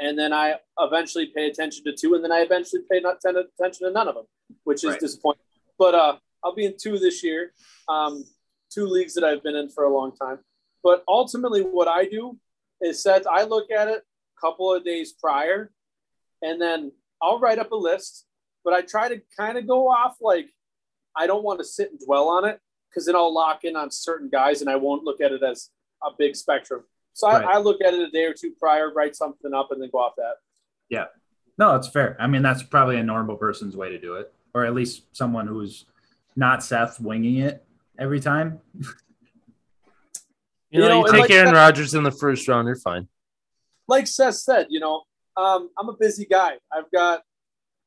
and 0.00 0.18
then 0.18 0.32
I 0.32 0.54
eventually 0.78 1.26
pay 1.26 1.48
attention 1.48 1.84
to 1.84 1.92
two, 1.92 2.14
and 2.14 2.24
then 2.24 2.32
I 2.32 2.38
eventually 2.40 2.82
pay 2.90 3.00
not 3.00 3.20
ten 3.20 3.36
attention 3.36 3.86
to 3.86 3.92
none 3.92 4.08
of 4.08 4.14
them, 4.14 4.24
which 4.64 4.82
is 4.84 4.92
Right. 4.92 5.00
disappointing. 5.00 5.42
But 5.78 5.94
uh, 5.94 6.16
I'll 6.42 6.54
be 6.54 6.64
in 6.64 6.76
two 6.80 6.98
this 6.98 7.22
year, 7.22 7.52
um, 7.88 8.24
two 8.70 8.86
leagues 8.86 9.12
that 9.14 9.24
I've 9.24 9.42
been 9.42 9.54
in 9.56 9.68
for 9.68 9.84
a 9.84 9.92
long 9.92 10.16
time. 10.16 10.38
But 10.88 11.04
ultimately, 11.06 11.60
what 11.60 11.86
I 11.86 12.06
do 12.06 12.38
is 12.80 13.02
that 13.02 13.26
I 13.30 13.42
look 13.42 13.70
at 13.70 13.88
it 13.88 13.98
a 13.98 14.40
couple 14.40 14.72
of 14.72 14.86
days 14.86 15.12
prior, 15.12 15.70
and 16.40 16.58
then 16.58 16.92
I'll 17.20 17.38
write 17.38 17.58
up 17.58 17.72
a 17.72 17.76
list. 17.76 18.24
But 18.64 18.72
I 18.72 18.80
try 18.80 19.10
to 19.10 19.20
kind 19.36 19.58
of 19.58 19.66
go 19.66 19.90
off 19.90 20.16
like 20.22 20.48
I 21.14 21.26
don't 21.26 21.44
want 21.44 21.58
to 21.58 21.64
sit 21.66 21.90
and 21.90 22.00
dwell 22.00 22.30
on 22.30 22.46
it 22.46 22.58
because 22.88 23.04
then 23.04 23.16
I'll 23.16 23.34
lock 23.34 23.64
in 23.64 23.76
on 23.76 23.90
certain 23.90 24.30
guys 24.30 24.62
and 24.62 24.70
I 24.70 24.76
won't 24.76 25.04
look 25.04 25.20
at 25.20 25.30
it 25.30 25.42
as 25.42 25.68
a 26.02 26.08
big 26.18 26.34
spectrum. 26.34 26.84
So 27.12 27.28
Right. 27.28 27.44
I, 27.44 27.56
I 27.56 27.58
look 27.58 27.82
at 27.82 27.92
it 27.92 28.00
a 28.00 28.10
day 28.10 28.24
or 28.24 28.32
two 28.32 28.52
prior, 28.58 28.90
write 28.90 29.14
something 29.14 29.52
up, 29.52 29.72
and 29.72 29.82
then 29.82 29.90
go 29.92 29.98
off 29.98 30.14
that. 30.16 30.36
Yeah. 30.88 31.04
No, 31.58 31.76
it's 31.76 31.88
fair. 31.88 32.16
I 32.18 32.28
mean, 32.28 32.40
that's 32.40 32.62
probably 32.62 32.96
a 32.96 33.02
normal 33.02 33.36
person's 33.36 33.76
way 33.76 33.90
to 33.90 33.98
do 33.98 34.14
it, 34.14 34.32
or 34.54 34.64
at 34.64 34.74
least 34.74 35.14
someone 35.14 35.46
who's 35.46 35.84
not 36.34 36.64
Seth 36.64 36.98
winging 36.98 37.40
it 37.40 37.62
every 37.98 38.20
time. 38.20 38.60
You 40.70 40.80
know, 40.80 40.84
You 40.84 40.90
know, 40.90 40.98
you 41.06 41.12
take 41.12 41.20
like 41.22 41.30
Aaron 41.30 41.46
that- 41.46 41.54
Rodgers 41.54 41.94
in 41.94 42.02
the 42.02 42.10
first 42.10 42.46
round, 42.48 42.66
you're 42.66 42.76
fine. 42.76 43.08
Like 43.86 44.06
Seth 44.06 44.34
said, 44.34 44.66
you 44.68 44.80
know, 44.80 45.02
um, 45.36 45.70
I'm 45.78 45.88
a 45.88 45.94
busy 45.94 46.26
guy. 46.26 46.58
I've 46.72 46.90
got 46.90 47.22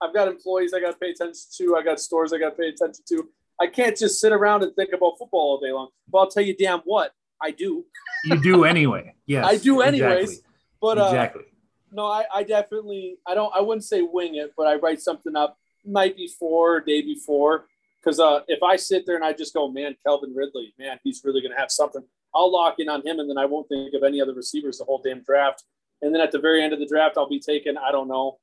I've 0.01 0.13
got 0.15 0.27
employees 0.27 0.73
I 0.73 0.79
got 0.79 0.91
to 0.93 0.97
pay 0.97 1.11
attention 1.11 1.43
to. 1.57 1.75
I 1.75 1.83
got 1.83 1.99
stores 1.99 2.33
I 2.33 2.39
got 2.39 2.51
to 2.51 2.55
pay 2.55 2.69
attention 2.69 3.03
to. 3.09 3.29
I 3.59 3.67
can't 3.67 3.95
just 3.95 4.19
sit 4.19 4.31
around 4.31 4.63
and 4.63 4.75
think 4.75 4.93
about 4.93 5.19
football 5.19 5.41
all 5.41 5.59
day 5.59 5.71
long. 5.71 5.89
But 6.11 6.17
I'll 6.17 6.27
tell 6.29 6.41
you 6.43 6.55
damn 6.55 6.79
what 6.79 7.11
I 7.39 7.51
do. 7.51 7.85
You 8.25 8.41
do 8.41 8.63
anyway. 8.73 9.13
Yes, 9.27 9.45
I 9.45 9.57
do 9.57 9.81
anyways. 9.81 10.29
Exactly. 10.29 10.51
But 10.81 10.97
uh, 10.97 11.05
exactly. 11.05 11.43
No, 11.91 12.05
I, 12.07 12.23
I 12.33 12.43
definitely 12.43 13.17
I 13.27 13.35
don't 13.35 13.53
I 13.55 13.61
wouldn't 13.61 13.83
say 13.83 14.01
wing 14.01 14.35
it, 14.35 14.53
but 14.57 14.65
I 14.65 14.75
write 14.77 15.01
something 15.01 15.35
up 15.35 15.59
night 15.85 16.15
before, 16.17 16.79
day 16.79 17.01
before. 17.03 17.67
Because 18.01 18.19
uh, 18.19 18.39
if 18.47 18.63
I 18.63 18.77
sit 18.77 19.05
there 19.05 19.15
and 19.17 19.23
I 19.23 19.33
just 19.33 19.53
go, 19.53 19.69
man, 19.69 19.95
Calvin 20.03 20.33
Ridley, 20.33 20.73
man, 20.79 20.99
he's 21.03 21.21
really 21.23 21.43
gonna 21.43 21.59
have 21.59 21.69
something. 21.69 22.03
I'll 22.33 22.51
lock 22.51 22.75
in 22.79 22.89
on 22.89 23.05
him, 23.05 23.19
and 23.19 23.29
then 23.29 23.37
I 23.37 23.45
won't 23.45 23.67
think 23.67 23.93
of 23.93 24.03
any 24.03 24.21
other 24.21 24.33
receivers 24.33 24.77
the 24.77 24.85
whole 24.85 25.01
damn 25.03 25.21
draft. 25.21 25.63
And 26.01 26.13
then 26.13 26.21
at 26.21 26.31
the 26.31 26.39
very 26.39 26.63
end 26.63 26.73
of 26.73 26.79
the 26.79 26.87
draft, 26.87 27.17
I'll 27.17 27.29
be 27.29 27.39
taking 27.39 27.77
I 27.77 27.91
don't 27.91 28.07
know 28.07 28.39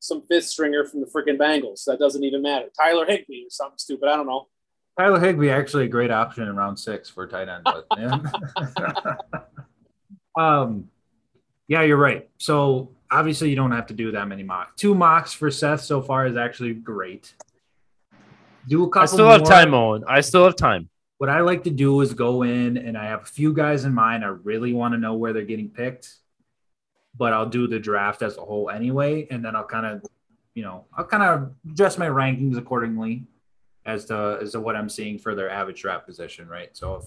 some 0.00 0.22
fifth 0.22 0.46
stringer 0.46 0.84
from 0.84 1.00
the 1.00 1.06
freaking 1.06 1.38
Bengals. 1.38 1.84
That 1.84 1.98
doesn't 1.98 2.24
even 2.24 2.42
matter. 2.42 2.66
Tyler 2.78 3.06
Higbee 3.06 3.44
or 3.46 3.50
something 3.50 3.78
stupid. 3.78 4.08
I 4.08 4.16
don't 4.16 4.26
know. 4.26 4.48
Tyler 4.98 5.20
Higbee 5.20 5.50
actually 5.50 5.84
a 5.84 5.88
great 5.88 6.10
option 6.10 6.48
in 6.48 6.56
round 6.56 6.78
six 6.78 7.08
for 7.08 7.26
tight 7.26 7.48
end, 7.48 7.64
but 7.64 7.86
yeah. 7.98 8.18
um, 10.38 10.88
yeah, 11.68 11.82
you're 11.82 11.96
right. 11.96 12.28
So 12.38 12.90
obviously 13.10 13.50
you 13.50 13.56
don't 13.56 13.72
have 13.72 13.86
to 13.86 13.94
do 13.94 14.12
that 14.12 14.28
many 14.28 14.42
mocks. 14.42 14.72
Two 14.76 14.94
mocks 14.94 15.32
for 15.32 15.50
Seth 15.50 15.80
so 15.80 16.02
far 16.02 16.26
is 16.26 16.36
actually 16.36 16.74
great. 16.74 17.32
Do 18.68 18.84
a 18.84 18.88
couple. 18.88 19.02
I 19.02 19.06
still 19.06 19.28
have 19.28 19.44
time, 19.44 19.72
Owen. 19.72 20.04
I 20.06 20.20
still 20.20 20.44
have 20.44 20.56
time. 20.56 20.89
What 21.20 21.28
I 21.28 21.40
like 21.40 21.64
to 21.64 21.70
do 21.70 22.00
is 22.00 22.14
go 22.14 22.44
in 22.44 22.78
and 22.78 22.96
I 22.96 23.04
have 23.04 23.24
a 23.24 23.26
few 23.26 23.52
guys 23.52 23.84
in 23.84 23.92
mind. 23.92 24.24
I 24.24 24.28
really 24.28 24.72
want 24.72 24.94
to 24.94 24.98
know 24.98 25.12
where 25.12 25.34
they're 25.34 25.42
getting 25.42 25.68
picked, 25.68 26.14
but 27.14 27.34
I'll 27.34 27.44
do 27.44 27.66
the 27.66 27.78
draft 27.78 28.22
as 28.22 28.38
a 28.38 28.40
whole 28.40 28.70
anyway, 28.70 29.26
and 29.30 29.44
then 29.44 29.54
I'll 29.54 29.66
kind 29.66 29.84
of, 29.84 30.02
you 30.54 30.62
know, 30.62 30.86
I'll 30.96 31.04
kind 31.04 31.22
of 31.22 31.52
adjust 31.70 31.98
my 31.98 32.06
rankings 32.06 32.56
accordingly 32.56 33.24
as 33.84 34.06
to 34.06 34.38
as 34.40 34.52
to 34.52 34.60
what 34.60 34.76
I'm 34.76 34.88
seeing 34.88 35.18
for 35.18 35.34
their 35.34 35.50
average 35.50 35.82
draft 35.82 36.06
position, 36.06 36.48
right? 36.48 36.74
So 36.74 36.94
if 36.94 37.04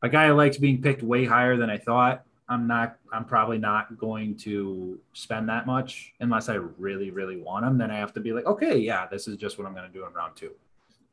a 0.00 0.08
guy 0.08 0.30
likes 0.30 0.56
being 0.56 0.80
picked 0.80 1.02
way 1.02 1.26
higher 1.26 1.58
than 1.58 1.68
I 1.68 1.76
thought, 1.76 2.24
I'm 2.48 2.66
not. 2.66 2.96
I'm 3.12 3.26
probably 3.26 3.58
not 3.58 3.98
going 3.98 4.38
to 4.38 4.98
spend 5.12 5.46
that 5.50 5.66
much 5.66 6.14
unless 6.20 6.48
I 6.48 6.54
really, 6.54 7.10
really 7.10 7.36
want 7.36 7.66
him. 7.66 7.76
Then 7.76 7.90
I 7.90 7.98
have 7.98 8.14
to 8.14 8.20
be 8.20 8.32
like, 8.32 8.46
okay, 8.46 8.78
yeah, 8.78 9.06
this 9.08 9.28
is 9.28 9.36
just 9.36 9.58
what 9.58 9.66
I'm 9.66 9.74
going 9.74 9.86
to 9.86 9.92
do 9.92 10.06
in 10.06 10.12
round 10.14 10.36
two. 10.36 10.52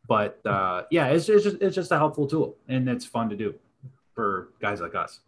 But 0.08 0.40
uh, 0.46 0.84
yeah, 0.90 1.08
it's, 1.08 1.28
it's 1.30 1.44
just 1.44 1.58
it's 1.62 1.76
just 1.76 1.92
a 1.92 1.98
helpful 1.98 2.28
tool, 2.28 2.56
and 2.68 2.88
it's 2.88 3.06
fun 3.06 3.30
to 3.30 3.36
do 3.36 3.56
for 4.14 4.50
guys 4.62 4.80
like 4.82 4.96
us. 4.96 5.20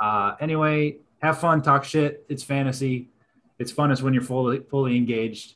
Uh, 0.00 0.34
anyway, 0.40 0.96
have 1.20 1.38
fun, 1.38 1.62
talk 1.62 1.84
shit. 1.84 2.24
It's 2.28 2.42
fantasy. 2.42 3.08
It's 3.58 3.72
funnest 3.72 4.02
when 4.02 4.14
you're 4.14 4.22
fully 4.22 4.60
fully 4.60 4.96
engaged. 4.96 5.54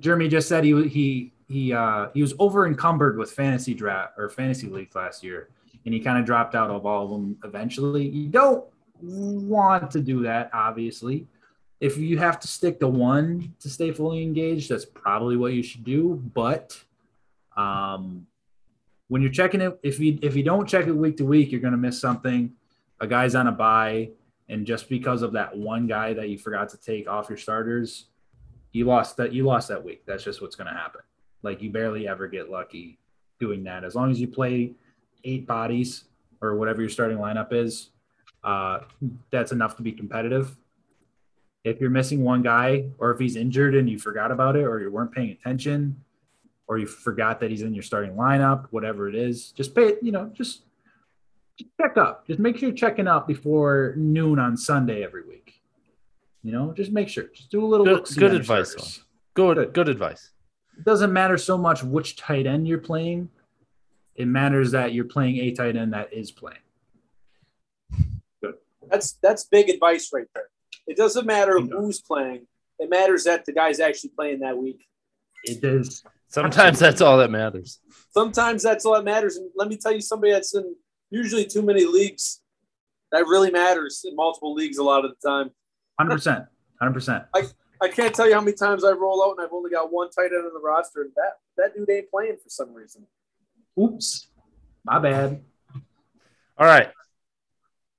Jeremy 0.00 0.28
just 0.28 0.48
said 0.48 0.64
he 0.64 0.88
he 0.88 1.32
he 1.48 1.72
uh, 1.72 2.08
he 2.14 2.22
was 2.22 2.34
over 2.38 2.66
encumbered 2.66 3.18
with 3.18 3.30
fantasy 3.30 3.74
draft 3.74 4.14
or 4.16 4.28
fantasy 4.28 4.68
leagues 4.68 4.94
last 4.94 5.22
year, 5.22 5.50
and 5.84 5.92
he 5.94 6.00
kind 6.00 6.18
of 6.18 6.24
dropped 6.24 6.54
out 6.54 6.70
of 6.70 6.86
all 6.86 7.04
of 7.04 7.10
them 7.10 7.36
eventually. 7.44 8.08
You 8.08 8.28
don't 8.28 8.64
want 9.00 9.90
to 9.90 10.00
do 10.00 10.22
that, 10.22 10.50
obviously. 10.52 11.26
If 11.80 11.98
you 11.98 12.16
have 12.18 12.40
to 12.40 12.48
stick 12.48 12.80
to 12.80 12.88
one 12.88 13.54
to 13.60 13.68
stay 13.68 13.92
fully 13.92 14.22
engaged, 14.22 14.70
that's 14.70 14.84
probably 14.84 15.36
what 15.36 15.52
you 15.52 15.62
should 15.62 15.84
do. 15.84 16.22
But 16.32 16.82
um, 17.56 18.26
when 19.08 19.20
you're 19.22 19.30
checking 19.30 19.60
it, 19.60 19.78
if 19.82 20.00
you 20.00 20.18
if 20.22 20.34
you 20.36 20.42
don't 20.42 20.68
check 20.68 20.86
it 20.86 20.92
week 20.92 21.16
to 21.18 21.24
week, 21.24 21.52
you're 21.52 21.60
going 21.60 21.72
to 21.72 21.78
miss 21.78 22.00
something. 22.00 22.52
A 23.00 23.06
guy's 23.06 23.34
on 23.34 23.46
a 23.46 23.52
buy, 23.52 24.10
and 24.48 24.66
just 24.66 24.88
because 24.88 25.22
of 25.22 25.32
that 25.32 25.56
one 25.56 25.86
guy 25.86 26.14
that 26.14 26.28
you 26.28 26.38
forgot 26.38 26.68
to 26.70 26.78
take 26.78 27.08
off 27.08 27.28
your 27.28 27.38
starters, 27.38 28.06
you 28.72 28.84
lost 28.84 29.16
that 29.18 29.32
you 29.32 29.44
lost 29.44 29.68
that 29.68 29.84
week. 29.84 30.04
That's 30.06 30.24
just 30.24 30.40
what's 30.40 30.56
going 30.56 30.68
to 30.68 30.78
happen. 30.78 31.02
Like 31.42 31.60
you 31.60 31.70
barely 31.70 32.08
ever 32.08 32.28
get 32.28 32.50
lucky 32.50 32.98
doing 33.38 33.64
that. 33.64 33.84
As 33.84 33.94
long 33.94 34.10
as 34.10 34.20
you 34.20 34.28
play 34.28 34.72
eight 35.24 35.46
bodies 35.46 36.04
or 36.40 36.56
whatever 36.56 36.80
your 36.80 36.90
starting 36.90 37.18
lineup 37.18 37.52
is, 37.52 37.90
uh, 38.44 38.80
that's 39.30 39.52
enough 39.52 39.76
to 39.76 39.82
be 39.82 39.92
competitive. 39.92 40.56
If 41.64 41.80
you're 41.80 41.90
missing 41.90 42.24
one 42.24 42.42
guy, 42.42 42.86
or 42.98 43.12
if 43.12 43.18
he's 43.20 43.36
injured 43.36 43.74
and 43.74 43.88
you 43.88 43.98
forgot 43.98 44.32
about 44.32 44.56
it, 44.56 44.64
or 44.64 44.80
you 44.80 44.90
weren't 44.90 45.12
paying 45.12 45.30
attention, 45.30 46.02
or 46.68 46.78
you 46.78 46.86
forgot 46.86 47.40
that 47.40 47.50
he's 47.50 47.62
in 47.62 47.74
your 47.74 47.82
starting 47.82 48.12
lineup, 48.14 48.66
whatever 48.70 49.08
it 49.08 49.14
is, 49.14 49.52
just 49.52 49.74
pay 49.74 49.88
it, 49.88 49.98
you 50.02 50.12
know, 50.12 50.30
just, 50.34 50.62
just 51.58 51.70
check 51.80 51.96
up. 51.96 52.26
Just 52.26 52.38
make 52.38 52.56
sure 52.56 52.68
you're 52.68 52.76
checking 52.76 53.06
up 53.08 53.26
before 53.26 53.94
noon 53.96 54.38
on 54.38 54.56
Sunday 54.56 55.02
every 55.04 55.26
week. 55.26 55.60
You 56.42 56.52
know, 56.52 56.72
just 56.72 56.90
make 56.90 57.08
sure. 57.08 57.24
Just 57.34 57.50
do 57.50 57.64
a 57.64 57.66
little 57.66 57.84
Good- 57.86 58.06
good 58.16 58.34
advice, 58.34 58.70
starters. 58.70 59.04
Good, 59.34 59.72
good 59.74 59.88
advice. 59.88 60.30
It 60.78 60.84
doesn't 60.84 61.12
matter 61.12 61.36
so 61.36 61.56
much 61.58 61.84
which 61.84 62.16
tight 62.16 62.46
end 62.46 62.66
you're 62.66 62.78
playing. 62.78 63.28
It 64.14 64.26
matters 64.26 64.72
that 64.72 64.92
you're 64.92 65.04
playing 65.04 65.36
a 65.38 65.52
tight 65.52 65.76
end 65.76 65.92
that 65.92 66.12
is 66.12 66.30
playing. 66.30 66.58
Good. 68.42 68.54
That's 68.90 69.12
that's 69.22 69.44
big 69.44 69.68
advice 69.68 70.10
right 70.12 70.26
there. 70.34 70.48
It 70.86 70.96
doesn't 70.96 71.26
matter 71.26 71.58
who's 71.60 72.00
playing. 72.00 72.46
It 72.78 72.90
matters 72.90 73.24
that 73.24 73.44
the 73.44 73.52
guy's 73.52 73.80
actually 73.80 74.10
playing 74.10 74.40
that 74.40 74.56
week. 74.56 74.86
It 75.44 75.62
is. 75.62 76.02
Sometimes 76.32 76.78
that's 76.78 77.00
all 77.00 77.18
that 77.18 77.30
matters. 77.30 77.80
Sometimes 78.10 78.62
that's 78.62 78.86
all 78.86 78.94
that 78.94 79.04
matters. 79.04 79.36
And 79.36 79.50
let 79.54 79.68
me 79.68 79.76
tell 79.76 79.92
you, 79.92 80.00
somebody 80.00 80.32
that's 80.32 80.54
in 80.54 80.74
usually 81.10 81.44
too 81.44 81.62
many 81.62 81.84
leagues, 81.84 82.40
that 83.10 83.26
really 83.26 83.50
matters 83.50 84.04
in 84.08 84.16
multiple 84.16 84.54
leagues 84.54 84.78
a 84.78 84.82
lot 84.82 85.04
of 85.04 85.12
the 85.12 85.28
time. 85.28 85.50
100%. 86.00 86.46
100%. 86.80 87.26
I 87.34 87.42
I 87.82 87.88
can't 87.88 88.14
tell 88.14 88.28
you 88.28 88.34
how 88.34 88.40
many 88.40 88.52
times 88.52 88.84
I 88.84 88.92
roll 88.92 89.24
out 89.24 89.32
and 89.32 89.44
I've 89.44 89.52
only 89.52 89.68
got 89.68 89.92
one 89.92 90.08
tight 90.10 90.26
end 90.26 90.46
on 90.46 90.54
the 90.54 90.60
roster, 90.60 91.02
and 91.02 91.10
that 91.16 91.38
that 91.56 91.74
dude 91.74 91.90
ain't 91.90 92.08
playing 92.10 92.36
for 92.36 92.48
some 92.48 92.72
reason. 92.72 93.04
Oops. 93.78 94.28
My 94.84 95.00
bad. 95.00 95.42
All 96.56 96.66
right. 96.66 96.90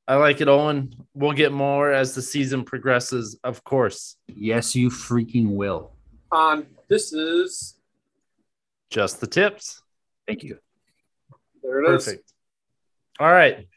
I 0.07 0.15
like 0.15 0.39
it, 0.39 0.47
Owen. 0.47 0.95
We'll 1.14 1.34
get 1.34 1.51
more 1.51 1.91
as 1.91 2.15
the 2.15 2.22
season 2.22 2.64
progresses, 2.64 3.38
of 3.43 3.64
course. 3.65 4.15
Yes, 4.27 4.73
you 4.73 4.89
freaking 4.89 5.55
will. 5.55 5.91
On 6.31 6.65
this 6.88 7.11
is 7.11 7.73
Just 8.94 9.20
the 9.20 9.26
tips. 9.26 9.82
Thank 10.28 10.44
you. 10.44 10.60
there 11.64 11.84
it 11.84 11.95
is. 11.95 12.06
Perfect. 12.06 12.32
All 13.20 13.32
right. 13.32 13.68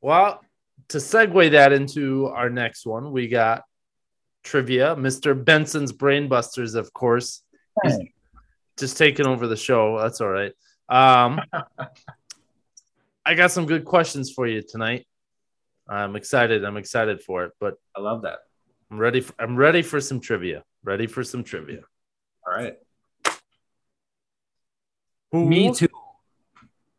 Well, 0.00 0.40
to 0.88 0.98
segue 0.98 1.52
that 1.52 1.72
into 1.72 2.26
our 2.26 2.50
next 2.50 2.84
one, 2.84 3.12
we 3.12 3.28
got 3.28 3.62
trivia. 4.42 4.96
Mr. 4.96 5.40
Benson's 5.40 5.92
Brainbusters, 5.92 6.74
of 6.74 6.92
course. 6.92 7.44
He's 7.84 7.96
just 8.76 8.96
taking 8.96 9.28
over 9.28 9.46
the 9.46 9.56
show. 9.56 10.00
That's 10.00 10.20
all 10.20 10.30
right. 10.30 10.52
Um, 10.88 11.40
I 13.24 13.34
got 13.34 13.52
some 13.52 13.66
good 13.66 13.84
questions 13.84 14.32
for 14.32 14.48
you 14.48 14.60
tonight. 14.68 15.06
I'm 15.88 16.16
excited. 16.16 16.64
I'm 16.64 16.76
excited 16.76 17.22
for 17.22 17.44
it, 17.44 17.52
but 17.60 17.74
I 17.96 18.00
love 18.00 18.22
that. 18.22 18.40
I'm 18.90 18.98
ready. 18.98 19.20
For, 19.20 19.34
I'm 19.38 19.54
ready 19.54 19.82
for 19.82 20.00
some 20.00 20.18
trivia. 20.18 20.64
Ready 20.82 21.06
for 21.06 21.22
some 21.22 21.44
trivia. 21.44 21.82
All 22.44 22.52
right. 22.52 22.74
Who- 25.32 25.46
Me 25.46 25.72
too. 25.72 25.88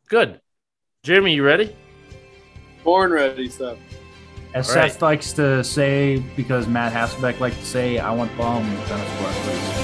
Good. 0.08 0.42
Jeremy, 1.04 1.34
you 1.36 1.44
ready? 1.44 1.76
Born 2.84 3.12
ready 3.12 3.48
stuff. 3.48 3.78
As 4.54 4.70
All 4.70 4.76
right. 4.76 4.92
Seth 4.92 5.02
likes 5.02 5.34
to 5.34 5.64
say, 5.64 6.18
because 6.36 6.68
Matt 6.68 6.94
Hasselbeck 6.94 7.40
likes 7.40 7.58
to 7.58 7.66
say, 7.66 8.00
I 8.00 8.12
want 8.12 8.36
bum 8.38 8.64
tennis 8.88 9.10
court, 9.20 9.32
please. 9.44 9.80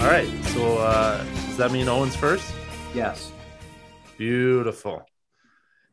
All 0.00 0.06
right. 0.06 0.28
So 0.54 0.78
uh, 0.78 1.22
does 1.24 1.56
that 1.56 1.72
mean 1.72 1.88
Owen's 1.88 2.14
first? 2.14 2.54
Yes. 2.94 3.32
Beautiful. 4.16 5.04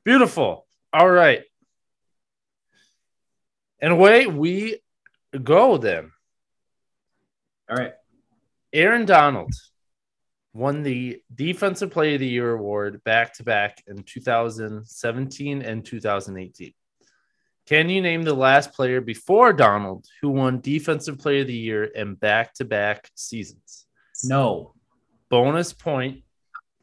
Beautiful. 0.05 0.67
All 0.93 1.09
right. 1.09 1.41
And 3.81 3.91
away 3.91 4.27
we 4.27 4.79
go 5.43 5.77
then. 5.77 6.11
All 7.69 7.75
right. 7.75 7.93
Aaron 8.71 9.05
Donald 9.05 9.51
won 10.53 10.83
the 10.83 11.21
Defensive 11.33 11.91
Player 11.91 12.13
of 12.13 12.19
the 12.19 12.27
Year 12.27 12.53
award 12.53 13.03
back 13.03 13.33
to 13.33 13.43
back 13.43 13.83
in 13.87 14.03
2017 14.03 15.61
and 15.61 15.85
2018. 15.85 16.73
Can 17.65 17.89
you 17.89 18.01
name 18.01 18.21
the 18.21 18.33
last 18.33 18.73
player 18.73 19.01
before 19.01 19.51
Donald 19.51 20.05
who 20.21 20.29
won 20.29 20.61
Defensive 20.61 21.17
Player 21.17 21.41
of 21.41 21.47
the 21.47 21.53
Year 21.53 21.83
in 21.85 22.13
back 22.13 22.53
to 22.55 22.65
back 22.65 23.09
seasons? 23.15 23.87
No. 24.23 24.75
Bonus 25.29 25.73
point 25.73 26.21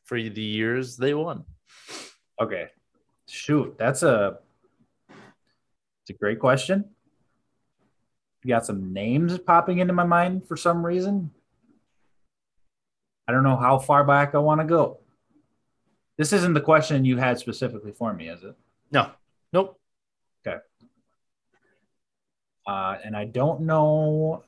for 0.04 0.20
the 0.20 0.42
years 0.42 0.96
they 0.96 1.14
won. 1.14 1.44
Okay. 2.40 2.66
Shoot, 3.32 3.78
that's 3.78 4.02
a 4.02 4.40
it's 5.08 6.10
a 6.10 6.12
great 6.12 6.38
question. 6.38 6.84
You 8.44 8.48
got 8.48 8.66
some 8.66 8.92
names 8.92 9.38
popping 9.38 9.78
into 9.78 9.94
my 9.94 10.04
mind 10.04 10.46
for 10.46 10.54
some 10.54 10.84
reason. 10.84 11.30
I 13.26 13.32
don't 13.32 13.42
know 13.42 13.56
how 13.56 13.78
far 13.78 14.04
back 14.04 14.34
I 14.34 14.38
want 14.38 14.60
to 14.60 14.66
go. 14.66 14.98
This 16.18 16.34
isn't 16.34 16.52
the 16.52 16.60
question 16.60 17.06
you 17.06 17.16
had 17.16 17.38
specifically 17.38 17.92
for 17.92 18.12
me, 18.12 18.28
is 18.28 18.44
it? 18.44 18.54
No, 18.90 19.10
nope. 19.50 19.80
Okay. 20.46 20.58
Uh, 22.66 22.96
and 23.02 23.16
I 23.16 23.24
don't 23.24 23.62
know. 23.62 24.44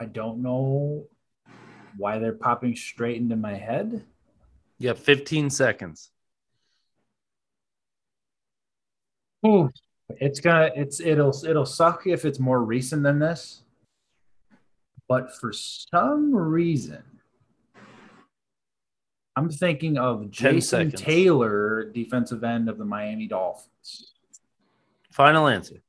I 0.00 0.06
don't 0.06 0.42
know 0.42 1.04
why 1.98 2.18
they're 2.18 2.32
popping 2.32 2.76
straight 2.76 3.18
into 3.18 3.36
my 3.36 3.54
head. 3.54 4.06
Have 4.82 4.98
15 4.98 5.50
seconds. 5.50 6.12
Ooh, 9.44 9.70
it's 10.10 10.40
gonna 10.40 10.70
it's 10.74 11.00
it'll 11.00 11.34
it'll 11.44 11.66
suck 11.66 12.06
if 12.06 12.24
it's 12.24 12.38
more 12.38 12.62
recent 12.62 13.02
than 13.02 13.18
this. 13.18 13.62
But 15.08 15.36
for 15.36 15.52
some 15.52 16.34
reason, 16.34 17.02
I'm 19.36 19.50
thinking 19.50 19.98
of 19.98 20.30
Jason. 20.30 20.90
Taylor, 20.90 21.90
defensive 21.92 22.42
end 22.42 22.68
of 22.68 22.78
the 22.78 22.84
Miami 22.84 23.26
Dolphins. 23.26 24.12
Final 25.12 25.48
answer. 25.48 25.82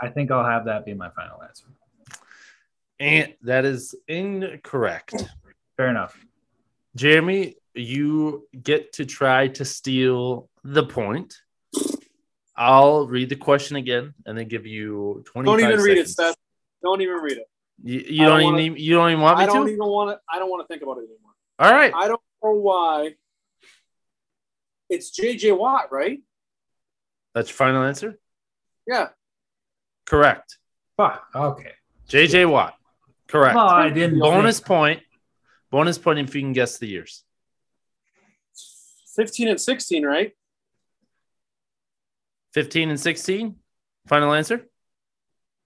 I 0.00 0.08
think 0.08 0.30
I'll 0.30 0.44
have 0.44 0.64
that 0.66 0.84
be 0.84 0.94
my 0.94 1.10
final 1.10 1.42
answer. 1.42 1.66
And 3.00 3.34
that 3.42 3.64
is 3.64 3.94
incorrect. 4.08 5.28
Fair 5.76 5.88
enough. 5.88 6.16
Jeremy, 6.96 7.56
you 7.74 8.46
get 8.62 8.92
to 8.94 9.04
try 9.04 9.48
to 9.48 9.64
steal 9.64 10.48
the 10.62 10.84
point. 10.84 11.36
I'll 12.56 13.06
read 13.06 13.28
the 13.28 13.36
question 13.36 13.76
again 13.76 14.14
and 14.26 14.38
then 14.38 14.48
give 14.48 14.66
you 14.66 15.24
25 15.26 15.58
Don't 15.60 15.70
even 15.70 15.84
read 15.84 15.98
it. 15.98 16.08
Seth. 16.08 16.36
Don't 16.82 17.00
even 17.00 17.16
read 17.16 17.38
it. 17.38 17.46
You, 17.82 17.98
you 17.98 18.18
don't 18.24 18.38
don't, 18.40 18.44
wanna- 18.44 18.62
even 18.62 18.78
you 18.78 18.94
don't 18.94 19.10
even 19.10 19.22
want 19.22 19.38
me 19.38 19.44
to. 19.46 19.50
I 19.50 19.54
don't 19.54 19.66
to? 19.66 19.72
even 19.72 19.86
want 19.86 20.10
to. 20.10 20.20
I 20.32 20.38
don't 20.38 20.48
want 20.50 20.62
to 20.62 20.72
think 20.72 20.82
about 20.82 20.98
it 20.98 21.00
anymore. 21.00 21.32
All 21.58 21.72
right. 21.72 21.92
I 21.94 22.08
don't 22.08 22.20
know 22.42 22.52
why. 22.52 23.14
It's 24.88 25.10
J.J. 25.10 25.52
Watt, 25.52 25.90
right? 25.90 26.20
That's 27.34 27.48
your 27.48 27.56
final 27.56 27.82
answer? 27.82 28.18
Yeah. 28.86 29.08
Correct. 30.06 30.58
Fuck. 30.96 31.26
Okay. 31.34 31.72
JJ 32.08 32.48
Watt. 32.48 32.74
Correct. 33.26 33.56
No, 33.56 33.62
I 33.62 33.90
didn't. 33.90 34.18
Bonus 34.20 34.60
point. 34.60 35.00
Bonus 35.70 35.98
point 35.98 36.18
if 36.20 36.34
you 36.34 36.42
can 36.42 36.52
guess 36.52 36.78
the 36.78 36.86
years. 36.86 37.24
15 39.16 39.48
and 39.48 39.60
16, 39.60 40.04
right? 40.04 40.32
15 42.54 42.90
and 42.90 43.00
16. 43.00 43.56
Final 44.06 44.32
answer? 44.32 44.66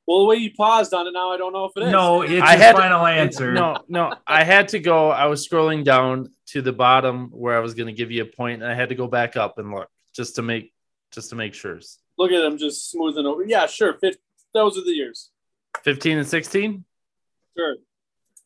Well, 0.06 0.20
the 0.20 0.24
way 0.24 0.36
you 0.36 0.50
paused 0.56 0.94
on 0.94 1.06
it 1.06 1.12
now, 1.12 1.30
I 1.32 1.36
don't 1.36 1.52
know 1.52 1.66
if 1.66 1.72
it 1.76 1.82
is. 1.82 1.92
No, 1.92 2.22
it's 2.22 2.42
I 2.42 2.56
had- 2.56 2.74
final 2.76 3.04
answer. 3.06 3.52
No, 3.52 3.84
no. 3.88 4.14
I 4.26 4.42
had 4.42 4.68
to 4.68 4.78
go. 4.78 5.10
I 5.10 5.26
was 5.26 5.46
scrolling 5.46 5.84
down 5.84 6.32
to 6.46 6.62
the 6.62 6.72
bottom 6.72 7.28
where 7.30 7.54
I 7.56 7.60
was 7.60 7.74
going 7.74 7.88
to 7.88 7.92
give 7.92 8.10
you 8.10 8.22
a 8.22 8.26
point, 8.26 8.62
and 8.62 8.70
I 8.72 8.74
had 8.74 8.88
to 8.88 8.94
go 8.94 9.06
back 9.06 9.36
up 9.36 9.58
and 9.58 9.70
look 9.70 9.88
just 10.14 10.36
to 10.36 10.42
make 10.42 10.72
just 11.10 11.28
to 11.30 11.36
make 11.36 11.52
sure. 11.52 11.78
Look 12.16 12.32
at 12.32 12.40
them 12.40 12.56
just 12.56 12.90
smoothing 12.90 13.26
over. 13.26 13.44
Yeah, 13.44 13.66
sure. 13.66 13.94
50, 13.98 14.18
those 14.54 14.78
are 14.78 14.84
the 14.84 14.92
years. 14.92 15.30
15 15.84 16.18
and 16.18 16.26
16? 16.26 16.84
Sure. 17.56 17.76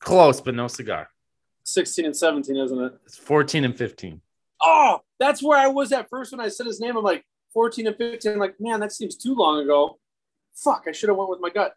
Close, 0.00 0.40
but 0.40 0.54
no 0.54 0.66
cigar. 0.68 1.08
16 1.64 2.04
and 2.06 2.16
17, 2.16 2.56
isn't 2.56 2.80
it? 2.82 2.92
It's 3.06 3.16
14 3.16 3.64
and 3.64 3.76
15. 3.76 4.20
Oh, 4.60 5.00
that's 5.18 5.42
where 5.42 5.58
I 5.58 5.68
was 5.68 5.92
at 5.92 6.08
first 6.08 6.32
when 6.32 6.40
I 6.40 6.48
said 6.48 6.66
his 6.66 6.80
name. 6.80 6.96
I'm 6.96 7.04
like 7.04 7.24
14 7.52 7.86
and 7.86 7.96
15. 7.96 8.38
Like, 8.38 8.54
man, 8.60 8.80
that 8.80 8.92
seems 8.92 9.16
too 9.16 9.34
long 9.34 9.62
ago. 9.62 9.98
Fuck, 10.54 10.84
I 10.88 10.92
should 10.92 11.08
have 11.08 11.16
went 11.18 11.30
with 11.30 11.40
my 11.40 11.50
gut. 11.50 11.74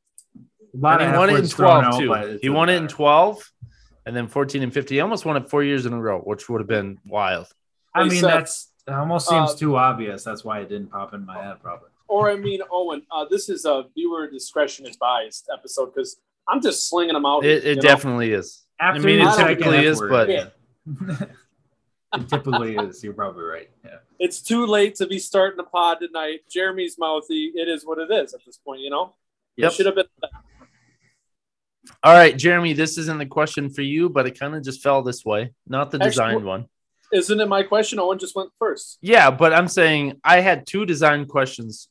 And 0.83 1.11
he 1.11 1.17
won 1.17 1.29
it 1.29 1.39
in 1.39 1.47
12 1.47 1.97
too. 1.99 2.07
but 2.09 2.27
He 2.27 2.33
doesn't 2.33 2.53
won 2.53 2.69
it 2.69 2.75
in 2.75 2.87
12 2.87 3.51
and 4.05 4.15
then 4.15 4.27
14 4.27 4.63
and 4.63 4.73
50. 4.73 4.95
He 4.95 5.01
almost 5.01 5.25
won 5.25 5.37
it 5.37 5.49
four 5.49 5.63
years 5.63 5.85
in 5.85 5.93
a 5.93 6.01
row, 6.01 6.19
which 6.19 6.49
would 6.49 6.59
have 6.59 6.67
been 6.67 6.97
wild. 7.05 7.47
I 7.93 8.03
mean, 8.03 8.19
Seth, 8.21 8.29
that's 8.29 8.71
it 8.87 8.93
almost 8.93 9.29
seems 9.29 9.51
uh, 9.51 9.55
too 9.55 9.77
obvious. 9.77 10.23
That's 10.23 10.43
why 10.43 10.59
it 10.59 10.69
didn't 10.69 10.91
pop 10.91 11.13
in 11.13 11.25
my 11.25 11.41
head, 11.41 11.61
probably. 11.61 11.89
Or 12.07 12.29
I 12.29 12.35
mean, 12.35 12.59
Owen, 12.71 13.03
uh, 13.11 13.25
this 13.29 13.49
is 13.49 13.65
a 13.65 13.85
viewer 13.95 14.29
discretion 14.29 14.85
advised 14.85 15.49
episode 15.51 15.93
because 15.95 16.17
I'm 16.47 16.61
just 16.61 16.89
slinging 16.89 17.13
them 17.13 17.25
out. 17.25 17.43
It, 17.45 17.63
you 17.63 17.71
it 17.71 17.75
know? 17.77 17.81
definitely 17.81 18.33
is. 18.33 18.63
After 18.79 19.01
mean, 19.01 19.21
it 19.21 19.31
second 19.33 19.57
typically 19.57 19.85
is, 19.85 19.99
but- 20.01 20.29
Yeah. 20.29 20.47
it 22.15 22.29
typically 22.29 22.75
is. 22.75 23.03
You're 23.03 23.13
probably 23.13 23.43
right. 23.43 23.69
Yeah. 23.83 23.97
It's 24.19 24.41
too 24.41 24.65
late 24.65 24.95
to 24.95 25.07
be 25.07 25.19
starting 25.19 25.59
a 25.59 25.63
pod 25.63 25.99
tonight. 25.99 26.41
Jeremy's 26.49 26.97
mouthy. 26.97 27.51
It 27.55 27.67
is 27.67 27.85
what 27.85 27.99
it 27.99 28.11
is 28.11 28.33
at 28.33 28.41
this 28.45 28.57
point, 28.57 28.81
you 28.81 28.89
know? 28.89 29.13
Yep. 29.57 29.73
Should 29.73 29.85
have 29.85 29.95
been. 29.95 30.05
All 32.03 32.13
right, 32.13 32.35
Jeremy, 32.35 32.73
this 32.73 32.97
isn't 32.97 33.19
the 33.19 33.25
question 33.25 33.69
for 33.69 33.81
you, 33.81 34.09
but 34.09 34.25
it 34.25 34.39
kind 34.39 34.55
of 34.55 34.63
just 34.63 34.81
fell 34.81 35.01
this 35.03 35.23
way. 35.23 35.53
Not 35.67 35.91
the 35.91 35.97
Actually, 35.97 36.09
designed 36.09 36.45
one. 36.45 36.65
Isn't 37.13 37.39
it 37.39 37.47
my 37.47 37.63
question? 37.63 37.99
Owen 37.99 38.19
just 38.19 38.35
went 38.35 38.49
first. 38.57 38.97
Yeah, 39.01 39.31
but 39.31 39.53
I'm 39.53 39.67
saying 39.67 40.19
I 40.23 40.41
had 40.41 40.65
two 40.65 40.85
design 40.85 41.25
questions, 41.25 41.87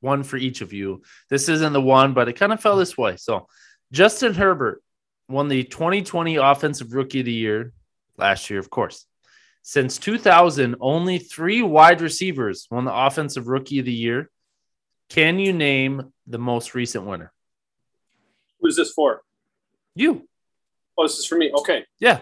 one 0.00 0.22
for 0.22 0.36
each 0.36 0.60
of 0.60 0.72
you. 0.72 1.02
This 1.28 1.48
isn't 1.48 1.72
the 1.72 1.80
one, 1.80 2.14
but 2.14 2.28
it 2.28 2.34
kind 2.34 2.52
of 2.52 2.60
fell 2.60 2.76
this 2.76 2.96
way. 2.96 3.16
So, 3.16 3.48
Justin 3.92 4.34
Herbert 4.34 4.82
won 5.28 5.48
the 5.48 5.64
2020 5.64 6.36
Offensive 6.36 6.92
Rookie 6.92 7.20
of 7.20 7.26
the 7.26 7.32
Year 7.32 7.72
last 8.16 8.48
year, 8.50 8.58
of 8.58 8.70
course. 8.70 9.06
Since 9.68 9.98
2000, 9.98 10.76
only 10.80 11.18
three 11.18 11.60
wide 11.60 12.00
receivers 12.00 12.68
won 12.70 12.84
the 12.84 12.94
Offensive 12.94 13.48
Rookie 13.48 13.80
of 13.80 13.84
the 13.84 13.92
Year. 13.92 14.30
Can 15.08 15.40
you 15.40 15.52
name 15.52 16.12
the 16.24 16.38
most 16.38 16.76
recent 16.76 17.04
winner? 17.04 17.32
Who's 18.60 18.76
this 18.76 18.92
for? 18.92 19.22
You. 19.96 20.28
Oh, 20.96 21.02
this 21.02 21.18
is 21.18 21.26
for 21.26 21.36
me. 21.36 21.50
Okay. 21.52 21.84
Yeah. 21.98 22.20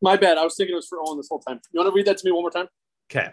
My 0.00 0.16
bad. 0.16 0.38
I 0.38 0.44
was 0.44 0.54
thinking 0.54 0.74
it 0.74 0.76
was 0.76 0.86
for 0.86 1.00
Owen 1.04 1.16
this 1.16 1.26
whole 1.28 1.40
time. 1.40 1.58
You 1.72 1.80
want 1.80 1.92
to 1.92 1.96
read 1.96 2.06
that 2.06 2.18
to 2.18 2.24
me 2.24 2.30
one 2.30 2.42
more 2.42 2.52
time? 2.52 2.68
Okay. 3.10 3.32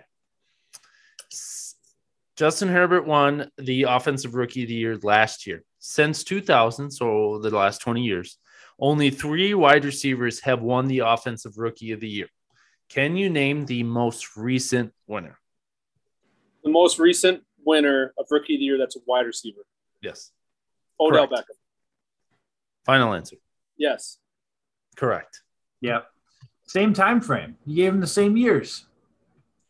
Justin 2.36 2.70
Herbert 2.70 3.06
won 3.06 3.52
the 3.60 3.84
Offensive 3.84 4.34
Rookie 4.34 4.64
of 4.64 4.70
the 4.70 4.74
Year 4.74 4.98
last 5.04 5.46
year. 5.46 5.64
Since 5.78 6.24
2000, 6.24 6.90
so 6.90 7.38
the 7.38 7.52
last 7.52 7.82
20 7.82 8.02
years, 8.02 8.40
only 8.80 9.12
three 9.12 9.54
wide 9.54 9.86
receivers 9.86 10.40
have 10.40 10.64
won 10.64 10.88
the 10.88 11.00
Offensive 11.06 11.60
Rookie 11.60 11.92
of 11.92 12.00
the 12.00 12.10
Year. 12.10 12.30
Can 12.90 13.16
you 13.16 13.30
name 13.30 13.66
the 13.66 13.84
most 13.84 14.38
recent 14.38 14.94
winner? 15.08 15.38
The 16.64 16.70
most 16.72 17.00
recent 17.00 17.44
winner 17.64 18.14
of 18.18 18.26
Rookie 18.30 18.56
of 18.56 18.60
the 18.60 18.66
Year 18.66 18.78
that's 18.78 18.96
a 18.96 19.00
wide 19.06 19.26
receiver. 19.26 19.62
Yes. 20.02 20.32
Odell 21.00 21.28
Correct. 21.28 21.44
Beckham. 21.50 21.56
Final 22.86 23.14
answer. 23.14 23.38
Yes. 23.78 24.18
Correct. 24.96 25.42
Yep. 25.82 26.08
Same 26.68 26.94
time 26.94 27.22
frame. 27.22 27.58
You 27.66 27.76
gave 27.76 27.94
him 27.94 28.00
the 28.02 28.08
same 28.08 28.38
years. 28.38 28.86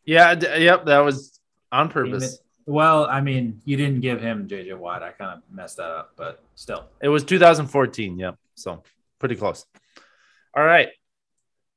Yeah. 0.04 0.34
d- 0.34 0.46
Yep. 0.46 0.86
That 0.86 1.00
was 1.00 1.40
on 1.72 1.88
purpose. 1.88 2.38
Well, 2.66 3.06
I 3.06 3.20
mean, 3.20 3.60
you 3.64 3.76
didn't 3.76 4.00
give 4.00 4.20
him 4.20 4.48
JJ 4.48 4.76
Watt. 4.76 5.02
I 5.02 5.12
kind 5.12 5.38
of 5.38 5.42
messed 5.54 5.76
that 5.76 5.90
up, 5.90 6.12
but 6.16 6.42
still. 6.54 6.86
It 7.00 7.08
was 7.08 7.24
2014. 7.24 8.18
Yep. 8.18 8.36
So 8.56 8.82
pretty 9.18 9.36
close. 9.36 9.64
All 10.54 10.64
right. 10.64 10.88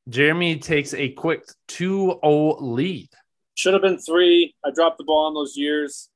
Jeremy 0.08 0.58
takes 0.58 0.94
a 0.94 1.10
quick 1.10 1.44
2 1.68 2.20
0 2.24 2.58
lead. 2.62 3.10
Should 3.56 3.74
have 3.74 3.82
been 3.82 3.98
three. 4.00 4.56
I 4.66 4.72
dropped 4.72 4.98
the 4.98 5.04
ball 5.04 5.26
on 5.28 5.34
those 5.34 5.58
years. 5.58 6.10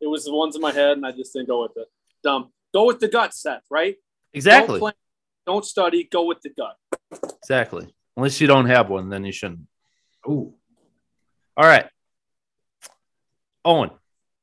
It 0.00 0.06
was 0.06 0.24
the 0.24 0.34
ones 0.34 0.54
in 0.54 0.62
my 0.62 0.72
head, 0.72 0.96
and 0.96 1.06
I 1.06 1.12
just 1.12 1.32
didn't 1.32 1.48
go 1.48 1.62
with 1.62 1.76
it. 1.76 1.88
Dumb. 2.22 2.52
Go 2.72 2.86
with 2.86 3.00
the 3.00 3.08
gut, 3.08 3.34
Seth, 3.34 3.62
right? 3.70 3.96
Exactly. 4.32 4.74
Don't, 4.74 4.80
plan, 4.80 4.92
don't 5.46 5.64
study. 5.64 6.04
Go 6.04 6.26
with 6.26 6.40
the 6.42 6.50
gut. 6.50 6.76
Exactly. 7.42 7.88
Unless 8.16 8.40
you 8.40 8.46
don't 8.46 8.66
have 8.66 8.90
one, 8.90 9.08
then 9.08 9.24
you 9.24 9.32
shouldn't. 9.32 9.66
Ooh. 10.28 10.54
All 11.56 11.64
right. 11.66 11.86
Owen, 13.64 13.90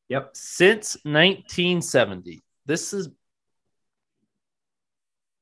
Yep. 0.09 0.31
since 0.35 0.95
1970, 1.03 2.41
this 2.65 2.93
is 2.93 3.09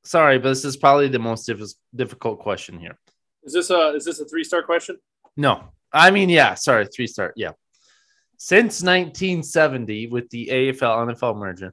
sorry, 0.04 0.38
but 0.38 0.48
this 0.50 0.64
is 0.64 0.76
probably 0.76 1.08
the 1.08 1.18
most 1.18 1.44
diff- 1.46 1.74
difficult 1.94 2.38
question 2.38 2.78
here. 2.78 2.98
Is 3.46 3.52
this 3.52 3.70
a 3.70 3.94
is 3.94 4.04
this 4.04 4.20
a 4.20 4.24
three 4.24 4.44
star 4.44 4.62
question? 4.62 4.98
No, 5.36 5.72
I 5.92 6.10
mean, 6.10 6.28
yeah, 6.28 6.54
sorry, 6.54 6.86
three 6.86 7.06
star. 7.06 7.32
Yeah. 7.36 7.52
Since 8.38 8.82
1970, 8.82 10.08
with 10.08 10.28
the 10.28 10.48
AFL 10.52 11.14
NFL 11.14 11.38
merger, 11.38 11.72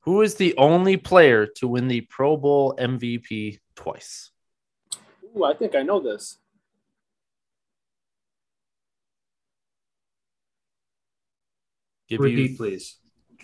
who 0.00 0.22
is 0.22 0.34
the 0.34 0.56
only 0.56 0.96
player 0.96 1.46
to 1.56 1.68
win 1.68 1.86
the 1.86 2.00
Pro 2.00 2.36
Bowl 2.36 2.74
MVP 2.76 3.60
twice? 3.76 4.32
Ooh, 5.36 5.44
I 5.44 5.54
think 5.54 5.76
I 5.76 5.82
know 5.82 6.00
this. 6.00 6.38
Give 12.08 12.26
you 12.26 12.56
please. 12.56 12.96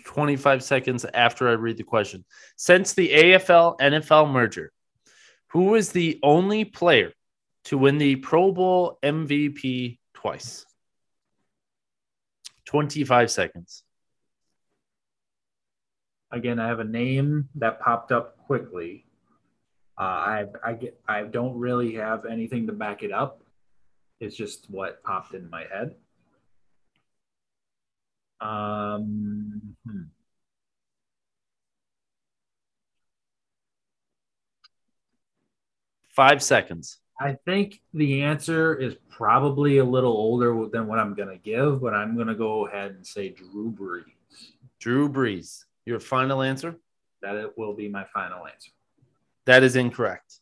25 0.03 0.63
seconds 0.63 1.05
after 1.13 1.47
I 1.47 1.53
read 1.53 1.77
the 1.77 1.83
question. 1.83 2.25
Since 2.55 2.93
the 2.93 3.09
AFL 3.09 3.79
NFL 3.79 4.31
merger, 4.31 4.71
who 5.47 5.75
is 5.75 5.91
the 5.91 6.19
only 6.23 6.65
player 6.65 7.13
to 7.69 7.77
win 7.77 7.99
the 7.99 8.15
Pro 8.15 8.51
Bowl 8.51 8.97
MVP 9.03 9.99
twice? 10.15 10.65
25 12.65 13.29
seconds. 13.29 13.83
Again, 16.31 16.59
I 16.59 16.67
have 16.67 16.79
a 16.79 16.83
name 16.83 17.47
that 17.55 17.79
popped 17.79 18.11
up 18.11 18.39
quickly. 18.47 19.05
Uh, 19.99 20.01
I 20.01 20.45
I 20.63 20.73
get 20.73 20.99
I 21.07 21.21
don't 21.23 21.59
really 21.59 21.93
have 21.95 22.25
anything 22.25 22.65
to 22.67 22.73
back 22.73 23.03
it 23.03 23.11
up. 23.11 23.43
It's 24.19 24.35
just 24.35 24.65
what 24.71 25.03
popped 25.03 25.35
in 25.35 25.47
my 25.47 25.65
head. 25.71 25.93
Um, 28.41 29.75
hmm. 29.85 30.03
Five 36.09 36.41
seconds. 36.41 36.99
I 37.19 37.33
think 37.45 37.81
the 37.93 38.21
answer 38.23 38.75
is 38.75 38.95
probably 39.09 39.79
a 39.79 39.83
little 39.83 40.13
older 40.13 40.67
than 40.71 40.87
what 40.87 40.99
I'm 40.99 41.13
going 41.13 41.27
to 41.29 41.37
give, 41.37 41.81
but 41.81 41.93
I'm 41.93 42.15
going 42.15 42.27
to 42.27 42.35
go 42.35 42.67
ahead 42.67 42.91
and 42.91 43.05
say 43.05 43.29
Drew 43.29 43.71
Brees. 43.71 44.03
Drew 44.79 45.09
Brees. 45.09 45.65
Your 45.85 45.99
final 45.99 46.41
answer? 46.41 46.77
That 47.21 47.35
it 47.35 47.57
will 47.57 47.73
be 47.73 47.89
my 47.89 48.05
final 48.13 48.47
answer. 48.47 48.71
That 49.45 49.63
is 49.63 49.75
incorrect. 49.75 50.35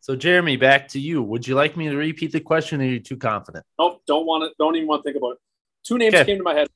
So, 0.00 0.16
Jeremy, 0.16 0.56
back 0.56 0.88
to 0.88 1.00
you. 1.00 1.22
Would 1.22 1.46
you 1.46 1.54
like 1.54 1.76
me 1.76 1.90
to 1.90 1.96
repeat 1.96 2.32
the 2.32 2.40
question 2.40 2.80
or 2.80 2.84
are 2.84 2.86
you 2.86 3.00
too 3.00 3.18
confident? 3.18 3.66
Nope, 3.78 4.00
don't 4.06 4.24
want 4.24 4.44
to. 4.44 4.54
Don't 4.58 4.74
even 4.76 4.88
want 4.88 5.02
to 5.02 5.08
think 5.12 5.18
about 5.18 5.32
it. 5.32 5.38
Two 5.84 5.98
names 5.98 6.14
Okay. 6.14 6.24
came 6.24 6.38
to 6.38 6.42
my 6.42 6.54
head. 6.54 6.68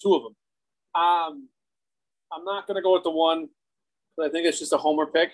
Two 0.00 0.14
of 0.14 0.22
them. 0.22 0.36
Um, 0.94 1.48
I'm 2.30 2.44
not 2.44 2.68
going 2.68 2.76
to 2.76 2.82
go 2.82 2.92
with 2.92 3.02
the 3.02 3.10
one. 3.10 3.48
But 4.16 4.26
I 4.26 4.28
think 4.28 4.46
it's 4.46 4.60
just 4.60 4.72
a 4.72 4.76
homer 4.76 5.06
pick. 5.06 5.32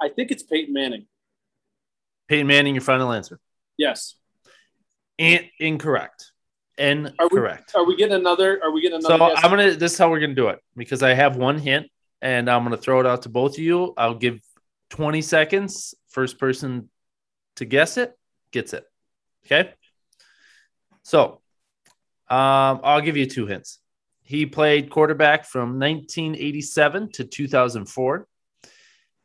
I 0.00 0.08
think 0.08 0.30
it's 0.30 0.42
Peyton 0.42 0.72
Manning. 0.72 1.04
Peyton 2.30 2.46
Manning, 2.46 2.76
your 2.76 2.82
final 2.82 3.12
answer. 3.12 3.40
Yes. 3.76 4.14
And 5.18 5.50
incorrect. 5.58 6.30
Incorrect. 6.78 7.72
Are 7.74 7.84
we 7.84 7.96
getting 7.96 8.14
another? 8.14 8.60
Are 8.62 8.70
we 8.70 8.80
getting 8.80 9.00
So 9.02 9.14
another? 9.16 9.34
guess? 9.34 9.44
I'm 9.44 9.50
gonna. 9.50 9.72
This 9.72 9.92
is 9.92 9.98
how 9.98 10.08
we're 10.10 10.20
gonna 10.20 10.34
do 10.36 10.46
it 10.48 10.60
because 10.76 11.02
I 11.02 11.12
have 11.12 11.36
one 11.36 11.58
hint, 11.58 11.88
and 12.22 12.48
I'm 12.48 12.62
gonna 12.62 12.76
throw 12.76 13.00
it 13.00 13.06
out 13.06 13.22
to 13.22 13.28
both 13.28 13.54
of 13.54 13.58
you. 13.58 13.92
I'll 13.96 14.14
give 14.14 14.40
20 14.90 15.20
seconds. 15.22 15.92
First 16.08 16.38
person 16.38 16.88
to 17.56 17.64
guess 17.64 17.96
it 17.96 18.16
gets 18.52 18.74
it. 18.74 18.84
Okay. 19.44 19.72
So, 21.02 21.40
um, 22.28 22.80
I'll 22.84 23.00
give 23.00 23.16
you 23.16 23.26
two 23.26 23.46
hints. 23.46 23.80
He 24.22 24.46
played 24.46 24.88
quarterback 24.88 25.46
from 25.46 25.80
1987 25.80 27.10
to 27.12 27.24
2004. 27.24 28.26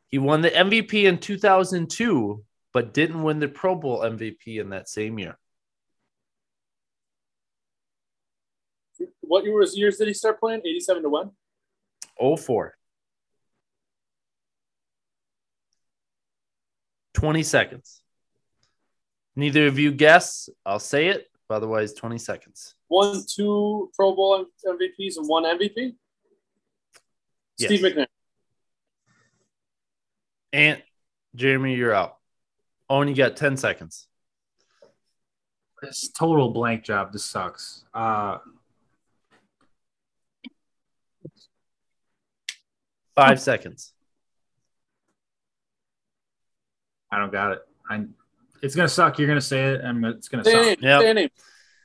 He 0.08 0.18
won 0.18 0.40
the 0.40 0.50
MVP 0.50 1.04
in 1.04 1.18
2002, 1.18 2.42
but 2.76 2.92
didn't 2.92 3.22
win 3.22 3.38
the 3.38 3.48
Pro 3.48 3.74
Bowl 3.74 4.00
MVP 4.00 4.60
in 4.60 4.68
that 4.68 4.86
same 4.86 5.18
year. 5.18 5.38
what 9.22 9.46
years, 9.46 9.96
did 9.96 10.08
he 10.08 10.12
start 10.12 10.38
playing? 10.38 10.60
87 10.60 11.04
to 11.04 11.08
one. 11.08 11.30
04. 12.20 12.76
20 17.14 17.42
seconds. 17.44 18.02
Neither 19.34 19.68
of 19.68 19.78
you 19.78 19.90
guess. 19.90 20.50
I'll 20.66 20.78
say 20.78 21.06
it. 21.06 21.28
Otherwise, 21.48 21.94
20 21.94 22.18
seconds. 22.18 22.74
One, 22.88 23.24
two 23.26 23.90
Pro 23.96 24.14
Bowl 24.14 24.44
MVPs 24.66 25.16
and 25.16 25.26
one 25.26 25.44
MVP. 25.44 25.94
Yes. 27.56 27.70
Steve 27.70 27.80
McNair. 27.80 28.06
And 30.52 30.82
Jeremy, 31.34 31.74
you're 31.74 31.94
out. 31.94 32.15
Owen, 32.88 33.08
you 33.08 33.14
got 33.14 33.36
10 33.36 33.56
seconds. 33.56 34.06
This 35.82 36.08
total 36.08 36.50
blank 36.50 36.84
job. 36.84 37.12
This 37.12 37.24
sucks. 37.24 37.84
Uh, 37.92 38.38
Five 43.14 43.40
seconds. 43.40 43.92
I 47.10 47.18
don't 47.18 47.32
got 47.32 47.52
it. 47.52 47.58
I. 47.88 48.04
It's 48.62 48.74
gonna 48.74 48.88
suck. 48.88 49.18
You're 49.18 49.28
gonna 49.28 49.40
say 49.40 49.72
it, 49.72 49.80
and 49.80 50.04
it's 50.04 50.28
gonna 50.28 50.44
Say 50.44 50.50
a 50.50 50.54
suck. 50.54 50.64
name. 50.64 50.76
Yep. 50.82 51.00
Say 51.00 51.10
a 51.10 51.14
name. 51.14 51.28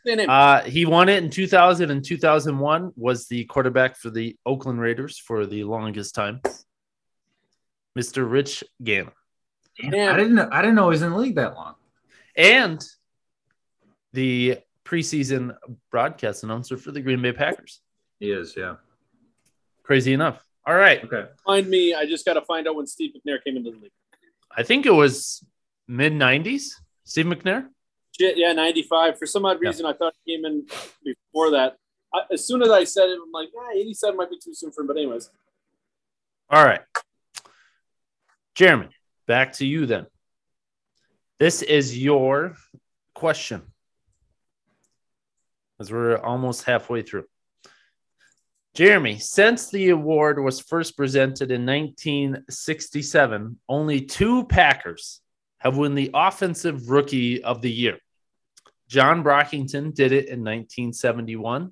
Name. 0.03 0.29
Uh, 0.29 0.61
he 0.63 0.85
won 0.85 1.09
it 1.09 1.23
in 1.23 1.29
2000 1.29 1.89
and 1.91 2.03
2001. 2.03 2.91
Was 2.97 3.27
the 3.27 3.45
quarterback 3.45 3.95
for 3.97 4.09
the 4.09 4.35
Oakland 4.45 4.81
Raiders 4.81 5.17
for 5.17 5.45
the 5.45 5.63
longest 5.63 6.15
time. 6.15 6.41
Mr. 7.97 8.29
Rich 8.29 8.63
Gannon. 8.83 9.11
Damn, 9.81 9.91
Damn. 9.91 10.13
I 10.13 10.17
didn't. 10.17 10.35
know- 10.35 10.49
I 10.51 10.61
didn't 10.61 10.75
know 10.75 10.85
he 10.89 10.93
was 10.93 11.01
in 11.01 11.11
the 11.11 11.17
league 11.17 11.35
that 11.35 11.55
long. 11.55 11.75
And 12.35 12.83
the 14.13 14.59
preseason 14.85 15.55
broadcast 15.89 16.43
announcer 16.43 16.77
for 16.77 16.91
the 16.91 17.01
Green 17.01 17.21
Bay 17.21 17.31
Packers. 17.31 17.81
He 18.19 18.31
is. 18.31 18.55
Yeah. 18.57 18.75
Crazy 19.83 20.13
enough. 20.13 20.43
All 20.65 20.75
right. 20.75 21.03
Okay. 21.03 21.25
Find 21.45 21.67
me. 21.69 21.93
I 21.93 22.05
just 22.05 22.25
got 22.25 22.33
to 22.33 22.41
find 22.41 22.67
out 22.67 22.75
when 22.75 22.85
Steve 22.87 23.11
McNair 23.15 23.43
came 23.43 23.57
into 23.57 23.71
the 23.71 23.77
league. 23.77 23.91
I 24.55 24.63
think 24.63 24.85
it 24.85 24.91
was 24.93 25.43
mid 25.87 26.13
90s. 26.13 26.73
Steve 27.03 27.25
McNair. 27.25 27.67
Shit, 28.19 28.37
yeah, 28.37 28.51
95. 28.53 29.17
For 29.17 29.25
some 29.25 29.45
odd 29.45 29.57
Yeah. 29.61 29.69
reason, 29.69 29.85
I 29.85 29.93
thought 29.93 30.13
he 30.25 30.35
came 30.35 30.45
in 30.45 30.65
before 31.03 31.51
that. 31.51 31.77
I, 32.13 32.21
as 32.31 32.45
soon 32.45 32.61
as 32.61 32.69
I 32.69 32.83
said 32.83 33.09
it, 33.09 33.17
I'm 33.23 33.31
like, 33.31 33.49
yeah, 33.53 33.79
87 33.79 34.17
might 34.17 34.29
be 34.29 34.37
too 34.37 34.53
soon 34.53 34.71
for 34.71 34.81
him. 34.81 34.87
But 34.87 34.97
anyways, 34.97 35.29
All 36.49 36.63
right. 36.65 36.81
Jeremy, 38.55 38.89
back 39.31 39.53
to 39.53 39.65
you 39.65 39.85
then. 39.85 40.07
This 41.39 41.61
is 41.61 41.97
your 41.97 42.57
question. 43.15 43.61
As 45.79 45.89
we're 45.89 46.17
almost 46.17 46.65
halfway 46.65 47.01
through. 47.01 47.23
Jeremy, 48.73 49.19
since 49.19 49.69
the 49.69 49.91
award 49.91 50.37
was 50.43 50.59
first 50.59 50.97
presented 50.97 51.49
in 51.49 51.65
1967, 51.65 53.57
only 53.69 54.01
two 54.01 54.43
Packers 54.47 55.21
have 55.59 55.77
won 55.77 55.95
the 55.95 56.11
Offensive 56.13 56.89
Rookie 56.89 57.41
of 57.41 57.61
the 57.61 57.71
Year. 57.71 57.99
John 58.89 59.23
Brockington 59.23 59.95
did 59.95 60.11
it 60.11 60.25
in 60.25 60.41
1971. 60.41 61.71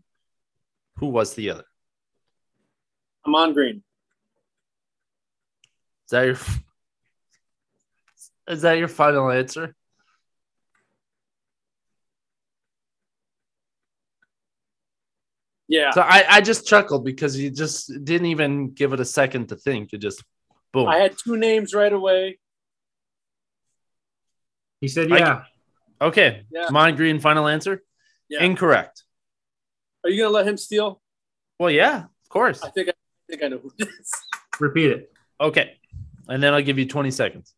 Who 0.99 1.07
was 1.07 1.33
the 1.33 1.49
other? 1.49 1.65
Ahman 3.25 3.51
Green. 3.51 3.83
Is 6.05 6.11
that 6.11 6.25
your 6.25 6.37
is 8.49 8.63
that 8.63 8.73
your 8.77 8.87
final 8.87 9.29
answer? 9.31 9.75
Yeah. 15.67 15.91
So 15.91 16.01
I, 16.01 16.25
I 16.27 16.41
just 16.41 16.65
chuckled 16.67 17.05
because 17.05 17.37
you 17.39 17.51
just 17.51 17.91
didn't 18.03 18.27
even 18.27 18.71
give 18.71 18.91
it 18.93 18.99
a 18.99 19.05
second 19.05 19.49
to 19.49 19.55
think. 19.55 19.91
You 19.91 19.99
just 19.99 20.23
boom. 20.73 20.87
I 20.87 20.97
had 20.97 21.15
two 21.17 21.37
names 21.37 21.73
right 21.73 21.93
away. 21.93 22.39
He 24.81 24.87
said, 24.87 25.11
I- 25.11 25.17
"Yeah." 25.19 25.43
okay. 26.01 26.43
Yeah. 26.51 26.69
Mon 26.71 26.95
Green, 26.95 27.19
final 27.19 27.47
answer? 27.47 27.83
Yeah. 28.29 28.43
Incorrect. 28.43 29.03
Are 30.03 30.09
you 30.09 30.23
gonna 30.23 30.33
let 30.33 30.47
him 30.47 30.57
steal? 30.57 31.01
Well, 31.59 31.69
yeah, 31.71 32.05
of 32.05 32.29
course. 32.29 32.63
I 32.63 32.69
think 32.69 32.89
I 32.89 32.93
think 33.29 33.43
I 33.43 33.47
know 33.49 33.57
who 33.59 33.71
it 33.77 33.87
is. 33.99 34.11
Repeat 34.59 34.91
it. 34.91 35.13
Okay. 35.39 35.77
And 36.27 36.41
then 36.41 36.53
I'll 36.53 36.61
give 36.61 36.77
you 36.79 36.85
20 36.85 37.11
seconds. 37.11 37.53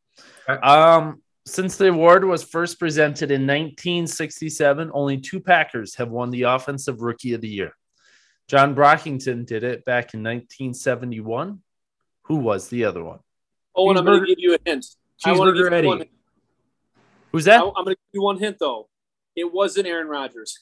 Okay. 0.49 0.61
Um, 0.61 1.21
since 1.45 1.75
the 1.77 1.89
award 1.89 2.23
was 2.23 2.43
first 2.43 2.79
presented 2.79 3.31
in 3.31 3.41
1967, 3.41 4.91
only 4.93 5.17
two 5.19 5.39
Packers 5.39 5.95
have 5.95 6.09
won 6.09 6.29
the 6.29 6.43
Offensive 6.43 7.01
Rookie 7.01 7.33
of 7.33 7.41
the 7.41 7.47
Year. 7.49 7.73
John 8.47 8.75
Brockington 8.75 9.45
did 9.45 9.63
it 9.63 9.85
back 9.85 10.13
in 10.13 10.21
1971. 10.21 11.59
Who 12.23 12.35
was 12.35 12.67
the 12.69 12.85
other 12.85 13.03
one? 13.03 13.19
Oh, 13.75 13.89
and 13.89 13.97
I'm 13.97 14.05
gonna 14.05 14.25
give 14.25 14.39
you 14.39 14.53
a 14.55 14.57
hint. 14.65 14.85
I 15.23 15.31
wanna 15.31 15.53
give 15.53 15.63
Cheeseburger 15.65 15.69
you 15.71 15.75
Eddie. 15.77 15.87
one- 15.87 16.05
Who's 17.31 17.47
I, 17.47 17.57
that? 17.57 17.63
I'm 17.63 17.73
gonna 17.85 17.89
give 17.91 17.97
you 18.13 18.21
one 18.21 18.37
hint 18.37 18.57
though. 18.59 18.89
It 19.35 19.51
wasn't 19.51 19.87
Aaron 19.87 20.07
Rodgers. 20.07 20.57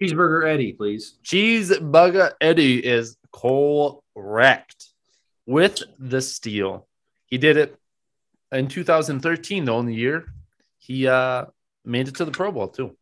Cheeseburger 0.00 0.46
Eddie, 0.46 0.72
please. 0.72 1.18
Cheeseburger 1.24 2.32
Eddie 2.40 2.78
is 2.84 3.16
correct 3.32 4.86
with 5.46 5.82
the 5.98 6.20
steal. 6.20 6.86
He 7.26 7.38
did 7.38 7.56
it 7.56 7.76
in 8.52 8.68
2013, 8.68 9.64
the 9.64 9.72
only 9.72 9.94
year 9.94 10.32
he 10.78 11.06
uh, 11.08 11.46
made 11.84 12.08
it 12.08 12.14
to 12.16 12.24
the 12.24 12.30
Pro 12.30 12.52
Bowl 12.52 12.68
too. 12.68 12.96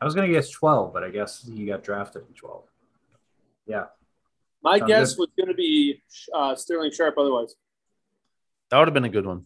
I 0.00 0.04
was 0.04 0.14
gonna 0.14 0.28
guess 0.28 0.50
twelve, 0.50 0.92
but 0.92 1.02
I 1.02 1.10
guess 1.10 1.42
he 1.46 1.64
got 1.66 1.82
drafted 1.82 2.22
in 2.28 2.34
twelve. 2.34 2.64
Yeah. 3.66 3.86
My 4.62 4.78
Sounds 4.78 4.88
guess 4.88 5.14
good. 5.14 5.20
was 5.20 5.28
gonna 5.38 5.54
be 5.54 6.02
uh, 6.34 6.54
Sterling 6.54 6.92
Sharpe. 6.92 7.16
Otherwise, 7.18 7.54
That 8.70 8.78
would 8.78 8.88
have 8.88 8.94
been 8.94 9.04
a 9.04 9.08
good 9.08 9.26
one. 9.26 9.44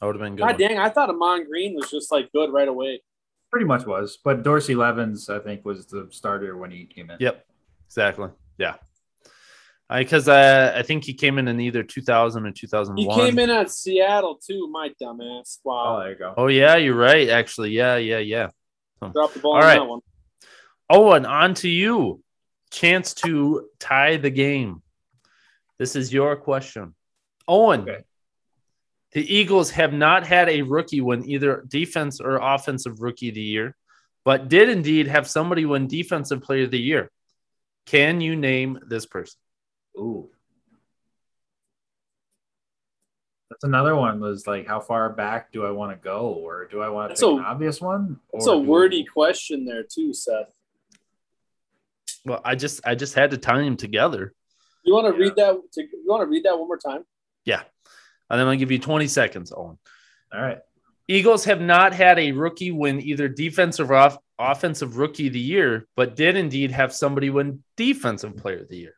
That 0.00 0.06
would 0.06 0.16
have 0.16 0.22
been 0.22 0.36
good. 0.36 0.42
God 0.42 0.58
one. 0.60 0.68
dang, 0.68 0.78
I 0.78 0.88
thought 0.88 1.10
Ahman 1.10 1.46
Green 1.48 1.74
was 1.74 1.90
just 1.90 2.12
like 2.12 2.30
good 2.32 2.52
right 2.52 2.68
away. 2.68 3.02
Pretty 3.50 3.66
much 3.66 3.84
was, 3.84 4.18
but 4.24 4.42
Dorsey 4.44 4.74
Levens, 4.74 5.28
I 5.28 5.38
think, 5.38 5.64
was 5.64 5.86
the 5.86 6.08
starter 6.10 6.56
when 6.56 6.70
he 6.70 6.86
came 6.86 7.10
in. 7.10 7.16
Yep, 7.20 7.44
exactly. 7.86 8.28
Yeah, 8.58 8.76
because 9.98 10.28
uh, 10.28 10.72
I 10.76 10.82
think 10.82 11.04
he 11.04 11.14
came 11.14 11.38
in 11.38 11.48
in 11.48 11.60
either 11.60 11.82
2000 11.82 12.46
or 12.46 12.52
2001. 12.52 12.96
He 12.96 13.22
came 13.24 13.38
in 13.38 13.50
at 13.50 13.70
Seattle 13.70 14.36
too. 14.36 14.68
My 14.70 14.90
dumbass. 15.00 15.58
Oh, 15.64 15.70
Wow, 15.70 15.98
there 16.00 16.10
you 16.10 16.16
go. 16.16 16.34
Oh 16.36 16.46
yeah, 16.46 16.76
you're 16.76 16.94
right. 16.94 17.28
Actually, 17.28 17.70
yeah, 17.72 17.96
yeah, 17.96 18.18
yeah. 18.18 18.48
dropped 19.12 19.34
the 19.34 19.40
ball 19.40 19.52
all 19.52 19.58
on 19.58 19.64
right. 19.64 19.78
that 19.78 19.84
one. 19.84 20.00
Owen, 20.88 21.26
on 21.26 21.54
to 21.54 21.68
you. 21.68 22.22
Chance 22.70 23.14
to 23.14 23.68
tie 23.78 24.16
the 24.16 24.30
game. 24.30 24.82
This 25.78 25.96
is 25.96 26.12
your 26.12 26.36
question. 26.36 26.94
Owen, 27.48 27.82
Okay. 27.82 28.04
the 29.12 29.34
Eagles 29.34 29.70
have 29.72 29.92
not 29.92 30.26
had 30.26 30.48
a 30.48 30.62
rookie 30.62 31.00
win 31.00 31.28
either 31.28 31.64
defense 31.68 32.20
or 32.20 32.36
offensive 32.36 33.02
rookie 33.02 33.28
of 33.30 33.34
the 33.34 33.42
year, 33.42 33.76
but 34.24 34.48
did 34.48 34.68
indeed 34.68 35.06
have 35.08 35.28
somebody 35.28 35.66
win 35.66 35.86
defensive 35.86 36.40
player 36.40 36.64
of 36.64 36.70
the 36.70 36.80
year. 36.80 37.10
Can 37.86 38.20
you 38.20 38.36
name 38.36 38.78
this 38.86 39.06
person? 39.06 39.38
Ooh. 39.96 40.28
That's 43.50 43.64
another 43.64 43.94
one 43.94 44.18
was 44.20 44.46
like, 44.46 44.66
how 44.66 44.80
far 44.80 45.10
back 45.10 45.52
do 45.52 45.66
I 45.66 45.70
want 45.70 45.92
to 45.92 46.02
go? 46.02 46.28
Or 46.28 46.66
do 46.70 46.80
I 46.80 46.88
want 46.88 47.10
to 47.10 47.12
That's 47.12 47.20
pick 47.20 47.28
a- 47.30 47.34
an 47.34 47.44
obvious 47.44 47.80
one? 47.80 48.18
It's 48.32 48.46
a 48.46 48.50
do- 48.52 48.60
wordy 48.60 49.04
question 49.04 49.64
there 49.64 49.82
too, 49.82 50.14
Seth. 50.14 50.52
Well, 52.24 52.40
I 52.44 52.54
just 52.54 52.80
I 52.86 52.94
just 52.94 53.14
had 53.14 53.32
to 53.32 53.36
tie 53.38 53.58
them 53.58 53.76
together. 53.76 54.32
You 54.84 54.94
want 54.94 55.06
to 55.14 55.18
Yeah. 55.20 55.26
read 55.28 55.36
that? 55.36 55.60
To, 55.72 55.82
you 55.82 56.04
want 56.06 56.22
to 56.22 56.26
read 56.26 56.44
that 56.44 56.58
one 56.58 56.66
more 56.68 56.78
time? 56.78 57.04
Yeah, 57.44 57.62
and 58.30 58.40
then 58.40 58.46
I'll 58.48 58.56
give 58.56 58.70
you 58.70 58.78
20 58.78 59.06
seconds, 59.08 59.52
Owen. 59.54 59.78
All 60.32 60.40
right. 60.40 60.58
Eagles 61.08 61.44
have 61.44 61.60
not 61.60 61.92
had 61.92 62.18
a 62.18 62.32
rookie 62.32 62.70
win 62.70 63.00
either 63.02 63.28
defensive 63.28 63.90
or 63.90 63.94
off- 63.96 64.18
offensive 64.38 64.96
rookie 64.96 65.26
of 65.26 65.32
the 65.34 65.40
year, 65.40 65.86
but 65.96 66.16
did 66.16 66.36
indeed 66.36 66.70
have 66.70 66.94
somebody 66.94 67.28
win 67.28 67.62
defensive 67.76 68.36
player 68.36 68.60
of 68.60 68.68
the 68.68 68.76
year. 68.78 68.94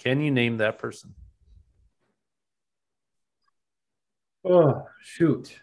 Can 0.00 0.20
you 0.20 0.30
name 0.30 0.56
that 0.56 0.78
person? 0.78 1.14
Oh, 4.44 4.86
shoot. 5.02 5.60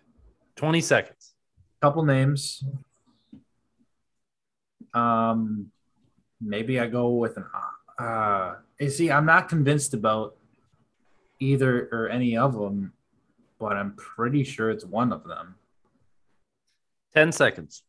20 0.56 0.80
seconds. 0.82 1.34
Couple 1.82 2.04
names. 2.04 2.64
Um, 4.94 5.72
maybe 6.40 6.80
I 6.80 6.88
go 6.88 7.10
with 7.10 7.38
an. 7.38 7.46
Uh, 7.98 8.56
you 8.80 8.92
see, 8.92 9.12
I'm 9.12 9.26
not 9.26 9.50
convinced 9.50 9.96
about 9.96 10.36
either 11.40 11.90
or 11.92 12.10
any 12.10 12.38
of 12.38 12.54
them, 12.54 12.94
but 13.60 13.74
I'm 13.74 13.96
pretty 13.96 14.44
sure 14.44 14.70
it's 14.70 14.86
one 14.86 15.12
of 15.12 15.24
them. 15.24 15.56
10 17.16 17.32
seconds. 17.32 17.82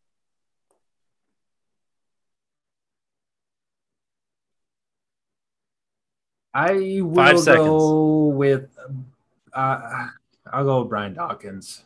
I 6.54 7.00
will 7.02 7.14
Five 7.14 7.40
seconds. 7.40 7.66
go 7.66 8.26
with. 8.28 8.76
Uh, 9.52 10.08
I'll 10.52 10.64
go 10.64 10.80
with 10.80 10.88
Brian 10.88 11.14
Dawkins. 11.14 11.84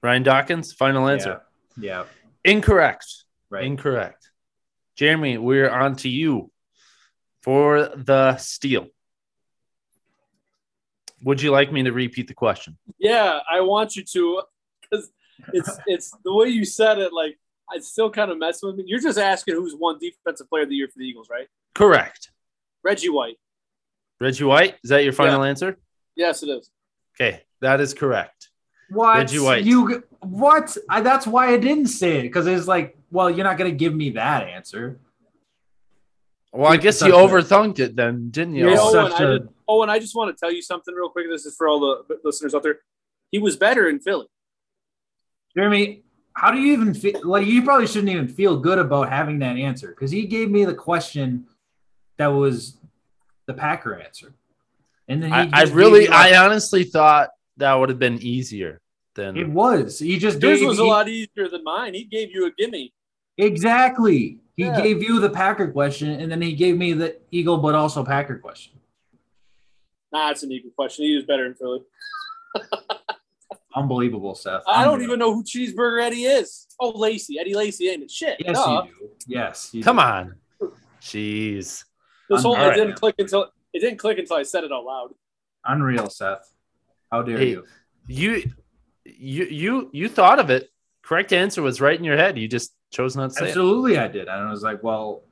Brian 0.00 0.22
Dawkins, 0.22 0.72
final 0.72 1.08
answer. 1.08 1.42
Yeah. 1.78 2.04
Incorrect. 2.44 3.24
Right. 3.50 3.64
Incorrect. 3.64 4.30
Jeremy, 4.94 5.38
we're 5.38 5.68
on 5.70 5.96
to 5.96 6.08
you 6.08 6.50
for 7.42 7.90
the 7.94 8.36
steal. 8.36 8.86
Would 11.22 11.42
you 11.42 11.50
like 11.50 11.72
me 11.72 11.82
to 11.82 11.92
repeat 11.92 12.28
the 12.28 12.34
question? 12.34 12.76
Yeah, 12.98 13.40
I 13.50 13.60
want 13.62 13.96
you 13.96 14.04
to, 14.04 14.42
because 14.82 15.10
it's 15.52 15.70
it's 15.86 16.16
the 16.24 16.32
way 16.32 16.48
you 16.48 16.64
said 16.64 16.98
it. 16.98 17.12
Like 17.12 17.38
I 17.70 17.78
still 17.80 18.10
kind 18.10 18.30
of 18.30 18.38
messing 18.38 18.68
with 18.68 18.76
me. 18.76 18.84
You're 18.86 19.00
just 19.00 19.18
asking 19.18 19.54
who's 19.54 19.74
one 19.74 19.98
defensive 19.98 20.48
player 20.48 20.62
of 20.62 20.68
the 20.68 20.76
year 20.76 20.88
for 20.88 20.98
the 20.98 21.04
Eagles, 21.04 21.28
right? 21.30 21.48
Correct. 21.74 22.30
Reggie 22.82 23.08
White. 23.08 23.38
Reggie 24.20 24.44
White, 24.44 24.76
is 24.82 24.90
that 24.90 25.04
your 25.04 25.12
final 25.12 25.42
answer? 25.42 25.76
Yes, 26.14 26.42
it 26.42 26.48
is. 26.48 26.70
Okay, 27.20 27.42
that 27.60 27.80
is 27.80 27.92
correct. 27.94 28.50
What 28.90 29.16
Reggie 29.18 29.38
White. 29.40 29.64
you? 29.64 30.02
What? 30.20 30.76
I, 30.88 31.00
that's 31.00 31.26
why 31.26 31.48
I 31.52 31.56
didn't 31.58 31.88
say 31.88 32.18
it 32.18 32.22
because 32.22 32.46
it's 32.46 32.66
like, 32.68 32.96
well, 33.10 33.30
you're 33.30 33.44
not 33.44 33.58
gonna 33.58 33.72
give 33.72 33.94
me 33.94 34.10
that 34.10 34.44
answer. 34.48 35.00
Well, 36.52 36.72
I 36.72 36.76
guess 36.78 37.02
you 37.02 37.14
a- 37.14 37.18
overthunked 37.18 37.78
it 37.80 37.96
then, 37.96 38.30
didn't 38.30 38.54
you? 38.54 38.70
Yeah, 38.70 38.76
such 38.76 38.94
Owen, 38.94 39.12
I 39.12 39.24
a- 39.24 39.38
did- 39.38 39.48
Oh, 39.68 39.82
and 39.82 39.90
I 39.90 39.98
just 39.98 40.14
want 40.14 40.34
to 40.34 40.38
tell 40.38 40.52
you 40.52 40.62
something 40.62 40.94
real 40.94 41.08
quick. 41.08 41.26
This 41.28 41.44
is 41.44 41.56
for 41.56 41.66
all 41.66 41.80
the 41.80 42.18
listeners 42.22 42.54
out 42.54 42.62
there. 42.62 42.78
He 43.32 43.38
was 43.40 43.56
better 43.56 43.88
in 43.88 43.98
Philly. 43.98 44.26
Jeremy, 45.56 46.04
how 46.34 46.52
do 46.52 46.58
you 46.58 46.72
even 46.72 46.94
feel? 46.94 47.20
Like, 47.24 47.46
you 47.46 47.62
probably 47.64 47.88
shouldn't 47.88 48.10
even 48.10 48.28
feel 48.28 48.58
good 48.60 48.78
about 48.78 49.08
having 49.08 49.40
that 49.40 49.56
answer 49.56 49.88
because 49.88 50.12
he 50.12 50.24
gave 50.26 50.48
me 50.50 50.64
the 50.64 50.74
question 50.74 51.46
that 52.18 52.28
was 52.28 52.78
the 53.46 53.54
Packer 53.54 53.94
answer, 53.98 54.32
and 55.08 55.22
then 55.22 55.30
he 55.30 55.36
I, 55.36 55.50
I 55.52 55.62
really, 55.64 56.06
like- 56.08 56.32
I 56.34 56.44
honestly 56.44 56.84
thought 56.84 57.30
that 57.58 57.72
would 57.74 57.88
have 57.88 57.98
been 57.98 58.18
easier 58.22 58.80
than. 59.14 59.36
it 59.36 59.48
was. 59.48 59.98
He 59.98 60.18
just 60.18 60.40
Yours 60.42 60.60
gave 60.60 60.68
was 60.68 60.78
a 60.78 60.84
lot 60.84 61.08
easier 61.08 61.48
than 61.48 61.62
mine. 61.64 61.94
He 61.94 62.04
gave 62.04 62.30
you 62.30 62.46
a 62.46 62.50
gimme. 62.50 62.92
exactly. 63.38 64.38
He 64.56 64.64
Yeah. 64.64 64.80
gave 64.80 65.02
you 65.02 65.20
the 65.20 65.28
Packer 65.30 65.70
question, 65.70 66.08
and 66.20 66.30
then 66.32 66.40
he 66.40 66.54
gave 66.54 66.76
me 66.78 66.92
the 66.94 67.18
Eagle, 67.30 67.58
but 67.58 67.74
also 67.74 68.02
Packer 68.04 68.38
question. 68.38 68.72
Nah, 70.12 70.30
it's 70.30 70.42
an 70.42 70.50
Eagle 70.52 70.70
question. 70.74 71.04
He 71.04 71.14
was 71.14 71.24
better 71.24 71.44
in 71.46 71.54
Philly. 71.54 71.80
Unbelievable, 73.74 74.34
Seth. 74.34 74.62
I 74.66 74.84
don't 74.84 75.02
even 75.02 75.18
know 75.18 75.34
who 75.34 75.44
Cheeseburger 75.44 76.02
Eddie 76.02 76.24
is. 76.24 76.66
Oh, 76.80 76.90
Lacy. 76.98 77.38
Eddie 77.38 77.54
Lacy 77.54 77.88
ain't 77.90 78.04
it? 78.04 78.10
Shit. 78.10 78.36
Yes, 78.40 78.56
duh. 78.56 78.84
you 78.86 78.92
do. 78.98 79.10
Yes, 79.26 79.70
you 79.74 79.82
Come 79.82 79.96
do. 79.96 80.02
on, 80.02 80.34
jeez. 81.02 81.84
This 82.28 82.42
whole 82.42 82.56
All 82.56 82.66
right. 82.68 82.76
it 82.76 82.80
didn't 82.80 82.96
click 82.96 83.14
until 83.18 83.50
it 83.72 83.80
didn't 83.80 83.98
click 83.98 84.18
until 84.18 84.36
I 84.36 84.42
said 84.42 84.64
it 84.64 84.72
out 84.72 84.84
loud. 84.84 85.10
Unreal, 85.64 86.08
Seth. 86.10 86.52
How 87.10 87.22
dare 87.22 87.38
Hey, 87.38 87.50
you? 87.50 87.64
You 88.08 88.50
you 89.04 89.44
you 89.44 89.90
you 89.92 90.08
thought 90.08 90.38
of 90.38 90.50
it. 90.50 90.68
Correct 91.02 91.32
answer 91.32 91.62
was 91.62 91.80
right 91.80 91.96
in 91.98 92.04
your 92.04 92.16
head. 92.16 92.36
You 92.38 92.48
just 92.48 92.74
chose 92.90 93.14
not 93.16 93.28
to 93.30 93.34
say 93.34 93.44
it. 93.46 93.48
Absolutely, 93.50 93.98
I 93.98 94.08
did. 94.08 94.28
And 94.28 94.48
I 94.48 94.50
was 94.50 94.62
like, 94.62 94.82
well, 94.82 95.22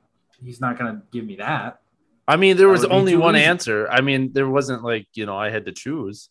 he's 0.41 0.61
not 0.61 0.79
going 0.79 0.95
to 0.95 1.03
give 1.13 1.25
me 1.25 1.37
that. 1.37 1.81
I 2.29 2.37
mean, 2.37 2.57
there 2.57 2.69
That 2.69 2.73
was 2.73 2.85
only 2.85 3.17
one 3.17 3.35
easy. 3.37 3.45
answer. 3.45 3.89
I 3.91 4.01
mean, 4.01 4.33
there 4.33 4.49
wasn't 4.49 4.83
like, 4.85 5.07
you 5.15 5.27
know, 5.27 5.37
I 5.37 5.51
had 5.51 5.65
to 5.67 5.73
choose. 5.73 6.29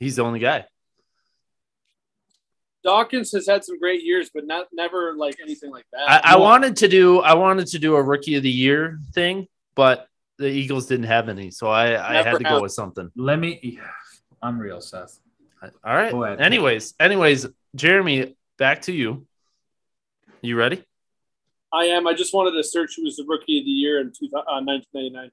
He's 0.00 0.16
the 0.16 0.24
only 0.24 0.38
guy. 0.40 0.64
Dawkins 2.82 3.32
has 3.32 3.46
had 3.46 3.64
some 3.64 3.78
great 3.78 4.02
years, 4.02 4.30
but 4.34 4.46
not 4.46 4.66
never 4.72 5.14
like 5.14 5.36
anything 5.42 5.70
like 5.70 5.86
that. 5.92 6.26
I, 6.26 6.34
I 6.34 6.36
wanted 6.36 6.76
to 6.78 6.88
do 6.88 7.20
I 7.20 7.34
wanted 7.34 7.66
to 7.68 7.78
do 7.78 7.96
a 7.96 8.02
rookie 8.02 8.34
of 8.34 8.42
the 8.42 8.50
year 8.50 8.98
thing, 9.14 9.46
but 9.74 10.08
the 10.38 10.48
Eagles 10.48 10.86
didn't 10.86 11.06
have 11.06 11.28
any, 11.28 11.50
so 11.50 11.68
I, 11.68 12.18
I 12.18 12.22
had 12.22 12.38
to 12.38 12.44
go 12.44 12.62
with 12.62 12.72
something. 12.72 13.10
Let 13.16 13.38
me. 13.38 13.60
Yeah, 13.80 13.90
unreal, 14.42 14.80
Seth. 14.80 15.18
All 15.62 15.94
right. 15.96 16.12
Ahead. 16.12 16.40
Anyways, 16.40 16.94
anyways, 17.00 17.46
Jeremy, 17.74 18.36
back 18.58 18.82
to 18.82 18.92
you. 18.92 19.26
You 20.42 20.56
ready? 20.56 20.84
I 21.72 21.86
am. 21.86 22.06
I 22.06 22.14
just 22.14 22.34
wanted 22.34 22.52
to 22.52 22.62
search 22.62 22.96
who 22.96 23.04
was 23.04 23.16
the 23.16 23.24
rookie 23.26 23.58
of 23.58 23.64
the 23.64 23.70
year 23.70 24.00
in 24.00 24.12
two, 24.12 24.26
uh, 24.26 24.60
1999. 24.62 25.30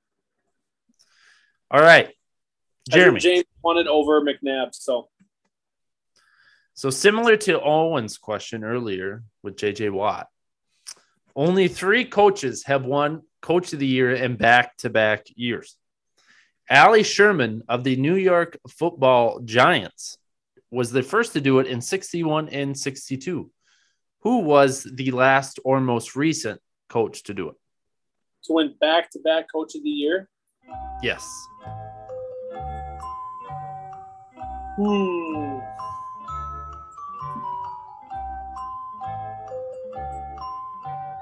All 1.69 1.81
right. 1.81 2.13
Jeremy. 2.89 3.19
James 3.19 3.45
won 3.63 3.77
it 3.77 3.87
over 3.87 4.21
McNabb. 4.21 4.73
So 4.73 5.09
So 6.73 6.89
similar 6.89 7.37
to 7.37 7.61
Owen's 7.61 8.17
question 8.17 8.63
earlier 8.63 9.23
with 9.43 9.55
JJ 9.55 9.91
Watt, 9.91 10.27
only 11.35 11.67
three 11.67 12.05
coaches 12.05 12.63
have 12.65 12.85
won 12.85 13.21
Coach 13.41 13.73
of 13.73 13.79
the 13.79 13.87
Year 13.87 14.11
in 14.13 14.35
back-to-back 14.35 15.25
years. 15.35 15.75
Allie 16.69 17.03
Sherman 17.03 17.63
of 17.67 17.83
the 17.83 17.95
New 17.95 18.15
York 18.15 18.57
Football 18.69 19.39
Giants 19.41 20.17
was 20.69 20.91
the 20.91 21.03
first 21.03 21.33
to 21.33 21.41
do 21.41 21.59
it 21.59 21.67
in 21.67 21.81
61 21.81 22.49
and 22.49 22.77
62. 22.77 23.51
Who 24.21 24.39
was 24.39 24.83
the 24.83 25.11
last 25.11 25.59
or 25.65 25.81
most 25.81 26.15
recent 26.15 26.61
coach 26.87 27.23
to 27.23 27.33
do 27.33 27.49
it? 27.49 27.55
to 28.43 28.53
win 28.53 28.73
back 28.79 29.09
to 29.11 29.19
back 29.19 29.45
coach 29.51 29.75
of 29.75 29.83
the 29.83 29.89
year. 29.89 30.29
Yes. 31.01 31.23
Hmm. 34.77 35.50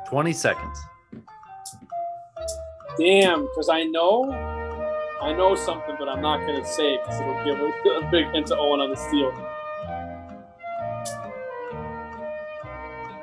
Twenty 0.10 0.34
seconds. 0.34 0.80
Damn, 2.98 3.42
because 3.44 3.70
I 3.70 3.84
know, 3.84 4.32
I 5.22 5.32
know 5.34 5.56
something, 5.56 5.96
but 6.00 6.10
I'm 6.10 6.22
not 6.22 6.40
gonna 6.48 6.66
say 6.66 6.98
because 6.98 7.22
it'll 7.22 7.44
give 7.46 7.60
a, 7.60 7.90
a 8.08 8.12
big 8.12 8.26
hint 8.32 8.48
to 8.48 8.58
Owen 8.58 8.80
on 8.80 8.90
the 8.90 8.96
steal. 8.96 9.32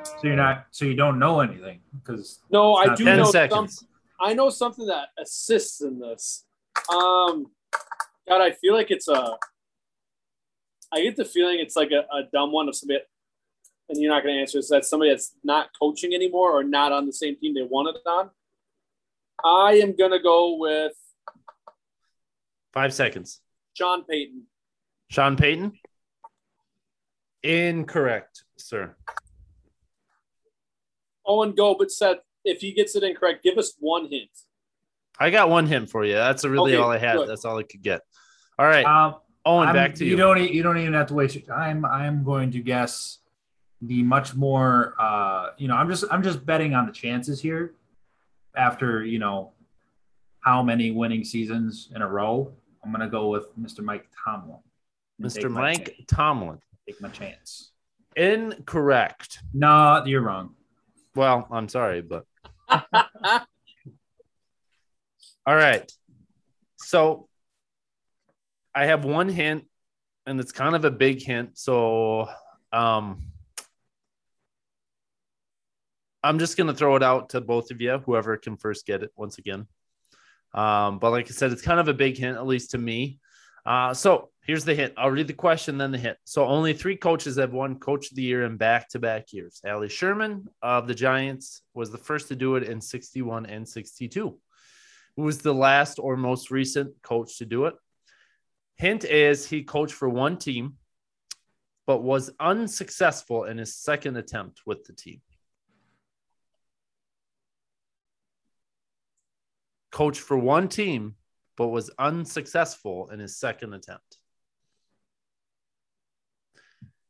So 0.05 0.27
you're 0.27 0.35
not. 0.35 0.65
So 0.71 0.85
you 0.85 0.95
don't 0.95 1.19
know 1.19 1.41
anything 1.41 1.81
because 1.93 2.39
No, 2.49 2.75
I 2.75 2.95
do 2.95 3.03
Ten 3.03 3.17
know 3.17 3.31
seconds. 3.31 3.79
some. 3.79 3.87
I 4.19 4.33
know 4.33 4.49
something 4.49 4.87
that 4.87 5.09
assists 5.19 5.81
in 5.81 5.99
this. 5.99 6.45
Um, 6.89 7.47
God, 8.27 8.41
I 8.41 8.51
feel 8.51 8.73
like 8.73 8.89
it's 8.91 9.07
a. 9.07 9.37
I 10.91 11.01
get 11.03 11.17
the 11.17 11.25
feeling 11.25 11.59
it's 11.59 11.75
like 11.75 11.91
a, 11.91 11.99
a 12.15 12.23
dumb 12.31 12.53
one 12.53 12.69
of 12.69 12.75
somebody, 12.75 13.01
and 13.89 13.99
you're 14.01 14.11
not 14.11 14.23
going 14.23 14.35
to 14.35 14.41
answer. 14.41 14.59
Is 14.59 14.69
that 14.69 14.85
somebody 14.85 15.11
that's 15.11 15.33
not 15.43 15.69
coaching 15.79 16.13
anymore 16.13 16.51
or 16.57 16.63
not 16.63 16.91
on 16.91 17.05
the 17.05 17.13
same 17.13 17.35
team 17.37 17.53
they 17.53 17.63
wanted 17.63 17.95
on? 18.05 18.29
I 19.43 19.79
am 19.83 19.95
going 19.95 20.11
to 20.11 20.19
go 20.19 20.55
with 20.57 20.93
Five 22.73 22.93
seconds. 22.93 23.41
John 23.75 24.03
Payton. 24.03 24.43
Sean 25.09 25.35
Payton. 25.35 25.71
Incorrect, 27.43 28.43
sir. 28.57 28.95
Owen, 31.25 31.53
go, 31.53 31.75
but 31.75 31.91
Seth, 31.91 32.17
if 32.43 32.59
he 32.61 32.73
gets 32.73 32.95
it 32.95 33.03
incorrect, 33.03 33.43
give 33.43 33.57
us 33.57 33.73
one 33.79 34.07
hint. 34.09 34.29
I 35.19 35.29
got 35.29 35.49
one 35.49 35.65
hint 35.65 35.89
for 35.89 36.05
you. 36.05 36.13
That's 36.13 36.45
really 36.45 36.73
Okay, 36.75 36.81
all 36.81 36.91
I 36.91 36.97
had. 36.97 37.17
good. 37.17 37.29
That's 37.29 37.45
all 37.45 37.57
I 37.57 37.63
could 37.63 37.81
get. 37.81 38.01
All 38.59 38.65
right, 38.67 38.85
um, 38.85 39.15
Owen, 39.45 39.67
I'm- 39.67 39.75
back 39.75 39.95
to 39.95 40.05
you. 40.05 40.15
don't. 40.15 40.37
e- 40.37 40.51
You 40.51 40.61
don't 40.63 40.77
even 40.77 40.93
have 40.93 41.07
to 41.07 41.13
waste 41.15 41.35
your 41.35 41.45
time. 41.45 41.83
I'm 41.85 42.23
going 42.23 42.51
to 42.51 42.59
guess 42.59 43.19
the 43.81 44.03
much 44.03 44.35
more. 44.35 44.95
Uh, 44.99 45.51
you 45.57 45.67
know, 45.67 45.75
I'm 45.75 45.89
just. 45.89 46.05
I'm 46.11 46.23
just 46.23 46.45
betting 46.45 46.73
on 46.73 46.85
the 46.85 46.91
chances 46.91 47.41
here. 47.41 47.73
After 48.55 49.03
you 49.03 49.19
know, 49.19 49.51
how 50.39 50.63
many 50.63 50.91
winning 50.91 51.23
seasons 51.23 51.89
in 51.95 52.01
a 52.01 52.07
row? 52.07 52.51
I'm 52.83 52.91
going 52.91 53.01
to 53.01 53.09
go 53.09 53.27
with 53.29 53.47
Mr. 53.59 53.81
Mike 53.81 54.07
Tomlin. 54.23 54.59
Mr. 55.21 55.51
Mike 55.51 55.95
Tomlin. 56.07 56.59
Take 56.87 57.01
my 57.01 57.09
chance. 57.09 57.71
Incorrect. 58.15 59.39
No, 59.53 60.03
you're 60.05 60.21
wrong. 60.21 60.55
Well, 61.15 61.47
I'm 61.51 61.67
sorry, 61.67 62.01
but 62.01 62.25
all 62.69 62.85
right. 65.47 65.91
So 66.77 67.27
I 68.73 68.85
have 68.85 69.03
one 69.03 69.29
hint, 69.29 69.65
and 70.25 70.39
it's 70.39 70.51
kind 70.51 70.75
of 70.75 70.85
a 70.85 70.91
big 70.91 71.21
hint. 71.21 71.57
So 71.57 72.29
um 72.71 73.23
I'm 76.23 76.39
just 76.39 76.57
gonna 76.57 76.73
throw 76.73 76.95
it 76.95 77.03
out 77.03 77.29
to 77.29 77.41
both 77.41 77.71
of 77.71 77.81
you, 77.81 77.97
whoever 77.99 78.37
can 78.37 78.57
first 78.57 78.85
get 78.85 79.03
it 79.03 79.11
once 79.15 79.37
again. 79.37 79.67
Um, 80.53 80.99
but 80.99 81.11
like 81.11 81.27
I 81.27 81.31
said, 81.31 81.51
it's 81.51 81.61
kind 81.61 81.79
of 81.79 81.87
a 81.87 81.93
big 81.93 82.17
hint, 82.17 82.37
at 82.37 82.47
least 82.47 82.71
to 82.71 82.77
me. 82.77 83.19
Uh, 83.65 83.93
so 83.93 84.29
here's 84.41 84.63
the 84.63 84.73
hint. 84.73 84.93
I'll 84.97 85.11
read 85.11 85.27
the 85.27 85.33
question, 85.33 85.77
then 85.77 85.91
the 85.91 85.97
hint. 85.97 86.17
So 86.23 86.45
only 86.45 86.73
three 86.73 86.95
coaches 86.95 87.35
have 87.35 87.51
won 87.51 87.79
Coach 87.79 88.09
of 88.09 88.15
the 88.15 88.23
Year 88.23 88.45
in 88.45 88.55
back-to-back 88.55 89.33
years. 89.33 89.59
Allie 89.65 89.89
Sherman 89.89 90.47
of 90.61 90.87
the 90.87 90.95
Giants 90.95 91.63
was 91.73 91.91
the 91.91 91.97
first 91.97 92.29
to 92.29 92.35
do 92.35 92.55
it 92.55 92.63
in 92.63 92.79
61 92.79 93.45
and 93.45 93.67
62. 93.67 94.39
Who 95.17 95.21
was 95.21 95.39
the 95.39 95.53
last 95.53 95.99
or 95.99 96.15
most 96.15 96.49
recent 96.49 96.93
coach 97.01 97.39
to 97.39 97.45
do 97.45 97.65
it? 97.65 97.75
Hint 98.77 99.03
is 99.03 99.45
he 99.47 99.63
coached 99.63 99.93
for 99.93 100.07
one 100.07 100.37
team, 100.37 100.75
but 101.85 102.03
was 102.03 102.31
unsuccessful 102.39 103.43
in 103.45 103.57
his 103.57 103.75
second 103.75 104.15
attempt 104.15 104.61
with 104.65 104.85
the 104.85 104.93
team. 104.93 105.21
Coached 109.97 110.21
for 110.21 110.37
one 110.37 110.67
team, 110.67 111.15
but 111.57 111.69
was 111.69 111.89
unsuccessful 111.97 113.09
in 113.09 113.17
his 113.17 113.35
second 113.35 113.73
attempt. 113.73 114.19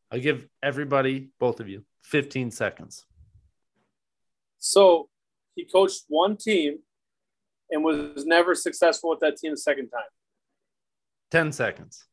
I'll 0.10 0.22
give 0.22 0.48
everybody, 0.64 1.32
both 1.38 1.60
of 1.60 1.68
you, 1.68 1.84
15 2.04 2.50
seconds. 2.50 3.06
So 4.60 5.10
he 5.56 5.66
coached 5.66 6.06
one 6.08 6.38
team 6.38 6.80
and 7.70 7.84
was 7.84 8.26
never 8.26 8.56
successful 8.56 9.10
with 9.10 9.20
that 9.20 9.36
team 9.36 9.52
the 9.52 9.58
second 9.58 9.90
time. 9.90 10.10
10 11.32 11.52
seconds. 11.52 12.06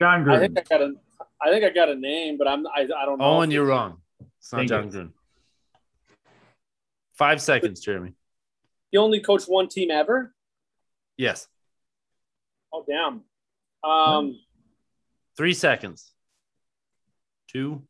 John 0.00 0.26
I 0.30 0.38
think 0.38 0.58
I 0.58 0.62
got 0.62 0.80
a, 0.80 0.94
I 1.38 1.50
think 1.50 1.64
I 1.66 1.68
got 1.68 1.90
a 1.90 1.94
name, 1.94 2.38
but 2.38 2.48
I'm 2.48 2.66
I, 2.66 2.88
I 2.96 3.04
don't 3.04 3.18
know. 3.18 3.24
Owen, 3.26 3.50
if 3.50 3.54
you're 3.54 3.66
wrong. 3.66 3.98
It's 4.38 4.54
not 4.54 4.66
John 4.68 4.84
you. 4.84 4.90
Gruden. 4.90 5.12
Five 7.16 7.40
seconds, 7.40 7.80
Jeremy. 7.80 8.12
He 8.90 8.98
only 8.98 9.20
coached 9.20 9.46
one 9.48 9.68
team 9.68 9.90
ever. 9.90 10.34
Yes. 11.16 11.48
Oh 12.72 12.84
damn. 12.86 13.22
Um, 13.88 14.38
Three 15.36 15.54
seconds. 15.54 16.12
Two, 17.48 17.82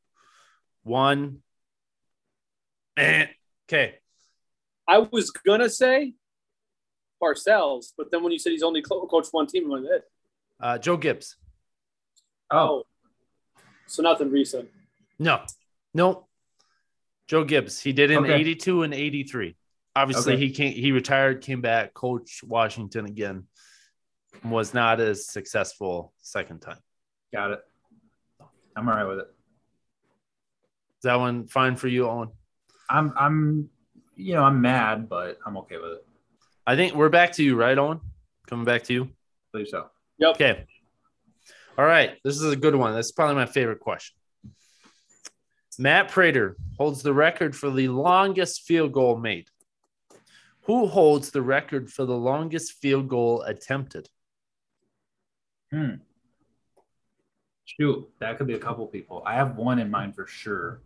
one. 0.83 1.39
Eh. 2.97 3.27
Okay. 3.69 3.97
I 4.89 4.99
was 4.99 5.31
gonna 5.31 5.69
say 5.71 6.15
Parcells, 7.23 7.93
but 7.97 8.11
then 8.11 8.23
when 8.23 8.33
you 8.33 8.39
said 8.39 8.53
he's 8.53 8.63
only 8.63 8.83
co- 8.83 9.07
coached 9.07 9.33
one 9.33 9.47
team, 9.47 9.65
I'm 9.73 9.83
like, 9.83 9.91
eh. 9.93 10.65
Uh, 10.65 10.79
Joe 10.79 10.97
Gibbs. 10.97 11.37
oh, 12.51 12.85
so 13.87 14.03
nothing 14.03 14.31
recent. 14.31 14.69
No, 15.19 15.43
no. 15.93 16.27
Joe 17.29 17.45
Gibbs. 17.45 17.81
He 17.81 17.93
did 17.93 18.11
in 18.11 18.19
Okay. 18.19 18.35
82 18.35 18.83
and 18.83 18.95
83. 18.95 19.57
Obviously, 19.95 20.35
Okay. 20.35 20.47
he 20.47 20.51
came, 20.53 20.73
he 20.75 20.93
retired, 20.93 21.41
came 21.43 21.61
back, 21.61 21.95
coached 21.95 22.43
Washington 22.45 23.07
again. 23.07 23.47
Was 24.45 24.75
not 24.75 25.01
as 25.01 25.27
successful 25.29 26.13
second 26.19 26.61
time. 26.61 26.79
got 27.33 27.51
it. 27.53 27.61
I'm 28.77 28.89
all 28.89 28.95
right 28.95 29.05
with 29.05 29.19
it. 29.21 29.27
Is 30.99 31.03
that 31.05 31.17
one 31.17 31.47
fine 31.47 31.77
for 31.77 31.89
you, 31.89 32.07
Owen? 32.09 32.29
I'm. 32.91 33.13
I'm. 33.17 33.71
You 34.15 34.35
know, 34.35 34.45
I'm 34.45 34.61
mad, 34.63 35.09
but 35.09 35.39
I'm 35.45 35.57
okay 35.59 35.77
with 35.79 35.93
it. 35.93 36.07
I 36.67 36.77
think 36.77 36.95
we're 36.95 37.09
back 37.11 37.33
to 37.33 37.43
you, 37.43 37.57
right, 37.57 37.77
Owen? 37.77 38.01
Coming 38.47 38.65
back 38.65 38.85
to 38.85 38.93
you. 38.95 39.05
I 39.05 39.09
believe 39.53 39.69
so. 39.69 39.91
Yep. 40.19 40.35
Okay. 40.37 40.65
All 41.79 41.85
right. 41.85 42.19
This 42.25 42.37
is 42.37 42.51
a 42.51 42.57
good 42.57 42.75
one. 42.75 42.95
That's 42.95 43.13
probably 43.13 43.35
my 43.37 43.45
favorite 43.47 43.81
question. 43.81 44.17
Matt 45.79 46.11
Prater 46.11 46.57
holds 46.79 47.03
the 47.03 47.13
record 47.13 47.55
for 47.55 47.71
the 47.71 47.89
longest 47.89 48.63
field 48.63 48.93
goal 48.93 49.17
made. 49.17 49.49
Who 50.63 50.87
holds 50.87 51.31
the 51.31 51.43
record 51.43 51.93
for 51.93 52.05
the 52.05 52.17
longest 52.17 52.73
field 52.73 53.09
goal 53.09 53.43
attempted? 53.43 54.09
Hmm. 55.71 55.97
Shoot, 57.65 58.09
that 58.21 58.39
could 58.39 58.47
be 58.47 58.55
a 58.55 58.59
couple 58.59 58.87
people. 58.87 59.23
I 59.27 59.35
have 59.35 59.57
one 59.57 59.79
in 59.79 59.91
mind 59.91 60.15
for 60.15 60.27
sure. 60.27 60.81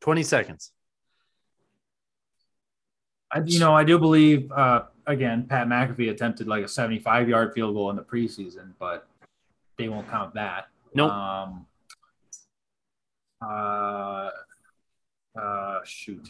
20 0.00 0.22
seconds. 0.22 0.70
I, 3.32 3.40
you 3.44 3.58
know, 3.58 3.74
I 3.74 3.84
do 3.84 3.98
believe, 3.98 4.52
uh, 4.52 4.84
again, 5.06 5.46
Pat 5.48 5.66
McAfee 5.66 6.10
attempted 6.10 6.46
like 6.46 6.64
a 6.64 6.68
75 6.68 7.28
yard 7.28 7.52
field 7.54 7.74
goal 7.74 7.90
in 7.90 7.96
the 7.96 8.02
preseason, 8.02 8.74
but 8.78 9.08
they 9.76 9.88
won't 9.88 10.08
count 10.08 10.34
that. 10.34 10.68
Nope. 10.94 11.10
Um, 11.10 11.66
uh, 13.42 14.30
uh, 15.38 15.78
shoot. 15.84 16.28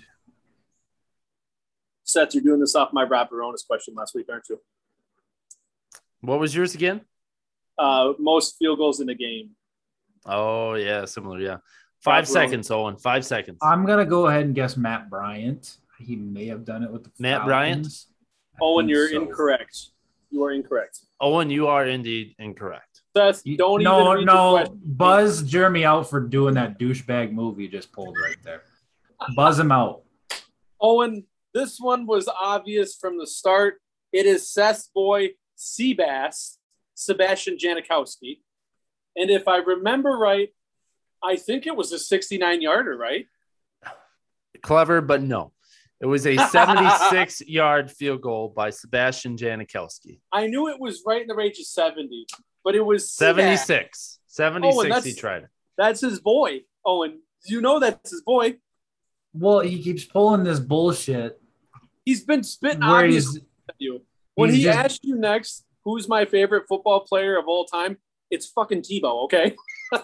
Seth, 2.05 2.35
you're 2.35 2.43
doing 2.43 2.61
this 2.61 2.75
off 2.75 2.93
my 2.93 3.05
Rob 3.05 3.31
Bironas 3.31 3.67
question 3.67 3.95
last 3.95 4.15
week, 4.15 4.27
aren't 4.31 4.49
you? 4.49 4.61
What 6.21 6.39
was 6.41 6.55
yours 6.55 6.75
again? 6.75 7.03
Uh, 7.79 8.13
most 8.19 8.57
field 8.59 8.79
goals 8.79 9.01
in 9.01 9.09
a 9.09 9.15
game. 9.15 9.51
Oh, 10.27 10.75
yeah, 10.75 11.05
similar. 11.05 11.39
Yeah. 11.41 11.59
Five 12.01 12.25
Rob 12.25 12.27
seconds, 12.27 12.71
Owen. 12.71 12.97
Five 12.97 13.25
seconds. 13.25 13.59
I'm 13.63 13.85
going 13.85 13.99
to 13.99 14.05
go 14.05 14.27
ahead 14.27 14.45
and 14.45 14.55
guess 14.55 14.77
Matt 14.77 15.11
Bryant. 15.11 15.77
He 15.99 16.17
may 16.17 16.47
have 16.47 16.65
done 16.65 16.83
it 16.83 16.91
with 16.91 17.05
the 17.05 17.11
Matt 17.19 17.45
Bryant? 17.45 17.85
Falcons. 17.85 18.07
I 18.55 18.59
Owen, 18.63 18.89
you're 18.89 19.09
so. 19.09 19.23
incorrect. 19.23 19.89
You 20.31 20.45
are 20.45 20.53
incorrect. 20.53 21.01
Owen, 21.21 21.51
you 21.51 21.67
are 21.67 21.87
indeed 21.87 22.35
incorrect. 22.39 22.94
Seth, 23.17 23.43
don't 23.57 23.83
no, 23.83 24.01
even 24.01 24.13
read 24.13 24.29
the 24.29 24.33
no. 24.33 24.51
question. 24.53 24.81
Buzz 24.85 25.43
Jeremy 25.43 25.85
out 25.85 26.11
for 26.11 26.21
doing 26.21 26.55
that 26.55 26.79
douchebag 26.79 27.33
move 27.33 27.61
you 27.61 27.69
just 27.69 27.93
pulled 27.93 28.17
right 28.21 28.37
there. 28.43 28.63
Buzz 29.37 29.59
him 29.59 29.71
out. 29.71 30.03
Owen, 30.81 31.25
this 31.53 31.79
one 31.79 32.07
was 32.07 32.29
obvious 32.29 32.97
from 32.97 33.19
the 33.19 33.27
start. 33.27 33.81
It 34.13 34.27
is 34.27 34.51
Seth's 34.51 34.89
boy, 34.93 35.31
Seabass, 35.57 36.57
Sebastian 36.95 37.57
Janikowski. 37.57 38.41
And 39.17 39.31
if 39.31 39.47
I 39.47 39.59
remember 39.59 40.11
right, 40.11 40.49
I 41.23 41.37
think 41.37 41.67
it 41.67 41.77
was 41.77 41.93
a 41.93 41.99
69 41.99 42.61
yarder, 42.61 42.97
right? 42.97 43.27
Clever, 44.63 45.01
but 45.01 45.23
no. 45.23 45.53
It 46.01 46.07
was 46.07 46.27
a 46.27 46.37
76 46.49 47.43
yard 47.43 47.91
field 47.91 48.21
goal 48.21 48.49
by 48.49 48.71
Sebastian 48.71 49.37
Janikowski. 49.37 50.21
I 50.33 50.49
knew 50.49 50.69
it 50.69 50.81
was 50.81 51.03
right 51.07 51.23
in 51.23 51.29
the 51.29 51.35
range 51.35 51.59
of 51.59 51.67
70, 51.67 52.27
but 52.65 52.75
it 52.75 52.81
was 52.85 53.05
Seabass. 53.05 53.59
76. 53.59 54.19
76 54.27 55.05
he 55.05 55.15
tried. 55.15 55.49
That's 55.77 56.01
his 56.01 56.19
boy, 56.21 56.63
Owen. 56.85 57.21
You 57.47 57.61
know 57.61 57.79
that's 57.79 58.11
his 58.11 58.23
boy. 58.23 58.55
Well, 59.33 59.61
he 59.61 59.83
keeps 59.83 60.05
pulling 60.05 60.45
this 60.45 60.61
bullshit 60.61 61.41
He's 62.05 62.23
been 62.25 62.43
spitting 62.43 62.81
where 62.81 63.05
obvious 63.05 63.37
at 63.37 63.75
you. 63.79 64.03
When 64.35 64.51
he 64.53 64.63
just- 64.63 64.79
asked 64.79 65.05
you 65.05 65.17
next, 65.17 65.65
who's 65.85 66.09
my 66.09 66.25
favorite 66.25 66.65
football 66.69 67.01
player 67.01 67.39
of 67.39 67.47
all 67.49 67.65
time? 67.65 67.99
It's 68.31 68.47
fucking 68.47 68.83
Tebow, 68.83 69.25
okay? 69.25 69.55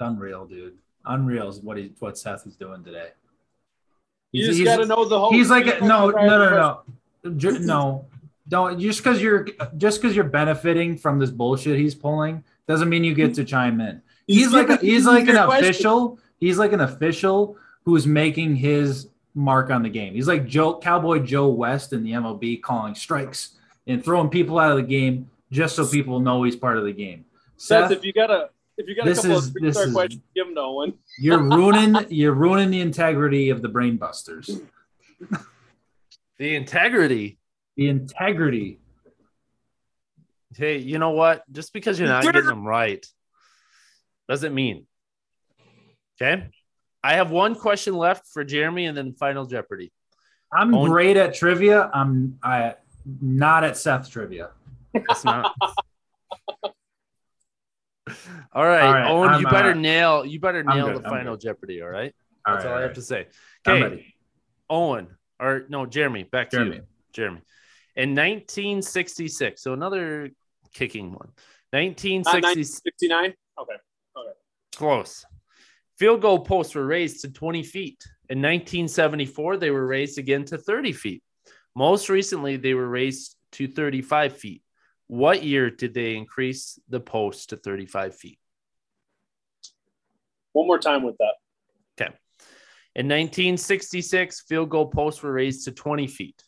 unreal, 0.00 0.46
dude. 0.46 0.78
Unreal 1.04 1.48
is 1.48 1.60
what 1.60 1.76
he 1.76 1.92
what 2.00 2.18
Seth 2.18 2.46
is 2.46 2.56
doing 2.56 2.82
today. 2.84 3.10
You 4.32 4.42
He's- 4.42 4.46
just 4.48 4.58
he's- 4.58 4.76
got 4.76 4.82
to 4.82 4.86
know 4.88 5.04
the 5.04 5.18
whole. 5.18 5.32
He's 5.32 5.50
like 5.50 5.66
a, 5.66 5.80
no, 5.84 6.10
no, 6.10 6.26
no, 6.26 6.82
no, 7.24 7.30
Ju- 7.36 7.58
no. 7.60 8.06
Don't 8.48 8.78
just 8.78 8.98
because 9.02 9.20
you're 9.20 9.46
just 9.76 10.00
because 10.00 10.14
you're 10.14 10.24
benefiting 10.24 10.96
from 10.96 11.18
this 11.18 11.30
bullshit 11.30 11.78
he's 11.78 11.94
pulling 11.94 12.44
doesn't 12.68 12.88
mean 12.88 13.02
you 13.04 13.14
get 13.14 13.34
to 13.34 13.44
chime 13.44 13.80
in. 13.80 14.02
He's, 14.26 14.52
like 14.52 14.68
a, 14.68 14.76
he's 14.76 15.06
like 15.06 15.28
an 15.28 15.34
your 15.34 15.44
question. 15.46 15.64
official. 15.64 16.18
He's 16.38 16.58
like 16.58 16.72
an 16.72 16.80
official 16.80 17.56
who's 17.84 18.06
making 18.06 18.56
his 18.56 19.08
mark 19.34 19.70
on 19.70 19.82
the 19.82 19.88
game. 19.88 20.14
He's 20.14 20.26
like 20.28 20.46
Joe 20.46 20.78
Cowboy 20.78 21.20
Joe 21.20 21.48
West 21.48 21.92
in 21.92 22.02
the 22.04 22.12
MLB 22.12 22.60
calling 22.62 22.94
strikes 22.94 23.56
and 23.86 24.04
throwing 24.04 24.28
people 24.28 24.58
out 24.58 24.70
of 24.72 24.76
the 24.76 24.82
game 24.82 25.30
just 25.52 25.76
so 25.76 25.86
people 25.86 26.18
know 26.20 26.42
he's 26.42 26.56
part 26.56 26.76
of 26.78 26.84
the 26.84 26.92
game. 26.92 27.24
Seth, 27.56 27.88
Seth, 27.90 27.98
if 27.98 28.04
you 28.04 28.12
got 28.12 28.30
a 28.30 28.50
if 28.76 28.88
you 28.88 28.94
got 28.96 29.06
a 29.06 29.10
this 29.10 29.20
couple 29.22 29.38
is- 29.38 29.46
of 29.48 29.54
this 29.54 29.60
three 29.62 29.72
star 29.72 29.86
is- 29.86 29.92
questions, 29.94 30.22
give 30.34 30.46
them 30.46 30.54
to 30.56 30.60
Owen. 30.60 30.94
you're 31.18 31.38
ruining 31.42 31.96
you're 32.10 32.34
ruining 32.34 32.70
the 32.70 32.80
integrity 32.80 33.48
of 33.50 33.62
the 33.62 33.68
brainbusters. 33.68 34.60
The 36.38 36.54
integrity. 36.54 37.38
The 37.76 37.88
integrity. 37.88 38.78
Hey, 40.56 40.78
you 40.78 40.98
know 40.98 41.10
what? 41.10 41.42
Just 41.52 41.72
because 41.72 41.98
you're 41.98 42.08
not 42.08 42.24
getting 42.24 42.44
them 42.46 42.66
right 42.66 43.04
doesn't 44.28 44.54
mean. 44.54 44.86
Okay. 46.20 46.48
I 47.04 47.14
have 47.14 47.30
one 47.30 47.54
question 47.54 47.94
left 47.94 48.26
for 48.32 48.42
Jeremy 48.42 48.86
and 48.86 48.96
then 48.96 49.12
Final 49.12 49.46
Jeopardy. 49.46 49.92
I'm 50.52 50.74
Own- 50.74 50.88
great 50.88 51.16
at 51.16 51.34
trivia. 51.34 51.90
I'm 51.92 52.38
I 52.42 52.74
not 53.20 53.64
at 53.64 53.76
Seth 53.76 54.10
trivia. 54.10 54.50
It's 54.94 55.24
not. 55.24 55.52
all 58.52 58.64
right, 58.64 58.82
All 58.82 58.92
right, 58.92 59.10
Owen, 59.10 59.28
I'm, 59.30 59.40
you 59.40 59.46
better 59.46 59.70
uh, 59.72 59.74
nail. 59.74 60.24
You 60.24 60.40
better 60.40 60.64
nail 60.64 60.86
good, 60.86 61.02
the 61.02 61.08
I'm 61.08 61.12
Final 61.12 61.34
good. 61.34 61.42
Jeopardy. 61.42 61.82
All 61.82 61.88
right. 61.88 62.14
All 62.46 62.54
That's 62.54 62.64
right, 62.64 62.72
all 62.72 62.78
I 62.78 62.82
have 62.82 62.94
to 62.94 63.02
say. 63.02 63.26
Okay. 63.66 64.14
Owen, 64.70 65.08
or 65.38 65.66
no, 65.68 65.84
Jeremy, 65.86 66.22
back 66.22 66.50
to 66.50 66.64
you. 66.64 66.80
Jeremy. 67.12 67.42
In 67.96 68.10
1966, 68.10 69.62
so 69.62 69.72
another 69.72 70.30
kicking 70.74 71.12
one. 71.12 71.30
1960, 71.70 72.62
69. 72.62 73.34
Okay. 73.58 73.72
close. 74.76 75.24
Field 75.98 76.20
goal 76.20 76.40
posts 76.40 76.74
were 76.74 76.86
raised 76.86 77.22
to 77.22 77.32
20 77.32 77.62
feet. 77.62 78.04
In 78.28 78.38
1974, 78.38 79.56
they 79.56 79.70
were 79.70 79.86
raised 79.86 80.18
again 80.18 80.44
to 80.46 80.58
30 80.58 80.92
feet. 80.92 81.22
Most 81.74 82.10
recently, 82.10 82.56
they 82.56 82.74
were 82.74 82.88
raised 82.88 83.36
to 83.52 83.66
35 83.66 84.36
feet. 84.36 84.62
What 85.06 85.42
year 85.42 85.70
did 85.70 85.94
they 85.94 86.16
increase 86.16 86.78
the 86.88 87.00
post 87.00 87.50
to 87.50 87.56
35 87.56 88.16
feet? 88.16 88.38
One 90.52 90.66
more 90.66 90.78
time 90.78 91.02
with 91.02 91.16
that. 91.18 91.34
Okay. 91.98 92.12
In 92.94 93.06
1966, 93.06 94.42
field 94.42 94.68
goal 94.68 94.86
posts 94.86 95.22
were 95.22 95.32
raised 95.32 95.64
to 95.64 95.72
20 95.72 96.06
feet. 96.06 96.42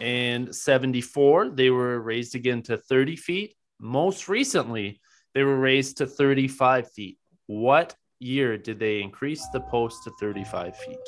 In 0.00 0.52
74, 0.52 1.50
they 1.50 1.70
were 1.70 2.00
raised 2.00 2.34
again 2.34 2.62
to 2.62 2.76
30 2.76 3.16
feet. 3.16 3.54
Most 3.80 4.28
recently, 4.28 5.00
they 5.34 5.42
were 5.42 5.58
raised 5.58 5.98
to 5.98 6.06
35 6.06 6.90
feet. 6.92 7.18
What 7.46 7.94
year 8.18 8.58
did 8.58 8.78
they 8.78 9.00
increase 9.00 9.46
the 9.52 9.60
post 9.60 10.04
to 10.04 10.10
35 10.20 10.76
feet? 10.76 10.98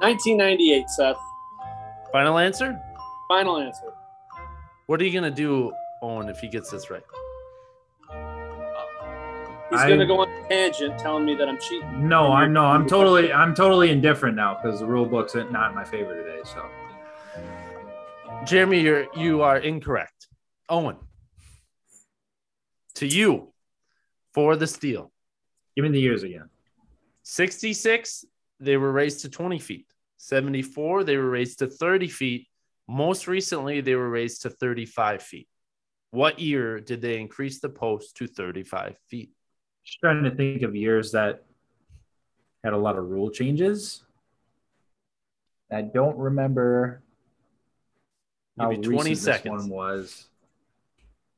Nineteen 0.00 0.36
ninety 0.36 0.74
eight, 0.74 0.90
Seth. 0.90 1.16
Final 2.12 2.36
answer? 2.36 2.78
Final 3.26 3.56
answer. 3.58 3.94
What 4.86 5.00
are 5.00 5.04
you 5.04 5.12
going 5.12 5.24
to 5.24 5.30
do, 5.30 5.72
Owen, 6.02 6.28
if 6.28 6.40
he 6.40 6.48
gets 6.48 6.70
this 6.70 6.90
right? 6.90 7.02
He's 9.74 9.80
I- 9.82 9.88
gonna 9.88 10.06
go 10.06 10.20
on 10.20 10.28
a 10.30 10.48
tangent 10.48 10.98
telling 11.00 11.24
me 11.24 11.34
that 11.34 11.48
I'm 11.48 11.58
cheating. 11.58 12.08
No, 12.08 12.32
I'm 12.32 12.52
no, 12.52 12.64
I'm 12.64 12.86
totally 12.86 13.32
I'm 13.32 13.56
totally 13.56 13.90
indifferent 13.90 14.36
now 14.36 14.54
because 14.54 14.78
the 14.78 14.86
rule 14.86 15.04
book's 15.04 15.34
not 15.34 15.70
in 15.70 15.74
my 15.74 15.82
favor 15.84 16.14
today. 16.14 16.40
So 16.44 16.64
Jeremy, 18.46 18.80
you're, 18.80 19.06
you 19.16 19.42
are 19.42 19.56
incorrect. 19.58 20.28
Owen, 20.68 20.96
to 22.96 23.06
you 23.06 23.52
for 24.32 24.54
the 24.54 24.66
steal. 24.68 25.10
give 25.74 25.82
me 25.82 25.88
the 25.90 26.00
years 26.00 26.22
again. 26.22 26.48
66, 27.24 28.24
they 28.60 28.76
were 28.76 28.92
raised 28.92 29.20
to 29.22 29.28
20 29.28 29.58
feet. 29.58 29.86
74, 30.18 31.02
they 31.04 31.16
were 31.16 31.30
raised 31.30 31.58
to 31.60 31.66
30 31.66 32.06
feet. 32.08 32.46
Most 32.86 33.26
recently, 33.26 33.80
they 33.80 33.94
were 33.94 34.08
raised 34.10 34.42
to 34.42 34.50
35 34.50 35.22
feet. 35.22 35.48
What 36.10 36.38
year 36.38 36.80
did 36.80 37.00
they 37.00 37.18
increase 37.18 37.60
the 37.60 37.70
post 37.70 38.16
to 38.18 38.26
35 38.26 38.96
feet? 39.08 39.30
Just 39.84 40.00
trying 40.00 40.24
to 40.24 40.30
think 40.30 40.62
of 40.62 40.74
years 40.74 41.12
that 41.12 41.44
had 42.62 42.72
a 42.72 42.78
lot 42.78 42.96
of 42.96 43.10
rule 43.10 43.30
changes. 43.30 44.02
I 45.70 45.82
don't 45.82 46.16
remember 46.16 47.02
how 48.58 48.70
you 48.70 48.82
20 48.82 49.10
recent 49.10 49.18
seconds. 49.18 49.64
this 49.64 49.70
one 49.70 49.70
was. 49.70 50.26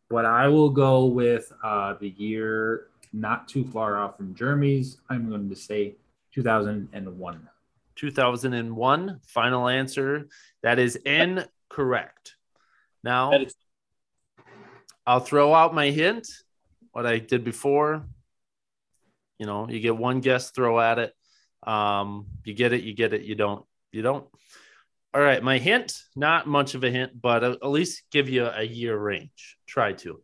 But 0.08 0.24
I 0.24 0.46
will 0.48 0.70
go 0.70 1.06
with 1.06 1.52
uh, 1.64 1.94
the 2.00 2.10
year 2.10 2.88
not 3.12 3.48
too 3.48 3.64
far 3.64 3.98
off 3.98 4.16
from 4.16 4.34
Jeremy's. 4.34 4.98
I'm 5.08 5.28
going 5.28 5.48
to 5.48 5.56
say 5.56 5.96
2001. 6.34 7.48
2001. 7.96 9.20
Final 9.26 9.68
answer. 9.68 10.28
That 10.62 10.78
is 10.78 10.96
incorrect. 10.96 12.36
Now, 13.02 13.30
That 13.30 13.42
is 13.42 13.54
I'll 15.06 15.20
throw 15.20 15.54
out 15.54 15.72
my 15.72 15.90
hint, 15.90 16.28
what 16.90 17.06
I 17.06 17.18
did 17.18 17.44
before. 17.44 18.04
You 19.38 19.46
know, 19.46 19.68
you 19.68 19.80
get 19.80 19.96
one 19.96 20.20
guess, 20.20 20.50
throw 20.50 20.80
at 20.80 20.98
it. 20.98 21.12
Um, 21.66 22.26
you 22.44 22.54
get 22.54 22.72
it, 22.72 22.84
you 22.84 22.94
get 22.94 23.12
it, 23.12 23.22
you 23.22 23.34
don't, 23.34 23.64
you 23.92 24.02
don't. 24.02 24.26
All 25.14 25.20
right, 25.22 25.42
my 25.42 25.58
hint, 25.58 25.94
not 26.14 26.46
much 26.46 26.74
of 26.74 26.84
a 26.84 26.90
hint, 26.90 27.20
but 27.20 27.42
at 27.42 27.52
at 27.52 27.68
least 27.68 28.02
give 28.10 28.28
you 28.28 28.46
a 28.46 28.62
year 28.62 28.96
range. 28.96 29.56
Try 29.66 29.94
to. 29.94 30.20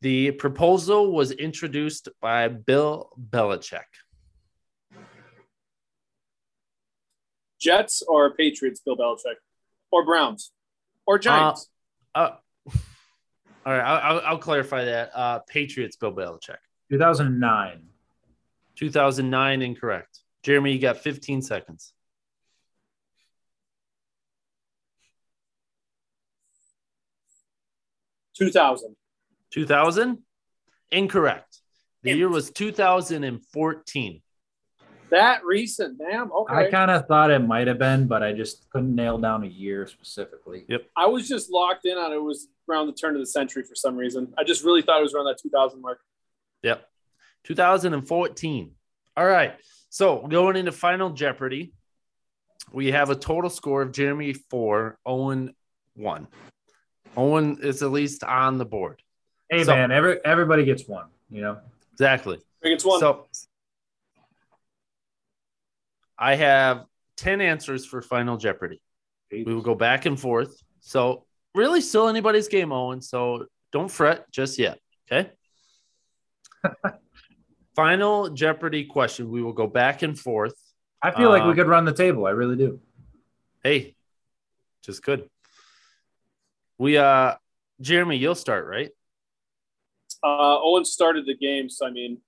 The 0.00 0.30
proposal 0.30 1.12
was 1.12 1.30
introduced 1.32 2.08
by 2.22 2.48
Bill 2.48 3.10
Belichick. 3.18 3.80
Jets 7.60 8.02
or 8.08 8.34
Patriots, 8.34 8.80
Bill 8.80 8.96
Belichick, 8.96 9.36
or 9.90 10.04
Browns, 10.04 10.52
or 11.06 11.18
Giants. 11.18 11.68
Uh, 12.14 12.30
all 12.66 12.72
right, 13.66 13.80
I'll, 13.80 14.14
I'll, 14.14 14.22
I'll 14.26 14.38
clarify 14.38 14.84
that. 14.84 15.10
Uh, 15.14 15.40
Patriots, 15.40 15.96
Bill 15.96 16.12
Belichick. 16.12 16.56
2009. 16.90 17.89
2009, 18.80 19.60
incorrect. 19.60 20.20
Jeremy, 20.42 20.72
you 20.72 20.78
got 20.78 20.96
15 20.96 21.42
seconds. 21.42 21.92
Two 28.34 28.50
thousand. 28.50 28.96
2000, 29.50 30.18
incorrect. 30.90 31.60
The 32.02 32.14
year 32.14 32.30
was 32.30 32.50
2014. 32.50 34.22
That 35.10 35.44
recent, 35.44 35.98
damn. 35.98 36.32
Okay. 36.32 36.54
I 36.54 36.70
kind 36.70 36.90
of 36.90 37.06
thought 37.06 37.30
it 37.30 37.40
might 37.40 37.66
have 37.66 37.78
been, 37.78 38.06
but 38.06 38.22
I 38.22 38.32
just 38.32 38.70
couldn't 38.70 38.94
nail 38.94 39.18
down 39.18 39.42
a 39.44 39.48
year 39.48 39.86
specifically. 39.88 40.64
Yep. 40.68 40.86
I 40.96 41.06
was 41.06 41.28
just 41.28 41.50
locked 41.50 41.84
in 41.84 41.98
on 41.98 42.14
it 42.14 42.22
was 42.22 42.48
around 42.66 42.86
the 42.86 42.94
turn 42.94 43.14
of 43.14 43.20
the 43.20 43.26
century 43.26 43.62
for 43.62 43.74
some 43.74 43.96
reason. 43.96 44.32
I 44.38 44.44
just 44.44 44.64
really 44.64 44.80
thought 44.80 45.00
it 45.00 45.02
was 45.02 45.12
around 45.12 45.26
that 45.26 45.38
2000 45.42 45.82
mark. 45.82 46.00
Yep. 46.62 46.86
2014. 47.44 48.70
All 49.16 49.26
right. 49.26 49.54
So 49.88 50.26
going 50.26 50.56
into 50.56 50.72
Final 50.72 51.10
Jeopardy, 51.10 51.72
we 52.72 52.92
have 52.92 53.10
a 53.10 53.16
total 53.16 53.50
score 53.50 53.82
of 53.82 53.92
Jeremy 53.92 54.32
four, 54.32 54.98
Owen 55.04 55.54
one. 55.94 56.28
Owen 57.16 57.58
is 57.62 57.82
at 57.82 57.90
least 57.90 58.22
on 58.22 58.58
the 58.58 58.64
board. 58.64 59.02
Hey 59.50 59.64
So- 59.64 59.74
man, 59.74 59.90
every 59.90 60.24
everybody 60.24 60.64
gets 60.64 60.86
one. 60.86 61.06
You 61.28 61.42
know. 61.42 61.58
Exactly. 61.92 62.38
I 62.62 62.68
think 62.68 62.84
one. 62.84 63.00
So 63.00 63.26
I 66.18 66.34
have 66.36 66.84
10 67.16 67.40
answers 67.40 67.84
for 67.86 68.02
Final 68.02 68.36
Jeopardy. 68.36 68.80
We 69.32 69.44
will 69.44 69.62
go 69.62 69.74
back 69.74 70.06
and 70.06 70.18
forth. 70.18 70.62
So 70.80 71.24
really 71.54 71.80
still 71.80 72.08
anybody's 72.08 72.48
game, 72.48 72.72
Owen. 72.72 73.00
So 73.00 73.46
don't 73.72 73.90
fret 73.90 74.30
just 74.30 74.58
yet. 74.58 74.78
Okay. 75.10 75.30
Final 77.76 78.30
Jeopardy 78.30 78.84
question. 78.84 79.30
We 79.30 79.42
will 79.42 79.52
go 79.52 79.66
back 79.66 80.02
and 80.02 80.18
forth. 80.18 80.54
I 81.02 81.10
feel 81.12 81.30
like 81.30 81.44
we 81.44 81.50
Um, 81.50 81.56
could 81.56 81.66
run 81.68 81.84
the 81.84 81.94
table. 81.94 82.26
I 82.26 82.30
really 82.30 82.56
do. 82.56 82.80
Hey, 83.62 83.94
just 84.82 85.02
good. 85.02 85.28
We 86.78 86.96
uh 86.96 87.36
Jeremy, 87.80 88.16
you'll 88.16 88.34
start, 88.34 88.66
right? 88.66 88.90
uh, 90.22 90.58
Owen 90.60 90.84
started 90.84 91.24
the 91.24 91.34
game, 91.34 91.70
so 91.70 91.86
I 91.86 91.90
mean, 91.90 92.18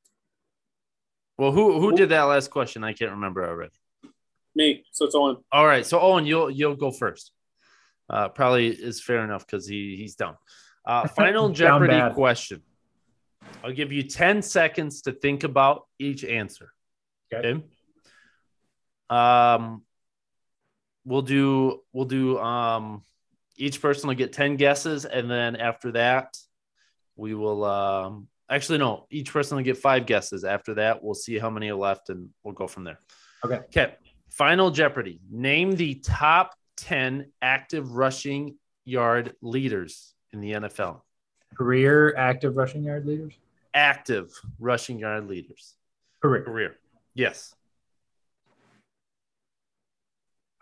Well, 1.37 1.53
who 1.53 1.81
who 1.81 1.95
did 1.95 2.09
that 2.11 2.23
last 2.23 2.51
question? 2.51 2.85
I 2.85 2.93
can't 2.95 3.11
remember 3.11 3.47
already. 3.47 3.73
me. 4.55 4.85
So 4.93 5.05
it's 5.07 5.15
Owen. 5.15 5.37
All 5.51 5.67
right, 5.67 5.85
so 5.85 6.01
Owen, 6.01 6.25
you'll 6.27 6.51
you'll 6.51 6.77
go 6.77 6.91
first. 6.91 7.33
Uh, 8.09 8.29
probably 8.29 8.69
is 8.69 9.03
fair 9.03 9.25
enough 9.25 9.45
because 9.47 9.67
he 9.67 9.97
he's 9.97 10.15
down. 10.23 10.37
Uh, 10.87 11.07
final 11.09 11.49
Jeopardy 11.51 11.93
bad. 11.93 12.15
question. 12.15 12.63
I'll 13.65 13.73
give 13.73 13.93
you 13.93 14.03
ten 14.03 14.43
seconds 14.43 15.03
to 15.03 15.13
think 15.13 15.45
about 15.45 15.87
each 15.99 16.25
answer. 16.25 16.73
Okay. 17.33 17.49
Okay. 17.49 17.65
Um, 19.11 19.83
we'll 21.05 21.23
do 21.23 21.81
we'll 21.93 22.07
do 22.07 22.39
um 22.39 23.03
each 23.57 23.81
person 23.83 24.09
will 24.09 24.15
get 24.15 24.33
ten 24.33 24.57
guesses, 24.57 25.05
and 25.05 25.31
then 25.31 25.57
after 25.57 25.93
that, 25.93 26.37
we 27.17 27.35
will 27.35 27.65
um 27.65 28.29
actually 28.49 28.79
no, 28.79 29.07
each 29.11 29.33
person 29.33 29.57
will 29.57 29.65
get 29.65 29.79
five 29.79 30.07
guesses. 30.07 30.45
After 30.45 30.75
that, 30.75 31.03
we'll 31.03 31.15
see 31.15 31.39
how 31.39 31.51
many 31.51 31.71
are 31.71 31.77
left, 31.77 32.09
and 32.11 32.31
we'll 32.43 32.55
go 32.55 32.67
from 32.67 32.85
there. 32.85 32.99
Okay. 33.45 33.57
Okay. 33.57 33.95
Final 34.31 34.71
Jeopardy. 34.71 35.21
Name 35.31 35.77
the 35.77 35.97
top 35.97 36.55
10 36.79 37.31
active 37.43 37.93
rushing 37.93 38.57
yard 38.85 39.35
leaders 39.43 40.15
in 40.33 40.41
the 40.41 40.53
NFL. 40.53 41.03
Career 41.57 42.15
active 42.17 42.57
rushing 42.57 42.85
yard 42.85 43.07
leaders. 43.07 43.35
Active 43.75 44.33
rushing 44.59 44.99
yard 44.99 45.29
leaders. 45.29 45.75
Career. 46.21 46.43
Career. 46.43 46.77
Yes. 47.15 47.55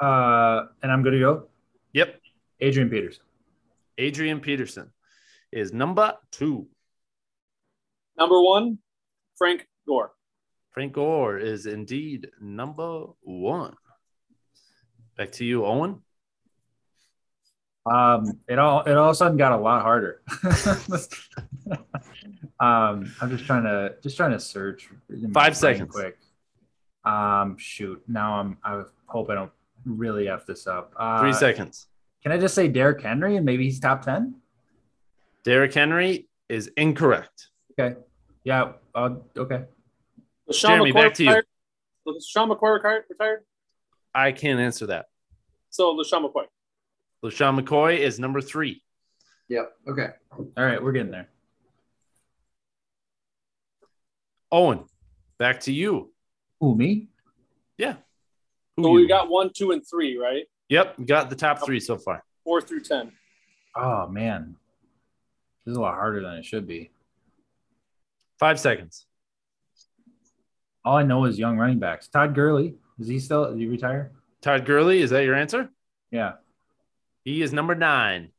Uh, 0.00 0.66
and 0.82 0.90
I'm 0.90 1.02
going 1.02 1.14
to 1.14 1.20
go. 1.20 1.48
Yep. 1.92 2.20
Adrian 2.60 2.88
Peterson. 2.88 3.24
Adrian 3.98 4.40
Peterson 4.40 4.90
is 5.52 5.72
number 5.72 6.14
two. 6.30 6.66
Number 8.16 8.40
one, 8.40 8.78
Frank 9.36 9.66
Gore. 9.86 10.12
Frank 10.70 10.92
Gore 10.92 11.38
is 11.38 11.66
indeed 11.66 12.28
number 12.40 13.06
one. 13.22 13.74
Back 15.16 15.32
to 15.32 15.44
you, 15.44 15.66
Owen. 15.66 16.00
Um, 17.86 18.38
it 18.48 18.58
all 18.58 18.82
it 18.82 18.92
all 18.96 19.08
of 19.08 19.12
a 19.12 19.14
sudden 19.14 19.36
got 19.38 19.52
a 19.52 19.56
lot 19.56 19.82
harder. 19.82 20.20
um, 22.60 23.12
I'm 23.20 23.30
just 23.30 23.46
trying 23.46 23.64
to 23.64 23.94
just 24.02 24.16
trying 24.16 24.32
to 24.32 24.40
search. 24.40 24.88
Five 25.32 25.56
seconds. 25.56 25.90
quick. 25.90 26.18
Um, 27.04 27.56
shoot. 27.58 28.02
Now 28.06 28.34
I'm. 28.40 28.58
I 28.62 28.82
hope 29.06 29.30
I 29.30 29.34
don't 29.34 29.52
really 29.86 30.28
f 30.28 30.44
this 30.46 30.66
up. 30.66 30.92
Uh, 30.96 31.20
Three 31.20 31.32
seconds. 31.32 31.86
Can 32.22 32.32
I 32.32 32.38
just 32.38 32.54
say 32.54 32.68
Derrick 32.68 33.00
Henry 33.00 33.36
and 33.36 33.46
maybe 33.46 33.64
he's 33.64 33.80
top 33.80 34.02
ten? 34.02 34.34
Derrick 35.42 35.72
Henry 35.72 36.28
is 36.50 36.70
incorrect. 36.76 37.48
Okay. 37.78 37.96
Yeah. 38.44 38.72
Uh, 38.94 39.14
okay. 39.36 39.64
LeSean 40.50 40.60
Jeremy, 40.68 40.92
McCoy 40.92 40.94
back 40.94 41.14
to 41.14 41.22
you. 41.24 41.28
retired. 41.30 41.46
LeSean 42.06 42.50
McCoy 42.54 42.74
retired- 42.74 43.04
retired. 43.08 43.40
I 44.14 44.32
can't 44.32 44.60
answer 44.60 44.86
that. 44.86 45.06
So 45.70 45.94
LeSean 45.96 46.30
McCoy. 46.30 46.44
LeSean 47.24 47.60
McCoy 47.60 47.98
is 47.98 48.18
number 48.18 48.40
three. 48.40 48.82
Yep. 49.48 49.72
Okay. 49.88 50.08
All 50.32 50.64
right. 50.64 50.82
We're 50.82 50.92
getting 50.92 51.10
there. 51.10 51.28
Owen, 54.52 54.84
back 55.38 55.60
to 55.60 55.72
you. 55.72 56.12
Who 56.60 56.74
me? 56.74 57.08
Yeah. 57.78 57.96
Who 58.76 58.84
So 58.84 58.90
we 58.90 59.06
got 59.06 59.28
one, 59.28 59.50
two, 59.54 59.70
and 59.70 59.82
three, 59.88 60.16
right? 60.16 60.44
Yep, 60.68 60.94
you 60.98 61.06
got 61.06 61.30
the 61.30 61.36
top 61.36 61.64
three 61.64 61.80
so 61.80 61.96
far. 61.96 62.22
Four 62.44 62.60
through 62.60 62.80
ten. 62.80 63.12
Oh 63.76 64.08
man, 64.08 64.56
this 65.64 65.72
is 65.72 65.76
a 65.76 65.80
lot 65.80 65.94
harder 65.94 66.22
than 66.22 66.34
it 66.34 66.44
should 66.44 66.66
be. 66.66 66.90
Five 68.38 68.58
seconds. 68.58 69.06
All 70.84 70.96
I 70.96 71.02
know 71.02 71.24
is 71.24 71.38
young 71.38 71.58
running 71.58 71.78
backs. 71.78 72.08
Todd 72.08 72.34
Gurley 72.34 72.74
is 72.98 73.08
he 73.08 73.18
still? 73.18 73.50
Did 73.50 73.58
he 73.58 73.66
retire? 73.66 74.12
Todd 74.42 74.64
Gurley, 74.64 75.02
is 75.02 75.10
that 75.10 75.24
your 75.24 75.34
answer? 75.34 75.70
Yeah. 76.10 76.34
He 77.24 77.42
is 77.42 77.52
number 77.52 77.74
nine. 77.74 78.30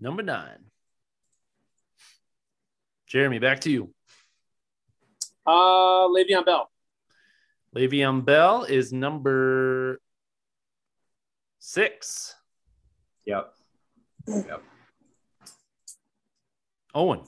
Number 0.00 0.22
nine. 0.22 0.58
Jeremy, 3.06 3.38
back 3.38 3.60
to 3.60 3.70
you. 3.70 3.94
Uh, 5.46 6.08
Le'Veon 6.08 6.44
Bell. 6.44 6.70
Le'Veon 7.74 8.24
Bell 8.24 8.64
is 8.64 8.92
number 8.92 10.00
six. 11.58 12.34
Yep. 13.26 13.54
Yep. 14.26 14.62
Owen, 16.94 17.20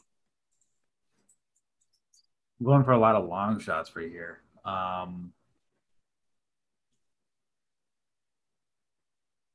I'm 2.58 2.66
going 2.66 2.84
for 2.84 2.92
a 2.92 2.98
lot 2.98 3.14
of 3.14 3.28
long 3.28 3.60
shots 3.60 3.88
for 3.88 4.00
you 4.00 4.10
here. 4.10 4.40
Um, 4.64 5.32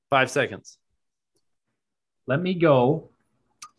five 0.10 0.30
seconds. 0.32 0.78
let 2.28 2.42
me 2.42 2.54
go. 2.54 3.10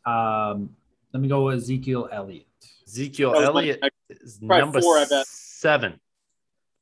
Um, 0.06 0.74
let 1.12 1.20
me 1.20 1.28
go 1.28 1.44
with 1.46 1.56
Ezekiel 1.58 2.08
Elliott. 2.10 2.46
Ezekiel 2.86 3.32
That 3.32 3.38
was 3.38 3.44
my 3.48 3.60
Elliott 3.60 3.80
next- 3.82 4.22
is 4.22 4.38
probably 4.38 4.58
number 4.60 4.80
four, 4.80 4.98
I 4.98 5.04
bet. 5.08 5.26
seven. 5.26 6.00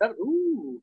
That, 0.00 0.10
ooh. 0.12 0.80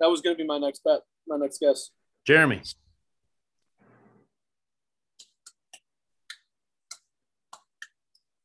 That 0.00 0.08
was 0.10 0.20
going 0.20 0.36
to 0.36 0.42
be 0.42 0.46
my 0.46 0.58
next 0.58 0.82
bet, 0.84 1.00
my 1.26 1.36
next 1.36 1.58
guess. 1.60 1.90
Jeremy, 2.24 2.62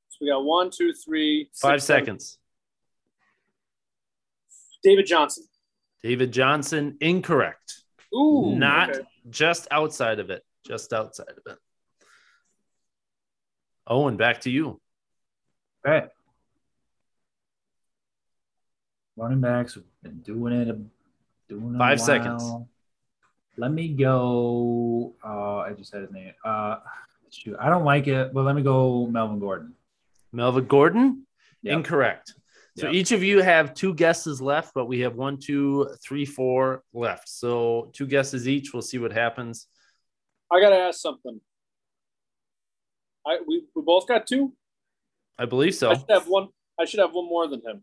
So 0.09 0.17
we 0.21 0.29
got 0.29 0.43
one, 0.43 0.69
two, 0.69 0.93
three, 0.93 1.49
six, 1.51 1.59
five 1.61 1.81
seven. 1.81 2.05
seconds. 2.05 2.37
David 4.83 5.05
Johnson. 5.05 5.45
David 6.03 6.33
Johnson, 6.33 6.97
incorrect. 6.99 7.77
Ooh, 8.13 8.55
Not 8.57 8.89
okay. 8.89 8.99
just 9.29 9.67
outside 9.71 10.19
of 10.19 10.29
it. 10.29 10.43
Just 10.67 10.91
outside 10.93 11.29
of 11.29 11.51
it. 11.51 11.57
Owen, 13.87 14.17
back 14.17 14.41
to 14.41 14.49
you. 14.51 14.79
Okay. 15.85 16.07
Running 19.15 19.41
backs 19.41 19.75
have 19.75 19.83
been 20.01 20.19
doing 20.19 20.53
it. 20.53 20.75
Doing 21.49 21.75
it 21.75 21.77
Five 21.77 21.99
while. 21.99 22.05
seconds. 22.05 22.43
Let 23.57 23.71
me 23.71 23.89
go. 23.89 25.13
Uh, 25.23 25.57
I 25.59 25.73
just 25.73 25.93
had 25.93 26.01
his 26.03 26.11
name. 26.11 26.33
Uh, 26.43 26.77
shoot, 27.29 27.55
I 27.59 27.69
don't 27.69 27.83
like 27.85 28.07
it, 28.07 28.33
but 28.33 28.43
let 28.45 28.55
me 28.55 28.61
go 28.63 29.05
Melvin 29.07 29.39
Gordon. 29.39 29.73
Melvin 30.31 30.65
Gordon, 30.65 31.27
Yep. 31.61 31.77
incorrect. 31.77 32.33
So 32.77 32.87
Yeah. 32.87 32.93
each 32.93 33.11
of 33.11 33.21
you 33.23 33.41
have 33.41 33.73
two 33.75 33.93
guesses 33.93 34.41
left, 34.41 34.73
but 34.73 34.85
we 34.85 35.01
have 35.01 35.15
one, 35.15 35.37
two, 35.37 35.89
three, 36.03 36.25
four 36.25 36.83
left. 36.93 37.29
So 37.29 37.91
two 37.93 38.07
guesses 38.07 38.47
each. 38.47 38.73
We'll 38.73 38.81
see 38.81 38.97
what 38.97 39.11
happens. 39.11 39.67
I 40.51 40.59
gotta 40.59 40.77
ask 40.77 40.99
something. 40.99 41.39
I 43.25 43.39
we, 43.45 43.65
we 43.75 43.81
both 43.83 44.07
got 44.07 44.25
two. 44.27 44.53
I 45.37 45.45
believe 45.45 45.75
so. 45.75 45.91
I 45.91 45.95
should 45.95 46.05
have 46.09 46.27
one. 46.27 46.49
I 46.79 46.85
should 46.85 46.99
have 46.99 47.13
one 47.13 47.25
more 47.25 47.47
than 47.47 47.61
him. 47.61 47.81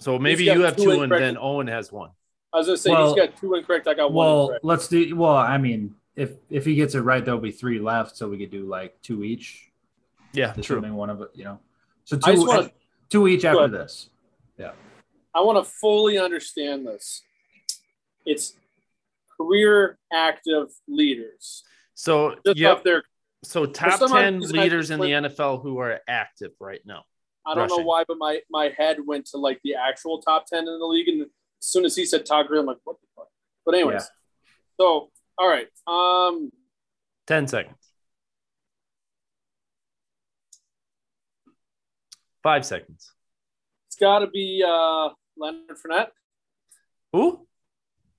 So 0.00 0.18
maybe 0.18 0.44
you 0.44 0.62
have 0.62 0.76
two 0.76 0.84
two, 0.84 1.02
and 1.02 1.10
then 1.12 1.38
Owen 1.38 1.66
has 1.68 1.90
one. 1.90 2.10
I 2.52 2.58
was 2.58 2.66
gonna 2.66 2.76
say 2.78 2.90
Well- 2.90 3.14
he's 3.14 3.26
got 3.26 3.36
two 3.38 3.54
incorrect. 3.54 3.88
I 3.88 3.94
got 3.94 4.12
one 4.12 4.26
Well, 4.26 4.58
let's 4.62 4.88
do. 4.88 5.16
Well, 5.16 5.36
I 5.36 5.56
mean, 5.58 5.94
if 6.14 6.36
if 6.50 6.66
he 6.66 6.74
gets 6.74 6.94
it 6.94 7.00
right, 7.00 7.24
there'll 7.24 7.40
be 7.40 7.50
three 7.50 7.78
left, 7.78 8.16
so 8.16 8.28
we 8.28 8.36
could 8.38 8.50
do 8.50 8.66
like 8.66 9.00
two 9.00 9.24
each. 9.24 9.70
Yeah, 10.32 10.52
true. 10.52 10.60
Assuming 10.76 10.94
one 10.94 11.08
of 11.08 11.22
it, 11.22 11.30
you 11.34 11.44
know. 11.44 11.60
So 12.04 12.18
I 12.22 12.32
just 12.32 12.42
two, 12.42 12.46
wanna- 12.48 12.70
two 13.10 13.28
each 13.28 13.44
after 13.44 13.60
ahead. 13.64 13.72
this. 13.72 14.10
Yeah. 14.58 14.72
I 15.34 15.42
want 15.42 15.64
to 15.64 15.70
fully 15.80 16.18
understand 16.18 16.86
this. 16.86 17.22
It's 18.24 18.54
career 19.38 19.98
active 20.12 20.68
leaders. 20.88 21.62
So 21.94 22.36
Just 22.44 22.58
yep. 22.58 22.78
up 22.78 22.84
there. 22.84 23.02
So 23.44 23.66
top 23.66 24.00
ten 24.10 24.40
leaders 24.40 24.90
in 24.90 24.98
the 24.98 25.06
NFL 25.06 25.62
who 25.62 25.78
are 25.78 26.00
active 26.08 26.52
right 26.58 26.80
now. 26.84 27.04
I 27.46 27.54
don't 27.54 27.68
know 27.68 27.78
why, 27.78 28.04
but 28.08 28.18
my 28.18 28.40
my 28.50 28.72
head 28.76 28.98
went 29.06 29.26
to 29.26 29.36
like 29.38 29.60
the 29.62 29.74
actual 29.74 30.20
top 30.20 30.46
ten 30.46 30.60
in 30.66 30.78
the 30.78 30.84
league, 30.84 31.08
and 31.08 31.22
as 31.22 31.28
soon 31.60 31.84
as 31.84 31.94
he 31.94 32.04
said 32.04 32.26
Todd 32.26 32.48
Gurley, 32.48 32.60
I'm 32.60 32.66
like, 32.66 32.78
what 32.84 32.96
the 33.00 33.06
fuck? 33.14 33.28
But 33.64 33.74
anyways, 33.76 34.02
Yeah. 34.02 34.06
so 34.80 35.10
all 35.38 35.48
right. 35.48 35.68
Um, 35.86 36.50
Ten 37.26 37.46
seconds. 37.46 37.76
Five 42.46 42.64
seconds. 42.64 43.12
it's 43.88 43.96
got 43.96 44.20
to 44.20 44.28
be 44.28 44.62
uh, 44.64 45.08
Leonard 45.36 45.76
Fournette. 45.84 46.10
Who? 47.12 47.44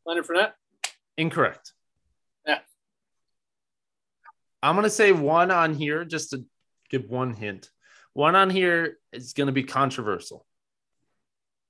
Leonard 0.05 0.27
Fournette. 0.27 0.51
Incorrect. 1.17 1.71
Yeah. 2.45 2.59
I'm 4.61 4.75
gonna 4.75 4.89
say 4.89 5.13
one 5.13 5.49
on 5.49 5.73
here 5.73 6.03
just 6.03 6.31
to 6.31 6.43
give 6.89 7.09
one 7.09 7.35
hint. 7.35 7.69
One 8.11 8.35
on 8.35 8.49
here 8.49 8.97
is 9.13 9.31
gonna 9.31 9.53
be 9.53 9.63
controversial. 9.63 10.45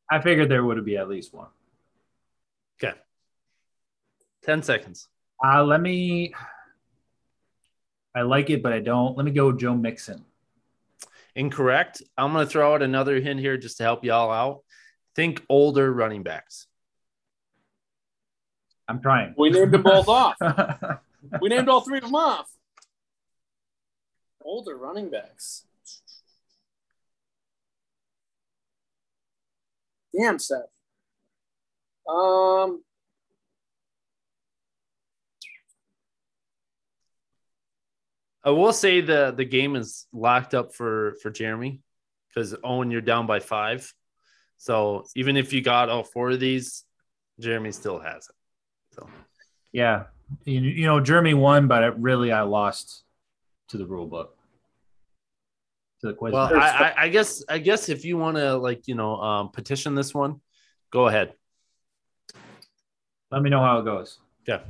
I 0.10 0.20
figured 0.20 0.50
there 0.50 0.64
would 0.64 0.84
be 0.84 0.98
at 0.98 1.08
least 1.08 1.36
one. 1.36 1.50
Okay. 2.84 2.98
Ten 4.42 4.64
seconds. 4.64 5.08
Uh, 5.46 5.64
let 5.64 5.80
me. 5.80 6.34
I 8.16 8.24
like 8.24 8.50
it, 8.50 8.64
but 8.64 8.74
I 8.74 8.80
don't. 8.80 9.16
Let 9.16 9.26
me 9.28 9.32
go 9.32 9.52
Joe 9.52 9.76
Mixon. 9.76 10.26
Incorrect. 11.38 12.02
I'm 12.18 12.34
gonna 12.34 12.48
throw 12.48 12.74
out 12.74 12.82
another 12.82 13.22
hint 13.22 13.40
here 13.40 13.58
just 13.58 13.78
to 13.78 13.84
help 13.84 14.04
y'all 14.04 14.32
out. 14.32 14.64
Think 15.16 15.46
older 15.48 15.94
running 15.94 16.24
backs. 16.24 16.66
I'm 18.88 19.00
trying. 19.02 19.36
We 19.38 19.52
named 19.52 19.72
them 19.72 19.84
both 19.84 20.10
off. 20.10 20.36
We 21.42 21.50
named 21.50 21.68
all 21.68 21.82
three 21.82 21.98
of 21.98 22.06
them 22.06 22.16
off. 22.16 22.48
Older 24.42 24.78
running 24.78 25.10
backs. 25.10 25.66
Damn, 30.18 30.40
Seth. 30.40 30.70
Um, 32.08 32.82
I 38.48 38.52
will 38.52 38.72
say 38.72 39.02
the 39.02 39.34
the 39.36 39.44
game 39.44 39.76
is 39.76 40.08
locked 40.14 40.54
up 40.54 40.74
for 40.74 41.18
for 41.22 41.30
Jeremy 41.30 41.82
because 42.30 42.56
Owen, 42.64 42.92
you're 42.92 43.02
down 43.02 43.28
by 43.28 43.42
five. 43.42 43.94
So 44.56 45.04
even 45.18 45.36
if 45.36 45.52
you 45.52 45.62
got 45.62 45.90
all 45.90 46.06
four 46.06 46.30
of 46.30 46.40
these, 46.40 46.86
Jeremy 47.42 47.74
still 47.74 48.00
has 48.00 48.30
it. 48.30 48.36
So 48.96 49.10
yeah, 49.74 50.06
you, 50.46 50.62
you 50.62 50.86
know, 50.86 51.02
Jeremy 51.02 51.34
won, 51.34 51.68
but 51.68 51.84
it 51.84 51.96
really 51.98 52.32
I 52.32 52.44
lost 52.44 53.04
to 53.68 53.78
the 53.78 53.86
rule 53.86 54.08
book. 54.08 54.34
To 56.00 56.08
the 56.08 56.14
quiz. 56.14 56.32
well. 56.32 56.50
I, 56.56 56.70
I, 56.70 56.94
I 57.00 57.08
guess 57.10 57.44
I 57.50 57.58
guess 57.58 57.90
if 57.90 58.06
you 58.06 58.18
want 58.18 58.38
to 58.38 58.56
like 58.56 58.88
you 58.88 58.96
know 58.96 59.18
um, 59.18 59.50
petition 59.50 59.94
this 59.94 60.14
one, 60.14 60.40
go 60.90 61.10
ahead. 61.10 61.34
Let 63.30 63.42
me 63.42 63.50
know 63.50 63.60
how 63.60 63.80
it 63.80 63.84
goes. 63.84 64.20
Yeah. 64.48 64.62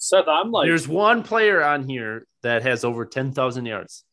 Seth, 0.00 0.26
I'm 0.26 0.50
like 0.50 0.66
There's 0.66 0.88
one 0.88 1.22
player 1.22 1.62
on 1.62 1.86
here 1.86 2.26
that 2.42 2.62
has 2.62 2.84
over 2.84 3.04
ten 3.04 3.32
thousand 3.32 3.66
yards. 3.66 4.04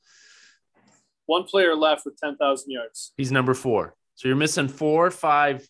one 1.28 1.46
player 1.46 1.76
left 1.76 2.06
with 2.06 2.18
10,000 2.18 2.70
yards. 2.72 3.14
He's 3.18 3.32
number 3.32 3.54
four. 3.54 3.96
So 4.16 4.28
you're 4.28 4.38
missing 4.38 4.68
four, 4.68 5.12
five, 5.12 5.66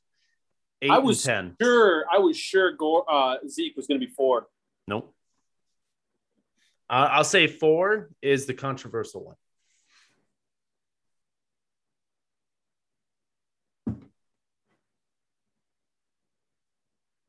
eight, 0.81 0.89
I 0.89 0.97
was 0.97 1.23
ten. 1.23 1.55
Sure, 1.61 2.03
I 2.11 2.17
was 2.17 2.35
sure 2.35 2.71
Gore, 2.73 3.05
uh, 3.07 3.35
Zeke 3.47 3.75
was 3.77 3.85
going 3.85 3.99
to 4.01 4.05
be 4.07 4.11
four. 4.11 4.47
Nope. 4.87 5.13
Uh, 6.89 7.09
I'll 7.11 7.23
say 7.23 7.45
four 7.47 8.09
is 8.21 8.47
the 8.47 8.53
controversial 8.55 9.23
one. 9.23 9.35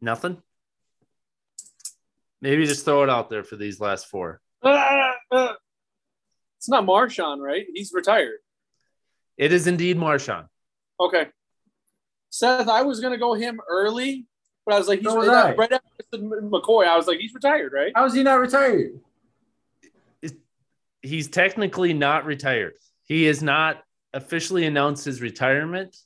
Nothing. 0.01 0.43
Maybe 2.41 2.67
just 2.67 2.85
throw 2.85 3.03
it 3.03 3.11
out 3.11 3.31
there 3.31 3.43
for 3.43 3.57
these 3.57 3.81
last 3.81 4.07
four. 4.07 4.41
Ah, 4.63 5.15
ah. 5.33 5.57
It's 6.59 6.69
not 6.69 6.85
Marshawn, 6.85 7.39
right? 7.39 7.67
He's 7.73 7.93
retired. 7.93 8.39
It 9.37 9.53
is 9.53 9.67
indeed 9.67 9.97
Marshawn. 9.97 10.49
Okay. 11.01 11.29
Seth, 12.31 12.69
I 12.69 12.83
was 12.83 13.01
going 13.01 13.13
to 13.13 13.19
go 13.19 13.35
him 13.35 13.61
early, 13.69 14.27
but 14.67 14.75
I 14.75 14.79
was 14.79 14.89
like, 14.89 14.99
he's 14.99 15.09
So 15.09 15.17
was 15.17 15.29
right 15.29 15.73
after 15.73 15.83
McCoy. 16.15 16.87
I 16.87 16.97
was 16.97 17.07
like, 17.07 17.19
he's 17.21 17.33
retired, 17.33 17.73
right? 17.73 17.93
How 17.95 18.05
is 18.05 18.15
he 18.15 18.23
not 18.23 18.41
retired? 18.41 19.01
He's 21.01 21.29
technically 21.29 21.95
not 21.95 22.27
retired. 22.27 22.75
He 23.05 23.25
has 23.25 23.43
not 23.43 23.83
officially 24.13 24.67
announced 24.67 25.05
his 25.05 25.23
retirement. 25.23 25.97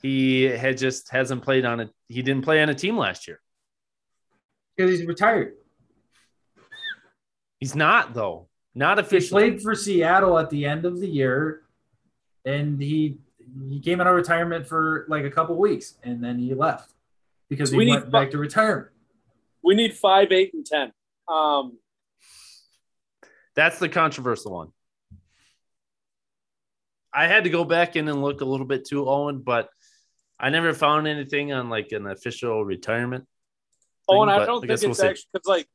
He 0.00 0.44
had 0.44 0.78
just 0.78 1.10
hasn't 1.10 1.42
played 1.42 1.64
on 1.64 1.80
a 1.80 1.90
he 2.08 2.22
didn't 2.22 2.42
play 2.42 2.62
on 2.62 2.68
a 2.70 2.74
team 2.74 2.96
last 2.96 3.28
year. 3.28 3.40
Because 4.78 4.96
he's 4.96 5.06
retired. 5.08 5.54
He's 7.58 7.74
not 7.74 8.14
though. 8.14 8.46
Not 8.76 9.04
He 9.10 9.20
played 9.28 9.60
for 9.60 9.74
Seattle 9.74 10.38
at 10.38 10.50
the 10.50 10.64
end 10.66 10.84
of 10.84 11.00
the 11.00 11.08
year, 11.08 11.62
and 12.44 12.80
he 12.80 13.18
he 13.68 13.80
came 13.80 14.00
out 14.00 14.06
of 14.06 14.14
retirement 14.14 14.68
for 14.68 15.04
like 15.08 15.24
a 15.24 15.30
couple 15.30 15.56
weeks, 15.58 15.94
and 16.04 16.22
then 16.22 16.38
he 16.38 16.54
left 16.54 16.92
because 17.48 17.70
So 17.70 17.72
he 17.72 17.78
we 17.86 17.90
went 17.90 18.04
need- 18.04 18.12
back 18.12 18.30
to 18.30 18.38
retirement. 18.38 18.90
We 19.64 19.74
need 19.74 19.94
five, 19.94 20.30
eight, 20.30 20.54
and 20.54 20.64
10. 20.64 20.92
Um, 21.26 21.78
That's 23.56 23.80
the 23.80 23.88
controversial 23.88 24.52
one. 24.52 24.68
I 27.12 27.26
had 27.26 27.42
to 27.44 27.50
go 27.50 27.64
back 27.64 27.96
in 27.96 28.06
and 28.08 28.22
look 28.22 28.40
a 28.42 28.44
little 28.44 28.64
bit 28.66 28.86
too, 28.86 29.08
Owen, 29.08 29.40
but 29.40 29.68
I 30.38 30.50
never 30.50 30.72
found 30.72 31.08
anything 31.08 31.52
on 31.52 31.68
like 31.68 31.90
an 31.90 32.06
official 32.06 32.64
retirement. 32.64 33.26
Oh, 34.08 34.22
and 34.22 34.30
I 34.30 34.44
don't 34.46 34.66
guess 34.66 34.80
think 34.80 34.90
it's 34.92 35.00
we'll 35.00 35.10
actually 35.10 35.26
because, 35.32 35.46
like, 35.46 35.68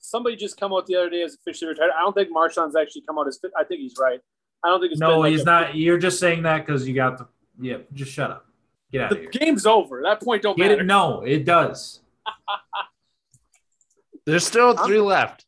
somebody 0.00 0.36
just 0.36 0.58
come 0.58 0.72
out 0.72 0.86
the 0.86 0.96
other 0.96 1.10
day 1.10 1.22
as 1.22 1.34
officially 1.34 1.68
retired. 1.70 1.90
I 1.96 2.00
don't 2.02 2.12
think 2.14 2.30
Marshawn's 2.30 2.76
actually 2.76 3.02
come 3.02 3.18
out 3.18 3.28
as 3.28 3.38
fit. 3.40 3.50
I 3.56 3.64
think 3.64 3.80
he's 3.80 3.94
right. 4.00 4.20
I 4.64 4.68
don't 4.68 4.80
think 4.80 4.92
it's 4.92 5.00
been 5.00 5.08
No, 5.08 5.20
like 5.20 5.32
he's 5.32 5.42
a- 5.42 5.44
not. 5.44 5.74
You're 5.74 5.98
just 5.98 6.18
saying 6.20 6.42
that 6.44 6.64
because 6.66 6.86
you 6.86 6.94
got 6.94 7.18
the. 7.18 7.26
Yeah, 7.60 7.78
just 7.92 8.12
shut 8.12 8.30
up. 8.30 8.46
Get 8.90 9.02
out 9.02 9.10
The 9.10 9.16
of 9.16 9.20
here. 9.22 9.30
game's 9.30 9.66
over. 9.66 10.02
That 10.02 10.22
point 10.22 10.42
don't 10.42 10.56
Get 10.56 10.68
matter. 10.70 10.80
it? 10.82 10.84
No, 10.84 11.22
it 11.22 11.44
does. 11.44 12.00
There's 14.24 14.46
still 14.46 14.76
three 14.76 15.00
left. 15.00 15.44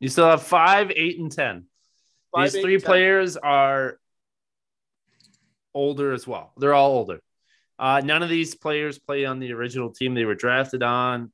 You 0.00 0.08
still 0.08 0.26
have 0.28 0.42
five, 0.42 0.90
eight, 0.94 1.18
and 1.18 1.30
ten. 1.30 1.64
Five, 2.34 2.46
These 2.52 2.56
eight, 2.56 2.62
three 2.62 2.78
10. 2.78 2.86
players 2.86 3.36
are 3.36 3.98
older 5.74 6.12
as 6.12 6.26
well. 6.26 6.52
They're 6.56 6.74
all 6.74 6.92
older. 6.92 7.20
Uh, 7.78 8.00
none 8.04 8.22
of 8.22 8.28
these 8.28 8.54
players 8.54 8.98
play 8.98 9.24
on 9.24 9.40
the 9.40 9.52
original 9.52 9.90
team 9.90 10.14
they 10.14 10.24
were 10.24 10.34
drafted 10.34 10.82
on. 10.82 11.32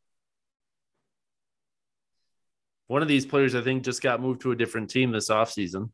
One 2.90 3.02
of 3.02 3.08
these 3.08 3.24
players, 3.24 3.54
I 3.54 3.60
think, 3.60 3.84
just 3.84 4.02
got 4.02 4.20
moved 4.20 4.40
to 4.40 4.50
a 4.50 4.56
different 4.56 4.90
team 4.90 5.12
this 5.12 5.28
offseason. 5.30 5.90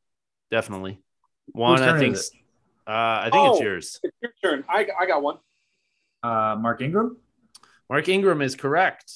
Definitely. 0.51 0.99
One, 1.53 1.83
I 1.83 1.99
think. 1.99 2.17
Uh, 2.17 2.21
I 2.91 3.29
think 3.31 3.51
it's 3.51 3.61
Oh. 3.61 3.63
yours. 3.63 4.01
It's 4.03 4.17
your 4.23 4.33
turn. 4.43 4.65
I, 4.67 4.87
I 4.99 5.05
got 5.05 5.21
one. 5.23 5.37
Uh, 6.23 6.57
Mark 6.59 6.81
Ingram. 6.81 7.19
Mark 7.91 8.09
Ingram 8.09 8.41
is 8.41 8.57
correct. 8.57 9.13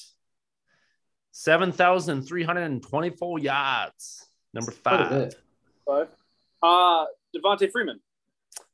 7,324 1.31 3.39
yards. 3.39 4.27
Number 4.53 4.71
five. 4.71 5.09
bit. 5.09 5.35
Five. 5.83 6.09
Uh, 6.61 7.05
Devonta 7.35 7.71
Freeman. 7.71 7.99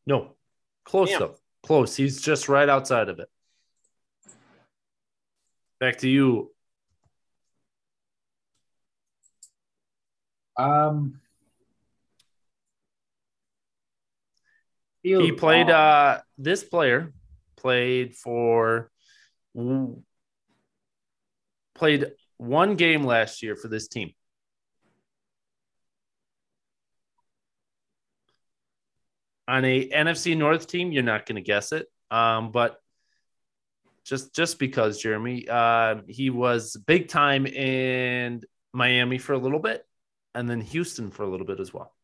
No, 0.06 0.36
close 0.84 1.12
Damn. 1.12 1.20
though. 1.22 1.36
Close. 1.64 1.96
He's 1.96 2.22
just 2.22 2.50
right 2.50 2.68
outside 2.68 3.08
of 3.08 3.20
it. 3.20 3.30
Back 5.80 6.00
to 6.00 6.10
you. 6.10 6.52
Um, 10.58 11.20
He, 15.08 15.16
he 15.18 15.32
played. 15.32 15.70
Uh, 15.70 16.20
this 16.38 16.64
player 16.66 17.14
played 17.56 18.16
for 18.16 18.92
played 21.76 22.12
one 22.38 22.76
game 22.76 23.04
last 23.06 23.42
year 23.42 23.56
for 23.56 23.70
this 23.70 23.88
team. 23.88 24.12
On 29.48 29.64
a 29.64 29.88
NFC 29.88 30.36
North 30.36 30.68
team, 30.68 30.92
you're 30.92 31.04
not 31.04 31.26
going 31.26 31.38
to 31.38 31.42
guess 31.42 31.72
it. 31.72 31.88
Um, 32.12 32.52
but 32.52 32.78
just 34.04 34.36
just 34.36 34.60
because 34.60 35.02
Jeremy, 35.02 35.48
uh, 35.48 36.02
he 36.10 36.30
was 36.30 36.76
big 36.76 37.08
time 37.08 37.46
in 37.46 38.42
Miami 38.74 39.20
for 39.20 39.32
a 39.32 39.38
little 39.38 39.60
bit, 39.60 39.87
and 40.38 40.48
then 40.48 40.62
Houston 40.62 41.10
for 41.10 41.24
a 41.24 41.28
little 41.28 41.48
bit 41.48 41.60
as 41.60 41.74
well. 41.74 41.96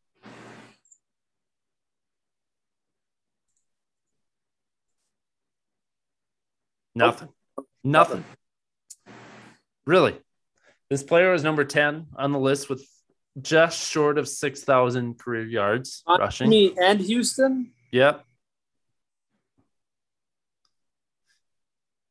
Nothing. 6.96 7.30
Nothing. 7.84 8.24
Really. 9.86 10.18
This 10.90 11.04
player 11.04 11.34
is 11.34 11.44
number 11.44 11.64
10 11.64 12.08
on 12.16 12.32
the 12.32 12.40
list 12.40 12.70
with 12.70 12.84
just 13.40 13.92
short 13.92 14.18
of 14.18 14.28
6,000 14.28 15.20
career 15.20 15.46
yards 15.46 16.02
uh, 16.08 16.18
rushing. 16.20 16.50
Me 16.50 16.74
and 16.82 17.00
Houston? 17.02 17.72
Yep. 17.92 18.26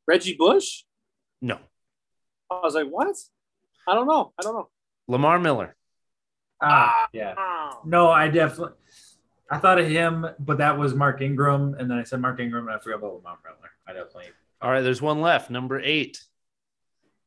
Reggie 0.07 0.37
Bush? 0.37 0.85
No. 1.41 1.59
I 2.49 2.61
was 2.63 2.77
like, 2.77 2.89
what? 2.89 3.17
I 3.89 3.95
don't 3.95 4.07
know. 4.07 4.33
I 4.39 4.43
don't 4.43 4.55
know. 4.55 4.69
Lamar 5.09 5.41
Miller. 5.41 5.75
Ah, 6.63 7.09
yeah. 7.13 7.35
No, 7.85 8.09
I 8.09 8.29
definitely. 8.29 8.75
I 9.51 9.59
thought 9.59 9.79
of 9.79 9.87
him, 9.87 10.27
but 10.39 10.59
that 10.59 10.79
was 10.79 10.95
Mark 10.95 11.21
Ingram, 11.21 11.75
and 11.79 11.91
then 11.91 11.99
I 11.99 12.05
said 12.05 12.21
Mark 12.21 12.41
Ingram, 12.41 12.69
and 12.69 12.77
I 12.77 12.79
forgot 12.79 12.99
about 12.99 13.17
Lamar 13.17 13.39
Miller. 13.45 13.71
I 13.87 13.93
definitely. 13.93 14.31
All 14.63 14.71
right, 14.71 14.81
there's 14.81 15.03
one 15.03 15.21
left. 15.21 15.51
Number 15.51 15.81
eight. 15.81 16.23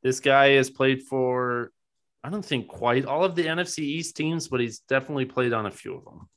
This 0.01 0.19
guy 0.19 0.49
has 0.49 0.69
played 0.69 1.03
for, 1.03 1.72
I 2.23 2.30
don't 2.30 2.45
think 2.45 2.67
quite 2.67 3.05
all 3.05 3.23
of 3.23 3.35
the 3.35 3.45
NFC 3.45 3.80
East 3.80 4.15
teams, 4.15 4.47
but 4.47 4.59
he's 4.59 4.80
definitely 4.80 5.25
played 5.25 5.51
on 5.51 5.65
a 5.65 5.72
few 5.72 5.95
of 5.95 6.05
them. 6.05 6.30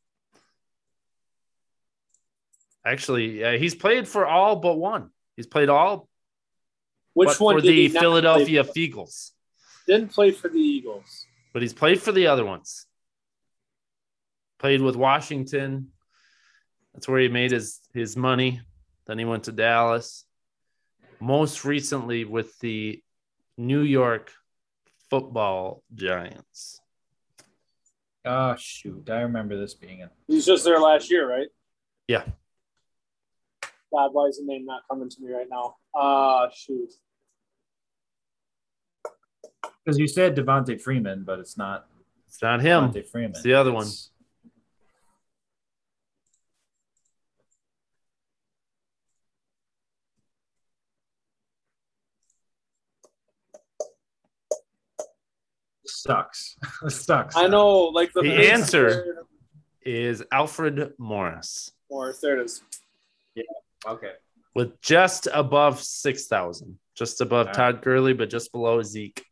Actually, 2.84 3.44
uh, 3.44 3.58
he's 3.58 3.74
played 3.74 4.08
for 4.08 4.26
all 4.26 4.56
but 4.56 4.76
one. 4.76 5.10
He's 5.36 5.46
played 5.46 5.68
all. 5.68 6.08
Which 7.12 7.38
one 7.38 7.56
for 7.56 7.60
the 7.60 7.88
Philadelphia 7.88 8.64
Eagles? 8.74 9.32
Didn't 9.86 10.08
play 10.08 10.30
for 10.30 10.48
the 10.48 10.58
Eagles, 10.58 11.26
but 11.52 11.62
he's 11.62 11.74
played 11.74 12.00
for 12.00 12.12
the 12.12 12.26
other 12.26 12.44
ones. 12.44 12.86
Played 14.58 14.82
with 14.82 14.96
Washington. 14.96 15.88
That's 16.92 17.08
where 17.08 17.20
he 17.20 17.28
made 17.28 17.52
his 17.52 17.80
his 17.94 18.16
money. 18.16 18.60
Then 19.06 19.18
he 19.18 19.24
went 19.24 19.44
to 19.44 19.52
Dallas 19.52 20.24
most 21.20 21.64
recently 21.64 22.24
with 22.24 22.58
the 22.60 23.02
New 23.56 23.82
York 23.82 24.32
football 25.10 25.82
giants. 25.94 26.80
Oh 28.24 28.56
shoot. 28.58 29.08
I 29.10 29.22
remember 29.22 29.58
this 29.58 29.74
being 29.74 30.00
in. 30.00 30.10
He's 30.26 30.46
just 30.46 30.64
there 30.64 30.80
last 30.80 31.10
year, 31.10 31.28
right? 31.28 31.48
Yeah. 32.06 32.24
God, 33.92 34.10
why 34.12 34.26
is 34.26 34.38
the 34.38 34.44
name 34.44 34.66
not 34.66 34.82
coming 34.90 35.08
to 35.08 35.22
me 35.22 35.32
right 35.32 35.46
now? 35.50 35.76
Ah, 35.94 36.44
uh, 36.44 36.50
shoot. 36.54 36.92
Because 39.84 39.98
you 39.98 40.06
said 40.06 40.36
Devonta 40.36 40.80
Freeman, 40.80 41.24
but 41.24 41.38
it's 41.38 41.56
not. 41.56 41.86
It's 42.26 42.42
not 42.42 42.60
him. 42.60 42.90
Devonta 42.90 43.06
Freeman. 43.06 43.30
It's 43.30 43.42
the 43.42 43.54
other 43.54 43.70
it's, 43.70 43.76
one. 43.76 43.86
Sucks. 56.08 56.56
sucks. 56.88 57.36
I 57.36 57.46
know, 57.46 57.84
like 57.84 58.12
the, 58.12 58.22
the 58.22 58.50
answer 58.50 59.26
is 59.82 60.22
Alfred 60.32 60.92
Morris. 60.98 61.72
Morris, 61.90 62.20
there 62.20 62.38
it 62.38 62.44
is. 62.44 62.62
Yeah. 63.34 63.44
Okay. 63.86 64.12
With 64.54 64.80
just 64.80 65.28
above 65.32 65.80
six 65.80 66.26
thousand, 66.26 66.78
just 66.96 67.20
above 67.20 67.48
All 67.48 67.54
Todd 67.54 67.74
right. 67.76 67.84
Gurley, 67.84 68.12
but 68.12 68.30
just 68.30 68.50
below 68.52 68.82
Zeke. 68.82 69.24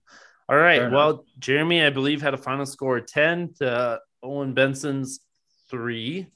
All 0.48 0.56
right. 0.56 0.90
Well. 0.90 1.24
Jeremy, 1.38 1.84
I 1.84 1.90
believe, 1.90 2.22
had 2.22 2.34
a 2.34 2.38
final 2.38 2.66
score 2.66 3.00
ten 3.00 3.52
to 3.58 4.00
Owen 4.22 4.55
Benson's 4.55 5.20
three. 5.70 6.26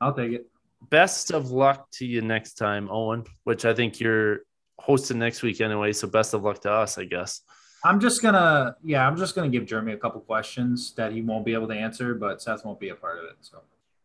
I'll 0.00 0.14
take 0.14 0.32
it. 0.32 0.46
Best 0.88 1.32
of 1.32 1.50
luck 1.50 1.90
to 1.92 2.06
you 2.06 2.20
next 2.20 2.54
time, 2.54 2.88
Owen. 2.90 3.24
Which 3.44 3.64
I 3.64 3.74
think 3.74 3.98
you're 3.98 4.40
hosting 4.78 5.18
next 5.18 5.42
week 5.42 5.60
anyway. 5.60 5.92
So 5.92 6.06
best 6.06 6.34
of 6.34 6.44
luck 6.44 6.60
to 6.60 6.70
us, 6.70 6.98
I 6.98 7.04
guess. 7.04 7.40
I'm 7.86 8.00
just 8.00 8.20
gonna, 8.20 8.76
yeah, 8.82 9.06
I'm 9.06 9.16
just 9.16 9.36
gonna 9.36 9.48
give 9.48 9.64
Jeremy 9.64 9.92
a 9.92 9.96
couple 9.96 10.20
questions 10.20 10.92
that 10.94 11.12
he 11.12 11.22
won't 11.22 11.44
be 11.44 11.54
able 11.54 11.68
to 11.68 11.74
answer, 11.74 12.14
but 12.14 12.42
Seth 12.42 12.64
won't 12.64 12.80
be 12.80 12.88
a 12.88 12.96
part 12.96 13.18
of 13.18 13.26
it. 13.26 13.36
So, 13.42 13.60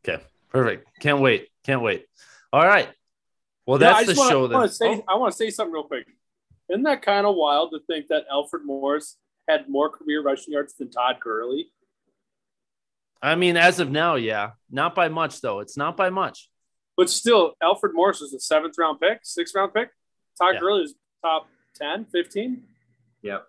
okay, 0.07 0.23
perfect. 0.49 0.87
Can't 0.99 1.19
wait. 1.19 1.47
Can't 1.63 1.81
wait. 1.81 2.05
All 2.53 2.65
right. 2.65 2.89
Well, 3.65 3.79
that's 3.79 4.07
yeah, 4.07 4.13
the 4.13 4.19
wanna, 4.19 4.29
show. 4.29 4.45
I 4.45 4.53
want 4.53 4.69
to 4.69 4.75
say, 4.75 4.87
oh. 4.87 5.03
I 5.07 5.15
want 5.15 5.31
to 5.31 5.37
say 5.37 5.49
something 5.49 5.73
real 5.73 5.83
quick. 5.83 6.05
Isn't 6.69 6.83
that 6.83 7.01
kind 7.01 7.25
of 7.25 7.35
wild 7.35 7.71
to 7.71 7.79
think 7.87 8.07
that 8.07 8.25
Alfred 8.31 8.65
Morris 8.65 9.17
had 9.47 9.67
more 9.67 9.89
career 9.89 10.21
rushing 10.21 10.53
yards 10.53 10.75
than 10.75 10.91
Todd 10.91 11.17
Gurley? 11.19 11.71
I 13.19 13.35
mean, 13.35 13.57
as 13.57 13.79
of 13.79 13.89
now, 13.89 14.15
yeah, 14.15 14.51
not 14.69 14.93
by 14.93 15.09
much 15.09 15.41
though. 15.41 15.59
It's 15.59 15.75
not 15.75 15.97
by 15.97 16.11
much. 16.11 16.49
But 16.97 17.09
still, 17.09 17.53
Alfred 17.63 17.93
Morris 17.95 18.21
was 18.21 18.33
a 18.33 18.39
seventh 18.39 18.75
round 18.77 18.99
pick, 18.99 19.21
sixth 19.23 19.55
round 19.55 19.73
pick. 19.73 19.89
Todd 20.39 20.55
yeah. 20.55 20.59
Gurley 20.59 20.83
is 20.83 20.93
top 21.23 21.47
10, 21.77 22.05
15. 22.11 22.63
Yep. 23.23 23.47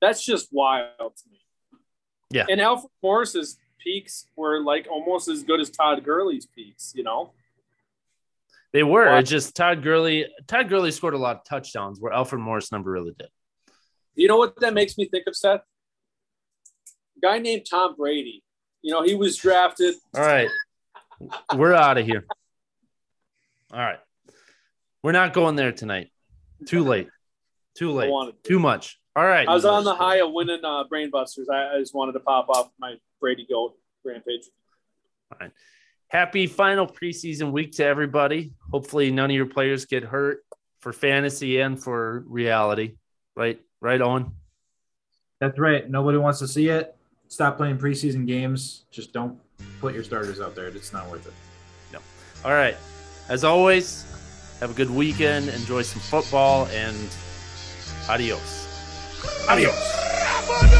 That's 0.00 0.24
just 0.24 0.48
wild 0.52 0.96
to 0.98 1.30
me. 1.30 1.40
Yeah. 2.30 2.46
And 2.48 2.60
Alfred 2.60 2.90
Morris's 3.02 3.58
peaks 3.78 4.26
were 4.36 4.60
like 4.60 4.86
almost 4.90 5.28
as 5.28 5.42
good 5.42 5.60
as 5.60 5.70
Todd 5.70 6.04
Gurley's 6.04 6.46
peaks, 6.46 6.92
you 6.94 7.02
know? 7.02 7.32
They 8.72 8.82
were. 8.82 9.06
Wow. 9.06 9.22
just 9.22 9.56
Todd 9.56 9.82
Gurley. 9.82 10.26
Todd 10.46 10.68
Gurley 10.68 10.90
scored 10.90 11.14
a 11.14 11.18
lot 11.18 11.36
of 11.36 11.44
touchdowns 11.44 12.00
where 12.00 12.12
Alfred 12.12 12.40
Morris 12.40 12.70
never 12.70 12.90
really 12.90 13.14
did. 13.18 13.28
You 14.14 14.28
know 14.28 14.36
what 14.36 14.60
that 14.60 14.74
makes 14.74 14.98
me 14.98 15.06
think 15.06 15.26
of, 15.26 15.34
Seth? 15.34 15.60
A 17.16 17.20
guy 17.20 17.38
named 17.38 17.66
Tom 17.68 17.94
Brady. 17.96 18.42
You 18.82 18.92
know, 18.92 19.02
he 19.02 19.14
was 19.14 19.36
drafted. 19.36 19.94
All 20.14 20.22
right. 20.22 20.48
We're 21.56 21.74
out 21.74 21.98
of 21.98 22.04
here. 22.06 22.26
All 23.72 23.80
right. 23.80 23.98
We're 25.02 25.12
not 25.12 25.32
going 25.32 25.56
there 25.56 25.72
tonight. 25.72 26.10
Too 26.66 26.84
late. 26.84 27.08
Too 27.76 27.92
late. 27.92 28.12
Too 28.44 28.58
much. 28.58 28.98
All 29.18 29.26
right. 29.26 29.48
I 29.48 29.52
was 29.52 29.64
on 29.64 29.82
the 29.82 29.96
high 29.96 30.20
of 30.20 30.30
winning 30.30 30.64
uh, 30.64 30.84
Brainbusters. 30.84 31.46
I, 31.52 31.74
I 31.74 31.80
just 31.80 31.92
wanted 31.92 32.12
to 32.12 32.20
pop 32.20 32.48
off 32.48 32.70
my 32.78 32.94
Brady 33.20 33.44
Goat 33.50 33.74
rampage. 34.04 34.44
All 35.32 35.38
right. 35.40 35.50
Happy 36.06 36.46
final 36.46 36.86
preseason 36.86 37.50
week 37.50 37.72
to 37.72 37.84
everybody. 37.84 38.52
Hopefully, 38.70 39.10
none 39.10 39.28
of 39.28 39.34
your 39.34 39.46
players 39.46 39.86
get 39.86 40.04
hurt 40.04 40.44
for 40.78 40.92
fantasy 40.92 41.58
and 41.58 41.82
for 41.82 42.22
reality. 42.28 42.92
Right, 43.34 43.60
right, 43.80 44.00
Owen. 44.00 44.30
That's 45.40 45.58
right. 45.58 45.90
Nobody 45.90 46.18
wants 46.18 46.38
to 46.38 46.46
see 46.46 46.68
it. 46.68 46.94
Stop 47.26 47.56
playing 47.56 47.78
preseason 47.78 48.24
games. 48.24 48.84
Just 48.92 49.12
don't 49.12 49.36
put 49.80 49.94
your 49.94 50.04
starters 50.04 50.40
out 50.40 50.54
there. 50.54 50.66
It's 50.68 50.92
not 50.92 51.10
worth 51.10 51.26
it. 51.26 51.34
No. 51.92 51.98
All 52.44 52.52
right. 52.52 52.76
As 53.28 53.42
always, 53.42 54.04
have 54.60 54.70
a 54.70 54.74
good 54.74 54.90
weekend. 54.90 55.48
Enjoy 55.48 55.82
some 55.82 56.00
football 56.02 56.66
and 56.66 56.96
adios. 58.08 58.67
Adiós. 59.48 60.77